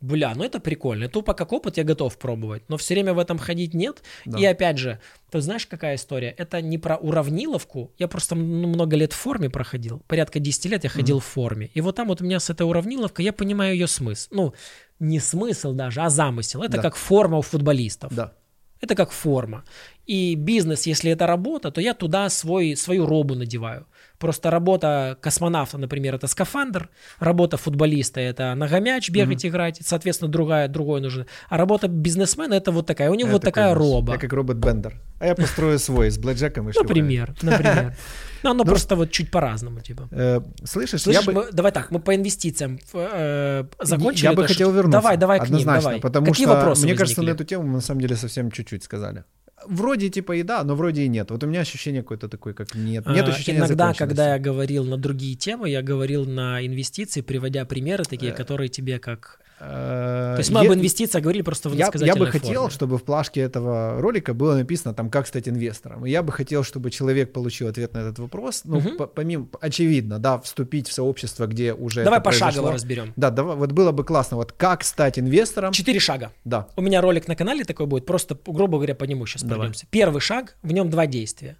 бля, 0.00 0.34
ну 0.34 0.44
это 0.44 0.60
прикольно. 0.60 1.08
Тупо 1.08 1.34
как 1.34 1.52
опыт 1.52 1.76
я 1.76 1.84
готов 1.84 2.18
пробовать. 2.18 2.62
Но 2.68 2.76
все 2.76 2.94
время 2.94 3.14
в 3.14 3.18
этом 3.18 3.38
ходить 3.38 3.74
нет. 3.74 4.02
Да. 4.24 4.38
И 4.38 4.44
опять 4.44 4.78
же, 4.78 5.00
ты 5.30 5.40
знаешь, 5.40 5.66
какая 5.66 5.96
история? 5.96 6.34
Это 6.38 6.60
не 6.62 6.78
про 6.78 6.96
уравниловку. 6.96 7.92
Я 7.98 8.08
просто 8.08 8.34
ну, 8.34 8.68
много 8.68 8.96
лет 8.96 9.12
в 9.12 9.16
форме 9.16 9.50
проходил. 9.50 10.02
Порядка 10.08 10.40
10 10.40 10.66
лет 10.66 10.84
я 10.84 10.90
ходил 10.90 11.20
в 11.20 11.24
форме. 11.24 11.70
И 11.74 11.80
вот 11.80 11.96
там 11.96 12.08
вот 12.08 12.20
у 12.20 12.24
меня 12.24 12.40
с 12.40 12.50
этой 12.50 12.66
уравниловкой, 12.66 13.24
я 13.24 13.32
понимаю 13.32 13.74
ее 13.74 13.86
смысл. 13.86 14.28
Ну, 14.32 14.54
не 14.98 15.20
смысл 15.20 15.72
даже, 15.72 16.00
а 16.00 16.10
замысел. 16.10 16.62
Это 16.62 16.76
Да. 16.76 16.82
как 16.82 16.96
форма 16.96 17.38
у 17.38 17.42
футболистов. 17.42 18.14
Да. 18.14 18.32
Это 18.80 18.94
как 18.94 19.10
форма. 19.10 19.64
И 20.10 20.34
бизнес, 20.34 20.86
если 20.86 21.12
это 21.12 21.26
работа, 21.26 21.70
то 21.70 21.80
я 21.80 21.94
туда 21.94 22.28
свой, 22.30 22.74
свою 22.76 23.06
робу 23.06 23.36
надеваю. 23.36 23.86
Просто 24.18 24.50
работа 24.50 25.16
космонавта, 25.20 25.78
например, 25.78 26.16
это 26.16 26.26
скафандр, 26.26 26.88
работа 27.20 27.56
футболиста 27.56 28.20
это 28.20 28.54
ногомяч 28.56 29.08
бегать, 29.10 29.44
mm-hmm. 29.44 29.48
играть, 29.48 29.80
соответственно, 29.82 30.28
другая, 30.30 30.66
другой 30.66 31.00
нужен. 31.00 31.26
А 31.48 31.56
работа 31.56 31.86
бизнесмена 31.86 32.54
это 32.54 32.72
вот 32.72 32.86
такая, 32.86 33.10
у 33.10 33.14
него 33.14 33.28
это 33.28 33.32
вот 33.32 33.42
такая 33.42 33.72
роба. 33.72 34.14
Я 34.14 34.18
как 34.18 34.32
робот 34.32 34.56
Бендер. 34.56 35.00
А 35.20 35.26
я 35.26 35.34
построю 35.34 35.78
свой 35.78 36.10
с 36.10 36.18
блэкджеком 36.18 36.68
и 36.70 36.72
Например, 36.76 37.34
например. 37.42 37.94
Ну, 38.42 38.50
оно 38.50 38.64
просто 38.64 38.96
вот 38.96 39.10
чуть 39.10 39.30
по-разному, 39.30 39.80
типа. 39.80 40.08
Э, 40.10 40.40
слышишь, 40.64 41.06
я 41.06 41.22
бы... 41.22 41.48
давай 41.52 41.72
так, 41.72 41.90
мы 41.92 42.00
по 42.00 42.14
инвестициям 42.14 42.80
э, 42.94 43.64
закончили. 43.80 44.24
Я 44.24 44.32
бы 44.32 44.46
хотел 44.48 44.72
вернуться. 44.72 44.98
Давай, 44.98 45.16
давай 45.16 45.40
к 45.40 45.50
ним, 45.50 45.64
давай. 45.64 46.00
Потому 46.00 46.26
Какие 46.26 46.46
что, 46.46 46.56
вопросы 46.56 46.82
мне 46.84 46.94
кажется, 46.94 47.22
на 47.22 47.30
эту 47.30 47.44
тему 47.44 47.64
мы 47.64 47.74
на 47.74 47.80
самом 47.80 48.00
деле 48.00 48.16
совсем 48.16 48.50
чуть-чуть 48.50 48.82
сказали. 48.82 49.24
Вроде 49.66 50.08
типа 50.08 50.36
и 50.36 50.42
да, 50.42 50.64
но 50.64 50.74
вроде 50.74 51.02
и 51.02 51.08
нет. 51.08 51.30
Вот 51.30 51.44
у 51.44 51.46
меня 51.46 51.60
ощущение 51.60 52.02
какое-то 52.02 52.28
такое, 52.28 52.54
как 52.54 52.74
нет. 52.74 53.06
Нет 53.06 53.28
а, 53.28 53.30
ощущения 53.30 53.58
Иногда, 53.58 53.92
когда 53.92 54.34
я 54.34 54.38
говорил 54.38 54.84
на 54.84 54.96
другие 54.96 55.36
темы, 55.36 55.68
я 55.68 55.82
говорил 55.82 56.24
на 56.24 56.64
инвестиции, 56.64 57.20
приводя 57.20 57.64
примеры 57.64 58.04
такие, 58.04 58.32
э, 58.32 58.34
которые 58.34 58.68
тебе 58.68 58.98
как 58.98 59.40
то 59.60 60.36
есть 60.38 60.50
мы 60.50 60.60
об 60.60 60.72
инвестициях 60.72 61.22
говорили 61.22 61.42
просто 61.42 61.68
в 61.68 61.74
я, 61.74 61.90
я 61.94 62.16
бы 62.16 62.26
хотел, 62.26 62.70
чтобы 62.70 62.96
в 62.96 63.02
плашке 63.04 63.42
этого 63.42 64.00
ролика 64.00 64.32
было 64.32 64.54
написано 64.54 64.94
там, 64.94 65.10
как 65.10 65.26
стать 65.26 65.48
инвестором. 65.48 66.06
И 66.06 66.10
я 66.10 66.22
бы 66.22 66.32
хотел, 66.32 66.64
чтобы 66.64 66.90
человек 66.90 67.32
получил 67.32 67.68
ответ 67.68 67.92
на 67.92 67.98
этот 67.98 68.18
вопрос. 68.18 68.62
Ну, 68.64 68.78
угу. 68.78 69.06
помимо, 69.06 69.48
очевидно, 69.60 70.18
да, 70.18 70.38
вступить 70.40 70.88
в 70.88 70.92
сообщество, 70.92 71.46
где 71.46 71.74
уже 71.74 72.04
Давай 72.04 72.20
пошагово 72.20 72.72
разберем. 72.72 73.12
Да, 73.16 73.30
давай, 73.30 73.56
вот 73.56 73.72
было 73.72 73.92
бы 73.92 74.02
классно. 74.04 74.38
Вот 74.38 74.52
как 74.52 74.82
стать 74.82 75.18
инвестором. 75.18 75.72
Четыре 75.72 76.00
шага. 76.00 76.32
Да. 76.44 76.68
У 76.76 76.82
меня 76.82 77.02
ролик 77.02 77.28
на 77.28 77.36
канале 77.36 77.64
такой 77.64 77.86
будет, 77.86 78.06
просто, 78.06 78.38
грубо 78.46 78.78
говоря, 78.78 78.94
по 78.94 79.04
нему 79.04 79.26
сейчас 79.26 79.42
пройдемся. 79.42 79.86
Первый 79.90 80.20
шаг, 80.20 80.56
в 80.62 80.72
нем 80.72 80.88
два 80.88 81.06
действия. 81.06 81.58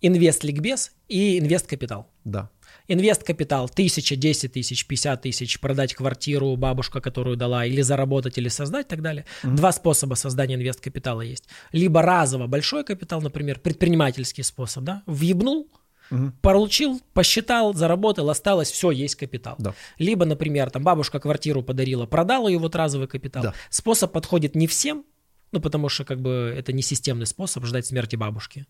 Инвест-ликбез 0.00 0.92
и 1.08 1.38
инвест-капитал. 1.38 2.08
Да. 2.24 2.50
Инвест-капитал 2.88 3.68
1000, 3.72 4.16
10 4.16 4.52
тысяч, 4.52 4.86
50 4.86 5.22
тысяч, 5.22 5.60
продать 5.60 5.94
квартиру, 5.94 6.56
бабушка, 6.56 7.00
которую 7.00 7.36
дала, 7.36 7.66
или 7.66 7.82
заработать, 7.82 8.38
или 8.38 8.48
создать 8.48 8.86
и 8.86 8.88
так 8.88 9.02
далее. 9.02 9.26
Mm-hmm. 9.42 9.54
Два 9.56 9.72
способа 9.72 10.14
создания 10.14 10.54
инвест-капитала 10.54 11.20
есть. 11.20 11.44
Либо 11.72 12.02
разово 12.02 12.46
большой 12.46 12.84
капитал, 12.84 13.20
например, 13.20 13.60
предпринимательский 13.60 14.42
способ, 14.42 14.84
да, 14.84 15.02
въебнул, 15.06 15.68
Угу. 16.10 16.32
Получил, 16.40 17.02
посчитал, 17.12 17.74
заработал, 17.74 18.30
осталось, 18.30 18.70
все, 18.70 18.90
есть 18.90 19.16
капитал. 19.16 19.56
Да. 19.58 19.74
Либо, 19.98 20.24
например, 20.24 20.70
там 20.70 20.82
бабушка 20.82 21.20
квартиру 21.20 21.62
подарила, 21.62 22.06
продала 22.06 22.48
ее 22.48 22.58
вот 22.58 22.74
разовый 22.74 23.08
капитал. 23.08 23.42
Да. 23.42 23.54
Способ 23.68 24.12
подходит 24.12 24.54
не 24.54 24.66
всем, 24.66 25.04
ну, 25.52 25.60
потому 25.60 25.88
что 25.88 26.04
как 26.04 26.20
бы 26.20 26.54
это 26.56 26.72
не 26.72 26.82
системный 26.82 27.26
способ 27.26 27.64
ждать 27.64 27.86
смерти 27.86 28.16
бабушки. 28.16 28.66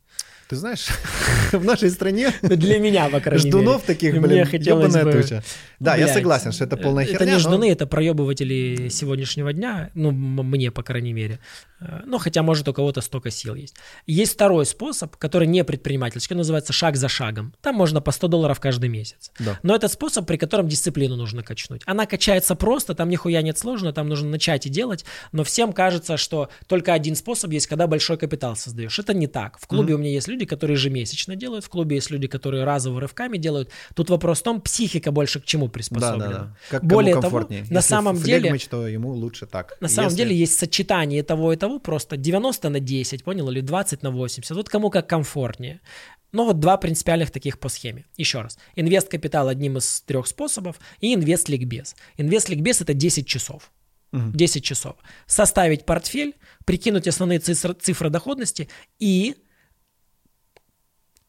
Ты 0.48 0.56
знаешь, 0.56 0.86
в 1.52 1.64
нашей 1.64 1.90
стране... 1.90 2.32
Для 2.42 2.78
меня, 2.78 3.08
по 3.10 3.20
крайней 3.20 3.48
Ждунов 3.48 3.82
таких, 3.82 4.20
блин, 4.20 4.46
ебаная 4.50 5.04
туча. 5.04 5.42
Да, 5.78 5.96
я 5.96 6.08
согласен, 6.08 6.52
что 6.52 6.64
это 6.64 6.76
полная 6.76 7.04
херня. 7.04 7.16
Это 7.16 7.26
не 7.26 7.38
ждуны, 7.38 7.70
это 7.70 7.86
проебыватели 7.86 8.88
сегодняшнего 8.88 9.52
дня, 9.52 9.90
ну, 9.94 10.10
мне, 10.10 10.70
по 10.70 10.82
крайней 10.82 11.12
мере. 11.12 11.38
Э, 11.80 12.00
ну, 12.06 12.18
хотя, 12.18 12.42
может, 12.42 12.68
у 12.68 12.72
кого-то 12.72 13.00
столько 13.00 13.30
сил 13.30 13.54
есть. 13.54 13.76
Есть 14.06 14.32
второй 14.32 14.66
способ, 14.66 15.16
который 15.16 15.46
не 15.46 15.64
предпринимательский, 15.64 16.34
называется 16.36 16.72
шаг 16.72 16.96
за 16.96 17.08
шагом. 17.08 17.54
Там 17.60 17.74
можно 17.74 18.00
по 18.00 18.12
100 18.12 18.28
долларов 18.28 18.60
каждый 18.60 18.88
месяц. 18.88 19.30
Да. 19.38 19.58
Но 19.62 19.74
это 19.74 19.88
способ, 19.88 20.26
при 20.26 20.36
котором 20.36 20.68
дисциплину 20.68 21.16
нужно 21.16 21.42
качнуть. 21.42 21.82
Она 21.86 22.06
качается 22.06 22.54
просто, 22.54 22.94
там 22.94 23.08
нихуя 23.08 23.42
нет 23.42 23.58
сложно, 23.58 23.92
там 23.92 24.08
нужно 24.08 24.30
начать 24.30 24.66
и 24.66 24.70
делать, 24.70 25.04
но 25.32 25.44
всем 25.44 25.72
кажется, 25.72 26.16
что 26.16 26.48
только 26.68 26.92
один 26.92 27.16
способ 27.16 27.50
есть, 27.50 27.66
когда 27.66 27.86
большой 27.86 28.18
капитал 28.18 28.54
создаешь. 28.54 28.98
Это 28.98 29.14
не 29.14 29.26
так. 29.26 29.58
В 29.58 29.66
клубе 29.66 29.92
mm-hmm. 29.92 29.96
у 29.96 29.98
меня 29.98 30.10
есть 30.10 30.28
люди, 30.28 30.44
которые 30.44 30.76
ежемесячно 30.76 31.34
делают, 31.34 31.64
в 31.64 31.68
клубе 31.70 31.96
есть 31.96 32.10
люди, 32.10 32.28
которые 32.28 32.64
разово 32.64 33.00
рывками 33.00 33.38
делают. 33.38 33.70
Тут 33.94 34.10
вопрос 34.10 34.40
в 34.40 34.42
том, 34.42 34.60
психика 34.60 35.10
больше 35.10 35.40
к 35.40 35.44
чему 35.44 35.68
приспособлена. 35.68 36.28
Да, 36.28 36.32
да, 36.32 36.44
да. 36.44 36.56
Как 36.70 36.84
Более 36.84 37.20
того, 37.20 37.40
на 37.40 37.54
Если 37.54 37.80
самом 37.80 38.16
деле... 38.16 38.56
то 38.70 38.86
ему 38.86 39.12
лучше 39.12 39.46
так. 39.46 39.76
На 39.80 39.88
самом 39.88 40.10
Если... 40.10 40.18
деле 40.18 40.36
есть 40.36 40.58
сочетание 40.58 41.22
того 41.22 41.52
и 41.52 41.56
того, 41.56 41.78
просто 41.78 42.16
90 42.16 42.68
на 42.68 42.80
10, 42.80 43.24
понял, 43.24 43.50
или 43.50 43.60
20 43.60 44.02
на 44.02 44.10
80. 44.10 44.54
Вот 44.54 44.68
кому 44.68 44.90
как 44.90 45.08
комфортнее. 45.08 45.80
Ну 46.32 46.44
вот 46.44 46.60
два 46.60 46.76
принципиальных 46.76 47.30
таких 47.30 47.58
по 47.58 47.70
схеме. 47.70 48.04
Еще 48.18 48.42
раз. 48.42 48.58
Инвест-капитал 48.76 49.48
одним 49.48 49.78
из 49.78 50.02
трех 50.02 50.26
способов 50.26 50.76
и 51.00 51.14
инвест-ликбез. 51.14 51.96
Инвест-ликбез 52.18 52.82
это 52.82 52.92
10 52.92 53.26
часов. 53.26 53.70
10 54.12 54.64
часов. 54.64 54.96
Составить 55.26 55.84
портфель, 55.84 56.34
прикинуть 56.64 57.08
основные 57.08 57.38
цифры, 57.38 57.74
цифры 57.74 58.10
доходности 58.10 58.68
и 58.98 59.36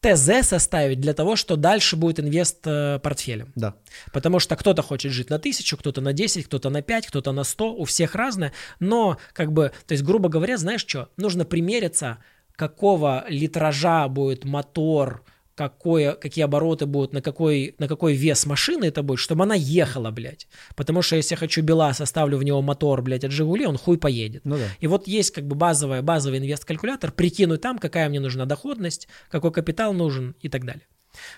ТЗ 0.00 0.46
составить 0.46 1.00
для 1.00 1.12
того, 1.12 1.36
что 1.36 1.56
дальше 1.56 1.96
будет 1.96 2.20
инвест 2.20 2.60
э, 2.64 2.98
портфелем. 3.00 3.52
Да. 3.54 3.74
Потому 4.12 4.38
что 4.38 4.56
кто-то 4.56 4.80
хочет 4.80 5.12
жить 5.12 5.28
на 5.28 5.38
тысячу, 5.38 5.76
кто-то 5.76 6.00
на 6.00 6.14
10, 6.14 6.46
кто-то 6.46 6.70
на 6.70 6.80
5, 6.80 7.06
кто-то 7.08 7.32
на 7.32 7.44
100, 7.44 7.74
у 7.74 7.84
всех 7.84 8.14
разное. 8.14 8.52
Но, 8.78 9.18
как 9.34 9.52
бы, 9.52 9.72
то 9.86 9.92
есть, 9.92 10.02
грубо 10.02 10.30
говоря, 10.30 10.56
знаешь 10.56 10.86
что, 10.86 11.10
нужно 11.18 11.44
примериться, 11.44 12.18
какого 12.56 13.26
литража 13.28 14.08
будет 14.08 14.44
мотор, 14.44 15.22
какое, 15.54 16.14
какие 16.14 16.44
обороты 16.44 16.86
будут, 16.86 17.12
на 17.12 17.22
какой, 17.22 17.74
на 17.78 17.88
какой 17.88 18.14
вес 18.14 18.46
машины 18.46 18.86
это 18.86 19.02
будет, 19.02 19.18
чтобы 19.18 19.44
она 19.44 19.54
ехала, 19.54 20.10
блядь. 20.10 20.48
Потому 20.74 21.02
что 21.02 21.16
если 21.16 21.34
я 21.34 21.38
хочу 21.38 21.62
БелАЗ, 21.62 22.00
оставлю 22.00 22.38
в 22.38 22.42
него 22.42 22.62
мотор, 22.62 23.02
блядь, 23.02 23.24
от 23.24 23.32
Жигули, 23.32 23.66
он 23.66 23.76
хуй 23.76 23.98
поедет. 23.98 24.44
Ну 24.44 24.56
да. 24.56 24.68
И 24.80 24.86
вот 24.86 25.06
есть 25.06 25.32
как 25.32 25.46
бы 25.46 25.54
базовая, 25.56 26.02
базовый 26.02 26.38
инвест-калькулятор, 26.38 27.12
прикинуть 27.12 27.60
там, 27.60 27.78
какая 27.78 28.08
мне 28.08 28.20
нужна 28.20 28.46
доходность, 28.46 29.08
какой 29.30 29.52
капитал 29.52 29.92
нужен 29.92 30.34
и 30.40 30.48
так 30.48 30.64
далее. 30.64 30.86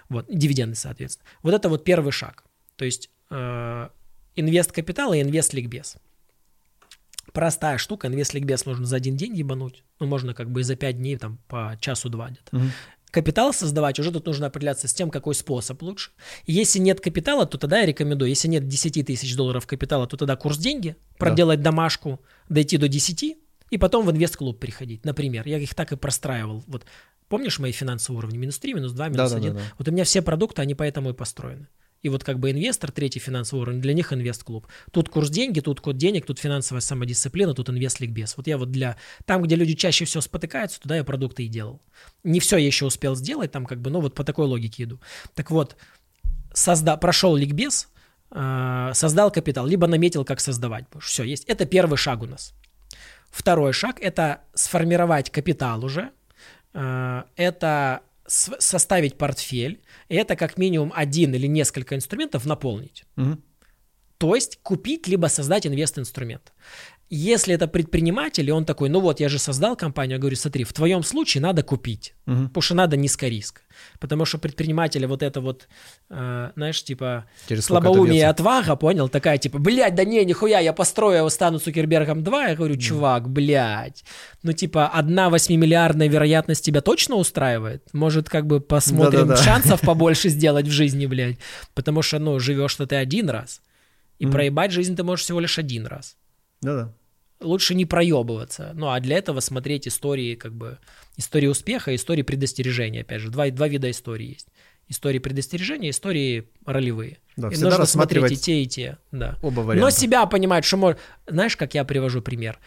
Вот, 0.09 0.27
дивиденды, 0.29 0.77
соответственно. 0.77 1.29
Вот 1.43 1.55
это 1.55 1.69
вот 1.69 1.85
первый 1.85 2.13
шаг. 2.13 2.45
То 2.77 2.85
есть 2.85 3.11
э, 3.31 3.89
инвест-капитал 4.37 5.15
и 5.15 5.23
инвест-ликбез. 5.23 5.97
Простая 7.33 7.79
штука, 7.79 8.09
инвест-ликбез 8.09 8.67
можно 8.67 8.85
за 8.85 8.97
один 8.97 9.17
день 9.17 9.35
ебануть. 9.35 9.83
Ну, 9.99 10.07
можно 10.07 10.35
как 10.35 10.51
бы 10.51 10.61
и 10.61 10.65
за 10.65 10.77
пять 10.77 10.99
дней, 10.99 11.17
там, 11.17 11.39
по 11.49 11.79
часу-два 11.81 12.29
где-то. 12.29 12.57
Угу 12.57 12.67
капитал 13.13 13.53
создавать, 13.53 14.01
уже 14.01 14.11
тут 14.11 14.27
нужно 14.27 14.47
определяться 14.47 14.89
с 14.89 14.95
тем, 14.95 15.11
какой 15.11 15.37
способ 15.37 15.81
лучше. 15.83 16.11
Если 16.47 16.81
нет 16.81 17.01
капитала, 17.01 17.47
то 17.47 17.59
тогда 17.59 17.81
я 17.81 17.87
рекомендую, 17.87 18.31
если 18.31 18.49
нет 18.49 18.67
10 18.67 19.07
тысяч 19.07 19.37
долларов 19.37 19.67
капитала, 19.67 20.09
то 20.09 20.17
тогда 20.17 20.35
курс 20.35 20.59
деньги, 20.59 20.97
проделать 21.19 21.61
да. 21.61 21.71
домашку, 21.71 22.21
дойти 22.49 22.79
до 22.79 22.89
10, 22.89 23.37
и 23.71 23.79
потом 23.79 24.07
в 24.07 24.11
инвест-клуб 24.11 24.59
переходить, 24.59 25.05
например. 25.05 25.47
Я 25.47 25.59
их 25.59 25.75
так 25.75 25.93
и 25.93 25.97
простраивал. 25.97 26.65
Вот 26.67 26.85
помнишь 27.29 27.59
мои 27.59 27.71
финансовые 27.71 28.19
уровни? 28.19 28.39
Минус 28.39 28.59
3, 28.59 28.75
минус 28.75 28.93
2, 28.93 29.09
минус 29.09 29.31
да, 29.31 29.37
1. 29.37 29.53
Да, 29.53 29.59
да, 29.59 29.65
да. 29.65 29.75
Вот 29.79 29.89
у 29.89 29.93
меня 29.93 30.05
все 30.05 30.23
продукты, 30.23 30.63
они 30.63 30.75
поэтому 30.75 31.11
и 31.11 31.13
построены. 31.13 31.69
И 32.03 32.09
вот 32.09 32.24
как 32.24 32.39
бы 32.41 32.51
инвестор, 32.51 32.91
третий 32.91 33.20
финансовый 33.20 33.61
уровень, 33.61 33.81
для 33.81 33.95
них 33.95 34.12
инвест-клуб. 34.12 34.66
Тут 34.91 35.09
курс 35.09 35.31
деньги, 35.31 35.61
тут 35.61 35.81
код 35.81 35.97
денег, 35.97 36.27
тут 36.27 36.41
финансовая 36.41 36.81
самодисциплина, 36.81 37.55
тут 37.55 37.69
инвест-ликбез. 37.70 38.37
Вот 38.37 38.47
я 38.49 38.59
вот 38.59 38.73
для... 38.73 38.97
Там, 39.24 39.43
где 39.43 39.55
люди 39.55 39.74
чаще 39.74 40.05
всего 40.05 40.20
спотыкаются, 40.20 40.81
туда 40.81 40.97
я 40.97 41.05
продукты 41.05 41.45
и 41.45 41.49
делал. 41.49 41.81
Не 42.24 42.41
все 42.41 42.57
я 42.57 42.66
еще 42.66 42.87
успел 42.87 43.15
сделать, 43.15 43.53
там 43.53 43.66
как 43.66 43.81
бы, 43.81 43.91
ну 43.91 44.01
вот 44.01 44.15
по 44.15 44.24
такой 44.24 44.47
логике 44.47 44.83
иду. 44.83 45.01
Так 45.35 45.51
вот, 45.53 45.77
созда... 46.53 46.97
прошел 46.97 47.37
ликбез, 47.37 47.89
э, 48.33 48.91
создал 48.95 49.31
капитал, 49.31 49.66
либо 49.66 49.87
наметил, 49.87 50.24
как 50.24 50.41
создавать. 50.41 50.87
Все, 51.01 51.23
есть. 51.23 51.45
Это 51.45 51.66
первый 51.66 51.97
шаг 51.97 52.23
у 52.23 52.27
нас. 52.27 52.53
Второй 53.31 53.73
шаг– 53.73 53.97
это 54.01 54.41
сформировать 54.55 55.31
капитал 55.31 55.85
уже. 55.85 56.11
Э, 56.74 57.23
это 57.37 58.03
составить 58.33 59.19
портфель, 59.19 59.83
и 60.09 60.17
это 60.17 60.37
как 60.37 60.59
минимум 60.59 60.93
один 60.95 61.35
или 61.35 61.47
несколько 61.47 61.95
инструментов 61.95 62.47
наполнить. 62.47 63.05
Угу. 63.17 63.39
То 64.19 64.35
есть 64.35 64.59
купить 64.63 65.09
либо 65.09 65.27
создать 65.27 65.67
инвест-инструмент. 65.67 66.53
Если 67.15 67.55
это 67.55 67.69
предприниматель, 67.69 68.49
и 68.49 68.53
он 68.53 68.65
такой, 68.65 68.89
ну 68.89 68.99
вот, 68.99 69.21
я 69.21 69.29
же 69.29 69.39
создал 69.39 69.77
компанию, 69.77 70.15
я 70.15 70.19
говорю, 70.19 70.35
смотри, 70.35 70.65
в 70.65 70.73
твоем 70.73 71.03
случае 71.03 71.43
надо 71.43 71.63
купить, 71.63 72.15
угу. 72.27 72.45
потому 72.45 72.63
что 72.63 72.75
надо 72.75 72.97
низкориск. 72.97 73.61
Потому 74.01 74.25
что 74.25 74.39
предпринимателя 74.39 75.07
вот 75.07 75.23
это 75.23 75.43
вот, 75.43 75.69
э, 76.09 76.53
знаешь, 76.57 76.83
типа 76.83 77.27
Через 77.47 77.67
слабоумие 77.67 78.21
и 78.21 78.25
отвага, 78.25 78.77
понял? 78.77 79.11
Такая 79.11 79.37
типа, 79.37 79.59
блядь, 79.59 79.95
да 79.95 80.05
не, 80.05 80.25
нихуя, 80.25 80.61
я 80.61 80.73
построю, 80.73 81.29
стану 81.29 81.59
Цукербергом 81.59 82.25
2. 82.25 82.47
Я 82.47 82.57
говорю, 82.57 82.77
чувак, 82.77 83.29
блядь. 83.29 84.05
Ну 84.43 84.55
типа, 84.55 84.89
одна 84.89 85.29
восьмимиллиардная 85.29 86.09
вероятность 86.09 86.65
тебя 86.65 86.81
точно 86.81 87.17
устраивает? 87.17 87.87
Может, 87.93 88.31
как 88.31 88.47
бы 88.47 88.61
посмотрим 88.61 89.29
Да-да-да. 89.29 89.43
шансов 89.43 89.81
побольше 89.83 90.31
сделать 90.31 90.67
в 90.67 90.71
жизни, 90.71 91.05
блядь. 91.05 91.37
Потому 91.75 92.01
что, 92.01 92.19
ну, 92.19 92.41
живешь-то 92.41 92.87
ты 92.87 92.97
один 92.97 93.29
раз. 93.29 93.61
И 94.19 94.25
проебать 94.25 94.73
жизнь 94.73 94.97
ты 94.97 95.03
можешь 95.03 95.27
всего 95.27 95.41
лишь 95.41 95.59
один 95.59 95.87
раз. 95.87 96.17
Да-да 96.63 96.95
лучше 97.43 97.74
не 97.74 97.85
проебываться. 97.85 98.73
Ну, 98.74 98.90
а 98.90 99.01
для 99.01 99.19
этого 99.19 99.40
смотреть 99.40 99.89
истории, 99.89 100.35
как 100.35 100.55
бы, 100.55 100.78
истории 101.16 101.47
успеха 101.47 101.93
и 101.93 101.97
истории 101.97 102.23
предостережения. 102.23 103.02
Опять 103.02 103.20
же, 103.20 103.31
два, 103.31 103.51
два 103.51 103.69
вида 103.69 103.90
истории 103.90 104.31
есть. 104.35 104.48
Истории 104.89 105.19
предостережения, 105.19 105.90
истории 105.90 106.48
ролевые. 106.66 107.19
Да, 107.36 107.48
и 107.48 107.56
нужно 107.56 107.86
смотреть 107.86 108.32
и 108.32 108.36
те, 108.36 108.62
и 108.62 108.66
те. 108.66 108.98
Да. 109.10 109.39
Оба 109.43 109.60
варианта. 109.60 109.86
Но 109.86 109.90
себя 109.90 110.27
понимать, 110.27 110.64
что 110.64 110.77
может... 110.77 110.98
Знаешь, 111.27 111.56
как 111.56 111.74
я 111.74 111.85
привожу 111.85 112.20
пример? 112.20 112.59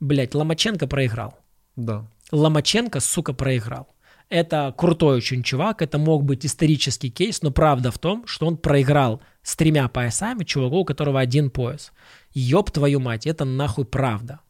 Блять, 0.00 0.34
Ломаченко 0.34 0.86
проиграл. 0.86 1.38
Да. 1.76 2.06
Ломаченко, 2.30 3.00
сука, 3.00 3.32
проиграл. 3.32 3.94
Это 4.30 4.74
крутой 4.76 5.18
очень 5.18 5.42
чувак, 5.42 5.82
это 5.82 5.98
мог 5.98 6.24
быть 6.24 6.46
исторический 6.46 7.10
кейс, 7.10 7.42
но 7.42 7.50
правда 7.50 7.90
в 7.90 7.98
том, 7.98 8.26
что 8.26 8.46
он 8.46 8.56
проиграл 8.56 9.20
с 9.42 9.54
тремя 9.54 9.86
поясами 9.88 10.44
чуваку, 10.44 10.78
у 10.78 10.84
которого 10.84 11.20
один 11.20 11.50
пояс. 11.50 11.92
Ёб 12.34 12.70
твою 12.70 13.00
мать, 13.00 13.26
это 13.26 13.44
нахуй 13.44 13.84
правда. 13.84 14.40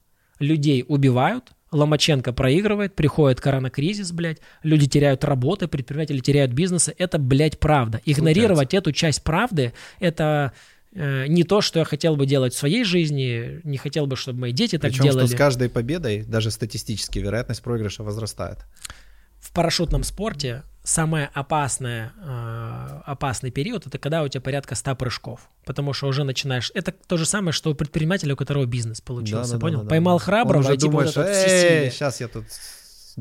Людей 0.41 0.85
убивают, 0.89 1.53
Ломаченко 1.71 2.33
проигрывает, 2.33 2.95
приходит 2.95 3.41
коронакризис, 3.41 4.13
блядь, 4.13 4.39
люди 4.63 4.87
теряют 4.87 5.25
работы, 5.25 5.69
предприниматели 5.69 6.21
теряют 6.21 6.53
бизнесы. 6.53 6.95
Это, 6.99 7.19
блядь, 7.19 7.59
правда. 7.59 8.01
Игнорировать 8.05 8.71
Случается. 8.71 8.77
эту 8.77 8.93
часть 8.93 9.23
правды, 9.25 9.73
это 9.99 10.53
э, 10.93 11.27
не 11.27 11.43
то, 11.43 11.61
что 11.61 11.81
я 11.81 11.85
хотел 11.85 12.17
бы 12.17 12.27
делать 12.27 12.55
в 12.55 12.59
своей 12.59 12.85
жизни, 12.85 13.61
не 13.65 13.77
хотел 13.77 14.07
бы, 14.07 14.17
чтобы 14.17 14.41
мои 14.41 14.53
дети 14.53 14.79
так 14.79 14.93
Причем, 14.93 15.05
делали. 15.05 15.27
что 15.27 15.35
с 15.35 15.39
каждой 15.39 15.69
победой, 15.69 16.23
даже 16.23 16.51
статистически, 16.51 17.19
вероятность 17.19 17.63
проигрыша 17.63 18.05
возрастает. 18.05 18.59
В 19.41 19.53
парашютном 19.53 20.05
спорте 20.05 20.63
самый 20.85 21.27
опасный, 21.33 22.11
э, 22.25 23.01
опасный 23.07 23.51
период 23.51 23.87
это 23.87 23.99
когда 23.99 24.23
у 24.23 24.29
тебя 24.29 24.43
порядка 24.43 24.75
100 24.75 24.95
прыжков. 24.95 25.49
Потому 25.65 25.93
что 25.95 26.07
уже 26.07 26.23
начинаешь... 26.25 26.71
Это 26.75 26.93
то 26.93 27.17
же 27.17 27.27
самое, 27.27 27.53
что 27.53 27.71
у 27.71 27.75
предпринимателя, 27.75 28.35
у 28.35 28.37
которого 28.37 28.67
бизнес 28.67 29.01
получился, 29.01 29.53
да, 29.53 29.57
да, 29.57 29.61
понял? 29.61 29.79
Да, 29.79 29.85
да, 29.85 29.91
Поймал 29.91 30.19
да. 30.19 30.25
храброго, 30.25 30.73
и 30.73 30.77
типа 30.77 30.93
вот 30.93 31.17
это 31.17 31.91
сейчас 31.91 32.21
я 32.21 32.29
тут 32.29 32.45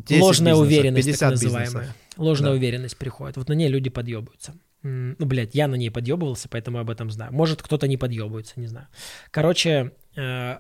Ложная 0.10 0.56
уверенность, 0.56 1.20
так 1.20 1.32
называемая. 1.32 1.66
Бизнесов. 1.66 1.96
Ложная 2.18 2.52
да. 2.52 2.56
уверенность 2.58 2.98
приходит. 2.98 3.38
Вот 3.38 3.48
на 3.48 3.54
ней 3.54 3.70
люди 3.70 3.90
подъебываются. 3.90 4.56
Ну, 4.82 5.16
блядь, 5.20 5.56
я 5.56 5.68
на 5.68 5.76
ней 5.76 5.90
подъебывался, 5.90 6.50
поэтому 6.50 6.80
об 6.80 6.90
этом 6.90 7.10
знаю. 7.10 7.32
Может, 7.32 7.62
кто-то 7.62 7.88
не 7.88 7.96
подъебывается, 7.96 8.60
не 8.60 8.68
знаю. 8.68 8.88
Короче, 9.32 9.94
э, 10.18 10.58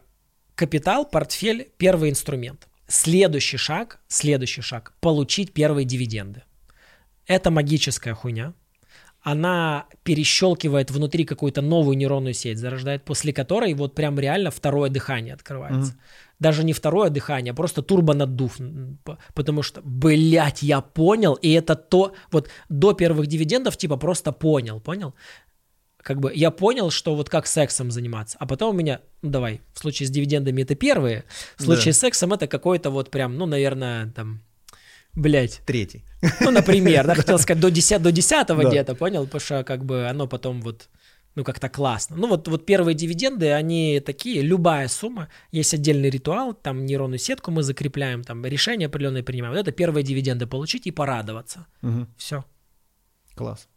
капитал, 0.56 1.06
портфель– 1.06 1.70
первый 1.78 2.10
инструмент. 2.10 2.68
Следующий 2.88 3.58
шаг, 3.58 4.00
следующий 4.08 4.62
шаг– 4.62 4.94
получить 5.02 5.52
первые 5.52 5.84
дивиденды. 5.84 6.44
Это 7.28 7.52
магическая 7.52 8.14
хуйня. 8.14 8.54
Она 9.22 9.86
перещелкивает 10.04 10.92
внутри 10.92 11.24
какую-то 11.24 11.62
новую 11.62 11.96
нейронную 11.98 12.34
сеть, 12.34 12.58
зарождает, 12.58 13.06
после 13.06 13.32
которой 13.32 13.74
вот 13.74 13.96
прям 13.96 14.20
реально 14.20 14.52
второе 14.52 14.90
дыхание 14.90 15.34
открывается. 15.34 15.94
Mm-hmm. 15.94 16.34
Даже 16.40 16.66
не 16.66 16.74
второе 16.74 17.10
дыхание, 17.10 17.52
а 17.52 17.56
просто 17.56 17.82
турбонаддув. 17.82 18.58
Потому 19.34 19.64
что, 19.64 19.82
блядь, 19.82 20.62
я 20.62 20.82
понял, 20.82 21.36
и 21.36 21.52
это 21.52 21.76
то, 21.76 22.14
вот 22.32 22.50
до 22.68 22.92
первых 22.92 23.28
дивидендов 23.28 23.78
типа 23.78 23.96
просто 23.96 24.34
понял, 24.34 24.82
понял? 24.82 25.16
Как 26.02 26.20
бы 26.20 26.34
я 26.36 26.52
понял, 26.52 26.90
что 26.92 27.16
вот 27.16 27.30
как 27.30 27.48
сексом 27.48 27.92
заниматься, 27.92 28.36
а 28.42 28.46
потом 28.46 28.76
у 28.76 28.78
меня, 28.78 29.00
ну 29.22 29.30
давай, 29.30 29.62
в 29.74 29.80
случае 29.80 30.08
с 30.08 30.10
дивидендами 30.10 30.64
это 30.64 30.76
первые, 30.76 31.24
в 31.56 31.64
случае 31.64 31.94
да. 31.94 31.94
с 31.94 32.00
сексом 32.00 32.34
это 32.34 32.48
какой-то 32.48 32.90
вот 32.90 33.10
прям, 33.10 33.38
ну, 33.38 33.46
наверное, 33.46 34.12
там, 34.12 34.42
блядь. 35.16 35.62
Третий. 35.66 36.04
Ну, 36.42 36.52
например, 36.52 37.06
да, 37.06 37.16
хотел 37.16 37.40
сказать 37.40 37.62
до 37.62 37.70
10, 37.70 38.02
до 38.02 38.12
10 38.12 38.48
да. 38.48 38.56
где-то, 38.56 38.96
понял? 38.96 39.26
Потому 39.26 39.42
что 39.42 39.64
как 39.64 39.86
бы 39.86 40.08
оно 40.08 40.28
потом 40.28 40.62
вот 40.62 40.90
ну, 41.36 41.44
как-то 41.44 41.68
классно. 41.68 42.16
Ну, 42.16 42.28
вот, 42.28 42.48
вот 42.48 42.66
первые 42.66 42.96
дивиденды, 42.96 43.52
они 43.52 44.00
такие, 44.06 44.42
любая 44.42 44.88
сумма, 44.88 45.30
есть 45.52 45.74
отдельный 45.74 46.10
ритуал, 46.10 46.54
там 46.54 46.86
нейронную 46.86 47.18
сетку 47.18 47.50
мы 47.50 47.64
закрепляем, 47.64 48.24
там 48.24 48.46
решения 48.46 48.86
определенные 48.86 49.24
принимаем. 49.24 49.54
Вот 49.54 49.60
это 49.60 49.72
первые 49.72 50.04
дивиденды 50.04 50.46
получить 50.46 50.86
и 50.86 50.92
порадоваться. 50.92 51.66
Угу. 51.82 52.08
Все. 52.18 52.46
Класс. 53.36 53.68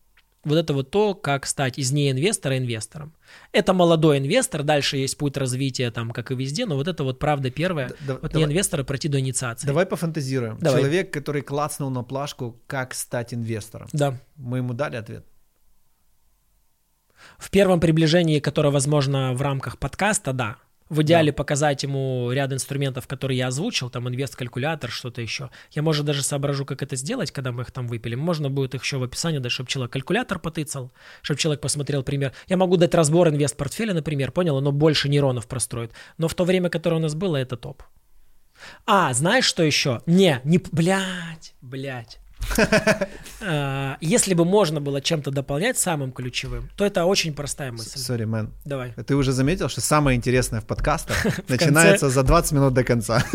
Вот 0.46 0.56
это 0.58 0.72
вот 0.74 0.90
то, 0.90 1.14
как 1.14 1.44
стать 1.44 1.76
из 1.76 1.90
неинвестора 1.90 2.56
инвестором. 2.56 3.12
Это 3.50 3.72
молодой 3.72 4.18
инвестор, 4.18 4.62
дальше 4.62 4.96
есть 4.96 5.18
путь 5.18 5.36
развития, 5.36 5.90
там, 5.90 6.12
как 6.12 6.30
и 6.30 6.36
везде, 6.36 6.66
но 6.66 6.76
вот 6.76 6.86
это 6.86 7.02
вот 7.02 7.18
правда 7.18 7.50
первое. 7.50 7.88
Да, 8.06 8.14
вот 8.22 8.30
давай, 8.30 8.46
не 8.46 8.52
инвестора 8.52 8.84
пройти 8.84 9.08
до 9.08 9.18
инициации. 9.18 9.66
Давай 9.66 9.86
пофантазируем. 9.86 10.56
Давай. 10.60 10.82
Человек, 10.82 11.12
который 11.12 11.42
клацнул 11.42 11.90
на 11.90 12.04
плашку, 12.04 12.60
как 12.68 12.94
стать 12.94 13.34
инвестором. 13.34 13.88
Да. 13.92 14.20
Мы 14.36 14.58
ему 14.58 14.72
дали 14.72 14.94
ответ. 14.94 15.26
В 17.38 17.50
первом 17.50 17.80
приближении, 17.80 18.38
которое 18.38 18.70
возможно 18.70 19.34
в 19.34 19.42
рамках 19.42 19.78
подкаста, 19.78 20.32
да. 20.32 20.58
В 20.88 21.02
идеале 21.02 21.32
да. 21.32 21.36
показать 21.36 21.82
ему 21.82 22.30
ряд 22.30 22.52
инструментов, 22.52 23.08
которые 23.08 23.38
я 23.38 23.48
озвучил, 23.48 23.90
там 23.90 24.08
инвест-калькулятор, 24.08 24.90
что-то 24.90 25.20
еще. 25.20 25.50
Я, 25.72 25.82
может, 25.82 26.04
даже 26.04 26.22
соображу, 26.22 26.64
как 26.64 26.82
это 26.82 26.94
сделать, 26.94 27.32
когда 27.32 27.50
мы 27.50 27.62
их 27.62 27.72
там 27.72 27.88
выпили. 27.88 28.14
Можно 28.14 28.50
будет 28.50 28.74
их 28.74 28.82
еще 28.82 28.98
в 28.98 29.02
описании 29.02 29.38
дать, 29.38 29.52
чтобы 29.52 29.68
человек 29.68 29.92
калькулятор 29.92 30.38
потыцал, 30.38 30.92
чтобы 31.22 31.40
человек 31.40 31.60
посмотрел 31.60 32.04
пример. 32.04 32.32
Я 32.46 32.56
могу 32.56 32.76
дать 32.76 32.94
разбор 32.94 33.28
инвест-портфеля, 33.28 33.94
например, 33.94 34.30
понял, 34.30 34.56
оно 34.58 34.70
больше 34.70 35.08
нейронов 35.08 35.48
простроит. 35.48 35.92
Но 36.18 36.28
в 36.28 36.34
то 36.34 36.44
время, 36.44 36.70
которое 36.70 36.96
у 36.96 37.00
нас 37.00 37.14
было, 37.14 37.36
это 37.36 37.56
топ. 37.56 37.82
А, 38.86 39.12
знаешь, 39.12 39.44
что 39.44 39.62
еще? 39.62 40.02
Не, 40.06 40.40
не, 40.44 40.58
блядь, 40.58 41.54
блядь. 41.60 42.20
А, 43.48 43.96
если 44.00 44.34
бы 44.34 44.44
можно 44.44 44.80
было 44.80 45.00
чем-то 45.00 45.30
дополнять 45.30 45.78
самым 45.78 46.10
ключевым, 46.10 46.70
то 46.74 46.84
это 46.84 47.04
очень 47.04 47.34
простая 47.34 47.70
мысль. 47.70 47.98
Сори, 47.98 48.24
мэн. 48.24 48.50
Давай. 48.64 48.92
Ты 49.06 49.14
уже 49.14 49.32
заметил, 49.32 49.68
что 49.68 49.80
самое 49.80 50.16
интересное 50.16 50.60
в 50.60 50.64
подкастах 50.64 51.16
начинается 51.48 52.08
за 52.08 52.22
20 52.22 52.52
минут 52.52 52.74
до 52.74 52.82
конца. 52.82 53.22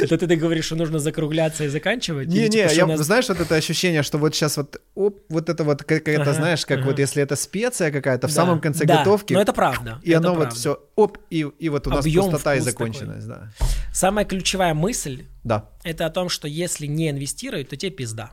Это 0.00 0.28
ты 0.28 0.36
говоришь, 0.36 0.66
что 0.66 0.76
нужно 0.76 0.98
закругляться 0.98 1.64
и 1.64 1.68
заканчивать? 1.68 2.28
Не-не, 2.28 2.68
типа, 2.68 2.96
знаешь, 2.98 3.28
вот 3.28 3.40
это 3.40 3.54
ощущение, 3.56 4.02
что 4.02 4.18
вот 4.18 4.34
сейчас 4.34 4.56
вот, 4.56 4.80
вот 4.94 5.48
это 5.48 5.64
вот 5.64 5.82
какая-то, 5.82 6.32
знаешь, 6.34 6.66
как 6.66 6.84
вот 6.84 6.98
если 6.98 7.22
это 7.22 7.36
специя 7.36 7.90
какая-то 7.90 8.28
в 8.28 8.32
самом 8.32 8.60
конце 8.60 8.84
готовки. 8.84 9.34
но 9.34 9.40
это 9.40 9.52
правда. 9.52 10.00
И 10.02 10.12
оно 10.12 10.34
вот 10.34 10.52
все, 10.52 10.78
оп, 10.96 11.18
и 11.30 11.68
вот 11.68 11.86
у 11.86 11.90
нас 11.90 12.04
пустота 12.06 12.54
и 12.56 12.60
законченность, 12.60 13.26
да. 13.26 13.50
Самая 13.92 14.24
ключевая 14.24 14.74
мысль 14.74 15.24
да. 15.44 15.68
Это 15.84 16.06
о 16.06 16.10
том, 16.10 16.30
что 16.30 16.48
если 16.48 16.86
не 16.86 17.10
инвестировать, 17.10 17.68
то 17.68 17.76
тебе 17.76 17.92
пизда. 17.92 18.32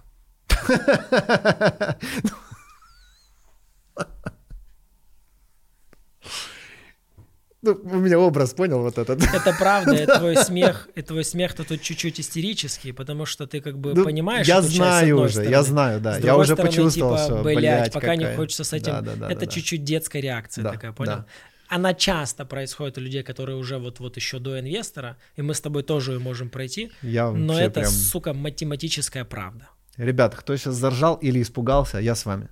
Ну, 7.63 7.79
у 7.83 7.97
меня 7.97 8.17
образ, 8.17 8.55
понял 8.55 8.81
вот 8.81 8.97
этот. 8.97 9.21
Это 9.21 9.53
правда, 9.59 9.93
и 9.93 10.05
твой 10.17 10.35
смех, 10.37 10.89
и 10.95 11.03
твой 11.03 11.23
смех 11.23 11.53
то 11.53 11.63
тут 11.63 11.79
чуть-чуть 11.83 12.19
истерический, 12.19 12.91
потому 12.91 13.27
что 13.27 13.45
ты 13.45 13.61
как 13.61 13.77
бы 13.77 13.93
ну, 13.93 14.03
понимаешь 14.03 14.47
Я 14.47 14.63
знаю 14.63 15.19
уже, 15.19 15.33
стороны. 15.33 15.51
я 15.51 15.61
знаю, 15.61 16.01
да. 16.01 16.17
я 16.17 16.37
уже 16.37 16.53
стороны, 16.53 16.69
почувствовал, 16.71 17.17
типа, 17.17 17.25
что, 17.25 17.43
блядь, 17.43 17.93
пока 17.93 18.07
какая... 18.07 18.17
не 18.17 18.35
хочется 18.35 18.63
с 18.63 18.73
этим. 18.73 18.93
Да, 18.93 19.01
да, 19.01 19.15
да, 19.15 19.31
это 19.31 19.41
да, 19.41 19.45
чуть-чуть 19.45 19.83
детская 19.83 20.21
реакция 20.21 20.63
да, 20.63 20.71
такая, 20.71 20.91
понял? 20.91 21.17
Да 21.17 21.25
она 21.71 21.93
часто 21.93 22.43
происходит 22.45 22.97
у 22.97 23.01
людей, 23.01 23.23
которые 23.23 23.55
уже 23.55 23.77
вот-вот 23.77 24.17
еще 24.17 24.39
до 24.39 24.59
инвестора, 24.59 25.17
и 25.37 25.41
мы 25.41 25.53
с 25.53 25.61
тобой 25.61 25.83
тоже 25.83 26.11
ее 26.11 26.19
можем 26.19 26.49
пройти, 26.49 26.91
я 27.01 27.31
но 27.31 27.57
это, 27.57 27.79
прям... 27.79 27.91
сука, 27.91 28.33
математическая 28.33 29.23
правда. 29.23 29.69
Ребят, 29.95 30.35
кто 30.35 30.57
сейчас 30.57 30.75
заржал 30.75 31.15
или 31.15 31.41
испугался, 31.41 31.99
я 31.99 32.15
с 32.15 32.25
вами. 32.25 32.49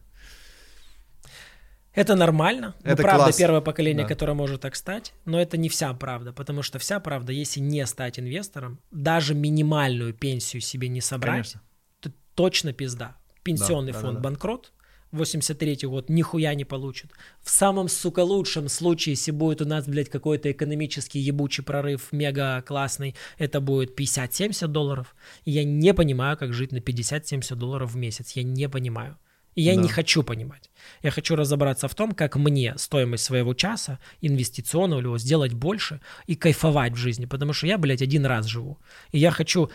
Это 1.94 2.16
нормально. 2.16 2.76
Это 2.84 3.02
ну, 3.02 3.04
правда, 3.04 3.24
класс. 3.26 3.36
первое 3.36 3.60
поколение, 3.60 4.06
да. 4.06 4.08
которое 4.08 4.36
может 4.36 4.62
так 4.62 4.78
стать, 4.78 5.14
но 5.26 5.41
это 5.41 5.58
не 5.58 5.68
вся 5.68 5.94
правда, 5.94 6.32
потому 6.32 6.64
что 6.64 6.80
вся 6.80 7.02
правда, 7.02 7.34
если 7.34 7.60
не 7.60 7.86
стать 7.88 8.20
инвестором, 8.20 8.80
даже 8.90 9.36
минимальную 9.36 10.14
пенсию 10.14 10.62
себе 10.62 10.88
не 10.88 11.02
собрать, 11.02 11.34
Конечно. 11.34 11.62
то 12.00 12.12
точно 12.36 12.72
пизда. 12.72 13.18
Пенсионный 13.44 13.91
да, 13.91 14.00
фонд 14.00 14.14
да, 14.14 14.20
да, 14.20 14.24
банкрот, 14.24 14.72
83 15.11 15.88
год 15.88 16.10
нихуя 16.10 16.53
не 16.53 16.65
получит. 16.65 17.11
В 17.41 17.49
самом, 17.49 17.88
сука, 17.88 18.19
лучшем 18.19 18.69
случае, 18.69 19.14
если 19.14 19.31
будет 19.31 19.61
у 19.61 19.65
нас, 19.65 19.88
блядь, 19.88 20.10
какой-то 20.10 20.52
экономический 20.52 21.19
ебучий 21.19 21.64
прорыв, 21.64 22.11
мега 22.11 22.61
классный, 22.61 23.15
это 23.38 23.60
будет 23.60 23.99
50-70 23.99 24.68
долларов. 24.68 25.15
И 25.45 25.52
я 25.52 25.64
не 25.64 25.94
понимаю, 25.94 26.38
как 26.38 26.53
жить 26.53 26.72
на 26.72 26.77
50-70 26.77 27.56
долларов 27.56 27.91
в 27.91 27.98
месяц. 27.98 28.34
Я 28.34 28.44
не 28.44 28.69
понимаю. 28.69 29.18
И 29.56 29.61
я 29.64 29.76
да. 29.76 29.81
не 29.81 29.90
хочу 29.90 30.23
понимать. 30.23 30.69
Я 31.02 31.11
хочу 31.11 31.36
разобраться 31.36 31.88
в 31.88 31.95
том, 31.95 32.14
как 32.14 32.36
мне 32.36 32.77
стоимость 32.77 33.23
своего 33.23 33.53
часа 33.53 33.99
инвестиционного 34.22 35.18
сделать 35.18 35.53
больше 35.53 36.02
и 36.27 36.36
кайфовать 36.36 36.94
в 36.94 36.98
жизни. 36.98 37.26
Потому 37.26 37.53
что 37.53 37.68
я, 37.68 37.77
блядь, 37.77 38.02
один 38.02 38.26
раз 38.26 38.45
живу. 38.45 38.77
И 39.11 39.19
я 39.19 39.31
хочу... 39.31 39.69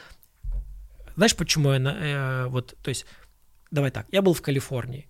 Знаешь, 1.16 1.36
почему 1.36 1.72
я... 1.72 1.78
Э, 1.80 2.46
вот, 2.46 2.76
то 2.82 2.88
есть, 2.88 3.04
давай 3.70 3.90
так, 3.90 4.06
я 4.12 4.22
был 4.22 4.32
в 4.32 4.42
Калифорнии. 4.42 5.08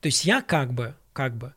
То 0.00 0.06
есть 0.06 0.24
я 0.24 0.42
как 0.42 0.72
бы, 0.72 0.94
как 1.12 1.36
бы, 1.36 1.54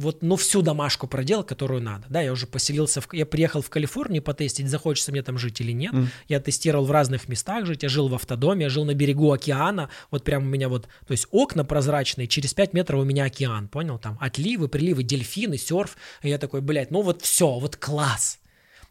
вот, 0.00 0.22
ну, 0.22 0.36
всю 0.36 0.62
домашку 0.62 1.06
проделал, 1.06 1.44
которую 1.44 1.82
надо. 1.82 2.06
Да, 2.08 2.22
я 2.22 2.32
уже 2.32 2.46
поселился, 2.46 3.02
в, 3.02 3.12
я 3.12 3.26
приехал 3.26 3.60
в 3.60 3.68
Калифорнию 3.68 4.22
потестить, 4.22 4.68
захочется 4.68 5.12
мне 5.12 5.22
там 5.22 5.36
жить 5.36 5.60
или 5.60 5.72
нет. 5.72 5.92
Mm. 5.92 6.06
Я 6.26 6.40
тестировал 6.40 6.86
в 6.86 6.90
разных 6.90 7.28
местах 7.28 7.66
жить, 7.66 7.82
я 7.82 7.90
жил 7.90 8.08
в 8.08 8.14
автодоме, 8.14 8.64
я 8.64 8.70
жил 8.70 8.86
на 8.86 8.94
берегу 8.94 9.30
океана, 9.30 9.90
вот 10.10 10.24
прям 10.24 10.44
у 10.44 10.46
меня 10.46 10.70
вот, 10.70 10.88
то 11.06 11.12
есть 11.12 11.26
окна 11.30 11.64
прозрачные, 11.64 12.28
через 12.28 12.54
5 12.54 12.72
метров 12.72 13.00
у 13.00 13.04
меня 13.04 13.24
океан, 13.24 13.68
понял? 13.68 13.98
Там 13.98 14.16
отливы, 14.20 14.68
приливы, 14.68 15.02
дельфины, 15.02 15.58
серф. 15.58 15.98
И 16.22 16.30
я 16.30 16.38
такой, 16.38 16.62
блядь, 16.62 16.90
ну 16.90 17.02
вот 17.02 17.20
все, 17.20 17.58
вот 17.58 17.76
класс. 17.76 18.38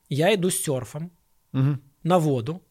Я 0.10 0.34
иду 0.36 0.52
с 0.52 0.58
серфом 0.58 1.12
mm-hmm. 1.54 1.78
на 2.04 2.20
воду, 2.20 2.62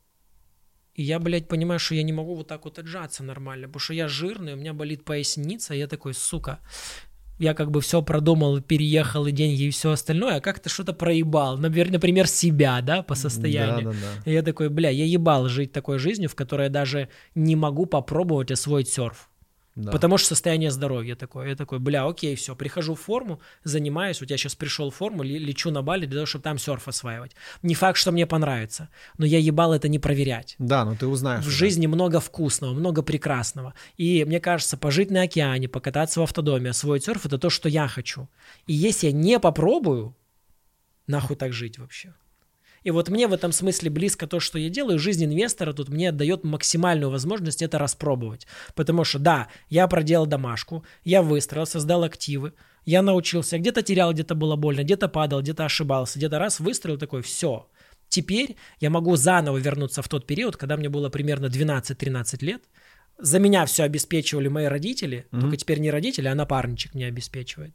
и 0.98 1.02
я, 1.04 1.20
блядь, 1.20 1.46
понимаю, 1.46 1.78
что 1.78 1.94
я 1.94 2.02
не 2.02 2.12
могу 2.12 2.34
вот 2.34 2.48
так 2.48 2.64
вот 2.64 2.80
отжаться 2.80 3.22
нормально, 3.22 3.68
потому 3.68 3.80
что 3.80 3.94
я 3.94 4.08
жирный, 4.08 4.54
у 4.54 4.56
меня 4.56 4.74
болит 4.74 5.04
поясница, 5.04 5.72
и 5.72 5.78
я 5.78 5.86
такой, 5.86 6.12
сука, 6.12 6.58
я 7.38 7.54
как 7.54 7.70
бы 7.70 7.80
все 7.80 8.02
продумал, 8.02 8.60
переехал 8.60 9.26
и 9.26 9.30
деньги 9.30 9.62
и 9.62 9.70
все 9.70 9.92
остальное, 9.92 10.38
а 10.38 10.40
как-то 10.40 10.68
что-то 10.68 10.92
проебал, 10.92 11.56
например, 11.56 11.92
например, 11.92 12.26
себя, 12.26 12.80
да, 12.82 13.04
по 13.04 13.14
состоянию. 13.14 13.92
Да, 13.92 13.92
да, 13.92 13.96
да. 14.24 14.30
И 14.30 14.34
я 14.34 14.42
такой, 14.42 14.70
бля, 14.70 14.90
я 14.90 15.04
ебал 15.04 15.48
жить 15.48 15.70
такой 15.70 16.00
жизнью, 16.00 16.28
в 16.28 16.34
которой 16.34 16.64
я 16.64 16.70
даже 16.70 17.08
не 17.36 17.54
могу 17.54 17.86
попробовать 17.86 18.50
освоить 18.50 18.88
серф. 18.88 19.30
Да. 19.78 19.92
Потому 19.92 20.18
что 20.18 20.30
состояние 20.30 20.72
здоровья 20.72 21.14
такое. 21.14 21.50
Я 21.50 21.54
такой, 21.54 21.78
бля, 21.78 22.04
окей, 22.04 22.34
все, 22.34 22.56
прихожу 22.56 22.96
в 22.96 23.00
форму, 23.00 23.40
занимаюсь, 23.62 24.20
вот 24.20 24.28
я 24.28 24.36
сейчас 24.36 24.56
пришел 24.56 24.90
в 24.90 24.96
форму, 24.96 25.22
ле- 25.22 25.38
лечу 25.38 25.70
на 25.70 25.82
Бали 25.82 26.04
для 26.04 26.16
того, 26.16 26.26
чтобы 26.26 26.42
там 26.42 26.58
серф 26.58 26.88
осваивать. 26.88 27.36
Не 27.62 27.76
факт, 27.76 27.96
что 27.96 28.10
мне 28.10 28.26
понравится, 28.26 28.88
но 29.18 29.24
я 29.24 29.38
ебал 29.38 29.72
это 29.72 29.86
не 29.88 30.00
проверять. 30.00 30.56
Да, 30.58 30.84
ну 30.84 30.96
ты 30.96 31.06
узнаешь. 31.06 31.44
В 31.44 31.48
уже. 31.48 31.56
жизни 31.56 31.86
много 31.86 32.18
вкусного, 32.18 32.74
много 32.74 33.02
прекрасного. 33.02 33.72
И 33.96 34.24
мне 34.24 34.40
кажется, 34.40 34.76
пожить 34.76 35.12
на 35.12 35.22
океане, 35.22 35.68
покататься 35.68 36.18
в 36.18 36.24
автодоме, 36.24 36.70
освоить 36.70 37.04
серф– 37.04 37.24
это 37.26 37.38
то, 37.38 37.48
что 37.48 37.68
я 37.68 37.86
хочу. 37.86 38.28
И 38.66 38.74
если 38.74 39.06
я 39.06 39.12
не 39.12 39.38
попробую, 39.38 40.16
нахуй 41.06 41.36
так 41.36 41.52
жить 41.52 41.78
вообще? 41.78 42.14
И 42.84 42.90
вот 42.90 43.08
мне 43.08 43.26
в 43.26 43.32
этом 43.32 43.52
смысле 43.52 43.90
близко 43.90 44.26
то, 44.26 44.40
что 44.40 44.58
я 44.58 44.68
делаю. 44.68 44.98
Жизнь 44.98 45.24
инвестора 45.24 45.72
тут 45.72 45.88
мне 45.88 46.12
дает 46.12 46.44
максимальную 46.44 47.10
возможность 47.10 47.62
это 47.62 47.78
распробовать. 47.78 48.46
Потому 48.74 49.04
что, 49.04 49.18
да, 49.18 49.48
я 49.68 49.86
проделал 49.88 50.26
домашку, 50.26 50.84
я 51.04 51.22
выстроил, 51.22 51.66
создал 51.66 52.04
активы, 52.04 52.52
я 52.84 53.02
научился, 53.02 53.58
где-то 53.58 53.82
терял, 53.82 54.12
где-то 54.12 54.34
было 54.34 54.56
больно, 54.56 54.82
где-то 54.82 55.08
падал, 55.08 55.42
где-то 55.42 55.64
ошибался, 55.64 56.18
где-то 56.18 56.38
раз 56.38 56.60
выстроил 56.60 56.98
такой, 56.98 57.22
все. 57.22 57.68
Теперь 58.08 58.56
я 58.80 58.88
могу 58.90 59.16
заново 59.16 59.58
вернуться 59.58 60.00
в 60.00 60.08
тот 60.08 60.26
период, 60.26 60.56
когда 60.56 60.76
мне 60.76 60.88
было 60.88 61.10
примерно 61.10 61.46
12-13 61.46 62.42
лет. 62.44 62.62
За 63.18 63.38
меня 63.38 63.66
все 63.66 63.82
обеспечивали 63.82 64.48
мои 64.48 64.66
родители, 64.66 65.26
Мгм. 65.32 65.40
только 65.42 65.56
теперь 65.56 65.80
не 65.80 65.90
родители, 65.90 66.28
а 66.28 66.34
напарничек 66.34 66.94
меня 66.94 67.08
обеспечивает. 67.08 67.74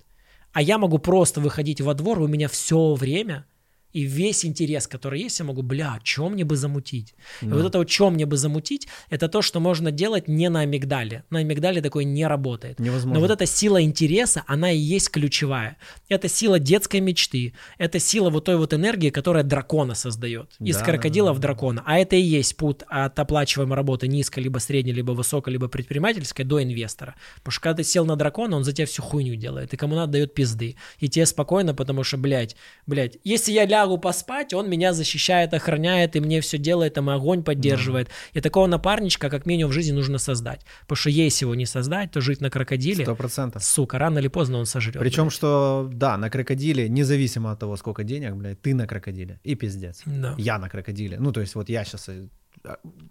А 0.53 0.61
я 0.61 0.77
могу 0.77 0.97
просто 0.99 1.41
выходить 1.41 1.81
во 1.81 1.93
двор, 1.93 2.19
у 2.19 2.27
меня 2.27 2.47
все 2.47 2.93
время 2.93 3.45
и 3.93 4.01
весь 4.03 4.43
интерес, 4.45 4.87
который 4.87 5.21
есть, 5.21 5.39
я 5.39 5.45
могу, 5.45 5.61
бля, 5.61 5.99
что 6.03 6.29
мне 6.29 6.43
бы 6.43 6.55
замутить? 6.55 7.13
И 7.41 7.45
Да. 7.45 7.55
вот 7.55 7.65
это 7.65 7.77
вот, 7.77 7.89
что 7.89 8.09
мне 8.09 8.25
бы 8.25 8.37
замутить, 8.37 8.87
это 9.09 9.27
то, 9.29 9.41
что 9.41 9.59
можно 9.59 9.91
делать 9.91 10.27
не 10.27 10.49
на 10.49 10.61
амигдале. 10.61 11.23
На 11.29 11.39
амигдале 11.39 11.81
такое 11.81 12.03
не 12.03 12.25
работает. 12.27 12.79
Невозможно. 12.79 13.13
Но 13.13 13.19
вот 13.19 13.31
эта 13.31 13.45
сила 13.45 13.81
интереса, 13.81 14.43
она 14.47 14.71
и 14.71 14.77
есть 14.77 15.09
ключевая. 15.11 15.77
Это 16.09 16.27
сила 16.27 16.59
детской 16.59 16.99
мечты. 17.01 17.53
Это 17.77 17.99
сила 17.99 18.29
вот 18.29 18.45
той 18.45 18.57
вот 18.57 18.73
энергии, 18.73 19.09
которая 19.09 19.43
дракона 19.43 19.95
создает. 19.95 20.51
Из 20.59 20.77
Да, 20.77 20.83
крокодила 20.85 21.29
да, 21.29 21.33
в 21.33 21.39
да. 21.39 21.41
дракона. 21.47 21.83
А 21.85 21.97
это 21.99 22.15
и 22.15 22.21
есть 22.21 22.57
путь 22.57 22.79
от 22.87 23.17
оплачиваемой 23.19 23.75
работы 23.75 24.07
низкой, 24.07 24.39
либо 24.39 24.57
средней, 24.59 24.91
либо 24.93 25.11
высокой, 25.11 25.53
либо 25.53 25.67
предпринимательской 25.67 26.43
до 26.43 26.61
инвестора. 26.63 27.15
Потому 27.37 27.51
что 27.51 27.61
когда 27.61 27.77
ты 27.77 27.83
сел 27.83 28.05
на 28.05 28.15
дракона, 28.15 28.57
он 28.57 28.63
за 28.63 28.73
тебя 28.73 28.87
всю 28.87 29.01
хуйню 29.03 29.35
делает. 29.35 29.73
И 29.73 29.77
кому 29.77 29.95
надо 29.95 30.13
дает 30.13 30.33
пизды. 30.33 30.75
И 30.99 31.09
тебе 31.09 31.25
спокойно, 31.25 31.73
потому 31.75 32.03
что, 32.03 32.17
блядь, 32.17 32.55
блядь, 32.87 33.17
если 33.23 33.51
я 33.51 33.65
лягу 33.83 33.97
поспать, 33.97 34.53
он 34.53 34.69
меня 34.69 34.93
защищает, 34.93 35.53
охраняет, 35.53 36.15
и 36.15 36.19
мне 36.19 36.39
все 36.41 36.57
делает, 36.57 36.93
там 36.93 37.09
и 37.09 37.13
огонь 37.13 37.43
поддерживает. 37.43 38.09
И 38.33 38.41
такого 38.41 38.67
напарничка, 38.67 39.29
как 39.29 39.45
минимум, 39.45 39.71
в 39.71 39.73
жизни 39.73 39.91
нужно 39.91 40.17
создать. 40.17 40.61
Потому 40.81 40.97
что 40.97 41.09
если 41.09 41.45
его 41.45 41.55
не 41.55 41.65
создать, 41.65 42.11
то 42.11 42.21
жить 42.21 42.41
на 42.41 42.49
крокодиле, 42.49 43.03
Сто 43.03 43.15
процентов. 43.15 43.63
сука, 43.63 43.97
рано 43.97 44.19
или 44.19 44.29
поздно 44.29 44.57
он 44.57 44.65
сожрет. 44.65 44.99
Причем, 44.99 45.29
что, 45.29 45.89
да, 45.93 46.17
на 46.17 46.29
крокодиле, 46.29 46.89
независимо 46.89 47.51
от 47.51 47.59
того, 47.59 47.77
сколько 47.77 48.03
денег, 48.03 48.33
блядь, 48.35 48.61
ты 48.61 48.73
на 48.73 48.87
крокодиле. 48.87 49.39
И 49.43 49.55
пиздец. 49.55 50.01
Да. 50.05 50.35
Я 50.37 50.59
на 50.59 50.69
крокодиле. 50.69 51.19
Ну, 51.19 51.31
то 51.31 51.41
есть 51.41 51.55
вот 51.55 51.69
я 51.69 51.83
сейчас 51.83 52.09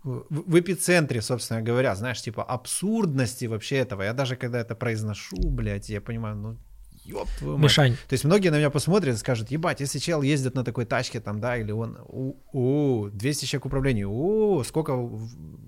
в, 0.03 0.25
в 0.31 0.61
эпицентре, 0.61 1.21
собственно 1.21 1.63
говоря, 1.63 1.95
знаешь, 1.95 2.23
типа 2.23 2.43
абсурдности 2.43 3.47
вообще 3.47 3.77
этого. 3.77 4.03
Я 4.03 4.13
даже 4.13 4.37
когда 4.37 4.61
это 4.61 4.75
произношу, 4.75 5.37
блядь, 5.37 5.91
я 5.91 6.01
понимаю, 6.01 6.37
ну, 6.37 6.57
ёб 7.05 7.29
твою 7.39 7.57
мать. 7.57 7.65
Мишань, 7.65 7.93
То 8.09 8.13
есть 8.13 8.25
многие 8.25 8.51
на 8.51 8.57
меня 8.57 8.71
посмотрят 8.71 9.15
и 9.15 9.19
скажут, 9.19 9.51
ебать, 9.51 9.81
если 9.81 9.99
чел 9.99 10.23
ездит 10.23 10.55
на 10.55 10.65
такой 10.65 10.85
тачке 10.85 11.21
там, 11.21 11.41
да, 11.41 11.57
или 11.57 11.73
он, 11.73 11.99
у, 12.07 12.37
у 12.53 13.09
200 13.11 13.45
человек 13.47 13.67
управления, 13.67 14.07
у, 14.07 14.63
сколько 14.65 15.11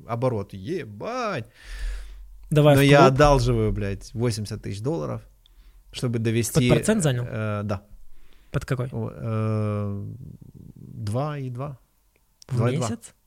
оборот, 0.06 0.52
ебать. 0.52 1.46
давай 2.50 2.76
Но 2.76 2.82
я 2.82 3.06
одалживаю, 3.06 3.72
блядь, 3.72 4.12
80 4.14 4.62
тысяч 4.62 4.80
долларов, 4.80 5.22
чтобы 5.92 6.18
довести... 6.18 6.68
Под 6.68 6.78
процент 6.78 7.02
занял? 7.02 7.24
Э, 7.26 7.62
да. 7.64 7.82
Под 8.50 8.64
какой? 8.64 8.88
Э, 8.92 10.04
Два 11.04 11.38
и 11.38 11.50
два. 11.50 11.78
В 12.48 12.70
месяц? 12.70 12.88
Да. 12.88 13.23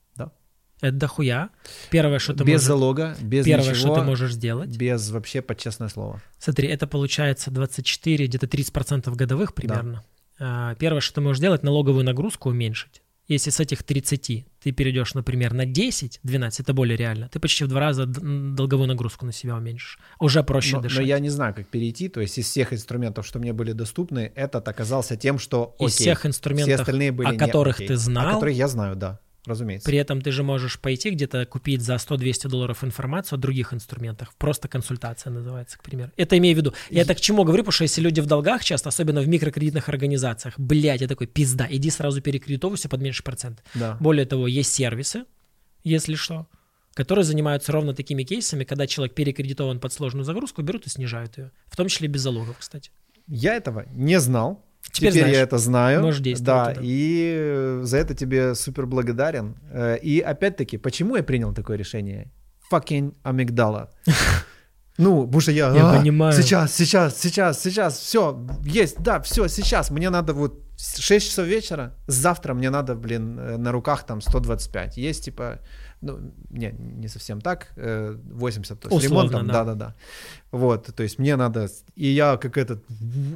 Это 0.80 0.92
дохуя. 0.96 1.50
Первое, 1.90 2.18
что 2.18 2.34
ты 2.34 2.44
без 2.44 2.54
можешь... 2.54 2.66
залога, 2.66 3.16
без 3.20 3.44
Первое, 3.44 3.70
ничего, 3.70 3.74
что 3.74 3.94
ты 3.96 4.02
можешь 4.02 4.32
сделать. 4.32 4.76
без 4.76 5.10
вообще 5.10 5.42
под 5.42 5.58
честное 5.58 5.88
слово. 5.88 6.22
Смотри, 6.38 6.68
это 6.68 6.86
получается 6.86 7.50
24, 7.50 8.26
где-то 8.26 8.46
30% 8.46 9.14
годовых 9.14 9.54
примерно. 9.54 10.04
А, 10.38 10.74
Первое, 10.76 11.00
что 11.00 11.16
ты 11.16 11.20
можешь 11.20 11.38
сделать, 11.38 11.62
налоговую 11.62 12.04
нагрузку 12.04 12.50
уменьшить. 12.50 13.02
Если 13.26 13.50
с 13.50 13.60
этих 13.60 13.82
30 13.82 14.46
ты 14.62 14.72
перейдешь, 14.72 15.12
например, 15.12 15.52
на 15.52 15.66
10, 15.66 16.20
12, 16.22 16.60
это 16.60 16.72
более 16.72 16.96
реально, 16.96 17.28
ты 17.28 17.38
почти 17.38 17.64
в 17.64 17.68
два 17.68 17.80
раза 17.80 18.06
долговую 18.06 18.88
нагрузку 18.88 19.26
на 19.26 19.32
себя 19.32 19.54
уменьшишь. 19.56 19.98
Уже 20.18 20.42
проще 20.42 20.76
Но, 20.76 20.78
но 20.78 20.82
дышать. 20.84 21.06
я 21.06 21.18
не 21.18 21.28
знаю, 21.28 21.54
как 21.54 21.66
перейти. 21.66 22.08
То 22.08 22.22
есть 22.22 22.38
из 22.38 22.46
всех 22.46 22.72
инструментов, 22.72 23.26
что 23.26 23.38
мне 23.38 23.52
были 23.52 23.72
доступны, 23.72 24.32
этот 24.34 24.66
оказался 24.66 25.16
тем, 25.18 25.38
что 25.38 25.76
Из 25.78 25.88
окей, 25.94 26.04
всех 26.04 26.20
все 26.20 26.28
инструментов, 26.28 26.80
остальные 26.80 27.12
были 27.12 27.28
о 27.28 27.32
не 27.32 27.38
которых 27.38 27.76
окей. 27.76 27.88
ты 27.88 27.96
знал, 27.96 28.28
О 28.30 28.32
которых 28.34 28.54
я 28.54 28.66
знаю, 28.66 28.96
да, 28.96 29.20
разумеется. 29.48 29.88
При 29.88 29.98
этом 29.98 30.20
ты 30.20 30.30
же 30.30 30.42
можешь 30.42 30.78
пойти 30.78 31.10
где-то 31.10 31.46
купить 31.46 31.82
за 31.82 31.94
100-200 31.94 32.48
долларов 32.48 32.84
информацию 32.84 33.36
о 33.36 33.40
других 33.40 33.72
инструментах. 33.72 34.34
Просто 34.36 34.68
консультация 34.68 35.30
называется, 35.30 35.78
к 35.78 35.82
примеру. 35.82 36.12
Это 36.16 36.38
имею 36.38 36.54
в 36.54 36.58
виду. 36.58 36.74
Я 36.90 37.04
так 37.04 37.16
к 37.16 37.20
чему 37.20 37.44
говорю, 37.44 37.62
потому 37.62 37.72
что 37.72 37.84
если 37.84 38.00
люди 38.00 38.20
в 38.20 38.26
долгах 38.26 38.62
часто, 38.62 38.88
особенно 38.88 39.20
в 39.20 39.28
микрокредитных 39.28 39.88
организациях, 39.88 40.54
блядь, 40.58 41.00
я 41.00 41.08
такой, 41.08 41.26
пизда, 41.26 41.66
иди 41.68 41.90
сразу 41.90 42.20
перекредитовывайся 42.20 42.88
под 42.88 43.00
меньше 43.00 43.22
процент. 43.22 43.62
Да. 43.74 43.96
Более 44.00 44.26
того, 44.26 44.46
есть 44.46 44.72
сервисы, 44.72 45.24
если 45.84 46.14
что, 46.14 46.46
которые 46.94 47.24
занимаются 47.24 47.72
ровно 47.72 47.94
такими 47.94 48.24
кейсами, 48.24 48.64
когда 48.64 48.86
человек 48.86 49.14
перекредитован 49.14 49.80
под 49.80 49.92
сложную 49.92 50.24
загрузку, 50.24 50.62
берут 50.62 50.86
и 50.86 50.90
снижают 50.90 51.38
ее. 51.38 51.52
В 51.66 51.76
том 51.76 51.88
числе 51.88 52.08
без 52.08 52.22
залогов, 52.22 52.58
кстати. 52.58 52.90
Я 53.26 53.54
этого 53.54 53.86
не 53.90 54.18
знал. 54.18 54.64
Теперь 54.92 55.10
Теперь, 55.12 55.22
знаешь. 55.22 55.36
я 55.36 55.42
это 55.42 55.58
знаю. 55.58 56.02
Можешь 56.02 56.20
действовать 56.20 56.64
Да, 56.66 56.74
туда. 56.74 56.80
и 56.84 57.78
за 57.82 57.96
это 57.98 58.14
тебе 58.14 58.54
супер 58.54 58.86
благодарен. 58.86 59.54
Э, 59.70 59.96
И 60.02 60.20
опять-таки, 60.20 60.78
почему 60.78 61.16
я 61.16 61.22
принял 61.22 61.52
такое 61.54 61.76
решение? 61.76 62.30
Fucking 62.72 63.14
амигдала. 63.22 63.90
Ну, 65.00 65.26
потому 65.26 65.40
что 65.40 65.52
я, 65.52 65.72
Я 65.72 65.90
«А, 65.92 65.98
понимаю. 65.98 66.32
сейчас, 66.32 66.74
сейчас, 66.74 67.16
сейчас, 67.20 67.62
сейчас, 67.62 67.98
все, 67.98 68.44
есть, 68.64 69.00
да, 69.00 69.20
все, 69.20 69.46
сейчас, 69.46 69.90
мне 69.92 70.10
надо 70.10 70.32
вот 70.34 70.60
6 70.76 71.24
часов 71.28 71.46
вечера, 71.46 71.94
завтра 72.08 72.52
мне 72.54 72.68
надо, 72.70 72.96
блин, 72.96 73.38
э, 73.38 73.56
на 73.58 73.70
руках 73.70 74.04
там 74.06 74.20
125, 74.20 74.96
есть 74.96 75.24
типа, 75.26 75.60
ну, 76.00 76.32
не, 76.50 76.72
не 76.78 77.08
совсем 77.08 77.40
так, 77.40 77.72
э, 77.76 78.16
80, 78.30 78.80
то 78.80 78.88
есть 78.88 79.04
Условно, 79.06 79.30
ремонтом, 79.30 79.46
да. 79.48 79.64
да-да-да, 79.64 79.94
вот, 80.52 80.86
то 80.94 81.02
есть 81.02 81.18
мне 81.18 81.36
надо, 81.36 81.68
и 81.96 82.06
я 82.08 82.36
как 82.36 82.56
этот, 82.56 82.84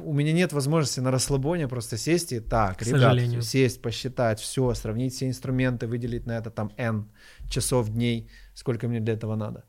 у 0.03 0.13
меня 0.13 0.33
нет 0.33 0.53
возможности 0.53 0.99
на 1.01 1.11
расслабоне 1.11 1.67
просто 1.67 1.97
сесть 1.97 2.31
и 2.33 2.39
так, 2.39 2.77
К 2.77 2.81
ребят, 2.83 3.01
сожалению. 3.01 3.41
сесть, 3.41 3.81
посчитать 3.81 4.39
все, 4.39 4.73
сравнить 4.73 5.13
все 5.13 5.27
инструменты, 5.27 5.87
выделить 5.87 6.25
на 6.25 6.37
это 6.37 6.49
там 6.51 6.71
N 6.77 7.09
часов, 7.49 7.89
дней, 7.89 8.29
сколько 8.53 8.87
мне 8.87 8.99
для 8.99 9.13
этого 9.13 9.35
надо. 9.35 9.63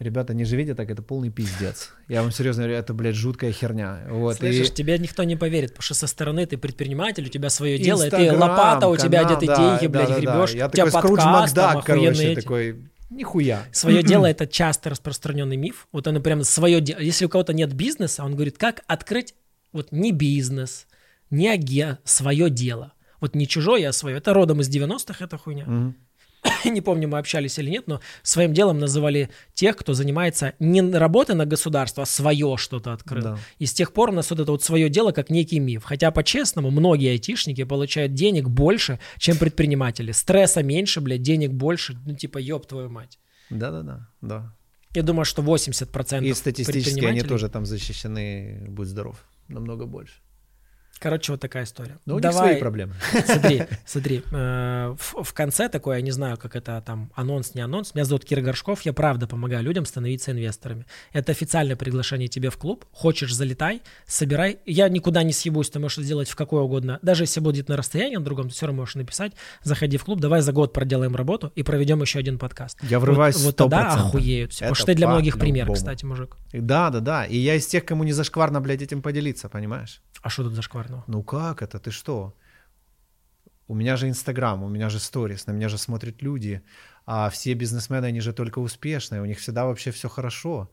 Ребята, 0.00 0.32
не 0.32 0.46
живите 0.46 0.74
так, 0.74 0.90
это 0.90 1.02
полный 1.02 1.28
пиздец. 1.28 1.90
Я 2.08 2.22
вам 2.22 2.32
серьезно 2.32 2.62
говорю, 2.62 2.78
это, 2.78 2.94
блядь, 2.94 3.14
жуткая 3.14 3.52
херня. 3.52 4.00
Вот, 4.08 4.38
Слышишь, 4.38 4.70
и- 4.70 4.72
тебе 4.72 4.96
никто 4.98 5.24
не 5.24 5.36
поверит, 5.36 5.72
потому 5.72 5.82
что 5.82 5.92
со 5.94 6.06
стороны 6.06 6.46
ты 6.46 6.56
предприниматель, 6.56 7.26
у 7.26 7.28
тебя 7.28 7.50
свое 7.50 7.78
дело, 7.78 8.08
ты 8.08 8.32
лопата, 8.32 8.88
у 8.88 8.96
тебя 8.96 9.22
канал, 9.22 9.36
где 9.36 9.46
ты 9.46 9.52
да, 9.52 9.56
деньги, 9.56 9.92
да, 9.92 9.98
блядь, 9.98 10.08
да, 10.08 10.14
да. 10.14 10.20
гребешь, 10.20 10.54
Я 10.54 10.68
у 10.68 10.70
тебя 10.70 10.84
такой 10.86 11.00
Скрудж 11.02 11.18
подкаст, 11.18 11.54
там 11.54 11.64
Макдак, 11.66 11.84
короче, 11.84 12.32
эти. 12.32 12.40
такой, 12.40 12.76
нихуя. 13.10 13.62
Свое 13.72 14.02
дело 14.02 14.24
это 14.24 14.46
часто 14.46 14.88
распространенный 14.88 15.58
миф. 15.58 15.86
Вот 15.92 16.06
оно 16.06 16.20
прям 16.20 16.44
свое 16.44 16.80
дело. 16.80 16.98
Если 16.98 17.26
у 17.26 17.28
кого-то 17.28 17.52
нет 17.52 17.74
бизнеса, 17.74 18.24
он 18.24 18.36
говорит, 18.36 18.56
как 18.56 18.82
открыть 18.86 19.34
вот 19.72 19.92
не 19.92 20.12
бизнес, 20.12 20.86
не 21.28 21.46
аге, 21.48 21.98
свое 22.04 22.48
дело. 22.48 22.94
Вот 23.20 23.34
не 23.34 23.46
чужое, 23.46 23.86
а 23.90 23.92
свое. 23.92 24.16
Это 24.16 24.32
родом 24.32 24.62
из 24.62 24.74
90-х, 24.74 25.22
эта 25.22 25.36
хуйня. 25.36 25.66
Мгм. 25.66 25.94
Не 26.64 26.80
помню, 26.80 27.08
мы 27.08 27.18
общались 27.18 27.58
или 27.58 27.70
нет, 27.70 27.86
но 27.86 28.00
своим 28.22 28.52
делом 28.54 28.78
называли 28.78 29.30
тех, 29.54 29.76
кто 29.76 29.94
занимается 29.94 30.54
не 30.58 30.80
работой 30.80 31.34
на 31.34 31.46
государство, 31.46 32.02
а 32.02 32.06
свое 32.06 32.56
что-то 32.56 32.92
открыл. 32.92 33.22
Да. 33.22 33.38
И 33.58 33.66
с 33.66 33.72
тех 33.72 33.92
пор 33.92 34.10
у 34.10 34.12
нас 34.12 34.30
вот 34.30 34.40
это 34.40 34.50
вот 34.50 34.62
свое 34.62 34.88
дело 34.88 35.12
как 35.12 35.30
некий 35.30 35.60
миф. 35.60 35.84
Хотя, 35.84 36.10
по-честному, 36.10 36.70
многие 36.70 37.10
айтишники 37.10 37.64
получают 37.64 38.14
денег 38.14 38.48
больше, 38.48 38.98
чем 39.18 39.36
предприниматели. 39.36 40.12
Стресса 40.12 40.62
меньше, 40.62 41.00
блядь, 41.00 41.22
денег 41.22 41.50
больше. 41.50 41.98
Ну, 42.06 42.14
типа, 42.14 42.38
ёб 42.38 42.66
твою 42.66 42.88
мать. 42.88 43.18
Да-да-да, 43.50 44.08
да. 44.20 44.54
Я 44.94 45.02
думаю, 45.02 45.24
что 45.24 45.42
80% 45.42 46.24
И 46.24 46.34
статистически 46.34 47.04
они 47.04 47.22
тоже 47.22 47.48
там 47.48 47.64
защищены, 47.64 48.66
будь 48.68 48.88
здоров, 48.88 49.24
намного 49.48 49.86
больше. 49.86 50.14
Короче, 51.00 51.32
вот 51.32 51.40
такая 51.40 51.64
история. 51.64 51.98
Ну, 52.04 52.16
у 52.16 52.18
них 52.18 52.30
свои 52.30 52.56
проблемы. 52.56 52.92
Смотри, 53.24 53.62
смотри, 53.86 54.22
э, 54.30 54.94
в, 54.98 55.22
в 55.22 55.32
конце 55.32 55.70
такое, 55.70 55.96
я 55.96 56.02
не 56.02 56.10
знаю, 56.10 56.36
как 56.36 56.54
это 56.54 56.82
там, 56.84 57.10
анонс, 57.14 57.54
не 57.54 57.62
анонс. 57.62 57.94
Меня 57.94 58.04
зовут 58.04 58.26
Кира 58.26 58.42
Горшков, 58.42 58.82
я 58.82 58.92
правда 58.92 59.26
помогаю 59.26 59.64
людям 59.64 59.86
становиться 59.86 60.32
инвесторами. 60.32 60.84
Это 61.14 61.32
официальное 61.32 61.74
приглашение 61.74 62.28
тебе 62.28 62.50
в 62.50 62.58
клуб. 62.58 62.84
Хочешь, 62.92 63.34
залетай, 63.34 63.80
собирай. 64.06 64.58
Я 64.66 64.90
никуда 64.90 65.22
не 65.22 65.32
съебусь, 65.32 65.70
ты 65.70 65.78
можешь 65.78 66.04
сделать 66.04 66.28
в 66.28 66.36
какое 66.36 66.60
угодно. 66.60 66.98
Даже 67.00 67.22
если 67.22 67.40
будет 67.40 67.70
на 67.70 67.78
расстоянии 67.78 68.16
на 68.16 68.24
другом, 68.24 68.48
ты 68.48 68.54
все 68.54 68.66
равно 68.66 68.82
можешь 68.82 68.96
написать, 68.96 69.32
заходи 69.62 69.96
в 69.96 70.04
клуб, 70.04 70.20
давай 70.20 70.42
за 70.42 70.52
год 70.52 70.74
проделаем 70.74 71.16
работу 71.16 71.50
и 71.54 71.62
проведем 71.62 72.02
еще 72.02 72.18
один 72.18 72.38
подкаст. 72.38 72.78
Я 72.82 73.00
врываюсь 73.00 73.36
Вот, 73.36 73.44
вот 73.44 73.56
тогда 73.56 73.94
охуеют. 73.94 74.52
Потому 74.52 74.74
что 74.74 74.86
ты 74.86 74.94
для 74.94 75.08
многих 75.08 75.38
пример, 75.38 75.72
кстати, 75.72 76.04
мужик. 76.04 76.36
Да, 76.52 76.90
да, 76.90 77.00
да. 77.00 77.24
И 77.24 77.38
я 77.38 77.54
из 77.54 77.66
тех, 77.66 77.86
кому 77.86 78.04
не 78.04 78.12
зашкварно, 78.12 78.60
блядь, 78.60 78.82
этим 78.82 79.00
поделиться, 79.00 79.48
понимаешь? 79.48 80.02
А 80.22 80.28
что 80.28 80.44
тут 80.44 80.54
зашкварного? 80.54 81.04
Ну 81.06 81.22
как 81.22 81.62
это? 81.62 81.78
Ты 81.78 81.90
что? 81.90 82.34
У 83.68 83.74
меня 83.74 83.96
же 83.96 84.08
Инстаграм, 84.08 84.62
у 84.62 84.68
меня 84.68 84.90
же 84.90 84.98
сторис, 84.98 85.46
на 85.46 85.52
меня 85.52 85.68
же 85.68 85.78
смотрят 85.78 86.22
люди, 86.22 86.60
а 87.06 87.30
все 87.30 87.54
бизнесмены, 87.54 88.06
они 88.06 88.20
же 88.20 88.32
только 88.32 88.58
успешные, 88.58 89.22
у 89.22 89.26
них 89.26 89.38
всегда 89.38 89.64
вообще 89.64 89.92
все 89.92 90.08
хорошо. 90.08 90.70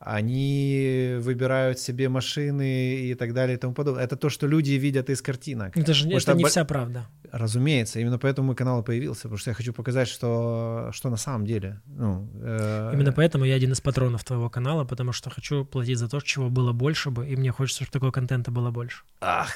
Они 0.00 1.16
выбирают 1.20 1.78
себе 1.78 2.08
машины 2.08 2.94
и 3.10 3.14
так 3.14 3.34
далее 3.34 3.56
и 3.56 3.60
тому 3.60 3.74
подобное. 3.74 4.02
Это 4.02 4.16
то, 4.16 4.30
что 4.30 4.46
люди 4.46 4.72
видят 4.72 5.10
из 5.10 5.20
картинок. 5.20 5.76
Это 5.76 5.92
же 5.92 6.04
Потому 6.04 6.18
это 6.18 6.34
не 6.34 6.42
бо- 6.44 6.48
вся 6.48 6.64
правда. 6.64 7.06
Разумеется, 7.30 8.00
именно 8.00 8.18
поэтому 8.18 8.46
мой 8.46 8.56
канал 8.56 8.82
появился, 8.82 9.22
потому 9.22 9.36
что 9.36 9.50
я 9.50 9.54
хочу 9.54 9.72
показать, 9.74 10.08
что, 10.08 10.88
что 10.92 11.10
на 11.10 11.16
самом 11.18 11.44
деле. 11.46 11.80
Ну, 11.86 12.28
э, 12.42 12.90
Именно 12.94 13.12
поэтому 13.12 13.44
я 13.44 13.54
один 13.54 13.72
из 13.72 13.80
патронов 13.82 14.24
твоего 14.24 14.48
канала, 14.48 14.84
потому 14.84 15.12
что 15.12 15.28
хочу 15.28 15.64
платить 15.66 15.98
за 15.98 16.08
то, 16.08 16.18
чего 16.20 16.48
было 16.48 16.72
больше 16.72 17.10
бы, 17.10 17.28
и 17.28 17.36
мне 17.36 17.52
хочется, 17.52 17.84
чтобы 17.84 17.92
такого 17.92 18.10
контента 18.10 18.50
было 18.50 18.70
больше. 18.70 19.02
Ах, 19.20 19.54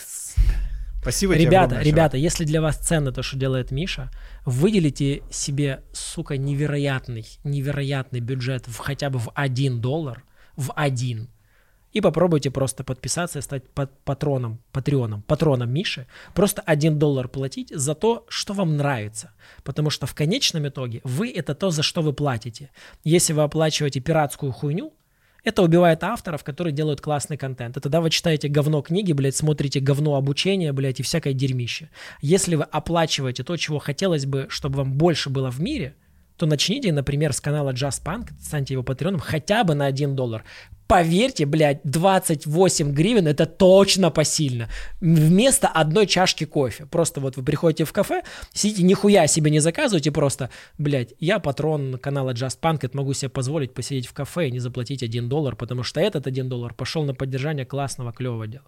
спасибо 1.01 1.35
тебе 1.35 1.45
Ребята, 1.47 1.65
огромное, 1.65 1.85
чувак. 1.85 1.87
ребята, 1.97 2.17
если 2.19 2.45
для 2.45 2.61
вас 2.61 2.77
ценно 2.77 3.13
то, 3.13 3.23
что 3.23 3.39
делает 3.39 3.71
Миша, 3.71 4.11
выделите 4.45 5.23
себе, 5.31 5.83
сука, 5.93 6.37
невероятный, 6.37 7.27
невероятный 7.45 8.21
бюджет 8.21 8.69
в 8.69 8.77
хотя 8.79 9.09
бы 9.11 9.19
в 9.19 9.31
1 9.35 9.81
доллар, 9.81 10.23
в 10.57 10.73
один, 10.75 11.29
и 11.95 12.01
попробуйте 12.01 12.51
просто 12.51 12.83
подписаться 12.83 13.39
и 13.39 13.43
стать 13.43 13.63
пат- 13.71 13.97
патроном, 14.05 14.59
патреоном, 14.73 15.23
патроном 15.23 15.73
Миши. 15.73 16.07
Просто 16.35 16.61
1 16.61 16.99
доллар 16.99 17.29
платить 17.29 17.71
за 17.71 17.95
то, 17.95 18.27
что 18.29 18.53
вам 18.53 18.77
нравится. 18.77 19.31
Потому 19.63 19.91
что 19.91 20.07
в 20.07 20.15
конечном 20.15 20.67
итоге 20.67 21.01
вы— 21.05 21.31
это 21.35 21.55
то, 21.55 21.71
за 21.71 21.85
что 21.85 22.03
вы 22.03 22.13
платите. 22.13 22.71
Если 23.05 23.33
вы 23.33 23.43
оплачиваете 23.43 24.01
пиратскую 24.01 24.51
хуйню, 24.51 24.93
это 25.45 25.63
убивает 25.63 26.03
авторов, 26.03 26.43
которые 26.43 26.73
делают 26.73 27.01
классный 27.01 27.37
контент. 27.37 27.77
И 27.77 27.81
тогда 27.81 28.01
вы 28.01 28.11
читаете 28.11 28.49
говно 28.49 28.83
книги, 28.83 29.13
блядь, 29.13 29.37
смотрите 29.37 29.79
говно 29.79 30.17
обучения, 30.17 30.73
блядь, 30.73 30.99
и 30.99 31.05
всякое 31.05 31.33
дерьмище. 31.33 31.91
Если 32.21 32.57
вы 32.57 32.65
оплачиваете 32.65 33.45
то, 33.45 33.57
чего 33.57 33.79
хотелось 33.79 34.27
бы, 34.27 34.47
чтобы 34.49 34.79
вам 34.79 34.95
больше 34.95 35.31
было 35.31 35.51
в 35.51 35.61
мире, 35.61 35.95
то 36.37 36.47
начните, 36.47 36.93
например, 36.93 37.33
с 37.33 37.41
канала 37.41 37.73
Just 37.73 38.03
Punk, 38.05 38.31
станьте 38.41 38.75
его 38.75 38.83
патреоном 38.83 39.21
хотя 39.21 39.65
бы 39.65 39.75
на 39.75 39.87
1 39.87 40.17
доллар. 40.17 40.45
Поверьте, 40.87 41.47
блядь, 41.47 41.81
28 41.85 42.93
гривен 42.93 43.27
это 43.27 43.47
точно 43.47 44.11
посильно. 44.11 44.69
Вместо 45.01 45.69
одной 45.69 46.07
чашки 46.07 46.45
кофе. 46.45 46.87
Просто 46.87 47.21
вот 47.21 47.37
вы 47.37 47.43
приходите 47.43 47.85
в 47.85 47.93
кафе, 47.93 48.23
сидите, 48.53 48.83
нихуя 48.83 49.27
себе 49.27 49.51
не 49.51 49.61
заказываете, 49.61 50.11
просто, 50.11 50.51
блядь, 50.77 51.15
я 51.21 51.39
патрон 51.39 51.99
канала 51.99 52.33
Just 52.33 52.61
Punk, 52.61 52.81
это 52.83 52.97
могу 52.97 53.15
себе 53.15 53.31
позволить 53.31 53.73
посидеть 53.73 54.07
в 54.07 54.13
кафе 54.13 54.49
и 54.49 54.51
не 54.51 54.59
заплатить 54.59 55.03
1 55.03 55.29
доллар, 55.29 55.57
потому 55.57 55.85
что 55.85 56.01
этот 56.01 56.27
1 56.27 56.49
доллар 56.49 56.75
пошел 56.75 57.05
на 57.05 57.15
поддержание 57.15 57.65
классного, 57.65 58.13
клевого 58.13 58.47
дела. 58.47 58.67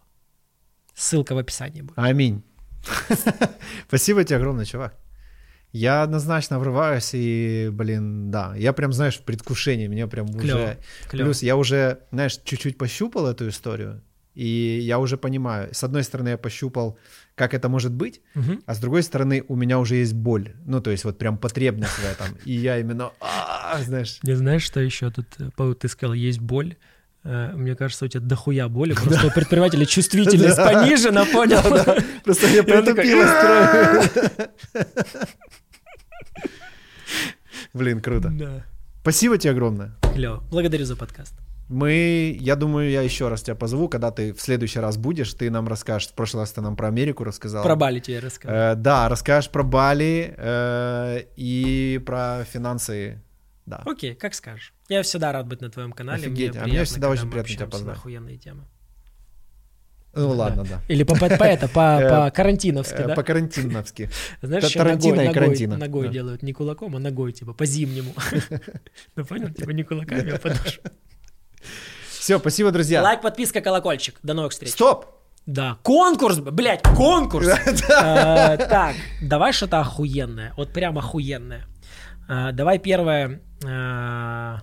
Ссылка 0.95 1.35
в 1.35 1.39
описании 1.39 1.83
будет. 1.83 1.99
Аминь. 1.99 2.43
Спасибо 3.89 4.25
тебе 4.25 4.37
огромное, 4.37 4.65
чувак. 4.65 5.06
Я 5.73 6.03
однозначно 6.03 6.59
врываюсь 6.59 7.11
и, 7.13 7.69
блин, 7.73 8.31
да, 8.31 8.55
я 8.57 8.73
прям, 8.73 8.93
знаешь, 8.93 9.17
в 9.19 9.23
предвкушении, 9.23 9.89
мне 9.89 10.07
прям 10.07 10.27
Клево, 10.29 10.57
уже... 10.59 10.79
клево. 11.09 11.25
Плюс 11.27 11.43
я 11.43 11.57
уже, 11.57 11.99
знаешь, 12.13 12.39
чуть-чуть 12.45 12.79
пощупал 12.79 13.27
эту 13.27 13.49
историю, 13.49 14.03
и 14.35 14.79
я 14.83 14.99
уже 14.99 15.17
понимаю, 15.19 15.69
с 15.75 15.83
одной 15.85 16.03
стороны 16.03 16.31
я 16.31 16.39
пощупал, 16.39 16.99
как 17.35 17.53
это 17.53 17.69
может 17.69 17.93
быть, 17.93 18.23
Мгм. 18.35 18.63
а 18.65 18.75
с 18.75 18.79
другой 18.79 19.03
стороны 19.03 19.45
у 19.49 19.57
меня 19.57 19.79
уже 19.79 19.97
есть 19.97 20.15
боль, 20.15 20.55
ну, 20.65 20.81
то 20.81 20.91
есть 20.91 21.05
вот 21.05 21.19
прям 21.19 21.37
потребность 21.37 21.93
в 21.99 22.05
этом, 22.05 22.37
и 22.45 22.53
я 22.53 22.79
именно, 22.79 23.11
а, 23.21 23.79
знаешь, 23.83 24.19
Не 24.23 24.35
знаешь, 24.35 24.63
что 24.63 24.81
еще 24.81 25.11
тут, 25.11 25.27
э, 25.39 25.51
по- 25.57 25.75
ты 25.75 25.89
сказал, 25.89 26.15
есть 26.15 26.41
боль. 26.41 26.77
Э, 27.27 27.53
Мне 27.57 27.75
кажется, 27.75 28.05
у 28.05 28.09
тебя 28.09 28.21
дохуя 28.21 28.69
боли. 28.69 28.95
Просто 29.05 29.27
у 29.27 29.31
предпринимателя 29.31 29.85
чувствительность 29.85 30.57
Да. 30.57 30.67
понижена, 30.71 31.25
понял? 31.25 31.61
просто 32.25 32.47
я 32.47 32.63
притупилась. 32.63 34.11
Блин, 37.75 38.01
круто. 38.01 38.31
Да. 38.33 38.65
Спасибо 39.03 39.39
тебе 39.39 39.53
огромное. 39.53 39.93
Клево. 40.15 40.43
Благодарю 40.51 40.85
за 40.85 40.97
подкаст. 40.97 41.35
Мы, 41.69 42.37
я 42.41 42.55
думаю, 42.55 42.91
я 42.91 43.03
еще 43.03 43.27
раз 43.29 43.43
тебя 43.43 43.57
позову, 43.57 43.89
когда 43.89 44.13
ты 44.13 44.33
в 44.33 44.41
следующий 44.41 44.79
раз 44.79 44.97
будешь, 44.97 45.35
ты 45.35 45.51
нам 45.51 45.67
расскажешь. 45.67 46.09
В 46.09 46.13
прошлый 46.15 46.43
раз 46.45 46.53
ты 46.53 46.61
нам 46.61 46.77
про 46.77 46.87
Америку 46.89 47.25
рассказал. 47.25 47.65
Про 47.65 47.75
Бали 47.75 47.99
тебе 47.99 48.21
рассказал. 48.21 48.57
Э, 48.57 48.75
да, 48.77 49.09
расскажешь 49.09 49.51
про 49.51 49.65
Бали 49.65 50.33
э, 50.37 51.23
и 51.35 52.01
про 52.07 52.45
финансы. 52.45 53.21
Да. 53.67 53.83
Окей, 53.85 54.15
как 54.15 54.35
скажешь. 54.35 54.73
Я 54.89 55.03
всегда 55.03 55.33
рад 55.33 55.47
быть 55.47 55.61
на 55.61 55.69
твоем 55.71 55.93
канале. 55.93 56.23
Офигеть, 56.23 56.53
Мне 56.55 56.61
а 56.63 56.67
мне 56.67 56.85
всегда 56.85 57.09
очень 57.11 57.29
приятно 57.31 57.53
тебя 57.55 57.67
познать. 57.67 57.97
охуенные 57.97 58.37
темы. 58.39 58.65
Ну 60.15 60.31
ладно, 60.31 60.65
да. 60.65 60.81
Или 60.89 61.03
по, 61.03 61.15
по, 61.15 61.29
по 61.29 61.45
это, 61.45 61.69
по, 61.69 61.99
Э, 62.01 62.09
по 62.09 62.31
карантиновски, 62.31 62.95
Э, 62.95 63.07
да? 63.09 63.15
По 63.15 63.23
карантиновски. 63.23 64.09
Знаешь, 64.41 64.73
Тарантино 64.73 65.17
ногой, 65.17 65.25
и 65.25 65.29
ногой, 65.29 65.35
карантино. 65.35 65.77
ногой 65.77 66.07
Да. 66.07 66.13
делают 66.13 66.43
не 66.43 66.53
кулаком, 66.55 66.97
а 66.97 66.99
ногой, 66.99 67.33
типа, 67.33 67.53
по-зимнему. 67.53 68.15
Ну 69.17 69.25
понял? 69.27 69.53
Типа 69.53 69.71
не 69.71 69.83
кулаками, 69.83 70.31
а 70.31 70.39
подошвой. 70.39 70.85
Все, 72.09 72.39
спасибо, 72.39 72.71
друзья. 72.73 73.03
Лайк, 73.03 73.21
подписка, 73.21 73.61
колокольчик. 73.61 74.15
До 74.23 74.33
новых 74.35 74.53
встреч. 74.53 74.71
Стоп! 74.73 75.07
Да, 75.45 75.79
конкурс, 75.83 76.39
блядь, 76.39 76.83
конкурс. 76.83 77.47
Э, 77.49 78.57
Так, 78.57 78.97
давай 79.23 79.53
что-то 79.53 79.81
охуенное, 79.81 80.55
вот 80.57 80.73
прям 80.73 80.99
охуенное. 80.99 81.67
Э, 82.29 82.53
Давай 82.53 82.79
первое. 82.79 83.41
э, 83.65 84.57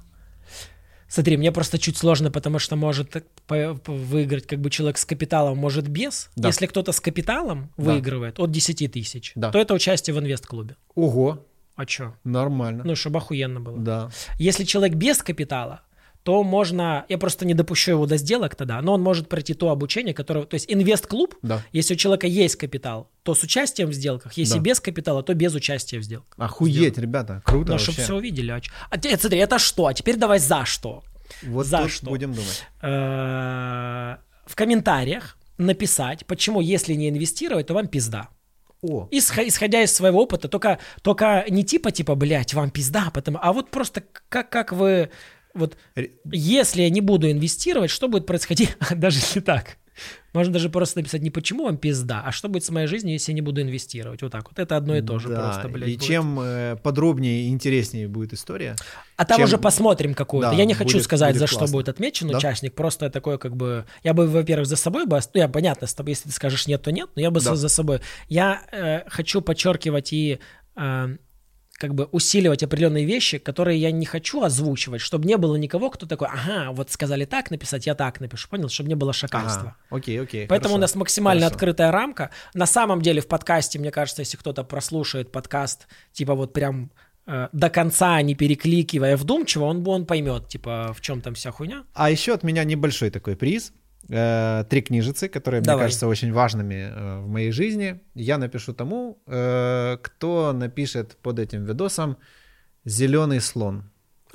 Смотри, 1.08 1.38
мне 1.38 1.52
просто 1.52 1.78
чуть 1.78 1.96
сложно, 1.98 2.32
потому 2.32 2.58
что 2.58 2.76
может 2.76 3.24
выиграть 3.48 4.48
как 4.48 4.60
бы 4.60 4.72
человек 4.72 4.98
с 4.98 5.06
капиталом, 5.06 5.58
может 5.60 5.88
без. 5.88 6.32
Да. 6.36 6.48
Если 6.50 6.66
кто-то 6.66 6.92
с 6.92 7.00
капиталом 7.00 7.72
Да. 7.78 7.84
выигрывает 7.94 8.40
от 8.40 8.50
10 8.52 8.88
тысяч, 8.88 9.32
Да. 9.36 9.52
то 9.52 9.60
это 9.60 9.76
участие 9.76 10.16
в 10.16 10.20
инвест-клубе. 10.20 10.76
Ого, 10.96 11.46
А 11.76 11.86
чё? 11.86 12.16
нормально. 12.24 12.84
Ну, 12.84 12.96
чтобы 12.96 13.18
охуенно 13.20 13.60
было. 13.60 13.78
Да. 13.78 14.10
Если 14.40 14.64
человек 14.64 14.96
без 14.96 15.22
капитала, 15.22 15.82
то 16.24 16.42
можно, 16.44 17.06
я 17.10 17.18
просто 17.18 17.46
не 17.46 17.54
допущу 17.54 17.92
его 17.92 18.06
до 18.06 18.16
сделок 18.18 18.56
тогда, 18.56 18.82
но 18.82 18.94
он 18.94 19.02
может 19.02 19.28
пройти 19.28 19.54
то 19.54 19.70
обучение, 19.70 20.14
которое, 20.14 20.46
то 20.46 20.54
есть 20.56 20.72
инвест-клуб, 20.72 21.36
Да. 21.42 21.62
если 21.74 21.96
у 21.96 21.98
человека 21.98 22.28
есть 22.28 22.56
капитал, 22.56 23.10
то 23.24 23.36
с 23.36 23.44
участием 23.44 23.90
в 23.90 23.94
сделках, 23.94 24.34
если 24.34 24.56
Да. 24.56 24.60
без 24.62 24.80
капитала, 24.80 25.22
то 25.24 25.34
без 25.34 25.54
участия 25.54 26.00
в 26.00 26.04
сделках. 26.04 26.34
Охуеть, 26.38 26.98
ребята, 26.98 27.42
круто 27.46 27.68
Ну, 27.68 27.72
вообще. 27.74 27.92
чтобы 27.92 28.04
все 28.04 28.16
увидели. 28.16 28.52
А, 28.52 28.62
а 28.90 29.18
смотри, 29.18 29.40
это 29.40 29.60
что? 29.60 29.88
А 29.88 29.94
теперь 29.94 30.16
давай 30.18 30.40
за 30.40 30.64
что? 30.66 31.04
Вот 31.44 31.66
За 31.68 31.88
что? 31.90 32.08
будем 32.10 32.34
думать. 32.34 32.64
Э, 32.82 34.18
В 34.46 34.56
комментариях 34.56 35.38
написать, 35.58 36.26
почему 36.26 36.62
если 36.62 36.94
не 36.94 37.10
инвестировать, 37.10 37.68
то 37.68 37.74
вам 37.74 37.88
пизда. 37.88 38.30
О, 38.82 39.08
Исхо- 39.12 39.48
исходя 39.48 39.82
из 39.82 39.94
своего 39.94 40.22
опыта, 40.24 40.50
только, 40.50 40.80
только 41.02 41.46
не 41.50 41.64
типа, 41.64 41.92
типа, 41.92 42.16
блядь, 42.16 42.54
вам 42.54 42.70
пизда, 42.70 43.10
потому, 43.14 43.40
а 43.42 43.54
вот 43.54 43.72
просто 43.72 44.04
как, 44.30 44.50
как 44.50 44.74
вы, 44.74 45.10
вот, 45.54 45.78
если 46.32 46.82
я 46.84 46.90
не 46.90 47.02
буду 47.02 47.30
инвестировать, 47.30 47.90
что 47.92 48.08
будет 48.08 48.26
происходить, 48.26 48.76
даже 48.96 49.18
если 49.20 49.40
так? 49.40 49.78
Можно 50.34 50.54
даже 50.54 50.70
просто 50.72 50.98
написать 50.98 51.22
не 51.22 51.30
почему 51.30 51.66
вам 51.66 51.78
пизда, 51.78 52.24
а 52.26 52.32
что 52.32 52.50
будет 52.50 52.64
с 52.66 52.70
моей 52.72 52.88
жизнью, 52.88 53.14
если 53.14 53.32
я 53.32 53.36
не 53.36 53.42
буду 53.42 53.62
инвестировать. 53.62 54.24
Вот 54.24 54.32
так 54.32 54.50
вот. 54.50 54.58
Это 54.58 54.76
одно 54.76 54.96
и 54.98 55.02
то 55.04 55.20
же 55.20 55.30
да, 55.30 55.52
просто, 55.52 55.70
блядь. 55.70 55.90
И 55.90 55.94
будет. 55.98 56.08
чем 56.08 56.40
э, 56.40 56.76
подробнее 56.82 57.44
и 57.44 57.50
интереснее 57.50 58.08
будет 58.08 58.34
история, 58.34 58.76
А 59.18 59.26
там 59.26 59.38
чем- 59.38 59.44
уже 59.46 59.60
посмотрим 59.60 60.16
какую-то. 60.16 60.50
Да, 60.50 60.58
я 60.58 60.66
не 60.66 60.74
хочу 60.74 60.94
будет- 60.94 61.04
сказать, 61.04 61.34
будет 61.34 61.42
за 61.42 61.46
что 61.46 61.58
классно. 61.60 61.74
будет 61.78 61.90
отмечен 61.90 62.30
Да? 62.30 62.40
участник. 62.40 62.74
Просто 62.74 63.12
такое 63.12 63.38
как 63.38 63.56
бы... 63.56 63.86
Я 64.04 64.16
бы, 64.16 64.26
во-первых, 64.28 64.66
за 64.66 64.76
собой 64.78 65.06
бы... 65.06 65.20
Ну, 65.36 65.40
я, 65.40 65.48
понятно, 65.48 65.86
с 65.86 65.94
тобой, 65.94 66.14
если 66.14 66.24
ты 66.30 66.32
скажешь 66.34 66.66
нет, 66.66 66.82
то 66.82 66.92
нет, 66.92 67.12
но 67.16 67.22
я 67.22 67.30
бы 67.30 67.40
Да. 67.40 67.52
за, 67.52 67.56
за 67.56 67.70
собой... 67.70 68.00
Я 68.28 68.64
э, 68.72 69.08
хочу 69.12 69.42
подчеркивать 69.42 70.12
и... 70.14 70.40
э, 70.76 71.18
как 71.84 71.96
бы 71.96 72.06
усиливать 72.14 72.64
определенные 72.64 73.04
вещи, 73.04 73.40
которые 73.40 73.78
я 73.78 73.92
не 73.92 74.06
хочу 74.06 74.42
озвучивать, 74.42 75.02
чтобы 75.02 75.28
не 75.28 75.36
было 75.36 75.58
никого, 75.58 75.90
кто 75.90 76.06
такой, 76.06 76.30
ага, 76.30 76.72
вот 76.72 76.90
сказали 76.92 77.26
так 77.26 77.52
написать, 77.52 77.88
я 77.88 77.94
так 77.94 78.22
напишу, 78.22 78.48
понял, 78.48 78.70
чтобы 78.70 78.88
не 78.88 78.96
было 78.96 79.12
шакальства. 79.12 79.76
Ага, 79.90 79.98
окей, 79.98 80.22
окей. 80.22 80.48
Поэтому 80.48 80.76
хорошо. 80.76 80.78
у 80.78 80.80
нас 80.80 80.96
максимально 80.96 81.42
Хорошо. 81.42 81.56
открытая 81.56 81.92
рамка. 81.92 82.30
На 82.54 82.68
самом 82.68 83.02
деле 83.02 83.20
в 83.20 83.28
подкасте, 83.28 83.80
мне 83.80 83.92
кажется, 83.92 84.22
если 84.22 84.38
кто-то 84.38 84.64
прослушает 84.64 85.34
подкаст, 85.34 85.88
типа 86.14 86.36
вот 86.36 86.54
прям 86.54 86.90
э, 87.28 87.50
до 87.52 87.70
конца, 87.70 88.22
не 88.22 88.34
перекликивая 88.34 89.18
вдумчиво, 89.18 89.66
он, 89.66 89.86
он 89.86 90.06
поймет, 90.06 90.48
типа, 90.48 90.94
в 90.98 91.02
чем 91.02 91.20
там 91.20 91.34
вся 91.34 91.52
хуйня. 91.52 91.84
А 91.94 92.10
еще 92.10 92.34
от 92.34 92.44
меня 92.44 92.64
небольшой 92.64 93.10
такой 93.10 93.36
приз. 93.36 93.74
Э, 94.10 94.64
три 94.70 94.82
книжицы, 94.82 95.28
которые, 95.28 95.62
Давай. 95.62 95.78
мне 95.78 95.86
кажется, 95.86 96.08
очень 96.08 96.32
важными 96.34 96.92
э, 96.94 97.20
в 97.20 97.28
моей 97.28 97.52
жизни. 97.52 98.02
Я 98.16 98.38
напишу 98.38 98.74
тому, 98.74 99.18
э, 99.28 99.98
кто 100.02 100.54
напишет 100.54 101.18
под 101.22 101.40
этим 101.40 101.66
видосом 101.66 102.18
«Зеленый 102.86 103.40
слон». 103.42 103.84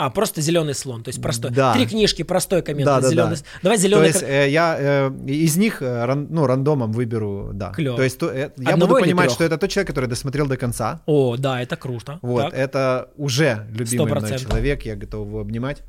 А, 0.01 0.11
просто 0.11 0.41
зеленый 0.41 0.75
слон, 0.75 1.03
то 1.03 1.09
есть 1.09 1.21
простой. 1.21 1.51
Да. 1.51 1.75
Три 1.75 1.85
книжки, 1.85 2.23
простой 2.23 2.63
коммент. 2.63 2.87
Да, 2.87 3.01
да, 3.01 3.09
зеленый... 3.09 3.35
да. 3.37 3.43
Давай 3.65 3.79
То 3.79 3.83
зеленый. 3.83 4.07
есть 4.07 4.23
э, 4.23 4.49
я 4.49 4.77
э, 4.79 5.11
из 5.27 5.57
них 5.57 5.83
э, 5.83 6.05
ран- 6.05 6.29
ну, 6.31 6.47
рандомом 6.47 6.93
выберу, 6.93 7.51
да. 7.53 7.73
Клёво. 7.73 7.97
То 7.97 8.05
есть 8.05 8.17
то, 8.17 8.27
э, 8.31 8.53
я 8.59 8.75
Одного 8.75 8.93
буду 8.93 9.01
понимать, 9.01 9.27
трёх? 9.27 9.35
что 9.35 9.45
это 9.45 9.59
тот 9.59 9.71
человек, 9.71 9.89
который 9.89 10.09
досмотрел 10.09 10.47
до 10.47 10.57
конца. 10.57 11.03
О, 11.07 11.37
да, 11.37 11.61
это 11.61 11.77
круто. 11.77 12.21
Вот, 12.23 12.43
Так. 12.45 12.55
это 12.55 13.11
уже 13.17 13.67
любимый 13.73 14.13
мной 14.13 14.31
100%. 14.31 14.39
человек, 14.39 14.83
я 14.87 14.95
готов 14.95 15.27
его 15.27 15.41
обнимать. 15.41 15.83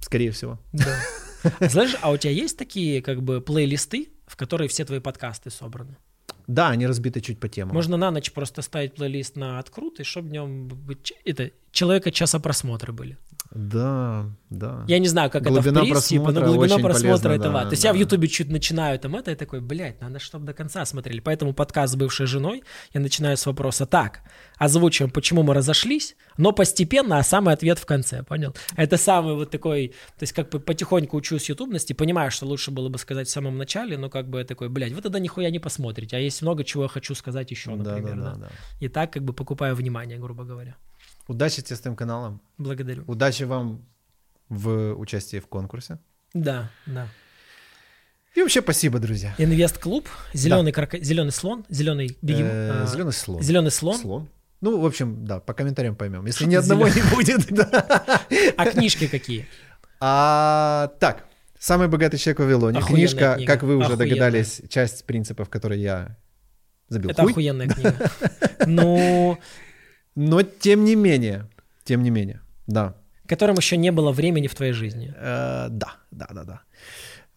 Скорее 0.00 0.30
всего. 0.30 0.58
Да. 0.72 0.86
Знаешь, 1.60 1.96
а 2.00 2.10
у 2.10 2.16
тебя 2.16 2.32
есть 2.32 2.58
такие 2.58 3.02
как 3.02 3.22
бы 3.22 3.40
плейлисты, 3.40 4.08
в 4.26 4.36
которые 4.36 4.68
все 4.68 4.84
твои 4.84 5.00
подкасты 5.00 5.50
собраны? 5.50 5.96
Да, 6.46 6.70
они 6.70 6.86
разбиты 6.86 7.20
чуть 7.20 7.38
по 7.38 7.48
темам. 7.48 7.74
Можно 7.74 7.96
на 7.96 8.10
ночь 8.10 8.32
просто 8.32 8.62
ставить 8.62 8.94
плейлист 8.94 9.36
на 9.36 9.58
открут, 9.58 10.00
и 10.00 10.02
чтобы 10.02 10.28
в 10.28 10.32
нем 10.32 10.70
это 11.24 11.50
человека 11.70 12.10
часа 12.10 12.40
просмотра 12.40 12.92
были. 12.92 13.16
Да, 13.54 14.30
да. 14.48 14.84
Я 14.88 14.98
не 14.98 15.08
знаю, 15.08 15.30
как 15.30 15.42
Глубина 15.42 15.80
это 15.80 15.88
в 15.88 15.92
приз, 15.92 16.06
типа, 16.06 16.32
но 16.32 16.40
просмотра 16.40 16.46
глубина 16.46 16.78
просмотра 16.78 17.28
полезна, 17.28 17.28
это 17.28 17.52
да. 17.52 17.64
То 17.64 17.70
есть 17.72 17.84
я 17.84 17.92
в 17.92 17.96
да. 17.96 18.00
Ютубе 18.00 18.28
чуть 18.28 18.48
начинаю 18.50 18.98
там 18.98 19.14
это, 19.14 19.30
и 19.30 19.34
такой, 19.34 19.60
блядь, 19.60 20.00
надо, 20.00 20.18
чтобы 20.20 20.46
до 20.46 20.54
конца 20.54 20.86
смотрели. 20.86 21.20
Поэтому 21.20 21.52
подкаст 21.52 21.92
с 21.92 21.96
бывшей 21.96 22.26
женой 22.26 22.64
я 22.94 23.00
начинаю 23.00 23.36
с 23.36 23.44
вопроса 23.44 23.84
так, 23.84 24.22
озвучиваем, 24.56 25.10
почему 25.10 25.42
мы 25.42 25.52
разошлись, 25.52 26.16
но 26.38 26.52
постепенно, 26.52 27.18
а 27.18 27.22
самый 27.22 27.52
ответ 27.52 27.78
в 27.78 27.84
конце, 27.84 28.22
понял? 28.22 28.54
Это 28.76 28.96
самый 28.96 29.34
вот 29.34 29.50
такой, 29.50 29.88
то 29.88 30.22
есть 30.22 30.32
как 30.32 30.48
бы 30.48 30.58
потихоньку 30.58 31.18
учусь 31.18 31.50
ютубности, 31.50 31.92
понимаю, 31.92 32.30
что 32.30 32.46
лучше 32.46 32.70
было 32.70 32.88
бы 32.88 32.98
сказать 32.98 33.28
в 33.28 33.30
самом 33.30 33.58
начале, 33.58 33.98
но 33.98 34.08
как 34.08 34.30
бы 34.30 34.38
я 34.38 34.44
такой, 34.46 34.70
блядь, 34.70 34.92
вы 34.92 35.02
тогда 35.02 35.18
нихуя 35.18 35.50
не 35.50 35.58
посмотрите, 35.58 36.16
а 36.16 36.20
есть 36.20 36.40
много 36.40 36.64
чего 36.64 36.84
я 36.84 36.88
хочу 36.88 37.14
сказать 37.14 37.50
еще, 37.50 37.76
да, 37.76 37.96
например, 37.96 38.16
да, 38.16 38.22
да. 38.22 38.34
да, 38.34 38.40
да. 38.40 38.50
И 38.80 38.88
так 38.88 39.12
как 39.12 39.24
бы 39.24 39.34
покупаю 39.34 39.74
внимание, 39.74 40.18
грубо 40.18 40.44
говоря. 40.44 40.76
Удачи 41.32 41.62
тебе 41.62 41.76
с 41.76 41.80
этим 41.80 41.96
каналом. 41.96 42.40
Благодарю. 42.58 43.04
Удачи 43.06 43.44
вам 43.44 43.86
в 44.50 44.92
участии 44.94 45.40
в 45.40 45.46
конкурсе. 45.46 45.98
Да, 46.34 46.70
да. 46.84 47.08
И 48.34 48.42
вообще 48.42 48.60
спасибо, 48.60 48.98
друзья. 48.98 49.34
Инвест-клуб, 49.38 50.06
зеленый, 50.34 50.72
кроко... 50.72 50.98
зеленый 50.98 51.32
слон, 51.32 51.64
зеленый 51.70 52.18
бегем... 52.22 52.46
Э, 52.50 52.86
Зеленый 52.86 53.12
слон. 53.14 53.42
Зеленый 53.42 53.70
слон. 53.70 53.98
Слон. 53.98 54.28
Ну, 54.60 54.78
в 54.80 54.84
общем, 54.86 55.24
да, 55.24 55.40
по 55.40 55.54
комментариям 55.54 55.96
поймем. 55.96 56.26
Если 56.26 56.44
ни 56.44 56.54
одного 56.62 56.86
не 56.88 57.02
будет, 57.14 57.46
да. 57.50 58.20
А 58.58 58.66
книжки 58.70 59.06
какие? 59.06 59.46
А, 60.00 60.92
так, 61.00 61.24
«Самый 61.58 61.88
богатый 61.88 62.18
человек 62.18 62.40
в 62.40 62.42
Вавилоне». 62.42 62.80
Книжка, 62.82 63.34
книга. 63.36 63.52
как 63.52 63.62
вы 63.62 63.76
уже 63.76 63.92
Охуенная. 63.92 64.06
догадались, 64.08 64.62
часть 64.68 65.04
принципов, 65.06 65.48
которые 65.48 65.80
я 65.82 66.16
забил 66.88 67.10
Это 67.10 67.22
хуй. 67.22 67.30
охуенная 67.32 67.68
книга. 67.74 67.94
Ну, 68.66 69.38
Но 70.14 70.42
тем 70.42 70.84
не 70.84 70.94
менее, 70.94 71.48
тем 71.84 72.02
не 72.02 72.10
менее, 72.10 72.40
да. 72.66 72.94
которым 73.26 73.56
еще 73.56 73.76
не 73.76 73.90
было 73.90 74.12
времени 74.12 74.46
в 74.46 74.54
твоей 74.54 74.72
жизни. 74.72 75.14
Э, 75.16 75.68
да, 75.70 75.94
да, 76.10 76.26
да, 76.32 76.44
да. 76.44 76.60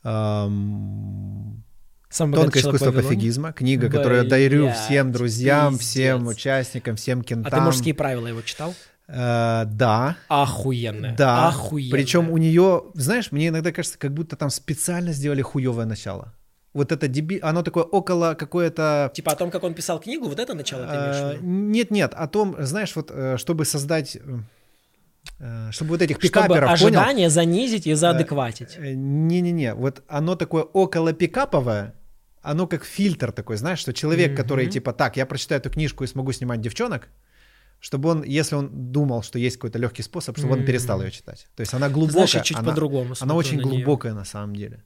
Ам, 0.04 1.64
Самый 2.10 2.36
Тонкое 2.36 2.62
искусство 2.62 2.86
Вавилоне. 2.86 3.08
пофигизма. 3.10 3.52
Книга, 3.52 3.90
которую 3.90 4.24
я 4.24 4.30
дарю 4.30 4.72
всем 4.72 5.12
друзьям, 5.12 5.78
всем 5.78 6.20
пиздец. 6.20 6.38
участникам, 6.38 6.96
всем 6.96 7.22
кентам. 7.22 7.54
А 7.54 7.56
ты 7.58 7.62
мужские 7.62 7.94
правила 7.94 8.28
его 8.28 8.42
читал? 8.42 8.74
Э, 9.08 9.64
да. 9.66 10.16
Охуенная. 10.30 11.16
Да. 11.18 11.50
Охуенная. 11.50 11.92
Причем 11.92 12.32
у 12.32 12.38
нее, 12.38 12.84
знаешь, 12.94 13.32
мне 13.32 13.50
иногда 13.50 13.72
кажется, 13.72 13.98
как 13.98 14.14
будто 14.14 14.36
там 14.36 14.50
специально 14.50 15.12
сделали 15.12 15.42
хуевое 15.42 15.86
начало. 15.86 16.34
Вот 16.76 16.92
это 16.92 17.08
деби... 17.08 17.40
оно 17.42 17.64
такое 17.64 17.84
около 17.86 18.36
какое-то... 18.36 19.10
Типа 19.14 19.32
о 19.32 19.36
том, 19.36 19.50
как 19.50 19.64
он 19.64 19.74
писал 19.74 20.00
книгу, 20.00 20.28
вот 20.28 20.40
это 20.40 20.54
начало 20.54 20.86
ты 20.86 20.94
имеешь? 20.94 21.42
Нет-нет, 21.42 22.14
о 22.14 22.28
том, 22.28 22.56
знаешь, 22.60 22.94
вот 22.98 23.12
э, 23.12 23.38
чтобы 23.38 23.64
создать... 23.66 24.18
э, 25.40 25.72
Чтобы 25.72 25.92
вот 25.92 26.02
этих 26.02 26.18
Чтобы 26.18 26.28
пикаперов, 26.28 26.70
понял? 26.82 27.00
ожидания 27.00 27.30
занизить 27.30 27.88
и 27.88 27.94
заадекватить. 27.94 28.76
Э, 28.78 28.94
Не-не-не, 28.94 29.74
вот 29.74 30.04
оно 30.10 30.36
такое 30.36 30.64
около 30.64 31.14
пикаповое, 31.14 31.94
оно 32.42 32.68
как 32.68 32.84
фильтр 32.84 33.32
такой, 33.32 33.56
знаешь, 33.58 33.80
что 33.80 33.94
человек, 33.94 34.32
Мгм. 34.32 34.38
который 34.38 34.68
типа, 34.68 34.92
так, 34.94 35.16
я 35.18 35.26
прочитаю 35.26 35.62
эту 35.62 35.70
книжку 35.70 36.04
и 36.04 36.08
смогу 36.08 36.34
снимать 36.34 36.60
девчонок, 36.62 37.08
чтобы 37.80 38.10
он, 38.10 38.24
если 38.24 38.56
он 38.56 38.92
думал, 38.92 39.24
что 39.24 39.40
есть 39.40 39.56
какой-то 39.56 39.80
легкий 39.80 40.04
способ, 40.04 40.38
чтобы 40.38 40.54
он 40.54 40.60
Мгм. 40.60 40.68
перестал 40.68 41.02
ее 41.02 41.12
читать. 41.12 41.48
То 41.56 41.62
есть 41.62 41.74
она 41.74 41.88
глубокая, 41.90 42.28
я 42.34 42.44
чуть 42.44 42.58
она, 42.58 42.70
по-другому 42.72 43.14
она 43.22 43.34
очень 43.36 43.58
на 43.58 43.64
глубокая 43.64 44.14
на 44.14 44.26
самом 44.26 44.56
деле. 44.56 44.84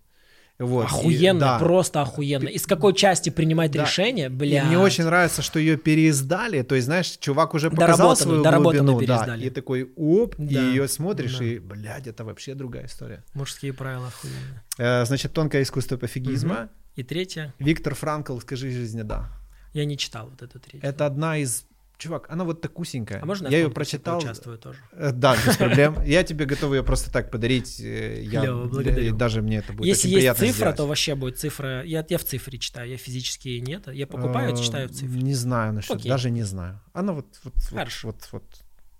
Вот, 0.59 0.83
и- 0.83 0.85
Охуенно, 0.87 1.39
да. 1.39 1.59
просто 1.59 2.01
охуенно. 2.01 2.49
Из 2.49 2.65
какой 2.65 2.93
части 2.93 3.29
принимать 3.29 3.71
Да. 3.71 3.83
решение, 3.83 4.25
И 4.25 4.29
бля. 4.29 4.65
мне 4.65 4.77
очень 4.77 5.05
нравится, 5.05 5.41
что 5.41 5.57
ее 5.57 5.77
переиздали. 5.77 6.63
То 6.63 6.75
есть, 6.75 6.85
знаешь, 6.85 7.17
чувак 7.17 7.53
уже 7.53 7.71
показал 7.71 8.15
свою 8.17 8.43
глубину, 8.43 8.99
да, 8.99 9.05
переиздали. 9.05 9.45
и 9.45 9.49
такой 9.49 9.89
оп, 9.95 10.35
и 10.37 10.53
Да, 10.55 10.61
ее 10.61 10.89
смотришь, 10.89 11.37
да. 11.37 11.45
и, 11.45 11.59
блядь, 11.59 12.07
это 12.07 12.25
вообще 12.25 12.55
другая 12.55 12.87
история. 12.87 13.23
Мужские 13.33 13.71
правила 13.71 14.07
охуенные. 14.07 14.63
Э, 14.77 15.05
значит, 15.05 15.31
тонкое 15.33 15.61
искусство 15.63 15.95
пофигизма. 15.95 16.69
И 16.95 17.03
третье, 17.03 17.53
Виктор 17.59 17.95
Франкл, 17.95 18.37
скажи 18.39 18.69
жизни 18.71 19.03
да. 19.03 19.29
я 19.71 19.85
не 19.85 19.97
читал 19.97 20.29
вот 20.29 20.41
эту 20.41 20.59
третью. 20.59 20.81
Это 20.83 21.05
одна 21.05 21.37
из... 21.37 21.65
Чувак, 21.99 22.27
она 22.31 22.45
вот 22.45 22.61
такусенькая. 22.61 23.21
А 23.21 23.25
можно 23.25 23.49
я 23.49 23.57
ее 23.59 23.69
прочитал. 23.69 24.19
поучаствую 24.19 24.57
тоже? 24.57 24.79
Э, 24.93 25.11
Да, 25.11 25.35
без 25.45 25.57
проблем. 25.57 26.01
Я 26.05 26.23
тебе 26.23 26.45
готов 26.45 26.71
ее 26.73 26.81
просто 26.81 27.11
так 27.11 27.29
подарить. 27.29 27.79
э, 27.81 28.21
Я, 28.23 28.39
Клёво, 28.41 28.67
благодарю. 28.69 29.03
и 29.05 29.11
даже 29.11 29.41
мне 29.41 29.57
это 29.57 29.73
будет 29.73 29.85
Если 29.87 30.07
очень 30.07 30.17
есть 30.23 30.37
цифра, 30.39 30.53
сделать. 30.53 30.77
то 30.77 30.87
вообще 30.87 31.15
будет 31.15 31.37
цифра. 31.39 31.83
Я, 31.83 32.05
я 32.09 32.17
в 32.17 32.23
цифре 32.23 32.57
читаю, 32.57 32.89
я 32.89 32.95
физически 32.97 33.49
нет. 33.59 33.87
Я 33.89 34.07
покупаю, 34.07 34.53
Э, 34.53 34.57
читаю 34.57 34.87
в 34.87 34.91
цифре. 34.93 35.21
Не 35.21 35.33
знаю 35.33 35.73
насчет, 35.73 35.97
Окей. 35.97 36.09
даже 36.09 36.29
не 36.31 36.43
знаю. 36.43 36.79
Она 36.93 37.11
вот, 37.11 37.25
вот, 37.43 37.53
Хорошо. 37.69 38.07
вот, 38.07 38.29
вот, 38.31 38.43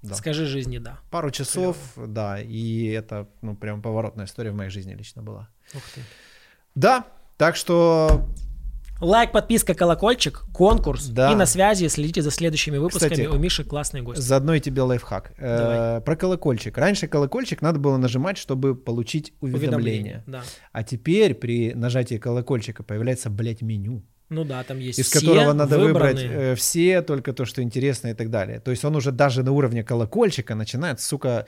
да. 0.02 0.16
Скажи 0.16 0.46
жизни 0.46 0.78
да. 0.78 1.00
Пару 1.10 1.32
часов, 1.32 1.78
да, 1.96 2.42
и 2.42 2.86
это, 2.88 3.30
ну, 3.42 3.56
прям 3.56 3.82
поворотная 3.82 4.26
история 4.26 4.52
в 4.52 4.56
моей 4.56 4.72
жизни 4.72 4.94
лично 4.94 5.24
была. 5.24 5.48
Ух 5.74 5.84
ты. 5.96 6.02
Да, 6.76 7.06
так 7.38 7.56
что 7.56 8.28
Лайк, 9.02 9.32
подписка, 9.32 9.74
колокольчик, 9.74 10.44
конкурс. 10.54 11.06
Да. 11.08 11.32
И 11.32 11.36
на 11.36 11.46
связи 11.46 11.88
следите 11.88 12.22
за 12.22 12.32
следующими 12.32 12.78
выпусками. 12.78 13.10
Кстати, 13.12 13.28
У 13.28 13.38
Миши 13.38 13.64
классные 13.64 14.04
гости. 14.04 14.22
заодно 14.22 14.56
и 14.56 14.60
тебе 14.60 14.82
лайфхак. 14.82 15.32
Э, 15.38 15.58
Давай. 15.58 16.02
про 16.02 16.16
колокольчик. 16.18 16.78
Раньше 16.78 17.08
колокольчик 17.08 17.62
надо 17.62 17.80
было 17.80 17.96
нажимать, 17.98 18.38
чтобы 18.38 18.76
получить 18.76 19.34
уведомление. 19.40 20.24
Да. 20.28 20.42
А 20.74 20.84
теперь 20.84 21.34
при 21.34 21.74
нажатии 21.74 22.16
колокольчика 22.18 22.84
появляется, 22.84 23.30
блядь, 23.30 23.62
меню, 23.62 24.04
Ну 24.30 24.44
да, 24.44 24.64
там 24.64 24.78
есть 24.80 25.00
из 25.00 25.08
все 25.08 25.20
которого 25.22 25.54
надо 25.54 25.80
выбрать 25.80 26.18
выбранные. 26.22 26.52
э, 26.52 26.56
все, 26.56 27.02
только 27.02 27.32
то, 27.34 27.46
что 27.46 27.62
интересно 27.64 28.10
и 28.10 28.14
так 28.14 28.30
далее. 28.30 28.60
То 28.60 28.70
есть 28.72 28.84
он 28.84 28.96
уже 28.98 29.12
даже 29.14 29.44
на 29.44 29.52
уровне 29.54 29.82
колокольчика 29.84 30.56
начинает, 30.56 31.00
сука, 31.00 31.46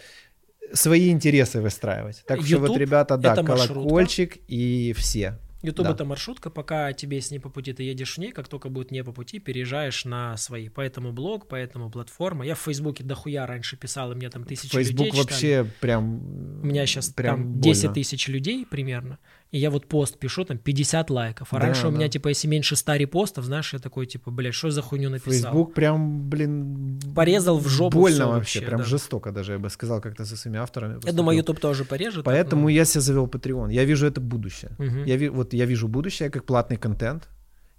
свои 0.74 1.10
интересы 1.10 1.60
выстраивать. 1.62 2.24
Так 2.26 2.42
что 2.46 2.58
вот, 2.60 2.68
YouTube 2.70 2.78
ребята, 2.80 3.18
да, 3.18 3.34
это 3.34 3.44
маршрутка. 3.44 3.74
колокольчик 3.74 4.38
и 4.48 4.94
все. 4.98 5.38
YouTube 5.64 5.86
Да. 5.86 5.92
это 5.94 6.06
маршрутка, 6.06 6.50
пока 6.50 6.94
тебе 6.94 7.22
с 7.22 7.32
ней 7.32 7.40
по 7.40 7.50
пути, 7.50 7.74
ты 7.74 7.84
едешь 7.84 8.16
в 8.16 8.18
ней, 8.18 8.32
как 8.32 8.48
только 8.48 8.70
будет 8.70 8.92
не 8.92 9.04
по 9.04 9.12
пути, 9.12 9.40
переезжаешь 9.40 10.06
на 10.06 10.38
свои. 10.38 10.70
Поэтому 10.70 11.12
блог, 11.12 11.48
поэтому 11.48 11.90
платформа. 11.90 12.46
Я 12.46 12.56
в 12.56 12.60
Фейсбуке 12.60 13.04
дохуя 13.04 13.46
раньше 13.46 13.78
писал, 13.78 14.12
и 14.12 14.16
мне 14.16 14.30
там 14.30 14.44
тысячи 14.44 14.76
людей 14.76 14.84
Facebook 14.86 15.08
читали. 15.08 15.22
вообще 15.22 15.68
прям... 15.80 16.62
У 16.62 16.66
меня 16.66 16.86
сейчас 16.86 17.10
прям 17.10 17.36
там 17.38 17.46
больно. 17.54 17.62
10 17.62 17.94
тысяч 17.94 18.28
людей 18.28 18.66
примерно, 18.66 19.20
и 19.52 19.58
я 19.60 19.70
вот 19.70 19.86
пост 19.88 20.18
пишу, 20.18 20.46
там 20.46 20.58
50 20.58 21.10
лайков. 21.10 21.50
А 21.52 21.60
Да, 21.60 21.66
раньше 21.66 21.88
у 21.88 21.92
меня, 21.92 22.06
да. 22.06 22.10
типа, 22.10 22.30
если 22.30 22.48
меньше 22.48 22.76
100 22.78 22.96
репостов, 22.96 23.44
знаешь, 23.46 23.74
я 23.74 23.80
такой, 23.80 24.06
типа, 24.06 24.32
блядь, 24.32 24.54
что 24.54 24.72
за 24.72 24.82
хуйню 24.82 25.10
написал? 25.10 25.34
Facebook 25.34 25.74
прям, 25.74 26.30
блин... 26.30 27.00
Порезал 27.14 27.58
в 27.60 27.68
жопу 27.68 28.00
Больно 28.00 28.28
вообще, 28.28 28.60
вообще, 28.60 28.62
прям 28.62 28.80
да. 28.80 28.86
жестоко 28.86 29.32
даже, 29.32 29.54
я 29.54 29.60
бы 29.60 29.70
сказал, 29.70 30.00
как-то 30.02 30.26
со 30.26 30.38
своими 30.38 30.58
авторами. 30.60 30.92
Я 30.92 30.96
поступил. 30.96 31.18
думаю, 31.18 31.38
YouTube 31.38 31.60
тоже 31.60 31.84
порежет. 31.84 32.24
Поэтому 32.24 32.64
но- 32.64 32.70
я 32.70 32.86
себе 32.86 33.02
завел 33.02 33.28
Patreon. 33.28 33.74
Я 33.74 33.84
вижу 33.84 34.08
это 34.08 34.22
будущее. 34.22 34.72
Мгм. 34.80 35.04
Я, 35.04 35.32
вот 35.32 35.54
я 35.54 35.66
вижу 35.66 35.88
будущее 35.90 36.30
как 36.30 36.46
платный 36.46 36.78
контент 36.78 37.28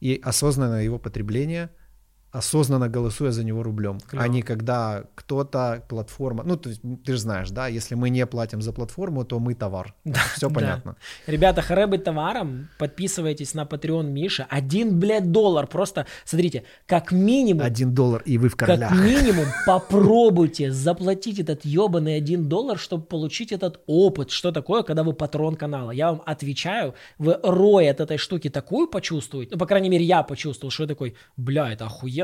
и 0.01 0.21
осознанное 0.23 0.85
его 0.85 0.99
потребление, 0.99 1.71
осознанно 2.33 2.89
голосуя 2.89 3.31
за 3.31 3.45
него 3.45 3.63
рублем, 3.63 4.01
Клёво. 4.01 4.25
а 4.25 4.29
не 4.29 4.43
когда 4.43 5.05
кто-то, 5.15 5.85
платформа, 5.89 6.43
ну, 6.45 6.57
то 6.57 6.71
есть, 6.71 6.81
ты 7.05 7.13
же 7.13 7.19
знаешь, 7.19 7.51
да, 7.51 7.67
если 7.69 7.95
мы 7.95 8.09
не 8.11 8.27
платим 8.27 8.63
за 8.63 8.73
платформу, 8.73 9.25
то 9.25 9.39
мы 9.39 9.55
товар. 9.55 9.95
Да, 10.05 10.21
Все 10.37 10.49
да. 10.49 10.55
понятно. 10.55 10.97
Ребята, 11.27 11.61
харе 11.63 11.87
быть 11.87 12.05
товаром, 12.05 12.69
подписывайтесь 12.79 13.55
на 13.55 13.65
Patreon 13.65 14.05
Миша. 14.05 14.47
Один, 14.51 14.99
блядь, 14.99 15.31
доллар. 15.31 15.67
Просто, 15.67 16.07
смотрите, 16.25 16.65
как 16.87 17.13
минимум, 17.13 17.63
Один 17.65 17.95
доллар, 17.95 18.23
и 18.25 18.39
вы 18.39 18.49
в 18.49 18.57
как 18.57 18.69
королях. 18.69 18.93
минимум 18.93 19.47
попробуйте 19.67 20.73
заплатить 20.73 21.39
этот 21.39 21.65
ебаный 21.67 22.17
один 22.17 22.49
доллар, 22.49 22.79
чтобы 22.79 23.05
получить 23.05 23.53
этот 23.53 23.81
опыт. 23.87 24.31
Что 24.31 24.53
такое, 24.53 24.83
когда 24.83 25.03
вы 25.03 25.13
патрон 25.13 25.55
канала? 25.57 25.91
Я 25.91 26.11
вам 26.13 26.23
отвечаю, 26.25 26.95
вы 27.19 27.39
рой 27.43 27.91
от 27.91 28.01
этой 28.01 28.17
штуки 28.17 28.49
такую 28.49 28.89
почувствуете, 28.89 29.51
ну, 29.53 29.59
по 29.59 29.67
крайней 29.67 29.91
мере, 29.91 30.05
я 30.05 30.23
почувствовал, 30.23 30.71
что 30.71 30.85
я 30.85 30.89
такой, 30.89 31.15
бля, 31.37 31.71
это 31.73 31.85
охуенно. 31.87 32.22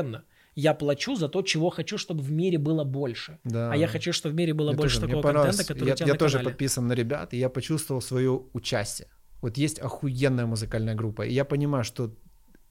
Я 0.55 0.73
плачу 0.73 1.15
за 1.15 1.29
то, 1.29 1.41
чего 1.41 1.69
хочу, 1.69 1.97
чтобы 1.97 2.21
в 2.23 2.31
мире 2.31 2.57
было 2.57 2.83
больше. 2.83 3.37
Да. 3.43 3.71
А 3.71 3.75
я 3.77 3.87
хочу, 3.87 4.11
чтобы 4.13 4.33
в 4.33 4.35
мире 4.37 4.53
было 4.53 4.69
Мне 4.71 4.77
больше 4.77 4.99
тоже- 4.99 5.07
такого 5.07 5.33
контента, 5.33 5.63
который 5.65 5.87
я, 5.87 5.93
у 5.93 5.97
тебя 5.97 6.07
я 6.07 6.13
на 6.13 6.19
тоже 6.19 6.37
канале. 6.37 6.49
подписан 6.49 6.87
на 6.87 6.93
ребят, 6.95 7.33
и 7.33 7.37
я 7.37 7.49
почувствовал 7.49 8.01
свое 8.01 8.29
участие. 8.53 9.07
Вот 9.41 9.57
есть 9.57 9.79
охуенная 9.79 10.45
музыкальная 10.47 10.95
группа, 10.95 11.21
и 11.25 11.33
я 11.33 11.45
понимаю, 11.45 11.83
что 11.83 12.11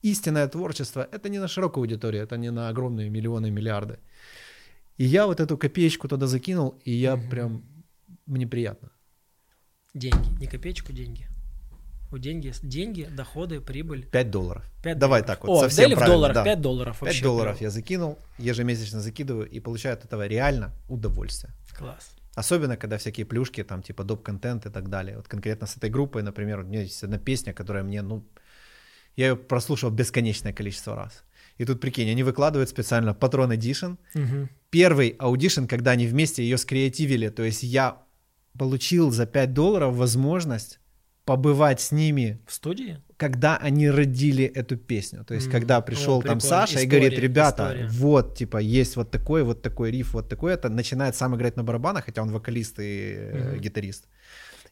истинное 0.03 0.47
творчество— 0.47 1.07
это 1.11 1.29
не 1.29 1.39
на 1.39 1.47
широкую 1.47 1.81
аудиторию, 1.83 2.23
это 2.23 2.37
не 2.37 2.51
на 2.51 2.69
огромные 2.69 3.09
миллионы, 3.09 3.49
миллиарды. 3.51 3.97
И 4.97 5.05
я 5.05 5.25
вот 5.25 5.39
эту 5.39 5.57
копеечку 5.57 6.07
туда 6.07 6.27
закинул, 6.27 6.75
и 6.85 6.91
я 6.91 7.15
Мгм. 7.15 7.29
прям... 7.29 7.63
Мне 8.25 8.45
приятно. 8.45 8.89
Деньги. 9.95 10.39
Не 10.39 10.47
копеечку, 10.47 10.93
деньги. 10.93 11.27
У 12.11 12.17
деньги, 12.17 12.51
деньги, 12.63 13.03
доходы, 13.03 13.61
прибыль. 13.61 14.05
5 14.05 14.31
долларов. 14.31 14.63
Пять 14.83 14.97
Давай 14.97 15.21
долларов. 15.21 15.27
так 15.27 15.47
вот, 15.47 15.57
О, 15.57 15.61
совсем 15.61 15.95
в 15.95 16.05
долларах, 16.05 16.35
да. 16.35 16.43
5 16.43 16.61
долларов 16.61 16.99
5 16.99 17.01
вообще. 17.01 17.23
долларов 17.23 17.57
клево. 17.57 17.67
я 17.67 17.69
закинул, 17.69 18.19
ежемесячно 18.39 18.99
закидываю 18.99 19.47
и 19.47 19.59
получаю 19.59 19.93
от 19.93 20.05
этого 20.05 20.25
реально 20.27 20.71
удовольствие. 20.87 21.53
Класс. 21.77 22.15
Особенно, 22.35 22.77
когда 22.77 22.97
всякие 22.97 23.25
плюшки, 23.25 23.63
там, 23.63 23.83
типа 23.83 24.03
доп-контент 24.03 24.65
и 24.65 24.69
так 24.69 24.89
далее. 24.89 25.17
Вот 25.17 25.27
конкретно 25.27 25.67
с 25.67 25.77
этой 25.77 25.89
группой, 25.89 26.23
например, 26.23 26.59
у 26.59 26.63
меня 26.63 26.81
есть 26.81 27.03
одна 27.03 27.17
песня, 27.17 27.53
которая 27.53 27.83
мне, 27.83 28.01
ну, 28.01 28.23
я 29.15 29.29
ее 29.29 29.35
прослушал 29.35 29.91
бесконечное 29.91 30.53
количество 30.53 30.95
раз. 30.95 31.23
И 31.57 31.65
тут, 31.65 31.81
прикинь, 31.81 32.09
они 32.09 32.23
выкладывают 32.23 32.69
специально 32.69 33.09
Patron 33.09 33.55
Edition. 33.55 33.97
Мгм. 34.13 34.49
Первый 34.69 35.15
audition, 35.19 35.65
когда 35.65 35.91
они 35.91 36.07
вместе 36.07 36.41
ее 36.41 36.57
скреативили, 36.57 37.29
то 37.29 37.43
есть 37.43 37.63
я 37.63 37.97
получил 38.57 39.11
за 39.11 39.25
5 39.25 39.53
долларов 39.53 39.95
возможность 39.95 40.79
побывать 41.33 41.79
с 41.79 41.91
ними, 41.91 42.37
В 42.47 42.51
студии? 42.53 42.97
когда 43.17 43.57
они 43.57 43.89
родили 43.91 44.45
эту 44.45 44.77
песню. 44.77 45.23
То 45.25 45.33
есть, 45.35 45.45
М, 45.47 45.51
когда 45.51 45.81
пришел 45.81 46.21
там 46.21 46.39
прикольно. 46.39 46.39
Саша 46.41 46.79
и 46.79 46.85
История, 46.85 46.99
говорит, 47.01 47.19
ребята, 47.19 47.63
история. 47.63 47.87
вот, 47.91 48.37
типа, 48.37 48.57
есть 48.57 48.95
вот 48.95 49.11
такой, 49.11 49.43
вот 49.43 49.61
такой 49.61 49.91
риф, 49.91 50.13
вот 50.13 50.27
такой, 50.29 50.53
это 50.53 50.69
начинает 50.69 51.15
сам 51.15 51.35
играть 51.35 51.57
на 51.57 51.63
барабанах, 51.63 52.05
хотя 52.05 52.21
он 52.23 52.31
вокалист 52.31 52.79
и 52.79 53.13
э, 53.17 53.51
Мгм. 53.51 53.61
гитарист. 53.61 54.07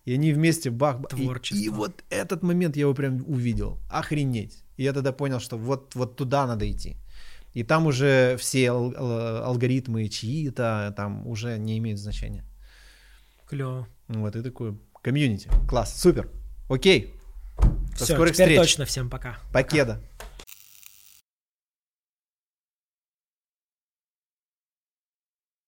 И 0.08 0.14
они 0.16 0.34
вместе 0.34 0.69
бах, 0.72 1.00
бах, 1.00 1.14
и- 1.19 1.24
Творчество. 1.26 1.64
И, 1.64 1.69
вот 1.69 2.03
этот 2.10 2.44
момент 2.44 2.76
я 2.77 2.82
его 2.82 2.94
прям 2.95 3.24
увидел. 3.27 3.77
Охренеть. 3.90 4.64
И 4.77 4.84
я 4.84 4.94
тогда 4.94 5.11
понял, 5.11 5.40
что 5.40 5.58
вот, 5.58 5.95
вот 5.95 6.16
туда 6.16 6.48
надо 6.48 6.66
идти. 6.66 6.98
И 7.53 7.64
там 7.64 7.86
уже 7.88 8.36
все 8.40 8.69
ал- 8.72 8.94
ал- 8.98 9.44
алгоритмы 9.52 10.08
чьи-то 10.10 10.94
там 10.98 11.27
уже 11.27 11.58
не 11.60 11.77
имеют 11.77 12.00
значения. 12.00 12.44
Клево. 13.50 13.88
Вот 14.08 14.36
и 14.36 14.42
такой 14.42 14.74
комьюнити. 15.03 15.50
Класс, 15.69 16.02
супер. 16.02 16.30
Окей. 16.70 17.14
До 17.98 18.06
Все, 18.06 18.14
скорых 18.14 18.34
теперь 18.34 18.48
встреч. 18.50 18.60
точно 18.60 18.86
всем 18.86 19.10
пока. 19.10 19.38
Покеда. 19.52 20.02